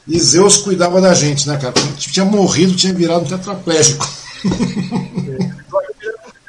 e 0.07 0.19
Zeus 0.19 0.57
cuidava 0.57 0.99
da 0.99 1.13
gente, 1.13 1.47
né, 1.47 1.55
cara? 1.57 1.73
A 1.77 1.79
gente 1.79 2.11
tinha 2.11 2.25
morrido, 2.25 2.75
tinha 2.75 2.93
virado 2.93 3.25
um 3.25 3.27
tetraplégico. 3.27 4.05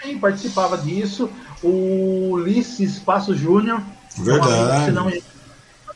também 0.00 0.18
participava 0.18 0.78
disso, 0.78 1.28
o 1.62 2.30
Ulisses 2.32 2.98
Passo 2.98 3.34
Júnior, 3.36 3.82
verdade, 4.16 5.22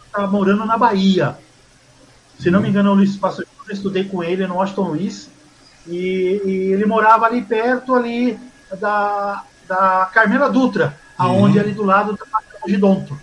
estava 0.07 0.27
morando 0.31 0.65
na 0.67 0.77
Bahia. 0.77 1.37
Se 2.39 2.51
não 2.51 2.61
me 2.61 2.69
engano, 2.69 2.93
o 2.93 2.95
Luiz 2.95 3.17
Pastor, 3.17 3.47
eu 3.69 3.75
estudei 3.75 4.05
com 4.05 4.23
ele 4.23 4.47
no 4.47 4.57
Washington 4.57 4.89
Luiz, 4.89 5.29
e, 5.87 6.41
e, 6.45 6.51
ele 6.73 6.87
morava 6.87 7.27
ali 7.27 7.43
perto 7.43 7.95
ali 7.95 8.39
da, 8.81 9.43
da 9.67 10.11
Carmela 10.13 10.51
Dutra, 10.51 10.99
aonde 11.17 11.59
uhum. 11.59 11.65
ali 11.65 11.73
do 11.73 11.83
lado 11.83 12.13
da 12.13 12.69
Gidonto. 12.69 13.19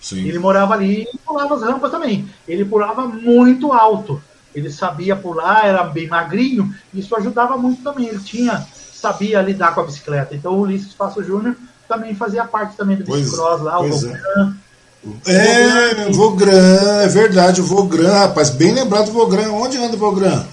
Sim. 0.00 0.26
Ele 0.26 0.38
morava 0.38 0.74
ali 0.74 1.02
e 1.02 1.18
pulava 1.18 1.54
as 1.54 1.62
rampas 1.62 1.90
também. 1.90 2.28
Ele 2.48 2.64
pulava 2.64 3.06
muito 3.06 3.72
alto. 3.72 4.20
Ele 4.54 4.70
sabia 4.70 5.14
pular, 5.14 5.66
era 5.66 5.84
bem 5.84 6.08
magrinho, 6.08 6.74
isso 6.92 7.14
ajudava 7.14 7.56
muito 7.56 7.82
também. 7.82 8.08
Ele 8.08 8.18
tinha, 8.18 8.66
sabia 8.92 9.42
lidar 9.42 9.74
com 9.74 9.80
a 9.80 9.84
bicicleta. 9.84 10.34
Então 10.34 10.54
o 10.54 10.62
Ulisses 10.62 10.94
Passo 10.94 11.22
Júnior 11.22 11.54
também 11.86 12.14
fazia 12.14 12.44
parte 12.44 12.76
também 12.76 12.96
do 12.96 13.04
bicicross 13.04 13.60
lá, 13.60 13.80
o 13.80 13.88
Vogran. 13.88 14.16
É, 14.16 14.69
o 15.02 16.12
Vogran, 16.12 17.00
é 17.02 17.08
verdade, 17.08 17.60
o 17.60 17.64
Vogran, 17.64 18.12
rapaz, 18.12 18.50
bem 18.50 18.72
lembrado 18.72 19.06
do 19.06 19.12
Vogran. 19.12 19.50
Onde 19.52 19.78
anda 19.78 19.96
o 19.96 19.98
Vogran? 19.98 20.44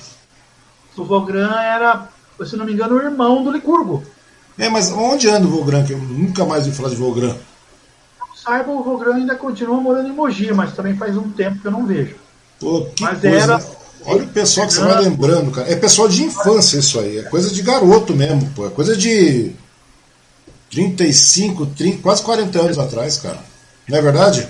O 0.96 1.04
Vogran 1.04 1.54
era, 1.60 2.08
se 2.46 2.56
não 2.56 2.66
me 2.66 2.74
engano, 2.74 2.96
o 2.96 3.02
irmão 3.02 3.44
do 3.44 3.52
Licurgo. 3.52 4.04
É, 4.58 4.70
mas 4.70 4.92
onde 4.92 5.30
anda 5.30 5.46
o 5.46 5.52
Vogran? 5.52 5.84
Que 5.84 5.94
eu 5.94 6.00
nunca 6.00 6.46
mais 6.46 6.66
vi 6.66 6.72
falar 6.72 6.90
de 6.90 6.96
Vogran. 6.96 7.36
Não 8.20 8.36
saiba, 8.36 8.72
o 8.72 8.84
Vogran 8.84 9.16
ainda 9.16 9.36
continua 9.36 9.80
morando 9.80 10.08
em 10.08 10.14
Mogi, 10.14 10.52
mas 10.54 10.74
também 10.74 10.96
faz 10.96 11.16
um 11.16 11.30
tempo 11.30 11.60
que 11.60 11.68
eu 11.68 11.72
não 11.72 11.86
vejo. 11.86 12.16
Pô, 12.60 12.86
que 12.96 13.04
mas 13.04 13.20
coisa, 13.20 13.38
era. 13.38 13.58
Né? 13.58 13.66
Olha 14.06 14.24
o 14.24 14.28
pessoal 14.28 14.66
que 14.66 14.74
você 14.74 14.82
vai 14.82 15.02
lembrando, 15.02 15.52
cara. 15.52 15.70
É 15.70 15.76
pessoal 15.76 16.08
de 16.08 16.24
infância 16.24 16.78
isso 16.78 17.00
aí. 17.00 17.20
É 17.20 17.24
coisa 17.24 17.52
de 17.52 17.62
garoto 17.62 18.16
mesmo, 18.16 18.50
pô. 18.56 18.66
É 18.66 18.70
coisa 18.70 18.96
de 18.96 19.52
35, 20.72 21.66
30, 21.68 22.02
quase 22.02 22.24
40 22.24 22.60
anos 22.60 22.80
atrás, 22.80 23.18
cara. 23.18 23.40
Não 23.88 23.98
é 23.98 24.02
verdade? 24.02 24.48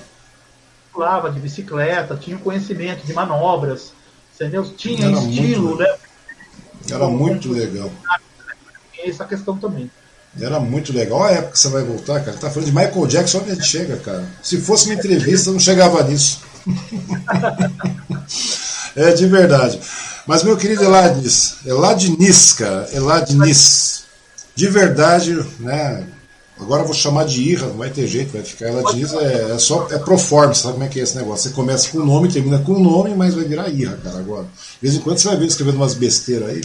Pulava 0.92 1.30
de 1.30 1.40
bicicleta, 1.40 2.18
tinha 2.18 2.38
conhecimento 2.38 3.06
de 3.06 3.14
manobras, 3.14 3.92
entendeu? 4.36 4.64
Tinha 4.76 5.08
Era 5.08 5.20
estilo, 5.20 5.78
né? 5.78 5.96
Era 6.90 7.08
muito 7.08 7.52
legal. 7.52 7.92
Essa 9.06 9.26
questão 9.26 9.58
também. 9.58 9.92
Era 10.40 10.60
muito 10.60 10.94
legal. 10.94 11.20
Olha 11.20 11.36
a 11.36 11.38
época 11.38 11.54
que 11.54 11.60
você 11.60 11.70
vai 11.70 11.84
voltar, 11.84 12.24
cara. 12.24 12.38
Tá 12.38 12.50
falando 12.50 12.70
de 12.70 12.76
Michael 12.76 13.08
Jackson, 13.08 13.40
onde 13.40 13.52
a 13.52 13.56
gente 13.56 13.68
chega, 13.68 13.98
cara. 13.98 14.28
Se 14.42 14.60
fosse 14.60 14.86
uma 14.86 14.96
entrevista, 14.96 15.52
não 15.52 15.60
chegava 15.60 16.04
nisso. 16.04 16.42
é 18.96 19.14
de 19.14 19.26
verdade. 19.28 19.80
Mas, 20.26 20.44
meu 20.44 20.58
querido 20.58 20.84
Eladnis, 20.84 21.58
Eladnis, 21.66 22.54
cara, 22.54 22.88
Eladnis, 22.92 24.04
de 24.54 24.68
verdade, 24.68 25.34
né? 25.60 26.06
Agora 26.60 26.82
eu 26.82 26.86
vou 26.86 26.96
chamar 26.96 27.26
de 27.26 27.42
Irra, 27.42 27.68
não 27.68 27.78
vai 27.78 27.90
ter 27.90 28.08
jeito, 28.08 28.34
vai 28.34 28.42
ficar 28.42 28.70
Eladnis, 28.70 29.14
é, 29.14 29.52
é 29.52 29.58
só 29.60 29.88
é 29.92 30.00
proforme, 30.00 30.56
sabe 30.56 30.74
como 30.74 30.86
é 30.86 30.88
que 30.88 31.00
é 31.00 31.04
esse 31.04 31.16
negócio? 31.16 31.50
Você 31.50 31.56
começa 31.56 31.90
com 31.90 32.00
o 32.00 32.06
nome, 32.06 32.32
termina 32.32 32.58
com 32.60 32.74
o 32.74 32.80
nome, 32.80 33.14
mas 33.14 33.36
vai 33.36 33.46
virar 33.46 33.70
Irra, 33.70 33.98
cara, 34.04 34.18
agora. 34.18 34.44
De 34.44 34.82
vez 34.82 34.96
em 34.96 35.00
quando 35.00 35.20
você 35.20 35.28
vai 35.28 35.38
ver 35.38 35.46
escrevendo 35.46 35.76
umas 35.76 35.94
besteiras 35.94 36.50
aí. 36.50 36.62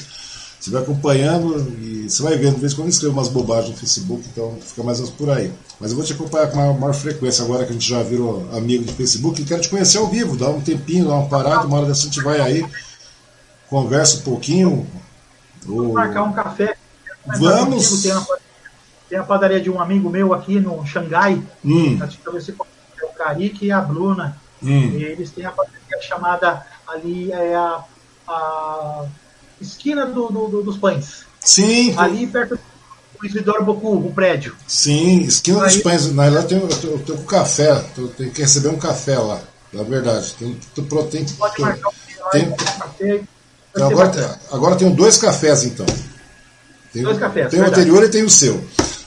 Você 0.59 0.71
vai 0.71 0.81
acompanhando 0.81 1.77
e 1.81 2.09
você 2.09 2.23
vai 2.23 2.39
vendo, 2.39 2.55
de 2.55 2.61
vez 2.61 2.73
em 2.73 2.77
quando 2.77 2.87
eu 2.87 2.93
escrevo 2.93 3.15
umas 3.15 3.27
bobagens 3.27 3.71
no 3.71 3.77
Facebook, 3.77 4.23
então 4.33 4.57
fica 4.65 4.85
mais 4.85 5.01
ou 5.01 5.07
menos 5.07 5.19
por 5.19 5.29
aí. 5.29 5.53
Mas 5.81 5.91
eu 5.91 5.97
vou 5.97 6.07
te 6.07 6.13
acompanhar 6.13 6.47
com 6.47 6.57
maior, 6.57 6.79
maior 6.79 6.95
frequência 6.95 7.45
agora 7.45 7.65
que 7.65 7.71
a 7.71 7.73
gente 7.73 7.89
já 7.89 8.01
virou 8.01 8.49
amigo 8.53 8.85
do 8.85 8.93
Facebook 8.93 9.43
e 9.43 9.45
quero 9.45 9.61
te 9.61 9.69
conhecer 9.69 9.99
ao 9.99 10.07
vivo, 10.07 10.37
dá 10.37 10.49
um 10.49 10.61
tempinho, 10.61 11.09
dá 11.09 11.15
uma 11.15 11.27
parada, 11.29 11.67
uma 11.67 11.79
hora 11.79 11.87
dessa 11.87 12.03
a 12.03 12.05
gente 12.05 12.23
vai 12.23 12.41
aí, 12.41 12.65
conversa 13.69 14.19
um 14.19 14.21
pouquinho. 14.21 14.87
Vamos 15.67 15.95
marcar 15.95 16.23
um 16.23 16.33
café. 16.33 16.77
Vamos! 17.41 18.05
Tem 19.13 19.19
a, 19.19 19.23
tem 19.23 19.29
padaria 19.29 19.61
de 19.61 19.69
um 19.69 19.79
amigo 19.79 20.09
meu 20.09 20.33
aqui 20.33 20.59
no 20.59 20.87
Xangai, 20.87 21.43
hum. 21.63 21.99
talvez 22.25 22.47
você 22.47 22.53
conheça, 22.53 23.05
o 23.05 23.13
Carique 23.15 23.67
e 23.67 23.71
a 23.71 23.79
Bruna. 23.79 24.41
Hum. 24.63 24.89
E 24.93 25.05
eles 25.05 25.31
têm 25.31 25.45
a 25.45 25.51
padaria 25.51 26.01
chamada 26.01 26.65
ali, 26.89 27.31
é 27.31 27.55
a, 27.55 27.85
a 28.27 29.05
esquina 29.61 30.07
do, 30.07 30.29
do, 30.29 30.63
dos 30.63 30.79
pães. 30.79 31.27
Sim. 31.41 31.95
Ali 31.99 32.27
perto 32.27 32.59
do 33.21 33.27
Isidoro 33.27 33.63
Bocu, 33.63 33.97
o 33.97 34.15
prédio. 34.15 34.57
Sim, 34.67 35.21
esquina 35.21 35.63
Aí, 35.65 35.75
dos 35.75 35.83
pães. 35.83 36.11
Na 36.15 36.31
lá 36.31 36.43
tem, 36.45 36.59
eu 36.59 36.69
tenho, 36.69 37.05
eu 37.07 37.15
um 37.17 37.25
café, 37.25 37.85
eu 37.99 38.09
tenho 38.09 38.31
que 38.31 38.41
receber 38.41 38.69
um 38.69 38.79
café 38.79 39.19
lá. 39.19 39.43
Na 39.75 39.83
verdade, 39.83 40.33
tem, 40.39 40.59
tem, 40.75 40.85
Pode 40.87 41.11
tem, 41.11 41.27
marcar 41.59 41.89
um 41.89 42.31
tem, 42.31 42.51
café, 42.51 43.23
então, 43.75 43.89
agora, 43.91 44.41
agora 44.51 44.77
tenho 44.77 44.95
dois 44.95 45.19
cafés 45.19 45.65
então. 45.65 45.85
Tem, 46.93 47.03
dois 47.03 47.19
cafés. 47.19 47.51
Tem 47.51 47.61
o 47.61 47.67
anterior 47.67 48.05
e 48.05 48.09
tem 48.09 48.23
o 48.23 48.31
seu. 48.31 48.63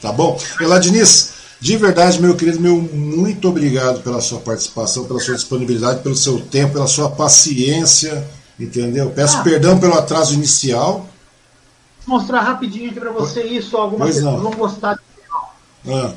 Tá 0.05 0.11
bom? 0.11 0.39
Eladiniz, 0.61 1.33
de 1.59 1.77
verdade, 1.77 2.21
meu 2.21 2.35
querido, 2.35 2.59
meu 2.59 2.77
muito 2.77 3.49
obrigado 3.49 4.01
pela 4.01 4.21
sua 4.21 4.39
participação, 4.39 5.05
pela 5.05 5.19
sua 5.19 5.35
disponibilidade, 5.35 6.01
pelo 6.01 6.15
seu 6.15 6.39
tempo, 6.39 6.73
pela 6.73 6.87
sua 6.87 7.09
paciência 7.09 8.25
Entendeu? 8.59 9.11
Peço 9.11 9.37
ah, 9.37 9.43
perdão 9.43 9.79
pelo 9.79 9.95
atraso 9.95 10.33
inicial. 10.33 11.07
Vou 12.05 12.17
mostrar 12.19 12.41
rapidinho 12.41 12.89
aqui 12.89 12.99
para 12.99 13.11
você 13.11 13.43
isso. 13.43 13.75
Algumas 13.75 14.15
pessoas 14.15 14.41
vão 14.41 14.51
gostar 14.51 14.97
ah. 15.87 16.13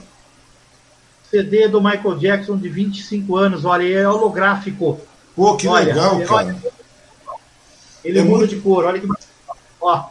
CD 1.30 1.68
do 1.68 1.82
Michael 1.82 2.16
Jackson 2.16 2.56
de 2.56 2.68
25 2.68 3.36
anos, 3.36 3.64
olha, 3.64 3.86
é 3.86 4.08
holográfico. 4.08 5.00
Pô, 5.34 5.56
que 5.56 5.68
olha, 5.68 5.86
legal, 5.86 6.20
cara. 6.20 6.32
Olha, 6.32 6.56
ele 8.04 8.18
é 8.18 8.22
muda 8.22 8.38
muito... 8.38 8.54
de 8.54 8.60
cor, 8.60 8.84
olha 8.84 9.00
que 9.00 9.08
ó. 9.80 10.06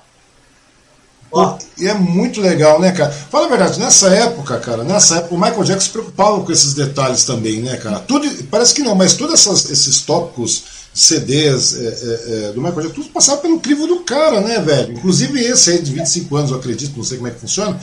Ó. 1.32 1.58
E 1.78 1.88
é 1.88 1.94
muito 1.94 2.42
legal, 2.42 2.80
né, 2.80 2.92
cara? 2.92 3.12
Fala 3.12 3.46
a 3.46 3.50
verdade, 3.50 3.80
nessa 3.80 4.10
época, 4.10 4.60
cara, 4.60 4.84
nessa 4.84 5.18
época, 5.18 5.36
o 5.36 5.38
Michael 5.38 5.64
Jackson 5.64 5.86
se 5.86 5.92
preocupava 5.92 6.44
com 6.44 6.52
esses 6.52 6.74
detalhes 6.74 7.26
também, 7.26 7.62
né, 7.62 7.78
cara? 7.78 8.00
Tudo, 8.00 8.28
parece 8.46 8.74
que 8.74 8.82
não, 8.82 8.96
mas 8.96 9.14
todos 9.14 9.46
esses 9.70 10.02
tópicos 10.02 10.64
CDs 10.94 11.76
é, 11.76 11.86
é, 11.86 12.50
é, 12.50 12.52
do 12.54 12.62
Michael 12.62 12.84
Jackson, 12.84 13.02
tudo 13.02 13.14
passava 13.14 13.42
pelo 13.42 13.60
crivo 13.60 13.86
do 13.88 14.00
cara, 14.00 14.42
né, 14.42 14.60
velho? 14.60 14.94
Inclusive 14.94 15.40
esse 15.40 15.72
aí 15.72 15.82
de 15.82 15.94
25 15.94 16.36
anos, 16.36 16.52
eu 16.52 16.58
acredito, 16.58 16.98
não 16.98 17.04
sei 17.04 17.18
como 17.18 17.28
é 17.28 17.32
que 17.32 17.40
funciona. 17.40 17.80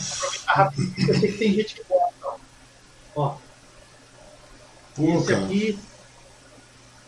Eu 1.07 1.21
sei 1.21 1.33
que 1.33 1.39
tem 1.39 1.55
gente 1.55 1.75
que 1.75 1.83
gosta. 1.89 2.41
Ó. 3.15 3.37
Pô, 4.97 5.19
esse 5.19 5.27
cara. 5.27 5.45
aqui. 5.45 5.79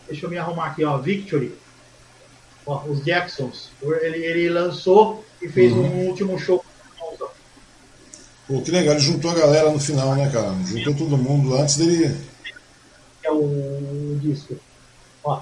Deixa 0.07 0.25
eu 0.25 0.29
me 0.29 0.37
arrumar 0.37 0.67
aqui, 0.67 0.85
ó. 0.85 0.97
Victory. 0.97 1.53
Ó, 2.65 2.83
os 2.85 3.03
Jacksons. 3.03 3.69
Ele, 3.81 4.25
ele 4.25 4.49
lançou 4.49 5.25
e 5.41 5.47
fez 5.47 5.71
uhum. 5.73 5.85
um 5.85 6.07
último 6.07 6.37
show. 6.37 6.63
Pô, 8.47 8.61
que 8.61 8.71
legal, 8.71 8.93
ele 8.93 9.03
juntou 9.03 9.29
a 9.29 9.35
galera 9.35 9.69
no 9.69 9.79
final, 9.79 10.15
né, 10.15 10.29
cara? 10.31 10.55
Juntou 10.65 10.93
todo 10.93 11.17
mundo 11.17 11.55
antes 11.55 11.75
dele. 11.75 12.15
É 13.23 13.29
o 13.29 14.17
disco. 14.21 14.55
Ó. 15.23 15.41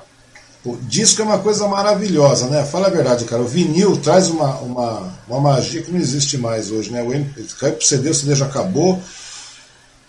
O 0.65 0.75
disco 0.77 1.21
é 1.21 1.25
uma 1.25 1.37
coisa 1.37 1.67
maravilhosa, 1.67 2.47
né? 2.47 2.65
Fala 2.65 2.87
a 2.87 2.89
verdade, 2.89 3.25
cara. 3.25 3.43
O 3.43 3.47
vinil 3.47 3.97
traz 3.97 4.29
uma, 4.29 4.55
uma, 4.61 5.13
uma 5.27 5.39
magia 5.39 5.83
que 5.83 5.91
não 5.91 5.99
existe 5.99 6.39
mais 6.39 6.71
hoje, 6.71 6.91
né? 6.91 7.03
O 7.03 7.57
caiu 7.59 7.73
pro 7.73 7.85
CD, 7.85 8.09
o 8.09 8.13
CD 8.15 8.33
já 8.33 8.47
acabou. 8.47 8.99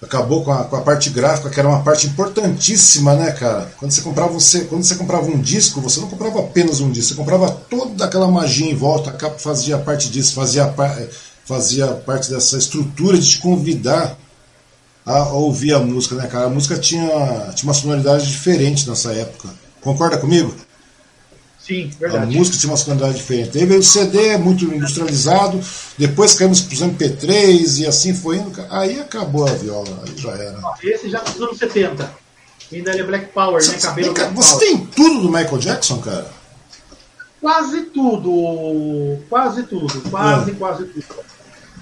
Acabou 0.02 0.44
com 0.44 0.52
a, 0.52 0.65
com 0.65 0.76
a 0.76 0.83
parte 0.83 1.08
gráfica, 1.08 1.49
que 1.49 1.58
era 1.58 1.68
uma 1.68 1.83
parte 1.83 2.07
importantíssima, 2.07 3.15
né, 3.15 3.33
cara? 3.33 3.73
Quando 3.78 3.92
você 3.92 4.02
comprava 4.02 4.33
você, 4.33 4.65
quando 4.66 4.84
você 4.84 4.94
comprava 4.94 5.26
um 5.26 5.41
disco, 5.41 5.81
você 5.81 6.00
não 6.00 6.08
comprava 6.08 6.41
apenas 6.41 6.81
um 6.81 6.91
disco, 6.91 7.15
você 7.15 7.15
comprava 7.15 7.50
toda 7.50 8.05
aquela 8.05 8.28
magia 8.28 8.70
em 8.70 8.75
volta, 8.75 9.16
fazia 9.39 9.78
parte 9.78 10.10
disso, 10.10 10.34
fazia, 10.34 10.73
fazia 11.47 11.86
parte 11.89 12.31
dessa 12.31 12.58
estrutura 12.58 13.16
de 13.16 13.26
te 13.26 13.39
convidar 13.39 14.18
a, 15.05 15.18
a 15.18 15.33
ouvir 15.33 15.73
a 15.73 15.78
música, 15.78 16.15
né, 16.15 16.26
cara? 16.26 16.47
A 16.47 16.50
música 16.50 16.76
tinha, 16.76 17.08
tinha 17.55 17.68
uma 17.68 17.75
sonoridade 17.75 18.26
diferente 18.26 18.86
nessa 18.89 19.12
época. 19.12 19.49
Concorda 19.81 20.18
comigo? 20.18 20.55
Sim, 21.67 21.91
verdade. 21.99 22.36
A 22.36 22.39
música 22.39 22.57
tinha 22.57 22.70
uma 22.70 22.77
sonoridade 22.77 23.17
diferente. 23.17 23.59
Aí 23.59 23.67
veio 23.67 23.81
o 23.81 23.83
CD, 23.83 24.36
muito 24.36 24.65
industrializado, 24.65 25.61
depois 25.99 26.35
caímos 26.35 26.61
para 26.61 26.75
os 26.75 26.81
MP3 26.81 27.81
e 27.81 27.86
assim 27.86 28.15
foi 28.15 28.36
indo. 28.36 28.65
Aí 28.70 29.01
acabou 29.01 29.49
a 29.49 29.53
viola, 29.53 30.05
aí 30.07 30.17
já 30.17 30.31
era. 30.31 30.61
Esse 30.81 31.11
já 31.11 31.19
dos 31.19 31.43
anos 31.43 31.59
70. 31.59 32.09
Ainda 32.73 32.91
ele 32.93 33.01
é 33.01 33.05
Black 33.05 33.27
Power, 33.33 33.61
você, 33.61 33.73
né? 33.73 33.78
Cabelo 33.78 34.15
Você 34.35 34.53
Power. 34.53 34.59
tem 34.59 34.86
tudo 34.86 35.23
do 35.23 35.28
Michael 35.28 35.59
Jackson, 35.59 35.99
cara? 35.99 36.31
Quase 37.41 37.83
tudo. 37.86 39.19
Quase 39.28 39.65
tudo. 39.65 40.01
Quase, 40.09 40.51
é. 40.53 40.55
quase 40.55 40.85
tudo. 40.85 41.05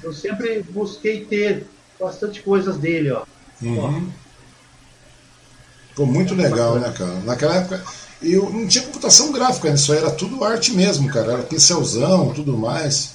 Eu 0.02 0.12
sempre 0.14 0.62
busquei 0.70 1.24
ter 1.26 1.66
bastante 2.00 2.42
coisas 2.42 2.78
dele, 2.78 3.10
ó. 3.10 3.24
Uhum. 3.62 4.10
ó. 4.10 4.24
Ficou 5.90 6.06
muito 6.06 6.34
legal, 6.34 6.78
né, 6.78 6.90
cara? 6.96 7.20
Naquela 7.20 7.56
época. 7.56 7.82
E 8.22 8.36
não 8.36 8.66
tinha 8.66 8.84
computação 8.84 9.32
gráfica 9.32 9.70
nisso 9.70 9.92
aí, 9.92 9.98
era 9.98 10.10
tudo 10.10 10.44
arte 10.44 10.72
mesmo, 10.72 11.08
cara. 11.08 11.32
Era 11.32 11.42
pincelzão, 11.42 12.32
tudo 12.32 12.56
mais. 12.56 13.14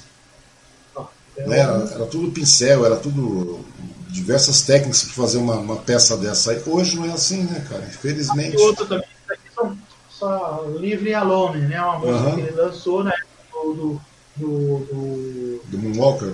Né? 1.36 1.58
Era, 1.58 1.72
era 1.94 2.06
tudo 2.06 2.30
pincel, 2.30 2.84
era 2.84 2.96
tudo 2.96 3.60
diversas 4.08 4.62
técnicas 4.62 5.04
para 5.04 5.14
fazer 5.14 5.38
uma, 5.38 5.56
uma, 5.56 5.76
peça 5.76 6.16
dessa. 6.16 6.52
Aí, 6.52 6.62
hoje 6.66 6.96
não 6.96 7.06
é 7.06 7.12
assim, 7.12 7.44
né, 7.44 7.64
cara? 7.68 7.84
Infelizmente. 7.84 8.56
E 8.56 8.60
outro 8.60 8.86
também, 8.86 9.06
são 9.54 9.76
só 10.08 10.66
Livre 10.78 11.14
Alone, 11.14 11.66
né? 11.66 11.80
Uma 11.80 11.98
música 11.98 12.28
uhum. 12.28 12.34
que 12.34 12.40
ele 12.40 12.50
lançou 12.52 13.04
na 13.04 13.12
época 13.12 13.30
do. 13.52 14.00
Do, 14.36 14.78
do, 14.78 15.62
do 15.66 15.78
Moonwalker? 15.78 16.32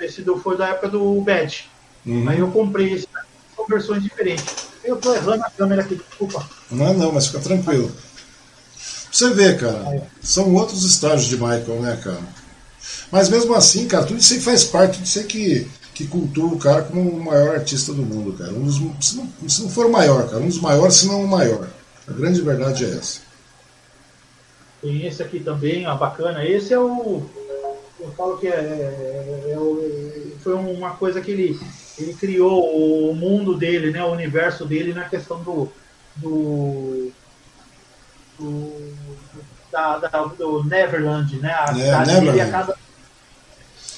Esse 0.00 0.22
do, 0.22 0.38
foi 0.38 0.56
da 0.56 0.68
época 0.68 0.88
do 0.88 1.20
Bad. 1.22 1.68
Uhum. 2.06 2.28
Aí 2.28 2.38
eu 2.38 2.50
comprei 2.52 2.92
esse, 2.92 3.08
são 3.56 3.66
versões 3.66 4.02
diferentes. 4.02 4.68
Eu 4.84 4.96
tô 4.96 5.14
errando 5.14 5.44
a 5.44 5.50
câmera 5.50 5.82
aqui, 5.82 5.96
desculpa. 5.96 6.48
Não, 6.70 6.94
não, 6.94 7.12
mas 7.12 7.26
fica 7.26 7.40
tranquilo. 7.40 7.90
Você 9.10 9.30
vê, 9.30 9.54
cara, 9.54 10.02
são 10.22 10.54
outros 10.54 10.84
estágios 10.84 11.26
de 11.26 11.36
Michael, 11.36 11.80
né, 11.80 11.98
cara? 12.02 12.20
Mas 13.10 13.28
mesmo 13.28 13.54
assim, 13.54 13.86
cara, 13.86 14.04
tudo 14.04 14.18
isso 14.18 14.34
aí 14.34 14.40
faz 14.40 14.64
parte, 14.64 15.02
isso 15.02 15.18
aí 15.18 15.24
que 15.24 15.68
que 15.94 16.08
cultua 16.08 16.46
o 16.46 16.58
cara 16.58 16.82
como 16.82 17.08
o 17.08 17.24
maior 17.24 17.54
artista 17.54 17.92
do 17.92 18.02
mundo, 18.02 18.36
cara. 18.36 18.50
Um 18.50 18.64
dos, 18.64 18.80
se, 19.00 19.16
não, 19.16 19.48
se 19.48 19.62
não 19.62 19.70
for 19.70 19.86
o 19.86 19.92
maior, 19.92 20.28
cara, 20.28 20.42
um 20.42 20.48
dos 20.48 20.60
maiores, 20.60 20.96
se 20.96 21.06
não 21.06 21.22
o 21.22 21.28
maior. 21.28 21.68
A 22.06 22.12
grande 22.12 22.40
verdade 22.40 22.84
é 22.84 22.88
essa. 22.88 23.20
Tem 24.82 25.06
esse 25.06 25.22
aqui 25.22 25.40
também, 25.40 25.86
ó, 25.86 25.96
bacana. 25.96 26.44
Esse 26.44 26.74
é 26.74 26.78
o. 26.78 27.22
Eu 28.00 28.10
falo 28.16 28.36
que 28.38 28.48
é, 28.48 28.50
é, 28.50 29.52
é 29.52 29.58
o, 29.58 30.32
foi 30.42 30.54
uma 30.54 30.90
coisa 30.96 31.20
que 31.20 31.30
ele, 31.30 31.58
ele 31.98 32.14
criou 32.14 33.10
o 33.10 33.14
mundo 33.14 33.56
dele, 33.56 33.90
né, 33.90 34.02
o 34.04 34.12
universo 34.12 34.64
dele 34.64 34.92
na 34.92 35.08
questão 35.08 35.42
do. 35.42 35.70
do, 36.16 37.12
do 38.38 38.94
da, 39.70 39.98
da, 39.98 40.24
do 40.24 40.62
Neverland, 40.64 41.36
né? 41.38 41.50
A 41.50 41.74
é, 41.76 42.06
Neverland. 42.06 42.40
a 42.40 42.50
cada... 42.50 42.76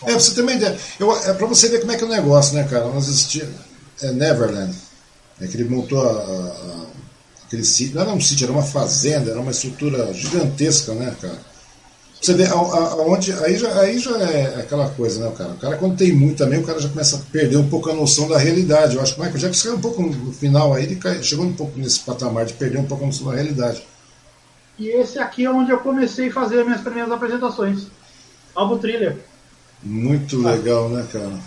É, 0.02 0.06
pra 0.06 0.14
você 0.14 0.34
ter 0.34 0.40
uma 0.42 0.52
ideia. 0.52 0.78
Eu, 0.98 1.14
é 1.14 1.32
pra 1.34 1.46
você 1.46 1.68
ver 1.68 1.80
como 1.80 1.92
é 1.92 1.96
que 1.96 2.02
é 2.02 2.06
o 2.06 2.10
negócio, 2.10 2.54
né, 2.54 2.64
cara? 2.64 2.86
Nós 2.86 3.08
existia. 3.08 3.48
É 4.02 4.10
Neverland. 4.12 4.74
É 5.40 5.46
que 5.46 5.56
ele 5.56 5.68
montou 5.68 6.00
a, 6.00 6.12
a, 6.12 6.86
aquele 7.46 7.64
sítio. 7.64 7.94
Não 7.94 8.02
era 8.02 8.10
um 8.10 8.20
sítio, 8.20 8.44
era 8.44 8.52
uma 8.52 8.62
fazenda, 8.62 9.30
era 9.30 9.40
uma 9.40 9.50
estrutura 9.50 10.12
gigantesca, 10.12 10.94
né, 10.94 11.14
cara? 11.20 11.38
Você 12.20 12.34
vê 12.34 12.46
aonde. 12.46 13.32
Aí 13.32 13.56
já, 13.56 13.80
aí 13.80 13.98
já 13.98 14.18
é 14.18 14.60
aquela 14.60 14.88
coisa, 14.90 15.24
né, 15.24 15.34
cara? 15.36 15.50
O 15.50 15.58
cara, 15.58 15.76
quando 15.76 15.96
tem 15.96 16.12
muito 16.12 16.38
também, 16.38 16.58
o 16.58 16.64
cara 16.64 16.80
já 16.80 16.88
começa 16.88 17.16
a 17.16 17.20
perder 17.30 17.56
um 17.56 17.68
pouco 17.68 17.90
a 17.90 17.94
noção 17.94 18.28
da 18.28 18.38
realidade. 18.38 18.96
Eu 18.96 19.02
acho 19.02 19.14
que 19.14 19.20
o 19.20 19.22
Michael 19.22 19.40
Jackson 19.40 19.62
caiu 19.68 19.78
um 19.78 19.80
pouco 19.80 20.02
no 20.02 20.32
final 20.32 20.74
aí, 20.74 20.84
ele 20.84 20.96
cai, 20.96 21.22
chegou 21.22 21.44
um 21.44 21.52
pouco 21.52 21.78
nesse 21.78 22.00
patamar 22.00 22.44
de 22.44 22.54
perder 22.54 22.78
um 22.78 22.86
pouco 22.86 23.04
a 23.04 23.06
noção 23.06 23.28
da 23.28 23.34
realidade. 23.34 23.86
E 24.78 24.88
esse 24.88 25.18
aqui 25.18 25.44
é 25.44 25.50
onde 25.50 25.70
eu 25.70 25.78
comecei 25.78 26.28
a 26.28 26.32
fazer 26.32 26.64
minhas 26.64 26.80
primeiras 26.80 27.10
apresentações. 27.10 27.86
Álbum 28.54 28.78
thriller. 28.78 29.18
Muito 29.82 30.40
legal, 30.40 30.88
né, 30.88 31.06
cara? 31.12 31.38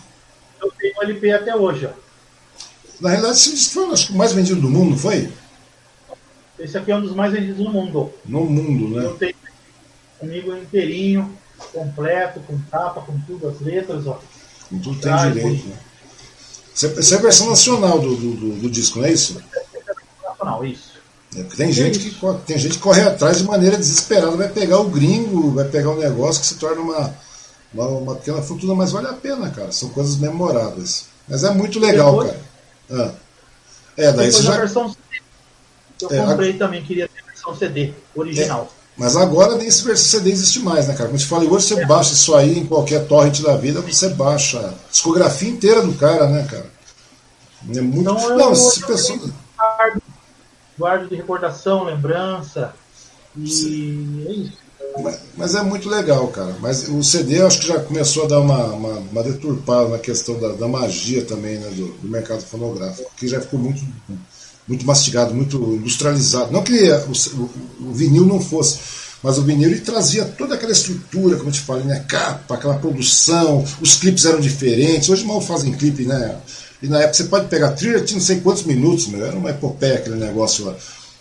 Eu 0.61 0.71
tenho 0.79 0.93
o 0.97 1.03
LP 1.03 1.31
até 1.31 1.55
hoje, 1.55 1.87
ó. 1.87 2.09
Na 3.01 3.09
realidade, 3.09 3.37
esse 3.37 3.69
foi 3.69 3.91
acho, 3.91 4.13
o 4.13 4.17
mais 4.17 4.33
vendido 4.33 4.61
do 4.61 4.69
mundo, 4.69 4.91
não 4.91 4.97
foi? 4.97 5.29
Esse 6.57 6.77
aqui 6.77 6.91
é 6.91 6.95
um 6.95 7.01
dos 7.01 7.15
mais 7.15 7.31
vendidos 7.31 7.63
no 7.63 7.71
mundo. 7.71 8.11
No 8.25 8.45
mundo, 8.45 8.95
né? 8.95 9.05
Eu 9.05 9.15
tenho 9.15 9.33
comigo 10.19 10.55
inteirinho, 10.55 11.37
completo, 11.73 12.39
com 12.41 12.59
capa, 12.71 13.01
com 13.01 13.19
tudo, 13.21 13.47
as 13.47 13.59
letras, 13.61 14.05
ó. 14.07 14.19
Com 14.69 14.79
tudo 14.79 14.99
tem 14.99 15.11
ah, 15.11 15.29
direito, 15.29 15.67
né? 15.67 15.77
É 16.81 17.15
a 17.15 17.19
versão 17.19 17.49
nacional 17.49 17.99
do, 17.99 18.15
do, 18.15 18.33
do, 18.35 18.51
do 18.61 18.69
disco, 18.69 18.99
não 18.99 19.05
é 19.05 19.11
isso? 19.11 19.41
Nacional, 20.23 20.65
isso. 20.65 20.89
É, 21.35 21.43
tem, 21.43 21.71
gente 21.71 21.99
que, 21.99 22.15
tem 22.45 22.57
gente 22.57 22.75
que 22.75 22.81
corre 22.81 23.01
atrás 23.01 23.37
de 23.37 23.43
maneira 23.43 23.77
desesperada, 23.77 24.35
vai 24.35 24.49
pegar 24.49 24.79
o 24.79 24.89
gringo, 24.89 25.51
vai 25.51 25.65
pegar 25.65 25.91
um 25.91 25.99
negócio 25.99 26.41
que 26.41 26.47
se 26.47 26.55
torna 26.55 26.81
uma, 26.81 27.13
uma, 27.73 27.87
uma 27.87 28.15
pequena 28.15 28.41
fortuna, 28.41 28.73
mas 28.73 28.91
vale 28.91 29.07
a 29.07 29.13
pena, 29.13 29.49
cara. 29.49 29.71
São 29.71 29.89
coisas 29.89 30.17
memoráveis. 30.17 31.05
Mas 31.27 31.43
é 31.43 31.51
muito 31.51 31.79
legal, 31.79 32.11
Depois, 32.11 32.31
cara. 32.31 32.43
Ah. 32.91 33.13
É, 33.97 34.11
daí 34.13 34.31
você 34.31 34.41
já. 34.41 34.57
Versão 34.57 34.95
eu 36.01 36.09
é, 36.09 36.25
comprei 36.25 36.51
a... 36.51 36.57
também, 36.57 36.83
queria 36.83 37.07
ter 37.09 37.23
versão 37.25 37.55
CD 37.55 37.93
original. 38.15 38.71
É, 38.71 38.78
mas 38.99 39.15
agora 39.15 39.55
nem 39.55 39.71
CD 39.71 40.29
existe 40.29 40.59
mais, 40.59 40.87
né, 40.87 40.93
cara? 40.93 41.05
Como 41.05 41.15
eu 41.15 41.21
te 41.21 41.25
falei, 41.25 41.49
hoje 41.49 41.67
você 41.67 41.85
baixa 41.85 42.13
isso 42.13 42.35
aí 42.35 42.59
em 42.59 42.65
qualquer 42.65 43.07
torrent 43.07 43.41
da 43.41 43.55
vida, 43.55 43.79
você 43.79 44.09
baixa 44.09 44.59
a 44.59 44.91
discografia 44.91 45.49
inteira 45.49 45.81
do 45.81 45.93
cara, 45.93 46.27
né, 46.27 46.45
cara? 46.51 46.65
É 47.73 47.81
muito. 47.81 48.01
Então, 48.01 48.37
Não, 48.37 48.53
se 48.53 48.85
pessoa 48.85 49.19
guardo 50.77 51.09
de 51.09 51.15
recordação, 51.15 51.83
lembrança. 51.83 52.73
E 53.37 53.47
Sim. 53.47 54.25
é 54.27 54.31
isso. 54.31 54.57
Mas, 55.01 55.21
mas, 55.37 55.55
é 55.55 55.61
muito 55.61 55.87
legal, 55.87 56.27
cara. 56.29 56.55
Mas 56.59 56.87
o 56.87 57.03
CD 57.03 57.39
eu 57.39 57.47
acho 57.47 57.59
que 57.59 57.67
já 57.67 57.79
começou 57.79 58.25
a 58.25 58.27
dar 58.27 58.39
uma, 58.39 58.65
uma, 58.65 58.93
uma 58.99 59.23
deturpada 59.23 59.89
na 59.89 59.99
questão 59.99 60.39
da, 60.39 60.49
da 60.53 60.67
magia 60.67 61.23
também 61.23 61.57
né, 61.57 61.69
do, 61.69 61.91
do, 61.93 62.07
mercado 62.07 62.41
fonográfico, 62.41 63.09
que 63.15 63.27
já 63.27 63.39
ficou 63.39 63.59
muito, 63.59 63.81
muito 64.69 64.85
mastigado, 64.85 65.33
muito 65.33 65.57
industrializado. 65.57 66.53
Não 66.53 66.61
que 66.61 66.89
o, 66.89 67.11
o, 67.41 67.89
o 67.89 67.93
vinil 67.93 68.23
não 68.23 68.39
fosse, 68.39 68.77
mas 69.23 69.37
o 69.39 69.41
vinil 69.41 69.69
ele 69.69 69.81
trazia 69.81 70.23
toda 70.23 70.53
aquela 70.55 70.71
estrutura, 70.71 71.35
como 71.35 71.49
eu 71.49 71.53
te 71.53 71.59
falei, 71.59 71.83
né? 71.83 72.05
Capa, 72.07 72.53
aquela 72.53 72.75
produção, 72.75 73.65
os 73.81 73.95
clipes 73.95 74.25
eram 74.25 74.39
diferentes. 74.39 75.09
Hoje 75.09 75.25
mal 75.25 75.41
fazem 75.41 75.73
clipe, 75.73 76.05
né? 76.05 76.37
E 76.81 76.87
na 76.87 76.99
época 76.99 77.15
você 77.15 77.23
pode 77.25 77.47
pegar 77.47 77.71
trilha, 77.71 77.99
tinha 77.99 78.19
não 78.19 78.25
sei 78.25 78.39
quantos 78.39 78.63
minutos, 78.63 79.07
meu, 79.07 79.25
era 79.25 79.35
uma 79.35 79.49
epopeia 79.49 79.95
aquele 79.95 80.15
negócio 80.15 80.65
lá. 80.65 80.75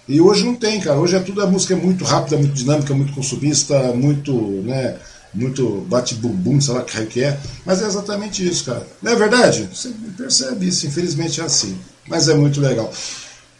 E 0.06 0.20
hoje 0.20 0.44
não 0.44 0.54
tem, 0.54 0.80
cara. 0.80 0.98
Hoje 0.98 1.16
é 1.16 1.20
tudo, 1.20 1.42
a 1.42 1.46
música 1.46 1.74
é 1.74 1.76
muito 1.76 2.04
rápida, 2.04 2.36
muito 2.36 2.54
dinâmica, 2.54 2.94
muito 2.94 3.12
consumista, 3.12 3.92
muito, 3.92 4.32
né, 4.62 4.96
muito 5.34 5.86
bate-bumbum, 5.88 6.60
sei 6.60 6.74
lá 6.74 6.80
o 6.80 6.84
que 6.84 7.24
é. 7.24 7.38
Mas 7.66 7.82
é 7.82 7.86
exatamente 7.86 8.46
isso, 8.46 8.64
cara. 8.64 8.86
Não 9.02 9.12
é 9.12 9.16
verdade? 9.16 9.68
Você 9.72 9.90
percebe 10.16 10.68
isso, 10.68 10.86
infelizmente 10.86 11.40
é 11.40 11.44
assim. 11.44 11.76
Mas 12.06 12.28
é 12.28 12.34
muito 12.34 12.60
legal. 12.60 12.90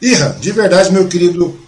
Irra, 0.00 0.36
de 0.40 0.52
verdade, 0.52 0.92
meu 0.92 1.08
querido, 1.08 1.58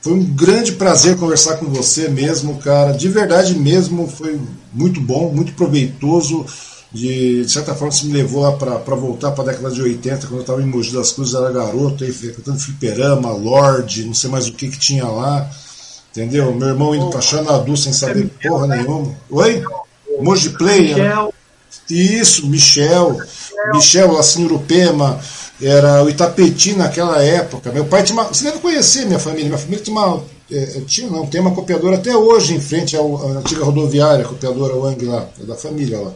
foi 0.00 0.14
um 0.14 0.24
grande 0.24 0.72
prazer 0.72 1.16
conversar 1.16 1.56
com 1.56 1.66
você 1.66 2.08
mesmo, 2.08 2.58
cara. 2.58 2.92
De 2.92 3.08
verdade 3.08 3.58
mesmo, 3.58 4.08
foi 4.08 4.40
muito 4.72 5.00
bom, 5.00 5.32
muito 5.32 5.52
proveitoso 5.52 6.46
de, 6.92 7.44
de 7.44 7.52
certa 7.52 7.74
forma, 7.74 7.92
isso 7.92 8.06
me 8.06 8.12
levou 8.12 8.42
lá 8.42 8.52
para 8.52 8.94
voltar 8.94 9.32
para 9.32 9.44
a 9.44 9.46
década 9.48 9.70
de 9.70 9.82
80, 9.82 10.26
quando 10.26 10.36
eu 10.36 10.40
estava 10.40 10.62
em 10.62 10.66
Mogi 10.66 10.92
das 10.92 11.12
Cruzes, 11.12 11.34
era 11.34 11.50
garoto, 11.50 12.04
aí 12.04 12.12
frequentando 12.12 12.58
fliperama, 12.58 13.30
Lorde, 13.32 14.04
não 14.04 14.14
sei 14.14 14.30
mais 14.30 14.48
o 14.48 14.52
que 14.52 14.68
que 14.68 14.78
tinha 14.78 15.04
lá, 15.04 15.48
entendeu? 16.10 16.54
Meu 16.54 16.68
irmão 16.68 16.94
indo 16.94 17.10
para 17.10 17.20
Xanadu 17.20 17.76
sem 17.76 17.92
saber 17.92 18.30
porra 18.42 18.66
nenhuma. 18.66 19.14
Oi? 19.30 19.62
Mogi 20.20 20.50
Play? 20.50 20.94
Michel. 20.94 21.34
Isso, 21.90 22.46
Michel. 22.46 23.20
Michel, 23.74 24.16
assim, 24.16 24.44
Urupema, 24.44 25.20
era 25.60 26.02
o 26.04 26.08
Itapeti 26.08 26.74
naquela 26.74 27.22
época. 27.22 27.72
Meu 27.72 27.84
pai 27.84 28.02
tinha 28.02 28.18
uma. 28.18 28.28
Você 28.28 28.44
deve 28.44 28.58
conhecer 28.58 29.06
minha 29.06 29.18
família. 29.18 29.46
Minha 29.46 29.58
família 29.58 29.82
tinha 29.82 29.96
uma. 29.96 30.22
É, 30.50 30.80
tinha, 30.86 31.10
não, 31.10 31.26
tem 31.26 31.40
uma 31.40 31.54
copiadora 31.54 31.96
até 31.96 32.16
hoje 32.16 32.54
em 32.54 32.60
frente 32.60 32.96
à 32.96 33.00
antiga 33.00 33.64
rodoviária, 33.64 34.24
a 34.24 34.28
copiadora 34.28 34.76
Wang 34.76 35.04
lá, 35.04 35.28
é 35.40 35.44
da 35.44 35.56
família 35.56 36.00
lá. 36.00 36.12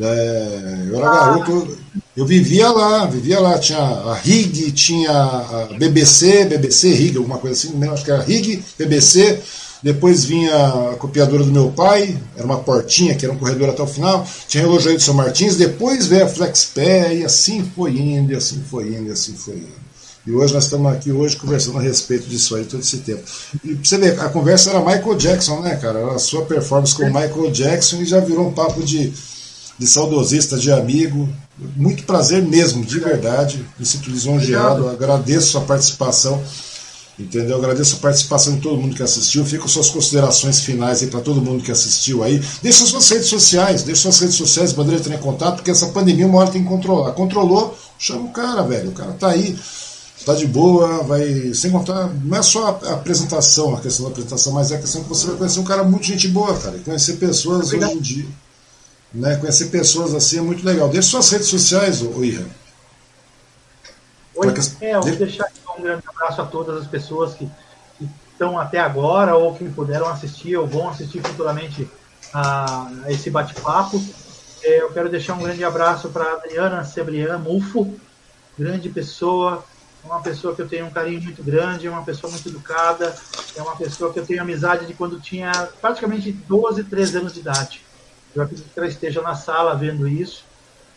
É, 0.00 0.84
eu 0.88 0.98
era 0.98 1.10
garoto, 1.10 1.78
eu 2.16 2.26
vivia 2.26 2.70
lá, 2.70 3.06
vivia 3.06 3.40
lá, 3.40 3.58
tinha 3.58 3.78
a 3.78 4.14
RIG, 4.14 4.72
tinha 4.72 5.10
a 5.10 5.68
BBC, 5.78 6.44
BBC, 6.44 6.92
RIG, 6.92 7.16
alguma 7.16 7.38
coisa 7.38 7.56
assim, 7.56 7.88
acho 7.88 8.04
que 8.04 8.10
era 8.10 8.22
RIG, 8.22 8.62
BBC, 8.76 9.40
depois 9.82 10.24
vinha 10.24 10.54
a 10.54 10.96
copiadora 10.96 11.44
do 11.44 11.52
meu 11.52 11.70
pai, 11.70 12.18
era 12.36 12.44
uma 12.44 12.58
portinha 12.58 13.14
que 13.14 13.24
era 13.24 13.32
um 13.32 13.38
corredor 13.38 13.70
até 13.70 13.82
o 13.82 13.86
final, 13.86 14.26
tinha 14.48 14.64
o 14.64 14.66
relógio 14.68 14.96
de 14.96 15.02
São 15.02 15.14
Martins, 15.14 15.56
depois 15.56 16.06
veio 16.06 16.24
a 16.24 16.28
Flexpé, 16.28 17.14
e 17.16 17.24
assim 17.24 17.68
foi 17.74 17.98
indo, 17.98 18.32
e 18.32 18.36
assim 18.36 18.62
foi 18.68 18.88
indo, 18.88 19.08
e 19.08 19.12
assim 19.12 19.34
foi 19.34 19.54
indo. 19.54 19.88
E 20.26 20.32
hoje 20.32 20.52
nós 20.52 20.64
estamos 20.64 20.92
aqui 20.92 21.10
hoje 21.10 21.36
conversando 21.36 21.78
a 21.78 21.80
respeito 21.80 22.28
disso 22.28 22.54
aí 22.54 22.64
todo 22.64 22.80
esse 22.80 22.98
tempo. 22.98 23.22
E 23.64 23.74
pra 23.74 23.84
você 23.84 23.96
ver, 23.96 24.20
a 24.20 24.28
conversa 24.28 24.70
era 24.70 24.80
Michael 24.80 25.14
Jackson, 25.14 25.60
né, 25.60 25.76
cara? 25.76 26.00
Era 26.00 26.14
a 26.14 26.18
sua 26.18 26.44
performance 26.44 26.94
com 26.94 27.04
o 27.04 27.06
Michael 27.06 27.50
Jackson 27.50 27.96
e 28.02 28.04
já 28.04 28.20
virou 28.20 28.46
um 28.46 28.52
papo 28.52 28.82
de 28.82 29.12
de 29.78 29.86
saudosista, 29.86 30.58
de 30.58 30.72
amigo. 30.72 31.28
Muito 31.76 32.02
prazer 32.02 32.42
mesmo, 32.42 32.84
de 32.84 32.98
verdade. 32.98 33.64
Me 33.78 33.86
sinto 33.86 34.10
lisonjeado. 34.10 34.88
Agradeço 34.88 35.56
a 35.56 35.60
participação. 35.60 36.42
Entendeu? 37.18 37.56
Agradeço 37.56 37.96
a 37.96 37.98
participação 37.98 38.54
de 38.54 38.60
todo 38.60 38.80
mundo 38.80 38.94
que 38.94 39.02
assistiu. 39.02 39.44
Fico 39.44 39.68
suas 39.68 39.90
considerações 39.90 40.60
finais 40.60 41.02
aí 41.02 41.08
para 41.08 41.20
todo 41.20 41.42
mundo 41.42 41.64
que 41.64 41.72
assistiu 41.72 42.22
aí. 42.22 42.40
Deixa 42.62 42.86
suas 42.86 43.08
redes 43.08 43.26
sociais, 43.26 43.82
deixa 43.82 44.02
suas 44.02 44.20
redes 44.20 44.36
sociais, 44.36 44.72
bandeira 44.72 45.00
entrar 45.00 45.16
em 45.16 45.18
contato, 45.18 45.56
porque 45.56 45.70
essa 45.70 45.88
pandemia 45.88 46.26
uma 46.26 46.38
hora 46.38 46.50
tem 46.50 46.62
que 46.62 46.68
controlar. 46.68 47.12
Controlou, 47.12 47.76
chama 47.98 48.26
o 48.26 48.32
cara, 48.32 48.62
velho. 48.62 48.90
O 48.90 48.92
cara 48.92 49.12
tá 49.14 49.30
aí, 49.30 49.58
tá 50.24 50.34
de 50.34 50.46
boa, 50.46 51.02
vai. 51.02 51.52
Sem 51.54 51.72
contar, 51.72 52.08
não 52.24 52.38
é 52.38 52.42
só 52.42 52.80
a 52.84 52.94
apresentação, 52.94 53.74
a 53.74 53.80
questão 53.80 54.04
da 54.04 54.12
apresentação, 54.12 54.52
mas 54.52 54.70
é 54.70 54.76
a 54.76 54.80
questão 54.80 55.02
que 55.02 55.08
você 55.08 55.26
vai 55.26 55.36
conhecer 55.36 55.58
um 55.58 55.64
cara 55.64 55.82
muito 55.82 56.06
gente 56.06 56.28
boa, 56.28 56.56
cara. 56.56 56.76
E 56.76 56.80
conhecer 56.80 57.14
pessoas 57.14 57.66
Obrigado. 57.66 57.90
hoje 57.90 57.98
em 57.98 58.00
dia. 58.00 58.26
Né? 59.12 59.34
Conhecer 59.36 59.70
pessoas 59.70 60.14
assim 60.14 60.38
é 60.38 60.42
muito 60.42 60.64
legal. 60.64 60.88
Deixe 60.88 61.08
suas 61.08 61.28
redes 61.30 61.48
sociais, 61.48 62.00
ô, 62.00 62.10
Oi, 62.10 62.30
que... 64.52 64.84
é, 64.84 64.94
eu 64.94 65.02
vou 65.02 65.16
deixar 65.16 65.46
aqui 65.46 65.58
um 65.78 65.82
grande 65.82 66.04
abraço 66.08 66.42
a 66.42 66.46
todas 66.46 66.76
as 66.76 66.86
pessoas 66.86 67.34
que, 67.34 67.46
que 67.98 68.08
estão 68.32 68.58
até 68.58 68.78
agora 68.78 69.36
ou 69.36 69.54
que 69.54 69.68
puderam 69.70 70.08
assistir 70.08 70.56
ou 70.56 70.66
vão 70.66 70.88
assistir 70.88 71.22
futuramente 71.22 71.88
a, 72.32 72.88
a 73.04 73.12
esse 73.12 73.30
bate-papo. 73.30 74.00
É, 74.62 74.82
eu 74.82 74.92
quero 74.92 75.08
deixar 75.08 75.34
um 75.34 75.42
grande 75.42 75.64
abraço 75.64 76.08
para 76.10 76.24
a 76.24 76.32
Adriana 76.34 76.84
Sebrian 76.84 77.38
Mufo, 77.38 77.98
grande 78.58 78.88
pessoa, 78.88 79.64
uma 80.02 80.20
pessoa 80.20 80.54
que 80.54 80.62
eu 80.62 80.68
tenho 80.68 80.86
um 80.86 80.90
carinho 80.90 81.22
muito 81.22 81.42
grande, 81.42 81.88
uma 81.88 82.04
pessoa 82.04 82.30
muito 82.30 82.48
educada, 82.48 83.16
é 83.56 83.62
uma 83.62 83.76
pessoa 83.76 84.12
que 84.12 84.18
eu 84.18 84.26
tenho 84.26 84.42
amizade 84.42 84.86
de 84.86 84.94
quando 84.94 85.20
tinha 85.20 85.68
praticamente 85.80 86.32
12, 86.32 86.84
13 86.84 87.18
anos 87.18 87.34
de 87.34 87.40
idade. 87.40 87.84
Eu 88.34 88.42
acredito 88.42 88.72
que 88.72 88.78
ela 88.78 88.88
esteja 88.88 89.22
na 89.22 89.34
sala 89.34 89.74
vendo 89.74 90.06
isso. 90.06 90.47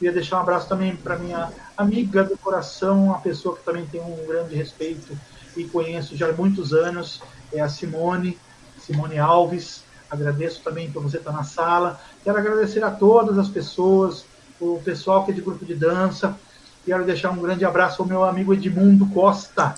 Queria 0.02 0.14
deixar 0.16 0.38
um 0.38 0.40
abraço 0.40 0.68
também 0.68 0.96
para 0.96 1.16
minha 1.16 1.52
amiga 1.78 2.24
do 2.24 2.36
coração, 2.36 3.06
uma 3.06 3.20
pessoa 3.20 3.56
que 3.56 3.64
também 3.64 3.86
tem 3.86 4.02
um 4.02 4.26
grande 4.26 4.56
respeito 4.56 5.16
e 5.56 5.64
conheço 5.66 6.18
já 6.18 6.28
há 6.28 6.34
muitos 6.34 6.74
anos, 6.74 7.22
é 7.54 7.62
a 7.62 7.70
Simone, 7.70 8.36
Simone 8.80 9.20
Alves. 9.20 9.84
Agradeço 10.10 10.64
também 10.64 10.92
por 10.92 11.04
você 11.04 11.18
estar 11.18 11.32
na 11.32 11.44
sala. 11.44 12.02
Quero 12.24 12.36
agradecer 12.36 12.84
a 12.84 12.90
todas 12.90 13.38
as 13.38 13.48
pessoas 13.48 14.26
o 14.60 14.82
pessoal 14.84 15.24
que 15.24 15.30
é 15.30 15.36
de 15.36 15.42
grupo 15.42 15.64
de 15.64 15.76
dança. 15.76 16.36
Quero 16.84 17.06
deixar 17.06 17.30
um 17.30 17.40
grande 17.40 17.64
abraço 17.64 18.02
ao 18.02 18.08
meu 18.08 18.24
amigo 18.24 18.56
Edmundo 18.56 19.06
Costa, 19.06 19.76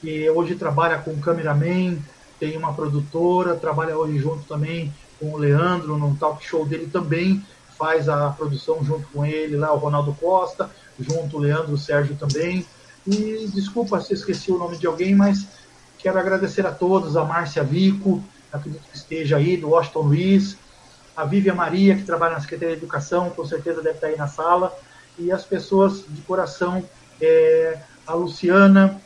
que 0.00 0.30
hoje 0.30 0.54
trabalha 0.54 1.00
com 1.00 1.20
cameraman, 1.20 1.98
tem 2.40 2.56
uma 2.56 2.72
produtora, 2.72 3.56
trabalha 3.56 3.94
hoje 3.94 4.18
junto 4.20 4.44
também 4.44 4.90
com 5.20 5.34
o 5.34 5.36
Leandro 5.36 5.98
no 5.98 6.16
talk 6.16 6.42
show 6.42 6.64
dele 6.64 6.88
também, 6.90 7.44
faz 7.78 8.08
a 8.08 8.30
produção 8.30 8.84
junto 8.84 9.06
com 9.08 9.24
ele 9.24 9.56
lá, 9.56 9.72
o 9.72 9.78
Ronaldo 9.78 10.14
Costa, 10.20 10.70
junto 10.98 11.36
o 11.36 11.40
Leandro 11.40 11.72
o 11.72 11.78
Sérgio 11.78 12.16
também. 12.16 12.66
E 13.06 13.48
desculpa 13.52 14.00
se 14.00 14.14
esqueci 14.14 14.50
o 14.50 14.58
nome 14.58 14.78
de 14.78 14.86
alguém, 14.86 15.14
mas 15.14 15.46
quero 15.98 16.18
agradecer 16.18 16.66
a 16.66 16.70
todos, 16.70 17.16
a 17.16 17.24
Márcia 17.24 17.62
Vico, 17.62 18.22
acredito 18.52 18.82
que 18.90 18.96
esteja 18.96 19.36
aí, 19.36 19.56
do 19.56 19.70
Washington 19.70 20.00
Luiz, 20.00 20.56
a 21.16 21.24
Vívia 21.24 21.54
Maria, 21.54 21.96
que 21.96 22.02
trabalha 22.02 22.34
na 22.34 22.40
Secretaria 22.40 22.76
de 22.76 22.82
Educação, 22.82 23.30
com 23.30 23.44
certeza 23.46 23.82
deve 23.82 23.96
estar 23.96 24.08
aí 24.08 24.16
na 24.16 24.26
sala, 24.26 24.76
e 25.18 25.30
as 25.30 25.44
pessoas 25.44 26.04
de 26.08 26.22
coração, 26.22 26.84
é, 27.20 27.78
a 28.06 28.14
Luciana, 28.14 29.00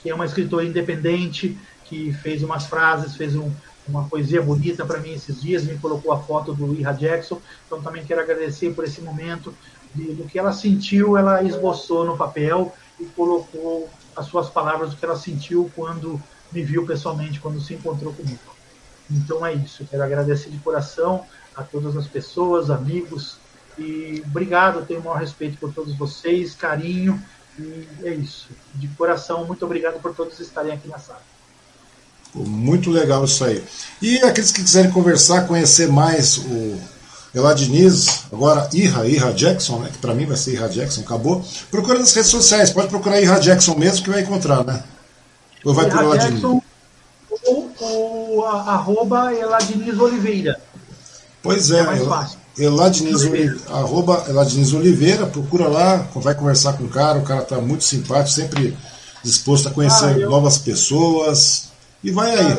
que 0.00 0.10
é 0.10 0.14
uma 0.14 0.24
escritora 0.24 0.64
independente, 0.64 1.58
que 1.84 2.12
fez 2.12 2.42
umas 2.42 2.66
frases, 2.66 3.16
fez 3.16 3.36
um, 3.36 3.50
uma 3.90 4.08
poesia 4.08 4.40
bonita 4.40 4.84
para 4.86 5.00
mim 5.00 5.12
esses 5.12 5.40
dias, 5.40 5.64
me 5.64 5.76
colocou 5.78 6.12
a 6.12 6.18
foto 6.18 6.54
do 6.54 6.74
Ira 6.74 6.92
Jackson, 6.92 7.40
então 7.66 7.82
também 7.82 8.04
quero 8.04 8.20
agradecer 8.20 8.72
por 8.74 8.84
esse 8.84 9.00
momento, 9.00 9.54
de, 9.94 10.14
do 10.14 10.24
que 10.24 10.38
ela 10.38 10.52
sentiu, 10.52 11.16
ela 11.16 11.42
esboçou 11.42 12.04
no 12.04 12.16
papel 12.16 12.72
e 12.98 13.04
colocou 13.06 13.88
as 14.16 14.26
suas 14.26 14.48
palavras, 14.48 14.90
do 14.90 14.96
que 14.96 15.04
ela 15.04 15.16
sentiu 15.16 15.70
quando 15.74 16.20
me 16.52 16.62
viu 16.62 16.86
pessoalmente, 16.86 17.40
quando 17.40 17.60
se 17.60 17.74
encontrou 17.74 18.12
comigo. 18.12 18.38
Então 19.10 19.44
é 19.44 19.52
isso, 19.54 19.84
quero 19.84 20.02
agradecer 20.02 20.50
de 20.50 20.58
coração 20.58 21.24
a 21.56 21.62
todas 21.62 21.96
as 21.96 22.06
pessoas, 22.06 22.70
amigos, 22.70 23.38
e 23.78 24.22
obrigado, 24.26 24.86
tenho 24.86 25.00
o 25.00 25.04
maior 25.04 25.18
respeito 25.18 25.58
por 25.58 25.72
todos 25.72 25.94
vocês, 25.96 26.54
carinho, 26.54 27.20
e 27.58 27.86
é 28.04 28.14
isso. 28.14 28.48
De 28.74 28.88
coração, 28.88 29.44
muito 29.44 29.64
obrigado 29.64 30.00
por 30.00 30.14
todos 30.14 30.38
estarem 30.38 30.72
aqui 30.72 30.88
na 30.88 30.98
sala. 30.98 31.22
Muito 32.34 32.90
legal 32.90 33.24
isso 33.24 33.44
aí. 33.44 33.62
E 34.00 34.18
aqueles 34.18 34.52
que 34.52 34.62
quiserem 34.62 34.90
conversar, 34.90 35.46
conhecer 35.46 35.88
mais 35.88 36.38
o 36.38 36.78
Eladiniz, 37.34 38.24
agora 38.32 38.68
Ira, 38.72 39.06
Ira 39.06 39.32
Jackson, 39.32 39.78
né, 39.80 39.90
que 39.92 39.98
para 39.98 40.14
mim 40.14 40.26
vai 40.26 40.36
ser 40.36 40.54
Ira 40.54 40.68
Jackson, 40.68 41.00
acabou. 41.02 41.44
Procura 41.70 41.98
nas 41.98 42.14
redes 42.14 42.30
sociais, 42.30 42.70
pode 42.70 42.88
procurar 42.88 43.20
Ira 43.20 43.38
Jackson 43.40 43.74
mesmo 43.74 44.04
que 44.04 44.10
vai 44.10 44.22
encontrar, 44.22 44.64
né? 44.64 44.82
Ou 45.64 45.74
vai 45.74 45.88
por 45.88 46.02
Eladiniz? 46.02 46.42
Ou, 46.44 46.62
ou 47.80 48.46
a, 48.46 48.74
arroba 48.74 49.32
Eladiniz 49.32 49.98
Oliveira. 49.98 50.60
Pois 51.42 51.70
é, 51.70 51.80
é 51.80 51.82
mais 51.82 52.04
fácil. 52.04 52.38
Eladiniz 52.58 53.22
Oliveira. 53.22 53.56
arroba 53.68 54.24
Eladiniz 54.28 54.72
Oliveira, 54.72 55.26
procura 55.26 55.68
lá, 55.68 56.08
vai 56.16 56.34
conversar 56.34 56.74
com 56.74 56.84
o 56.84 56.88
cara, 56.88 57.18
o 57.18 57.22
cara 57.22 57.42
tá 57.42 57.60
muito 57.60 57.84
simpático, 57.84 58.30
sempre 58.30 58.76
disposto 59.22 59.68
a 59.68 59.70
conhecer 59.70 60.06
ah, 60.06 60.18
eu... 60.18 60.30
novas 60.30 60.58
pessoas. 60.58 61.69
E 62.02 62.10
vai 62.10 62.30
aí. 62.30 62.56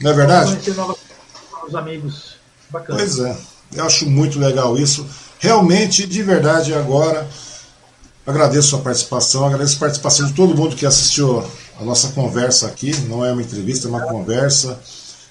Não 0.00 0.10
é 0.10 0.14
verdade? 0.14 0.50
Conhecer 0.52 0.74
novos, 0.74 0.98
novos 1.52 1.74
amigos. 1.74 2.36
Bacana. 2.70 2.98
Pois 2.98 3.18
é. 3.18 3.36
Eu 3.74 3.84
acho 3.84 4.08
muito 4.08 4.38
legal 4.38 4.76
isso. 4.76 5.06
Realmente, 5.38 6.06
de 6.06 6.22
verdade, 6.22 6.74
agora 6.74 7.26
agradeço 8.26 8.68
a 8.68 8.70
sua 8.70 8.78
participação, 8.80 9.46
agradeço 9.46 9.76
a 9.76 9.80
participação 9.80 10.26
de 10.26 10.34
todo 10.34 10.54
mundo 10.54 10.76
que 10.76 10.86
assistiu 10.86 11.44
a 11.80 11.84
nossa 11.84 12.08
conversa 12.12 12.66
aqui. 12.66 12.94
Não 13.08 13.24
é 13.24 13.32
uma 13.32 13.42
entrevista, 13.42 13.88
é 13.88 13.90
uma 13.90 14.02
conversa. 14.02 14.78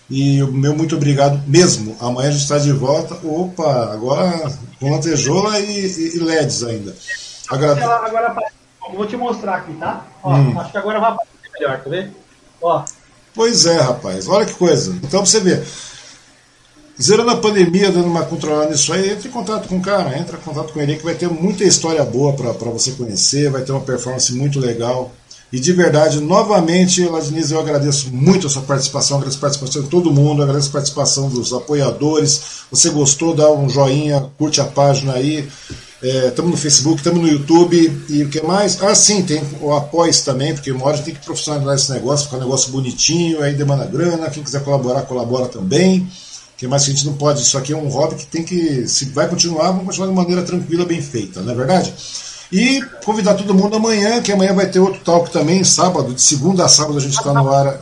E 0.10 0.44
o 0.44 0.52
meu 0.52 0.76
muito 0.76 0.96
obrigado 0.96 1.42
mesmo. 1.48 1.96
Amanhã 2.00 2.30
a 2.30 2.32
gente 2.32 2.42
está 2.42 2.58
de 2.58 2.72
volta. 2.74 3.16
Opa, 3.26 3.94
agora 3.94 4.52
com 4.80 4.92
lantejola 4.92 5.60
e, 5.60 5.86
e, 5.86 6.18
e 6.18 6.20
LEDs 6.20 6.64
ainda. 6.64 6.96
Agrade... 7.50 7.82
Agora, 7.82 8.36
vou 8.94 9.08
te 9.08 9.16
mostrar 9.16 9.58
aqui, 9.58 9.74
tá? 9.74 10.06
Ó, 10.22 10.34
hum. 10.34 10.60
Acho 10.60 10.72
que 10.72 10.78
agora 10.78 11.00
vai 11.00 11.12
aparecer 11.12 11.52
melhor, 11.54 11.80
tá 11.82 11.90
vendo? 11.90 12.12
Ó, 12.62 12.84
Pois 13.34 13.66
é, 13.66 13.80
rapaz. 13.80 14.28
Olha 14.28 14.46
que 14.46 14.54
coisa. 14.54 14.92
Então, 15.04 15.22
pra 15.22 15.26
você 15.26 15.40
ver. 15.40 15.64
Zerando 17.02 17.32
a 17.32 17.38
pandemia, 17.38 17.92
dando 17.92 18.08
uma 18.08 18.24
controlada 18.24 18.70
nisso 18.70 18.94
aí, 18.94 19.12
entre 19.12 19.28
em 19.28 19.32
contato 19.32 19.68
com 19.68 19.78
o 19.78 19.82
cara, 19.82 20.16
entra 20.18 20.38
em 20.38 20.42
contato 20.42 20.72
com 20.72 20.80
ele, 20.80 20.98
que 20.98 21.04
vai 21.04 21.16
ter 21.16 21.28
muita 21.28 21.64
história 21.64 22.04
boa 22.04 22.34
para 22.34 22.70
você 22.70 22.92
conhecer, 22.92 23.50
vai 23.50 23.64
ter 23.64 23.72
uma 23.72 23.82
performance 23.82 24.32
muito 24.34 24.60
legal. 24.60 25.12
E 25.52 25.60
de 25.60 25.74
verdade, 25.74 26.22
novamente, 26.22 27.04
Ladiniz, 27.04 27.52
eu 27.52 27.60
agradeço 27.60 28.10
muito 28.14 28.48
a 28.48 28.50
sua 28.50 28.62
participação, 28.62 29.18
agradeço 29.18 29.40
a 29.40 29.42
participação 29.42 29.82
de 29.82 29.90
todo 29.90 30.14
mundo, 30.14 30.44
agradeço 30.44 30.70
a 30.70 30.74
participação 30.74 31.28
dos 31.28 31.52
apoiadores. 31.52 32.42
Você 32.70 32.90
gostou, 32.90 33.36
dá 33.36 33.52
um 33.52 33.68
joinha, 33.68 34.30
curte 34.38 34.62
a 34.62 34.66
página 34.66 35.14
aí. 35.14 35.50
Estamos 36.02 36.50
é, 36.50 36.56
no 36.56 36.58
Facebook, 36.58 36.98
estamos 36.98 37.22
no 37.22 37.28
YouTube 37.28 38.06
e 38.10 38.24
o 38.24 38.30
que 38.30 38.42
mais? 38.42 38.82
Ah, 38.82 38.96
sim, 38.96 39.22
tem 39.22 39.44
o 39.62 39.72
apoio 39.72 40.12
também, 40.24 40.52
porque 40.52 40.72
uma 40.72 40.86
hora 40.86 40.98
tem 40.98 41.14
que 41.14 41.24
profissionalizar 41.24 41.76
esse 41.76 41.92
negócio, 41.92 42.26
ficar 42.26 42.38
um 42.38 42.40
negócio 42.40 42.72
bonitinho, 42.72 43.44
aí 43.44 43.54
demanda 43.54 43.86
grana, 43.86 44.28
quem 44.32 44.42
quiser 44.42 44.64
colaborar, 44.64 45.04
colabora 45.04 45.46
também. 45.46 46.00
O 46.00 46.58
que 46.58 46.68
mais 46.68 46.82
a 46.84 46.86
gente 46.88 47.06
não 47.06 47.14
pode, 47.14 47.44
isso 47.44 47.56
aqui 47.56 47.72
é 47.72 47.78
um 47.78 47.88
hobby 47.88 48.16
que 48.16 48.26
tem 48.26 48.44
que, 48.44 48.88
se 48.88 49.06
vai 49.06 49.30
continuar, 49.30 49.68
vamos 49.68 49.86
continuar 49.86 50.08
de 50.08 50.16
maneira 50.16 50.42
tranquila, 50.42 50.86
bem 50.86 51.02
feita, 51.04 51.40
não 51.42 51.54
é 51.54 51.56
verdade? 51.56 51.94
E 52.52 52.82
convidar 53.06 53.36
todo 53.36 53.54
mundo 53.54 53.76
amanhã, 53.76 54.24
que 54.24 54.32
amanhã 54.32 54.56
vai 54.56 54.66
ter 54.72 54.80
outro 54.80 55.02
talk 55.02 55.32
também, 55.32 55.64
sábado, 55.64 56.16
de 56.16 56.22
segunda 56.22 56.66
a 56.66 56.68
sábado 56.68 56.98
a 56.98 57.02
gente 57.02 57.16
está 57.16 57.32
no 57.32 57.54
ar. 57.54 57.80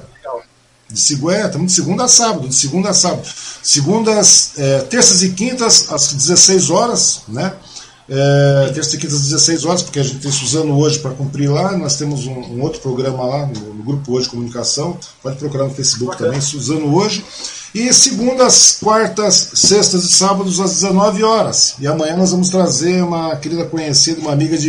De 0.92 1.00
segunda, 1.00 1.36
é, 1.36 1.46
estamos 1.46 1.68
de 1.68 1.74
segunda 1.74 2.04
a 2.04 2.08
sábado, 2.08 2.50
de 2.50 2.56
segunda 2.56 2.90
a 2.90 2.94
sábado. 2.94 3.28
Segundas, 3.62 4.52
é, 4.58 4.80
terças 4.82 5.22
e 5.22 5.30
quintas, 5.30 5.86
às 5.90 6.12
16 6.14 6.70
horas, 6.70 7.22
né? 7.28 7.54
É, 8.12 8.72
terça 8.74 8.96
e 8.96 9.00
quinta 9.00 9.14
às 9.14 9.22
16 9.22 9.66
horas, 9.66 9.84
porque 9.84 10.00
a 10.00 10.04
gente 10.04 10.20
tem 10.20 10.32
Suzano 10.32 10.76
hoje 10.80 10.98
para 10.98 11.12
cumprir 11.12 11.50
lá. 11.50 11.78
Nós 11.78 11.96
temos 11.96 12.26
um, 12.26 12.34
um 12.34 12.62
outro 12.64 12.82
programa 12.82 13.24
lá 13.24 13.46
no, 13.46 13.74
no, 13.74 13.84
Grupo 13.84 14.14
Hoje 14.14 14.28
Comunicação. 14.28 14.98
Pode 15.22 15.38
procurar 15.38 15.66
no 15.66 15.74
Facebook 15.74 16.18
também, 16.18 16.42
Suzano 16.42 16.96
Hoje. 16.96 17.24
E 17.74 17.94
segundas, 17.94 18.80
quartas, 18.82 19.52
sextas 19.54 20.04
e 20.04 20.12
sábados 20.12 20.60
às 20.60 20.72
19 20.74 21.24
horas. 21.24 21.76
E 21.80 21.86
amanhã 21.86 22.18
nós 22.18 22.32
vamos 22.32 22.50
trazer 22.50 23.04
uma 23.04 23.36
querida 23.36 23.64
conhecida, 23.66 24.20
uma 24.20 24.32
amiga 24.32 24.58
de 24.58 24.68